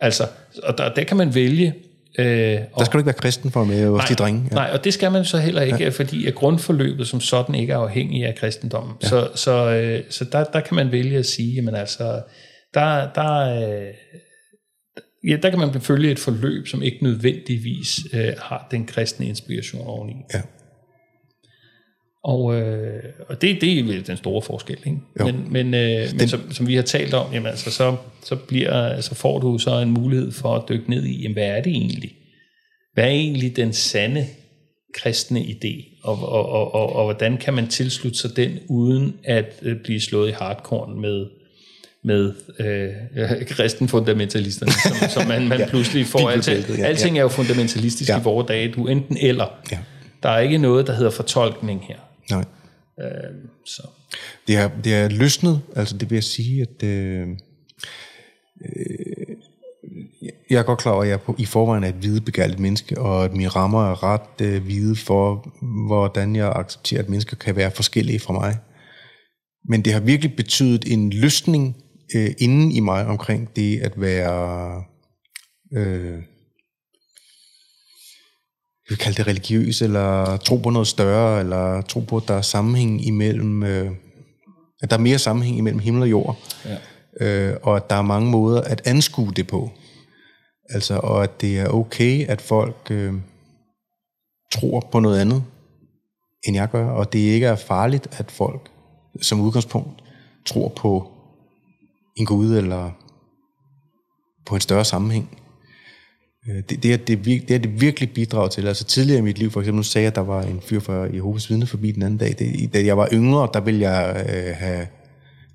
Altså, 0.00 0.26
og 0.62 0.78
der, 0.78 0.94
der 0.94 1.04
kan 1.04 1.16
man 1.16 1.34
vælge... 1.34 1.74
Øh, 2.18 2.26
der 2.26 2.84
skal 2.84 2.92
du 2.92 2.98
ikke 2.98 3.06
være 3.06 3.14
kristen 3.14 3.50
for 3.50 3.64
med 3.64 3.86
hos 3.88 4.04
de 4.04 4.14
drenge. 4.14 4.48
Ja. 4.50 4.54
Nej, 4.54 4.70
og 4.72 4.84
det 4.84 4.94
skal 4.94 5.12
man 5.12 5.24
så 5.24 5.38
heller 5.38 5.62
ikke, 5.62 5.82
ja. 5.82 5.88
fordi 5.88 6.26
at 6.26 6.34
grundforløbet 6.34 7.08
som 7.08 7.20
sådan 7.20 7.54
ikke 7.54 7.72
er 7.72 7.78
afhængig 7.78 8.26
af 8.26 8.34
kristendommen. 8.34 8.94
Ja. 9.02 9.08
Så, 9.08 9.28
så, 9.34 9.70
øh, 9.70 10.02
så 10.10 10.24
der, 10.24 10.44
der 10.44 10.60
kan 10.60 10.74
man 10.74 10.92
vælge 10.92 11.18
at 11.18 11.26
sige, 11.26 11.62
men 11.62 11.74
altså, 11.74 12.22
der, 12.74 13.12
der, 13.14 13.32
øh, 13.32 13.94
ja, 15.30 15.36
der 15.36 15.50
kan 15.50 15.58
man 15.58 15.80
følge 15.80 16.10
et 16.10 16.18
forløb, 16.18 16.66
som 16.66 16.82
ikke 16.82 16.98
nødvendigvis 17.02 17.88
øh, 18.14 18.32
har 18.42 18.68
den 18.70 18.86
kristne 18.86 19.26
inspiration 19.26 19.86
oveni. 19.86 20.14
Ja. 20.34 20.40
Og, 22.24 22.60
øh, 22.60 23.02
og 23.28 23.42
det, 23.42 23.60
det 23.60 23.78
er 23.78 24.02
den 24.02 24.16
store 24.16 24.42
forskel. 24.42 24.78
Ikke? 24.86 24.98
Men, 25.16 25.52
men, 25.52 25.74
øh, 25.74 26.08
men 26.18 26.28
som, 26.28 26.52
som 26.52 26.66
vi 26.66 26.74
har 26.74 26.82
talt 26.82 27.14
om, 27.14 27.32
jamen, 27.32 27.46
altså, 27.46 27.70
så, 27.70 27.96
så, 28.24 28.36
bliver, 28.36 28.72
altså, 28.72 29.14
får 29.14 29.38
du 29.38 29.58
så 29.58 29.78
en 29.78 29.90
mulighed 29.90 30.32
for 30.32 30.56
at 30.56 30.62
dykke 30.68 30.90
ned 30.90 31.04
i, 31.04 31.22
jamen, 31.22 31.32
hvad 31.32 31.46
er 31.46 31.60
det 31.62 31.72
egentlig? 31.72 32.12
Hvad 32.94 33.04
er 33.04 33.08
egentlig 33.08 33.56
den 33.56 33.72
sande 33.72 34.26
kristne 34.94 35.40
idé? 35.40 36.00
Og, 36.04 36.28
og, 36.28 36.48
og, 36.48 36.74
og, 36.74 36.96
og 36.96 37.04
hvordan 37.04 37.36
kan 37.36 37.54
man 37.54 37.68
tilslutte 37.68 38.18
sig 38.18 38.36
den, 38.36 38.58
uden 38.68 39.16
at 39.24 39.58
øh, 39.62 39.76
blive 39.84 40.00
slået 40.00 40.28
i 40.28 40.32
hardcore 40.32 40.96
med 40.96 41.26
med 42.04 42.32
øh, 42.58 43.46
kristenfundamentalisterne, 43.56 44.72
som, 44.72 45.08
som 45.08 45.26
man, 45.28 45.48
man 45.48 45.58
ja, 45.58 45.66
pludselig 45.66 46.06
får. 46.06 46.30
Alting, 46.30 46.78
ja, 46.78 46.84
alting 46.84 47.18
er 47.18 47.22
jo 47.22 47.28
fundamentalistisk 47.28 48.10
ja. 48.10 48.20
i 48.20 48.22
vores 48.22 48.46
dage. 48.46 48.72
Du 48.72 48.86
enten 48.86 49.16
eller. 49.20 49.46
Ja. 49.72 49.78
Der 50.22 50.28
er 50.28 50.38
ikke 50.38 50.58
noget, 50.58 50.86
der 50.86 50.92
hedder 50.92 51.10
fortolkning 51.10 51.84
her. 51.88 51.96
Nej. 52.30 52.44
Øh, 53.00 53.34
så. 53.64 53.82
Det, 54.46 54.56
er, 54.56 54.70
det 54.84 54.94
er 54.94 55.08
løsnet, 55.08 55.60
altså 55.76 55.96
det 55.98 56.10
vil 56.10 56.16
jeg 56.16 56.24
sige, 56.24 56.62
at 56.62 56.82
øh, 56.82 57.28
øh, 58.64 59.36
jeg 60.50 60.58
er 60.58 60.62
godt 60.62 60.78
klar 60.78 60.92
over, 60.92 61.02
at 61.02 61.08
jeg 61.08 61.20
på, 61.20 61.34
i 61.38 61.44
forvejen 61.44 61.84
er 61.84 61.88
et 61.88 61.94
hvidebegærligt 61.94 62.60
menneske, 62.60 62.98
og 62.98 63.24
at 63.24 63.32
mine 63.32 63.48
rammer 63.48 63.90
er 63.90 64.02
ret 64.02 64.40
øh, 64.42 64.62
hvide 64.62 64.96
for, 64.96 65.54
hvordan 65.86 66.36
jeg 66.36 66.52
accepterer, 66.56 67.02
at 67.02 67.08
mennesker 67.08 67.36
kan 67.36 67.56
være 67.56 67.70
forskellige 67.70 68.20
fra 68.20 68.32
mig. 68.32 68.58
Men 69.68 69.82
det 69.82 69.92
har 69.92 70.00
virkelig 70.00 70.36
betydet 70.36 70.92
en 70.92 71.10
løsning 71.10 71.76
øh, 72.16 72.30
inden 72.38 72.72
i 72.72 72.80
mig 72.80 73.06
omkring 73.06 73.56
det 73.56 73.80
at 73.80 74.00
være 74.00 74.82
øh, 75.76 76.22
vi 78.88 78.96
kalde 78.96 79.16
det 79.16 79.26
religiøs, 79.26 79.82
eller 79.82 80.36
tro 80.36 80.56
på 80.56 80.70
noget 80.70 80.88
større, 80.88 81.40
eller 81.40 81.80
tro 81.80 82.00
på, 82.00 82.16
at 82.16 82.28
der 82.28 82.34
er 82.34 82.42
sammenhæng 82.42 83.06
imellem, 83.06 83.62
øh, 83.62 83.90
at 84.82 84.90
der 84.90 84.96
er 84.96 85.00
mere 85.00 85.18
sammenhæng 85.18 85.58
imellem 85.58 85.78
himmel 85.78 86.02
og 86.02 86.10
jord, 86.10 86.38
ja. 86.64 86.76
øh, 87.20 87.56
og 87.62 87.76
at 87.76 87.90
der 87.90 87.96
er 87.96 88.02
mange 88.02 88.30
måder 88.30 88.60
at 88.60 88.82
anskue 88.84 89.32
det 89.36 89.46
på. 89.46 89.70
Altså, 90.70 91.00
og 91.02 91.22
at 91.22 91.40
det 91.40 91.58
er 91.58 91.68
okay, 91.68 92.26
at 92.26 92.40
folk 92.40 92.88
øh, 92.90 93.14
tror 94.52 94.88
på 94.92 95.00
noget 95.00 95.20
andet, 95.20 95.44
end 96.46 96.56
jeg 96.56 96.70
gør, 96.70 96.90
og 96.90 97.12
det 97.12 97.18
ikke 97.18 97.46
er 97.46 97.56
farligt, 97.56 98.08
at 98.12 98.30
folk 98.30 98.70
som 99.20 99.40
udgangspunkt 99.40 100.02
tror 100.46 100.68
på 100.68 101.10
en 102.16 102.26
Gud, 102.26 102.56
eller 102.56 102.90
på 104.46 104.54
en 104.54 104.60
større 104.60 104.84
sammenhæng. 104.84 105.38
Øh, 106.48 106.62
det, 106.68 106.82
det, 106.82 106.92
er, 106.92 106.96
det, 106.96 107.24
det 107.24 107.50
er 107.50 107.58
det 107.58 107.80
virkelig 107.80 108.10
bidrag 108.10 108.50
til. 108.50 108.66
Altså 108.66 108.84
tidligere 108.84 109.18
i 109.18 109.22
mit 109.22 109.38
liv, 109.38 109.50
for 109.50 109.60
eksempel, 109.60 109.76
nu 109.76 109.82
sagde 109.82 110.02
jeg, 110.02 110.10
at 110.10 110.14
der 110.14 110.20
var 110.20 110.42
en 110.42 110.60
fyr 110.66 110.80
fra 110.80 111.06
Jehovas 111.14 111.50
vidne 111.50 111.66
forbi 111.66 111.90
den 111.90 112.02
anden 112.02 112.18
dag. 112.18 112.34
Det, 112.38 112.74
da 112.74 112.84
jeg 112.84 112.96
var 112.96 113.08
yngre, 113.12 113.48
der 113.54 113.60
ville 113.60 113.80
jeg 113.80 114.26
øh, 114.28 114.56
have 114.56 114.86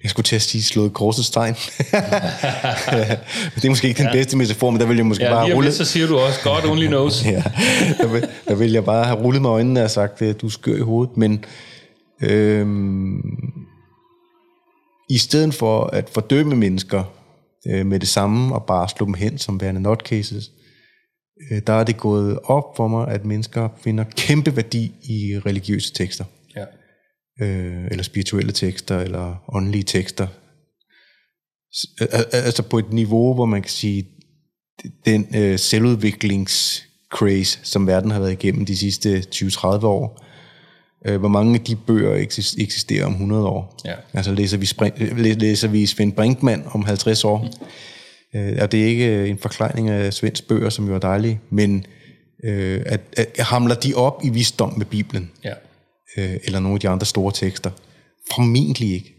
jeg 0.04 0.10
skulle 0.10 0.24
til 0.24 0.36
at 0.36 0.42
sige 0.42 0.64
slået 0.64 0.94
korsets 0.94 1.30
tegn. 1.30 1.54
det 3.56 3.66
er 3.66 3.70
måske 3.70 3.88
ikke 3.88 3.98
den 3.98 4.06
ja. 4.06 4.12
bedste 4.12 4.38
metafor, 4.38 4.72
men 4.72 4.80
der 4.80 4.86
vil 4.86 4.96
jeg 4.96 5.06
måske 5.06 5.24
ja, 5.24 5.34
bare 5.34 5.54
rulle... 5.54 5.72
så 5.72 5.86
siger 5.86 6.08
du 6.08 6.18
også, 6.18 6.40
God 6.44 6.70
only 6.70 6.88
knows. 6.88 7.24
ja, 7.26 7.44
der 7.98 8.08
vil, 8.08 8.28
der 8.48 8.56
vil 8.56 8.72
jeg 8.72 8.86
bare 8.86 9.06
have 9.06 9.20
rullet 9.20 9.42
med 9.42 9.50
øjnene 9.50 9.84
og 9.84 9.92
sagt, 9.92 10.22
at 10.22 10.42
du 10.42 10.50
skør 10.50 10.76
i 10.76 10.80
hovedet. 10.80 11.18
Men 11.18 11.46
øhm, 12.22 13.22
i 15.10 15.18
stedet 15.18 15.54
for 15.54 15.86
at 15.86 16.10
fordømme 16.10 16.56
mennesker 16.56 17.04
øh, 17.68 17.86
med 17.86 18.00
det 18.00 18.10
samme 18.10 18.56
og 18.56 18.64
bare 18.64 18.90
slå 18.90 19.06
dem 19.06 19.14
hen 19.14 19.38
som 19.38 19.62
værende 19.62 19.82
nutcases, 19.82 20.52
øh, 20.58 20.63
der 21.68 21.74
er 21.74 21.84
det 21.84 21.98
gået 21.98 22.40
op 22.44 22.76
for 22.76 22.88
mig, 22.88 23.08
at 23.08 23.26
mennesker 23.26 23.70
finder 23.84 24.04
kæmpe 24.18 24.56
værdi 24.56 24.92
i 25.04 25.40
religiøse 25.46 25.94
tekster. 25.94 26.26
Ja. 26.56 26.66
Øh, 27.42 27.88
eller 27.92 28.04
spirituelle 28.04 28.52
tekster, 28.52 29.00
eller 29.00 29.56
åndelige 29.56 29.84
tekster. 29.84 30.28
Altså 32.32 32.64
på 32.64 32.80
et 32.80 32.94
niveau, 32.94 33.34
hvor 33.34 33.46
man 33.46 33.62
kan 33.62 33.70
sige, 33.70 34.08
den 35.06 35.28
øh, 35.36 35.60
selvudviklingscraze, 35.60 37.60
som 37.64 37.88
verden 37.88 38.12
har 38.12 38.20
været 38.20 38.32
igennem 38.32 38.66
de 38.66 38.78
sidste 38.78 39.24
20-30 39.36 39.86
år, 39.86 40.26
øh, 41.06 41.20
hvor 41.20 41.28
mange 41.28 41.56
af 41.56 41.62
de 41.62 41.76
bøger 41.76 42.16
eksisterer 42.58 43.06
om 43.06 43.12
100 43.12 43.48
år. 43.48 43.82
Ja. 43.86 43.94
Altså 44.14 44.32
læser 44.32 44.58
vi, 44.58 44.66
Spring, 44.66 45.18
læser 45.18 45.68
vi 45.68 45.86
Svend 45.86 46.14
Brinkmann 46.14 46.64
om 46.72 46.86
50 46.86 47.24
år, 47.24 47.40
Øh, 48.36 48.58
og 48.62 48.72
det 48.72 48.84
er 48.84 48.88
ikke 48.88 49.28
en 49.28 49.38
forklejning 49.38 49.90
af 49.90 50.14
svensk 50.14 50.48
bøger, 50.48 50.70
som 50.70 50.88
jo 50.88 50.96
er 50.96 51.00
dejlige, 51.00 51.40
men 51.50 51.86
øh, 52.44 52.82
at, 52.86 53.02
at 53.18 53.28
hamler 53.40 53.76
de 53.76 53.94
op 53.94 54.22
i 54.24 54.30
visdom 54.30 54.78
med 54.78 54.86
Bibelen? 54.86 55.32
Ja. 55.44 55.54
Øh, 56.18 56.36
eller 56.44 56.60
nogle 56.60 56.76
af 56.76 56.80
de 56.80 56.90
andre 56.90 57.06
store 57.06 57.32
tekster? 57.32 57.70
Formentlig 58.36 58.94
ikke. 58.94 59.10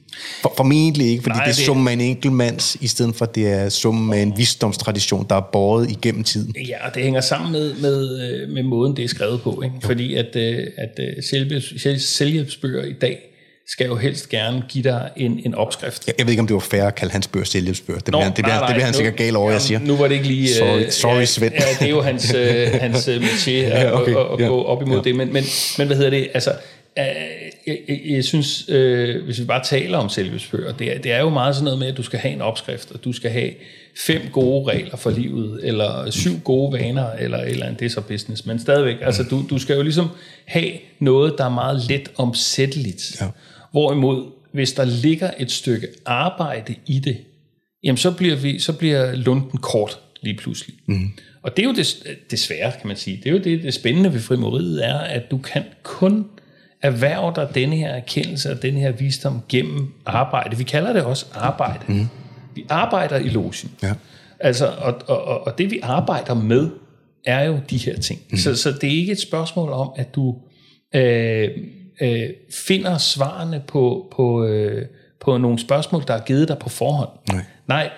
For, 0.42 0.52
formentlig 0.56 1.06
ikke, 1.06 1.22
fordi 1.22 1.36
Nej, 1.36 1.44
det 1.44 1.50
er 1.50 1.64
summen 1.64 1.88
af 1.88 1.92
en 1.92 2.00
enkelt 2.00 2.32
mands, 2.32 2.76
i 2.80 2.86
stedet 2.86 3.14
for 3.14 3.26
det 3.26 3.48
er 3.48 3.68
summen 3.68 4.12
af 4.12 4.22
en 4.22 4.34
visdomstradition, 4.36 5.26
der 5.30 5.36
er 5.36 5.48
båret 5.52 5.90
igennem 5.90 6.24
tiden. 6.24 6.54
Ja, 6.68 6.86
og 6.88 6.94
det 6.94 7.02
hænger 7.02 7.20
sammen 7.20 7.52
med, 7.52 7.74
med, 7.74 8.30
øh, 8.30 8.48
med 8.48 8.62
måden, 8.62 8.96
det 8.96 9.04
er 9.04 9.08
skrevet 9.08 9.40
på. 9.40 9.62
Ikke? 9.62 9.76
Fordi 9.82 10.14
at, 10.14 10.36
øh, 10.36 10.66
at 10.76 10.98
øh, 10.98 11.22
selvhjælpsbøger 11.98 12.84
i 12.84 12.92
dag 12.92 13.33
skal 13.66 13.86
jo 13.86 13.96
helst 13.96 14.28
gerne 14.28 14.64
give 14.68 14.84
dig 14.84 15.10
en, 15.16 15.40
en 15.44 15.54
opskrift. 15.54 16.06
Jeg, 16.06 16.14
jeg 16.18 16.26
ved 16.26 16.30
ikke, 16.30 16.40
om 16.40 16.46
det 16.46 16.54
var 16.54 16.60
fair 16.60 16.84
at 16.84 16.94
kalde 16.94 17.12
hans 17.12 17.28
bøger 17.28 17.46
selvhjælpsbøger. 17.46 18.00
Det, 18.00 18.08
Nå, 18.08 18.18
bliver, 18.18 18.30
det, 18.30 18.44
bliver, 18.44 18.58
nej, 18.58 18.66
det 18.66 18.74
bliver 18.74 18.84
han 18.84 18.94
sikkert 18.94 19.16
gal 19.16 19.36
over, 19.36 19.48
ja, 19.48 19.52
jeg 19.52 19.62
siger. 19.62 19.78
Nu 19.78 19.96
var 19.96 20.08
det 20.08 20.14
ikke 20.14 20.26
lige... 20.26 20.54
Sorry, 20.54 20.84
uh, 20.84 20.90
sorry 20.90 21.18
ja, 21.18 21.24
Svend. 21.24 21.52
Ja, 21.52 21.64
det 21.80 21.86
er 21.86 21.90
jo 21.90 22.02
hans, 22.02 22.34
uh, 22.34 22.80
hans 22.80 23.08
uh, 23.08 23.14
métier 23.14 23.50
ja, 23.50 24.00
okay, 24.00 24.16
at, 24.16 24.26
at 24.32 24.40
ja, 24.40 24.46
gå 24.46 24.62
op 24.62 24.82
imod 24.82 24.96
ja. 24.96 25.02
det. 25.02 25.16
Men, 25.16 25.32
men, 25.32 25.44
men 25.78 25.86
hvad 25.86 25.96
hedder 25.96 26.10
det? 26.10 26.28
Altså, 26.34 26.52
jeg, 26.96 27.36
jeg, 27.66 28.00
jeg 28.04 28.24
synes, 28.24 28.68
øh, 28.68 29.24
hvis 29.24 29.40
vi 29.40 29.44
bare 29.44 29.64
taler 29.64 29.98
om 29.98 30.08
selvhjælpsbøger, 30.08 30.72
det 30.72 30.96
er, 30.96 30.98
det 30.98 31.12
er 31.12 31.20
jo 31.20 31.28
meget 31.28 31.54
sådan 31.54 31.64
noget 31.64 31.78
med, 31.78 31.86
at 31.86 31.96
du 31.96 32.02
skal 32.02 32.18
have 32.18 32.34
en 32.34 32.40
opskrift, 32.40 32.92
og 32.92 33.04
du 33.04 33.12
skal 33.12 33.30
have 33.30 33.50
fem 33.96 34.20
gode 34.32 34.72
regler 34.72 34.96
for 34.96 35.10
livet, 35.10 35.60
eller 35.62 36.10
syv 36.10 36.40
gode 36.44 36.72
vaner, 36.72 37.12
eller, 37.12 37.38
eller 37.38 37.68
en 37.68 37.74
det 37.78 37.84
er 37.84 37.90
så 37.90 38.00
business, 38.00 38.46
men 38.46 38.58
stadigvæk, 38.58 38.96
altså 39.02 39.22
du, 39.22 39.44
du 39.50 39.58
skal 39.58 39.76
jo 39.76 39.82
ligesom 39.82 40.08
have 40.44 40.70
noget, 40.98 41.34
der 41.38 41.44
er 41.44 41.48
meget 41.48 41.82
let 41.88 42.10
omsætteligt. 42.16 43.20
Ja. 43.20 43.26
Hvorimod, 43.74 44.30
hvis 44.52 44.72
der 44.72 44.84
ligger 44.84 45.30
et 45.38 45.50
stykke 45.50 45.88
arbejde 46.06 46.74
i 46.86 46.98
det, 46.98 47.16
jamen 47.82 47.96
så 47.96 48.10
bliver, 48.10 48.36
vi, 48.36 48.58
så 48.58 48.72
bliver 48.72 49.14
lunden 49.14 49.58
kort 49.58 49.98
lige 50.22 50.36
pludselig. 50.36 50.76
Mm. 50.86 51.10
Og 51.42 51.56
det 51.56 51.62
er 51.62 51.66
jo 51.66 51.74
det, 51.74 51.96
det 52.30 52.38
svære, 52.38 52.72
kan 52.80 52.88
man 52.88 52.96
sige. 52.96 53.16
Det 53.16 53.26
er 53.26 53.30
jo 53.30 53.38
det, 53.38 53.62
det 53.62 53.74
spændende 53.74 54.12
ved 54.12 54.20
frimoriet 54.20 54.86
er, 54.86 54.98
at 54.98 55.30
du 55.30 55.38
kan 55.38 55.62
kun 55.82 56.26
erhverve 56.82 57.32
dig 57.36 57.48
denne 57.54 57.76
her 57.76 57.88
erkendelse 57.88 58.50
og 58.50 58.62
denne 58.62 58.80
her 58.80 58.92
visdom 58.92 59.40
gennem 59.48 59.92
arbejde. 60.06 60.56
Vi 60.56 60.64
kalder 60.64 60.92
det 60.92 61.02
også 61.02 61.26
arbejde. 61.34 61.84
Mm. 61.88 62.06
Vi 62.54 62.64
arbejder 62.68 63.18
i 63.18 63.28
logen. 63.28 63.70
Ja. 63.82 63.92
Altså, 64.40 64.66
og, 64.78 64.94
og, 65.06 65.46
og 65.46 65.58
det 65.58 65.70
vi 65.70 65.80
arbejder 65.82 66.34
med, 66.34 66.68
er 67.24 67.44
jo 67.44 67.60
de 67.70 67.76
her 67.76 68.00
ting. 68.00 68.20
Mm. 68.30 68.36
Så, 68.36 68.56
så 68.56 68.72
det 68.72 68.84
er 68.84 68.96
ikke 68.96 69.12
et 69.12 69.20
spørgsmål 69.20 69.72
om, 69.72 69.90
at 69.96 70.14
du 70.14 70.36
øh, 70.94 71.50
øh, 72.00 72.30
finder 72.66 72.98
svarene 72.98 73.62
på, 73.66 74.12
på, 74.16 74.44
øh, 74.44 74.86
på 75.20 75.38
nogle 75.38 75.58
spørgsmål, 75.58 76.04
der 76.06 76.14
er 76.14 76.24
givet 76.24 76.48
dig 76.48 76.58
på 76.58 76.68
forhånd. 76.68 77.08
Nej. 77.32 77.44
Nej, 77.68 77.90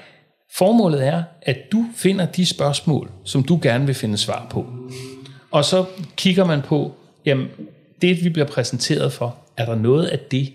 formålet 0.56 1.06
er, 1.06 1.22
at 1.42 1.58
du 1.72 1.86
finder 1.96 2.26
de 2.26 2.46
spørgsmål, 2.46 3.10
som 3.24 3.42
du 3.42 3.58
gerne 3.62 3.86
vil 3.86 3.94
finde 3.94 4.16
svar 4.16 4.46
på. 4.50 4.66
Og 5.50 5.64
så 5.64 5.84
kigger 6.16 6.44
man 6.44 6.62
på, 6.62 6.92
jamen, 7.26 7.48
det 8.02 8.24
vi 8.24 8.28
bliver 8.28 8.46
præsenteret 8.46 9.12
for, 9.12 9.36
er 9.56 9.64
der 9.64 9.74
noget 9.74 10.06
af 10.06 10.18
det, 10.18 10.52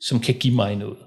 som 0.00 0.20
kan 0.20 0.34
give 0.34 0.54
mig 0.54 0.76
noget? 0.76 0.98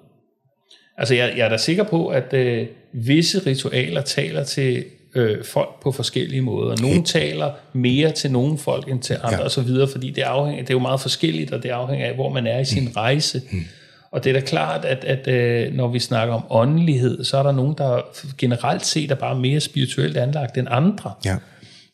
Altså, 0.98 1.16
jeg, 1.16 1.34
jeg 1.38 1.46
er 1.46 1.50
da 1.50 1.58
sikker 1.58 1.84
på, 1.84 2.08
at 2.08 2.34
øh, 2.34 2.68
visse 2.94 3.46
ritualer 3.46 4.02
taler 4.02 4.44
til 4.44 4.86
øh, 5.16 5.46
folk 5.46 5.82
på 5.84 5.92
forskellige 5.92 6.42
måder. 6.42 6.76
Nogle 6.82 7.04
taler 7.04 7.52
mere 7.74 8.12
til 8.12 8.32
nogle 8.32 8.58
folk 8.58 8.92
end 8.92 9.02
til 9.02 9.18
andre 9.24 9.40
ja. 9.40 9.46
osv., 9.46 9.70
fordi 9.92 10.12
det, 10.12 10.22
afhænger, 10.22 10.64
det 10.64 10.70
er 10.70 10.74
jo 10.74 10.80
meget 10.80 11.02
forskelligt, 11.02 11.52
og 11.52 11.64
det 11.64 11.70
afhænger 11.70 12.08
af, 12.08 12.16
hvor 12.16 12.34
man 12.34 12.48
er 12.48 12.60
i 12.60 12.66
sin 12.66 12.84
mm. 12.84 12.92
rejse. 12.96 13.42
Mm. 13.52 13.60
Og 14.12 14.24
det 14.24 14.30
er 14.30 14.34
da 14.34 14.46
klart, 14.46 14.86
at, 14.86 15.04
at 15.04 15.28
øh, 15.28 15.74
når 15.74 15.88
vi 15.88 16.00
snakker 16.00 16.34
om 16.34 16.44
åndelighed, 16.50 17.24
så 17.24 17.38
er 17.38 17.44
der 17.44 17.52
nogen, 17.52 17.76
der 17.78 18.02
generelt 18.38 18.86
set 18.86 19.12
er 19.12 19.16
bare 19.16 19.40
mere 19.40 19.60
spirituelt 19.60 20.18
anlagt 20.18 20.58
end 20.58 20.68
andre. 20.72 21.12
Ja. 21.26 21.36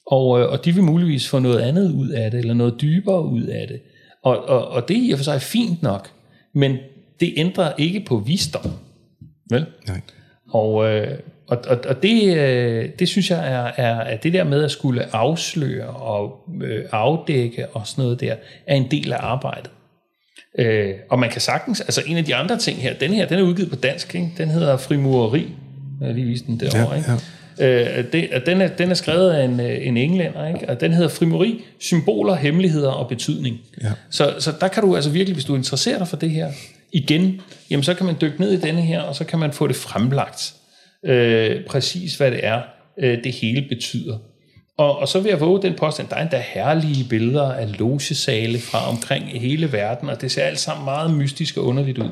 Og, 0.08 0.40
øh, 0.40 0.52
og 0.52 0.66
de 0.66 0.72
vil 0.72 0.84
muligvis 0.84 1.28
få 1.28 1.40
noget 1.40 1.60
andet 1.60 1.92
ud 1.92 2.10
af 2.10 2.32
det, 2.32 2.40
eller 2.40 2.54
noget 2.54 2.82
dybere 2.82 3.26
ud 3.26 3.44
af 3.44 3.68
det. 3.68 3.80
Og, 4.24 4.50
og, 4.50 4.68
og 4.68 4.88
det 4.88 4.98
er 4.98 5.02
i 5.02 5.12
og 5.12 5.20
for 5.20 5.24
sig 5.24 5.42
fint 5.42 5.84
nok, 5.84 6.10
men 6.54 6.78
det 7.20 7.34
ændrer 7.38 7.72
ikke 7.78 8.06
på 8.08 8.18
visdom. 8.18 8.72
Vel? 9.50 9.66
Nej. 9.88 10.02
Og, 10.50 10.90
øh, 10.90 11.20
og, 11.48 11.58
og, 11.68 11.78
og 11.88 12.04
det, 12.04 12.38
øh, 12.38 12.90
det 13.00 13.08
synes 13.08 13.32
jeg 13.32 13.52
er, 13.54 13.72
er, 13.86 14.00
at 14.00 14.24
det 14.24 14.34
der 14.34 14.44
med 14.44 14.64
at 14.64 14.72
skulle 14.72 15.16
afsløre 15.16 15.88
og 15.88 16.40
øh, 16.64 16.86
afdække 16.92 17.68
og 17.68 17.88
sådan 17.88 18.04
noget 18.04 18.20
der, 18.20 18.36
er 18.68 18.76
en 18.76 18.92
del 18.92 19.14
af 19.14 19.18
arbejdet. 19.20 19.72
Øh, 20.60 20.94
og 21.10 21.20
man 21.20 21.30
kan 21.30 21.42
sagtens, 21.42 21.82
altså 21.82 22.02
en 22.08 22.18
af 22.18 22.26
de 22.26 22.36
andre 22.36 22.58
ting 22.58 22.78
her, 22.78 22.94
den 22.94 23.14
her, 23.14 23.28
den 23.28 23.40
er 23.40 23.44
udgivet 23.44 23.70
på 23.70 23.76
dansk, 23.76 24.16
ikke? 24.16 24.32
den 24.38 24.50
hedder 24.50 24.78
Frimureri, 24.78 25.52
jeg 26.02 26.14
lige 26.14 26.28
vist 26.28 26.46
den 26.46 26.60
derovre, 26.60 26.92
ja, 26.92 26.98
ikke? 26.98 27.12
Ja. 27.12 27.98
Øh, 28.00 28.12
det, 28.12 28.30
den, 28.46 28.62
er, 28.62 28.68
den 28.68 28.90
er 28.90 28.94
skrevet 28.94 29.32
af 29.32 29.46
en, 29.46 29.60
øh, 29.60 29.88
en 29.88 29.98
englænder, 29.98 30.48
ikke? 30.48 30.70
og 30.70 30.82
den 30.82 30.94
hedder 30.94 31.10
Frimuri, 31.10 31.64
Symboler, 31.80 32.36
Hemmeligheder 32.36 32.92
og 32.92 33.10
Betydning. 33.10 33.60
Ja. 33.84 33.92
Så, 34.10 34.34
så 34.40 34.54
der 34.62 34.68
kan 34.68 34.84
du 34.84 34.96
altså 34.96 35.10
virkelig, 35.10 35.34
hvis 35.34 35.46
du 35.46 35.56
interesserer 35.56 35.98
dig 35.98 36.08
for 36.08 36.18
det 36.18 36.30
her 36.30 36.52
igen, 36.92 37.42
jamen 37.70 37.84
så 37.84 37.94
kan 37.94 38.06
man 38.06 38.16
dykke 38.22 38.42
ned 38.42 38.52
i 38.52 38.60
denne 38.60 38.82
her, 38.82 39.02
og 39.02 39.16
så 39.16 39.24
kan 39.24 39.40
man 39.40 39.52
få 39.52 39.68
det 39.68 39.76
fremlagt. 39.76 40.54
Øh, 41.06 41.66
præcis 41.66 42.16
hvad 42.16 42.32
det 42.32 42.40
er, 42.46 42.62
øh, 43.00 43.24
det 43.24 43.32
hele 43.32 43.66
betyder. 43.70 44.18
Og, 44.78 44.98
og 44.98 45.08
så 45.08 45.20
vil 45.20 45.30
jeg 45.30 45.40
våge 45.40 45.62
den 45.62 45.74
påstand, 45.74 46.08
der 46.08 46.16
er 46.16 46.22
endda 46.22 46.44
herlige 46.54 47.06
billeder 47.10 47.52
af 47.52 47.80
logesale 47.80 48.60
fra 48.60 48.90
omkring 48.90 49.26
hele 49.26 49.72
verden, 49.72 50.10
og 50.10 50.22
det 50.22 50.32
ser 50.32 50.44
alt 50.44 50.60
sammen 50.60 50.86
meget 50.86 51.14
mystisk 51.14 51.58
og 51.58 51.66
underligt 51.66 51.98
ud. 51.98 52.10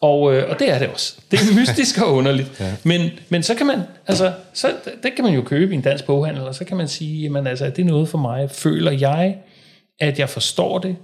Og, 0.00 0.34
øh, 0.34 0.50
og 0.50 0.58
det 0.58 0.70
er 0.70 0.78
det 0.78 0.88
også. 0.88 1.16
Det 1.30 1.38
er 1.40 1.60
mystisk 1.60 2.00
og 2.02 2.14
underligt. 2.14 2.52
ja. 2.60 2.74
men, 2.84 3.10
men 3.28 3.42
så 3.42 3.54
kan 3.54 3.66
man, 3.66 3.80
altså, 4.06 4.32
så, 4.52 4.72
det 5.02 5.14
kan 5.14 5.24
man 5.24 5.34
jo 5.34 5.42
købe 5.42 5.72
i 5.72 5.76
en 5.76 5.82
dansk 5.82 6.04
boghandel, 6.04 6.42
og 6.42 6.54
så 6.54 6.64
kan 6.64 6.76
man 6.76 6.88
sige, 6.88 7.22
jamen 7.22 7.46
altså, 7.46 7.70
det 7.70 7.78
er 7.78 7.84
noget 7.84 8.08
for 8.08 8.18
mig. 8.18 8.50
Føler 8.50 8.90
jeg, 8.90 9.36
at 10.00 10.18
jeg 10.18 10.28
forstår 10.28 10.78
det? 10.78 10.96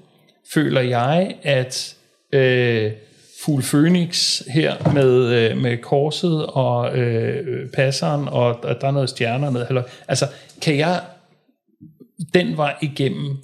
Føler 0.54 0.80
jeg, 0.80 1.34
at 1.42 1.94
øh, 2.32 2.92
Fugl 3.44 3.62
Phoenix 3.62 4.42
her 4.48 4.92
med, 4.94 5.34
øh, 5.34 5.58
med 5.58 5.78
korset 5.78 6.46
og 6.46 6.98
øh, 6.98 7.68
passeren, 7.68 8.28
og, 8.28 8.64
og 8.64 8.80
der 8.80 8.86
er 8.86 8.90
noget 8.90 9.08
stjerner 9.08 9.50
noget, 9.50 9.68
eller, 9.68 9.82
altså, 10.08 10.26
kan 10.62 10.76
jeg 10.76 11.00
den 12.34 12.56
vej 12.56 12.74
igennem 12.82 13.36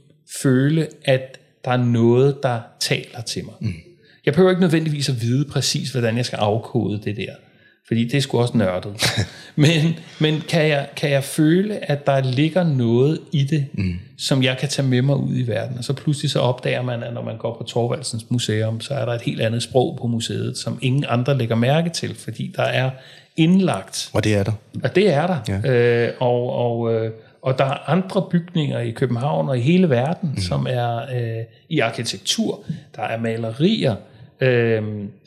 føle, 0.42 0.88
at 1.04 1.38
der 1.64 1.70
er 1.70 1.76
noget, 1.76 2.38
der 2.42 2.60
taler 2.80 3.20
til 3.20 3.44
mig? 3.44 3.54
Mm. 3.60 3.74
Jeg 4.26 4.34
behøver 4.34 4.50
ikke 4.50 4.60
nødvendigvis 4.60 5.08
at 5.08 5.22
vide 5.22 5.44
præcis, 5.44 5.90
hvordan 5.90 6.16
jeg 6.16 6.26
skal 6.26 6.36
afkode 6.36 7.00
det 7.04 7.16
der. 7.16 7.34
Fordi 7.88 8.04
det 8.04 8.14
er 8.14 8.20
sgu 8.20 8.38
også 8.38 8.56
nørdet. 8.56 8.92
men 9.56 9.98
men 10.20 10.42
kan, 10.48 10.68
jeg, 10.68 10.88
kan 10.96 11.10
jeg 11.10 11.24
føle, 11.24 11.90
at 11.90 12.06
der 12.06 12.20
ligger 12.20 12.64
noget 12.64 13.20
i 13.32 13.44
det, 13.44 13.66
mm. 13.72 13.98
som 14.18 14.42
jeg 14.42 14.56
kan 14.58 14.68
tage 14.68 14.88
med 14.88 15.02
mig 15.02 15.16
ud 15.16 15.36
i 15.36 15.46
verden? 15.46 15.78
Og 15.78 15.84
så 15.84 15.92
pludselig 15.92 16.30
så 16.30 16.40
opdager 16.40 16.82
man, 16.82 17.02
at 17.02 17.14
når 17.14 17.22
man 17.22 17.36
går 17.36 17.56
på 17.58 17.64
Torvaldsens 17.64 18.24
Museum, 18.28 18.80
så 18.80 18.94
er 18.94 19.04
der 19.04 19.12
et 19.12 19.22
helt 19.22 19.40
andet 19.40 19.62
sprog 19.62 19.98
på 20.00 20.06
museet, 20.06 20.58
som 20.58 20.78
ingen 20.82 21.04
andre 21.08 21.38
lægger 21.38 21.54
mærke 21.54 21.90
til, 21.90 22.14
fordi 22.14 22.52
der 22.56 22.62
er 22.62 22.90
indlagt. 23.36 24.10
Og 24.12 24.24
det 24.24 24.34
er 24.34 24.42
der. 24.42 24.52
Og 24.82 24.94
det 24.94 25.12
er 25.12 25.26
der. 25.26 25.60
Ja. 25.64 26.06
Øh, 26.06 26.12
og, 26.20 26.52
og, 26.52 26.94
øh, 26.94 27.10
og 27.42 27.58
der 27.58 27.64
er 27.64 27.90
andre 27.90 28.24
bygninger 28.30 28.78
i 28.78 28.90
København 28.90 29.48
og 29.48 29.58
i 29.58 29.60
hele 29.60 29.90
verden, 29.90 30.30
mm. 30.34 30.40
som 30.40 30.66
er 30.70 30.96
øh, 30.96 31.44
i 31.68 31.78
arkitektur. 31.78 32.60
Der 32.96 33.02
er 33.02 33.20
malerier, 33.20 33.94
øh, 34.40 34.82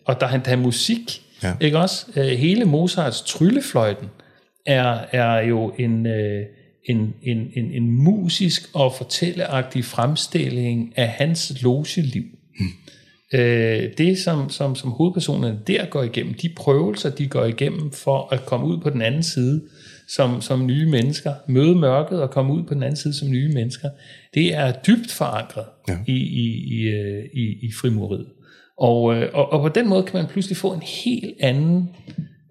og 0.05 0.21
der 0.21 0.27
er 0.27 0.33
endda 0.33 0.55
musik. 0.55 1.21
Ja. 1.43 1.53
Ikke 1.61 1.79
også? 1.79 2.05
Øh, 2.15 2.25
hele 2.25 2.65
Mozarts 2.65 3.21
tryllefløjten 3.21 4.07
er, 4.65 4.99
er 5.11 5.41
jo 5.41 5.73
en, 5.79 6.05
øh, 6.05 6.45
en, 6.89 7.13
en, 7.23 7.37
en, 7.55 7.71
en 7.71 7.91
musisk 7.91 8.69
og 8.73 8.93
fortælleagtig 8.93 9.85
fremstilling 9.85 10.93
af 10.95 11.07
hans 11.07 11.61
logeliv. 11.61 12.23
Mm. 12.59 12.65
Øh, 13.33 13.89
det, 13.97 14.17
som, 14.17 14.49
som, 14.49 14.75
som 14.75 14.91
hovedpersonerne 14.91 15.59
der 15.67 15.85
går 15.85 16.03
igennem, 16.03 16.33
de 16.33 16.49
prøvelser, 16.55 17.09
de 17.09 17.27
går 17.27 17.45
igennem 17.45 17.91
for 17.91 18.33
at 18.33 18.45
komme 18.45 18.65
ud 18.65 18.77
på 18.77 18.89
den 18.89 19.01
anden 19.01 19.23
side 19.23 19.61
som, 20.15 20.41
som 20.41 20.65
nye 20.65 20.89
mennesker, 20.89 21.33
møde 21.47 21.75
mørket 21.75 22.21
og 22.21 22.31
komme 22.31 22.53
ud 22.53 22.63
på 22.63 22.73
den 22.73 22.83
anden 22.83 22.95
side 22.95 23.13
som 23.13 23.29
nye 23.29 23.53
mennesker, 23.53 23.89
det 24.33 24.53
er 24.53 24.71
dybt 24.71 25.11
forankret 25.11 25.65
ja. 25.87 25.97
i, 26.07 26.15
i, 26.15 26.47
i, 26.47 26.89
i, 27.33 27.67
i 27.67 27.71
frimuriet. 27.81 28.27
Og, 28.81 29.15
øh, 29.15 29.29
og, 29.33 29.53
og 29.53 29.61
på 29.61 29.69
den 29.69 29.89
måde 29.89 30.03
kan 30.03 30.19
man 30.19 30.27
pludselig 30.27 30.57
få 30.57 30.73
en 30.73 30.81
helt 30.81 31.35
anden 31.39 31.89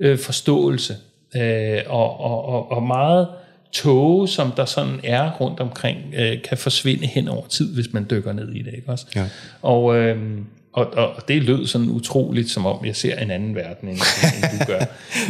øh, 0.00 0.18
forståelse 0.18 0.96
øh, 1.36 1.78
og, 1.86 2.20
og, 2.20 2.44
og, 2.44 2.72
og 2.72 2.82
meget 2.82 3.28
tåge, 3.72 4.28
som 4.28 4.52
der 4.56 4.64
sådan 4.64 5.00
er 5.04 5.30
rundt 5.30 5.60
omkring, 5.60 5.98
øh, 6.16 6.42
kan 6.42 6.58
forsvinde 6.58 7.06
hen 7.06 7.28
over 7.28 7.46
tid, 7.46 7.74
hvis 7.74 7.92
man 7.92 8.06
dykker 8.10 8.32
ned 8.32 8.52
i 8.52 8.62
det. 8.62 8.74
Ikke 8.74 8.88
også? 8.88 9.06
Ja. 9.16 9.24
Og, 9.62 9.96
øh, 9.96 10.38
og, 10.72 10.86
og 10.86 11.28
det 11.28 11.42
lød 11.42 11.66
sådan 11.66 11.88
utroligt, 11.88 12.50
som 12.50 12.66
om 12.66 12.84
jeg 12.84 12.96
ser 12.96 13.18
en 13.18 13.30
anden 13.30 13.54
verden, 13.54 13.88
end, 13.88 13.98
end 13.98 14.60
du 14.60 14.64
gør. 14.66 14.80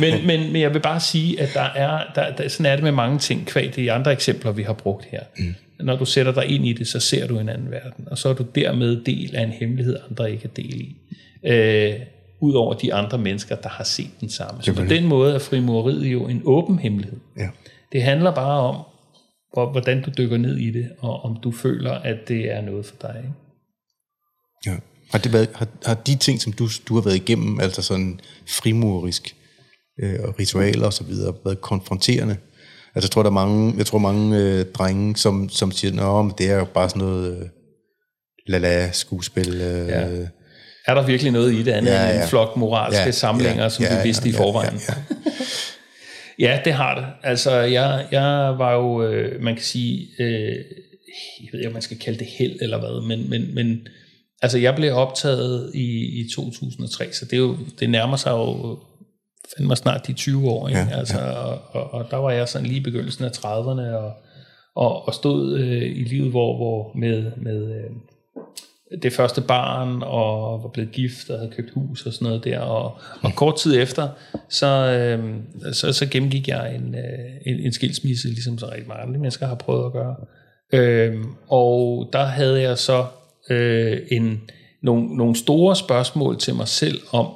Men, 0.01 0.15
men, 0.27 0.53
men 0.53 0.63
jeg 0.63 0.75
vil 0.75 0.81
bare 0.81 1.01
sige, 1.01 1.41
at 1.41 1.51
der 1.55 1.61
er, 1.75 2.03
der, 2.15 2.37
der, 2.37 2.49
sådan 2.49 2.73
er 2.73 2.77
det 2.77 2.83
med 2.83 2.93
mange 2.93 3.19
ting, 3.19 3.47
kvad 3.47 3.69
de 3.69 3.93
andre 3.93 4.13
eksempler, 4.13 4.53
vi 4.53 4.63
har 4.63 4.73
brugt 4.73 5.05
her. 5.05 5.21
Mm. 5.39 5.55
Når 5.81 5.97
du 5.97 6.05
sætter 6.05 6.33
dig 6.33 6.47
ind 6.47 6.67
i 6.67 6.73
det, 6.73 6.89
så 6.89 7.01
ser 7.01 7.27
du 7.27 7.39
en 7.39 7.49
anden 7.49 7.71
verden, 7.71 8.09
og 8.11 8.19
så 8.19 8.29
er 8.29 8.35
du 8.35 8.45
dermed 8.55 9.05
del 9.05 9.37
af 9.37 9.43
en 9.43 9.51
hemmelighed, 9.51 9.97
andre 10.11 10.33
ikke 10.33 10.45
er 10.45 10.63
del 10.63 10.81
i. 10.81 10.97
Øh, 11.47 11.95
Udover 12.43 12.75
de 12.75 12.95
andre 12.95 13.19
mennesker, 13.19 13.57
der 13.57 13.69
har 13.69 13.85
set 13.85 14.11
den 14.21 14.29
samme. 14.29 14.63
Så 14.63 14.75
på 14.75 14.85
den 14.85 15.07
måde 15.07 15.35
er 15.35 15.39
frimureriet 15.39 16.13
jo 16.13 16.29
en 16.29 16.43
åben 16.45 16.79
hemmelighed. 16.79 17.19
Ja. 17.37 17.49
Det 17.93 18.03
handler 18.03 18.35
bare 18.35 18.61
om, 18.61 18.85
hvordan 19.73 20.03
du 20.03 20.11
dykker 20.19 20.37
ned 20.37 20.57
i 20.57 20.71
det, 20.71 20.91
og 20.99 21.25
om 21.25 21.37
du 21.43 21.53
føler, 21.53 21.93
at 21.93 22.17
det 22.29 22.53
er 22.53 22.61
noget 22.61 22.87
for 22.87 22.97
dig. 23.01 23.15
Ikke? 23.17 23.35
Ja. 24.67 24.77
Har, 25.11 25.19
det 25.19 25.33
været, 25.33 25.49
har, 25.55 25.67
har 25.85 25.95
de 25.95 26.15
ting, 26.15 26.41
som 26.41 26.53
du, 26.53 26.69
du 26.89 26.95
har 26.95 27.03
været 27.03 27.17
igennem, 27.17 27.61
altså 27.61 27.83
sådan 27.83 28.21
frimurisk 28.49 29.37
øh, 30.03 30.15
og 30.23 30.39
ritualer 30.39 30.87
og 30.87 30.93
så 30.93 31.05
videre, 31.05 31.35
været 31.45 31.61
konfronterende? 31.61 32.37
Altså 32.95 33.07
jeg 33.07 33.11
tror, 33.11 33.23
der 33.23 33.31
er 33.31 33.35
mange, 33.35 33.75
jeg 33.79 33.87
tror 33.87 33.99
mange 33.99 34.39
øh, 34.39 34.65
drenge, 34.75 35.17
som, 35.17 35.49
som 35.49 35.73
siger, 35.73 36.03
at 36.03 36.39
det 36.39 36.51
er 36.51 36.57
jo 36.57 36.65
bare 36.65 36.89
sådan 36.89 37.03
noget 37.03 37.41
øh, 37.41 37.49
lala 38.47 38.91
skuespil. 38.93 39.55
Øh, 39.55 39.89
ja. 39.89 40.07
Er 40.87 40.95
der 40.95 41.07
virkelig 41.07 41.33
noget 41.33 41.53
i 41.53 41.63
det 41.63 41.73
andet 41.73 41.91
ja, 41.91 42.03
ja. 42.03 42.13
end 42.13 42.23
en 42.23 42.29
flok 42.29 42.57
moralske 42.57 43.03
ja, 43.05 43.11
samlinger, 43.11 43.63
ja, 43.63 43.69
som 43.69 43.85
ja, 43.85 43.97
vi 43.97 44.03
vidste 44.03 44.29
ja, 44.29 44.35
i 44.35 44.37
forvejen? 44.37 44.81
Ja, 44.89 44.95
ja. 46.39 46.49
ja, 46.49 46.61
det 46.65 46.73
har 46.73 46.95
det. 46.95 47.31
Altså, 47.31 47.51
jeg, 47.51 48.07
jeg 48.13 48.55
var 48.59 48.73
jo, 48.73 49.03
øh, 49.03 49.43
man 49.43 49.55
kan 49.55 49.65
sige, 49.65 50.09
øh, 50.21 50.55
jeg 51.41 51.49
ved 51.53 51.61
ikke, 51.61 51.67
om 51.67 51.73
man 51.73 51.83
skal 51.83 51.99
kalde 51.99 52.19
det 52.19 52.27
held 52.39 52.57
eller 52.61 52.79
hvad, 52.79 53.07
men, 53.09 53.31
men, 53.31 53.55
men 53.55 53.87
Altså, 54.43 54.59
jeg 54.59 54.75
blev 54.75 54.95
optaget 54.95 55.71
i, 55.75 56.21
i 56.21 56.29
2003, 56.35 57.13
så 57.13 57.25
det, 57.25 57.33
er 57.33 57.37
jo, 57.37 57.57
det 57.81 57.91
nærmer 57.91 58.17
sig 58.17 58.31
jo 58.31 58.79
fandme 59.57 59.77
snart 59.77 60.07
de 60.07 60.13
20 60.13 60.51
år. 60.51 60.69
Ikke? 60.69 60.81
Ja, 60.81 60.89
altså, 60.99 61.21
ja. 61.21 61.31
Og, 61.31 61.61
og, 61.73 61.95
og 61.95 62.11
der 62.11 62.17
var 62.17 62.31
jeg 62.31 62.49
sådan 62.49 62.67
lige 62.67 62.81
i 62.81 62.85
begyndelsen 62.85 63.25
af 63.25 63.31
30'erne, 63.31 63.95
og, 63.97 64.13
og, 64.75 65.07
og 65.09 65.15
stod 65.15 65.59
øh, 65.59 65.83
i 65.83 66.05
livet, 66.05 66.31
hvor, 66.31 66.57
hvor 66.57 66.99
med, 66.99 67.33
med 67.37 67.75
øh, 67.75 67.91
det 69.03 69.13
første 69.13 69.41
barn, 69.41 70.03
og 70.03 70.63
var 70.63 70.69
blevet 70.69 70.93
gift, 70.93 71.31
og 71.31 71.39
havde 71.39 71.53
købt 71.57 71.71
hus 71.71 72.07
og 72.07 72.13
sådan 72.13 72.27
noget 72.27 72.45
der. 72.45 72.59
Og, 72.59 72.99
og 73.23 73.33
kort 73.37 73.57
tid 73.57 73.83
efter, 73.83 74.09
så, 74.49 74.67
øh, 74.67 75.35
så, 75.73 75.93
så 75.93 76.07
gennemgik 76.07 76.49
jeg 76.49 76.75
en, 76.75 76.95
øh, 76.95 77.31
en, 77.47 77.61
en 77.61 77.73
skilsmisse, 77.73 78.29
ligesom 78.29 78.59
så 78.59 78.67
rigtig 78.71 78.89
mange 78.89 79.03
andre 79.03 79.21
mennesker 79.21 79.47
har 79.47 79.55
prøvet 79.55 79.87
at 79.87 79.93
gøre. 79.93 80.17
Øh, 80.73 81.25
og 81.49 82.09
der 82.13 82.25
havde 82.25 82.63
jeg 82.63 82.79
så 82.79 83.05
øh, 83.51 83.99
en, 84.11 84.41
nogle, 84.83 85.17
nogle 85.17 85.37
store 85.37 85.77
spørgsmål 85.77 86.39
til 86.39 86.55
mig 86.55 86.69
selv 86.69 87.01
om, 87.13 87.27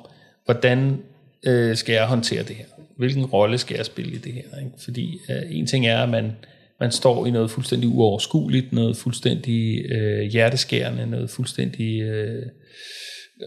hvordan 0.44 0.98
øh, 1.46 1.76
skal 1.76 1.92
jeg 1.92 2.06
håndtere 2.06 2.42
det 2.42 2.56
her? 2.56 2.64
Hvilken 2.96 3.24
rolle 3.24 3.58
skal 3.58 3.76
jeg 3.76 3.86
spille 3.86 4.12
i 4.12 4.18
det 4.18 4.32
her? 4.32 4.58
Ikke? 4.58 4.70
Fordi 4.84 5.18
øh, 5.30 5.42
en 5.58 5.66
ting 5.66 5.86
er, 5.86 5.98
at 5.98 6.08
man, 6.08 6.32
man 6.80 6.92
står 6.92 7.26
i 7.26 7.30
noget 7.30 7.50
fuldstændig 7.50 7.88
uoverskueligt, 7.88 8.72
noget 8.72 8.96
fuldstændig 8.96 9.84
øh, 9.90 10.22
hjerteskærende, 10.22 11.06
noget 11.06 11.30
fuldstændig 11.30 12.02
øh, 12.02 12.46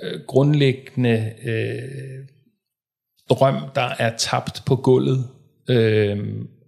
øh, 0.03 0.19
grundlæggende 0.27 1.31
øh, 1.45 2.27
drøm, 3.29 3.55
der 3.75 3.89
er 3.99 4.17
tabt 4.17 4.61
på 4.65 4.75
gulvet, 4.75 5.27
øh, 5.69 6.17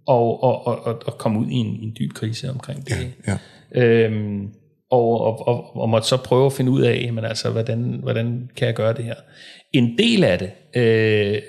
og, 0.06 0.42
og, 0.42 0.66
og, 0.66 1.02
og 1.06 1.18
komme 1.18 1.38
ud 1.38 1.46
i 1.46 1.54
en, 1.54 1.66
en 1.66 1.96
dyb 1.98 2.12
krise 2.12 2.50
omkring 2.50 2.86
det. 2.88 3.12
Ja, 3.26 3.38
ja. 3.74 4.04
Øhm, 4.04 4.48
og, 4.90 5.20
og, 5.20 5.48
og, 5.48 5.76
og 5.76 5.88
måtte 5.88 6.08
så 6.08 6.16
prøve 6.16 6.46
at 6.46 6.52
finde 6.52 6.70
ud 6.70 6.82
af, 6.82 7.02
jamen 7.06 7.24
altså, 7.24 7.50
hvordan, 7.50 8.00
hvordan 8.02 8.50
kan 8.56 8.66
jeg 8.66 8.74
gøre 8.74 8.92
det 8.92 9.04
her? 9.04 9.14
En 9.72 9.98
del 9.98 10.24
af 10.24 10.38
det 10.38 10.50
øh, 10.80 11.42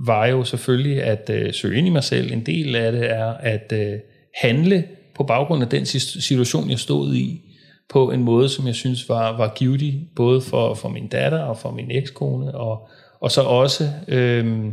var 0.00 0.26
jo 0.26 0.44
selvfølgelig 0.44 1.02
at 1.02 1.30
øh, 1.30 1.54
søge 1.54 1.78
ind 1.78 1.86
i 1.86 1.90
mig 1.90 2.04
selv. 2.04 2.32
En 2.32 2.46
del 2.46 2.76
af 2.76 2.92
det 2.92 3.10
er 3.10 3.26
at 3.26 3.72
øh, 3.72 3.98
handle 4.42 4.84
på 5.14 5.24
baggrund 5.24 5.62
af 5.62 5.68
den 5.68 5.86
situation, 5.86 6.70
jeg 6.70 6.78
stod 6.78 7.14
i, 7.14 7.40
på 7.88 8.10
en 8.10 8.22
måde, 8.22 8.48
som 8.48 8.66
jeg 8.66 8.74
synes 8.74 9.08
var, 9.08 9.36
var 9.36 9.52
givetig, 9.56 10.08
både 10.16 10.40
for, 10.40 10.74
for 10.74 10.88
min 10.88 11.08
datter 11.08 11.38
og 11.42 11.58
for 11.58 11.70
min 11.70 11.90
ekskone, 11.90 12.54
og, 12.54 12.88
og 13.20 13.30
så 13.30 13.42
også 13.42 13.90
øh, 14.08 14.64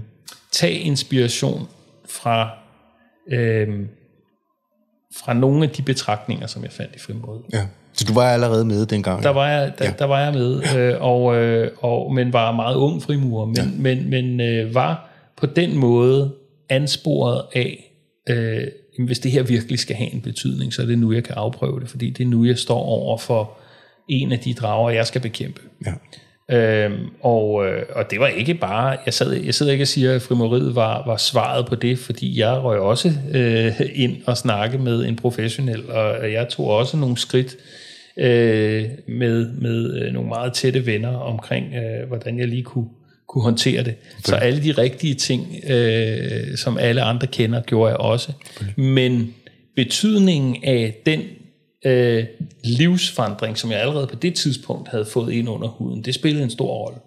tage 0.51 0.79
inspiration 0.79 1.67
fra, 2.09 2.49
øh, 3.31 3.85
fra 5.15 5.33
nogle 5.33 5.63
af 5.63 5.69
de 5.69 5.81
betragtninger, 5.81 6.47
som 6.47 6.63
jeg 6.63 6.71
fandt 6.71 6.95
i 6.95 6.99
Frimod. 6.99 7.39
Ja. 7.53 7.67
Så 7.97 8.05
du 8.07 8.13
var 8.13 8.29
allerede 8.29 8.65
med 8.65 8.85
dengang? 8.85 9.23
Der 9.23 9.29
var 9.29 9.49
jeg, 9.49 9.73
der, 9.79 9.85
ja. 9.85 9.91
der 9.99 10.05
var 10.05 10.19
jeg 10.19 10.33
med, 10.33 10.61
øh, 10.77 11.01
og, 11.01 11.35
øh, 11.35 11.71
og, 11.79 12.13
men 12.13 12.33
var 12.33 12.51
meget 12.51 12.75
ung 12.75 13.03
frimurer, 13.03 13.45
men, 13.45 13.55
ja. 13.55 13.63
men, 13.77 14.09
men 14.09 14.41
øh, 14.41 14.75
var 14.75 15.09
på 15.37 15.45
den 15.45 15.77
måde 15.77 16.31
ansporet 16.69 17.41
af, 17.55 17.93
øh, 18.29 18.63
hvis 19.05 19.19
det 19.19 19.31
her 19.31 19.43
virkelig 19.43 19.79
skal 19.79 19.95
have 19.95 20.13
en 20.13 20.21
betydning, 20.21 20.73
så 20.73 20.81
er 20.81 20.85
det 20.85 20.99
nu, 20.99 21.13
jeg 21.13 21.23
kan 21.23 21.35
afprøve 21.35 21.79
det, 21.79 21.89
fordi 21.89 22.09
det 22.09 22.23
er 22.23 22.27
nu, 22.27 22.45
jeg 22.45 22.57
står 22.57 22.79
over 22.79 23.17
for 23.17 23.57
en 24.09 24.31
af 24.31 24.39
de 24.39 24.53
drager, 24.53 24.89
jeg 24.89 25.07
skal 25.07 25.21
bekæmpe. 25.21 25.61
Ja. 25.85 25.93
Øhm, 26.51 27.05
og, 27.21 27.67
øh, 27.67 27.83
og 27.95 28.11
det 28.11 28.19
var 28.19 28.27
ikke 28.27 28.53
bare, 28.53 28.97
jeg, 29.05 29.13
sad, 29.13 29.33
jeg 29.33 29.53
sidder 29.53 29.71
ikke 29.71 29.83
og 29.83 29.87
siger, 29.87 30.15
at 30.15 30.21
frimoriet 30.21 30.75
var, 30.75 31.03
var 31.05 31.17
svaret 31.17 31.65
på 31.65 31.75
det, 31.75 31.99
fordi 31.99 32.39
jeg 32.39 32.63
røg 32.63 32.79
også 32.79 33.13
øh, 33.31 33.81
ind 33.95 34.17
og 34.25 34.37
snakke 34.37 34.77
med 34.77 35.05
en 35.05 35.15
professionel, 35.15 35.91
og 35.91 36.31
jeg 36.31 36.47
tog 36.49 36.67
også 36.67 36.97
nogle 36.97 37.17
skridt 37.17 37.55
øh, 38.19 38.85
med, 39.07 39.51
med 39.51 40.01
øh, 40.01 40.13
nogle 40.13 40.29
meget 40.29 40.53
tætte 40.53 40.85
venner 40.85 41.17
omkring, 41.17 41.65
øh, 41.73 42.07
hvordan 42.07 42.39
jeg 42.39 42.47
lige 42.47 42.63
kunne, 42.63 42.87
kunne 43.27 43.43
håndtere 43.43 43.83
det. 43.83 43.95
Okay. 44.11 44.21
Så 44.23 44.35
alle 44.35 44.63
de 44.63 44.71
rigtige 44.71 45.13
ting, 45.13 45.47
øh, 45.69 46.57
som 46.57 46.77
alle 46.77 47.01
andre 47.01 47.27
kender, 47.27 47.61
gjorde 47.61 47.89
jeg 47.89 47.97
også. 47.97 48.31
Okay. 48.61 48.81
Men 48.81 49.33
betydningen 49.75 50.63
af 50.63 51.01
den 51.05 51.21
øh, 51.85 52.25
livsforandring, 52.63 53.57
som 53.57 53.71
jeg 53.71 53.81
allerede 53.81 54.07
på 54.07 54.15
det 54.15 54.35
tidspunkt 54.35 54.89
havde 54.89 55.05
fået 55.05 55.33
ind 55.33 55.49
under 55.49 55.67
huden, 55.67 56.01
det 56.01 56.15
spillede 56.15 56.43
en 56.43 56.49
stor 56.49 56.67
rolle. 56.67 56.99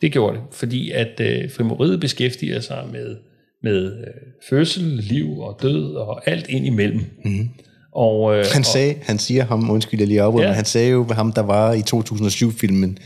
Det 0.00 0.12
gjorde 0.12 0.36
det, 0.36 0.44
fordi 0.52 0.90
at 0.90 1.20
øh, 1.20 1.50
frimoriet 1.50 2.00
beskæftiger 2.00 2.60
sig 2.60 2.84
med, 2.92 3.16
med 3.62 3.92
øh, 3.92 4.14
fødsel, 4.48 4.82
liv 4.82 5.38
og 5.38 5.58
død 5.62 5.94
og 5.94 6.28
alt 6.28 6.48
ind 6.48 6.66
imellem. 6.66 7.04
Mm. 7.24 7.48
Og, 7.94 8.36
øh, 8.36 8.44
han, 8.52 8.64
sagde, 8.64 8.94
og, 8.94 9.06
han 9.06 9.18
siger 9.18 9.44
ham, 9.44 9.70
undskyld 9.70 10.00
jeg 10.00 10.08
lige 10.08 10.22
afbryder, 10.22 10.44
ja. 10.44 10.50
men 10.50 10.56
han 10.56 10.64
sagde 10.64 10.90
jo 10.90 11.06
ham, 11.12 11.32
der 11.32 11.42
var 11.42 11.72
i 11.72 11.82
2007-filmen, 11.94 12.98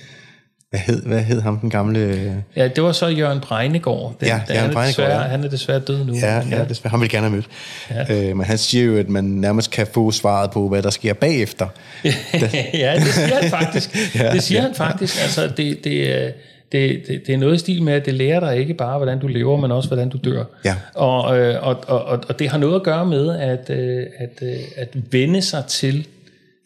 hvad 0.70 0.80
hed, 0.80 1.02
hvad 1.02 1.20
hed 1.20 1.40
ham, 1.40 1.58
den 1.58 1.70
gamle... 1.70 2.44
Ja, 2.56 2.68
det 2.68 2.82
var 2.82 2.92
så 2.92 3.06
Jørgen 3.06 3.40
Breinegård. 3.40 4.14
Den, 4.20 4.28
ja, 4.28 4.40
Jørgen 4.54 4.76
han, 4.76 4.76
er 4.76 4.86
desværre, 4.86 5.22
ja. 5.22 5.28
han 5.28 5.44
er 5.44 5.48
desværre 5.48 5.78
død 5.78 6.04
nu. 6.04 6.14
Ja, 6.14 6.34
ja, 6.50 6.64
desværre. 6.64 6.90
Han 6.90 7.00
vil 7.00 7.10
gerne 7.10 7.26
have 7.26 7.34
mødt. 7.34 7.48
Ja. 7.90 8.28
Øh, 8.28 8.36
men 8.36 8.46
han 8.46 8.58
siger 8.58 8.84
jo, 8.84 8.98
at 8.98 9.08
man 9.08 9.24
nærmest 9.24 9.70
kan 9.70 9.86
få 9.92 10.10
svaret 10.10 10.50
på, 10.50 10.68
hvad 10.68 10.82
der 10.82 10.90
sker 10.90 11.12
bagefter. 11.12 11.68
ja, 12.04 12.94
det 12.96 13.14
siger 13.14 13.40
han 13.40 13.50
faktisk. 13.50 13.96
ja, 14.14 14.32
det 14.32 14.42
siger 14.42 14.60
ja. 14.60 14.66
han 14.66 14.74
faktisk. 14.74 15.22
Altså, 15.22 15.52
det, 15.56 15.84
det, 15.84 16.34
det, 16.72 17.02
det, 17.08 17.22
det 17.26 17.34
er 17.34 17.38
noget 17.38 17.54
i 17.54 17.58
stil 17.58 17.82
med, 17.82 17.92
at 17.92 18.06
det 18.06 18.14
lærer 18.14 18.40
dig 18.40 18.58
ikke 18.58 18.74
bare, 18.74 18.96
hvordan 18.96 19.18
du 19.18 19.26
lever, 19.26 19.56
men 19.56 19.72
også, 19.72 19.88
hvordan 19.88 20.08
du 20.08 20.18
dør. 20.24 20.44
Ja. 20.64 20.76
Og, 20.94 21.38
øh, 21.38 21.66
og, 21.66 21.84
og, 21.86 22.24
og 22.28 22.38
det 22.38 22.48
har 22.48 22.58
noget 22.58 22.74
at 22.74 22.82
gøre 22.82 23.06
med, 23.06 23.38
at, 23.38 23.70
øh, 23.70 24.06
at, 24.18 24.38
øh, 24.42 24.58
at 24.76 24.88
vende 25.12 25.42
sig 25.42 25.64
til 25.68 26.06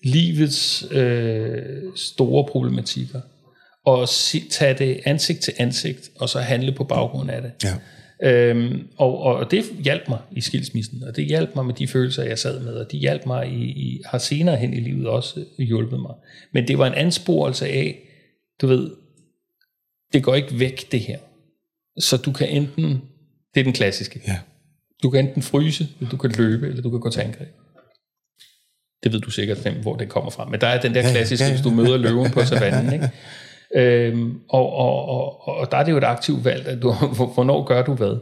livets 0.04 0.86
øh, 0.90 1.62
store 1.96 2.44
problematikker, 2.44 3.20
og 3.86 4.08
tage 4.50 4.74
det 4.74 5.00
ansigt 5.04 5.40
til 5.40 5.52
ansigt, 5.58 6.10
og 6.18 6.28
så 6.28 6.38
handle 6.38 6.72
på 6.72 6.84
baggrund 6.84 7.30
af 7.30 7.42
det. 7.42 7.52
Ja. 7.64 7.74
Øhm, 8.22 8.88
og, 8.96 9.22
og 9.22 9.50
det 9.50 9.64
hjalp 9.84 10.08
mig 10.08 10.18
i 10.32 10.40
skilsmissen, 10.40 11.02
og 11.08 11.16
det 11.16 11.24
hjalp 11.24 11.50
mig 11.54 11.66
med 11.66 11.74
de 11.74 11.88
følelser, 11.88 12.22
jeg 12.22 12.38
sad 12.38 12.60
med, 12.60 12.72
og 12.72 12.86
det 12.90 13.00
hjalp 13.00 13.26
mig 13.26 13.48
i, 13.48 13.64
i, 13.64 14.00
har 14.06 14.18
senere 14.18 14.56
hen 14.56 14.74
i 14.74 14.80
livet 14.80 15.06
også 15.06 15.44
hjulpet 15.58 16.00
mig. 16.00 16.14
Men 16.52 16.68
det 16.68 16.78
var 16.78 16.86
en 16.86 16.94
ansporelse 16.94 17.66
af, 17.66 17.98
du 18.60 18.66
ved, 18.66 18.90
det 20.12 20.22
går 20.22 20.34
ikke 20.34 20.58
væk 20.58 20.92
det 20.92 21.00
her. 21.00 21.18
Så 21.98 22.16
du 22.16 22.32
kan 22.32 22.48
enten, 22.48 23.02
det 23.54 23.60
er 23.60 23.64
den 23.64 23.72
klassiske, 23.72 24.20
ja. 24.26 24.38
du 25.02 25.10
kan 25.10 25.26
enten 25.28 25.42
fryse, 25.42 25.88
eller 25.98 26.10
du 26.10 26.16
kan 26.16 26.30
løbe, 26.30 26.68
eller 26.68 26.82
du 26.82 26.90
kan 26.90 27.00
gå 27.00 27.10
til 27.10 27.20
angreb. 27.20 27.48
Det 29.02 29.12
ved 29.12 29.20
du 29.20 29.30
sikkert, 29.30 29.58
hvor 29.82 29.96
det 29.96 30.08
kommer 30.08 30.30
fra. 30.30 30.44
Men 30.44 30.60
der 30.60 30.66
er 30.66 30.80
den 30.80 30.94
der 30.94 31.10
klassiske, 31.10 31.50
hvis 31.50 31.60
du 31.60 31.70
møder 31.70 31.96
løven 31.96 32.30
på 32.30 32.44
savannen. 32.44 32.92
Ikke? 32.92 33.10
Øhm, 33.74 34.40
og, 34.48 34.72
og, 34.72 35.08
og, 35.08 35.48
og 35.48 35.70
der 35.70 35.76
er 35.76 35.84
det 35.84 35.92
jo 35.92 35.96
et 35.96 36.04
aktivt 36.04 36.44
valg, 36.44 36.66
at 36.66 36.82
du, 36.82 36.92
hvornår 37.34 37.64
gør 37.64 37.82
du 37.82 37.94
hvad. 37.94 38.16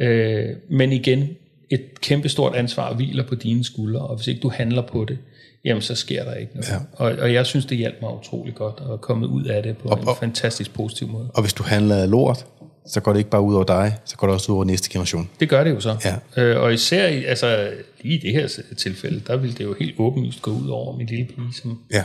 Øh, 0.00 0.56
men 0.70 0.92
igen, 0.92 1.28
et 1.70 2.00
kæmpestort 2.00 2.56
ansvar 2.56 2.94
hviler 2.94 3.26
på 3.26 3.34
dine 3.34 3.64
skuldre, 3.64 4.00
og 4.00 4.16
hvis 4.16 4.26
ikke 4.26 4.40
du 4.40 4.48
handler 4.48 4.82
på 4.82 5.04
det, 5.04 5.18
jamen 5.66 5.82
så 5.82 5.94
sker 5.94 6.24
der 6.24 6.34
ikke 6.34 6.52
noget. 6.54 6.70
Ja. 6.70 6.76
Og, 6.92 7.12
og 7.12 7.32
jeg 7.32 7.46
synes, 7.46 7.66
det 7.66 7.78
hjalp 7.78 7.94
mig 8.02 8.14
utrolig 8.14 8.54
godt 8.54 8.82
at 8.92 9.00
komme 9.00 9.28
ud 9.28 9.44
af 9.44 9.62
det 9.62 9.76
på 9.76 9.88
og, 9.88 9.98
en 9.98 10.08
og, 10.08 10.16
fantastisk 10.16 10.74
positiv 10.74 11.08
måde. 11.08 11.30
Og 11.34 11.42
hvis 11.42 11.52
du 11.52 11.62
handler 11.62 12.06
lort, 12.06 12.46
så 12.86 13.00
går 13.00 13.12
det 13.12 13.18
ikke 13.18 13.30
bare 13.30 13.42
ud 13.42 13.54
over 13.54 13.64
dig, 13.64 13.96
så 14.04 14.16
går 14.16 14.26
det 14.26 14.34
også 14.34 14.52
ud 14.52 14.56
over 14.56 14.64
næste 14.64 14.90
generation. 14.90 15.30
Det 15.40 15.48
gør 15.48 15.64
det 15.64 15.70
jo 15.70 15.80
så. 15.80 15.96
Ja. 16.36 16.42
Øh, 16.42 16.62
og 16.62 16.74
især 16.74 17.08
i, 17.08 17.24
altså, 17.24 17.70
lige 18.02 18.18
i 18.18 18.20
det 18.20 18.32
her 18.32 18.48
tilfælde, 18.76 19.20
der 19.26 19.36
ville 19.36 19.54
det 19.54 19.64
jo 19.64 19.74
helt 19.78 19.94
åbenlyst 19.98 20.42
gå 20.42 20.50
ud 20.50 20.68
over 20.68 20.96
min 20.96 21.06
lille 21.06 21.24
pige, 21.24 21.54
som, 21.62 21.78
ja. 21.92 22.04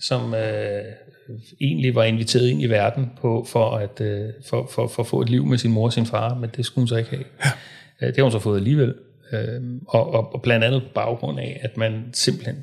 som 0.00 0.34
øh, 0.34 0.82
egentlig 1.60 1.94
var 1.94 2.04
inviteret 2.04 2.48
ind 2.48 2.62
i 2.62 2.66
verden 2.66 3.10
på, 3.20 3.46
for, 3.48 3.70
at, 3.70 4.00
øh, 4.00 4.28
for, 4.46 4.70
for, 4.70 4.88
for 4.88 5.02
at 5.02 5.06
få 5.06 5.20
et 5.20 5.28
liv 5.28 5.46
med 5.46 5.58
sin 5.58 5.72
mor 5.72 5.84
og 5.84 5.92
sin 5.92 6.06
far, 6.06 6.34
men 6.34 6.50
det 6.56 6.66
skulle 6.66 6.82
hun 6.82 6.88
så 6.88 6.96
ikke 6.96 7.10
have. 7.10 7.24
Ja. 7.44 7.50
Øh, 8.00 8.08
det 8.08 8.16
har 8.16 8.22
hun 8.22 8.32
så 8.32 8.38
fået 8.38 8.58
alligevel. 8.58 8.94
Øh, 9.32 9.60
og, 9.88 10.14
og, 10.14 10.34
og 10.34 10.42
blandt 10.42 10.64
andet 10.64 10.82
på 10.82 10.88
baggrund 10.94 11.38
af, 11.38 11.60
at 11.62 11.76
man 11.76 12.04
simpelthen 12.12 12.56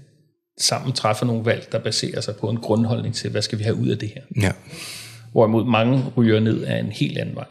sammen 0.58 0.94
træffer 0.94 1.26
nogle 1.26 1.46
valg, 1.46 1.68
der 1.72 1.80
baserer 1.80 2.22
sig 2.22 2.36
på 2.36 2.50
en 2.50 2.58
grundholdning 2.58 3.16
til, 3.16 3.30
hvad 3.30 3.42
skal 3.42 3.60
vi 3.60 3.64
have 3.64 3.76
ud 3.76 3.88
af 3.88 3.98
det 3.98 4.10
her. 4.16 4.22
Ja. 4.42 4.52
Hvorimod 5.32 5.66
mange 5.66 6.04
ryger 6.18 6.40
ned 6.40 6.64
af 6.64 6.80
en 6.80 6.92
helt 6.92 7.18
anden 7.18 7.36
vej. 7.36 7.46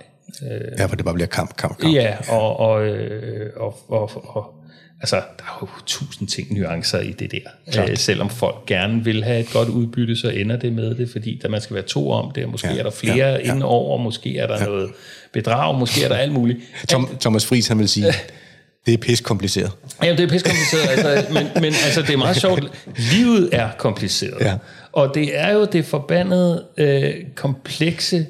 Ja, 0.78 0.86
for 0.86 0.96
det 0.96 1.04
bare 1.04 1.14
bliver 1.14 1.26
kamp, 1.26 1.56
kamp, 1.56 1.78
kamp. 1.78 1.94
Ja, 1.94 2.16
og, 2.28 2.60
og, 2.60 2.86
øh, 2.86 3.50
og, 3.56 3.78
og, 3.88 4.36
og 4.36 4.54
altså, 5.00 5.16
der 5.16 5.44
er 5.44 5.58
jo 5.62 5.68
tusind 5.86 6.28
ting, 6.28 6.58
nuancer 6.58 7.00
i 7.00 7.12
det 7.12 7.32
der. 7.32 7.82
Øh, 7.82 7.96
selvom 7.96 8.30
folk 8.30 8.66
gerne 8.66 9.04
vil 9.04 9.24
have 9.24 9.40
et 9.40 9.50
godt 9.52 9.68
udbytte, 9.68 10.16
så 10.16 10.28
ender 10.28 10.56
det 10.56 10.72
med 10.72 10.94
det, 10.94 11.10
fordi 11.10 11.40
der 11.42 11.48
man 11.48 11.60
skal 11.60 11.74
være 11.74 11.84
to 11.84 12.10
om 12.10 12.30
det, 12.30 12.44
og 12.44 12.50
måske 12.50 12.68
ja, 12.68 12.78
er 12.78 12.82
der 12.82 12.90
flere 12.90 13.16
ja, 13.16 13.32
ja. 13.32 13.38
inden 13.38 13.62
over, 13.62 13.98
måske 13.98 14.38
er 14.38 14.46
der 14.46 14.58
ja. 14.58 14.64
noget 14.64 14.90
bedrag, 15.32 15.78
måske 15.78 16.04
er 16.04 16.08
der 16.08 16.16
alt 16.16 16.32
muligt. 16.32 16.58
Tom, 16.88 17.16
Thomas 17.20 17.46
Friis, 17.46 17.68
han 17.68 17.78
vil 17.78 17.88
sige, 17.88 18.06
det 18.86 18.94
er 18.94 18.98
pis 18.98 19.20
kompliceret. 19.20 19.72
Ja, 20.02 20.10
det 20.10 20.20
er 20.20 20.28
pis 20.28 20.42
kompliceret, 20.42 20.88
altså, 21.06 21.32
men, 21.32 21.46
men 21.54 21.64
altså, 21.64 22.02
det 22.02 22.10
er 22.10 22.16
meget 22.16 22.36
sjovt. 22.36 22.88
Livet 23.12 23.48
er 23.52 23.70
kompliceret. 23.78 24.40
Ja. 24.40 24.54
Og 24.92 25.14
det 25.14 25.38
er 25.38 25.52
jo 25.52 25.64
det 25.64 25.84
forbandede, 25.84 26.64
øh, 26.76 27.14
komplekse 27.34 28.26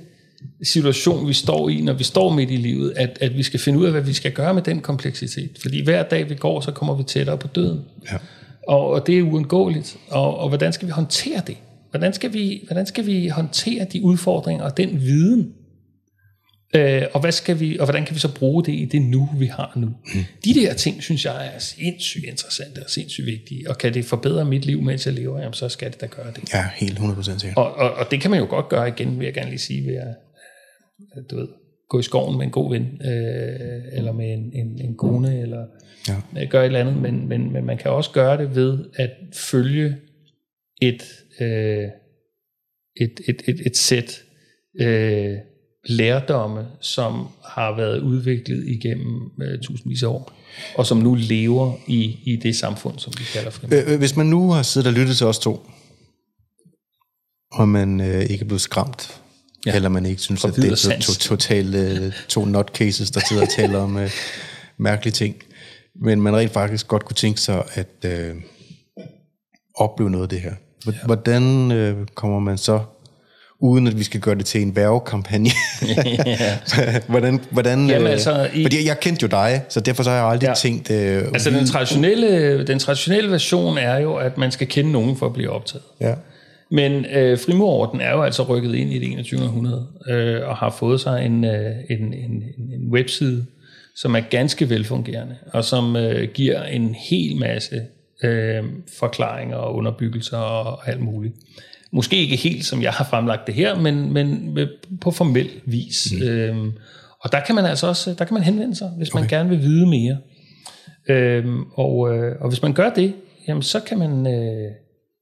situation, 0.63 1.29
vi 1.29 1.33
står 1.33 1.69
i, 1.69 1.81
når 1.81 1.93
vi 1.93 2.05
står 2.05 2.35
midt 2.35 2.51
i 2.51 2.57
livet, 2.57 2.93
at, 2.97 3.19
at 3.21 3.37
vi 3.37 3.43
skal 3.43 3.61
finde 3.61 3.79
ud 3.79 3.85
af, 3.85 3.91
hvad 3.91 4.03
vi 4.03 4.13
skal 4.13 4.33
gøre 4.33 4.55
med 4.55 4.63
den 4.63 4.81
kompleksitet. 4.81 5.51
Fordi 5.63 5.85
hver 5.85 6.03
dag 6.03 6.29
vi 6.29 6.35
går, 6.35 6.61
så 6.61 6.71
kommer 6.71 6.95
vi 6.95 7.03
tættere 7.03 7.39
på 7.39 7.47
døden. 7.47 7.85
Ja. 8.13 8.17
Og, 8.69 8.87
og 8.87 9.07
det 9.07 9.19
er 9.19 9.23
uundgåeligt. 9.23 9.97
Og, 10.11 10.39
og 10.39 10.49
hvordan 10.49 10.73
skal 10.73 10.89
vi 10.89 10.93
håndtere 10.93 11.43
det? 11.47 11.57
hvordan 11.97 12.13
skal 12.13 12.33
vi, 12.33 12.63
hvordan 12.67 12.87
skal 12.87 13.07
vi 13.07 13.29
håndtere 13.29 13.87
de 13.93 14.03
udfordringer 14.03 14.65
og 14.65 14.77
den 14.77 15.01
viden, 15.01 15.53
Øh, 16.75 17.03
og, 17.13 17.21
hvad 17.21 17.33
skal 17.33 17.61
vi, 17.61 17.79
og 17.79 17.87
hvordan 17.87 18.05
kan 18.05 18.15
vi 18.15 18.21
så 18.21 18.35
bruge 18.35 18.65
det 18.65 18.73
i 18.73 18.85
det 18.85 19.03
nu, 19.03 19.29
vi 19.39 19.47
har 19.47 19.73
nu? 19.77 19.87
Mm. 19.87 20.21
De 20.45 20.55
der 20.55 20.75
ting, 20.75 21.03
synes 21.03 21.25
jeg 21.25 21.51
er 21.55 21.59
sindssygt 21.59 22.25
interessante 22.25 22.79
og 22.79 22.91
sindssygt 22.91 23.27
vigtige. 23.27 23.71
Og 23.71 23.79
kan 23.79 23.95
det 23.95 24.05
forbedre 24.05 24.45
mit 24.45 24.65
liv, 24.65 24.83
mens 24.83 25.07
jeg 25.07 25.15
lever, 25.15 25.39
jamen, 25.39 25.55
så 25.55 25.69
skal 25.69 25.93
det 25.93 26.01
da 26.01 26.07
gøre 26.07 26.33
det. 26.37 26.55
Ja, 26.55 26.65
helt 26.75 26.99
100% 26.99 27.39
sikkert. 27.39 27.57
Og, 27.57 27.75
og, 27.75 27.93
og 27.93 28.11
det 28.11 28.21
kan 28.21 28.31
man 28.31 28.41
jo 28.41 28.47
godt 28.51 28.69
gøre 28.69 28.89
igen, 28.89 29.19
vil 29.19 29.25
jeg 29.25 29.35
gerne 29.35 29.51
lige 29.51 29.59
sige, 29.59 29.87
ved 29.87 29.97
at 29.97 30.15
du 31.31 31.37
ved, 31.37 31.49
gå 31.89 31.99
i 31.99 32.03
skoven 32.03 32.37
med 32.37 32.45
en 32.45 32.53
god 32.53 32.71
ven, 32.71 32.83
øh, 32.83 33.81
eller 33.93 34.13
med 34.13 34.33
en, 34.33 34.53
en, 34.53 34.81
en 34.81 34.97
kone, 34.97 35.41
eller 35.41 35.67
ja. 36.09 36.45
gøre 36.45 36.63
et 36.63 36.67
eller 36.67 36.81
andet. 36.81 36.97
Men, 36.97 37.29
men, 37.29 37.53
men 37.53 37.65
man 37.65 37.79
kan 37.79 37.91
også 37.91 38.11
gøre 38.11 38.39
det 38.39 38.57
ved 38.57 38.85
at 38.95 39.11
følge 39.35 39.97
et, 40.83 41.03
øh, 41.41 41.89
et, 42.97 43.21
et, 43.29 43.43
et, 43.49 43.61
et 43.67 43.77
sæt 43.77 44.23
øh, 44.81 45.37
lærdomme, 45.87 46.67
som 46.81 47.29
har 47.45 47.77
været 47.77 48.01
udviklet 48.01 48.69
igennem 48.69 49.31
øh, 49.43 49.61
tusindvis 49.63 50.03
af 50.03 50.09
år, 50.09 50.33
og 50.75 50.87
som 50.87 50.99
nu 50.99 51.15
lever 51.15 51.73
i, 51.87 52.19
i 52.25 52.37
det 52.37 52.57
samfund, 52.57 52.99
som 52.99 53.13
vi 53.19 53.25
kalder 53.33 53.51
frimod. 53.51 53.79
Øh, 53.79 53.93
øh, 53.93 53.99
hvis 53.99 54.17
man 54.17 54.27
nu 54.27 54.51
har 54.51 54.63
siddet 54.63 54.89
og 54.89 54.93
lyttet 54.93 55.17
til 55.17 55.27
os 55.27 55.39
to, 55.39 55.71
og 57.53 57.69
man 57.69 58.01
øh, 58.01 58.23
ikke 58.23 58.43
er 58.43 58.47
blevet 58.47 58.61
skræmt, 58.61 59.21
ja. 59.67 59.75
eller 59.75 59.89
man 59.89 60.07
ikke 60.07 60.21
synes, 60.21 60.45
at 60.45 60.57
det 60.57 60.73
er 60.73 60.77
to, 60.77 61.01
to, 61.01 61.13
totalt 61.13 61.75
øh, 61.75 62.13
to 62.29 62.45
nutcases, 62.45 63.11
der 63.11 63.21
sidder 63.29 63.43
og 63.43 63.53
taler 63.57 63.79
om 63.79 63.97
øh, 63.97 64.11
mærkelige 64.79 65.13
ting, 65.13 65.37
men 66.05 66.23
man 66.23 66.37
rent 66.37 66.53
faktisk 66.53 66.89
godt 66.89 67.05
kunne 67.05 67.15
tænke 67.15 67.41
sig 67.41 67.65
at 67.75 68.05
øh, 68.05 68.35
opleve 69.75 70.11
noget 70.11 70.23
af 70.23 70.29
det 70.29 70.41
her. 70.41 70.55
Hvordan 71.05 71.73
øh, 71.73 72.07
kommer 72.15 72.39
man 72.39 72.59
så 72.59 72.81
uden 73.61 73.87
at 73.87 73.99
vi 73.99 74.05
skal 74.05 74.21
gøre 74.21 74.35
det 74.35 74.45
til 74.45 74.63
en 74.63 74.77
værvekampagne. 74.77 75.51
hvordan, 77.09 77.41
hvordan, 77.51 77.89
Jamen, 77.89 78.07
altså, 78.07 78.43
øh, 78.43 78.57
i, 78.57 78.65
fordi 78.65 78.87
jeg 78.87 79.01
kendte 79.01 79.23
jo 79.23 79.29
dig, 79.29 79.63
så 79.69 79.81
derfor 79.81 80.03
så 80.03 80.11
har 80.11 80.17
jeg 80.17 80.27
aldrig 80.27 80.49
ja, 80.49 80.55
tænkt... 80.55 80.91
Øh, 80.91 81.23
altså 81.23 81.51
den 81.51 81.67
traditionelle, 81.67 82.67
den 82.67 82.79
traditionelle 82.79 83.31
version 83.31 83.79
er 83.79 83.99
jo, 83.99 84.15
at 84.15 84.39
man 84.39 84.51
skal 84.51 84.67
kende 84.67 84.93
nogen 84.93 85.17
for 85.17 85.27
at 85.27 85.33
blive 85.33 85.51
optaget. 85.51 85.85
Ja. 86.01 86.15
Men 86.71 87.05
øh, 87.05 87.39
frimurorden 87.39 88.01
er 88.01 88.13
jo 88.13 88.23
altså 88.23 88.43
rykket 88.43 88.75
ind 88.75 88.93
i 88.93 88.99
det 88.99 89.13
21. 89.13 89.43
århundrede, 89.43 89.87
øh, 90.09 90.49
og 90.49 90.57
har 90.57 90.77
fået 90.79 91.01
sig 91.01 91.27
en, 91.27 91.45
øh, 91.45 91.75
en, 91.91 92.15
en, 92.15 92.43
en 92.73 92.91
webside, 92.91 93.47
som 93.97 94.17
er 94.17 94.21
ganske 94.21 94.71
velfungerende, 94.71 95.37
og 95.53 95.65
som 95.65 95.97
øh, 95.97 96.29
giver 96.35 96.63
en 96.63 96.97
hel 97.11 97.37
masse 97.37 97.81
øh, 98.25 98.65
forklaringer 98.99 99.57
og 99.57 99.75
underbyggelser 99.75 100.37
og 100.37 100.89
alt 100.89 101.01
muligt. 101.01 101.35
Måske 101.97 102.17
ikke 102.17 102.37
helt, 102.37 102.65
som 102.65 102.83
jeg 102.83 102.93
har 102.93 103.05
fremlagt 103.05 103.47
det 103.47 103.55
her, 103.55 103.79
men, 103.79 104.13
men 104.13 104.59
på 105.01 105.11
formel 105.11 105.49
vis. 105.65 106.13
Mm. 106.13 106.27
Øhm, 106.27 106.73
og 107.21 107.33
der 107.33 107.41
kan 107.41 107.55
man 107.55 107.65
altså 107.65 107.87
også 107.87 108.15
der 108.19 108.25
kan 108.25 108.35
man 108.35 108.43
henvende 108.43 108.75
sig, 108.75 108.89
hvis 108.97 109.11
okay. 109.11 109.21
man 109.21 109.29
gerne 109.29 109.49
vil 109.49 109.63
vide 109.63 109.87
mere. 109.87 110.17
Øhm, 111.09 111.63
og, 111.75 112.17
øh, 112.17 112.37
og 112.41 112.49
hvis 112.49 112.63
man 112.63 112.73
gør 112.73 112.91
det, 112.91 113.13
jamen 113.49 113.63
så 113.63 113.81
kan 113.81 113.99
man 113.99 114.27
øh, 114.27 114.71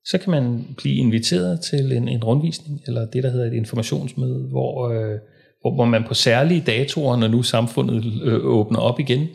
så 0.05 0.19
kan 0.19 0.31
man 0.31 0.65
blive 0.77 0.95
inviteret 0.95 1.61
til 1.61 1.93
en, 1.93 2.09
en 2.09 2.25
rundvisning, 2.25 2.81
eller 2.87 3.07
det, 3.07 3.23
der 3.23 3.31
hedder 3.31 3.47
et 3.47 3.53
informationsmøde, 3.53 4.47
hvor, 4.51 4.89
øh, 4.91 5.19
hvor, 5.61 5.75
hvor 5.75 5.85
man 5.85 6.05
på 6.05 6.15
særlige 6.15 6.63
datoer, 6.67 7.17
når 7.17 7.29
nu 7.29 7.43
samfundet 7.43 8.05
øh, 8.23 8.45
åbner 8.45 8.79
op 8.79 9.01
igen, 9.01 9.29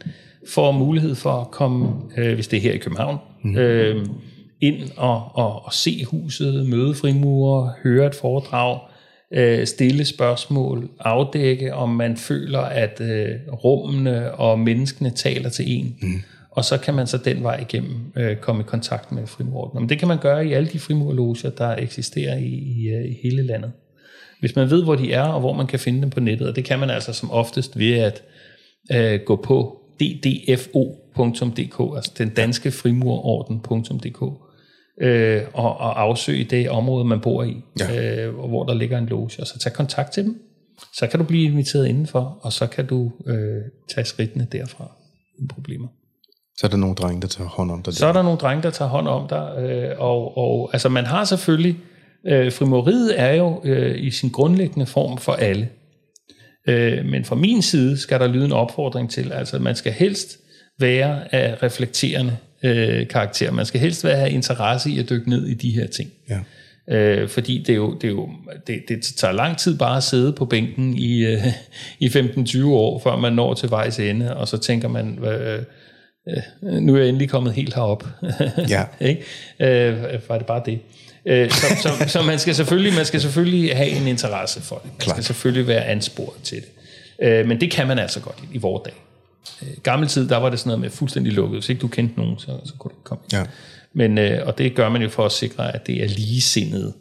får 0.48 0.72
mulighed 0.72 1.16
for 1.16 1.32
at 1.32 1.52
komme, 1.52 1.90
øh, 2.18 2.34
hvis 2.34 2.48
det 2.48 2.58
er 2.58 2.62
her 2.62 2.74
i 2.74 2.78
København, 2.78 3.18
mm. 3.44 3.58
øh, 3.58 4.06
ind 4.62 4.90
og, 4.98 5.32
og, 5.34 5.66
og 5.66 5.74
se 5.74 6.06
huset, 6.06 6.66
møde 6.70 6.96
frimurer, 6.96 7.72
høre 7.84 8.08
et 8.08 8.16
foredrag, 8.16 8.80
øh, 9.34 9.68
stille 9.68 10.06
spørgsmål, 10.06 10.90
afdække, 11.00 11.74
om 11.74 11.90
man 11.90 12.18
føler, 12.18 12.60
at 12.60 13.02
øh, 13.02 13.36
rummene 13.64 14.32
og 14.32 14.60
menneskene 14.60 15.10
taler 15.10 15.50
til 15.50 15.66
en. 15.68 15.96
Mm. 16.02 16.22
Og 16.52 16.66
så 16.66 16.78
kan 16.78 16.94
man 16.94 17.08
så 17.08 17.18
den 17.18 17.44
vej 17.44 17.60
igennem 17.70 18.12
øh, 18.16 18.38
komme 18.38 18.62
i 18.62 18.66
kontakt 18.68 19.12
med 19.12 19.28
frimurerne. 19.28 19.80
Men 19.80 19.90
det 19.90 20.00
kan 20.00 20.08
man 20.08 20.18
gøre 20.18 20.48
i 20.48 20.54
alle 20.54 20.70
de 20.70 20.80
frimurloger, 20.80 21.50
der 21.50 21.76
eksisterer 21.76 22.38
i, 22.38 22.54
i, 22.54 22.88
øh, 22.88 23.06
i 23.06 23.18
hele 23.24 23.44
landet. 23.44 23.72
Hvis 24.40 24.56
man 24.56 24.70
ved, 24.70 24.84
hvor 24.84 24.96
de 24.96 25.14
er, 25.14 25.24
og 25.24 25.40
hvor 25.40 25.54
man 25.54 25.68
kan 25.68 25.80
finde 25.80 26.02
dem 26.02 26.10
på 26.10 26.20
nettet, 26.20 26.48
og 26.48 26.56
det 26.56 26.66
kan 26.66 26.80
man 26.80 26.90
altså 26.90 27.14
som 27.14 27.32
oftest 27.32 27.80
ved 27.80 27.94
at 27.94 28.24
øh, 28.92 29.20
gå 29.26 29.36
på 29.36 29.80
ddfo.dk, 30.00 31.96
altså 31.96 32.12
den 32.18 32.30
danske 32.30 32.72
frimurorden.dk, 32.72 34.49
øh, 35.02 35.42
og, 35.54 35.78
og 35.78 36.02
afsøge 36.02 36.44
det 36.44 36.70
område, 36.70 37.06
man 37.06 37.20
bor 37.22 37.44
i, 37.44 37.62
ja. 37.80 38.26
øh, 38.26 38.36
hvor 38.36 38.66
der 38.66 38.74
ligger 38.74 38.98
en 38.98 39.06
loge, 39.06 39.30
og 39.40 39.48
så 39.48 39.60
tage 39.60 39.74
kontakt 39.74 40.12
til 40.12 40.24
dem. 40.24 40.42
Så 40.94 41.08
kan 41.08 41.20
du 41.20 41.26
blive 41.26 41.52
inviteret 41.52 41.88
indenfor, 41.88 42.40
og 42.42 42.54
så 42.54 42.68
kan 42.68 42.86
du 42.86 43.12
øh, 43.28 43.62
tage 43.96 44.06
skridtene 44.06 44.48
derfra 44.52 44.92
uden 45.38 45.48
problemer. 45.48 45.88
Så 46.58 46.68
er 46.68 46.70
der 46.70 46.78
nogle 46.78 46.96
drenge, 46.96 47.22
der 47.22 47.28
tager 47.28 47.50
hånd 47.50 47.72
om 47.72 47.84
dig? 47.84 47.94
Så 47.94 48.08
er 48.08 48.14
der 48.14 48.22
nogle 48.22 48.38
drenge, 48.38 48.64
der 48.64 48.70
tager 48.70 48.90
hånd 48.90 49.08
om 49.08 49.28
dig, 49.28 49.56
øh, 49.60 49.96
og, 50.00 50.38
og 50.38 50.70
altså 50.74 50.90
man 50.90 51.06
har 51.06 51.24
selvfølgelig, 51.24 51.78
øh, 52.28 52.52
frimoriet 52.52 53.20
er 53.20 53.34
jo 53.34 53.62
øh, 53.64 54.04
i 54.04 54.12
sin 54.12 54.30
grundlæggende 54.30 54.86
form 54.86 55.18
for 55.18 55.32
alle. 55.32 55.70
Øh, 56.68 57.06
men 57.06 57.26
fra 57.26 57.36
min 57.36 57.62
side 57.62 57.98
skal 57.98 58.20
der 58.20 58.28
lyde 58.28 58.46
en 58.46 58.52
opfordring 58.52 59.12
til, 59.12 59.32
altså 59.32 59.60
man 59.60 59.76
skal 59.76 59.92
helst 59.92 60.38
være 60.80 61.36
af 61.36 61.64
reflekterende 61.64 62.38
øh, 62.64 63.08
karakter. 63.08 63.52
Man 63.52 63.66
skal 63.66 63.80
helst 63.80 64.04
have 64.04 64.32
interesse 64.32 64.90
i 64.90 65.00
at 65.00 65.10
dykke 65.10 65.30
ned 65.30 65.48
i 65.48 65.54
de 65.54 65.72
her 65.72 65.88
ting. 65.88 66.12
Ja. 66.30 66.40
Øh, 66.92 67.30
fordi 67.30 67.58
det, 67.58 67.70
er 67.70 67.76
jo, 67.76 67.94
det, 67.94 68.04
er 68.04 68.12
jo, 68.12 68.30
det, 68.68 68.84
det 68.88 69.04
tager 69.18 69.32
lang 69.32 69.58
tid 69.58 69.78
bare 69.78 69.98
at 69.98 70.04
sidde 70.04 70.34
på 70.34 70.46
bænken 70.46 70.98
i, 70.98 71.26
øh, 71.26 71.46
i 72.00 72.08
15-20 72.08 72.66
år, 72.66 73.00
før 73.00 73.16
man 73.16 73.34
når 73.34 73.54
til 73.54 73.70
vejs 73.70 74.00
ende, 74.00 74.38
og 74.38 74.48
så 74.48 74.58
tænker 74.58 74.88
man, 74.88 75.20
øh, 75.26 75.64
øh, 76.30 76.74
nu 76.74 76.96
er 76.96 77.00
jeg 77.00 77.10
endelig 77.10 77.30
kommet 77.30 77.54
helt 77.54 77.74
herop. 77.74 78.08
ja. 78.70 78.84
ikke? 79.10 79.24
Øh, 79.60 80.30
var 80.30 80.38
det 80.38 80.48
bare 80.48 80.62
det? 80.66 80.80
Øh, 81.26 81.52
så, 81.52 81.66
så, 81.82 81.90
så 82.08 82.22
man 82.22 82.40
skal 82.40 82.56
selvfølgelig 82.56 82.94
man 82.94 83.06
skal 83.06 83.22
selvfølgelig 83.22 83.78
have 83.78 83.90
en 83.90 84.08
interesse 84.08 84.62
for 84.62 84.76
det. 84.76 84.86
Man 84.86 85.00
Klart. 85.00 85.16
skal 85.16 85.24
selvfølgelig 85.24 85.68
være 85.68 85.86
ansporet 85.86 86.44
til 86.44 86.58
det. 86.58 86.70
Øh, 87.28 87.48
men 87.48 87.62
det 87.62 87.72
kan 87.72 87.88
man 87.88 88.00
altså 88.00 88.20
godt 88.20 88.38
i, 88.44 88.56
i 88.56 88.58
vores 88.58 88.82
dag. 88.86 88.94
Øh, 89.62 89.68
gammel 89.84 90.08
tid, 90.08 90.30
der 90.30 90.38
var 90.38 90.50
det 90.50 90.60
sådan 90.60 90.70
noget 90.70 90.82
med 90.82 90.90
fuldstændig 90.90 91.34
lukket. 91.34 91.60
Hvis 91.60 91.70
ikke 91.70 91.82
du 91.82 91.88
kendte 91.88 92.20
nogen, 92.20 92.40
så, 92.40 92.60
så 92.66 92.74
kunne 92.80 92.92
du 92.92 93.02
komme 93.04 93.24
Ja. 93.34 93.44
Men, 93.94 94.18
øh, 94.18 94.48
og 94.48 94.58
det 94.58 94.76
gør 94.76 94.90
man 94.90 95.02
jo 95.02 95.10
for 95.10 95.26
at 95.26 95.32
sikre, 95.32 95.76
at 95.76 95.88
det 95.88 96.04
er 96.04 96.08
ligesindet. 96.08 96.94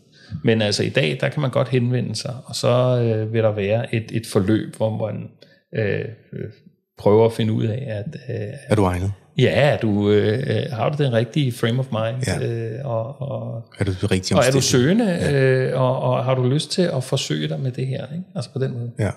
Men 0.44 0.62
altså 0.62 0.82
i 0.82 0.88
dag, 0.88 1.18
der 1.20 1.28
kan 1.28 1.40
man 1.40 1.50
godt 1.50 1.68
henvende 1.68 2.16
sig, 2.16 2.34
og 2.44 2.54
så 2.54 2.68
øh, 3.02 3.32
vil 3.32 3.42
der 3.42 3.52
være 3.52 3.94
et, 3.94 4.04
et 4.10 4.26
forløb, 4.26 4.76
hvor 4.76 5.06
man 5.06 5.28
øh, 5.74 6.04
øh, 6.32 6.50
prøver 6.98 7.26
at 7.26 7.32
finde 7.32 7.52
ud 7.52 7.64
af, 7.64 7.84
at... 7.88 8.20
Øh, 8.28 8.54
er 8.68 8.74
du 8.74 8.84
egnet? 8.84 9.12
Ja, 9.38 9.76
du, 9.82 10.10
øh, 10.10 10.38
øh, 10.46 10.72
har 10.72 10.88
du 10.88 11.02
den 11.02 11.12
rigtige 11.12 11.52
frame 11.52 11.78
of 11.78 11.86
mind, 11.90 12.26
ja. 12.26 12.46
øh, 12.46 12.80
og, 12.84 13.22
og, 13.22 13.64
er 13.78 13.84
du 13.84 13.92
rigtig 14.10 14.36
og 14.36 14.44
er 14.46 14.50
du 14.50 14.60
søgende, 14.60 15.04
ja. 15.04 15.32
øh, 15.32 15.80
og, 15.80 16.00
og 16.00 16.24
har 16.24 16.34
du 16.34 16.48
lyst 16.48 16.70
til 16.70 16.82
at 16.82 17.04
forsøge 17.04 17.48
dig 17.48 17.60
med 17.60 17.72
det 17.72 17.86
her, 17.86 18.06
ikke? 18.12 18.24
altså 18.34 18.50
på 18.52 18.58
den 18.58 18.72
måde. 18.72 18.90
Ja, 18.98 19.10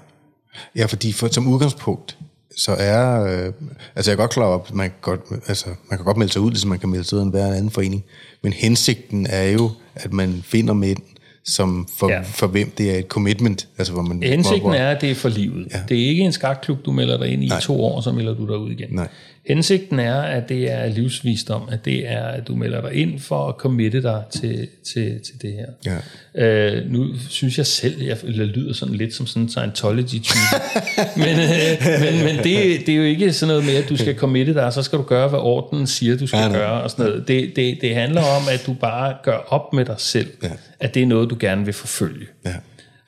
ja 0.75 0.85
fordi 0.85 1.11
for, 1.11 1.27
som 1.27 1.47
udgangspunkt, 1.47 2.17
så 2.57 2.71
er, 2.71 3.23
øh, 3.23 3.53
altså 3.95 4.11
jeg 4.11 4.15
er 4.15 4.21
godt 4.21 4.31
klar 4.31 4.45
over, 4.45 4.59
at 4.59 4.73
man 4.73 4.89
kan 4.89 4.97
godt, 5.01 5.21
altså, 5.47 5.65
man 5.89 5.97
kan 5.97 6.05
godt 6.05 6.17
melde 6.17 6.33
sig 6.33 6.41
ud, 6.41 6.51
ligesom 6.51 6.69
man 6.69 6.79
kan 6.79 6.89
melde 6.89 7.03
sig 7.03 7.17
ud 7.17 7.23
af 7.23 7.29
hver 7.29 7.53
anden 7.53 7.71
forening, 7.71 8.03
men 8.41 8.53
hensigten 8.53 9.27
er 9.29 9.43
jo, 9.43 9.71
at 9.95 10.13
man 10.13 10.41
finder 10.45 10.73
mænd, 10.73 10.97
som 11.45 11.87
for, 11.97 12.09
ja. 12.09 12.21
for 12.21 12.47
hvem 12.47 12.71
det 12.77 12.91
er 12.91 12.97
et 12.97 13.05
commitment. 13.05 13.67
Altså 13.77 13.93
hvor 13.93 14.01
man, 14.01 14.23
Hensigten 14.23 14.61
hvor, 14.61 14.69
hvor, 14.69 14.77
er, 14.77 14.91
at 14.95 15.01
det 15.01 15.11
er 15.11 15.15
for 15.15 15.29
livet. 15.29 15.67
Ja. 15.73 15.79
Det 15.89 16.03
er 16.03 16.09
ikke 16.09 16.23
en 16.23 16.31
skakklub, 16.31 16.85
du 16.85 16.91
melder 16.91 17.17
dig 17.17 17.27
ind 17.27 17.43
i 17.43 17.47
Nej. 17.47 17.59
to 17.59 17.83
år, 17.83 18.01
så 18.01 18.11
melder 18.11 18.33
du 18.33 18.47
dig 18.47 18.57
ud 18.57 18.71
igen. 18.71 18.87
Nej. 18.91 19.07
Hensigten 19.47 19.99
er, 19.99 20.21
at 20.21 20.49
det 20.49 20.71
er 20.71 20.87
livsvisdom, 20.87 21.69
at 21.71 21.85
det 21.85 22.11
er, 22.11 22.23
at 22.23 22.47
du 22.47 22.55
melder 22.55 22.81
dig 22.81 22.93
ind 22.93 23.19
for 23.19 23.47
at 23.47 23.55
committe 23.55 24.01
dig 24.01 24.23
til, 24.31 24.67
til, 24.93 25.19
til 25.19 25.41
det 25.41 25.53
her. 25.53 25.97
Ja. 26.35 26.75
Øh, 26.75 26.91
nu 26.91 27.07
synes 27.29 27.57
jeg 27.57 27.65
selv, 27.65 28.01
jeg, 28.03 28.17
jeg 28.23 28.45
lyder 28.45 28.73
sådan 28.73 28.95
lidt 28.95 29.13
som 29.13 29.27
sådan 29.27 29.41
en 29.41 29.49
Scientology-type, 29.49 30.55
men, 31.23 31.39
øh, 31.39 32.01
men, 32.01 32.25
men 32.25 32.37
det, 32.37 32.85
det 32.85 32.89
er 32.89 32.95
jo 32.95 33.03
ikke 33.03 33.33
sådan 33.33 33.47
noget 33.47 33.65
med, 33.65 33.75
at 33.75 33.89
du 33.89 33.97
skal 33.97 34.15
committe 34.15 34.53
dig, 34.53 34.65
og 34.65 34.73
så 34.73 34.83
skal 34.83 34.97
du 34.99 35.03
gøre, 35.03 35.27
hvad 35.27 35.39
ordenen 35.39 35.87
siger, 35.87 36.17
du 36.17 36.27
skal 36.27 36.39
ja, 36.39 36.51
gøre. 36.51 36.81
Og 36.81 36.91
sådan 36.91 37.05
noget. 37.05 37.27
Det, 37.27 37.55
det, 37.55 37.77
det 37.81 37.95
handler 37.95 38.21
om, 38.21 38.43
at 38.51 38.63
du 38.65 38.73
bare 38.73 39.15
gør 39.23 39.37
op 39.47 39.73
med 39.73 39.85
dig 39.85 39.95
selv, 39.97 40.29
ja. 40.43 40.49
at 40.79 40.93
det 40.93 41.03
er 41.03 41.07
noget, 41.07 41.29
du 41.29 41.37
gerne 41.39 41.65
vil 41.65 41.73
forfølge. 41.73 42.25
Ja. 42.45 42.55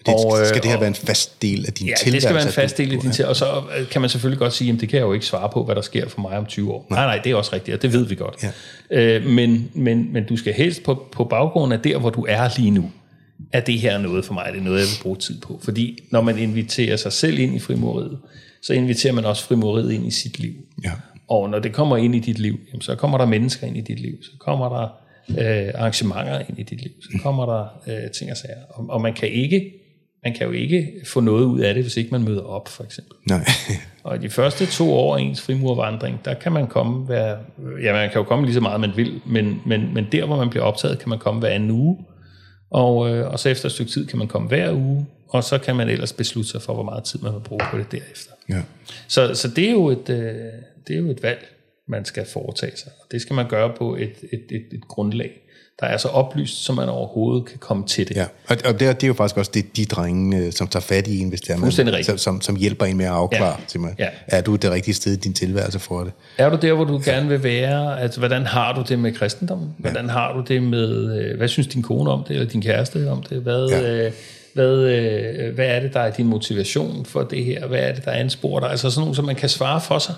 Det, 0.05 0.13
og, 0.13 0.45
skal 0.45 0.61
det 0.61 0.69
her 0.69 0.75
og, 0.75 0.81
være 0.81 0.87
en 0.87 0.95
fast 0.95 1.41
del 1.41 1.65
af 1.67 1.73
din 1.73 1.87
ja, 1.87 1.93
tilværelse? 1.95 2.11
det 2.11 2.21
skal 2.23 2.35
være 2.35 2.45
en 2.45 2.51
fast 2.51 2.77
del 2.77 2.93
af 2.93 2.99
din 2.99 3.11
tilværelse. 3.11 3.27
Og 3.27 3.35
så 3.35 3.63
øh, 3.77 3.89
kan 3.89 4.01
man 4.01 4.09
selvfølgelig 4.09 4.39
godt 4.39 4.53
sige, 4.53 4.73
at 4.73 4.81
det 4.81 4.89
kan 4.89 4.97
jeg 4.97 5.05
jo 5.05 5.13
ikke 5.13 5.25
svare 5.25 5.49
på, 5.53 5.63
hvad 5.63 5.75
der 5.75 5.81
sker 5.81 6.09
for 6.09 6.21
mig 6.21 6.37
om 6.37 6.45
20 6.45 6.71
år. 6.71 6.87
Nej, 6.89 6.99
nej, 6.99 7.15
nej 7.15 7.23
det 7.23 7.31
er 7.31 7.35
også 7.35 7.53
rigtigt, 7.53 7.75
og 7.75 7.81
det 7.81 7.93
ved 7.93 8.05
vi 8.05 8.15
godt. 8.15 8.43
Ja. 8.43 8.49
Øh, 8.91 9.25
men, 9.25 9.71
men, 9.73 10.13
men 10.13 10.25
du 10.25 10.37
skal 10.37 10.53
helst 10.53 10.83
på, 10.83 11.07
på 11.11 11.23
baggrund 11.23 11.73
af 11.73 11.79
der, 11.79 11.97
hvor 11.97 12.09
du 12.09 12.25
er 12.29 12.49
lige 12.57 12.71
nu, 12.71 12.91
er 13.51 13.59
det 13.59 13.79
her 13.79 13.97
noget 13.97 14.25
for 14.25 14.33
mig, 14.33 14.49
det 14.53 14.59
er 14.59 14.63
noget, 14.63 14.79
jeg 14.79 14.87
vil 14.87 15.03
bruge 15.03 15.17
tid 15.17 15.41
på. 15.41 15.59
Fordi 15.63 15.99
når 16.11 16.21
man 16.21 16.37
inviterer 16.37 16.97
sig 16.97 17.13
selv 17.13 17.39
ind 17.39 17.55
i 17.55 17.59
frimoriet, 17.59 18.19
så 18.61 18.73
inviterer 18.73 19.13
man 19.13 19.25
også 19.25 19.43
frimoriet 19.43 19.91
ind 19.91 20.07
i 20.07 20.11
sit 20.11 20.39
liv. 20.39 20.53
Ja. 20.83 20.91
Og 21.27 21.49
når 21.49 21.59
det 21.59 21.73
kommer 21.73 21.97
ind 21.97 22.15
i 22.15 22.19
dit 22.19 22.39
liv, 22.39 22.59
jamen, 22.71 22.81
så 22.81 22.95
kommer 22.95 23.17
der 23.17 23.25
mennesker 23.25 23.67
ind 23.67 23.77
i 23.77 23.81
dit 23.81 23.99
liv. 23.99 24.17
Så 24.23 24.31
kommer 24.39 24.69
der 24.69 24.83
øh, 25.29 25.71
arrangementer 25.75 26.39
ind 26.49 26.59
i 26.59 26.63
dit 26.63 26.81
liv. 26.81 26.91
Så 27.01 27.19
kommer 27.23 27.45
der 27.45 27.65
øh, 27.87 28.11
ting 28.11 28.31
og 28.31 28.37
sager. 28.37 28.63
Og, 28.69 28.85
og 28.89 29.01
man 29.01 29.13
kan 29.13 29.29
ikke 29.29 29.71
man 30.23 30.33
kan 30.33 30.47
jo 30.47 30.51
ikke 30.53 30.91
få 31.05 31.19
noget 31.19 31.45
ud 31.45 31.59
af 31.59 31.73
det, 31.73 31.83
hvis 31.83 31.97
ikke 31.97 32.11
man 32.11 32.23
møder 32.23 32.41
op, 32.41 32.67
for 32.67 32.83
eksempel. 32.83 33.17
Nej. 33.29 33.45
og 34.03 34.21
de 34.21 34.29
første 34.29 34.65
to 34.65 34.93
år 34.93 35.17
af 35.17 35.21
ens 35.21 35.41
frimurvandring, 35.41 36.19
der 36.25 36.33
kan 36.33 36.51
man 36.51 36.67
komme 36.67 37.05
hver, 37.05 37.37
ja, 37.83 37.93
man 37.93 38.09
kan 38.09 38.17
jo 38.17 38.23
komme 38.23 38.45
lige 38.45 38.53
så 38.53 38.61
meget, 38.61 38.81
man 38.81 38.91
vil, 38.95 39.21
men, 39.25 39.61
men, 39.65 39.93
men 39.93 40.07
der, 40.11 40.25
hvor 40.25 40.37
man 40.37 40.49
bliver 40.49 40.63
optaget, 40.63 40.99
kan 40.99 41.09
man 41.09 41.19
komme 41.19 41.39
hver 41.39 41.49
anden 41.49 41.71
uge, 41.71 42.05
og, 42.71 43.09
øh, 43.09 43.31
og 43.31 43.39
så 43.39 43.49
efter 43.49 43.65
et 43.65 43.71
stykke 43.71 43.91
tid 43.91 44.07
kan 44.07 44.17
man 44.19 44.27
komme 44.27 44.47
hver 44.47 44.73
uge, 44.73 45.05
og 45.29 45.43
så 45.43 45.57
kan 45.57 45.75
man 45.75 45.89
ellers 45.89 46.13
beslutte 46.13 46.49
sig 46.49 46.61
for, 46.61 46.73
hvor 46.73 46.83
meget 46.83 47.03
tid 47.03 47.19
man 47.19 47.33
vil 47.33 47.39
bruge 47.39 47.61
på 47.71 47.77
det 47.77 47.91
derefter. 47.91 48.31
Ja. 48.49 48.61
Så, 49.07 49.35
så 49.35 49.47
det, 49.47 49.67
er 49.67 49.71
jo 49.71 49.87
et, 49.87 50.09
øh, 50.09 50.35
det 50.87 50.95
er 50.95 50.99
jo 50.99 51.09
et 51.09 51.23
valg, 51.23 51.47
man 51.87 52.05
skal 52.05 52.25
foretage 52.33 52.77
sig, 52.77 52.91
og 53.01 53.11
det 53.11 53.21
skal 53.21 53.33
man 53.33 53.47
gøre 53.49 53.73
på 53.77 53.95
et, 53.95 54.15
et, 54.31 54.45
et, 54.51 54.65
et 54.71 54.87
grundlag 54.87 55.31
der 55.79 55.85
er 55.87 55.97
så 55.97 56.07
oplyst, 56.07 56.63
som 56.63 56.75
man 56.75 56.89
overhovedet 56.89 57.45
kan 57.45 57.57
komme 57.57 57.85
til 57.87 58.07
det. 58.07 58.15
Ja, 58.15 58.25
og 58.49 58.79
det, 58.79 58.87
er, 58.87 58.93
det 58.93 59.03
er 59.03 59.07
jo 59.07 59.13
faktisk 59.13 59.37
også 59.37 59.51
det, 59.53 59.77
de 59.77 59.85
drenge, 59.85 60.37
øh, 60.37 60.51
som 60.51 60.67
tager 60.67 60.81
fat 60.81 61.07
i 61.07 61.19
en, 61.19 61.29
hvis 61.29 61.41
det 61.41 61.49
er, 61.49 61.57
man, 61.57 62.03
som, 62.03 62.17
som, 62.17 62.41
som 62.41 62.55
hjælper 62.55 62.85
en 62.85 62.97
med 62.97 63.05
at 63.05 63.11
afklare 63.11 63.57
ja. 63.75 63.79
mig. 63.79 63.95
Ja. 63.99 64.07
Er 64.27 64.41
du 64.41 64.55
det 64.55 64.71
rigtige 64.71 64.93
sted 64.93 65.13
i 65.13 65.15
din 65.15 65.33
tilværelse 65.33 65.79
for 65.79 66.03
det? 66.03 66.11
Er 66.37 66.49
du 66.49 66.57
der, 66.61 66.73
hvor 66.73 66.83
du 66.83 67.01
gerne 67.05 67.29
vil 67.29 67.43
være? 67.43 68.01
Altså, 68.01 68.19
hvordan 68.19 68.45
har 68.45 68.73
du 68.73 68.83
det 68.87 68.99
med 68.99 69.13
kristendom? 69.13 69.69
Hvordan 69.77 70.05
ja. 70.05 70.11
har 70.11 70.33
du 70.33 70.43
det 70.47 70.63
med, 70.63 71.19
øh, 71.19 71.37
hvad 71.37 71.47
synes 71.47 71.67
din 71.67 71.81
kone 71.81 72.11
om 72.11 72.23
det, 72.27 72.35
eller 72.35 72.49
din 72.49 72.61
kæreste 72.61 73.11
om 73.11 73.23
det? 73.23 73.37
Hvad, 73.37 73.69
ja. 73.69 74.05
øh, 74.05 74.11
hvad, 74.53 74.77
øh, 74.77 75.55
hvad 75.55 75.65
er 75.65 75.79
det, 75.79 75.93
der 75.93 75.99
er 75.99 76.11
din 76.11 76.27
motivation 76.27 77.05
for 77.05 77.21
det 77.21 77.45
her? 77.45 77.67
Hvad 77.67 77.79
er 77.79 77.93
det, 77.93 78.05
der 78.05 78.11
ansporer 78.11 78.59
dig? 78.59 78.69
Altså 78.69 78.89
sådan 78.89 79.01
nogle, 79.01 79.15
som 79.15 79.25
man 79.25 79.35
kan 79.35 79.49
svare 79.49 79.81
for 79.81 79.99
sig 79.99 80.15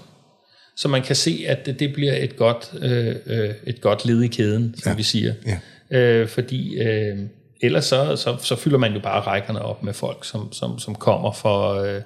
så 0.78 0.88
man 0.88 1.02
kan 1.02 1.16
se, 1.16 1.46
at 1.48 1.66
det, 1.80 1.94
bliver 1.94 2.14
et 2.16 2.38
godt, 2.38 2.72
øh, 2.82 3.16
øh, 3.26 3.50
et 3.64 3.82
godt 3.82 4.06
led 4.06 4.22
i 4.22 4.28
kæden, 4.28 4.76
som 4.84 4.92
ja. 4.92 4.96
vi 4.96 5.04
siger. 5.04 5.34
Ja. 5.92 5.98
Øh, 5.98 6.28
fordi 6.28 6.78
øh, 6.78 7.18
ellers 7.62 7.86
så, 7.86 8.16
så, 8.16 8.38
så 8.42 8.56
fylder 8.56 8.78
man 8.78 8.94
jo 8.94 9.00
bare 9.00 9.22
rækkerne 9.22 9.62
op 9.62 9.84
med 9.84 9.94
folk, 9.94 10.26
som, 10.26 10.54
som, 10.54 10.80
som 10.80 10.96
kommer 10.96 11.32
for, 11.32 11.74
øh, 11.74 12.02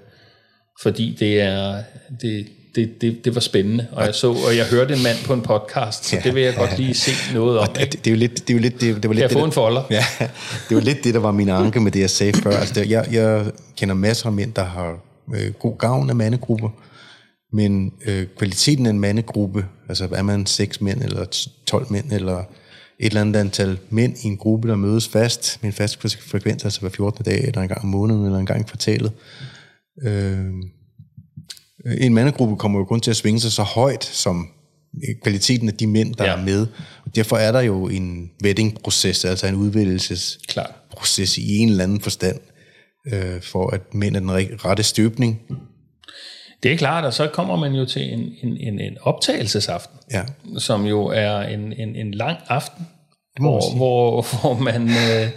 fordi 0.82 1.18
det 1.20 1.42
er 1.42 1.84
det, 2.22 2.48
det, 2.76 3.02
det, 3.02 3.26
det 3.26 3.36
var 3.36 3.42
spændende, 3.42 3.88
og 3.92 4.06
jeg 4.06 4.16
så 4.16 4.30
og 4.30 4.58
jeg 4.58 4.66
hørte 4.66 4.94
en 4.94 5.04
mand 5.04 5.18
på 5.26 5.34
en 5.34 5.42
podcast, 5.42 6.06
så 6.06 6.16
ja, 6.16 6.22
det 6.22 6.36
vil 6.36 6.44
jeg 6.44 6.56
godt 6.56 6.78
lige 6.78 6.94
se 6.94 7.12
noget 7.34 7.60
om. 7.60 7.68
Det, 7.68 7.92
det, 7.92 8.08
er 8.08 8.12
jo 8.12 8.18
lidt, 8.18 8.48
det 8.48 8.50
er 8.50 8.54
jo 8.54 8.62
lidt, 8.62 8.82
det, 8.82 8.96
det 8.96 9.08
var 9.08 9.14
lidt 9.14 9.22
jeg 9.22 9.32
få 9.32 9.44
en 9.44 9.52
folder? 9.52 9.84
Ja, 9.90 10.06
det 10.70 10.76
var 10.76 10.82
lidt 10.82 11.04
det, 11.04 11.14
der 11.14 11.20
var 11.20 11.32
min 11.32 11.50
anke 11.50 11.80
med 11.80 11.92
det, 11.92 12.00
jeg 12.00 12.10
sagde 12.10 12.34
før. 12.34 12.52
Altså, 12.52 12.74
det, 12.74 12.90
jeg, 12.90 13.08
jeg 13.12 13.52
kender 13.78 13.96
masser 13.96 14.26
af 14.26 14.32
mænd, 14.32 14.54
der 14.54 14.64
har 14.64 15.00
øh, 15.36 15.54
god 15.54 15.78
gavn 15.78 16.10
af 16.10 16.16
mandegrupper, 16.16 16.70
men 17.54 17.94
øh, 18.06 18.28
kvaliteten 18.38 18.86
af 18.86 18.90
en 18.90 19.00
mandegruppe, 19.00 19.66
altså 19.90 20.08
er 20.12 20.22
man 20.22 20.46
6 20.46 20.82
mænd 20.82 21.02
eller 21.02 21.48
12 21.68 21.88
mænd, 21.92 22.12
eller 22.12 22.38
et 23.00 23.08
eller 23.08 23.22
andet 23.22 23.40
antal 23.40 23.80
mænd 23.90 24.18
i 24.24 24.28
en 24.28 24.38
gruppe, 24.38 24.68
der 24.68 24.76
mødes 24.76 25.08
fast 25.08 25.58
med 25.62 25.70
en 25.70 25.74
fast 25.74 26.02
frekvens, 26.20 26.64
altså 26.64 26.80
hver 26.80 26.90
14. 26.90 27.26
dag, 27.26 27.44
eller 27.48 27.62
en 27.62 27.68
gang 27.68 27.82
om 27.82 27.90
måneden, 27.90 28.26
eller 28.26 28.40
en 28.40 28.46
gang 28.46 28.62
i 28.62 28.64
kvartalet. 28.64 29.12
Øh, 30.04 30.46
en 31.98 32.14
mandegruppe 32.14 32.56
kommer 32.56 32.80
jo 32.80 32.86
kun 32.86 33.02
til 33.02 33.12
at 33.12 33.18
svinge 33.18 33.40
sig 33.40 33.52
så 33.52 33.64
højt, 33.64 34.04
som 34.04 34.48
kvaliteten 35.24 35.68
af 35.68 35.74
de 35.74 35.88
mænd, 35.88 36.16
der 36.16 36.26
ja. 36.26 36.38
er 36.38 36.46
med. 36.46 36.68
Derfor 37.16 37.38
er 37.38 37.52
der 37.52 37.62
jo 37.62 37.88
en 37.88 38.32
vetting-proces, 38.44 39.26
altså 39.26 39.48
en 39.48 39.56
udvælgelsesproces 39.56 41.38
i 41.38 41.58
en 41.58 41.70
eller 41.70 41.84
anden 41.84 42.02
forstand, 42.02 42.40
øh, 43.14 43.42
for 43.42 43.70
at 43.70 43.94
mænd 43.94 44.16
er 44.16 44.20
den 44.20 44.32
rette 44.66 44.84
støbning 44.84 45.42
det 46.64 46.74
er 46.74 46.78
klart, 46.78 47.06
og 47.06 47.14
så 47.14 47.28
kommer 47.28 47.56
man 47.56 47.74
jo 47.74 47.86
til 47.86 48.14
en, 48.14 48.34
en, 48.44 48.58
en, 48.58 48.80
en 48.80 48.98
optagelsesaften, 49.02 50.00
ja. 50.12 50.24
som 50.58 50.86
jo 50.86 51.06
er 51.06 51.40
en, 51.40 51.74
en, 51.74 51.96
en 51.96 52.12
lang 52.14 52.38
aften, 52.48 52.88
hvor, 53.40 53.76
hvor, 53.76 54.26
hvor 54.42 54.54
man 54.54 54.90
øh, 54.90 55.30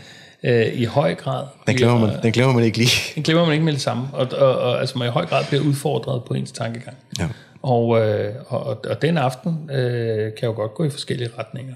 øh, 0.44 0.80
i 0.80 0.84
høj 0.84 1.14
grad... 1.14 1.46
Den 1.66 1.76
glemmer, 1.76 1.98
man, 1.98 2.22
den 2.22 2.32
glemmer 2.32 2.54
man 2.54 2.64
ikke 2.64 2.78
lige. 2.78 2.90
Den 3.14 3.22
glemmer 3.22 3.44
man 3.44 3.52
ikke 3.52 3.64
med 3.64 3.72
det 3.72 3.80
samme, 3.80 4.08
og, 4.12 4.28
og, 4.38 4.58
og 4.58 4.80
altså 4.80 4.98
man 4.98 5.08
i 5.08 5.10
høj 5.10 5.26
grad 5.26 5.44
bliver 5.44 5.64
udfordret 5.64 6.24
på 6.24 6.34
ens 6.34 6.52
tankegang. 6.52 6.96
Ja. 7.18 7.28
Og, 7.62 8.00
øh, 8.00 8.34
og, 8.46 8.84
og 8.90 9.02
den 9.02 9.18
aften 9.18 9.70
øh, 9.70 10.34
kan 10.38 10.48
jo 10.48 10.54
godt 10.54 10.74
gå 10.74 10.84
i 10.84 10.90
forskellige 10.90 11.30
retninger. 11.38 11.74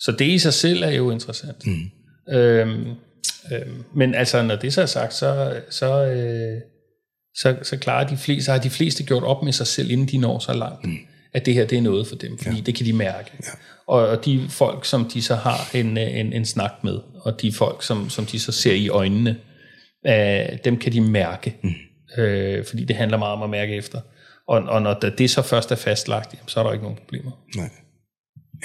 Så 0.00 0.12
det 0.12 0.24
i 0.26 0.38
sig 0.38 0.54
selv 0.54 0.82
er 0.82 0.90
jo 0.90 1.10
interessant. 1.10 1.66
Mm. 1.66 2.34
Øhm, 2.34 2.86
øhm, 3.52 3.84
men 3.94 4.14
altså, 4.14 4.42
når 4.42 4.56
det 4.56 4.72
så 4.72 4.82
er 4.82 4.86
sagt, 4.86 5.14
så... 5.14 5.54
så 5.70 6.04
øh, 6.04 6.60
så, 7.34 7.56
så, 7.62 7.76
klarer 7.76 8.06
de 8.06 8.16
fleste, 8.16 8.44
så 8.44 8.52
har 8.52 8.58
de 8.58 8.70
fleste 8.70 9.04
gjort 9.04 9.22
op 9.22 9.42
med 9.42 9.52
sig 9.52 9.66
selv, 9.66 9.90
inden 9.90 10.08
de 10.08 10.18
når 10.18 10.38
så 10.38 10.52
langt, 10.52 10.84
mm. 10.84 10.96
at 11.32 11.46
det 11.46 11.54
her 11.54 11.66
det 11.66 11.78
er 11.78 11.82
noget 11.82 12.06
for 12.06 12.16
dem, 12.16 12.38
fordi 12.38 12.56
ja. 12.56 12.62
det 12.62 12.74
kan 12.74 12.86
de 12.86 12.92
mærke. 12.92 13.30
Ja. 13.42 13.50
Og, 13.86 14.08
og 14.08 14.24
de 14.24 14.46
folk, 14.48 14.84
som 14.84 15.04
de 15.04 15.22
så 15.22 15.34
har 15.34 15.70
en, 15.74 15.98
en, 15.98 16.32
en 16.32 16.44
snak 16.44 16.72
med, 16.82 16.98
og 17.20 17.42
de 17.42 17.52
folk, 17.52 17.82
som, 17.82 18.10
som 18.10 18.26
de 18.26 18.38
så 18.38 18.52
ser 18.52 18.74
i 18.74 18.88
øjnene, 18.88 19.36
øh, 20.06 20.58
dem 20.64 20.76
kan 20.76 20.92
de 20.92 21.00
mærke, 21.00 21.56
mm. 21.62 22.22
øh, 22.22 22.64
fordi 22.64 22.84
det 22.84 22.96
handler 22.96 23.18
meget 23.18 23.32
om 23.32 23.42
at 23.42 23.50
mærke 23.50 23.76
efter. 23.76 24.00
Og, 24.48 24.62
og 24.62 24.82
når 24.82 24.94
det 24.94 25.30
så 25.30 25.42
først 25.42 25.72
er 25.72 25.76
fastlagt, 25.76 26.34
så 26.46 26.60
er 26.60 26.64
der 26.64 26.72
ikke 26.72 26.82
nogen 26.82 26.98
problemer. 26.98 27.30
Nej. 27.56 27.70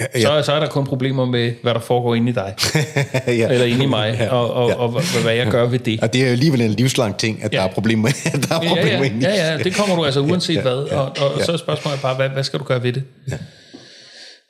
Ja, 0.00 0.04
ja. 0.14 0.20
Så, 0.20 0.46
så 0.46 0.52
er 0.52 0.60
der 0.60 0.66
kun 0.66 0.86
problemer 0.86 1.24
med, 1.24 1.52
hvad 1.62 1.74
der 1.74 1.80
foregår 1.80 2.14
inde 2.14 2.30
i 2.30 2.32
dig, 2.32 2.54
ja. 3.26 3.48
eller 3.48 3.64
inde 3.64 3.84
i 3.84 3.86
mig, 3.86 4.16
ja, 4.20 4.28
og, 4.28 4.52
og, 4.54 4.68
ja. 4.68 4.74
og, 4.74 4.94
og 4.94 5.22
hvad 5.22 5.34
jeg 5.34 5.46
gør 5.50 5.66
ved 5.66 5.78
det. 5.78 6.00
Og 6.00 6.12
det 6.12 6.20
er 6.20 6.26
jo 6.26 6.32
alligevel 6.32 6.60
en 6.60 6.70
livslang 6.70 7.18
ting, 7.18 7.42
at 7.42 7.52
ja. 7.52 7.58
der 7.62 7.64
er 7.64 7.72
problemer, 7.72 8.08
der 8.48 8.54
er 8.54 8.58
problemer 8.58 8.86
ja, 8.86 8.98
ja, 8.98 9.02
inde 9.02 9.18
i. 9.18 9.22
Ja, 9.22 9.50
ja, 9.50 9.58
det 9.58 9.74
kommer 9.74 9.96
du 9.96 10.04
altså 10.04 10.20
uanset 10.20 10.54
ja, 10.54 10.60
ja, 10.60 10.62
hvad, 10.62 10.72
og, 10.72 11.04
og 11.04 11.38
ja. 11.38 11.44
så 11.44 11.52
er 11.52 11.56
spørgsmålet 11.56 12.00
bare, 12.00 12.14
hvad, 12.14 12.28
hvad 12.28 12.44
skal 12.44 12.58
du 12.58 12.64
gøre 12.64 12.82
ved 12.82 12.92
det? 12.92 13.04
Ja. 13.30 13.36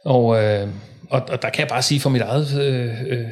Og, 0.05 0.45
øh, 0.45 0.69
og, 1.11 1.23
og 1.29 1.43
der 1.43 1.51
kan 1.51 1.61
jeg 1.61 1.69
bare 1.69 1.83
sige 1.83 2.01
for 2.01 2.11
mit 2.11 2.23
eget, 2.23 2.61
øh, 2.61 3.03
øh, 3.07 3.27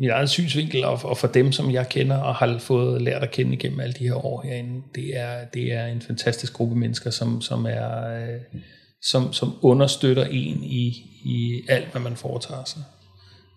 mit 0.00 0.10
eget 0.10 0.30
synsvinkel, 0.30 0.84
og, 0.84 1.00
og 1.02 1.18
for 1.18 1.26
dem, 1.26 1.52
som 1.52 1.70
jeg 1.70 1.88
kender 1.88 2.16
og 2.16 2.34
har 2.34 2.58
fået 2.58 3.02
lært 3.02 3.22
at 3.22 3.30
kende 3.30 3.52
igennem 3.52 3.80
alle 3.80 3.92
de 3.92 4.04
her 4.04 4.26
år 4.26 4.42
herinde, 4.44 4.82
det 4.94 5.18
er, 5.18 5.44
det 5.54 5.72
er 5.72 5.86
en 5.86 6.02
fantastisk 6.06 6.52
gruppe 6.52 6.76
mennesker, 6.76 7.10
som, 7.10 7.40
som 7.40 7.66
er... 7.66 8.14
Øh, 8.14 8.60
som, 9.02 9.32
som 9.32 9.54
understøtter 9.62 10.24
en 10.24 10.64
i, 10.64 10.86
i 11.24 11.62
alt, 11.68 11.92
hvad 11.92 12.02
man 12.02 12.16
foretager 12.16 12.64
sig. 12.64 12.82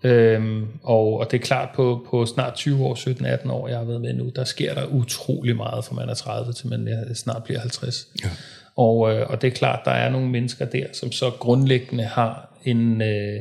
Øhm, 0.04 0.68
og, 0.84 1.20
og 1.20 1.32
det 1.32 1.42
er 1.42 1.46
klart, 1.46 1.70
på, 1.76 2.08
på 2.10 2.26
snart 2.26 2.56
20 2.56 2.86
år, 2.86 2.96
17-18 3.46 3.52
år, 3.52 3.68
jeg 3.68 3.78
har 3.78 3.86
været 3.86 4.02
med 4.02 4.14
nu, 4.14 4.32
der 4.36 4.44
sker 4.44 4.74
der 4.74 4.86
utrolig 4.86 5.56
meget, 5.56 5.86
fra 5.86 5.96
man 5.96 6.10
er 6.10 6.14
30 6.14 6.54
til 6.54 6.68
man 6.68 7.16
snart 7.16 7.44
bliver 7.44 7.60
50. 7.60 8.08
Ja. 8.24 8.30
Og, 8.78 9.14
øh, 9.14 9.30
og 9.30 9.42
det 9.42 9.48
er 9.48 9.52
klart, 9.52 9.80
der 9.86 9.92
er 9.92 10.10
nogle 10.10 10.30
mennesker 10.30 10.66
der, 10.66 10.86
som 10.94 11.12
så 11.12 11.32
grundlæggende 11.40 12.04
har 12.04 12.60
en, 12.66 13.02
øh, 13.02 13.40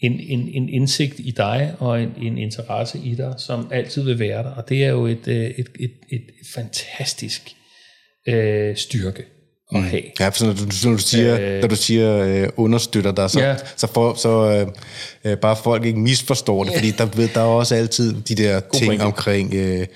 en, 0.00 0.12
en, 0.20 0.48
en 0.48 0.68
indsigt 0.68 1.14
i 1.18 1.30
dig 1.30 1.74
og 1.78 2.02
en, 2.02 2.14
en 2.22 2.38
interesse 2.38 2.98
i 2.98 3.14
dig, 3.14 3.34
som 3.38 3.68
altid 3.72 4.02
vil 4.02 4.18
være 4.18 4.42
der. 4.42 4.50
Og 4.50 4.68
det 4.68 4.84
er 4.84 4.88
jo 4.88 5.06
et, 5.06 5.28
øh, 5.28 5.44
et, 5.44 5.68
et, 5.80 5.94
et 6.12 6.24
fantastisk 6.54 7.56
øh, 8.28 8.76
styrke 8.76 9.24
at 9.74 9.80
mm. 9.80 9.88
have. 9.88 10.02
Ja, 10.20 10.28
for 10.28 10.44
når 10.44 10.52
du, 10.52 10.60
når 10.84 10.96
du 10.96 11.02
siger, 11.02 11.40
øh, 11.40 11.60
når 11.60 11.68
du 11.68 11.76
siger 11.76 12.24
øh, 12.24 12.48
understøtter 12.56 13.12
dig, 13.12 13.30
så, 13.30 13.40
ja. 13.40 13.56
så, 13.76 13.86
for, 13.86 14.14
så 14.14 14.50
øh, 15.24 15.32
øh, 15.32 15.38
bare 15.38 15.56
folk 15.56 15.84
ikke 15.84 15.98
misforstår 15.98 16.64
det, 16.64 16.72
fordi 16.74 16.90
der, 16.90 17.06
der 17.34 17.40
er 17.40 17.44
også 17.44 17.74
altid 17.74 18.14
de 18.28 18.34
der 18.34 18.60
God 18.60 18.78
ting 18.78 18.88
pointe. 18.88 19.02
omkring, 19.02 19.54
øh, 19.54 19.78
ja. 19.80 19.86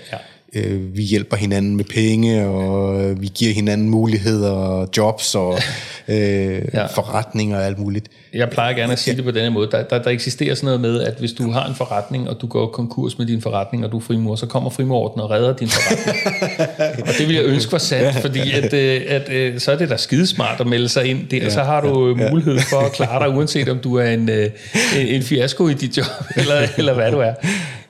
Øh, 0.55 0.97
vi 0.97 1.03
hjælper 1.03 1.37
hinanden 1.37 1.77
med 1.77 1.85
penge, 1.85 2.47
og 2.47 3.05
øh, 3.05 3.23
vi 3.23 3.31
giver 3.35 3.55
hinanden 3.55 3.91
muligheder, 3.91 4.51
og 4.51 4.89
jobs, 4.97 5.35
og 5.35 5.59
øh, 6.09 6.63
ja. 6.75 6.87
forretninger 6.87 7.59
og 7.59 7.65
alt 7.65 7.79
muligt. 7.79 8.07
Jeg 8.35 8.51
plejer 8.51 8.75
gerne 8.75 8.93
at 8.93 8.99
sige 8.99 9.17
det 9.17 9.25
på 9.25 9.31
denne 9.31 9.51
måde. 9.51 9.71
Der, 9.71 9.83
der, 9.83 10.03
der 10.03 10.11
eksisterer 10.11 10.55
sådan 10.55 10.67
noget 10.67 10.81
med, 10.81 11.01
at 11.01 11.15
hvis 11.19 11.33
du 11.33 11.51
har 11.51 11.67
en 11.67 11.75
forretning, 11.75 12.31
og 12.31 12.41
du 12.41 12.47
går 12.47 12.67
konkurs 12.67 13.19
med 13.19 13.27
din 13.27 13.43
forretning, 13.43 13.85
og 13.85 13.93
du 13.93 13.97
er 13.97 14.01
frimor, 14.01 14.37
så 14.37 14.47
kommer 14.47 14.71
frimorten 14.71 15.21
og 15.21 15.31
redder 15.31 15.57
din 15.57 15.69
forretning. 15.69 16.19
og 17.09 17.15
det 17.19 17.29
vil 17.29 17.37
jeg 17.37 17.45
ønske 17.45 17.73
var 17.73 17.79
sandt, 17.79 18.17
fordi 18.17 18.53
at, 18.53 18.73
øh, 18.73 19.03
at, 19.09 19.33
øh, 19.33 19.61
så 19.61 19.73
er 19.73 19.77
det 19.77 19.91
da 19.91 19.97
skidesmart 19.97 20.61
at 20.61 20.67
melde 20.67 20.89
sig 20.89 21.05
ind 21.05 21.29
der, 21.29 21.47
og 21.47 21.53
så 21.53 21.63
har 21.63 21.81
du 21.81 22.17
ja, 22.19 22.31
mulighed 22.31 22.59
for 22.71 22.77
at 22.77 22.93
klare 22.93 23.27
dig, 23.27 23.37
uanset 23.37 23.69
om 23.69 23.79
du 23.79 23.95
er 23.95 24.11
en, 24.11 24.29
øh, 24.29 24.51
en, 24.97 25.07
en 25.07 25.23
fiasko 25.23 25.69
i 25.69 25.75
dit 25.75 25.97
job, 25.97 26.07
eller, 26.37 26.69
eller 26.79 26.95
hvad 26.95 27.13
du 27.13 27.19
er. 27.19 27.35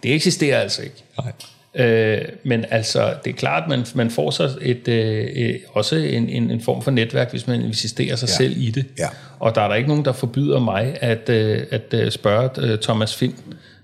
Det 0.03 0.15
eksisterer 0.15 0.61
altså 0.61 0.83
ikke. 0.83 1.05
Nej. 1.23 1.33
Øh, 1.79 2.19
men 2.45 2.65
altså, 2.71 3.15
det 3.25 3.31
er 3.31 3.35
klart, 3.35 3.69
man, 3.69 3.85
man 3.95 4.11
får 4.11 4.31
så 4.31 4.51
et, 4.63 4.89
øh, 4.89 5.55
også 5.73 5.97
en, 5.97 6.29
en, 6.29 6.51
en 6.51 6.61
form 6.61 6.83
for 6.83 6.91
netværk, 6.91 7.31
hvis 7.31 7.47
man 7.47 7.61
investerer 7.61 8.17
sig 8.17 8.29
ja. 8.29 8.35
selv 8.35 8.55
i 8.57 8.71
det. 8.71 8.87
Ja. 8.99 9.09
Og 9.39 9.55
der 9.55 9.61
er 9.61 9.69
der 9.69 9.75
ikke 9.75 9.89
nogen, 9.89 10.05
der 10.05 10.13
forbyder 10.13 10.61
mig 10.61 10.97
at, 11.01 11.29
øh, 11.29 11.63
at 11.71 11.95
øh, 11.95 12.11
spørge 12.11 12.51
øh, 12.59 12.79
Thomas 12.79 13.17
Finn, 13.17 13.35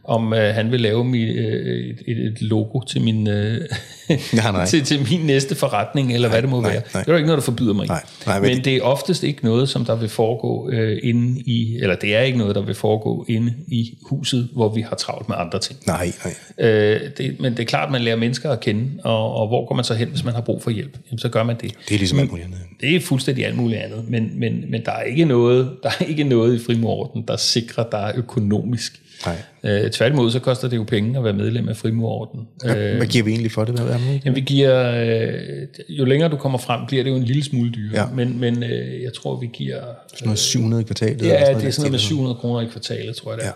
om 0.05 0.32
øh, 0.32 0.55
han 0.55 0.70
vil 0.72 0.81
lave 0.81 1.05
mi, 1.05 1.22
øh, 1.22 1.86
et, 1.90 2.02
et, 2.06 2.18
et 2.26 2.43
logo 2.43 2.81
til 2.81 3.01
min, 3.02 3.28
øh, 3.28 3.60
Nej, 4.09 4.52
nej. 4.52 4.66
til, 4.70 4.85
til 4.85 5.06
min 5.10 5.20
næste 5.26 5.55
forretning, 5.55 6.14
eller 6.14 6.28
hvad 6.28 6.43
det 6.43 6.51
må 6.51 6.60
nej, 6.60 6.70
være. 6.72 6.82
nej. 6.94 7.02
Det 7.02 7.09
er 7.09 7.12
jo 7.12 7.16
ikke 7.16 7.26
noget, 7.26 7.39
der 7.39 7.44
forbyder 7.44 7.72
mig. 7.74 7.86
Nej, 7.86 8.02
nej, 8.26 8.40
men- 8.40 8.51
men 8.55 8.64
det 8.64 8.76
er 8.76 8.82
oftest 8.82 9.22
ikke 9.22 9.44
noget, 9.44 9.68
som 9.68 9.85
der 9.85 9.97
vil 9.97 10.09
foregå 10.09 10.70
øh, 10.70 10.98
inde 11.02 11.40
i, 11.40 11.76
eller 11.82 11.97
det 11.97 12.16
er 12.16 12.20
ikke 12.20 12.39
noget, 12.39 12.55
der 12.55 12.62
vil 12.62 12.74
foregå 12.74 13.24
inde 13.28 13.52
i 13.68 13.98
huset, 14.10 14.48
hvor 14.52 14.68
vi 14.74 14.81
har 14.81 14.97
travlt 14.97 15.28
med 15.28 15.36
andre 15.39 15.59
ting. 15.59 15.78
Nej, 15.86 16.12
nej. 16.59 16.68
Øh, 16.70 17.01
det, 17.18 17.40
men 17.40 17.52
det 17.52 17.60
er 17.60 17.64
klart, 17.64 17.93
man 17.93 18.01
lærer 18.02 18.16
mennesker 18.16 18.51
at 18.51 18.60
kende, 18.60 18.90
og, 19.05 19.35
og 19.35 19.48
hvor 19.48 19.68
går 19.68 19.74
man 19.74 19.85
så 19.85 19.94
hen, 19.94 20.09
hvis 20.09 20.24
man 20.24 20.35
har 20.35 20.40
brug 20.40 20.62
for 20.62 20.70
hjælp? 20.70 20.98
Jamen, 21.10 21.18
så 21.18 21.28
gør 21.28 21.43
man 21.43 21.56
det. 21.60 21.72
Det 21.89 21.94
er 21.94 21.98
ligesom 21.98 22.18
alt 22.18 22.31
muligt 22.31 22.47
andet. 22.47 22.59
Det 22.81 22.97
er 22.97 23.01
fuldstændig 23.01 23.47
alt 23.47 23.56
muligt 23.56 23.81
andet, 23.81 24.10
men, 24.10 24.31
men, 24.40 24.64
men 24.70 24.85
der, 24.85 24.93
er 24.93 25.02
ikke 25.02 25.24
noget, 25.24 25.70
der 25.82 25.89
er 26.01 26.05
ikke 26.05 26.24
noget 26.24 26.60
i 26.60 26.64
frimurorden, 26.64 27.24
der 27.28 27.36
sikrer 27.36 27.85
dig 27.93 28.12
økonomisk. 28.16 29.01
Nej. 29.27 29.36
Øh, 29.85 29.91
tværtimod, 29.91 30.31
så 30.31 30.41
koster 30.41 30.69
det 30.69 30.77
jo 30.77 30.82
penge 30.85 31.19
at 31.19 31.24
være 31.24 31.32
medlem 31.32 31.69
af 31.69 31.77
frimurorden. 31.77 32.41
Øh, 32.65 32.97
Hvad 32.97 33.07
giver 33.07 33.24
vi 33.24 33.31
egentlig 33.31 33.53
for 33.53 33.65
det? 33.65 33.74
Hvad 33.81 33.95
er 33.95 33.99
det? 33.99 34.20
jamen, 34.24 34.36
vi 34.36 34.41
giver, 34.41 34.91
øh, 34.91 35.69
jo 35.89 36.05
længere 36.05 36.28
du 36.31 36.36
kommer 36.36 36.59
frem, 36.59 36.86
bliver 36.86 37.05
det 37.05 37.11
jo 37.11 37.16
en 37.16 37.23
lille 37.24 37.45
smule 37.45 37.70
dyrere, 37.73 38.01
Ja. 38.09 38.15
men, 38.15 38.41
men 38.41 38.62
øh, 38.62 39.03
jeg 39.03 39.12
tror, 39.15 39.41
vi 39.41 39.51
giver... 39.53 39.81
Sådan 40.09 40.24
noget 40.27 40.39
700 40.39 40.82
i 40.82 40.85
kvartalet? 40.85 41.20
eller 41.20 41.35
Ja, 41.35 41.41
sådan 41.47 41.61
det 41.61 41.66
er 41.66 41.70
sådan 41.70 41.82
noget 41.82 41.93
med 41.93 41.99
stil. 41.99 42.09
700 42.09 42.36
kroner 42.36 42.61
i 42.61 42.66
kvartalet, 42.66 43.16
tror 43.16 43.31
jeg 43.32 43.39
det 43.41 43.47
er. 43.47 43.53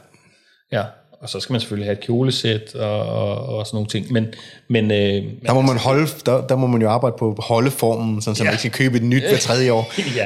Ja. 0.72 0.78
Ja, 0.78 0.84
og 1.20 1.28
så 1.28 1.40
skal 1.40 1.52
man 1.52 1.60
selvfølgelig 1.60 1.86
have 1.86 1.92
et 1.92 2.00
kjolesæt 2.00 2.74
og, 2.74 3.00
og, 3.02 3.46
og 3.56 3.66
sådan 3.66 3.76
nogle 3.76 3.88
ting. 3.88 4.12
Men, 4.12 4.26
men, 4.68 4.90
øh, 4.90 5.24
Der 5.46 5.54
må, 5.54 5.60
man 5.60 5.76
holde, 5.78 6.06
der, 6.26 6.46
der 6.46 6.56
må 6.56 6.66
man 6.66 6.82
jo 6.82 6.88
arbejde 6.90 7.16
på 7.18 7.36
holdeformen, 7.38 8.22
sådan, 8.22 8.34
så 8.36 8.42
Ja. 8.42 8.46
man 8.46 8.52
ikke 8.54 8.58
skal 8.60 8.70
købe 8.72 8.96
et 8.96 9.02
nyt 9.02 9.22
hver 9.28 9.36
tredje 9.38 9.72
år. 9.72 9.92
ja, 10.16 10.24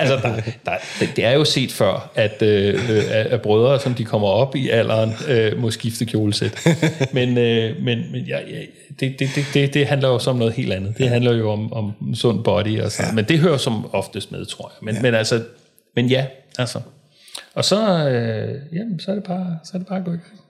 altså 0.00 0.16
der, 0.22 0.34
der, 0.66 0.72
det- 1.00 1.10
det 1.16 1.24
er 1.24 1.30
jo 1.32 1.44
set 1.44 1.72
før, 1.72 2.10
at, 2.14 2.42
øh, 2.42 2.90
øh, 2.90 3.02
at 3.08 3.42
brødre, 3.42 3.80
som 3.80 3.94
de 3.94 4.04
kommer 4.04 4.28
op 4.28 4.56
i 4.56 4.68
alderen, 4.68 5.12
øh, 5.28 5.58
må 5.60 5.70
skifte 5.70 6.04
kjolesæt. 6.04 6.66
Men, 7.12 7.38
øh, 7.38 7.76
men, 7.82 7.98
men 8.12 8.20
ja, 8.28 8.38
ja, 8.38 8.60
det, 9.00 9.18
det, 9.18 9.28
det, 9.34 9.44
det, 9.54 9.74
det 9.74 9.86
handler 9.86 10.08
jo 10.08 10.18
så 10.18 10.30
om 10.30 10.36
noget 10.36 10.52
helt 10.54 10.72
andet. 10.72 10.98
Det 10.98 11.08
handler 11.08 11.32
jo 11.36 11.50
om, 11.50 11.72
om 11.72 11.92
sund 12.14 12.44
body 12.44 12.80
og 12.80 12.92
sådan 12.92 13.10
ja. 13.10 13.14
Men 13.14 13.24
det 13.24 13.38
hører 13.38 13.56
som 13.56 13.86
oftest 13.92 14.32
med, 14.32 14.46
tror 14.46 14.72
jeg. 14.74 14.84
Men, 14.84 14.94
ja. 14.94 15.02
men 15.02 15.14
altså, 15.14 15.42
men 15.96 16.06
ja, 16.06 16.26
altså. 16.58 16.80
Og 17.54 17.64
så, 17.64 18.08
øh, 18.08 18.76
jamen, 18.76 18.98
så 19.00 19.10
er 19.10 19.14
det 19.14 19.24
bare, 19.24 19.58
så 19.64 19.70
er 19.74 19.78
det 19.78 19.88
bare 19.88 19.98
at 19.98 20.04
gå 20.04 20.10
i 20.10 20.14
gang. 20.16 20.40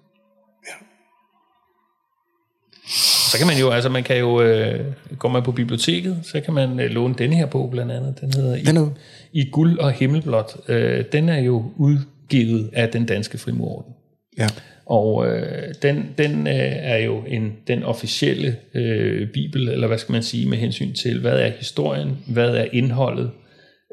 Så 3.31 3.39
kan 3.39 3.47
man 3.47 3.57
jo, 3.59 3.71
altså 3.71 3.89
man 3.91 4.03
kan 4.05 4.19
jo, 4.19 4.43
øh, 4.43 4.93
går 5.19 5.29
man 5.29 5.43
på 5.43 5.53
biblioteket, 5.53 6.21
så 6.23 6.41
kan 6.41 6.55
man 6.55 6.81
øh, 6.81 6.91
låne 6.91 7.15
denne 7.19 7.37
her 7.37 7.47
bog 7.47 7.71
blandt 7.71 7.93
andet. 7.93 8.21
Den 8.21 8.33
hedder 8.35 8.57
Den 8.65 8.77
er- 8.77 8.91
I, 9.33 9.41
I 9.41 9.51
guld 9.51 9.79
og 9.79 9.93
himmelblåt. 9.93 10.57
Øh, 10.69 11.05
den 11.13 11.29
er 11.29 11.39
jo 11.39 11.73
udgivet 11.77 12.71
af 12.73 12.89
den 12.89 13.07
danske 13.07 13.39
frimurorden. 13.39 13.93
Ja. 14.39 14.49
Og 14.87 15.27
øh, 15.29 15.75
den, 15.83 16.15
den 16.19 16.47
øh, 16.47 16.55
er 16.69 16.97
jo 16.97 17.23
en, 17.27 17.53
den 17.67 17.83
officielle 17.83 18.57
øh, 18.75 19.29
bibel, 19.33 19.69
eller 19.69 19.87
hvad 19.87 19.99
skal 19.99 20.13
man 20.13 20.23
sige, 20.23 20.49
med 20.49 20.59
hensyn 20.59 20.93
til, 20.93 21.21
hvad 21.21 21.39
er 21.39 21.49
historien, 21.51 22.19
hvad 22.27 22.57
er 22.57 22.67
indholdet, 22.73 23.31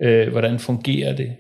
øh, 0.04 0.28
hvordan 0.32 0.60
fungerer 0.60 1.16
det, 1.16 1.32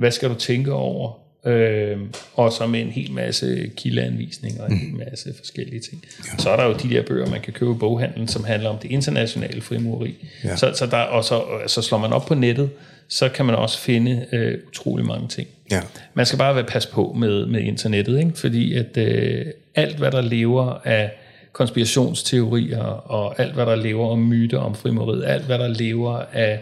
hvad 0.00 0.10
skal 0.10 0.28
du 0.28 0.34
tænke 0.34 0.72
over, 0.72 1.18
øh, 1.46 1.98
og 2.34 2.52
så 2.52 2.66
med 2.66 2.80
en 2.80 2.90
hel 2.90 3.12
masse 3.12 3.70
kildeanvisninger 3.76 4.62
og 4.62 4.70
en 4.70 4.78
hel 4.78 4.94
masse 4.94 5.34
forskellige 5.38 5.80
ting. 5.80 6.04
Så 6.38 6.50
er 6.50 6.56
der 6.56 6.64
jo 6.64 6.72
de 6.72 6.90
der 6.90 7.02
bøger, 7.02 7.30
man 7.30 7.40
kan 7.40 7.52
købe 7.52 7.70
i 7.70 7.74
boghandlen, 7.74 8.28
som 8.28 8.44
handler 8.44 8.68
om 8.68 8.78
det 8.78 8.90
internationale 8.90 9.60
frimureri. 9.60 10.28
Ja. 10.44 10.56
Så, 10.56 10.72
så, 10.74 10.86
der, 10.86 10.96
og 10.96 11.24
så, 11.24 11.42
så 11.66 11.82
slår 11.82 11.98
man 11.98 12.12
op 12.12 12.26
på 12.26 12.34
nettet, 12.34 12.70
så 13.08 13.28
kan 13.28 13.46
man 13.46 13.54
også 13.54 13.78
finde 13.78 14.26
øh, 14.32 14.58
utrolig 14.68 15.06
mange 15.06 15.28
ting. 15.28 15.48
Ja. 15.70 15.80
Man 16.14 16.26
skal 16.26 16.38
bare 16.38 16.54
være 16.54 16.64
pas 16.64 16.86
på 16.86 17.16
med, 17.18 17.46
med 17.46 17.60
internettet, 17.60 18.18
ikke? 18.18 18.32
fordi 18.34 18.74
at 18.74 18.96
øh, 18.96 19.46
alt, 19.74 19.96
hvad 19.96 20.10
der 20.10 20.20
lever 20.20 20.80
af 20.84 21.10
konspirationsteorier, 21.52 22.82
og 22.84 23.40
alt, 23.40 23.54
hvad 23.54 23.66
der 23.66 23.76
lever 23.76 24.08
om 24.08 24.18
myter 24.18 24.58
om 24.58 24.74
frimuriet, 24.74 25.24
alt, 25.24 25.44
hvad 25.44 25.58
der 25.58 25.68
lever 25.68 26.22
af 26.32 26.60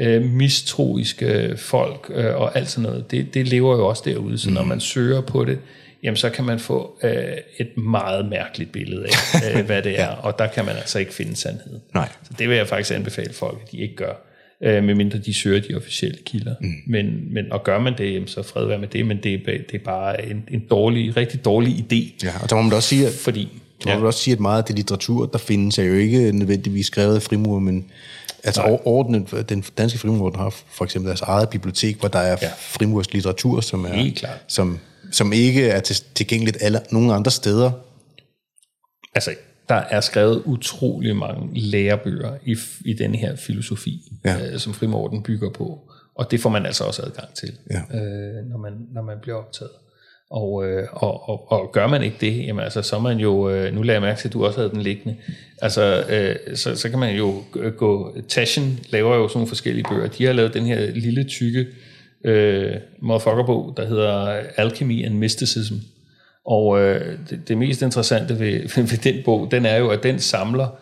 øh, 0.00 0.22
mistroiske 0.22 1.54
folk 1.56 2.10
øh, 2.14 2.36
og 2.36 2.56
alt 2.56 2.70
sådan 2.70 2.90
noget, 2.90 3.10
det, 3.10 3.34
det 3.34 3.48
lever 3.48 3.76
jo 3.76 3.86
også 3.86 4.02
derude. 4.06 4.38
Så 4.38 4.50
når 4.50 4.64
man 4.64 4.80
søger 4.80 5.20
på 5.20 5.44
det, 5.44 5.58
jamen 6.02 6.16
så 6.16 6.30
kan 6.30 6.44
man 6.44 6.58
få 6.58 6.98
øh, 7.02 7.12
et 7.58 7.76
meget 7.76 8.28
mærkeligt 8.28 8.72
billede 8.72 9.06
af, 9.06 9.58
øh, 9.58 9.66
hvad 9.66 9.82
det 9.82 10.00
er, 10.00 10.08
og 10.08 10.38
der 10.38 10.46
kan 10.46 10.64
man 10.64 10.76
altså 10.76 10.98
ikke 10.98 11.14
finde 11.14 11.36
sandhed. 11.36 11.80
Nej. 11.94 12.08
Så 12.22 12.30
det 12.38 12.48
vil 12.48 12.56
jeg 12.56 12.68
faktisk 12.68 12.94
anbefale 12.94 13.32
folk, 13.32 13.58
at 13.66 13.72
de 13.72 13.78
ikke 13.78 13.96
gør, 13.96 14.12
øh, 14.62 14.84
medmindre 14.84 15.18
de 15.18 15.34
søger 15.34 15.60
de 15.60 15.74
officielle 15.74 16.18
kilder. 16.26 16.54
Mm. 16.60 16.72
Men, 16.86 17.34
men, 17.34 17.52
og 17.52 17.64
gør 17.64 17.78
man 17.78 17.98
det, 17.98 18.14
jamen, 18.14 18.28
så 18.28 18.42
fred 18.42 18.66
være 18.66 18.78
med 18.78 18.88
det, 18.88 19.06
men 19.06 19.18
det 19.22 19.34
er, 19.34 19.38
det 19.44 19.74
er 19.74 19.84
bare 19.84 20.30
en, 20.30 20.44
en 20.50 20.62
dårlig, 20.70 21.16
rigtig 21.16 21.44
dårlig 21.44 21.72
idé, 21.72 22.26
ja. 22.26 22.32
Og 22.42 22.50
der 22.50 22.56
må 22.56 22.62
man 22.62 22.70
da 22.70 22.76
også 22.76 22.88
sige, 22.88 23.06
at 23.06 23.12
fordi... 23.12 23.48
Så 23.80 23.88
må 23.88 23.94
ja. 23.94 24.06
også 24.06 24.20
sige, 24.20 24.34
at 24.34 24.40
meget 24.40 24.58
af 24.58 24.64
det 24.64 24.76
litteratur, 24.76 25.26
der 25.26 25.38
findes, 25.38 25.78
er 25.78 25.82
jo 25.82 25.94
ikke 25.94 26.32
nødvendigvis 26.32 26.86
skrevet 26.86 27.16
af 27.16 27.22
frimur, 27.22 27.58
men 27.58 27.84
altså 28.44 28.62
over- 28.62 28.86
ordnet, 28.88 29.48
den 29.48 29.64
danske 29.78 29.98
frimur 29.98 30.36
har 30.36 30.50
for 30.50 30.84
eksempel 30.84 31.08
deres 31.08 31.20
eget 31.20 31.48
bibliotek, 31.48 31.96
hvor 32.00 32.08
der 32.08 32.18
er 32.18 32.36
Ja. 32.42 32.50
frimurs 32.58 33.12
litteratur, 33.12 33.60
som, 33.60 33.84
er, 33.84 34.10
som, 34.48 34.78
som 35.12 35.32
ikke 35.32 35.68
er 35.68 35.80
til, 35.80 35.96
tilgængeligt 36.14 36.56
alle, 36.60 36.80
nogen 36.90 37.10
andre 37.10 37.30
steder. 37.30 37.70
Altså, 39.14 39.34
der 39.68 39.74
er 39.74 40.00
skrevet 40.00 40.42
utrolig 40.46 41.16
mange 41.16 41.60
lærebøger 41.60 42.36
i, 42.46 42.56
i 42.84 42.92
den 42.92 43.14
her 43.14 43.36
filosofi, 43.36 44.12
Ja. 44.24 44.52
øh, 44.52 44.58
som 44.58 44.74
frimorden 44.74 45.22
bygger 45.22 45.50
på. 45.50 45.90
Og 46.14 46.30
det 46.30 46.40
får 46.40 46.50
man 46.50 46.66
altså 46.66 46.84
også 46.84 47.02
adgang 47.02 47.34
til, 47.34 47.52
Ja. 47.70 47.98
øh, 47.98 48.46
når, 48.50 48.58
man, 48.58 48.72
når 48.92 49.02
man 49.02 49.16
bliver 49.22 49.36
optaget. 49.36 49.70
Og, 50.30 50.66
øh, 50.66 50.86
og, 50.92 51.28
og, 51.28 51.52
og 51.52 51.72
gør 51.72 51.86
man 51.86 52.02
ikke 52.02 52.16
det, 52.20 52.46
jamen 52.46 52.64
altså, 52.64 52.82
så 52.82 52.96
er 52.96 53.00
man 53.00 53.18
jo, 53.18 53.50
øh, 53.50 53.74
nu 53.74 53.82
lader 53.82 53.94
jeg 53.94 54.02
mærke 54.02 54.20
til, 54.20 54.28
at 54.28 54.32
du 54.32 54.44
også 54.44 54.58
havde 54.58 54.70
den 54.70 54.82
liggende, 54.82 55.16
altså, 55.62 56.04
øh, 56.08 56.56
så, 56.56 56.76
så 56.76 56.88
kan 56.88 56.98
man 56.98 57.16
jo 57.16 57.42
gå, 57.76 58.16
Taschen 58.28 58.78
laver 58.90 59.16
jo 59.16 59.28
sådan 59.28 59.38
nogle 59.38 59.48
forskellige 59.48 59.84
bøger, 59.90 60.06
de 60.06 60.24
har 60.24 60.32
lavet 60.32 60.54
den 60.54 60.66
her 60.66 60.90
lille 60.90 61.24
tykke 61.24 61.66
øh, 62.24 62.74
motherfuckerbog, 63.02 63.74
der 63.76 63.86
hedder 63.86 64.40
Alchemy 64.56 65.06
and 65.06 65.14
Mysticism, 65.14 65.74
og 66.46 66.80
øh, 66.80 67.18
det, 67.30 67.48
det 67.48 67.58
mest 67.58 67.82
interessante 67.82 68.38
ved, 68.38 68.60
ved 68.90 69.12
den 69.12 69.22
bog, 69.24 69.50
den 69.50 69.66
er 69.66 69.76
jo, 69.76 69.88
at 69.88 70.02
den 70.02 70.18
samler 70.18 70.78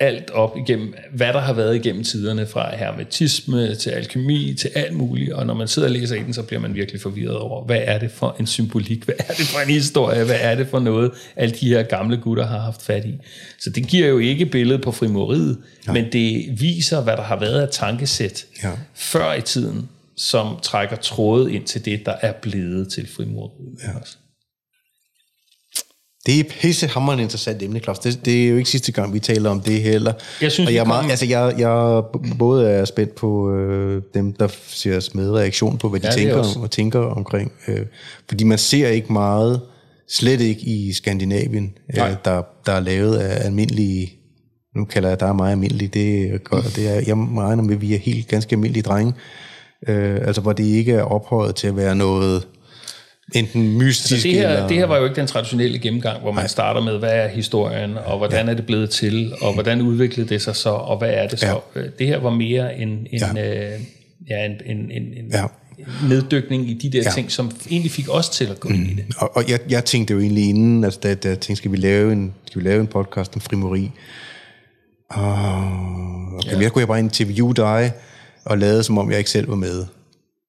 alt 0.00 0.30
op 0.30 0.56
igennem, 0.56 0.94
hvad 1.12 1.26
der 1.32 1.40
har 1.40 1.52
været 1.52 1.76
igennem 1.76 2.04
tiderne, 2.04 2.46
fra 2.46 2.76
hermetisme 2.76 3.74
til 3.74 3.90
alkemi 3.90 4.54
til 4.60 4.70
alt 4.74 4.92
muligt, 4.96 5.32
og 5.32 5.46
når 5.46 5.54
man 5.54 5.68
sidder 5.68 5.88
og 5.88 5.92
læser 5.92 6.14
i 6.16 6.18
den, 6.22 6.34
så 6.34 6.42
bliver 6.42 6.60
man 6.60 6.74
virkelig 6.74 7.00
forvirret 7.00 7.36
over, 7.36 7.64
hvad 7.64 7.80
er 7.84 7.98
det 7.98 8.10
for 8.10 8.36
en 8.40 8.46
symbolik, 8.46 9.04
hvad 9.04 9.14
er 9.18 9.32
det 9.34 9.46
for 9.46 9.60
en 9.60 9.68
historie, 9.68 10.24
hvad 10.24 10.38
er 10.40 10.54
det 10.54 10.66
for 10.68 10.78
noget, 10.80 11.10
alle 11.36 11.54
de 11.60 11.68
her 11.68 11.82
gamle 11.82 12.16
gutter 12.16 12.46
har 12.46 12.58
haft 12.58 12.82
fat 12.82 13.04
i. 13.04 13.14
Så 13.58 13.70
det 13.70 13.86
giver 13.86 14.08
jo 14.08 14.18
ikke 14.18 14.46
billedet 14.46 14.82
på 14.82 14.92
frimoriet, 14.92 15.58
men 15.86 16.12
det 16.12 16.60
viser, 16.60 17.00
hvad 17.02 17.16
der 17.16 17.22
har 17.22 17.40
været 17.40 17.60
af 17.60 17.68
tankesæt 17.68 18.44
Ja. 18.62 18.70
før 18.94 19.34
i 19.34 19.42
tiden, 19.42 19.88
som 20.16 20.56
trækker 20.62 20.96
tråde 20.96 21.52
ind 21.54 21.64
til 21.64 21.84
det, 21.84 22.06
der 22.06 22.14
er 22.20 22.32
blevet 22.32 22.88
til 22.88 23.08
frimoriet. 23.16 23.78
Ja. 23.82 23.88
Det 26.26 26.40
er 26.40 26.44
pissehammerende 26.60 27.22
interessant 27.22 27.62
emne, 27.62 27.80
Claus. 27.80 27.98
Det, 27.98 28.24
det 28.24 28.44
er 28.44 28.48
jo 28.48 28.56
ikke 28.56 28.70
sidste 28.70 28.92
gang, 28.92 29.14
vi 29.14 29.18
taler 29.18 29.50
om 29.50 29.60
det 29.60 29.82
heller. 29.82 30.12
Jeg 30.40 30.52
synes, 30.52 30.68
og 30.68 30.74
jeg, 30.74 30.80
er 30.80 30.84
meget, 30.84 31.10
altså, 31.10 31.26
jeg, 31.26 31.54
jeg 31.58 32.02
både 32.38 32.70
er 32.70 32.84
spændt 32.84 33.14
på 33.14 33.54
øh, 33.54 34.02
dem, 34.14 34.32
der 34.32 34.48
ser 34.66 35.10
med 35.14 35.30
reaktion 35.30 35.78
på, 35.78 35.88
hvad 35.88 36.00
de 36.00 36.06
Ja, 36.06 36.12
er 36.12 36.16
tænker, 36.16 36.56
om, 36.56 36.62
og 36.62 36.70
tænker 36.70 37.00
omkring. 37.00 37.52
Øh, 37.68 37.86
fordi 38.28 38.44
man 38.44 38.58
ser 38.58 38.88
ikke 38.88 39.12
meget, 39.12 39.60
slet 40.08 40.40
ikke 40.40 40.62
i 40.62 40.92
Skandinavien, 40.92 41.72
øh, 41.90 41.96
der, 42.24 42.42
der 42.66 42.72
er 42.72 42.80
lavet 42.80 43.16
af 43.16 43.44
almindelige, 43.46 44.12
nu 44.76 44.84
kalder 44.84 45.08
jeg 45.08 45.20
dig 45.20 45.36
meget 45.36 45.52
almindelig, 45.52 45.94
det, 45.94 46.34
er 46.34 46.38
godt, 46.38 46.64
det 46.76 46.88
er, 46.88 46.94
jeg 46.94 47.16
regner 47.16 47.62
med, 47.62 47.74
at 47.74 47.80
vi 47.80 47.94
er 47.94 47.98
helt 47.98 48.28
ganske 48.28 48.52
almindelige 48.52 48.82
drenge. 48.82 49.14
Øh, 49.88 50.20
altså 50.26 50.40
hvor 50.40 50.52
det 50.52 50.64
ikke 50.64 50.92
er 50.92 51.02
ophøjet 51.02 51.54
til 51.54 51.66
at 51.66 51.76
være 51.76 51.94
noget 51.96 52.46
enten 53.34 53.78
mystisk 53.78 54.22
Så 54.22 54.28
det 54.28 54.34
her, 54.36 54.48
eller... 54.48 54.68
det 54.68 54.76
her 54.76 54.86
var 54.86 54.96
jo 54.98 55.04
ikke 55.04 55.16
den 55.16 55.26
traditionelle 55.26 55.78
gennemgang, 55.78 56.20
hvor 56.20 56.32
man 56.32 56.48
starter 56.48 56.80
med, 56.80 56.98
hvad 56.98 57.12
er 57.12 57.28
historien, 57.28 57.96
og 58.04 58.18
hvordan 58.18 58.48
er 58.48 58.54
det 58.54 58.66
blevet 58.66 58.90
til, 58.90 59.32
og 59.40 59.54
hvordan 59.54 59.82
udviklede 59.82 60.28
det 60.28 60.42
sig 60.42 60.56
så, 60.56 60.70
og 60.70 60.98
hvad 60.98 61.10
er 61.10 61.28
det 61.28 61.38
så. 61.40 61.60
Ja. 61.76 61.80
Det 61.98 62.06
her 62.06 62.18
var 62.18 62.30
mere 62.30 62.76
en, 62.78 62.88
en, 62.88 63.20
ja. 63.36 63.72
Øh, 63.74 63.80
ja, 64.30 64.44
en, 64.46 64.52
en, 64.66 64.76
en, 64.90 65.02
en 65.02 65.30
Ja. 65.32 65.44
neddykning 66.08 66.70
i 66.70 66.74
de 66.74 66.90
der 66.90 66.98
ja. 66.98 67.04
Ja. 67.04 67.10
ting, 67.14 67.30
som 67.32 67.50
egentlig 67.70 67.90
fik 67.92 68.06
os 68.10 68.28
til 68.28 68.44
at 68.44 68.60
gå 68.60 68.68
ind 68.68 68.86
i 68.86 68.94
det. 68.94 69.04
Og, 69.16 69.36
og 69.36 69.50
jeg, 69.50 69.58
jeg 69.68 69.84
tænkte 69.84 70.14
jo 70.14 70.20
egentlig 70.20 70.48
inden, 70.48 70.84
altså, 70.84 71.00
da, 71.02 71.14
da 71.14 71.28
jeg 71.28 71.40
tænkte, 71.40 71.56
skal 71.56 71.72
vi 71.72 71.76
lave 71.76 72.12
en, 72.12 72.34
skal 72.46 72.62
vi 72.62 72.68
lave 72.68 72.80
en 72.80 72.86
podcast 72.86 73.34
om 73.34 73.40
frimuri? 73.40 73.90
Og 75.10 75.34
okay, 76.38 76.52
ja. 76.52 76.60
jeg 76.60 76.72
kunne 76.72 76.80
jeg 76.80 76.88
bare 76.88 76.98
interviewe 76.98 77.54
dig 77.54 77.92
og 78.44 78.58
lade, 78.58 78.82
som 78.82 78.98
om 78.98 79.10
jeg 79.10 79.18
ikke 79.18 79.30
selv 79.30 79.48
var 79.48 79.54
med. 79.56 79.78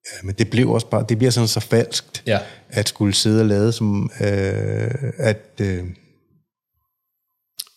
Ja, 0.06 0.18
men 0.24 0.36
det 0.38 0.50
blev 0.50 0.70
også 0.70 0.88
bare, 0.88 1.06
det 1.10 1.18
bliver 1.18 1.32
sådan 1.32 1.48
så 1.48 1.60
falskt, 1.60 2.24
Ja. 2.28 2.38
At 2.72 2.90
skulle 2.90 3.14
sidde 3.14 3.42
og 3.42 3.46
lade 3.46 3.72
som, 3.72 4.12
øh, 4.22 4.92
at, 5.18 5.46
øh, 5.62 5.84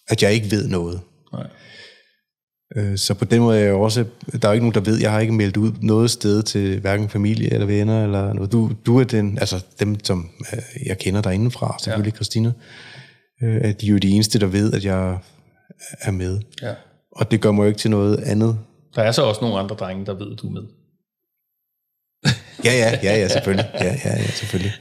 at 0.08 0.22
jeg 0.22 0.32
ikke 0.32 0.50
ved 0.50 0.68
noget. 0.68 1.00
Nej. 1.32 1.46
Øh, 2.76 2.98
så 2.98 3.14
på 3.14 3.24
den 3.24 3.40
måde 3.40 3.58
er 3.58 3.64
jeg 3.64 3.74
også, 3.74 4.04
der 4.42 4.48
er 4.48 4.52
jo 4.52 4.52
ikke 4.52 4.64
nogen, 4.64 4.74
der 4.74 4.90
ved, 4.90 5.00
jeg 5.00 5.12
har 5.12 5.20
ikke 5.20 5.32
meldt 5.32 5.56
ud 5.56 5.72
noget 5.80 6.10
sted 6.10 6.42
til 6.42 6.80
hverken 6.80 7.08
familie 7.08 7.52
eller 7.52 7.66
venner 7.66 8.04
eller 8.04 8.32
noget. 8.32 8.52
Du, 8.52 8.72
du 8.86 9.00
er 9.00 9.04
den, 9.04 9.38
altså 9.38 9.64
dem, 9.80 10.04
som 10.04 10.30
øh, 10.52 10.86
jeg 10.86 10.98
kender 10.98 11.20
derindefra, 11.22 11.76
selvfølgelig 11.80 12.12
ja. 12.12 12.16
Christina, 12.16 12.52
øh, 13.42 13.60
at 13.62 13.80
de 13.80 13.86
er 13.86 13.90
jo 13.90 13.98
de 13.98 14.10
eneste, 14.10 14.38
der 14.38 14.46
ved, 14.46 14.72
at 14.72 14.84
jeg 14.84 15.18
er 16.00 16.10
med. 16.10 16.40
Ja. 16.62 16.74
Og 17.12 17.30
det 17.30 17.40
gør 17.40 17.50
mig 17.50 17.62
jo 17.62 17.68
ikke 17.68 17.78
til 17.78 17.90
noget 17.90 18.16
andet. 18.16 18.58
Der 18.94 19.02
er 19.02 19.12
så 19.12 19.22
også 19.22 19.40
nogle 19.40 19.58
andre 19.58 19.76
drenge, 19.76 20.06
der 20.06 20.14
ved, 20.14 20.32
at 20.32 20.38
du 20.42 20.46
er 20.46 20.52
med. 20.52 20.62
Ja, 22.64 22.72
ja, 22.72 22.98
ja, 23.02 23.18
ja, 23.18 23.28
selvfølgelig. 23.28 23.70
Ja, 23.80 23.84
ja, 23.84 24.16
ja, 24.16 24.26
selvfølgelig. 24.26 24.72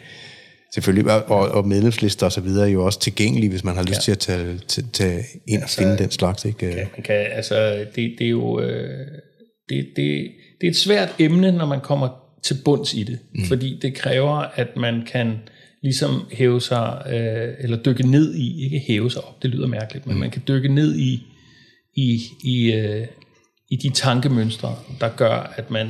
Selvfølgelig, 0.73 1.11
og, 1.11 1.47
og 1.49 1.67
medlemslister 1.67 2.25
og 2.25 2.31
så 2.31 2.41
videre 2.41 2.67
er 2.67 2.71
jo 2.71 2.85
også 2.85 2.99
tilgængelige, 2.99 3.49
hvis 3.49 3.63
man 3.63 3.75
har 3.75 3.83
lyst 3.83 3.97
ja. 3.97 4.01
til 4.01 4.11
at 4.11 4.19
tage, 4.19 4.57
tage, 4.67 4.87
tage 4.93 5.23
ind 5.47 5.61
altså, 5.61 5.81
og 5.81 5.83
finde 5.83 6.03
den 6.03 6.11
slags. 6.11 6.45
Ikke? 6.45 6.65
Ja, 6.67 6.75
man 6.75 7.03
kan, 7.05 7.15
altså, 7.15 7.85
det, 7.95 8.15
det 8.19 8.25
er 8.25 8.29
jo 8.29 8.59
øh, 8.59 9.07
det, 9.69 9.87
det, 9.95 10.31
det 10.61 10.67
er 10.67 10.69
et 10.69 10.75
svært 10.75 11.15
emne, 11.19 11.51
når 11.51 11.65
man 11.65 11.81
kommer 11.81 12.09
til 12.43 12.57
bunds 12.65 12.93
i 12.93 13.03
det, 13.03 13.19
mm. 13.35 13.45
fordi 13.45 13.79
det 13.81 13.95
kræver, 13.95 14.45
at 14.55 14.67
man 14.77 15.05
kan 15.11 15.37
ligesom 15.83 16.27
hæve 16.31 16.61
sig, 16.61 17.03
øh, 17.09 17.53
eller 17.59 17.77
dykke 17.77 18.07
ned 18.07 18.35
i, 18.35 18.63
ikke 18.63 18.79
hæve 18.87 19.11
sig 19.11 19.23
op, 19.23 19.43
det 19.43 19.49
lyder 19.49 19.67
mærkeligt, 19.67 20.05
men 20.05 20.15
mm. 20.15 20.19
man 20.19 20.31
kan 20.31 20.41
dykke 20.47 20.69
ned 20.69 20.95
i, 20.95 21.23
i, 21.95 22.21
i, 22.43 22.73
øh, 22.73 23.07
i 23.69 23.75
de 23.75 23.89
tankemønstre, 23.89 24.75
der 25.01 25.09
gør, 25.09 25.53
at 25.55 25.71
man 25.71 25.89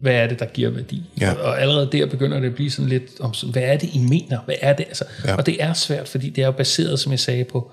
hvad 0.00 0.12
er 0.12 0.26
det, 0.26 0.38
der 0.38 0.46
giver 0.46 0.70
værdi? 0.70 1.02
Ja. 1.20 1.32
Og, 1.32 1.42
og 1.42 1.60
allerede 1.60 1.88
der 1.92 2.06
begynder 2.06 2.40
det 2.40 2.46
at 2.46 2.54
blive 2.54 2.70
sådan 2.70 2.88
lidt 2.88 3.20
om, 3.20 3.34
hvad 3.52 3.62
er 3.62 3.76
det, 3.76 3.94
I 3.94 3.98
mener? 3.98 4.40
Hvad 4.44 4.54
er 4.60 4.72
det? 4.72 4.84
Altså, 4.88 5.04
ja. 5.24 5.36
Og 5.36 5.46
det 5.46 5.62
er 5.62 5.72
svært, 5.72 6.08
fordi 6.08 6.30
det 6.30 6.42
er 6.42 6.46
jo 6.46 6.52
baseret, 6.52 7.00
som 7.00 7.12
jeg 7.12 7.20
sagde, 7.20 7.44
på 7.44 7.72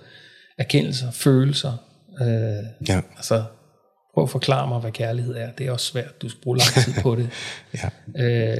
erkendelser, 0.57 1.11
følelser. 1.11 1.71
Øh, 2.21 2.87
ja. 2.89 3.01
Altså, 3.15 3.43
prøv 4.13 4.23
at 4.23 4.29
forklare 4.29 4.67
mig, 4.67 4.79
hvad 4.79 4.91
kærlighed 4.91 5.35
er. 5.35 5.51
Det 5.51 5.67
er 5.67 5.71
også 5.71 5.85
svært. 5.85 6.21
Du 6.21 6.29
skal 6.29 6.41
bruge 6.41 6.57
lang 6.57 6.85
tid 6.85 6.93
på 7.01 7.15
det. 7.15 7.29
ja. 8.17 8.23
øh, 8.25 8.57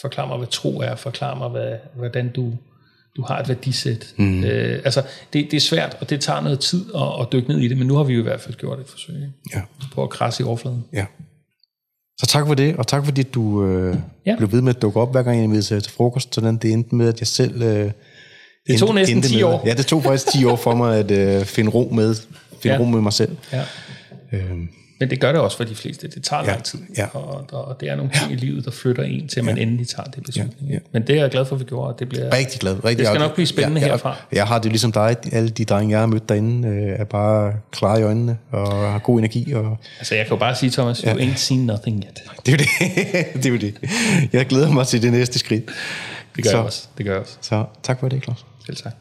forklar 0.00 0.26
mig, 0.26 0.38
hvad 0.38 0.48
tro 0.48 0.80
er. 0.80 0.94
Forklar 0.94 1.34
mig, 1.34 1.48
hvad, 1.48 1.76
hvordan 1.94 2.32
du, 2.32 2.52
du 3.16 3.22
har 3.22 3.38
et 3.38 3.48
værdisæt. 3.48 4.14
Mm. 4.16 4.44
Øh, 4.44 4.82
altså, 4.84 5.02
det, 5.32 5.50
det 5.50 5.56
er 5.56 5.60
svært, 5.60 5.96
og 6.00 6.10
det 6.10 6.20
tager 6.20 6.40
noget 6.40 6.60
tid 6.60 6.84
at, 6.94 7.20
at 7.20 7.32
dykke 7.32 7.48
ned 7.48 7.58
i 7.58 7.68
det, 7.68 7.78
men 7.78 7.86
nu 7.86 7.96
har 7.96 8.04
vi 8.04 8.14
jo 8.14 8.20
i 8.20 8.22
hvert 8.22 8.40
fald 8.40 8.54
gjort 8.54 8.80
et 8.80 8.88
forsøg. 8.88 9.14
Ja. 9.54 9.60
På 9.94 10.02
at 10.02 10.10
krasse 10.10 10.42
i 10.42 10.46
overfladen. 10.46 10.84
Ja. 10.92 11.06
Så 12.20 12.26
tak 12.26 12.46
for 12.46 12.54
det, 12.54 12.76
og 12.76 12.86
tak 12.86 13.04
fordi 13.04 13.22
du 13.22 13.64
øh, 13.64 13.96
ja. 14.26 14.36
blev 14.36 14.52
ved 14.52 14.60
med 14.60 14.74
at 14.74 14.82
dukke 14.82 15.00
op, 15.00 15.10
hver 15.12 15.22
gang 15.22 15.36
jeg 15.36 15.44
inviterede 15.44 15.80
til 15.84 15.92
frokost, 15.92 16.34
sådan 16.34 16.56
det 16.56 16.72
endte 16.72 16.94
med, 16.94 17.08
at 17.08 17.20
jeg 17.20 17.26
selv... 17.26 17.62
Øh, 17.62 17.90
det 18.66 18.78
tog 18.78 18.94
næsten 18.94 19.22
10 19.22 19.42
år. 19.42 19.62
Ja, 19.66 19.74
det 19.74 19.86
tog 19.86 20.02
faktisk 20.02 20.26
10 20.32 20.44
år 20.44 20.56
for 20.56 20.74
mig 20.74 20.98
at 20.98 21.10
øh, 21.10 21.44
finde 21.44 21.70
ro 21.70 21.90
med, 21.92 22.14
finde 22.62 22.76
ja. 22.76 22.82
ro 22.82 22.84
med 22.84 23.00
mig 23.00 23.12
selv. 23.12 23.36
Ja. 23.52 23.62
Øhm, 24.32 24.68
men 25.00 25.10
det 25.10 25.20
gør 25.20 25.32
det 25.32 25.40
også 25.40 25.56
for 25.56 25.64
de 25.64 25.74
fleste. 25.74 26.08
Det 26.08 26.24
tager 26.24 26.42
ja, 26.42 26.50
lang 26.50 26.64
tid. 26.64 26.78
Ja. 26.96 27.06
Og, 27.12 27.46
og 27.52 27.80
det 27.80 27.88
er 27.88 27.96
nogle 27.96 28.10
ting 28.12 28.30
ja. 28.30 28.36
i 28.36 28.38
livet, 28.38 28.64
der 28.64 28.70
flytter 28.70 29.02
en 29.02 29.28
til, 29.28 29.40
at 29.40 29.44
man 29.44 29.56
ja. 29.56 29.62
endelig 29.62 29.88
tager 29.88 30.10
det 30.10 30.22
beslutning. 30.24 30.68
Ja, 30.68 30.74
ja. 30.74 30.78
Men 30.92 31.06
det 31.06 31.16
er 31.16 31.20
jeg 31.20 31.30
glad 31.30 31.44
for, 31.44 31.54
at 31.56 31.60
vi 31.60 31.64
gjorde. 31.64 31.94
Det 31.98 32.08
bliver, 32.08 32.32
rigtig 32.32 32.60
glad. 32.60 32.84
Rigtig 32.84 32.98
det 32.98 33.06
skal 33.06 33.20
nok 33.20 33.34
blive 33.34 33.46
spændende 33.46 33.80
ja, 33.80 33.86
ja, 33.86 33.92
herfra. 33.92 34.16
Jeg 34.32 34.46
har 34.46 34.58
det 34.58 34.72
ligesom 34.72 34.92
dig. 34.92 35.16
Alle 35.32 35.48
de 35.48 35.64
drenge, 35.64 35.92
jeg 35.92 36.00
har 36.00 36.06
mødt 36.06 36.28
derinde, 36.28 36.68
øh, 36.68 37.00
er 37.00 37.04
bare 37.04 37.52
klare 37.72 38.00
i 38.00 38.02
øjnene 38.02 38.38
og 38.50 38.92
har 38.92 38.98
god 38.98 39.18
energi. 39.18 39.52
Og, 39.52 39.78
altså, 39.98 40.14
jeg 40.14 40.26
kan 40.26 40.30
jo 40.30 40.38
bare 40.38 40.54
sige, 40.54 40.70
Thomas, 40.70 41.04
ja. 41.04 41.14
you 41.14 41.18
ain't 41.20 41.36
seen 41.36 41.66
nothing 41.66 42.04
yet. 42.04 42.22
Det 42.46 42.54
er 42.54 42.56
det. 42.56 42.66
det 43.42 43.54
er 43.54 43.58
det. 43.58 43.74
Jeg 44.32 44.46
glæder 44.46 44.72
mig 44.72 44.86
til 44.86 45.02
det 45.02 45.12
næste 45.12 45.38
skridt. 45.38 45.64
Det 46.36 46.44
gør 46.44 46.50
så, 46.50 46.56
jeg 46.56 46.66
også. 46.66 46.88
Det 46.98 47.06
gør 47.06 47.12
jeg 47.12 47.20
også. 47.20 47.36
Så 47.40 47.64
tak 47.82 48.00
for 48.00 48.08
det, 48.08 48.24
Claus. 48.24 48.44
Selv 48.66 48.76
tak. 48.76 48.92